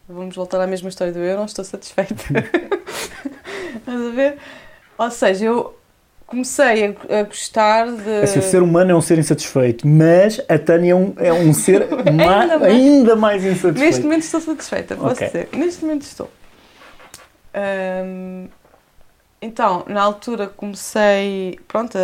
vamos 0.08 0.34
voltar 0.34 0.58
à 0.62 0.66
mesma 0.66 0.88
história 0.88 1.12
do 1.12 1.18
eu 1.18 1.36
não 1.36 1.44
estou 1.44 1.62
satisfeita. 1.66 2.14
Estás 3.76 4.00
a 4.00 4.10
ver? 4.10 4.38
Ou 4.96 5.10
seja, 5.10 5.44
eu 5.44 5.76
comecei 6.26 6.96
a, 7.10 7.18
a 7.20 7.22
gostar 7.24 7.92
de. 7.92 8.08
É 8.10 8.22
assim, 8.24 8.38
o 8.38 8.42
ser 8.42 8.62
humano 8.62 8.92
é 8.92 8.94
um 8.94 9.02
ser 9.02 9.18
insatisfeito, 9.18 9.86
mas 9.86 10.40
a 10.48 10.58
Tânia 10.58 10.92
é 10.92 10.94
um, 10.94 11.12
é 11.18 11.30
um 11.30 11.52
ser 11.52 11.86
Ainda 12.08 12.64
ainda, 12.64 13.16
mais. 13.16 13.42
mais 13.42 13.44
insatisfeito. 13.44 13.80
Neste 13.80 14.02
momento 14.02 14.22
estou 14.22 14.40
satisfeita, 14.40 14.96
posso 14.96 15.12
Ok. 15.22 15.26
dizer. 15.26 15.48
Neste 15.52 15.84
momento 15.84 16.02
estou. 16.04 16.30
Ahm, 17.52 18.48
então, 19.44 19.84
na 19.88 20.02
altura 20.02 20.46
comecei 20.48 21.58
pronto, 21.68 21.96
a, 21.98 22.00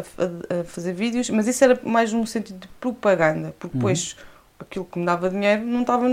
a- 0.00 0.60
a- 0.60 0.64
fazer 0.64 0.92
vídeos, 0.92 1.30
mas 1.30 1.46
isso 1.46 1.62
era 1.64 1.78
mais 1.84 2.12
num 2.12 2.26
sentido 2.26 2.58
de 2.60 2.68
propaganda, 2.80 3.54
porque 3.58 3.76
Uhum. 3.76 3.80
depois 3.80 4.16
aquilo 4.58 4.84
que 4.84 4.98
me 4.98 5.06
dava 5.06 5.30
dinheiro 5.30 5.64
não 5.64 5.82
estava 5.82 6.06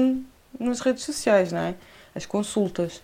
nas 0.60 0.80
redes 0.80 1.04
sociais, 1.04 1.52
não 1.52 1.60
é? 1.60 1.76
As 2.16 2.26
consultas. 2.26 3.02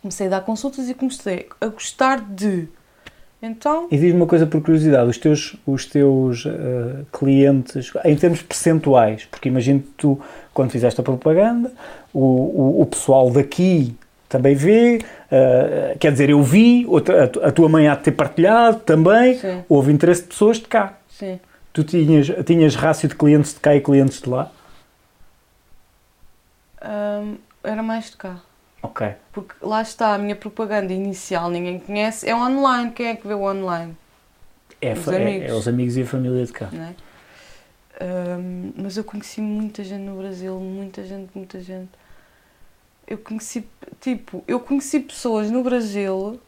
Comecei 0.00 0.26
a 0.26 0.30
dar 0.30 0.40
consultas 0.42 0.88
e 0.88 0.94
comecei 0.94 1.48
a 1.60 1.66
gostar 1.66 2.20
de. 2.20 2.68
Então, 3.42 3.88
E 3.90 3.98
diz-me 3.98 4.20
uma 4.20 4.26
coisa 4.26 4.46
por 4.46 4.62
curiosidade, 4.62 5.08
os 5.10 5.18
teus, 5.18 5.54
os 5.66 5.84
teus 5.84 6.46
eh, 6.46 7.04
clientes, 7.12 7.92
em 8.02 8.16
termos 8.16 8.40
percentuais, 8.40 9.26
porque 9.26 9.50
imagino 9.50 9.80
que 9.80 9.90
tu, 9.98 10.18
quando 10.54 10.70
fizeste 10.70 10.98
a 10.98 11.04
propaganda, 11.04 11.70
o, 12.12 12.20
o, 12.20 12.80
o 12.82 12.86
pessoal 12.86 13.30
daqui 13.30 13.94
também 14.30 14.54
vê, 14.54 14.98
eh, 15.36 15.96
quer 15.98 16.12
dizer, 16.12 16.30
eu 16.30 16.42
vi, 16.42 16.84
outra, 16.86 17.24
a, 17.24 17.28
tu- 17.28 17.42
a 17.44 17.50
tua 17.50 17.68
mãe 17.68 17.88
há 17.88 17.94
de 17.96 18.02
ter 18.04 18.12
partilhado 18.12 18.78
também, 18.80 19.36
sim, 19.38 19.64
houve 19.68 19.92
interesse 19.92 20.22
de 20.22 20.28
pessoas 20.28 20.58
de 20.58 20.66
cá. 20.68 20.94
sim. 21.08 21.40
Tu 21.72 21.82
tinhas, 21.82 22.28
tinhas 22.46 22.76
rácio 22.76 23.08
de 23.08 23.16
clientes 23.16 23.52
de 23.54 23.58
cá 23.58 23.74
e 23.74 23.80
clientes 23.80 24.22
de 24.22 24.28
lá? 24.30 24.48
Ahm, 26.80 27.36
era 27.62 27.82
mais 27.82 28.10
de 28.10 28.16
cá. 28.16 28.36
Ok. 28.82 29.08
Porque 29.32 29.54
lá 29.62 29.82
está, 29.82 30.14
a 30.14 30.18
minha 30.18 30.36
propaganda 30.36 30.92
inicial, 30.92 31.50
ninguém 31.50 31.78
conhece, 31.80 32.28
é 32.28 32.36
online. 32.36 32.90
Quem 32.92 33.06
é 33.08 33.16
que 33.16 33.26
vê 33.26 33.34
o 33.34 33.42
online? 33.42 33.96
É, 34.80 34.92
Os 34.92 35.08
é- 35.08 35.16
amigos. 35.16 35.50
é 35.50 35.52
os 35.54 35.66
amigos 35.66 35.96
e 35.96 36.02
a 36.02 36.06
família 36.06 36.44
de 36.46 36.52
cá. 36.52 36.68
É? 36.72 36.94
Ahm, 38.04 38.72
mas 38.76 38.96
eu 38.96 39.04
conheci 39.04 39.40
muita 39.40 39.82
gente 39.82 40.02
no 40.02 40.16
Brasil, 40.18 40.58
muita 40.60 41.02
gente, 41.04 41.30
muita 41.34 41.60
gente. 41.60 41.90
Eu 43.06 43.18
conheci, 43.18 43.66
tipo, 44.00 44.42
eu 44.48 44.58
conheci 44.60 45.00
pessoas 45.00 45.50
no 45.50 45.62
Brasil 45.62 46.40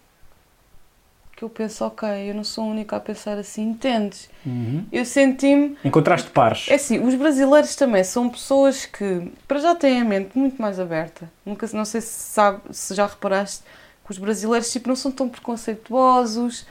que 1.36 1.44
eu 1.44 1.50
penso, 1.50 1.84
ok, 1.84 2.08
eu 2.30 2.34
não 2.34 2.42
sou 2.42 2.64
a 2.64 2.68
única 2.68 2.96
a 2.96 3.00
pensar 3.00 3.36
assim, 3.36 3.62
entendes? 3.68 4.30
Uhum. 4.44 4.86
Eu 4.90 5.04
senti-me 5.04 5.76
Encontraste 5.84 6.30
pares. 6.30 6.66
é 6.66 6.76
assim, 6.76 6.98
os 6.98 7.14
brasileiros 7.14 7.76
também 7.76 8.02
são 8.02 8.30
pessoas 8.30 8.86
que, 8.86 9.30
para 9.46 9.58
já 9.58 9.74
têm 9.74 10.00
a 10.00 10.04
mente 10.04 10.36
muito 10.36 10.60
mais 10.60 10.80
aberta. 10.80 11.30
Nunca, 11.44 11.68
não 11.74 11.84
sei 11.84 12.00
se 12.00 12.08
sabe, 12.08 12.62
se 12.70 12.94
já 12.94 13.06
reparaste 13.06 13.62
que 14.02 14.10
os 14.10 14.16
brasileiros 14.16 14.72
tipo, 14.72 14.88
não 14.88 14.96
são 14.96 15.12
tão 15.12 15.28
preconceituosos, 15.28 16.66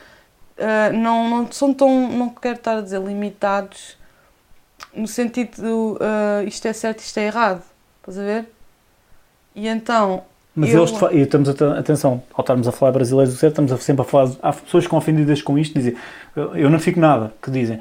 ah, 0.58 0.90
não, 0.92 1.30
não 1.30 1.52
são 1.52 1.72
tão, 1.72 2.10
não 2.10 2.30
quero 2.30 2.56
estar 2.56 2.78
a 2.78 2.82
dizer 2.82 3.00
limitados, 3.02 3.98
no 4.96 5.08
sentido 5.08 5.58
de 5.58 6.04
ah, 6.04 6.44
isto 6.44 6.66
é 6.68 6.74
certo, 6.74 7.00
isto 7.00 7.18
é 7.20 7.28
errado. 7.28 7.62
Estás 8.00 8.18
a 8.18 8.24
ver? 8.24 8.55
E 9.56 9.68
então, 9.68 10.24
Mas 10.58 10.70
Eu- 10.74 10.80
eles, 10.86 10.94
e 11.12 11.18
estamos 11.20 11.50
a, 11.50 11.80
atenção, 11.80 12.24
ao 12.34 12.42
estarmos 12.42 12.66
a 12.66 12.72
falar 12.72 12.94
brasileiros 12.94 13.34
do 13.34 13.38
certo, 13.38 13.52
estamos 13.54 13.72
a- 13.74 13.78
sempre 13.78 14.04
a 14.04 14.06
falar, 14.06 14.32
há 14.42 14.54
pessoas 14.54 14.84
que 14.84 14.88
ficam 14.88 14.98
ofendidas 14.98 15.42
com 15.42 15.58
isto, 15.58 15.74
dizem, 15.74 15.96
eu 16.34 16.56
eu 16.56 16.70
não 16.70 16.80
fico 16.80 16.98
nada, 16.98 17.34
que 17.42 17.52
dizem, 17.52 17.78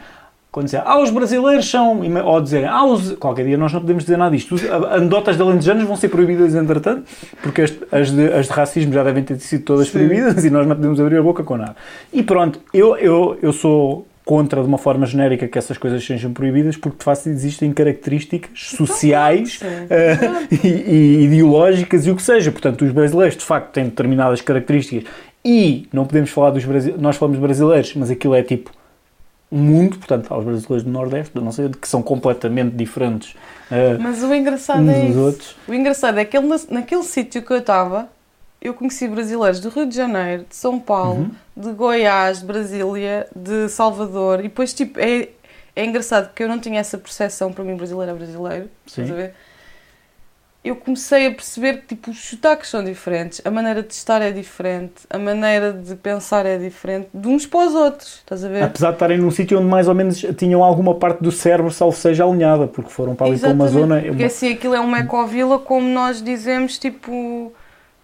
quando 0.50 0.64
dizem, 0.66 0.80
ah, 0.84 1.00
os 1.00 1.08
brasileiros 1.10 1.70
são, 1.70 2.00
ou 2.24 2.40
dizerem, 2.40 2.66
ah, 2.68 2.84
os, 2.84 3.12
qualquer 3.12 3.44
dia 3.44 3.56
nós 3.56 3.72
não 3.72 3.80
podemos 3.80 4.02
dizer 4.02 4.16
nada 4.16 4.34
disto, 4.36 4.56
anedotas 4.90 5.36
de 5.36 5.42
alentejanos 5.42 5.84
vão 5.84 5.94
ser 5.96 6.08
proibidas 6.08 6.52
entretanto, 6.56 7.04
porque 7.42 7.62
as, 7.62 7.72
as, 7.92 8.10
de, 8.10 8.26
as 8.32 8.46
de 8.46 8.52
racismo 8.52 8.92
já 8.92 9.04
devem 9.04 9.22
ter 9.22 9.38
sido 9.38 9.62
todas 9.64 9.86
Sim. 9.86 9.92
proibidas 9.92 10.44
e 10.44 10.50
nós 10.50 10.66
não 10.66 10.74
podemos 10.74 10.98
abrir 11.00 11.18
a 11.18 11.22
boca 11.22 11.44
com 11.44 11.56
nada. 11.56 11.76
E 12.12 12.24
pronto, 12.24 12.58
eu, 12.72 12.96
eu, 12.96 13.38
eu 13.40 13.52
sou 13.52 14.04
contra 14.24 14.62
de 14.62 14.66
uma 14.66 14.78
forma 14.78 15.04
genérica 15.04 15.46
que 15.46 15.58
essas 15.58 15.76
coisas 15.76 16.04
sejam 16.04 16.32
proibidas, 16.32 16.76
porque 16.76 16.98
de 16.98 17.04
facto 17.04 17.26
existem 17.26 17.72
características 17.72 18.70
sociais 18.70 19.58
sim. 19.58 19.66
eh, 19.90 20.18
e, 20.64 20.68
e 20.68 21.24
ideológicas 21.24 22.06
e 22.06 22.10
o 22.10 22.16
que 22.16 22.22
seja. 22.22 22.50
Portanto, 22.50 22.84
os 22.84 22.90
brasileiros 22.90 23.36
de 23.36 23.44
facto 23.44 23.72
têm 23.72 23.84
determinadas 23.84 24.40
características 24.40 25.04
e 25.44 25.86
não 25.92 26.06
podemos 26.06 26.30
falar 26.30 26.50
dos 26.50 26.64
brasileiros, 26.64 27.02
nós 27.02 27.16
falamos 27.16 27.38
brasileiros, 27.38 27.94
mas 27.94 28.10
aquilo 28.10 28.34
é 28.34 28.42
tipo 28.42 28.70
um 29.52 29.58
mundo, 29.58 29.98
portanto, 29.98 30.32
aos 30.32 30.42
brasileiros 30.42 30.82
do 30.82 30.90
Nordeste, 30.90 31.32
não 31.34 31.52
sei, 31.52 31.68
que 31.68 31.86
são 31.86 32.02
completamente 32.02 32.74
diferentes 32.74 33.34
uh, 33.70 34.00
Mas 34.00 34.22
o 34.22 34.34
engraçado 34.34 34.90
é 34.90 35.06
isso. 35.06 35.20
outros. 35.20 35.56
O 35.68 35.74
engraçado 35.74 36.18
é 36.18 36.24
que 36.24 36.36
ele, 36.36 36.48
naquele 36.70 37.02
sítio 37.02 37.42
que 37.42 37.52
eu 37.52 37.58
estava, 37.58 38.08
eu 38.64 38.74
conheci 38.74 39.06
brasileiros 39.06 39.60
do 39.60 39.68
Rio 39.68 39.86
de 39.86 39.94
Janeiro, 39.94 40.46
de 40.48 40.56
São 40.56 40.80
Paulo, 40.80 41.20
Uhum. 41.20 41.30
de 41.56 41.72
Goiás, 41.72 42.40
de 42.40 42.46
Brasília, 42.46 43.26
de 43.36 43.68
Salvador. 43.68 44.40
E 44.40 44.44
depois, 44.44 44.72
tipo, 44.72 44.98
é, 44.98 45.28
é 45.76 45.84
engraçado 45.84 46.28
porque 46.28 46.42
eu 46.42 46.48
não 46.48 46.58
tinha 46.58 46.80
essa 46.80 46.96
percepção, 46.98 47.52
para 47.52 47.62
mim, 47.62 47.76
brasileiro 47.76 48.12
é 48.12 48.14
brasileiro. 48.14 48.70
Estás 48.86 49.10
a 49.10 49.14
ver? 49.14 49.34
Eu 50.64 50.76
comecei 50.76 51.26
a 51.26 51.30
perceber 51.30 51.82
que, 51.82 51.88
tipo, 51.88 52.10
os 52.10 52.18
sotaques 52.24 52.70
são 52.70 52.82
diferentes, 52.82 53.38
a 53.44 53.50
maneira 53.50 53.82
de 53.82 53.92
estar 53.92 54.22
é 54.22 54.30
diferente, 54.32 54.94
a 55.10 55.18
maneira 55.18 55.70
de 55.74 55.94
pensar 55.94 56.46
é 56.46 56.56
diferente 56.56 57.10
de 57.12 57.28
uns 57.28 57.44
para 57.44 57.66
os 57.68 57.74
outros. 57.74 58.14
Estás 58.20 58.42
a 58.42 58.48
ver? 58.48 58.62
Apesar 58.62 58.88
de 58.88 58.94
estarem 58.94 59.18
num 59.18 59.30
sítio 59.30 59.58
onde 59.58 59.66
mais 59.68 59.88
ou 59.88 59.94
menos 59.94 60.24
tinham 60.38 60.64
alguma 60.64 60.94
parte 60.94 61.22
do 61.22 61.30
cérebro, 61.30 61.70
salvo 61.70 61.94
seja 61.94 62.24
alinhada, 62.24 62.66
porque 62.66 62.88
foram 62.90 63.14
para 63.14 63.26
ali 63.26 63.38
para 63.38 63.50
uma 63.52 63.66
Exatamente, 63.66 63.78
zona. 63.88 64.00
Porque 64.08 64.22
uma- 64.22 64.26
assim, 64.26 64.52
aquilo 64.54 64.74
é 64.74 64.80
uma 64.80 65.00
ecovila, 65.00 65.58
como 65.58 65.86
nós 65.86 66.22
dizemos, 66.22 66.78
tipo, 66.78 67.52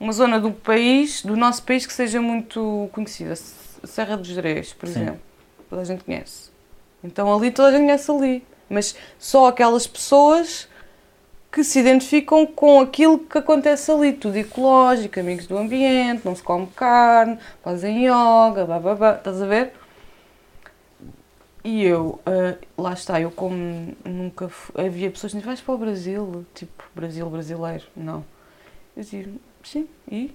uma 0.00 0.12
zona 0.12 0.40
do 0.40 0.50
país, 0.50 1.22
do 1.22 1.36
nosso 1.36 1.62
país, 1.62 1.86
que 1.86 1.92
seja 1.92 2.20
muito 2.20 2.88
conhecida. 2.92 3.36
Serra 3.36 4.16
dos 4.16 4.26
Jerez, 4.26 4.72
por 4.72 4.88
Sim. 4.88 5.02
exemplo. 5.02 5.20
Toda 5.68 5.82
a 5.82 5.84
gente 5.84 6.02
conhece. 6.02 6.50
Então 7.04 7.32
ali 7.32 7.50
toda 7.52 7.68
a 7.68 7.72
gente 7.72 7.82
conhece 7.84 8.10
ali. 8.10 8.44
Mas 8.68 8.96
só 9.18 9.48
aquelas 9.48 9.86
pessoas 9.86 10.68
que 11.52 11.64
se 11.64 11.80
identificam 11.80 12.46
com 12.46 12.80
aquilo 12.80 13.18
que 13.18 13.38
acontece 13.38 13.90
ali. 13.90 14.12
Tudo 14.12 14.36
ecológico, 14.36 15.18
amigos 15.20 15.46
do 15.46 15.58
ambiente, 15.58 16.22
não 16.24 16.34
se 16.34 16.42
come 16.42 16.66
carne, 16.76 17.38
fazem 17.62 18.04
yoga, 18.06 18.64
blá 18.64 18.78
blá 18.78 18.94
blá. 18.94 19.14
Estás 19.16 19.42
a 19.42 19.46
ver? 19.46 19.72
E 21.62 21.84
eu, 21.84 22.18
ah, 22.24 22.56
lá 22.78 22.92
está, 22.94 23.20
eu 23.20 23.30
como 23.30 23.94
nunca 24.04 24.48
fu- 24.48 24.72
havia 24.80 25.10
pessoas 25.10 25.32
que 25.32 25.38
diziam, 25.38 25.50
vais 25.50 25.60
para 25.60 25.74
o 25.74 25.78
Brasil, 25.78 26.46
tipo, 26.54 26.84
Brasil 26.94 27.28
brasileiro, 27.28 27.84
não. 27.94 28.24
Eu 28.96 29.02
dizia, 29.02 29.28
sim, 29.62 29.88
e? 30.10 30.32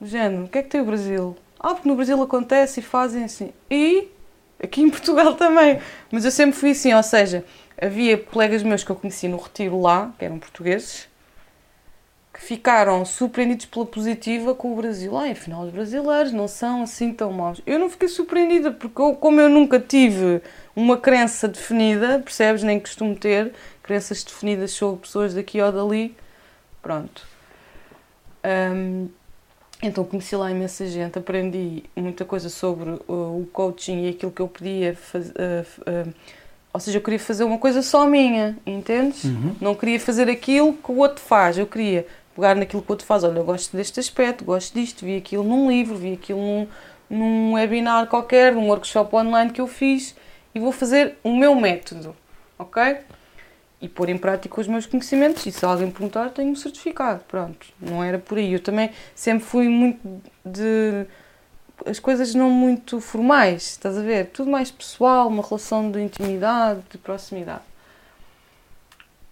Do 0.00 0.06
o 0.44 0.48
que 0.48 0.58
é 0.58 0.62
que 0.62 0.70
tem 0.70 0.80
o 0.80 0.84
Brasil? 0.84 1.36
Ah, 1.58 1.74
porque 1.74 1.86
no 1.86 1.94
Brasil 1.94 2.20
acontece 2.22 2.80
e 2.80 2.82
fazem 2.82 3.24
assim. 3.24 3.52
E? 3.70 4.08
Aqui 4.62 4.80
em 4.80 4.88
Portugal 4.88 5.34
também. 5.36 5.78
Mas 6.10 6.24
eu 6.24 6.30
sempre 6.30 6.58
fui 6.58 6.70
assim, 6.70 6.94
ou 6.94 7.02
seja, 7.02 7.44
havia 7.80 8.16
colegas 8.16 8.62
meus 8.62 8.82
que 8.82 8.90
eu 8.90 8.96
conheci 8.96 9.28
no 9.28 9.36
retiro 9.36 9.78
lá, 9.78 10.14
que 10.18 10.24
eram 10.24 10.38
portugueses, 10.38 11.06
que 12.32 12.40
ficaram 12.40 13.04
surpreendidos 13.04 13.66
pela 13.66 13.84
positiva 13.84 14.54
com 14.54 14.72
o 14.72 14.76
Brasil. 14.76 15.14
Ah, 15.18 15.30
afinal, 15.30 15.64
os 15.64 15.70
brasileiros 15.70 16.32
não 16.32 16.48
são 16.48 16.82
assim 16.82 17.12
tão 17.12 17.30
maus. 17.30 17.60
Eu 17.66 17.78
não 17.78 17.90
fiquei 17.90 18.08
surpreendida, 18.08 18.70
porque 18.70 19.02
eu, 19.02 19.14
como 19.14 19.38
eu 19.38 19.50
nunca 19.50 19.78
tive 19.78 20.40
uma 20.74 20.96
crença 20.96 21.46
definida, 21.46 22.20
percebes? 22.20 22.62
Nem 22.62 22.80
costumo 22.80 23.14
ter 23.14 23.52
crenças 23.82 24.24
definidas 24.24 24.70
sobre 24.70 25.02
pessoas 25.02 25.34
daqui 25.34 25.60
ou 25.60 25.70
dali. 25.70 26.16
Pronto. 26.80 27.29
Hum, 28.44 29.08
então 29.82 30.04
conheci 30.04 30.36
lá 30.36 30.50
imensa 30.50 30.86
gente, 30.86 31.18
aprendi 31.18 31.84
muita 31.96 32.24
coisa 32.24 32.50
sobre 32.50 32.90
uh, 32.90 33.02
o 33.08 33.48
coaching 33.52 34.04
e 34.04 34.08
aquilo 34.10 34.30
que 34.30 34.42
eu 34.42 34.48
podia 34.48 34.94
fazer. 34.94 35.32
ou 36.72 36.80
seja, 36.80 36.98
eu 36.98 37.02
queria 37.02 37.18
fazer 37.18 37.44
uma 37.44 37.58
coisa 37.58 37.80
só 37.80 38.04
minha, 38.06 38.58
entendes? 38.66 39.24
Uhum. 39.24 39.56
Não 39.60 39.74
queria 39.74 39.98
fazer 39.98 40.28
aquilo 40.28 40.74
que 40.74 40.92
o 40.92 40.98
outro 40.98 41.22
faz, 41.22 41.56
eu 41.56 41.66
queria 41.66 42.06
pegar 42.34 42.54
naquilo 42.54 42.82
que 42.82 42.90
o 42.90 42.92
outro 42.92 43.06
faz. 43.06 43.24
Olha, 43.24 43.38
eu 43.38 43.44
gosto 43.44 43.76
deste 43.76 44.00
aspecto, 44.00 44.44
gosto 44.44 44.74
disto, 44.74 45.04
vi 45.04 45.16
aquilo 45.16 45.44
num 45.44 45.70
livro, 45.70 45.96
vi 45.96 46.12
aquilo 46.12 46.40
num, 46.40 46.68
num 47.08 47.52
webinar 47.54 48.06
qualquer, 48.06 48.52
num 48.54 48.68
workshop 48.68 49.14
online 49.16 49.50
que 49.50 49.60
eu 49.60 49.66
fiz 49.66 50.14
e 50.54 50.60
vou 50.60 50.72
fazer 50.72 51.16
o 51.22 51.34
meu 51.34 51.54
método, 51.54 52.14
ok? 52.58 52.98
E 53.80 53.88
pôr 53.88 54.10
em 54.10 54.18
prática 54.18 54.60
os 54.60 54.68
meus 54.68 54.86
conhecimentos. 54.86 55.46
E 55.46 55.52
se 55.52 55.64
alguém 55.64 55.90
perguntar, 55.90 56.30
tenho 56.30 56.50
um 56.50 56.56
certificado. 56.56 57.24
Pronto, 57.26 57.66
não 57.80 58.04
era 58.04 58.18
por 58.18 58.38
aí. 58.38 58.52
Eu 58.52 58.60
também 58.60 58.90
sempre 59.14 59.44
fui 59.44 59.68
muito 59.68 60.00
de. 60.44 61.06
as 61.86 61.98
coisas 61.98 62.34
não 62.34 62.50
muito 62.50 63.00
formais, 63.00 63.62
estás 63.70 63.96
a 63.96 64.02
ver? 64.02 64.26
Tudo 64.26 64.50
mais 64.50 64.70
pessoal, 64.70 65.28
uma 65.28 65.42
relação 65.42 65.90
de 65.90 66.00
intimidade, 66.02 66.82
de 66.90 66.98
proximidade. 66.98 67.62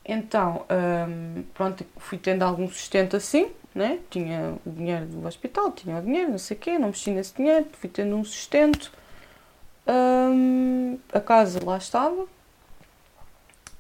Então, 0.09 0.65
hum, 0.71 1.45
pronto, 1.53 1.85
fui 1.99 2.17
tendo 2.17 2.43
algum 2.43 2.67
sustento 2.67 3.15
assim, 3.15 3.51
né? 3.75 3.99
Tinha 4.09 4.55
o 4.65 4.71
dinheiro 4.71 5.05
do 5.05 5.27
hospital, 5.27 5.71
tinha 5.73 5.99
o 5.99 6.03
dinheiro, 6.03 6.31
não 6.31 6.39
sei 6.39 6.57
o 6.57 6.61
quê, 6.61 6.79
não 6.79 6.89
mexi 6.89 7.11
nesse 7.11 7.35
dinheiro, 7.35 7.67
fui 7.75 7.91
tendo 7.91 8.17
um 8.17 8.25
sustento. 8.25 8.91
Hum, 9.87 10.99
a 11.13 11.21
casa 11.21 11.61
lá 11.63 11.77
estava. 11.77 12.27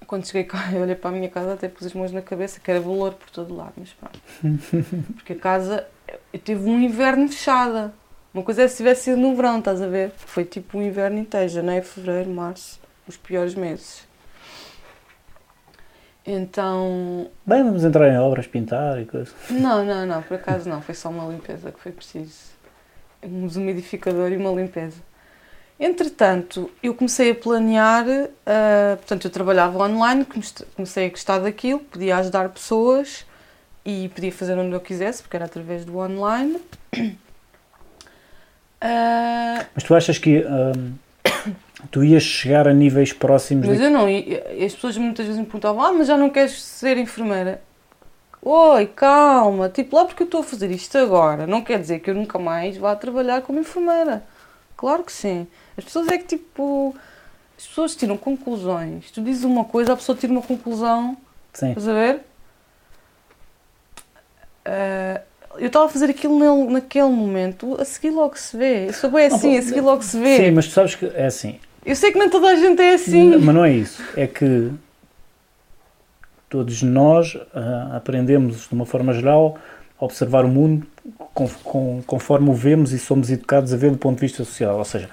Quando 0.08 0.26
cheguei 0.26 0.44
cá, 0.44 0.70
eu 0.74 0.80
olhei 0.80 0.96
para 0.96 1.10
a 1.10 1.12
minha 1.12 1.28
casa, 1.28 1.52
até 1.52 1.68
pus 1.68 1.86
as 1.86 1.92
mãos 1.92 2.10
na 2.10 2.22
cabeça, 2.22 2.58
que 2.58 2.68
era 2.68 2.80
valor 2.80 3.12
por 3.14 3.30
todo 3.30 3.54
lado, 3.54 3.74
mas 3.76 3.90
pronto. 3.92 4.18
Porque 5.14 5.34
a 5.34 5.38
casa 5.38 5.86
eu 6.32 6.40
teve 6.40 6.68
um 6.68 6.80
inverno 6.80 7.28
fechada. 7.28 7.92
Uma 8.32 8.42
coisa 8.42 8.62
é 8.62 8.68
se 8.68 8.78
tivesse 8.78 9.04
sido 9.04 9.18
no 9.18 9.36
verão, 9.36 9.58
estás 9.58 9.82
a 9.82 9.86
ver? 9.86 10.10
Foi 10.16 10.44
tipo 10.44 10.78
um 10.78 10.82
inverno 10.82 11.18
inteiro, 11.18 11.48
janeiro, 11.48 11.84
fevereiro, 11.84 12.30
março, 12.30 12.80
os 13.06 13.16
piores 13.16 13.54
meses. 13.54 14.08
Então, 16.24 17.30
Bem, 17.46 17.62
vamos 17.64 17.84
entrar 17.84 18.08
em 18.10 18.18
obras, 18.18 18.46
pintar 18.46 19.00
e 19.00 19.06
coisas. 19.06 19.34
não, 19.50 19.84
não, 19.84 20.06
não, 20.06 20.22
por 20.22 20.34
acaso 20.36 20.68
não, 20.68 20.80
foi 20.82 20.94
só 20.94 21.08
uma 21.08 21.30
limpeza 21.30 21.70
que 21.72 21.80
foi 21.80 21.92
preciso. 21.92 22.34
Um 23.22 23.46
desumidificador 23.46 24.30
e 24.32 24.36
uma 24.36 24.50
limpeza. 24.50 25.00
Entretanto, 25.80 26.70
eu 26.82 26.92
comecei 26.92 27.30
a 27.30 27.34
planear, 27.34 28.04
ah, 28.44 28.96
portanto, 28.96 29.26
eu 29.26 29.30
trabalhava 29.30 29.78
online, 29.78 30.24
comece- 30.24 30.64
comecei 30.74 31.06
a 31.06 31.10
gostar 31.10 31.38
daquilo, 31.38 31.78
podia 31.80 32.16
ajudar 32.16 32.48
pessoas 32.48 33.24
e 33.84 34.08
podia 34.14 34.32
fazer 34.32 34.58
onde 34.58 34.72
eu 34.74 34.80
quisesse, 34.80 35.22
porque 35.22 35.36
era 35.36 35.44
através 35.46 35.84
do 35.84 35.98
online. 35.98 36.60
Ah, 38.80 39.66
Mas 39.74 39.82
tu 39.82 39.92
achas 39.92 40.18
que 40.18 40.44
hum, 40.46 40.94
tu 41.90 42.04
ias 42.04 42.22
chegar 42.22 42.68
a 42.68 42.72
níveis 42.72 43.12
próximos 43.12 43.66
mas 43.66 43.78
de... 43.78 43.84
eu 43.84 43.90
não, 43.90 44.08
e 44.08 44.40
as 44.64 44.72
pessoas 44.74 44.96
muitas 44.96 45.26
vezes 45.26 45.40
me 45.40 45.46
perguntavam: 45.46 45.82
Ah, 45.82 45.92
mas 45.92 46.06
já 46.06 46.16
não 46.16 46.30
queres 46.30 46.62
ser 46.62 46.96
enfermeira? 46.96 47.60
Oi, 48.40 48.86
calma, 48.86 49.68
tipo, 49.68 49.96
lá 49.96 50.04
porque 50.04 50.22
eu 50.22 50.26
estou 50.26 50.40
a 50.40 50.44
fazer 50.44 50.70
isto 50.70 50.96
agora, 50.96 51.46
não 51.46 51.60
quer 51.62 51.80
dizer 51.80 51.98
que 51.98 52.08
eu 52.10 52.14
nunca 52.14 52.38
mais 52.38 52.76
vá 52.76 52.94
trabalhar 52.94 53.42
como 53.42 53.58
enfermeira. 53.58 54.22
Claro 54.76 55.02
que 55.02 55.12
sim. 55.12 55.46
As 55.78 55.84
pessoas 55.84 56.08
é 56.08 56.18
que 56.18 56.36
tipo. 56.36 56.94
As 57.56 57.66
pessoas 57.66 57.96
tiram 57.96 58.16
conclusões. 58.16 59.10
Tu 59.10 59.22
dizes 59.22 59.44
uma 59.44 59.64
coisa, 59.64 59.92
a 59.92 59.96
pessoa 59.96 60.16
tira 60.18 60.32
uma 60.32 60.42
conclusão. 60.42 61.16
Sim. 61.54 61.68
Estás 61.70 61.88
a 61.88 61.92
ver? 61.92 62.20
Ah, 64.64 65.20
eu 65.56 65.66
estava 65.66 65.86
a 65.86 65.88
fazer 65.88 66.10
aquilo 66.10 66.38
nele, 66.38 66.72
naquele 66.72 67.08
momento, 67.08 67.80
a 67.80 67.84
seguir 67.84 68.10
logo 68.10 68.36
se 68.38 68.56
vê. 68.56 68.88
Eu 68.88 68.92
sou 68.92 69.10
bem 69.10 69.26
assim, 69.26 69.56
a 69.56 69.62
seguir 69.62 69.80
logo 69.80 70.02
se 70.02 70.18
vê. 70.20 70.36
Sim, 70.36 70.50
mas 70.52 70.66
tu 70.66 70.72
sabes 70.72 70.94
que 70.94 71.06
é 71.06 71.26
assim. 71.26 71.58
Eu 71.84 71.96
sei 71.96 72.12
que 72.12 72.18
nem 72.18 72.28
toda 72.28 72.48
a 72.48 72.54
gente 72.56 72.80
é 72.80 72.94
assim. 72.94 73.36
Mas 73.38 73.54
não 73.54 73.64
é 73.64 73.72
isso. 73.72 74.02
É 74.16 74.26
que 74.26 74.70
todos 76.48 76.82
nós 76.82 77.36
ah, 77.54 77.96
aprendemos, 77.96 78.68
de 78.68 78.74
uma 78.74 78.86
forma 78.86 79.12
geral, 79.12 79.58
a 80.00 80.04
observar 80.04 80.44
o 80.44 80.48
mundo 80.48 80.86
com- 81.34 81.48
com- 81.64 82.02
conforme 82.06 82.50
o 82.50 82.54
vemos 82.54 82.92
e 82.92 82.98
somos 82.98 83.30
educados 83.30 83.72
a 83.72 83.76
ver 83.76 83.90
do 83.90 83.98
ponto 83.98 84.16
de 84.16 84.20
vista 84.20 84.44
social. 84.44 84.78
Ou 84.78 84.84
seja, 84.84 85.08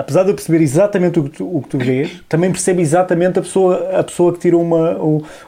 apesar 0.00 0.22
de 0.22 0.30
eu 0.30 0.34
perceber 0.34 0.62
exatamente 0.62 1.20
o 1.20 1.24
que 1.24 1.30
tu, 1.30 1.56
o 1.56 1.62
que 1.62 1.68
tu 1.68 1.78
vês, 1.78 2.22
também 2.28 2.50
percebo 2.50 2.80
exatamente 2.80 3.38
a 3.38 3.42
pessoa, 3.42 3.98
a 3.98 4.02
pessoa 4.02 4.32
que 4.32 4.38
tira 4.38 4.56
uma, 4.56 4.96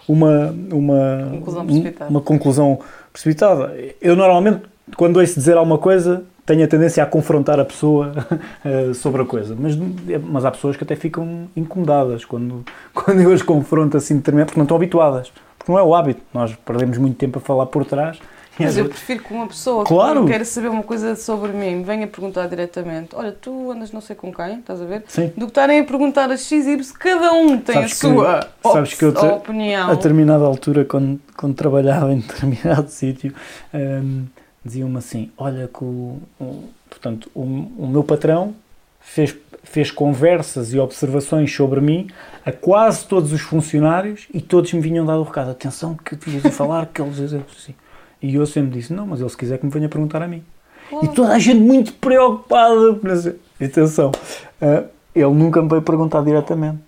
uma, 0.07 0.55
uma, 0.71 1.29
Conclusão 1.31 1.67
precipitada. 1.67 2.11
uma 2.11 2.21
conclusão 2.21 2.79
precipitada. 3.13 3.77
Eu 4.01 4.15
normalmente, 4.15 4.63
quando 4.97 5.19
ouço 5.19 5.35
dizer 5.35 5.57
alguma 5.57 5.79
coisa, 5.79 6.23
tenho 6.45 6.65
a 6.65 6.69
tendência 6.69 7.03
a 7.03 7.07
confrontar 7.07 7.59
a 7.59 7.65
pessoa 7.65 8.13
eh, 8.65 8.93
sobre 8.95 9.23
a 9.23 9.25
coisa. 9.25 9.57
Mas, 9.59 9.75
mas 10.23 10.45
há 10.45 10.51
pessoas 10.51 10.77
que 10.77 10.85
até 10.85 10.97
ficam 10.97 11.49
incomodadas 11.57 12.25
quando, 12.25 12.65
quando 12.93 13.21
eu 13.21 13.33
as 13.33 13.43
confronto 13.43 13.97
assim 13.97 14.17
determinado, 14.17 14.49
porque 14.49 14.61
não 14.61 14.65
estão 14.65 14.77
habituadas. 14.77 15.33
Porque 15.57 15.73
não 15.73 15.79
é 15.79 15.83
o 15.83 15.95
hábito. 15.95 16.21
Nós 16.35 16.55
perdemos 16.57 16.99
muito 16.99 17.17
tempo 17.17 17.39
a 17.39 17.41
falar 17.41 17.67
por 17.67 17.85
trás. 17.85 18.19
Mas 18.59 18.77
eu 18.77 18.85
prefiro 18.87 19.23
que 19.25 19.33
uma 19.33 19.47
pessoa 19.47 19.85
Claro. 19.85 20.23
que 20.25 20.29
queira 20.31 20.45
saber 20.45 20.69
uma 20.69 20.83
coisa 20.83 21.17
sobre 21.17 21.53
mim 21.53 21.77
me 21.77 21.85
venha 21.85 22.07
perguntar 22.07 22.47
diretamente: 22.49 23.15
Olha, 23.15 23.33
tu 23.33 23.71
andas 23.71 23.91
não 23.93 24.01
sei 24.01 24.15
com 24.15 24.33
quem, 24.33 24.59
estás 24.59 24.81
a 24.81 24.85
ver? 24.85 25.05
Sim. 25.09 25.29
Do 25.37 25.47
que 25.47 25.51
estarem 25.53 25.81
a 25.81 25.85
perguntar 25.85 26.31
a 26.31 26.37
X 26.37 26.67
e 26.67 26.71
Y, 26.73 26.93
cada 26.99 27.33
um 27.33 27.59
tem 27.59 27.75
Sabes 27.75 27.91
a 27.93 27.95
que- 27.95 28.15
sua 28.15 28.49
sabes 28.73 28.95
que 28.95 29.05
eu 29.05 29.15
te- 29.15 29.25
opinião. 29.25 29.91
A 29.91 29.95
determinada 29.95 30.45
altura, 30.45 30.85
quando, 30.85 31.19
quando 31.37 31.55
trabalhava 31.55 32.13
em 32.13 32.19
determinado 32.19 32.89
sítio, 32.93 33.35
hum, 33.73 34.27
diziam-me 34.65 34.99
assim: 34.99 35.31
Olha, 35.39 35.67
que 35.69 35.83
o, 35.83 36.19
o- 36.41 36.65
portanto, 36.91 37.31
o, 37.35 37.41
o 37.43 37.87
meu 37.89 38.05
patrão 38.05 38.55
fez, 39.01 39.35
fez 39.65 39.91
conversas 39.91 40.75
e 40.75 40.79
observações 40.79 41.51
sobre 41.55 41.81
mim 41.81 42.09
a 42.45 42.53
quase 42.53 43.07
todos 43.07 43.33
os 43.33 43.41
funcionários 43.41 44.27
e 44.35 44.41
todos 44.43 44.71
me 44.75 44.81
vinham 44.83 45.07
dar 45.07 45.17
o 45.19 45.23
recado: 45.23 45.51
Atenção, 45.53 45.95
que 45.97 46.15
devias 46.17 46.45
ir 46.45 46.51
falar, 46.51 46.85
que 46.93 47.01
eles 47.01 47.17
dizem 47.17 47.43
assim. 47.59 47.75
E 48.23 48.35
eu 48.37 48.47
sempre 48.47 48.79
disse: 48.79 48.93
Não, 48.93 49.07
mas 49.07 49.21
ele 49.21 49.29
se 49.29 49.37
quiser 49.37 49.59
que 49.59 49.67
me 49.67 49.73
venha 49.73 49.89
perguntar 49.89 50.23
a 50.23 50.29
mim. 50.29 50.43
Claro. 50.89 51.07
E 51.07 51.09
toda 51.09 51.33
a 51.33 51.39
gente 51.39 51.61
muito 51.61 51.93
preocupada. 51.95 52.99
mas, 53.03 53.27
Atenção. 53.61 54.13
ah, 54.61 54.85
ele 55.15 55.31
nunca 55.31 55.61
me 55.61 55.69
veio 55.69 55.83
perguntar 55.83 56.23
diretamente. 56.23 56.79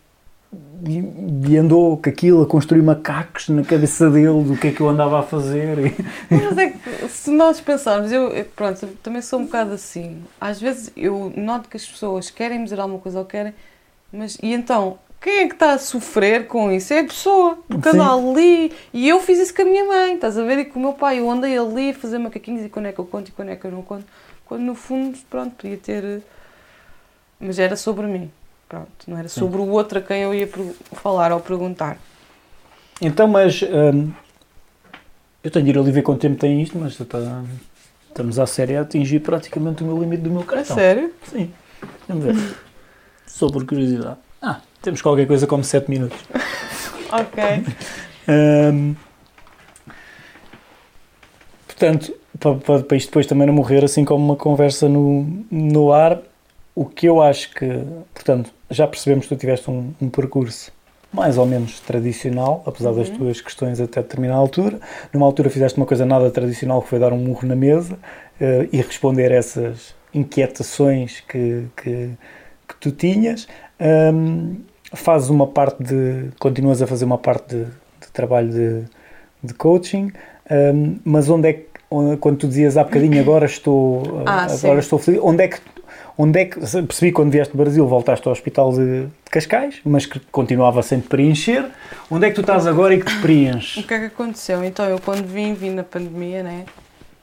E, 0.87 1.51
e 1.51 1.57
andou 1.57 1.97
com 1.97 2.09
aquilo 2.11 2.43
a 2.43 2.47
construir 2.47 2.83
macacos 2.83 3.49
na 3.49 3.63
cabeça 3.63 4.11
dele 4.11 4.45
do 4.45 4.57
que 4.57 4.69
é 4.69 4.73
que 4.73 4.81
eu 4.81 4.89
andava 4.89 5.21
a 5.21 5.23
fazer. 5.23 5.95
Mas 6.31 6.59
é 6.59 6.71
que 6.71 7.09
se 7.09 7.31
nós 7.31 7.61
pensarmos, 7.61 8.13
eu, 8.13 8.31
pronto, 8.55 8.85
eu 8.85 8.91
também 9.03 9.23
sou 9.23 9.41
um 9.41 9.47
bocado 9.47 9.73
assim. 9.73 10.23
Às 10.39 10.61
vezes 10.61 10.93
eu 10.95 11.33
noto 11.37 11.69
que 11.69 11.77
as 11.77 11.87
pessoas 11.87 12.29
querem 12.31 12.59
me 12.59 12.65
dizer 12.65 12.79
alguma 12.79 13.01
coisa 13.01 13.19
ou 13.19 13.25
querem, 13.25 13.55
mas 14.13 14.37
e 14.43 14.53
então 14.53 14.99
quem 15.25 15.39
é 15.39 15.47
que 15.49 15.55
está 15.55 15.73
a 15.73 15.79
sofrer 15.79 16.47
com 16.47 16.71
isso? 16.71 16.93
É 16.93 17.01
a 17.01 17.05
pessoa, 17.05 17.59
porque 17.67 17.89
anda 17.89 18.13
ali. 18.13 18.71
E 18.93 19.09
eu 19.09 19.19
fiz 19.21 19.39
isso 19.39 19.55
com 19.55 19.63
a 19.63 19.65
minha 19.65 19.83
mãe, 19.87 20.17
estás 20.17 20.37
a 20.37 20.45
ver? 20.45 20.59
E 20.59 20.65
com 20.67 20.79
o 20.79 20.83
meu 20.83 20.93
pai, 20.93 21.19
eu 21.19 21.31
andei 21.31 21.57
ali 21.57 21.93
a 21.93 21.95
fazer 21.95 22.19
macaquinhos 22.19 22.63
e 22.63 22.69
quando 22.69 22.87
é 22.89 22.93
que 22.93 22.99
eu 22.99 23.07
conto 23.07 23.29
e 23.29 23.33
quando 23.33 23.49
é 23.49 23.57
que 23.57 23.65
eu 23.65 23.71
não 23.71 23.81
conto. 23.81 24.05
Quando 24.45 24.61
no 24.61 24.75
fundo, 24.75 25.17
pronto, 25.31 25.55
podia 25.57 25.79
ter. 25.79 26.23
Mas 27.41 27.59
era 27.59 27.75
sobre 27.75 28.07
mim, 28.07 28.31
pronto, 28.69 28.91
não 29.07 29.17
era 29.17 29.27
sobre 29.31 29.63
Sim. 29.63 29.67
o 29.67 29.71
outro 29.71 29.99
a 29.99 30.03
quem 30.03 30.21
eu 30.21 30.35
ia 30.35 30.47
falar 30.93 31.33
ou 31.33 31.41
perguntar. 31.41 31.97
Então, 33.01 33.27
mas. 33.27 33.63
Hum, 33.63 34.13
eu 35.43 35.51
tenho 35.51 35.65
de 35.65 35.71
ir 35.71 35.79
ali 35.79 35.91
ver 35.91 36.03
quanto 36.03 36.21
tempo 36.21 36.39
tem 36.39 36.61
isto, 36.61 36.77
mas 36.77 37.01
está, 37.01 37.43
estamos 38.09 38.39
à 38.39 38.47
série 38.47 38.77
a 38.77 38.83
atingir 38.83 39.21
praticamente 39.21 39.83
o 39.83 39.87
meu 39.87 39.99
limite 39.99 40.23
do 40.23 40.31
meu 40.31 40.45
cartão. 40.45 40.77
É 40.77 40.81
sério? 40.81 41.15
Sim. 41.23 41.51
Vamos 42.07 42.25
ver. 42.27 42.57
Só 43.27 43.49
por 43.49 43.65
curiosidade. 43.65 44.19
Ah, 44.43 44.61
temos 44.85 45.01
qualquer 45.01 45.27
coisa 45.27 45.47
como 45.47 45.65
7 45.65 45.91
minutos. 45.91 46.19
ok. 47.11 47.65
Um, 48.29 48.95
portanto, 51.67 52.15
para, 52.39 52.83
para 52.83 52.97
isto 52.97 53.09
depois 53.09 53.27
também 53.27 53.47
não 53.47 53.55
morrer 53.55 53.83
assim 53.83 54.05
como 54.05 54.25
uma 54.25 54.37
conversa 54.37 54.89
no, 54.89 55.27
no 55.51 55.93
ar, 55.93 56.21
o 56.75 56.85
que 56.85 57.07
eu 57.07 57.23
acho 57.23 57.51
que, 57.51 57.67
portanto, 58.13 58.53
já 58.71 58.87
percebemos 58.87 59.27
que 59.27 59.35
tu 59.35 59.39
tiveste 59.39 59.71
um, 59.71 59.95
um 60.01 60.09
percurso 60.11 60.71
mais 61.13 61.39
ou 61.39 61.47
menos 61.47 61.79
tradicional, 61.79 62.63
apesar 62.67 62.91
uhum. 62.91 62.97
das 62.97 63.09
tuas 63.09 63.41
questões 63.41 63.81
até 63.81 64.03
determinada 64.03 64.41
altura. 64.41 64.81
Numa 65.13 65.25
altura 65.25 65.49
fizeste 65.49 65.79
uma 65.79 65.87
coisa 65.87 66.05
nada 66.05 66.29
tradicional 66.31 66.83
que 66.83 66.89
foi 66.89 66.99
dar 66.99 67.13
um 67.13 67.19
murro 67.19 67.47
na 67.47 67.55
mesa 67.55 67.95
uh, 67.95 68.69
e 68.73 68.77
responder 68.79 69.31
a 69.31 69.37
essas 69.37 69.95
inquietações 70.13 71.21
que, 71.21 71.67
que, 71.77 72.11
que 72.67 72.77
tu 72.81 72.91
tinhas. 72.91 73.47
Um, 73.81 74.57
fazes 74.95 75.29
uma 75.29 75.47
parte 75.47 75.83
de. 75.83 76.31
continuas 76.39 76.81
a 76.83 76.87
fazer 76.87 77.05
uma 77.05 77.19
parte 77.19 77.55
de, 77.55 77.65
de 77.65 78.09
trabalho 78.13 78.51
de, 78.51 78.85
de 79.43 79.55
coaching, 79.55 80.13
um, 80.51 80.99
mas 81.05 81.29
onde 81.29 81.49
é 81.49 81.53
que. 81.55 81.75
Quando 82.21 82.39
tu 82.39 82.49
dizias 82.49 82.77
há 82.77 82.83
bocadinho 82.83 83.21
agora 83.21 83.47
estou, 83.47 84.23
ah, 84.27 84.47
agora 84.51 84.81
estou 84.81 84.99
feliz, 84.99 85.21
onde 85.23 85.45
é 85.45 85.49
que 85.49 85.61
onde 86.17 86.41
é 86.41 86.45
que 86.47 86.61
percebi 86.61 87.13
quando 87.13 87.31
vieste 87.31 87.53
do 87.53 87.59
Brasil 87.59 87.87
voltaste 87.87 88.27
ao 88.27 88.33
hospital 88.33 88.73
de, 88.73 89.07
de, 89.07 89.31
Cascais, 89.31 89.81
mas 89.85 90.07
que 90.07 90.21
continuava 90.21 90.83
sempre 90.83 91.09
preencher. 91.09 91.65
Onde 92.11 92.27
é 92.27 92.31
que 92.31 92.37
tu 92.37 92.41
estás 92.41 92.67
agora 92.67 92.95
e 92.95 93.01
que 93.01 93.07
te 93.07 93.21
preenches? 93.21 93.77
O 93.85 93.87
que 93.87 93.95
é 93.95 93.99
que 93.99 94.07
aconteceu? 94.07 94.65
Então 94.65 94.87
eu 94.87 95.01
quando 95.01 95.27
vim, 95.27 95.55
vim 95.55 95.71
na 95.71 95.83
pandemia, 95.83 96.43
né? 96.43 96.65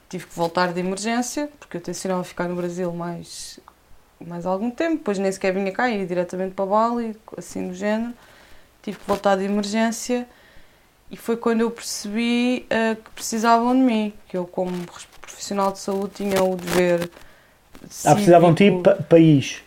Tive 0.08 0.26
que 0.26 0.34
voltar 0.34 0.72
de 0.72 0.80
emergência, 0.80 1.48
porque 1.58 1.78
eu 1.78 1.80
tencionava 1.80 2.22
ficar 2.22 2.46
no 2.48 2.54
Brasil 2.54 2.92
mais 2.92 3.58
mais 4.26 4.46
algum 4.46 4.70
tempo, 4.70 4.96
depois 4.96 5.18
nem 5.18 5.30
sequer 5.30 5.52
vinha 5.52 5.72
cá, 5.72 5.88
ia 5.88 6.06
diretamente 6.06 6.54
para 6.54 6.66
Bali, 6.66 7.16
assim 7.36 7.68
do 7.68 7.74
género. 7.74 8.12
Tive 8.82 8.98
que 8.98 9.06
voltar 9.06 9.36
de 9.36 9.44
emergência 9.44 10.26
e 11.10 11.16
foi 11.16 11.36
quando 11.36 11.60
eu 11.60 11.70
percebi 11.70 12.66
uh, 12.66 12.96
que 12.96 13.10
precisavam 13.10 13.74
de 13.74 13.82
mim, 13.82 14.12
que 14.28 14.36
eu, 14.36 14.46
como 14.46 14.72
profissional 15.20 15.70
de 15.70 15.78
saúde, 15.78 16.14
tinha 16.14 16.42
o 16.42 16.56
dever. 16.56 17.10
Ah, 18.04 18.14
precisavam 18.14 18.54
de 18.54 18.70
ti, 18.70 18.82
pa 18.82 18.94
país. 18.96 19.62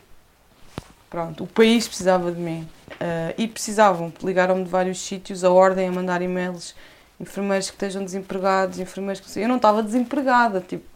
Pronto, 1.10 1.44
o 1.44 1.48
país 1.48 1.88
precisava 1.88 2.32
de 2.32 2.40
mim. 2.40 2.68
Uh, 2.94 3.34
e 3.38 3.48
precisavam, 3.48 4.11
ligaram-me 4.23 4.64
de 4.64 4.69
vários 4.69 4.99
sítios, 4.99 5.44
a 5.44 5.52
ordem 5.52 5.88
a 5.88 5.91
mandar 5.91 6.22
e-mails, 6.22 6.76
enfermeiros 7.19 7.68
que 7.68 7.76
estejam 7.76 8.03
desempregados, 8.03 8.80
enfermeiros 8.80 9.22
que. 9.22 9.40
Eu 9.40 9.48
não 9.48 9.57
estava 9.57 9.84
desempregada, 9.84 10.61
tipo 10.61 10.95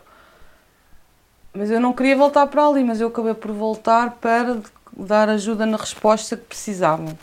mas 1.53 1.71
eu 1.71 1.79
não 1.79 1.93
queria 1.93 2.15
voltar 2.15 2.47
para 2.47 2.65
ali, 2.65 2.83
mas 2.83 3.01
eu 3.01 3.07
acabei 3.07 3.33
por 3.33 3.51
voltar 3.51 4.17
para 4.21 4.57
dar 4.95 5.29
ajuda 5.29 5.65
na 5.65 5.77
resposta 5.77 6.37
que 6.37 6.45
precisavam. 6.45 7.17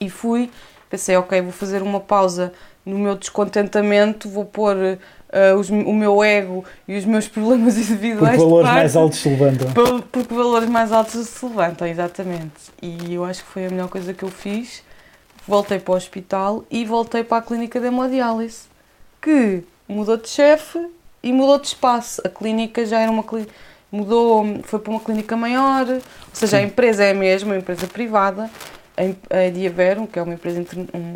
E 0.00 0.08
fui, 0.08 0.50
pensei, 0.88 1.16
ok, 1.16 1.40
vou 1.40 1.52
fazer 1.52 1.82
uma 1.82 2.00
pausa 2.00 2.52
no 2.84 2.98
meu 2.98 3.16
descontentamento, 3.16 4.28
vou 4.28 4.44
pôr 4.44 4.76
uh, 4.76 5.58
os, 5.58 5.70
o 5.70 5.92
meu 5.92 6.22
ego 6.22 6.64
e 6.86 6.96
os 6.96 7.04
meus 7.04 7.26
problemas 7.28 7.76
individuais. 7.76 8.36
Porque 8.36 8.50
valores 8.50 8.70
mais 8.70 8.96
altos 8.96 9.18
se 9.18 9.28
levantam. 9.28 9.72
Porque 10.12 10.34
valores 10.34 10.68
mais 10.68 10.92
altos 10.92 11.26
se 11.26 11.46
levantam, 11.46 11.88
exatamente. 11.88 12.72
E 12.80 13.14
eu 13.14 13.24
acho 13.24 13.42
que 13.42 13.50
foi 13.50 13.66
a 13.66 13.70
melhor 13.70 13.88
coisa 13.88 14.12
que 14.12 14.22
eu 14.22 14.30
fiz. 14.30 14.82
Voltei 15.46 15.78
para 15.78 15.92
o 15.92 15.96
hospital 15.96 16.64
e 16.70 16.84
voltei 16.84 17.22
para 17.22 17.38
a 17.38 17.42
clínica 17.42 17.78
de 17.78 17.86
hemodiálise, 17.86 18.62
que 19.20 19.62
mudou 19.86 20.16
de 20.16 20.28
chefe 20.28 20.78
e 21.24 21.32
mudou 21.32 21.58
de 21.58 21.68
espaço. 21.68 22.20
A 22.24 22.28
clínica 22.28 22.84
já 22.84 23.00
era 23.00 23.10
uma 23.10 23.24
clínica. 23.24 23.52
Mudou, 23.90 24.44
foi 24.64 24.80
para 24.80 24.90
uma 24.90 25.00
clínica 25.00 25.36
maior, 25.36 25.88
ou 25.88 26.02
seja, 26.32 26.56
a 26.56 26.62
empresa 26.62 27.04
é 27.04 27.12
a 27.12 27.14
mesma, 27.14 27.52
uma 27.52 27.58
empresa 27.58 27.86
privada. 27.86 28.50
A 28.96 29.50
Diaverum, 29.50 30.06
que 30.06 30.18
é 30.18 30.22
uma 30.22 30.34
empresa 30.34 30.64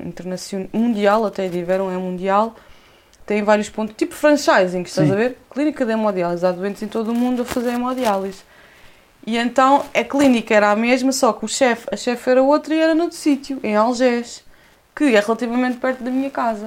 internacional, 0.05 0.69
mundial, 0.73 1.27
até 1.27 1.47
a 1.47 1.49
Diaverum 1.49 1.91
é 1.93 1.97
mundial, 1.97 2.55
tem 3.27 3.43
vários 3.43 3.69
pontos, 3.69 3.95
tipo 3.97 4.15
franchising, 4.15 4.83
estás 4.83 5.09
Sim. 5.09 5.13
a 5.13 5.17
ver? 5.17 5.39
Clínica 5.51 5.85
de 5.85 5.93
hemodiálise, 5.93 6.47
há 6.47 6.53
doentes 6.53 6.83
em 6.83 6.89
todo 6.89 7.11
o 7.11 7.15
mundo 7.15 7.43
a 7.43 7.45
fazer 7.45 7.71
hemodiálise. 7.71 8.43
E 9.27 9.37
então 9.37 9.85
a 9.93 10.05
clínica 10.05 10.55
era 10.55 10.71
a 10.71 10.77
mesma, 10.77 11.11
só 11.11 11.33
que 11.33 11.45
o 11.45 11.49
chefe, 11.49 11.87
a 11.93 11.97
chefe 11.97 12.31
era 12.31 12.43
outra 12.43 12.75
e 12.75 12.81
era 12.81 12.95
noutro 12.95 13.17
sítio, 13.17 13.59
em 13.63 13.75
Algés, 13.77 14.45
que 14.95 15.17
é 15.17 15.21
relativamente 15.21 15.79
perto 15.79 16.03
da 16.03 16.11
minha 16.11 16.31
casa. 16.31 16.67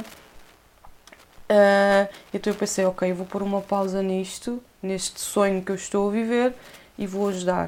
Uh, 1.51 2.07
então 2.33 2.53
eu 2.53 2.57
pensei, 2.57 2.85
ok, 2.85 3.11
vou 3.11 3.25
pôr 3.25 3.43
uma 3.43 3.59
pausa 3.59 4.01
nisto, 4.01 4.63
neste 4.81 5.19
sonho 5.19 5.61
que 5.61 5.69
eu 5.69 5.75
estou 5.75 6.07
a 6.07 6.11
viver 6.11 6.53
e 6.97 7.05
vou 7.05 7.27
ajudar. 7.27 7.67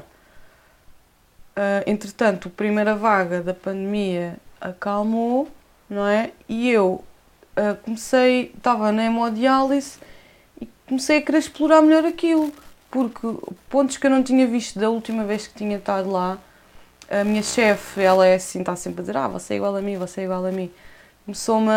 Uh, 1.54 1.84
entretanto, 1.86 2.48
a 2.48 2.50
primeira 2.50 2.96
vaga 2.96 3.42
da 3.42 3.52
pandemia 3.52 4.38
acalmou, 4.58 5.50
não 5.88 6.06
é? 6.06 6.30
E 6.48 6.70
eu 6.70 7.04
uh, 7.58 7.76
comecei, 7.82 8.52
estava 8.56 8.90
na 8.90 9.04
hemodiálise 9.04 9.98
e 10.58 10.66
comecei 10.88 11.18
a 11.18 11.22
querer 11.22 11.38
explorar 11.38 11.82
melhor 11.82 12.06
aquilo, 12.06 12.50
porque 12.90 13.20
pontos 13.68 13.98
que 13.98 14.06
eu 14.06 14.10
não 14.10 14.22
tinha 14.22 14.46
visto 14.46 14.78
da 14.78 14.88
última 14.88 15.24
vez 15.24 15.46
que 15.46 15.58
tinha 15.58 15.76
estado 15.76 16.10
lá, 16.10 16.38
a 17.10 17.22
minha 17.22 17.42
chefe, 17.42 18.00
ela 18.00 18.26
é 18.26 18.36
assim, 18.36 18.60
está 18.60 18.74
sempre 18.74 19.00
a 19.00 19.02
dizer, 19.02 19.16
ah, 19.18 19.28
você 19.28 19.52
é 19.52 19.56
igual 19.58 19.76
a 19.76 19.82
mim, 19.82 19.98
você 19.98 20.22
é 20.22 20.24
igual 20.24 20.46
a 20.46 20.50
mim 20.50 20.72
começou-me 21.24 21.70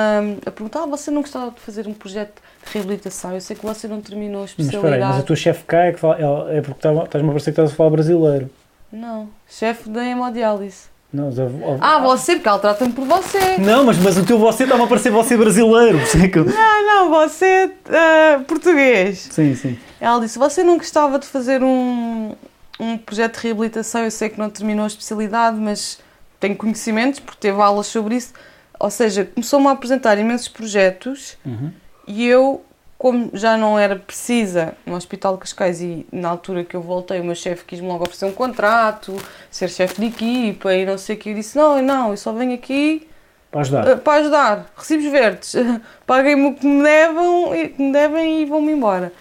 a, 0.45 0.51
perguntar: 0.51 0.83
ah, 0.83 0.85
você 0.85 1.09
não 1.09 1.21
gostava 1.21 1.51
de 1.51 1.59
fazer 1.59 1.87
um 1.87 1.93
projeto 1.93 2.41
de 2.65 2.73
reabilitação? 2.73 3.33
Eu 3.33 3.41
sei 3.41 3.55
que 3.55 3.65
você 3.65 3.87
não 3.87 4.01
terminou 4.01 4.41
a 4.43 4.45
especialidade. 4.45 4.99
Mas, 4.99 5.09
mas 5.09 5.19
a 5.19 5.23
tua 5.23 5.35
chefe 5.35 5.63
cá 5.65 5.85
é, 5.85 5.91
que 5.93 5.99
fala, 5.99 6.17
é 6.51 6.61
porque 6.61 6.81
tá, 6.81 6.91
estás-me 6.91 7.29
a 7.29 7.31
parecer 7.31 7.45
que 7.45 7.49
estás 7.51 7.71
a 7.71 7.75
falar 7.75 7.89
brasileiro. 7.89 8.49
Não, 8.91 9.29
chefe 9.47 9.89
da 9.89 10.05
hemodiálise. 10.05 10.97
Não, 11.11 11.31
já, 11.31 11.45
ah, 11.79 11.99
você, 11.99 12.35
porque 12.35 12.49
ela 12.49 12.59
trata-me 12.59 12.91
por 12.91 13.05
você. 13.05 13.57
Não, 13.59 13.85
mas, 13.85 13.97
mas 13.97 14.17
o 14.17 14.25
teu 14.25 14.37
você 14.37 14.63
está-me 14.63 14.83
a 14.83 14.87
parecer 14.87 15.09
você 15.09 15.37
brasileiro. 15.37 15.97
Não, 16.45 16.85
não, 16.85 17.09
você 17.09 17.71
uh, 17.87 18.43
português. 18.43 19.29
Sim, 19.31 19.55
sim. 19.55 19.79
Ela 20.01 20.19
disse: 20.19 20.37
Você 20.37 20.63
não 20.63 20.77
gostava 20.77 21.17
de 21.17 21.25
fazer 21.25 21.63
um, 21.63 22.35
um 22.79 22.97
projeto 22.97 23.37
de 23.37 23.43
reabilitação? 23.43 24.03
Eu 24.03 24.11
sei 24.11 24.29
que 24.29 24.37
não 24.37 24.49
terminou 24.49 24.83
a 24.83 24.87
especialidade, 24.87 25.57
mas 25.57 25.99
tenho 26.39 26.55
conhecimentos, 26.57 27.19
porque 27.21 27.39
teve 27.39 27.61
aulas 27.61 27.87
sobre 27.87 28.15
isso. 28.15 28.33
Ou 28.79 28.89
seja, 28.89 29.25
começou-me 29.25 29.67
a 29.67 29.71
apresentar 29.71 30.17
imensos 30.17 30.47
projetos 30.47 31.37
uhum. 31.45 31.71
e 32.07 32.27
eu, 32.27 32.63
como 32.97 33.31
já 33.33 33.57
não 33.57 33.77
era 33.77 33.95
precisa 33.95 34.75
no 34.85 34.95
Hospital 34.95 35.33
de 35.33 35.39
Cascais 35.39 35.81
e 35.81 36.05
na 36.11 36.29
altura 36.29 36.63
que 36.63 36.75
eu 36.75 36.81
voltei, 36.81 37.19
o 37.19 37.23
meu 37.23 37.35
chefe 37.35 37.65
quis-me 37.65 37.87
logo 37.87 38.03
oferecer 38.03 38.25
um 38.25 38.31
contrato, 38.31 39.15
ser 39.49 39.69
chefe 39.69 40.01
de 40.01 40.07
equipa 40.07 40.73
e 40.73 40.85
não 40.85 40.97
sei 40.97 41.15
o 41.15 41.19
que, 41.19 41.29
eu 41.29 41.35
disse: 41.35 41.57
Não, 41.57 41.81
não, 41.81 42.11
eu 42.11 42.17
só 42.17 42.31
venho 42.31 42.53
aqui 42.53 43.07
para 43.49 43.61
ajudar. 43.61 43.87
Uh, 43.87 43.97
para 43.97 44.19
ajudar. 44.19 44.73
Recibos 44.77 45.05
verdes, 45.07 45.55
paguem-me 46.05 46.47
o 46.49 46.53
que 46.53 46.67
me, 46.67 46.83
devem, 46.83 47.69
que 47.69 47.81
me 47.81 47.91
devem 47.91 48.41
e 48.43 48.45
vão-me 48.45 48.73
embora. 48.73 49.11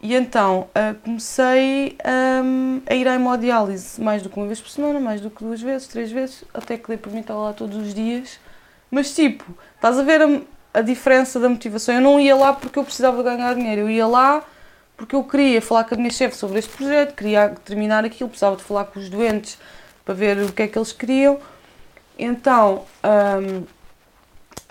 E 0.00 0.14
então 0.14 0.68
uh, 0.68 0.94
comecei 1.02 1.98
um, 2.44 2.80
a 2.88 2.94
ir 2.94 3.08
à 3.08 3.16
hemodiálise 3.16 4.00
mais 4.00 4.22
do 4.22 4.30
que 4.30 4.36
uma 4.36 4.46
vez 4.46 4.60
por 4.60 4.70
semana, 4.70 5.00
mais 5.00 5.20
do 5.20 5.28
que 5.28 5.42
duas 5.42 5.60
vezes, 5.60 5.88
três 5.88 6.12
vezes, 6.12 6.44
até 6.54 6.78
que 6.78 6.86
dei 6.86 6.96
por 6.96 7.12
mim 7.12 7.18
estar 7.18 7.34
lá 7.34 7.52
todos 7.52 7.76
os 7.76 7.92
dias 7.92 8.38
mas 8.90 9.14
tipo, 9.14 9.44
estás 9.74 9.98
a 9.98 10.02
ver 10.02 10.22
a, 10.22 10.40
a, 10.74 10.80
diferença 10.80 11.38
da 11.38 11.48
motivação? 11.48 11.94
Eu 11.94 12.00
não 12.00 12.20
ia 12.20 12.34
lá 12.34 12.52
porque 12.52 12.78
eu 12.78 12.84
precisava 12.84 13.22
ganhar 13.22 13.54
dinheiro, 13.54 13.82
eu 13.82 13.90
ia 13.90 14.06
lá 14.06 14.44
porque 14.96 15.14
eu 15.14 15.22
queria 15.22 15.62
falar 15.62 15.84
com 15.84 15.94
a 15.94 15.98
minha 15.98 16.10
chefe 16.10 16.36
sobre 16.36 16.58
este 16.58 16.76
projeto, 16.76 17.14
queria 17.14 17.50
terminar 17.64 18.04
aquilo, 18.04 18.28
precisava 18.28 18.56
de 18.56 18.64
falar 18.64 18.86
com 18.86 18.98
os 18.98 19.08
doentes 19.08 19.56
para 20.04 20.14
ver 20.14 20.38
o 20.38 20.52
que 20.52 20.62
é 20.62 20.68
que 20.68 20.76
eles 20.76 20.92
queriam. 20.92 21.38
Então, 22.18 22.84
um, 23.04 23.64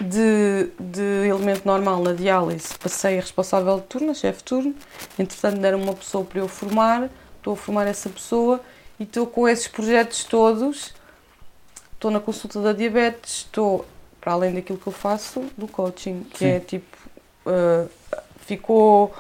de, 0.03 0.69
de 0.79 1.27
elemento 1.27 1.65
normal 1.65 2.01
na 2.03 2.13
diálise, 2.13 2.77
passei 2.77 3.17
a 3.17 3.21
responsável 3.21 3.77
de 3.77 3.83
turno, 3.83 4.11
a 4.11 4.13
chefe 4.13 4.39
de 4.39 4.43
turno. 4.43 4.75
Entretanto, 5.17 5.59
deram 5.59 5.81
uma 5.81 5.93
pessoa 5.93 6.23
para 6.23 6.39
eu 6.39 6.47
formar, 6.47 7.09
estou 7.37 7.53
a 7.53 7.57
formar 7.57 7.87
essa 7.87 8.09
pessoa 8.09 8.61
e 8.99 9.03
estou 9.03 9.25
com 9.25 9.47
esses 9.47 9.67
projetos 9.67 10.23
todos. 10.23 10.93
Estou 11.93 12.11
na 12.11 12.19
consulta 12.19 12.61
da 12.61 12.73
diabetes, 12.73 13.37
estou, 13.37 13.85
para 14.19 14.33
além 14.33 14.53
daquilo 14.53 14.77
que 14.77 14.87
eu 14.87 14.93
faço, 14.93 15.45
do 15.57 15.67
coaching, 15.67 16.23
que 16.31 16.39
Sim. 16.39 16.45
é 16.45 16.59
tipo, 16.59 16.97
uh, 17.45 17.89
ficou, 18.41 19.13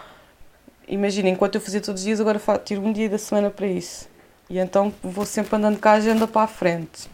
imagina, 0.87 1.29
enquanto 1.29 1.55
eu 1.55 1.61
fazia 1.61 1.81
todos 1.81 2.01
os 2.01 2.05
dias, 2.05 2.19
agora 2.19 2.39
tiro 2.63 2.81
um 2.81 2.91
dia 2.91 3.09
da 3.09 3.17
semana 3.17 3.49
para 3.49 3.67
isso. 3.67 4.07
E 4.49 4.57
então 4.57 4.93
vou 5.03 5.25
sempre 5.25 5.55
andando 5.55 5.79
com 5.79 5.89
a 5.89 5.93
agenda 5.93 6.27
para 6.27 6.43
a 6.43 6.47
frente. 6.47 7.09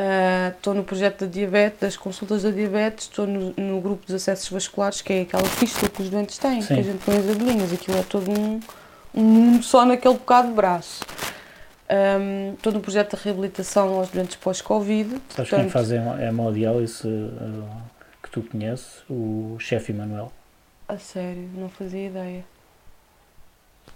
Ah, 0.00 0.52
Estou 0.56 0.72
no 0.72 0.82
projeto 0.82 1.26
da 1.26 1.26
diabetes, 1.26 1.78
das 1.80 1.96
consultas 1.96 2.42
da 2.42 2.50
diabetes, 2.50 3.04
estou 3.04 3.26
no, 3.26 3.52
no 3.54 3.80
grupo 3.82 4.06
dos 4.06 4.14
acessos 4.14 4.48
vasculares, 4.48 5.02
que 5.02 5.12
é 5.12 5.20
aquela 5.22 5.44
fístula 5.44 5.90
que 5.90 6.00
os 6.00 6.08
doentes 6.08 6.38
têm, 6.38 6.62
Sim. 6.62 6.74
que 6.74 6.80
a 6.80 6.82
gente 6.82 7.04
põe 7.04 7.18
as 7.18 7.28
agulhinhas, 7.28 7.70
aquilo 7.70 7.98
é 7.98 8.02
todo 8.02 8.30
um, 8.30 8.60
um 9.14 9.22
mundo 9.22 9.62
só 9.62 9.84
naquele 9.84 10.14
bocado 10.14 10.48
de 10.48 10.54
braço. 10.54 11.04
Ahm, 11.90 12.54
Estou 12.54 12.72
no 12.72 12.80
projeto 12.80 13.16
da 13.16 13.22
reabilitação 13.22 13.94
aos 13.98 14.10
doentes 14.10 14.36
pós-Covid. 14.36 15.20
Sabes 15.34 15.50
quem 15.50 15.68
faz 15.68 15.90
hemo- 15.90 16.16
hemodiálise 16.20 17.06
uh, 17.08 17.68
que 18.22 18.30
tu 18.30 18.42
conheces? 18.42 19.02
O 19.10 19.56
chefe 19.58 19.90
Emanuel. 19.92 20.30
A 20.86 20.96
sério, 20.98 21.48
não 21.54 21.68
fazia 21.68 22.06
ideia. 22.06 22.44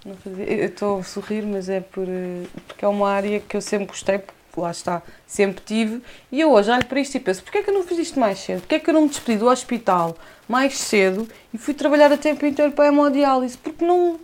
Não 0.05 0.17
fazia. 0.17 0.45
Eu 0.45 0.67
estou 0.67 0.99
a 0.99 1.03
sorrir, 1.05 1.43
mas 1.43 1.69
é 1.69 1.81
por, 1.81 2.05
eh, 2.09 2.45
porque 2.67 2.85
é 2.85 2.89
uma 2.89 3.09
área 3.11 3.39
que 3.41 3.57
eu 3.57 3.61
sempre 3.61 3.87
gostei, 3.87 4.19
porque 4.19 4.61
lá 4.61 4.71
está, 4.71 5.03
sempre 5.27 5.63
tive. 5.65 6.03
E 6.33 6.41
eu 6.41 6.53
hoje 6.53 6.71
olho 6.71 6.85
para 6.87 6.99
isto 7.01 7.15
e 7.17 7.21
penso: 7.21 7.43
porquê 7.43 7.59
é 7.59 7.63
que 7.63 7.71
eu 7.71 7.75
não 7.75 7.83
fiz 7.85 7.99
isto 7.99 8.19
mais 8.19 8.39
cedo? 8.41 8.61
Porquê 8.61 8.75
é 8.77 8.79
que 8.81 8.91
eu 8.91 8.95
não 8.95 9.03
me 9.03 9.09
despedi 9.09 9.39
do 9.39 9.47
hospital 9.47 10.17
mais 10.49 10.77
cedo 10.79 11.29
e 11.53 11.59
fui 11.59 11.75
trabalhar 11.75 12.13
a 12.13 12.17
tempo 12.17 12.45
inteiro 12.45 12.73
para 12.73 12.85
a 12.87 12.89
hemodiálise? 12.89 13.57
Porque 13.57 13.85
não. 13.85 14.19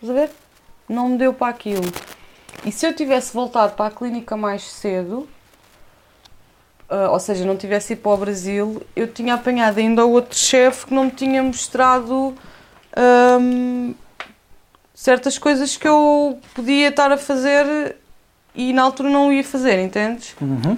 Estás 0.00 0.10
a 0.10 0.20
ver? 0.20 0.30
Não 0.88 1.08
me 1.10 1.16
deu 1.18 1.32
para 1.32 1.48
aquilo. 1.48 1.82
E 2.64 2.70
se 2.72 2.86
eu 2.86 2.94
tivesse 2.94 3.32
voltado 3.34 3.72
para 3.74 3.86
a 3.86 3.90
clínica 3.90 4.36
mais 4.36 4.62
cedo, 4.62 5.28
ah, 6.88 7.10
ou 7.10 7.18
seja, 7.18 7.44
não 7.44 7.56
tivesse 7.56 7.94
ido 7.94 8.02
para 8.02 8.12
o 8.12 8.16
Brasil, 8.16 8.82
eu 8.94 9.08
tinha 9.08 9.34
apanhado 9.34 9.78
ainda 9.78 10.04
outro 10.04 10.38
chefe 10.38 10.86
que 10.86 10.94
não 10.94 11.04
me 11.04 11.10
tinha 11.10 11.42
mostrado 11.42 12.34
ahm, 12.96 13.94
certas 14.94 15.38
coisas 15.38 15.76
que 15.76 15.88
eu 15.88 16.38
podia 16.54 16.88
estar 16.88 17.10
a 17.10 17.16
fazer 17.16 17.96
e 18.54 18.72
na 18.72 18.82
altura 18.82 19.08
não 19.10 19.32
ia 19.32 19.42
fazer, 19.42 19.78
entendes? 19.78 20.36
Uhum. 20.40 20.76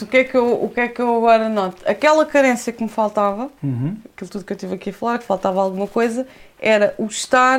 O 0.00 0.06
que, 0.06 0.16
é 0.16 0.24
que 0.24 0.36
eu, 0.36 0.64
o 0.64 0.68
que 0.70 0.80
é 0.80 0.88
que 0.88 1.02
eu 1.02 1.14
agora 1.16 1.48
noto? 1.48 1.82
Aquela 1.84 2.24
carência 2.24 2.72
que 2.72 2.82
me 2.82 2.88
faltava, 2.88 3.50
Uhum. 3.62 3.96
aquilo 4.14 4.30
tudo 4.30 4.44
que 4.44 4.52
eu 4.52 4.56
tive 4.56 4.74
aqui 4.76 4.90
a 4.90 4.92
falar, 4.92 5.18
que 5.18 5.24
faltava 5.24 5.60
alguma 5.60 5.86
coisa, 5.86 6.26
era 6.58 6.94
o 6.96 7.06
estar 7.06 7.58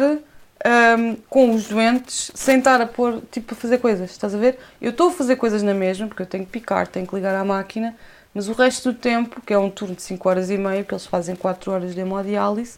ahm, 0.63 1.15
com 1.29 1.53
os 1.53 1.67
doentes 1.67 2.31
sem 2.33 2.59
estar 2.59 2.79
a 2.81 2.85
pôr, 2.85 3.21
tipo, 3.31 3.53
a 3.53 3.57
fazer 3.57 3.79
coisas, 3.79 4.11
estás 4.11 4.33
a 4.33 4.37
ver? 4.37 4.57
Eu 4.81 4.91
estou 4.91 5.09
a 5.09 5.11
fazer 5.11 5.35
coisas 5.35 5.61
na 5.61 5.73
mesma, 5.73 6.07
porque 6.07 6.21
eu 6.21 6.27
tenho 6.27 6.45
que 6.45 6.51
picar, 6.51 6.87
tenho 6.87 7.05
que 7.05 7.15
ligar 7.15 7.35
à 7.35 7.43
máquina, 7.43 7.95
mas 8.33 8.47
o 8.47 8.53
resto 8.53 8.91
do 8.91 8.97
tempo, 8.97 9.41
que 9.41 9.53
é 9.53 9.57
um 9.57 9.69
turno 9.69 9.95
de 9.95 10.01
5 10.01 10.27
horas 10.27 10.49
e 10.49 10.57
meia, 10.57 10.83
que 10.83 10.93
eles 10.93 11.05
fazem 11.05 11.35
4 11.35 11.71
horas 11.71 11.93
de 11.93 12.01
hemodiálise, 12.01 12.77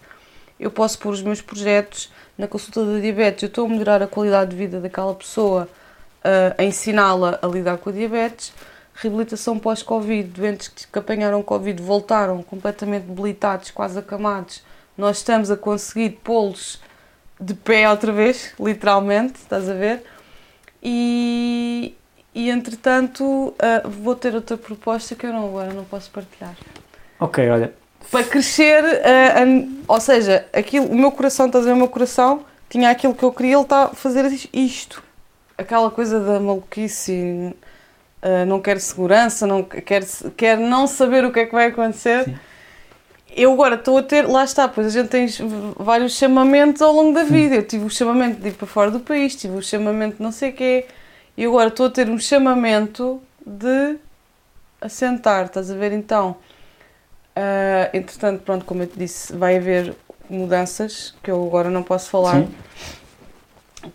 eu 0.59 0.72
posso 0.72 0.97
pôr 0.99 1.14
os 1.14 1.22
meus 1.22 1.41
projetos 1.41 2.11
na 2.38 2.47
consulta 2.47 2.85
da 2.85 2.99
diabetes, 2.99 3.43
eu 3.43 3.47
estou 3.47 3.65
a 3.65 3.69
melhorar 3.69 4.01
a 4.01 4.07
qualidade 4.07 4.51
de 4.51 4.57
vida 4.57 4.80
daquela 4.80 5.14
pessoa, 5.14 5.69
ah, 6.23 6.55
a 6.57 6.64
ensiná-la 6.64 7.39
a 7.41 7.47
lidar 7.47 7.77
com 7.77 7.89
a 7.89 7.93
diabetes, 7.93 8.53
reabilitação 8.95 9.59
pós-Covid, 9.59 10.30
doentes 10.30 10.69
que 10.69 10.97
apanharam 10.97 11.43
Covid 11.43 11.81
voltaram 11.81 12.41
completamente 12.41 13.03
debilitados, 13.03 13.69
quase 13.72 13.99
acamados, 13.99 14.64
nós 14.97 15.17
estamos 15.17 15.51
a 15.51 15.57
conseguir 15.57 16.22
pô-los 16.23 16.80
de 17.39 17.53
pé 17.53 17.89
outra 17.89 18.11
vez, 18.11 18.53
literalmente, 18.59 19.35
estás 19.41 19.69
a 19.69 19.73
ver? 19.73 20.03
E, 20.81 21.95
e 22.33 22.49
entretanto, 22.49 23.53
ah, 23.59 23.81
vou 23.88 24.15
ter 24.15 24.35
outra 24.35 24.57
proposta 24.57 25.15
que 25.15 25.25
eu 25.25 25.33
não, 25.33 25.47
agora 25.47 25.73
não 25.73 25.83
posso 25.83 26.09
partilhar. 26.11 26.55
Ok, 27.19 27.49
olha. 27.49 27.73
Para 28.11 28.23
crescer, 28.23 28.83
a- 28.83 29.91
ou 29.91 29.99
seja, 29.99 30.45
aquilo, 30.53 30.85
o 30.88 30.95
meu 30.95 31.11
coração, 31.11 31.47
estás 31.47 31.65
a 31.65 31.69
ver, 31.69 31.73
o 31.73 31.77
meu 31.77 31.88
coração 31.88 32.45
tinha 32.69 32.89
aquilo 32.89 33.15
que 33.15 33.23
eu 33.23 33.31
queria, 33.31 33.53
ele 33.55 33.64
está 33.64 33.85
a 33.85 33.89
fazer 33.89 34.25
isto. 34.53 35.03
Aquela 35.57 35.89
coisa 35.89 36.19
da 36.19 36.39
maluquice, 36.39 37.55
ah, 38.22 38.45
não 38.45 38.61
quer 38.61 38.80
segurança, 38.80 39.47
não 39.47 39.64
quer, 39.64 40.03
quer 40.38 40.57
não 40.57 40.85
saber 40.88 41.25
o 41.25 41.31
que 41.31 41.39
é 41.39 41.45
que 41.45 41.53
vai 41.53 41.67
acontecer. 41.67 42.25
Sim. 42.25 42.38
Eu 43.35 43.51
agora 43.51 43.75
estou 43.75 43.97
a 43.97 44.03
ter, 44.03 44.25
lá 44.25 44.45
está, 44.45 44.65
pois 44.65 44.88
a 44.88 44.89
gente 44.89 45.09
tem 45.09 45.27
vários 45.77 46.14
chamamentos 46.14 46.81
ao 46.81 46.93
longo 46.93 47.14
da 47.14 47.23
vida. 47.23 47.55
Eu 47.55 47.67
tive 47.67 47.83
o 47.83 47.89
chamamento 47.89 48.39
de 48.39 48.47
ir 48.47 48.53
para 48.53 48.65
fora 48.65 48.89
do 48.89 49.01
país, 49.01 49.35
tive 49.35 49.57
o 49.57 49.61
chamamento 49.61 50.17
de 50.17 50.23
não 50.23 50.31
sei 50.31 50.51
o 50.51 50.53
quê, 50.53 50.85
e 51.35 51.45
agora 51.45 51.67
estou 51.67 51.88
a 51.88 51.89
ter 51.89 52.09
um 52.09 52.17
chamamento 52.17 53.22
de 53.45 53.97
assentar, 54.80 55.47
estás 55.47 55.69
a 55.69 55.75
ver? 55.75 55.91
Então, 55.91 56.38
ah, 57.35 57.89
entretanto, 57.93 58.41
pronto, 58.43 58.64
como 58.64 58.83
eu 58.83 58.88
te 58.88 58.97
disse, 58.97 59.33
vai 59.33 59.57
haver 59.57 59.93
mudanças 60.30 61.14
que 61.22 61.30
eu 61.30 61.45
agora 61.45 61.69
não 61.69 61.83
posso 61.83 62.09
falar, 62.09 62.41
Sim. 62.41 62.55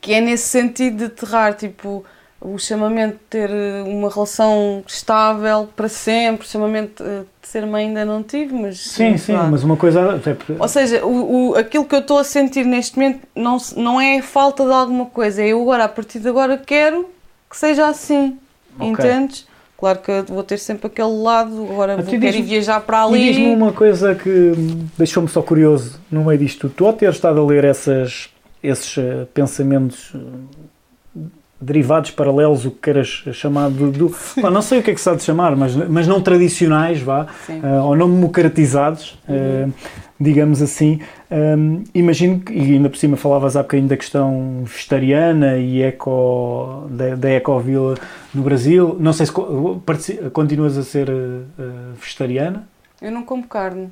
que 0.00 0.12
é 0.12 0.20
nesse 0.20 0.48
sentido 0.48 0.98
de 0.98 1.04
aterrar, 1.04 1.54
tipo, 1.54 2.04
o 2.40 2.58
chamamento 2.58 3.14
de 3.14 3.24
ter 3.28 3.50
eh, 3.50 3.82
uma 3.86 4.08
relação 4.08 4.82
estável 4.86 5.68
para 5.76 5.88
sempre, 5.88 6.46
o 6.46 6.48
chamamento 6.50 7.02
eh, 7.04 7.22
de 7.42 7.48
ser 7.48 7.66
mãe 7.66 7.86
ainda 7.88 8.04
não 8.04 8.22
tive, 8.22 8.54
mas... 8.54 8.78
Sim, 8.80 9.16
sim, 9.18 9.34
pá. 9.34 9.44
mas 9.44 9.62
uma 9.62 9.76
coisa. 9.76 10.18
Ou 10.58 10.68
seja, 10.68 11.04
o, 11.04 11.50
o- 11.50 11.54
aquilo 11.56 11.84
que 11.84 11.94
eu 11.94 11.98
estou 12.00 12.18
a 12.18 12.24
sentir 12.24 12.64
neste 12.64 12.96
momento 12.98 13.26
não, 13.36 13.58
não 13.76 14.00
é 14.00 14.22
falta 14.22 14.64
de 14.64 14.72
alguma 14.72 15.06
coisa, 15.06 15.42
é 15.42 15.48
eu 15.48 15.60
agora, 15.60 15.84
a 15.84 15.88
partir 15.88 16.18
de 16.18 16.28
agora, 16.28 16.56
quero 16.56 17.06
que 17.50 17.56
seja 17.56 17.86
assim, 17.86 18.38
Ok. 18.78 18.88
entendes? 18.90 19.46
Claro 19.76 19.98
que 20.00 20.22
vou 20.28 20.42
ter 20.42 20.58
sempre 20.58 20.86
aquele 20.88 21.08
lado, 21.22 21.62
agora 21.70 21.96
Mas 21.96 22.04
vou 22.06 22.18
querer 22.18 22.38
ir 22.38 22.42
viajar 22.42 22.80
para 22.80 22.98
E 22.98 23.02
ali. 23.14 23.32
diz-me 23.32 23.54
uma 23.54 23.72
coisa 23.72 24.14
que 24.14 24.52
deixou-me 24.96 25.28
só 25.28 25.40
curioso 25.42 25.98
no 26.10 26.24
meio 26.24 26.38
disto. 26.38 26.68
Tu, 26.68 26.86
ao 26.86 26.92
ter 26.92 27.10
estado 27.10 27.40
a 27.40 27.44
ler 27.46 27.64
essas, 27.64 28.28
esses 28.62 28.96
eh, 28.98 29.26
pensamentos 29.32 30.12
eh, 30.14 30.18
derivados, 31.60 32.10
paralelos, 32.10 32.64
o 32.64 32.70
que 32.70 32.78
queiras 32.78 33.24
chamar 33.32 33.68
do. 33.70 33.90
do 33.90 34.16
pá, 34.40 34.50
não 34.50 34.62
sei 34.62 34.80
o 34.80 34.82
que 34.82 34.90
é 34.90 34.94
que 34.94 35.00
se 35.00 35.08
há 35.08 35.14
de 35.14 35.22
chamar, 35.22 35.54
mas, 35.54 35.74
mas 35.76 36.06
não 36.06 36.20
tradicionais, 36.20 37.00
vá, 37.00 37.26
eh, 37.48 37.80
ou 37.82 37.94
não 37.94 38.08
democratizados, 38.08 39.18
eh, 39.28 39.68
digamos 40.18 40.62
assim. 40.62 41.00
Hum, 41.30 41.84
imagino 41.94 42.40
que, 42.40 42.52
e 42.52 42.72
ainda 42.72 42.88
por 42.88 42.96
cima 42.96 43.16
falavas 43.16 43.56
há 43.56 43.62
bocadinho 43.62 43.88
da 43.88 43.96
questão 43.96 44.62
vegetariana 44.64 45.58
e 45.58 45.82
eco, 45.82 46.86
da, 46.90 47.14
da 47.14 47.30
Ecovila 47.30 47.94
no 48.34 48.42
Brasil. 48.42 48.96
Não 48.98 49.12
sei 49.12 49.26
se 49.26 49.32
continuas 50.32 50.78
a 50.78 50.82
ser 50.82 51.10
eh, 51.10 51.62
vegetariana. 52.00 52.66
Eu 53.02 53.10
não 53.12 53.22
como 53.22 53.46
carne. 53.46 53.90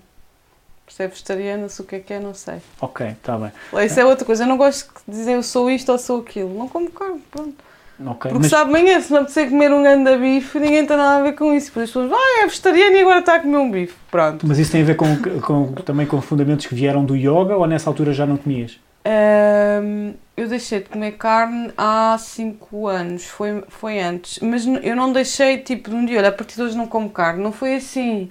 Se 0.88 1.02
é 1.02 1.08
vegetariana, 1.08 1.68
se 1.68 1.80
o 1.80 1.84
que 1.84 1.96
é 1.96 1.98
que 2.00 2.12
é, 2.14 2.18
não 2.20 2.34
sei. 2.34 2.56
Ok, 2.80 3.06
está 3.06 3.36
bem. 3.36 3.52
Isso 3.84 4.00
é 4.00 4.04
outra 4.04 4.24
coisa. 4.24 4.44
Eu 4.44 4.48
não 4.48 4.56
gosto 4.56 4.90
de 5.06 5.14
dizer 5.16 5.32
eu 5.34 5.42
sou 5.42 5.70
isto 5.70 5.92
ou 5.92 5.98
sou 5.98 6.20
aquilo. 6.20 6.52
Não 6.58 6.66
como 6.68 6.90
carne, 6.90 7.20
pronto. 7.30 7.54
Ok, 8.00 8.30
Porque 8.30 8.38
mas- 8.44 8.50
sabe 8.50 8.70
amanhã, 8.70 9.00
se 9.00 9.10
me 9.12 9.18
apetecer 9.18 9.50
comer 9.50 9.72
um 9.72 9.82
grande 9.82 10.16
bife, 10.18 10.58
ninguém 10.60 10.86
tem 10.86 10.96
nada 10.96 11.18
a 11.18 11.22
ver 11.22 11.32
com 11.34 11.52
isso. 11.52 11.66
Depois 11.66 11.84
as 11.84 11.90
pessoas, 11.90 12.12
ah, 12.12 12.42
é 12.42 12.46
vegetariano 12.46 12.96
e 12.96 13.00
agora 13.00 13.18
está 13.20 13.34
a 13.34 13.40
comer 13.40 13.56
um 13.58 13.70
bife. 13.70 13.94
Pronto. 14.10 14.46
Mas 14.46 14.58
isso 14.58 14.70
tem 14.72 14.82
a 14.82 14.84
ver 14.84 14.94
com, 14.96 15.06
com- 15.40 15.72
também 15.82 16.06
com 16.06 16.20
fundamentos 16.20 16.66
que 16.66 16.74
vieram 16.74 17.04
do 17.04 17.16
yoga 17.16 17.56
ou 17.56 17.66
nessa 17.66 17.90
altura 17.90 18.12
já 18.12 18.24
não 18.24 18.36
comias? 18.36 18.78
Ahm, 19.04 20.14
eu 20.36 20.48
deixei 20.48 20.78
de 20.80 20.88
comer 20.88 21.12
carne 21.12 21.72
há 21.76 22.16
5 22.18 22.86
anos, 22.86 23.24
foi, 23.26 23.62
foi 23.68 23.98
antes. 24.00 24.38
Mas 24.40 24.64
eu 24.66 24.94
não 24.94 25.12
deixei, 25.12 25.58
tipo, 25.58 25.90
de 25.90 25.96
um 25.96 26.04
dia, 26.04 26.18
olha, 26.18 26.28
a 26.28 26.32
partir 26.32 26.54
de 26.56 26.62
hoje 26.62 26.76
não 26.76 26.86
como 26.86 27.10
carne. 27.10 27.42
Não 27.42 27.50
foi 27.52 27.74
assim. 27.76 28.30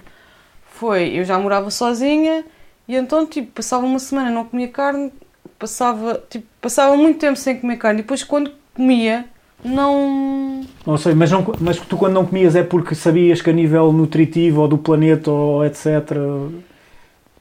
Foi, 0.78 1.08
eu 1.08 1.24
já 1.24 1.36
morava 1.36 1.72
sozinha 1.72 2.44
e 2.86 2.94
então, 2.94 3.26
tipo, 3.26 3.50
passava 3.50 3.84
uma 3.84 3.98
semana 3.98 4.30
não 4.30 4.44
comia 4.44 4.68
carne, 4.68 5.12
passava, 5.58 6.22
tipo, 6.30 6.46
passava 6.60 6.96
muito 6.96 7.18
tempo 7.18 7.36
sem 7.36 7.58
comer 7.58 7.78
carne. 7.78 7.98
E 7.98 8.02
depois, 8.02 8.22
quando 8.22 8.52
comia, 8.72 9.24
não... 9.64 10.64
Não 10.86 10.96
sei, 10.96 11.14
mas, 11.14 11.32
não, 11.32 11.44
mas 11.60 11.80
tu 11.80 11.96
quando 11.96 12.14
não 12.14 12.24
comias 12.24 12.54
é 12.54 12.62
porque 12.62 12.94
sabias 12.94 13.42
que 13.42 13.50
a 13.50 13.52
nível 13.52 13.92
nutritivo 13.92 14.60
ou 14.60 14.68
do 14.68 14.78
planeta 14.78 15.32
ou 15.32 15.66
etc. 15.66 16.12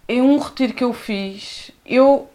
Em 0.09 0.19
um 0.19 0.39
retiro 0.39 0.73
que 0.73 0.83
eu 0.83 0.91
fiz, 0.91 1.69
eu 1.85 2.27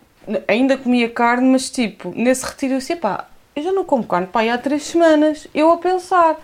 ainda 0.46 0.76
comia 0.76 1.10
carne, 1.10 1.50
mas 1.50 1.68
tipo, 1.68 2.12
nesse 2.14 2.46
retiro 2.46 2.74
eu 2.74 2.78
disse, 2.78 2.94
pá, 2.94 3.26
eu 3.56 3.62
já 3.64 3.72
não 3.72 3.84
como 3.84 4.04
carne, 4.04 4.28
pá, 4.28 4.44
há 4.44 4.56
três 4.56 4.84
semanas, 4.84 5.48
eu 5.52 5.72
a 5.72 5.78
pensar. 5.78 6.36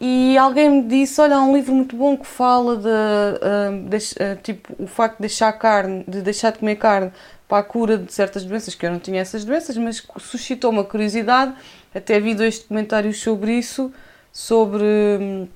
E 0.00 0.36
alguém 0.36 0.68
me 0.70 0.82
disse, 0.82 1.20
olha, 1.20 1.36
há 1.36 1.42
um 1.42 1.54
livro 1.56 1.74
muito 1.74 1.96
bom 1.96 2.16
que 2.18 2.26
fala 2.26 2.76
de, 2.76 2.88
ah, 2.88 3.70
deix- 3.88 4.14
ah, 4.20 4.36
tipo, 4.36 4.74
o 4.78 4.86
facto 4.86 5.16
de 5.16 5.22
deixar 5.22 5.52
carne, 5.54 6.04
de 6.06 6.20
deixar 6.20 6.52
de 6.52 6.58
comer 6.58 6.76
carne 6.76 7.10
para 7.48 7.58
a 7.58 7.62
cura 7.62 7.96
de 7.96 8.12
certas 8.12 8.44
doenças, 8.44 8.74
que 8.74 8.84
eu 8.84 8.90
não 8.90 8.98
tinha 8.98 9.20
essas 9.20 9.44
doenças, 9.44 9.76
mas 9.76 10.06
suscitou 10.18 10.70
uma 10.70 10.84
curiosidade, 10.84 11.54
até 11.94 12.20
vi 12.20 12.34
dois 12.34 12.58
documentários 12.58 13.20
sobre 13.22 13.52
isso, 13.58 13.92
sobre... 14.32 14.84
hum, 14.84 15.48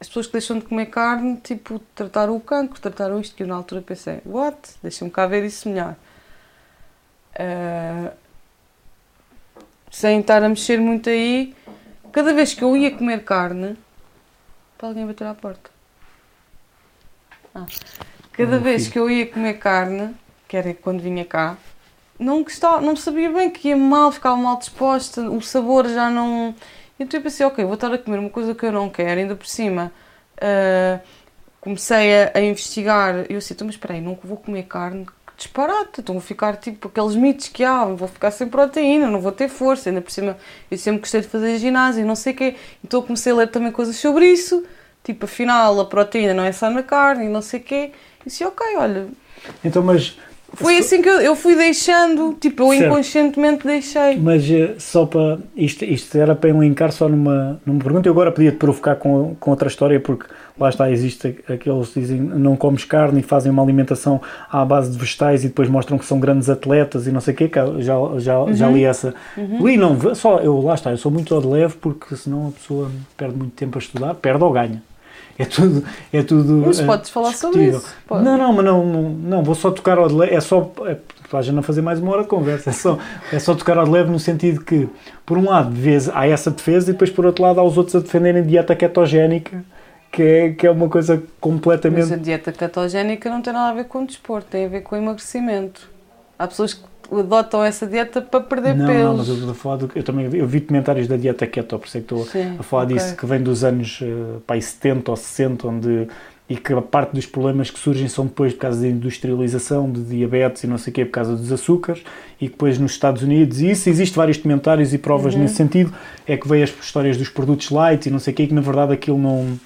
as 0.00 0.08
pessoas 0.08 0.26
que 0.26 0.32
deixam 0.32 0.58
de 0.58 0.64
comer 0.66 0.86
carne, 0.86 1.36
tipo, 1.38 1.78
trataram 1.94 2.36
o 2.36 2.40
cancro, 2.40 2.80
trataram 2.80 3.20
isto, 3.20 3.34
que 3.34 3.42
eu 3.42 3.46
na 3.46 3.54
altura 3.54 3.80
pensei, 3.82 4.20
what? 4.26 4.56
Deixa-me 4.82 5.10
cá 5.10 5.26
ver 5.26 5.44
isso 5.44 5.68
melhor. 5.68 5.96
Ah, 7.38 8.12
sem 9.90 10.20
estar 10.20 10.42
a 10.42 10.48
mexer 10.48 10.78
muito 10.80 11.08
aí, 11.08 11.54
cada 12.16 12.32
vez 12.32 12.54
que 12.54 12.64
eu 12.64 12.74
ia 12.74 12.90
comer 12.90 13.24
carne, 13.24 13.76
está 14.72 14.86
alguém 14.86 15.04
a 15.04 15.06
bater 15.06 15.26
à 15.26 15.34
porta. 15.34 15.70
Ah. 17.54 17.66
Cada 18.32 18.58
vez 18.58 18.88
que 18.88 18.98
eu 18.98 19.10
ia 19.10 19.26
comer 19.26 19.58
carne, 19.58 20.16
que 20.48 20.56
era 20.56 20.72
quando 20.72 21.02
vinha 21.02 21.26
cá, 21.26 21.58
não, 22.18 22.42
gostava, 22.42 22.80
não 22.80 22.96
sabia 22.96 23.30
bem 23.30 23.50
que 23.50 23.68
ia 23.68 23.76
mal, 23.76 24.10
ficava 24.10 24.34
mal 24.34 24.58
disposta, 24.58 25.28
o 25.28 25.42
sabor 25.42 25.86
já 25.88 26.08
não. 26.08 26.54
Então 26.98 27.20
eu 27.20 27.22
pensei, 27.22 27.44
ok, 27.44 27.62
vou 27.66 27.74
estar 27.74 27.92
a 27.92 27.98
comer 27.98 28.18
uma 28.18 28.30
coisa 28.30 28.54
que 28.54 28.64
eu 28.64 28.72
não 28.72 28.88
quero, 28.88 29.20
ainda 29.20 29.36
por 29.36 29.46
cima. 29.46 29.92
ah, 30.40 30.98
comecei 31.60 32.22
a, 32.22 32.32
a 32.34 32.40
investigar 32.40 33.26
eu 33.28 33.36
assim, 33.36 33.52
então, 33.52 33.66
mas 33.66 33.74
espera 33.74 33.92
aí, 33.92 34.00
não 34.00 34.18
vou 34.24 34.38
comer 34.38 34.62
carne, 34.62 35.06
disparate, 35.36 36.00
então 36.00 36.14
vou 36.14 36.22
ficar 36.22 36.56
tipo 36.56 36.88
aqueles 36.88 37.14
mitos 37.14 37.48
que 37.48 37.62
há, 37.62 37.84
vou 37.84 38.08
ficar 38.08 38.30
sem 38.30 38.48
proteína, 38.48 39.08
não 39.08 39.20
vou 39.20 39.32
ter 39.32 39.48
força, 39.48 39.90
ainda 39.90 40.00
por 40.00 40.10
cima 40.10 40.36
eu 40.70 40.78
sempre 40.78 41.00
gostei 41.00 41.20
de 41.20 41.28
fazer 41.28 41.58
ginásio, 41.58 42.06
não 42.06 42.16
sei 42.16 42.32
o 42.32 42.36
quê, 42.36 42.54
então 42.84 43.02
comecei 43.02 43.32
a 43.32 43.36
ler 43.36 43.48
também 43.48 43.70
coisas 43.70 43.96
sobre 43.96 44.26
isso, 44.30 44.64
tipo, 45.04 45.26
afinal 45.26 45.78
a 45.80 45.84
proteína 45.84 46.32
não 46.34 46.44
é 46.44 46.52
só 46.52 46.70
na 46.70 46.82
carne 46.82 47.26
e 47.26 47.28
não 47.28 47.42
sei 47.42 47.60
o 47.60 47.62
quê, 47.62 47.90
e 48.22 48.28
disse, 48.28 48.44
ok, 48.44 48.66
olha, 48.78 49.06
Então, 49.62 49.82
mas. 49.82 50.16
foi 50.54 50.78
assim 50.78 51.02
que 51.02 51.08
eu, 51.08 51.20
eu 51.20 51.36
fui 51.36 51.54
deixando, 51.54 52.32
tipo, 52.40 52.62
eu 52.64 52.70
Certo. 52.70 52.84
inconscientemente 52.86 53.66
deixei. 53.66 54.16
Mas 54.16 54.50
eh, 54.50 54.74
só 54.78 55.04
para. 55.06 55.38
Isto, 55.54 55.84
isto 55.84 56.16
era 56.16 56.34
para 56.34 56.48
elencar 56.50 56.90
só 56.92 57.08
numa, 57.08 57.60
numa 57.66 57.78
pergunta. 57.84 58.08
Eu 58.08 58.12
agora 58.12 58.32
podia 58.32 58.50
te 58.52 58.56
provocar 58.56 58.96
com, 58.96 59.36
com 59.38 59.50
outra 59.50 59.68
história, 59.68 60.00
porque 60.00 60.26
lá 60.58 60.68
está, 60.68 60.90
existe 60.90 61.38
aqueles 61.48 61.88
que 61.90 62.00
dizem 62.00 62.20
não 62.20 62.56
comes 62.56 62.84
carne 62.84 63.20
e 63.20 63.22
fazem 63.22 63.50
uma 63.52 63.62
alimentação 63.62 64.20
à 64.50 64.64
base 64.64 64.90
de 64.90 64.98
vegetais 64.98 65.44
e 65.44 65.48
depois 65.48 65.68
mostram 65.68 65.98
que 65.98 66.04
são 66.04 66.18
grandes 66.18 66.48
atletas 66.48 67.06
e 67.06 67.12
não 67.12 67.20
sei 67.20 67.34
o 67.34 67.36
quê. 67.36 67.48
que 67.48 67.58
Já, 67.82 67.94
já, 68.18 68.52
já 68.52 68.68
li 68.70 68.84
essa. 68.84 69.14
Li, 69.36 69.76
não, 69.76 70.14
só 70.14 70.38
eu, 70.38 70.60
lá 70.60 70.74
está, 70.74 70.90
eu 70.90 70.96
sou 70.96 71.10
muito 71.12 71.34
ao 71.34 71.40
de 71.40 71.46
leve 71.46 71.74
porque 71.76 72.16
senão 72.16 72.48
a 72.48 72.52
pessoa 72.52 72.90
perde 73.16 73.36
muito 73.36 73.52
tempo 73.54 73.78
a 73.78 73.80
estudar, 73.80 74.14
perde 74.14 74.42
ou 74.42 74.52
ganha. 74.52 74.82
É 75.38 75.44
tudo. 75.44 75.84
É 76.12 76.22
tudo 76.22 76.64
Mas 76.66 76.80
eh, 76.80 76.86
podes 76.86 77.10
falar 77.10 77.32
sobre 77.32 77.58
discutível. 77.58 77.78
isso. 77.78 77.94
pode. 78.06 78.24
Não, 78.24 78.38
não, 78.38 78.52
mas 78.52 78.64
não, 78.64 78.86
não, 78.86 79.02
não, 79.10 79.42
vou 79.42 79.54
só 79.54 79.70
tocar 79.70 79.98
ao 79.98 80.08
de 80.08 80.14
leve, 80.14 80.34
é 80.34 80.40
só, 80.40 80.72
é, 80.86 80.96
para 81.28 81.52
não 81.52 81.62
fazer 81.62 81.82
mais 81.82 81.98
uma 81.98 82.12
hora 82.12 82.22
de 82.22 82.28
conversa, 82.28 82.70
é 82.70 82.72
só, 82.72 82.98
é 83.30 83.38
só 83.38 83.54
tocar 83.54 83.76
ao 83.76 83.84
de 83.84 83.90
leve 83.90 84.10
no 84.10 84.18
sentido 84.18 84.64
que, 84.64 84.88
por 85.26 85.36
um 85.36 85.44
lado, 85.44 85.70
vês, 85.70 86.08
há 86.08 86.26
essa 86.26 86.50
defesa 86.50 86.90
e 86.90 86.92
depois, 86.92 87.10
por 87.10 87.26
outro 87.26 87.42
lado, 87.42 87.60
há 87.60 87.62
os 87.62 87.76
outros 87.76 87.96
a 87.96 88.00
defenderem 88.00 88.42
dieta 88.42 88.74
ketogénica, 88.74 89.62
que 90.10 90.22
é, 90.22 90.50
que 90.52 90.66
é 90.66 90.70
uma 90.70 90.88
coisa 90.88 91.16
Mas 91.16 91.24
completamente... 91.40 92.12
a 92.12 92.16
dieta 92.16 92.52
ketogénica 92.52 93.28
não 93.30 93.42
tem 93.42 93.52
nada 93.52 93.70
a 93.70 93.74
ver 93.74 93.84
com 93.84 94.04
desporto, 94.04 94.48
tem 94.50 94.64
a 94.66 94.68
ver 94.68 94.80
com 94.82 94.96
emagrecimento. 94.96 95.90
Há 96.38 96.46
pessoas 96.46 96.74
que 96.74 96.84
adotam 97.12 97.62
essa 97.62 97.86
dieta 97.86 98.20
para 98.20 98.40
perder 98.40 98.74
Não, 98.76 98.86
pelos. 98.86 99.04
não, 99.04 99.16
mas 99.18 99.28
eu 99.28 99.34
estou 99.34 99.50
a 99.50 99.54
falar 99.54 99.76
do, 99.76 99.90
eu 99.94 100.02
também 100.02 100.28
eu 100.34 100.46
vi 100.46 100.60
comentários 100.60 101.06
da 101.06 101.16
dieta 101.16 101.46
keto, 101.46 101.78
por 101.78 101.86
isso 101.86 101.98
é 101.98 102.00
que 102.00 102.04
estou 102.04 102.24
Sim, 102.26 102.56
a 102.58 102.62
falar 102.62 102.84
ok. 102.84 102.96
disso, 102.96 103.16
que 103.16 103.26
vem 103.26 103.40
dos 103.42 103.62
anos 103.64 104.00
eh, 104.02 104.38
pá, 104.46 104.54
aí 104.54 104.62
70 104.62 105.10
ou 105.10 105.16
60, 105.16 105.68
onde 105.68 106.08
e 106.48 106.54
que 106.56 106.72
a 106.72 106.80
parte 106.80 107.12
dos 107.12 107.26
problemas 107.26 107.70
que 107.72 107.78
surgem 107.78 108.06
são 108.06 108.24
depois 108.26 108.52
por 108.52 108.60
causa 108.60 108.80
da 108.80 108.86
industrialização, 108.86 109.90
de 109.90 110.00
diabetes 110.02 110.62
e 110.62 110.68
não 110.68 110.78
sei 110.78 110.92
o 110.92 110.94
quê, 110.94 111.04
por 111.04 111.10
causa 111.10 111.34
dos 111.34 111.50
açúcares, 111.50 112.04
e 112.40 112.46
que 112.46 112.52
depois 112.52 112.78
nos 112.78 112.92
Estados 112.92 113.22
Unidos, 113.24 113.60
e 113.60 113.70
isso 113.70 113.88
existe 113.88 114.14
vários 114.16 114.36
comentários 114.36 114.94
e 114.94 114.98
provas 114.98 115.34
Uhum. 115.34 115.40
nesse 115.40 115.56
sentido, 115.56 115.92
é 116.24 116.36
que 116.36 116.46
veio 116.46 116.62
as 116.62 116.70
histórias 116.80 117.16
dos 117.16 117.28
produtos 117.28 117.70
light 117.70 118.06
e 118.06 118.10
não 118.12 118.20
sei 118.20 118.32
o 118.32 118.36
quê, 118.36 118.46
que 118.46 118.54
na 118.54 118.60
verdade 118.60 118.92
aquilo 118.92 119.18
não, 119.18 119.58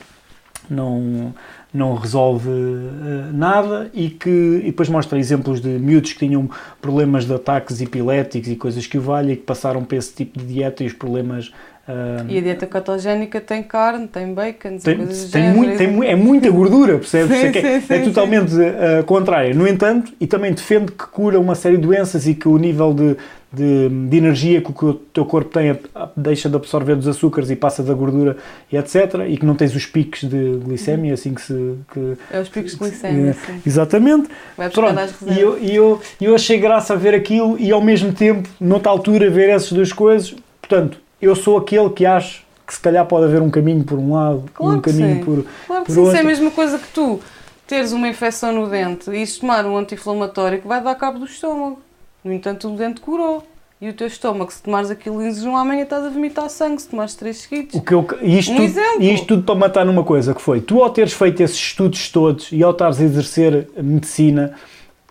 não, 0.72 1.34
não 1.72 1.94
resolve 1.94 2.48
eh, 2.48 3.30
nada 3.32 3.90
e 3.92 4.10
que 4.10 4.60
e 4.62 4.66
depois 4.66 4.88
mostra 4.88 5.18
exemplos 5.18 5.60
de 5.60 5.68
miúdos 5.68 6.12
que 6.12 6.18
tinham 6.20 6.48
problemas 6.80 7.24
de 7.24 7.34
ataques 7.34 7.80
epiléticos 7.80 8.48
e 8.48 8.56
coisas 8.56 8.86
que 8.86 8.98
o 8.98 9.00
valha 9.00 9.32
e 9.32 9.36
que 9.36 9.42
passaram 9.42 9.84
para 9.84 9.98
esse 9.98 10.14
tipo 10.14 10.38
de 10.38 10.46
dieta 10.46 10.82
e 10.82 10.86
os 10.86 10.92
problemas 10.92 11.52
ah, 11.88 12.24
E 12.28 12.38
a 12.38 12.40
dieta 12.40 12.66
ketogénica 12.66 13.40
tem 13.40 13.62
carne, 13.62 14.06
tem 14.06 14.32
bacon, 14.32 14.78
tem, 14.78 14.96
coisas 14.96 15.30
tem 15.30 15.52
muito, 15.52 15.76
tem 15.76 16.04
é 16.08 16.14
muita 16.14 16.50
gordura, 16.50 16.98
percebes? 16.98 17.36
Sim, 17.36 17.46
é, 17.46 17.52
que 17.52 17.58
é- 17.58 17.80
sim, 17.80 17.86
sim, 17.86 17.94
é 17.94 17.98
totalmente 18.00 18.54
uh, 18.54 19.04
contrária. 19.04 19.54
No 19.54 19.66
entanto, 19.66 20.12
e 20.20 20.26
também 20.26 20.52
defende 20.52 20.92
que 20.92 21.06
cura 21.06 21.38
uma 21.40 21.54
série 21.54 21.76
de 21.76 21.82
doenças 21.82 22.26
e 22.26 22.34
que 22.34 22.46
o 22.46 22.56
nível 22.58 22.94
de, 22.94 23.16
de, 23.52 23.88
de 24.08 24.16
energia 24.16 24.60
que 24.60 24.70
o 24.84 24.94
teu 24.94 25.24
corpo 25.24 25.50
tem 25.50 25.76
deixa 26.16 26.48
de 26.48 26.54
absorver 26.54 26.94
dos 26.94 27.08
açúcares 27.08 27.50
e 27.50 27.56
passa 27.56 27.82
da 27.82 27.92
gordura 27.92 28.36
e 28.70 28.76
etc. 28.76 29.26
E 29.28 29.36
que 29.36 29.44
não 29.44 29.56
tens 29.56 29.74
os 29.74 29.86
picos 29.86 30.20
de 30.20 30.58
glicemia, 30.64 31.14
assim 31.14 31.34
que 31.34 31.42
se. 31.42 31.74
Que, 31.92 32.16
É 32.30 32.40
os 32.40 32.48
picos 32.48 32.72
de 32.72 32.78
glicemia, 32.78 33.30
É, 33.30 33.32
sim. 33.32 33.60
Exatamente. 33.66 34.28
Pronto, 34.72 35.00
e 35.26 35.40
eu, 35.40 35.58
e 35.58 35.74
eu, 35.74 36.00
eu 36.20 36.34
achei 36.34 36.58
graça 36.58 36.92
a 36.92 36.96
ver 36.96 37.14
aquilo 37.14 37.58
e 37.58 37.72
ao 37.72 37.82
mesmo 37.82 38.12
tempo, 38.12 38.48
noutra 38.60 38.90
altura, 38.90 39.28
ver 39.28 39.48
essas 39.48 39.72
duas 39.72 39.92
coisas. 39.92 40.34
Portanto, 40.60 41.00
eu 41.20 41.34
sou 41.36 41.56
aquele 41.58 41.90
que 41.90 42.04
acho 42.06 42.44
que 42.66 42.74
se 42.74 42.80
calhar 42.80 43.04
pode 43.06 43.24
haver 43.26 43.42
um 43.42 43.50
caminho 43.50 43.82
por 43.84 43.98
um 43.98 44.12
lado 44.14 44.44
Claro 44.54 44.74
e 44.74 44.78
um 44.78 44.80
que 44.80 44.90
caminho 44.90 45.16
sim. 45.16 45.24
por, 45.24 45.44
Claro 45.66 45.84
que 45.84 45.92
por 45.92 45.94
sim, 45.94 46.00
isso 46.02 46.10
é 46.10 46.12
a 46.12 46.14
outro. 46.14 46.26
mesma 46.26 46.50
coisa 46.52 46.78
que 46.78 46.88
tu 46.92 47.20
teres 47.66 47.92
uma 47.92 48.08
infecção 48.08 48.52
no 48.52 48.68
dente 48.68 49.10
e 49.10 49.26
tomar 49.26 49.64
um 49.66 49.76
anti-inflamatório 49.76 50.60
que 50.60 50.68
vai 50.68 50.80
dar 50.82 50.94
cabo 50.94 51.18
do 51.18 51.24
estômago. 51.24 51.80
No 52.24 52.32
entanto, 52.32 52.68
o 52.72 52.76
dente 52.76 53.00
curou. 53.00 53.44
E 53.80 53.88
o 53.88 53.94
teu 53.94 54.06
estômago, 54.08 54.52
se 54.52 54.62
tomares 54.62 54.90
aquilo 54.90 55.22
em 55.22 55.32
jejum, 55.32 55.56
amanhã 55.56 55.84
estás 55.84 56.04
a 56.04 56.10
vomitar 56.10 56.50
sangue, 56.50 56.82
se 56.82 56.88
tomares 56.88 57.14
três 57.14 57.38
seguidos. 57.38 57.74
O 57.76 57.80
que 57.80 57.94
eu, 57.94 58.06
e 58.20 58.38
isto, 58.38 58.52
Um 58.52 58.56
tudo, 58.56 58.64
exemplo. 58.66 59.02
e 59.02 59.14
isto 59.14 59.26
tudo 59.26 59.42
para 59.42 59.54
matar 59.54 59.86
numa 59.86 60.04
coisa 60.04 60.34
que 60.34 60.42
foi, 60.42 60.60
tu 60.60 60.82
ao 60.82 60.90
teres 60.90 61.14
feito 61.14 61.42
esses 61.42 61.56
estudos 61.56 62.10
todos 62.10 62.52
e 62.52 62.62
ao 62.62 62.72
estares 62.72 63.00
a 63.00 63.04
exercer 63.04 63.70
medicina, 63.78 64.52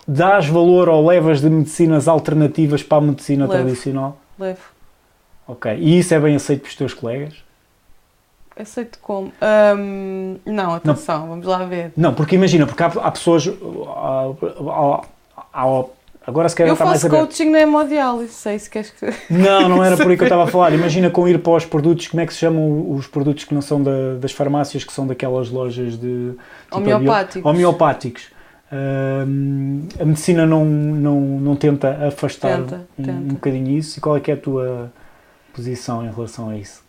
dás 0.07 0.45
valor 0.45 0.87
ou 0.87 1.07
levas 1.07 1.41
de 1.41 1.49
medicinas 1.49 2.07
alternativas 2.07 2.83
para 2.83 2.99
a 2.99 3.01
medicina 3.01 3.47
Levo. 3.47 3.59
tradicional? 3.63 4.19
Levo. 4.37 4.59
Ok. 5.49 5.75
E 5.79 5.97
isso 5.99 6.13
é 6.13 6.19
bem 6.19 6.35
aceito 6.35 6.61
pelos 6.61 6.75
teus 6.75 6.93
colegas? 6.93 7.33
Aceito 8.57 8.99
como? 9.01 9.31
Hum, 9.77 10.37
não, 10.45 10.73
atenção, 10.75 11.27
vamos 11.29 11.45
lá 11.45 11.63
ver. 11.65 11.91
Não, 11.95 12.13
porque 12.13 12.35
imagina, 12.35 12.67
porque 12.67 12.83
há, 12.83 12.87
há 12.87 13.09
pessoas. 13.11 13.47
há- 13.47 14.31
há- 14.69 15.01
há- 15.53 15.85
agora 16.27 16.49
se 16.49 16.55
calhar 16.55 16.69
Eu 16.69 16.73
está 16.73 16.85
mais 16.85 17.01
faço 17.01 17.07
aberto. 17.07 17.27
coaching 17.29 17.49
na 17.51 17.61
hemodiálise, 17.61 18.33
sei 18.33 18.59
se 18.59 18.69
queres 18.69 18.91
que. 18.91 19.05
Não, 19.33 19.69
não 19.69 19.83
era 19.83 19.95
por 19.95 20.11
aí 20.11 20.17
que 20.17 20.23
eu 20.23 20.25
estava 20.25 20.43
a 20.43 20.47
falar. 20.51 20.73
Imagina 20.73 21.09
com 21.09 21.25
ir 21.27 21.39
para 21.39 21.53
os 21.53 21.65
produtos, 21.65 22.07
como 22.09 22.21
é 22.21 22.25
que 22.27 22.33
se 22.33 22.39
chamam 22.39 22.91
os 22.91 23.07
produtos 23.07 23.45
que 23.45 23.53
não 23.55 23.61
são 23.61 23.81
da- 23.81 24.15
das 24.19 24.33
farmácias, 24.33 24.83
que 24.83 24.91
são 24.93 25.07
daquelas 25.07 25.49
lojas 25.49 25.93
de. 25.97 26.33
tipo 26.65 26.77
Homeopáticos. 26.77 27.49
homeopáticos. 27.49 28.23
Hum, 28.71 29.87
a 29.99 30.05
medicina 30.05 30.45
não, 30.45 30.63
não, 30.65 31.19
não 31.21 31.55
tenta 31.55 32.07
afastar 32.07 32.57
Tenta, 32.57 32.85
um, 32.99 33.03
tenta. 33.03 33.17
um 33.17 33.27
bocadinho 33.29 33.69
isso. 33.77 33.97
E 33.97 34.01
qual 34.01 34.17
é 34.17 34.19
que 34.19 34.29
é 34.29 34.33
a 34.35 34.37
tua 34.37 34.91
posição 35.59 36.05
em 36.05 36.11
relação 36.11 36.49
a 36.49 36.57
isso? 36.57 36.81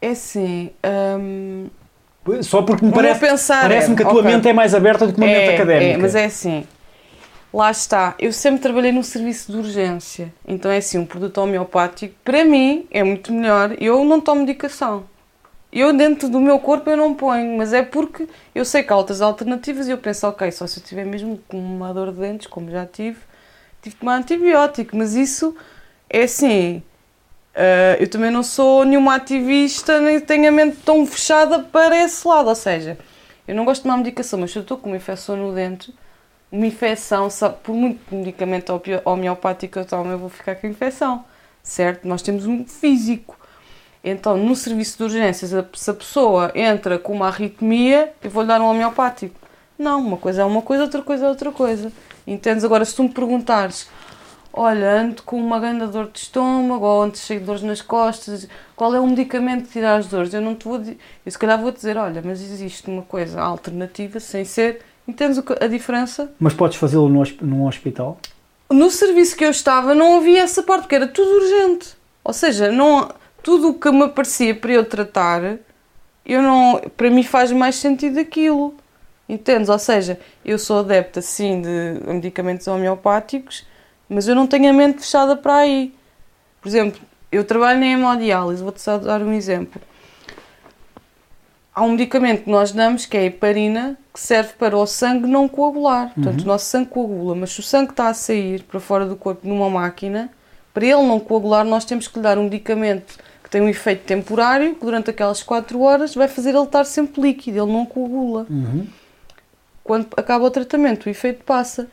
É 0.00 0.10
assim. 0.10 0.70
hum, 1.18 1.68
Só 2.42 2.62
porque 2.62 2.84
me 2.84 2.92
parece, 2.92 3.20
parece-me 3.60 3.94
é, 3.94 3.96
que 3.96 4.02
a 4.02 4.06
tua 4.06 4.20
ok, 4.20 4.30
mente 4.32 4.48
é 4.48 4.52
mais 4.52 4.74
aberta 4.74 5.06
do 5.06 5.12
que 5.12 5.18
uma 5.18 5.26
mente 5.26 5.50
académica. 5.50 5.94
É, 5.94 5.96
mas 5.96 6.14
é 6.14 6.24
assim. 6.24 6.66
Lá 7.52 7.70
está. 7.70 8.14
Eu 8.18 8.32
sempre 8.32 8.60
trabalhei 8.60 8.92
num 8.92 9.02
serviço 9.02 9.50
de 9.50 9.58
urgência. 9.58 10.32
Então 10.46 10.70
é 10.70 10.78
assim, 10.78 10.98
um 10.98 11.06
produto 11.06 11.38
homeopático, 11.38 12.14
para 12.24 12.44
mim, 12.44 12.86
é 12.90 13.02
muito 13.02 13.32
melhor. 13.32 13.74
Eu 13.80 14.04
não 14.04 14.20
tomo 14.20 14.40
medicação. 14.42 15.04
Eu, 15.72 15.92
dentro 15.92 16.28
do 16.28 16.40
meu 16.40 16.58
corpo, 16.58 16.90
eu 16.90 16.96
não 16.96 17.14
ponho. 17.14 17.56
Mas 17.56 17.72
é 17.72 17.82
porque 17.82 18.28
eu 18.54 18.64
sei 18.64 18.82
que 18.82 18.92
há 18.92 18.96
outras 18.96 19.20
alternativas 19.22 19.88
e 19.88 19.90
eu 19.92 19.98
penso, 19.98 20.26
ok, 20.26 20.50
só 20.52 20.66
se 20.66 20.80
eu 20.80 20.84
tiver 20.84 21.04
mesmo 21.04 21.38
com 21.48 21.58
uma 21.58 21.92
dor 21.94 22.12
de 22.12 22.20
dentes, 22.20 22.46
como 22.46 22.70
já 22.70 22.84
tive, 22.86 23.18
tive 23.82 23.94
que 23.94 24.00
tomar 24.00 24.16
antibiótico. 24.16 24.96
Mas 24.96 25.14
isso 25.14 25.56
é 26.10 26.22
assim... 26.24 26.82
Uh, 27.58 27.98
eu 27.98 28.08
também 28.08 28.30
não 28.30 28.44
sou 28.44 28.84
nenhuma 28.84 29.16
ativista 29.16 30.00
nem 30.00 30.20
tenho 30.20 30.48
a 30.48 30.52
mente 30.52 30.76
tão 30.84 31.04
fechada 31.04 31.58
para 31.58 31.96
esse 32.04 32.26
lado. 32.26 32.48
Ou 32.48 32.54
seja, 32.54 32.96
eu 33.48 33.54
não 33.54 33.64
gosto 33.64 33.80
de 33.80 33.82
tomar 33.82 33.96
medicação, 33.96 34.38
mas 34.38 34.52
se 34.52 34.58
eu 34.58 34.62
estou 34.62 34.76
com 34.78 34.88
uma 34.90 34.96
infecção 34.96 35.36
no 35.36 35.52
dente, 35.52 35.92
uma 36.52 36.66
infecção, 36.66 37.28
sabe, 37.28 37.56
por 37.64 37.74
muito 37.74 38.14
medicamento 38.14 38.80
homeopático 39.04 39.76
eu 39.80 39.84
tomo, 39.84 40.08
eu 40.08 40.18
vou 40.18 40.28
ficar 40.28 40.54
com 40.54 40.68
infecção. 40.68 41.24
Certo? 41.60 42.06
Nós 42.06 42.22
temos 42.22 42.46
um 42.46 42.64
físico. 42.64 43.36
Então, 44.04 44.36
no 44.36 44.54
serviço 44.54 44.96
de 44.96 45.02
urgências, 45.02 45.52
a- 45.52 45.64
se 45.74 45.90
a 45.90 45.94
pessoa 45.94 46.52
entra 46.54 46.96
com 46.96 47.12
uma 47.12 47.26
arritmia, 47.26 48.12
eu 48.22 48.30
vou-lhe 48.30 48.46
dar 48.46 48.60
um 48.60 48.66
homeopático. 48.66 49.34
Não, 49.76 50.00
uma 50.00 50.16
coisa 50.16 50.42
é 50.42 50.44
uma 50.44 50.62
coisa, 50.62 50.84
outra 50.84 51.02
coisa 51.02 51.26
é 51.26 51.28
outra 51.28 51.50
coisa. 51.50 51.92
Entendes? 52.24 52.64
Agora, 52.64 52.84
se 52.84 52.94
tu 52.94 53.02
me 53.02 53.08
perguntares, 53.08 53.88
olha, 54.58 55.00
ando 55.00 55.22
com 55.22 55.36
uma 55.36 55.60
grande 55.60 55.86
dor 55.86 56.10
de 56.10 56.18
estômago, 56.18 56.84
ou 56.84 57.02
ando 57.02 57.16
cheio 57.16 57.38
de 57.38 57.46
dores 57.46 57.62
nas 57.62 57.80
costas, 57.80 58.48
qual 58.74 58.92
é 58.92 58.98
o 58.98 59.06
medicamento 59.06 59.66
que 59.66 59.72
tira 59.72 59.94
as 59.94 60.06
dores? 60.08 60.34
Eu 60.34 60.40
não 60.40 60.56
te 60.56 60.64
vou 60.64 60.78
dizer, 60.78 60.98
eu 61.24 61.30
se 61.30 61.38
calhar 61.38 61.60
vou 61.60 61.70
dizer, 61.70 61.96
olha, 61.96 62.20
mas 62.24 62.42
existe 62.42 62.90
uma 62.90 63.02
coisa 63.02 63.40
alternativa, 63.40 64.18
sem 64.18 64.44
ser, 64.44 64.80
entendes 65.06 65.40
a 65.60 65.66
diferença? 65.68 66.32
Mas 66.40 66.54
podes 66.54 66.76
fazê-lo 66.76 67.08
num 67.08 67.66
hospital? 67.66 68.18
No 68.68 68.90
serviço 68.90 69.36
que 69.36 69.44
eu 69.44 69.50
estava 69.50 69.94
não 69.94 70.16
havia 70.18 70.42
essa 70.42 70.62
parte, 70.62 70.82
porque 70.82 70.96
era 70.96 71.06
tudo 71.06 71.30
urgente. 71.36 71.96
Ou 72.24 72.32
seja, 72.32 72.72
não, 72.72 73.10
tudo 73.42 73.70
o 73.70 73.74
que 73.74 73.90
me 73.92 74.04
aparecia 74.04 74.54
para 74.54 74.72
eu 74.72 74.84
tratar, 74.84 75.58
eu 76.26 76.42
não, 76.42 76.80
para 76.96 77.08
mim 77.10 77.22
faz 77.22 77.52
mais 77.52 77.76
sentido 77.76 78.18
aquilo. 78.18 78.74
Entendes? 79.28 79.68
Ou 79.68 79.78
seja, 79.78 80.18
eu 80.44 80.58
sou 80.58 80.80
adepta 80.80 81.22
sim 81.22 81.62
de 81.62 82.00
medicamentos 82.12 82.66
homeopáticos, 82.66 83.64
mas 84.08 84.26
eu 84.28 84.34
não 84.34 84.46
tenho 84.46 84.70
a 84.70 84.72
mente 84.72 85.00
fechada 85.00 85.36
para 85.36 85.56
aí. 85.56 85.94
Por 86.60 86.68
exemplo, 86.68 87.00
eu 87.30 87.44
trabalho 87.44 87.78
na 87.80 87.86
hemodiálise, 87.86 88.62
vou-te 88.62 88.80
só 88.80 88.98
dar 88.98 89.22
um 89.22 89.32
exemplo. 89.32 89.80
Há 91.74 91.82
um 91.82 91.92
medicamento 91.92 92.42
que 92.44 92.50
nós 92.50 92.72
damos 92.72 93.06
que 93.06 93.16
é 93.16 93.20
a 93.20 93.24
heparina, 93.24 93.96
que 94.12 94.18
serve 94.18 94.54
para 94.58 94.76
o 94.76 94.84
sangue 94.84 95.28
não 95.28 95.46
coagular. 95.46 96.12
Portanto, 96.12 96.38
Uhum. 96.40 96.44
o 96.44 96.48
nosso 96.48 96.64
sangue 96.64 96.88
coagula, 96.90 97.34
mas 97.36 97.52
se 97.52 97.60
o 97.60 97.62
sangue 97.62 97.90
está 97.90 98.08
a 98.08 98.14
sair 98.14 98.64
para 98.64 98.80
fora 98.80 99.06
do 99.06 99.14
corpo 99.14 99.46
numa 99.46 99.70
máquina, 99.70 100.28
para 100.74 100.84
ele 100.84 101.02
não 101.06 101.20
coagular, 101.20 101.64
nós 101.64 101.84
temos 101.84 102.08
que 102.08 102.18
lhe 102.18 102.22
dar 102.22 102.36
um 102.36 102.44
medicamento 102.44 103.16
que 103.44 103.48
tem 103.50 103.60
um 103.60 103.68
efeito 103.68 104.04
temporário, 104.04 104.74
que 104.74 104.84
durante 104.84 105.10
aquelas 105.10 105.42
4 105.42 105.80
horas 105.80 106.14
vai 106.14 106.26
fazer 106.26 106.50
ele 106.50 106.64
estar 106.64 106.84
sempre 106.84 107.20
líquido, 107.22 107.58
ele 107.62 107.72
não 107.72 107.86
coagula. 107.86 108.44
Uhum. 108.50 108.86
Quando 109.84 110.08
acaba 110.16 110.44
o 110.44 110.50
tratamento, 110.50 111.06
o 111.06 111.08
efeito 111.08 111.44
passa. 111.44 111.88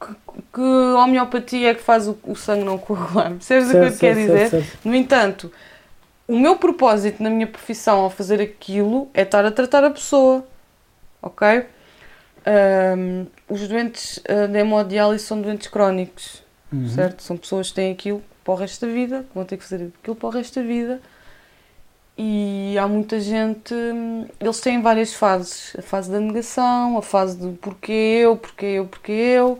Que, 0.00 0.08
que 0.52 0.60
homeopatia 0.60 1.70
é 1.70 1.74
que 1.74 1.82
faz 1.82 2.06
o, 2.08 2.18
o 2.24 2.34
sangue 2.36 2.64
não 2.64 2.78
coagular? 2.78 3.30
Percebes 3.34 3.68
o 3.68 3.70
que 3.70 3.76
eu 3.76 3.92
te 3.92 3.98
quero 3.98 4.20
dizer? 4.20 4.50
certo. 4.50 4.78
No 4.84 4.94
entanto, 4.94 5.52
o 6.28 6.38
meu 6.38 6.56
propósito 6.56 7.22
na 7.22 7.30
minha 7.30 7.46
profissão 7.46 8.00
ao 8.00 8.10
fazer 8.10 8.40
aquilo 8.40 9.08
é 9.14 9.22
estar 9.22 9.44
a 9.44 9.50
tratar 9.50 9.84
a 9.84 9.90
pessoa, 9.90 10.44
ok? 11.22 11.66
Ahm, 12.46 13.26
os 13.48 13.66
doentes 13.68 14.18
uh, 14.18 14.48
de 14.48 14.58
hemodiálise 14.58 15.24
são 15.24 15.40
doentes 15.40 15.68
crónicos, 15.68 16.42
Uhum. 16.72 16.88
certo? 16.88 17.22
São 17.22 17.36
pessoas 17.36 17.68
que 17.68 17.74
têm 17.76 17.92
aquilo 17.92 18.20
para 18.42 18.52
o 18.52 18.56
resto 18.56 18.84
da 18.84 18.92
vida, 18.92 19.22
que 19.28 19.34
vão 19.34 19.44
ter 19.44 19.56
que 19.56 19.62
fazer 19.62 19.92
aquilo 20.00 20.16
para 20.16 20.26
o 20.26 20.30
resto 20.30 20.60
da 20.60 20.66
vida. 20.66 21.00
E 22.16 22.76
há 22.78 22.86
muita 22.86 23.18
gente, 23.20 23.74
eles 24.40 24.60
têm 24.60 24.80
várias 24.82 25.14
fases. 25.14 25.74
A 25.78 25.82
fase 25.82 26.10
da 26.10 26.20
negação, 26.20 26.96
a 26.98 27.02
fase 27.02 27.36
do 27.36 27.52
porquê 27.52 28.20
eu, 28.22 28.36
porquê 28.36 28.66
eu, 28.66 28.86
porquê 28.86 29.12
eu. 29.12 29.58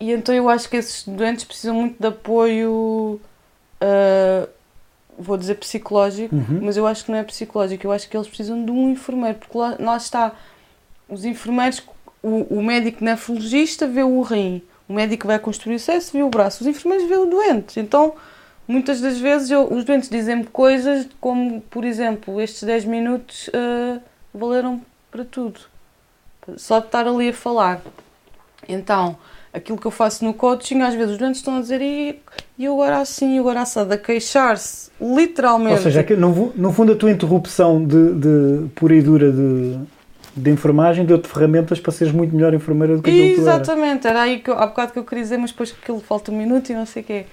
E 0.00 0.12
então 0.12 0.34
eu 0.34 0.48
acho 0.48 0.68
que 0.68 0.76
esses 0.76 1.06
doentes 1.06 1.44
precisam 1.44 1.74
muito 1.74 1.98
de 2.00 2.06
apoio, 2.06 3.20
ah, 3.80 4.48
vou 5.18 5.36
dizer 5.36 5.56
psicológico, 5.56 6.34
Uhum. 6.34 6.60
mas 6.62 6.76
eu 6.76 6.86
acho 6.86 7.04
que 7.04 7.10
não 7.10 7.18
é 7.18 7.24
psicológico, 7.24 7.86
eu 7.86 7.92
acho 7.92 8.08
que 8.08 8.16
eles 8.16 8.28
precisam 8.28 8.64
de 8.64 8.70
um 8.70 8.90
enfermeiro, 8.90 9.38
porque 9.38 9.58
lá, 9.58 9.76
lá 9.78 9.96
está, 9.96 10.32
os 11.08 11.24
enfermeiros, 11.24 11.82
o, 12.22 12.58
o 12.58 12.62
médico 12.62 13.02
nefrologista 13.04 13.86
vê 13.86 14.02
o 14.04 14.22
rim, 14.22 14.62
o 14.88 14.92
médico 14.92 15.26
vai 15.26 15.38
construir 15.38 15.74
o 15.76 15.80
cesso 15.80 16.12
vê 16.12 16.22
o 16.22 16.28
braço, 16.30 16.62
os 16.62 16.66
enfermeiros 16.68 17.08
vê 17.08 17.16
o 17.16 17.26
doente, 17.26 17.80
então 17.80 18.14
muitas 18.68 19.00
das 19.00 19.18
vezes 19.18 19.50
eu- 19.50 19.72
os 19.72 19.84
doentes 19.84 20.08
dizem-me 20.08 20.44
coisas 20.44 21.08
como, 21.20 21.60
por 21.62 21.84
exemplo, 21.84 22.40
estes 22.40 22.62
10 22.62 22.84
minutos 22.84 23.50
ah, 23.52 23.98
valeram 24.32 24.80
para 25.10 25.24
tudo, 25.24 25.58
só 26.56 26.78
de 26.78 26.86
estar 26.86 27.06
ali 27.08 27.30
a 27.30 27.34
falar. 27.34 27.80
Então, 28.68 29.16
aquilo 29.52 29.78
que 29.78 29.86
eu 29.86 29.90
faço 29.90 30.24
no 30.24 30.34
coaching, 30.34 30.82
às 30.82 30.94
vezes 30.94 31.12
os 31.12 31.18
doentes 31.18 31.40
estão 31.40 31.56
a 31.56 31.60
dizer 31.60 31.80
e, 31.80 32.20
e 32.58 32.64
eu 32.64 32.74
agora 32.74 33.00
assim, 33.00 33.36
eu 33.36 33.42
agora 33.42 33.62
assado, 33.62 33.92
a 33.92 33.98
queixar-se, 33.98 34.90
literalmente. 35.00 35.76
Ou 35.76 35.82
seja, 35.82 36.06
no, 36.16 36.52
no 36.54 36.72
fundo 36.72 36.92
a 36.92 36.96
tua 36.96 37.10
interrupção 37.10 37.84
de, 37.84 38.14
de 38.14 38.68
pura 38.74 38.94
e 38.94 39.02
dura 39.02 39.32
de, 39.32 39.78
de 40.36 40.50
enfermagem 40.50 41.04
deu-te 41.04 41.28
ferramentas 41.28 41.80
para 41.80 41.92
seres 41.92 42.12
muito 42.12 42.34
melhor 42.34 42.54
enfermeira 42.54 42.96
do 42.96 43.02
que 43.02 43.10
aquilo 43.10 43.28
que 43.28 43.34
tu 43.36 43.48
eras. 43.48 43.54
Exatamente, 43.62 44.06
era 44.06 44.22
aí 44.22 44.40
que 44.40 44.50
eu, 44.50 44.58
há 44.58 44.66
bocado 44.66 44.92
que 44.92 44.98
eu 44.98 45.04
queria 45.04 45.24
dizer, 45.24 45.38
mas 45.38 45.50
depois 45.50 45.72
que 45.72 45.78
aquilo 45.82 46.00
falta 46.00 46.30
um 46.30 46.36
minuto 46.36 46.70
e 46.70 46.74
não 46.74 46.86
sei 46.86 47.02
o 47.02 47.06
quê. 47.06 47.26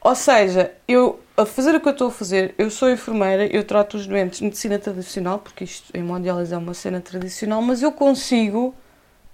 Ou 0.00 0.14
seja, 0.16 0.72
eu 0.88 1.20
a 1.36 1.46
fazer 1.46 1.74
o 1.74 1.80
que 1.80 1.88
eu 1.88 1.92
estou 1.92 2.08
a 2.08 2.10
fazer, 2.10 2.54
eu 2.58 2.70
sou 2.70 2.90
enfermeira, 2.90 3.46
eu 3.46 3.64
trato 3.64 3.96
os 3.96 4.06
doentes 4.06 4.38
de 4.38 4.44
medicina 4.44 4.78
tradicional, 4.78 5.38
porque 5.38 5.64
isto 5.64 5.96
em 5.96 6.00
hemodiálise 6.00 6.52
é 6.52 6.56
uma 6.56 6.74
cena 6.74 7.00
tradicional, 7.00 7.62
mas 7.62 7.82
eu 7.82 7.92
consigo 7.92 8.74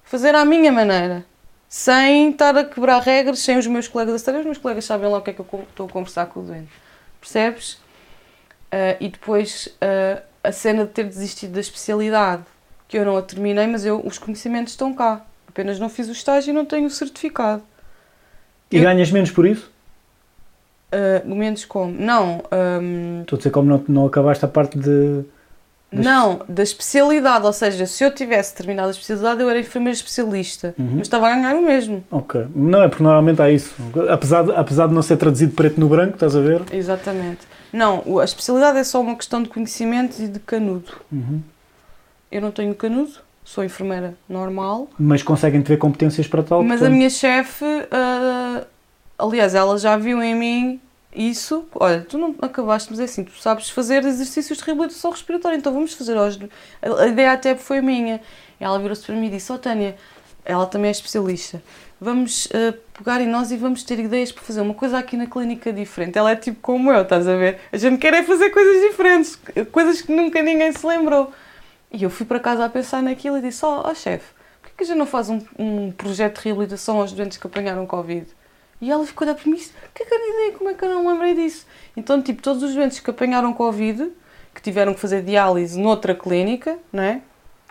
fazer 0.08 0.34
à 0.34 0.44
minha 0.44 0.72
maneira, 0.72 1.24
sem 1.68 2.30
estar 2.30 2.56
a 2.56 2.64
quebrar 2.64 3.00
regras, 3.02 3.40
sem 3.40 3.58
os 3.58 3.66
meus 3.66 3.86
colegas 3.86 4.14
a 4.14 4.18
saber, 4.18 4.38
os 4.40 4.44
meus 4.46 4.58
colegas 4.58 4.84
sabem 4.84 5.08
lá 5.10 5.18
o 5.18 5.22
que 5.22 5.30
é 5.30 5.32
que 5.34 5.40
eu 5.40 5.46
estou 5.68 5.86
a 5.86 5.90
conversar 5.90 6.26
com 6.26 6.40
o 6.40 6.42
doente. 6.42 6.70
Percebes? 7.20 7.78
Ah, 8.72 8.96
e 9.00 9.08
depois 9.08 9.68
ah, 9.80 10.22
a 10.42 10.52
cena 10.52 10.84
de 10.84 10.90
ter 10.92 11.04
desistido 11.04 11.52
da 11.52 11.60
especialidade, 11.60 12.42
que 12.86 12.96
eu 12.98 13.04
não 13.04 13.16
a 13.16 13.22
terminei, 13.22 13.66
mas 13.66 13.84
eu, 13.84 14.00
os 14.04 14.18
conhecimentos 14.18 14.72
estão 14.72 14.94
cá. 14.94 15.22
Apenas 15.46 15.78
não 15.78 15.88
fiz 15.88 16.08
o 16.08 16.12
estágio 16.12 16.50
e 16.50 16.54
não 16.54 16.64
tenho 16.64 16.86
o 16.86 16.90
certificado. 16.90 17.62
E 18.70 18.76
Eu- 18.78 18.82
ganhas 18.82 19.10
menos 19.10 19.30
por 19.30 19.46
isso? 19.46 19.70
Ah, 20.90 21.22
momentos 21.26 21.64
como? 21.66 21.92
Não, 21.92 22.42
ahm, 22.50 23.20
Estou 23.22 23.36
a 23.36 23.38
dizer 23.38 23.50
como 23.50 23.68
não, 23.68 23.84
não 23.88 24.06
acabaste 24.06 24.44
a 24.44 24.48
parte 24.48 24.78
de. 24.78 25.22
Das- 25.90 26.04
não, 26.04 26.40
da 26.48 26.62
especialidade. 26.62 27.46
Ou 27.46 27.52
seja, 27.52 27.86
se 27.86 28.04
eu 28.04 28.14
tivesse 28.14 28.54
terminado 28.54 28.88
a 28.88 28.90
especialidade, 28.90 29.40
eu 29.40 29.48
era 29.48 29.58
enfermeira 29.58 29.96
especialista. 29.96 30.74
Uhum. 30.78 30.88
Mas 30.98 31.02
estava 31.02 31.28
a 31.28 31.34
ganhar 31.34 31.54
o 31.56 31.62
mesmo. 31.64 32.04
Ok. 32.10 32.46
Não, 32.54 32.82
é 32.82 32.88
porque 32.88 33.02
normalmente 33.02 33.40
há 33.40 33.50
isso. 33.50 33.74
Apesar 34.10 34.42
de, 34.44 34.52
apesar 34.52 34.86
de 34.88 34.94
não 34.94 35.00
ser 35.02 35.16
traduzido 35.16 35.52
preto 35.54 35.80
no 35.80 35.88
branco, 35.88 36.14
estás 36.14 36.36
a 36.36 36.40
ver? 36.40 36.62
Exatamente. 36.72 37.40
Não, 37.72 38.18
a 38.20 38.24
especialidade 38.24 38.78
é 38.78 38.84
só 38.84 39.00
uma 39.00 39.16
questão 39.16 39.42
de 39.42 39.48
conhecimentos 39.48 40.20
e 40.20 40.28
de 40.28 40.38
canudo. 40.40 40.92
Uhum. 41.10 41.40
Eu 42.30 42.42
não 42.42 42.50
tenho 42.50 42.74
canudo, 42.74 43.12
sou 43.44 43.64
enfermeira 43.64 44.14
normal. 44.28 44.88
Mas 44.98 45.22
conseguem 45.22 45.62
ter 45.62 45.78
competências 45.78 46.26
para 46.26 46.42
tal. 46.42 46.62
Mas 46.62 46.76
a 46.76 46.78
portanto- 46.80 46.96
minha 46.96 47.08
chefe, 47.10 47.64
ah, 47.90 48.64
aliás, 49.18 49.54
ela 49.54 49.78
já 49.78 49.96
viu 49.96 50.22
em 50.22 50.34
mim 50.34 50.80
isso. 51.14 51.66
Olha, 51.74 52.00
tu 52.00 52.18
não 52.18 52.34
acabaste, 52.40 52.90
mas 52.90 53.00
é 53.00 53.04
assim, 53.04 53.24
tu 53.24 53.32
sabes 53.32 53.70
fazer 53.70 54.04
exercícios 54.04 54.58
de 54.58 54.64
reabilitação 54.64 55.10
respiratória, 55.10 55.56
então 55.56 55.72
vamos 55.72 55.94
fazer 55.94 56.16
hoje. 56.16 56.48
A 56.82 57.06
ideia 57.06 57.32
até 57.32 57.54
foi 57.54 57.80
minha. 57.80 58.20
Ela 58.60 58.78
virou-se 58.78 59.04
para 59.04 59.14
mim 59.14 59.26
e 59.26 59.30
disse: 59.30 59.52
Ó 59.52 59.58
Tânia, 59.58 59.96
ela 60.44 60.66
também 60.66 60.88
é 60.88 60.92
especialista. 60.92 61.62
Vamos 62.00 62.48
ah, 62.54 62.74
pegar 62.96 63.20
em 63.20 63.26
nós 63.26 63.50
e 63.50 63.56
vamos 63.56 63.82
ter 63.82 63.98
ideias 63.98 64.30
para 64.30 64.42
fazer 64.42 64.60
uma 64.60 64.74
coisa 64.74 64.98
aqui 64.98 65.16
na 65.16 65.26
clínica 65.26 65.72
diferente. 65.72 66.16
Ela 66.16 66.32
é 66.32 66.36
tipo 66.36 66.60
como 66.60 66.92
eu, 66.92 67.02
estás 67.02 67.26
a 67.26 67.36
ver? 67.36 67.60
A 67.72 67.76
gente 67.76 67.98
quer 67.98 68.14
é 68.14 68.22
fazer 68.22 68.50
coisas 68.50 68.88
diferentes, 68.88 69.38
coisas 69.72 70.00
que 70.02 70.14
nunca 70.14 70.42
ninguém 70.42 70.72
se 70.72 70.86
lembrou. 70.86 71.32
E 71.90 72.02
eu 72.02 72.10
fui 72.10 72.26
para 72.26 72.38
casa 72.38 72.64
a 72.64 72.68
pensar 72.68 73.02
naquilo 73.02 73.38
e 73.38 73.42
disse: 73.42 73.64
Ó 73.64 73.82
ó, 73.88 73.94
chefe, 73.94 74.26
porquê 74.62 74.76
que 74.78 74.84
a 74.84 74.86
gente 74.86 74.98
não 74.98 75.06
faz 75.06 75.28
um, 75.28 75.40
um 75.58 75.90
projeto 75.90 76.38
de 76.38 76.44
reabilitação 76.44 77.00
aos 77.00 77.12
doentes 77.12 77.38
que 77.38 77.46
apanharam 77.46 77.86
Covid? 77.86 78.26
E 78.80 78.90
ela 78.90 79.04
ficou 79.04 79.24
a 79.26 79.30
olhar 79.30 79.40
para 79.40 79.50
mim 79.50 79.56
e 79.56 79.60
disse: 79.60 79.72
Que 79.94 80.04
grande 80.04 80.28
ideia, 80.30 80.52
como 80.52 80.70
é 80.70 80.74
que 80.74 80.84
eu 80.84 80.88
não 80.88 81.08
lembrei 81.08 81.34
disso? 81.34 81.66
Então, 81.96 82.22
tipo, 82.22 82.40
todos 82.42 82.62
os 82.62 82.74
doentes 82.74 83.00
que 83.00 83.10
apanharam 83.10 83.52
Covid, 83.52 84.10
que 84.54 84.62
tiveram 84.62 84.94
que 84.94 85.00
fazer 85.00 85.22
diálise 85.22 85.78
noutra 85.78 86.14
clínica, 86.14 86.78
não 86.92 87.02
é? 87.02 87.20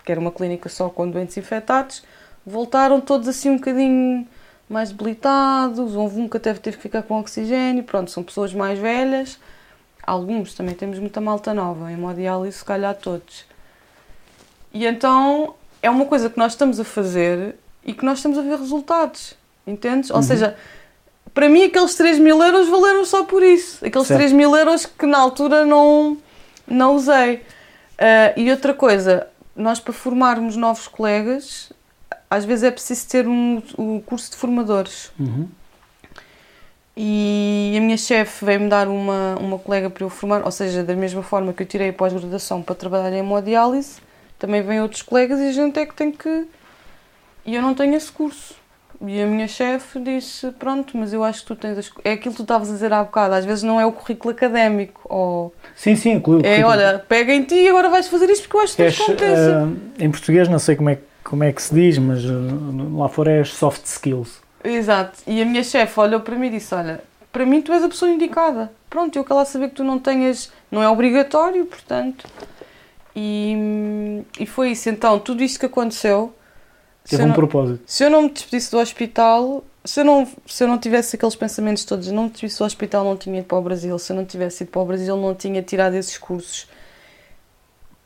que 0.04 0.12
era 0.12 0.20
uma 0.20 0.32
clínica 0.32 0.70
só 0.70 0.88
com 0.88 1.06
doentes 1.10 1.36
infectados, 1.36 2.02
voltaram 2.46 2.98
todos 2.98 3.28
assim 3.28 3.50
um 3.50 3.56
bocadinho 3.56 4.26
mais 4.68 4.90
debilitados. 4.90 5.94
Houve 5.94 6.20
um 6.20 6.28
que 6.28 6.38
até 6.38 6.54
teve 6.54 6.76
que 6.78 6.82
ficar 6.82 7.02
com 7.02 7.18
oxigênio. 7.20 7.84
Pronto, 7.84 8.10
são 8.10 8.22
pessoas 8.22 8.54
mais 8.54 8.78
velhas. 8.78 9.38
Alguns 10.02 10.54
também 10.54 10.74
temos 10.74 10.98
muita 10.98 11.20
malta 11.20 11.52
nova, 11.52 11.90
em 11.90 11.94
hemodiálise, 11.94 12.56
se 12.56 12.64
calhar 12.64 12.94
todos. 12.94 13.44
E 14.72 14.86
então 14.86 15.54
é 15.82 15.90
uma 15.90 16.06
coisa 16.06 16.30
que 16.30 16.38
nós 16.38 16.52
estamos 16.52 16.80
a 16.80 16.84
fazer 16.84 17.56
e 17.84 17.92
que 17.92 18.04
nós 18.04 18.18
estamos 18.18 18.38
a 18.38 18.42
ver 18.42 18.58
resultados, 18.58 19.34
entendes? 19.66 20.08
Ou 20.10 20.16
Uhum. 20.16 20.22
seja, 20.22 20.56
para 21.34 21.48
mim 21.48 21.64
aqueles 21.64 21.94
3 21.94 22.18
mil 22.18 22.42
euros 22.42 22.68
valeram 22.68 23.04
só 23.04 23.24
por 23.24 23.42
isso. 23.42 23.84
Aqueles 23.84 24.06
Certo. 24.06 24.18
3 24.18 24.32
mil 24.32 24.54
euros 24.56 24.86
que 24.86 25.06
na 25.06 25.18
altura 25.18 25.64
não, 25.64 26.16
não 26.66 26.94
usei. 26.94 27.42
Ah, 27.98 28.32
e 28.36 28.50
outra 28.50 28.72
coisa, 28.72 29.26
nós 29.56 29.80
para 29.80 29.92
formarmos 29.92 30.56
novos 30.56 30.86
colegas, 30.86 31.72
às 32.30 32.44
vezes 32.44 32.64
é 32.64 32.70
preciso 32.70 33.08
ter 33.08 33.26
um, 33.26 33.60
um 33.76 34.00
curso 34.00 34.30
de 34.30 34.36
formadores. 34.36 35.10
Uhum. 35.18 35.48
E 36.96 37.74
a 37.76 37.80
minha 37.80 37.96
chefe 37.96 38.44
veio-me 38.44 38.68
dar 38.68 38.88
uma, 38.88 39.36
uma 39.36 39.58
colega 39.58 39.88
para 39.88 40.04
eu 40.04 40.10
formar, 40.10 40.44
ou 40.44 40.50
seja, 40.50 40.82
da 40.82 40.96
mesma 40.96 41.22
forma 41.22 41.52
que 41.52 41.62
eu 41.62 41.66
tirei 41.66 41.90
a 41.90 41.92
pós-graduação 41.92 42.60
para 42.60 42.74
trabalhar 42.74 43.12
em 43.12 43.18
hemodiálise, 43.18 44.00
também 44.36 44.62
vêm 44.62 44.80
outros 44.80 45.02
colegas 45.02 45.38
e 45.38 45.48
a 45.48 45.52
gente 45.52 45.78
é 45.78 45.86
que 45.86 45.94
tem 45.94 46.10
que. 46.10 46.46
E 47.46 47.54
eu 47.54 47.62
não 47.62 47.72
tenho 47.74 47.94
esse 47.94 48.10
curso. 48.10 48.54
E 49.00 49.22
a 49.22 49.26
minha 49.26 49.46
chefe 49.46 50.00
disse: 50.00 50.50
Pronto, 50.52 50.96
mas 50.96 51.12
eu 51.12 51.22
acho 51.22 51.42
que 51.42 51.46
tu 51.46 51.56
tens. 51.56 51.78
As... 51.78 51.90
É 52.04 52.12
aquilo 52.12 52.32
que 52.32 52.38
tu 52.38 52.42
estavas 52.42 52.68
a 52.68 52.72
dizer 52.72 52.92
há 52.92 53.04
bocado, 53.04 53.34
às 53.34 53.44
vezes 53.44 53.62
não 53.62 53.80
é 53.80 53.86
o 53.86 53.92
currículo 53.92 54.32
académico, 54.32 55.00
ou 55.04 55.54
Sim, 55.76 55.94
sim, 55.94 56.12
inclui. 56.14 56.42
é 56.44 56.64
olha, 56.64 56.98
pega 57.08 57.32
em 57.32 57.44
ti 57.44 57.54
e 57.54 57.68
agora 57.68 57.88
vais 57.88 58.08
fazer 58.08 58.28
isto 58.28 58.42
porque 58.42 58.56
eu 58.56 58.60
acho 58.60 58.76
que 58.76 58.82
tens 58.82 58.98
competência. 58.98 59.58
ah, 59.64 60.02
em 60.02 60.10
português 60.10 60.48
não 60.48 60.58
sei 60.58 60.74
como 60.74 60.90
é, 60.90 60.98
como 61.22 61.44
é 61.44 61.52
que 61.52 61.62
se 61.62 61.72
diz, 61.72 61.96
mas 61.98 62.24
ah, 62.24 62.96
lá 62.96 63.08
fora 63.08 63.30
é 63.30 63.40
as 63.40 63.50
soft 63.50 63.84
skills. 63.84 64.40
Exato. 64.64 65.20
E 65.26 65.40
a 65.40 65.44
minha 65.44 65.62
chefe 65.62 65.98
olhou 66.00 66.20
para 66.20 66.34
mim 66.34 66.48
e 66.48 66.50
disse: 66.50 66.74
Olha, 66.74 67.00
para 67.30 67.46
mim 67.46 67.62
tu 67.62 67.72
és 67.72 67.84
a 67.84 67.88
pessoa 67.88 68.10
indicada. 68.10 68.72
Pronto, 68.90 69.16
eu 69.16 69.22
quero 69.22 69.36
lá 69.36 69.44
saber 69.44 69.68
que 69.68 69.76
tu 69.76 69.84
não 69.84 69.98
tenhas. 70.00 70.50
Não 70.72 70.82
é 70.82 70.88
obrigatório, 70.88 71.64
portanto. 71.66 72.26
E, 73.14 74.22
e 74.40 74.46
foi 74.46 74.70
isso. 74.70 74.88
Então, 74.88 75.18
tudo 75.18 75.42
isto 75.42 75.60
que 75.60 75.66
aconteceu. 75.66 76.34
Se 77.08 77.16
Teve 77.16 77.22
eu, 77.22 77.26
um 77.26 77.28
não, 77.28 77.34
propósito. 77.34 77.80
se 77.86 78.04
eu 78.04 78.10
não 78.10 78.22
me 78.22 78.30
despedisse 78.30 78.70
do 78.70 78.78
hospital, 78.78 79.64
se 79.82 80.00
eu, 80.00 80.04
não, 80.04 80.28
se 80.46 80.62
eu 80.62 80.68
não 80.68 80.76
tivesse 80.78 81.16
aqueles 81.16 81.34
pensamentos 81.34 81.82
todos, 81.86 82.06
não 82.08 82.24
me 82.24 82.28
despedisse 82.28 82.58
do 82.58 82.64
hospital, 82.66 83.02
não 83.02 83.16
tinha 83.16 83.38
ido 83.38 83.46
para 83.46 83.56
o 83.56 83.62
Brasil. 83.62 83.98
Se 83.98 84.12
eu 84.12 84.16
não 84.16 84.26
tivesse 84.26 84.62
ido 84.64 84.70
para 84.70 84.82
o 84.82 84.84
Brasil, 84.84 85.16
não 85.16 85.34
tinha 85.34 85.62
tirado 85.62 85.94
esses 85.94 86.18
cursos. 86.18 86.68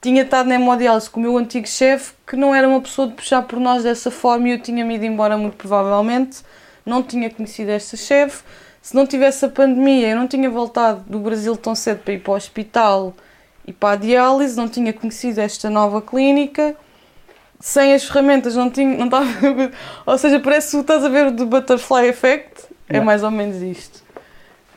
Tinha 0.00 0.22
estado 0.22 0.48
na 0.48 0.54
hemodiálise 0.54 1.10
com 1.10 1.18
o 1.18 1.22
meu 1.24 1.36
antigo 1.36 1.66
chefe, 1.66 2.12
que 2.26 2.36
não 2.36 2.54
era 2.54 2.68
uma 2.68 2.80
pessoa 2.80 3.08
de 3.08 3.14
puxar 3.14 3.42
por 3.42 3.58
nós 3.58 3.82
dessa 3.82 4.08
forma 4.10 4.48
e 4.48 4.52
eu 4.52 4.60
tinha-me 4.62 4.94
ido 4.94 5.04
embora 5.04 5.36
muito 5.36 5.56
provavelmente. 5.56 6.42
Não 6.86 7.02
tinha 7.02 7.28
conhecido 7.28 7.70
esta 7.70 7.96
chefe. 7.96 8.44
se 8.80 8.94
não 8.94 9.04
tivesse 9.06 9.44
a 9.44 9.48
pandemia, 9.48 10.10
eu 10.10 10.16
não 10.16 10.28
tinha 10.28 10.48
voltado 10.48 11.02
do 11.08 11.18
Brasil 11.18 11.56
tão 11.56 11.74
cedo 11.74 11.98
para 12.04 12.14
ir 12.14 12.20
para 12.20 12.32
o 12.32 12.36
hospital 12.36 13.14
e 13.66 13.72
para 13.72 13.94
a 13.94 13.96
diálise, 13.96 14.56
não 14.56 14.68
tinha 14.68 14.92
conhecido 14.92 15.40
esta 15.40 15.68
nova 15.70 16.00
clínica, 16.02 16.76
sem 17.64 17.94
as 17.94 18.04
ferramentas, 18.04 18.56
não 18.56 18.68
tinha, 18.68 18.96
não 18.98 19.04
estava, 19.04 19.24
ou 20.04 20.18
seja, 20.18 20.40
parece 20.40 20.72
que 20.72 20.78
estás 20.78 21.04
a 21.04 21.08
ver 21.08 21.30
do 21.30 21.46
Butterfly 21.46 22.08
Effect, 22.08 22.64
é 22.88 22.94
Yeah. 22.94 23.06
mais 23.06 23.22
ou 23.22 23.30
menos 23.30 23.62
isto. 23.62 24.02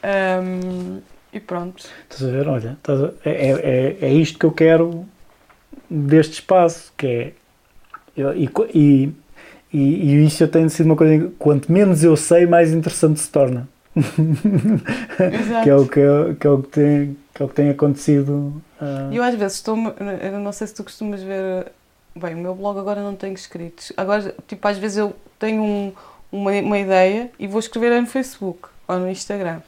Ahm, 0.03 0.99
e 1.33 1.39
pronto. 1.39 1.83
Estás 2.09 2.23
a 2.29 2.31
ver? 2.31 2.47
Olha, 2.47 2.77
a- 2.87 3.27
é, 3.29 3.51
é, 3.51 3.97
é 4.05 4.13
isto 4.13 4.37
que 4.37 4.45
eu 4.45 4.51
quero 4.51 5.03
deste 5.89 6.33
espaço, 6.33 6.93
que 6.95 7.07
é. 7.07 7.31
eu- 8.15 8.33
E, 8.37 8.49
e, 8.73 9.13
e, 9.73 10.25
isso 10.25 10.47
tem 10.47 10.69
sido 10.69 10.85
uma 10.85 10.95
coisa. 10.95 11.31
Quanto 11.39 11.71
menos 11.71 12.03
eu 12.03 12.15
sei, 12.15 12.45
mais 12.45 12.71
interessante 12.71 13.19
se 13.19 13.29
torna. 13.31 13.67
Exato. 13.95 15.63
que, 15.63 15.69
é 15.69 15.75
o 15.75 15.87
que, 15.87 15.99
é- 15.99 16.35
que, 16.39 16.47
é 16.47 16.49
o 16.51 16.61
que, 16.61 16.69
tem, 16.69 17.17
que 17.33 17.41
é 17.41 17.45
o 17.45 17.49
que 17.49 17.55
tem 17.55 17.69
acontecido. 17.69 18.61
E 19.11 19.15
eu 19.17 19.23
às 19.23 19.33
vezes 19.35 19.57
estou. 19.57 19.75
Eu 20.21 20.39
não 20.39 20.51
sei 20.51 20.67
se 20.67 20.75
tu 20.75 20.83
costumas 20.83 21.21
ver. 21.23 21.71
Bem, 22.17 22.33
o 22.33 22.37
meu 22.37 22.55
blog 22.55 22.79
agora 22.79 23.01
não 23.01 23.15
tem 23.15 23.33
escritos. 23.33 23.91
Agora, 23.97 24.33
tipo, 24.47 24.65
às 24.67 24.77
vezes 24.77 24.97
eu 24.97 25.15
tenho 25.37 25.61
um- 25.61 25.93
uma, 26.31 26.51
uma 26.51 26.79
ideia 26.79 27.29
e 27.37 27.45
vou 27.47 27.59
escrever 27.59 27.99
no 27.99 28.07
Facebook 28.07 28.69
ou 28.87 28.97
no 28.99 29.09
Instagram. 29.09 29.61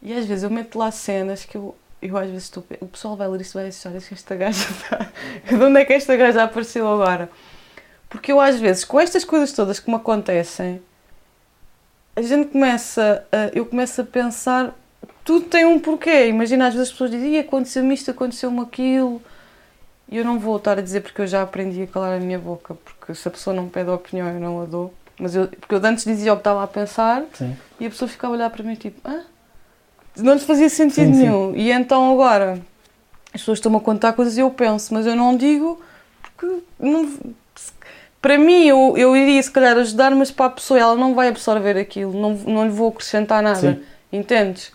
E 0.00 0.14
às 0.14 0.24
vezes 0.24 0.44
eu 0.44 0.50
meto 0.50 0.78
lá 0.78 0.90
cenas 0.90 1.44
que 1.44 1.56
eu, 1.56 1.74
eu 2.00 2.16
às 2.16 2.26
vezes 2.28 2.44
estou. 2.44 2.64
O 2.80 2.86
pessoal 2.86 3.16
vai 3.16 3.28
ler 3.28 3.42
isto 3.42 3.52
vai 3.54 3.68
achar 3.68 3.92
que 3.92 4.14
esta 4.14 4.34
gaja 4.34 4.66
está. 4.70 5.10
De 5.46 5.62
onde 5.62 5.80
é 5.80 5.84
que 5.84 5.92
esta 5.92 6.16
gaja 6.16 6.42
apareceu 6.44 6.88
agora? 6.88 7.30
Porque 8.08 8.32
eu 8.32 8.40
às 8.40 8.58
vezes, 8.58 8.84
com 8.84 8.98
estas 8.98 9.24
coisas 9.24 9.52
todas 9.52 9.78
que 9.78 9.90
me 9.90 9.96
acontecem, 9.96 10.80
a 12.16 12.22
gente 12.22 12.48
começa. 12.48 13.26
A, 13.30 13.50
eu 13.54 13.66
começo 13.66 14.00
a 14.00 14.04
pensar 14.04 14.74
tudo 15.22 15.46
tem 15.46 15.66
um 15.66 15.78
porquê. 15.78 16.28
Imagina, 16.28 16.66
às 16.68 16.72
vezes 16.74 16.88
as 16.88 16.92
pessoas 16.92 17.10
dizem, 17.10 17.34
"Ih, 17.36 17.40
aconteceu-me 17.40 17.92
isto, 17.94 18.10
aconteceu-me 18.10 18.60
aquilo. 18.60 19.22
E 20.10 20.16
eu 20.16 20.24
não 20.24 20.38
vou 20.38 20.56
estar 20.56 20.76
a 20.76 20.82
dizer 20.82 21.02
porque 21.02 21.20
eu 21.22 21.26
já 21.26 21.42
aprendi 21.42 21.82
a 21.82 21.86
calar 21.86 22.16
a 22.16 22.20
minha 22.20 22.38
boca, 22.38 22.74
porque 22.74 23.14
se 23.14 23.28
a 23.28 23.30
pessoa 23.30 23.54
não 23.54 23.64
me 23.64 23.70
pede 23.70 23.88
opinião, 23.90 24.28
eu 24.28 24.40
não 24.40 24.60
a 24.60 24.64
dou. 24.64 24.92
Mas 25.18 25.36
eu, 25.36 25.46
porque 25.46 25.74
eu 25.74 25.80
antes 25.84 26.04
dizia 26.04 26.32
o 26.32 26.36
que 26.36 26.40
estava 26.40 26.64
a 26.64 26.66
pensar 26.66 27.22
sim. 27.34 27.56
e 27.78 27.86
a 27.86 27.90
pessoa 27.90 28.08
ficava 28.08 28.34
a 28.34 28.36
olhar 28.36 28.50
para 28.50 28.64
mim 28.64 28.74
tipo, 28.74 29.08
hã? 29.08 29.22
Não 30.16 30.32
lhes 30.32 30.42
fazia 30.44 30.68
sentido 30.68 31.06
Sim, 31.06 31.14
sim. 31.14 31.20
nenhum. 31.20 31.54
E 31.54 31.70
então 31.70 32.12
agora 32.12 32.58
as 33.32 33.40
pessoas 33.40 33.58
estão-me 33.58 33.76
a 33.76 33.80
contar 33.80 34.14
coisas 34.14 34.36
e 34.36 34.40
eu 34.40 34.50
penso, 34.50 34.92
mas 34.92 35.06
eu 35.06 35.14
não 35.14 35.36
digo 35.36 35.80
porque 36.22 36.62
não, 36.78 37.08
para 38.20 38.36
mim 38.38 38.66
eu, 38.66 38.94
eu 38.96 39.16
iria 39.16 39.42
se 39.42 39.50
calhar 39.50 39.76
ajudar, 39.76 40.10
mas 40.10 40.30
para 40.30 40.46
a 40.46 40.50
pessoa 40.50 40.80
ela 40.80 40.96
não 40.96 41.14
vai 41.14 41.28
absorver 41.28 41.78
aquilo, 41.78 42.12
não, 42.18 42.34
não 42.34 42.64
lhe 42.64 42.70
vou 42.70 42.88
acrescentar 42.88 43.42
nada. 43.42 43.74
Sim. 43.74 43.82
Entendes? 44.12 44.72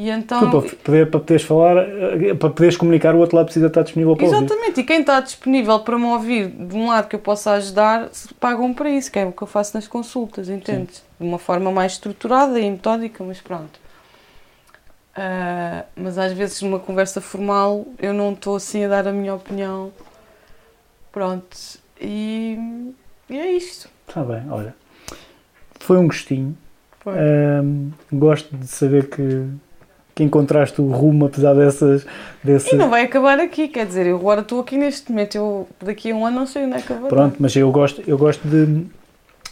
E 0.00 0.08
então. 0.08 0.40
Tu, 0.40 0.62
para, 0.62 0.76
poder, 0.76 1.10
para 1.10 1.20
poderes 1.20 1.42
falar, 1.42 1.76
eh, 1.76 2.32
para 2.32 2.48
poderes 2.48 2.74
comunicar, 2.74 3.14
o 3.14 3.18
outro 3.18 3.36
lado 3.36 3.44
precisa 3.44 3.66
estar 3.66 3.82
disponível 3.82 4.16
para 4.16 4.24
ouvir. 4.24 4.36
Exatamente, 4.38 4.80
e 4.80 4.84
quem 4.84 5.00
está 5.00 5.20
disponível 5.20 5.78
para 5.80 5.98
me 5.98 6.06
ouvir 6.06 6.48
de 6.48 6.74
um 6.74 6.88
lado 6.88 7.06
que 7.06 7.16
eu 7.16 7.20
possa 7.20 7.50
ajudar, 7.52 8.08
pagam 8.40 8.72
para 8.72 8.88
isso, 8.88 9.12
que 9.12 9.18
é 9.18 9.26
o 9.26 9.32
que 9.32 9.42
eu 9.42 9.46
faço 9.46 9.76
nas 9.76 9.86
consultas, 9.86 10.48
entendes? 10.48 11.04
De 11.20 11.26
uma 11.26 11.38
forma 11.38 11.70
mais 11.70 11.92
estruturada 11.92 12.58
e 12.58 12.70
metódica, 12.70 13.22
mas 13.22 13.42
pronto. 13.42 13.78
Ah, 15.14 15.84
mas 15.94 16.16
às 16.16 16.32
vezes 16.32 16.62
numa 16.62 16.78
conversa 16.78 17.20
formal 17.20 17.86
eu 17.98 18.14
não 18.14 18.32
estou 18.32 18.56
assim 18.56 18.86
a 18.86 18.88
dar 18.88 19.06
a 19.06 19.12
minha 19.12 19.34
opinião. 19.34 19.92
Pronto. 21.12 21.58
E, 22.00 22.56
e 23.28 23.38
é 23.38 23.52
isto. 23.52 23.86
Está 24.08 24.24
bem, 24.24 24.50
olha. 24.50 24.74
Foi 25.78 25.98
um 25.98 26.06
gostinho. 26.06 26.56
Foi. 27.00 27.12
Ahm, 27.18 27.90
gosto 28.10 28.56
de 28.56 28.66
saber 28.66 29.10
que, 29.10 29.46
que 30.20 30.24
encontraste 30.24 30.80
o 30.82 30.90
rumo, 30.90 31.26
apesar 31.26 31.54
dessas. 31.54 32.06
Desse... 32.44 32.74
E 32.74 32.78
não 32.78 32.90
vai 32.90 33.04
acabar 33.04 33.40
aqui, 33.40 33.68
quer 33.68 33.86
dizer, 33.86 34.06
eu 34.06 34.16
agora 34.16 34.42
estou 34.42 34.60
aqui 34.60 34.76
neste 34.76 35.10
momento, 35.10 35.34
eu 35.34 35.68
daqui 35.82 36.10
a 36.10 36.14
um 36.14 36.26
ano 36.26 36.40
não 36.40 36.46
sei 36.46 36.64
onde 36.66 36.76
é 36.76 36.80
que 36.82 36.90
eu 36.90 36.98
vou. 36.98 37.08
Pronto, 37.08 37.36
mas 37.40 37.56
eu 37.56 37.70
gosto, 37.72 38.02
eu 38.06 38.18
gosto 38.18 38.46
de. 38.46 38.84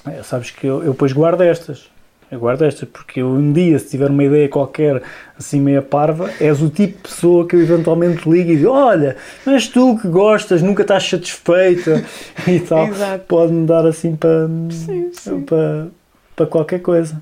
eh, 0.06 0.22
Sabes 0.22 0.50
que 0.50 0.66
eu, 0.66 0.82
eu 0.82 0.92
depois 0.92 1.12
guardo 1.12 1.40
estas. 1.40 1.88
Eu 2.30 2.38
guardo 2.38 2.60
estas, 2.62 2.86
porque 2.86 3.22
eu 3.22 3.28
um 3.28 3.50
dia, 3.50 3.78
se 3.78 3.88
tiver 3.88 4.10
uma 4.10 4.22
ideia 4.22 4.46
qualquer 4.50 5.02
assim 5.38 5.58
meia 5.58 5.80
parva, 5.80 6.30
és 6.38 6.60
o 6.60 6.68
tipo 6.68 6.98
de 6.98 7.02
pessoa 7.04 7.48
que 7.48 7.56
eu 7.56 7.60
eventualmente 7.62 8.28
ligo 8.28 8.50
e 8.50 8.56
digo: 8.58 8.70
Olha, 8.70 9.16
mas 9.46 9.66
tu 9.68 9.96
que 9.98 10.08
gostas, 10.08 10.60
nunca 10.60 10.82
estás 10.82 11.08
satisfeita 11.08 12.04
e 12.46 12.60
tal. 12.60 12.88
Pode-me 13.26 13.66
dar 13.66 13.86
assim 13.86 14.14
para, 14.14 14.46
Sim, 14.70 15.10
sim. 15.14 15.40
para, 15.40 15.88
para 16.36 16.44
qualquer 16.46 16.80
coisa. 16.82 17.18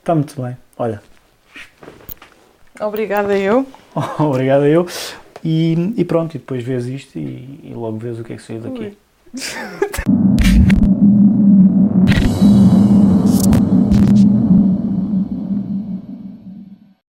Está 0.00 0.12
muito 0.16 0.40
bem. 0.42 0.56
Olha, 0.76 1.00
Obrigada 2.80 3.36
eu. 3.36 3.66
obrigado 4.18 4.62
a 4.62 4.68
eu. 4.68 4.86
E, 5.44 5.94
e 5.96 6.04
pronto, 6.04 6.34
e 6.34 6.38
depois 6.38 6.62
vês 6.62 6.86
isto 6.86 7.18
e, 7.18 7.60
e 7.64 7.72
logo 7.74 7.98
vês 7.98 8.18
o 8.18 8.24
que 8.24 8.32
é 8.32 8.36
que 8.36 8.42
saiu 8.42 8.60
daqui. 8.60 8.80
Ui. 8.80 8.96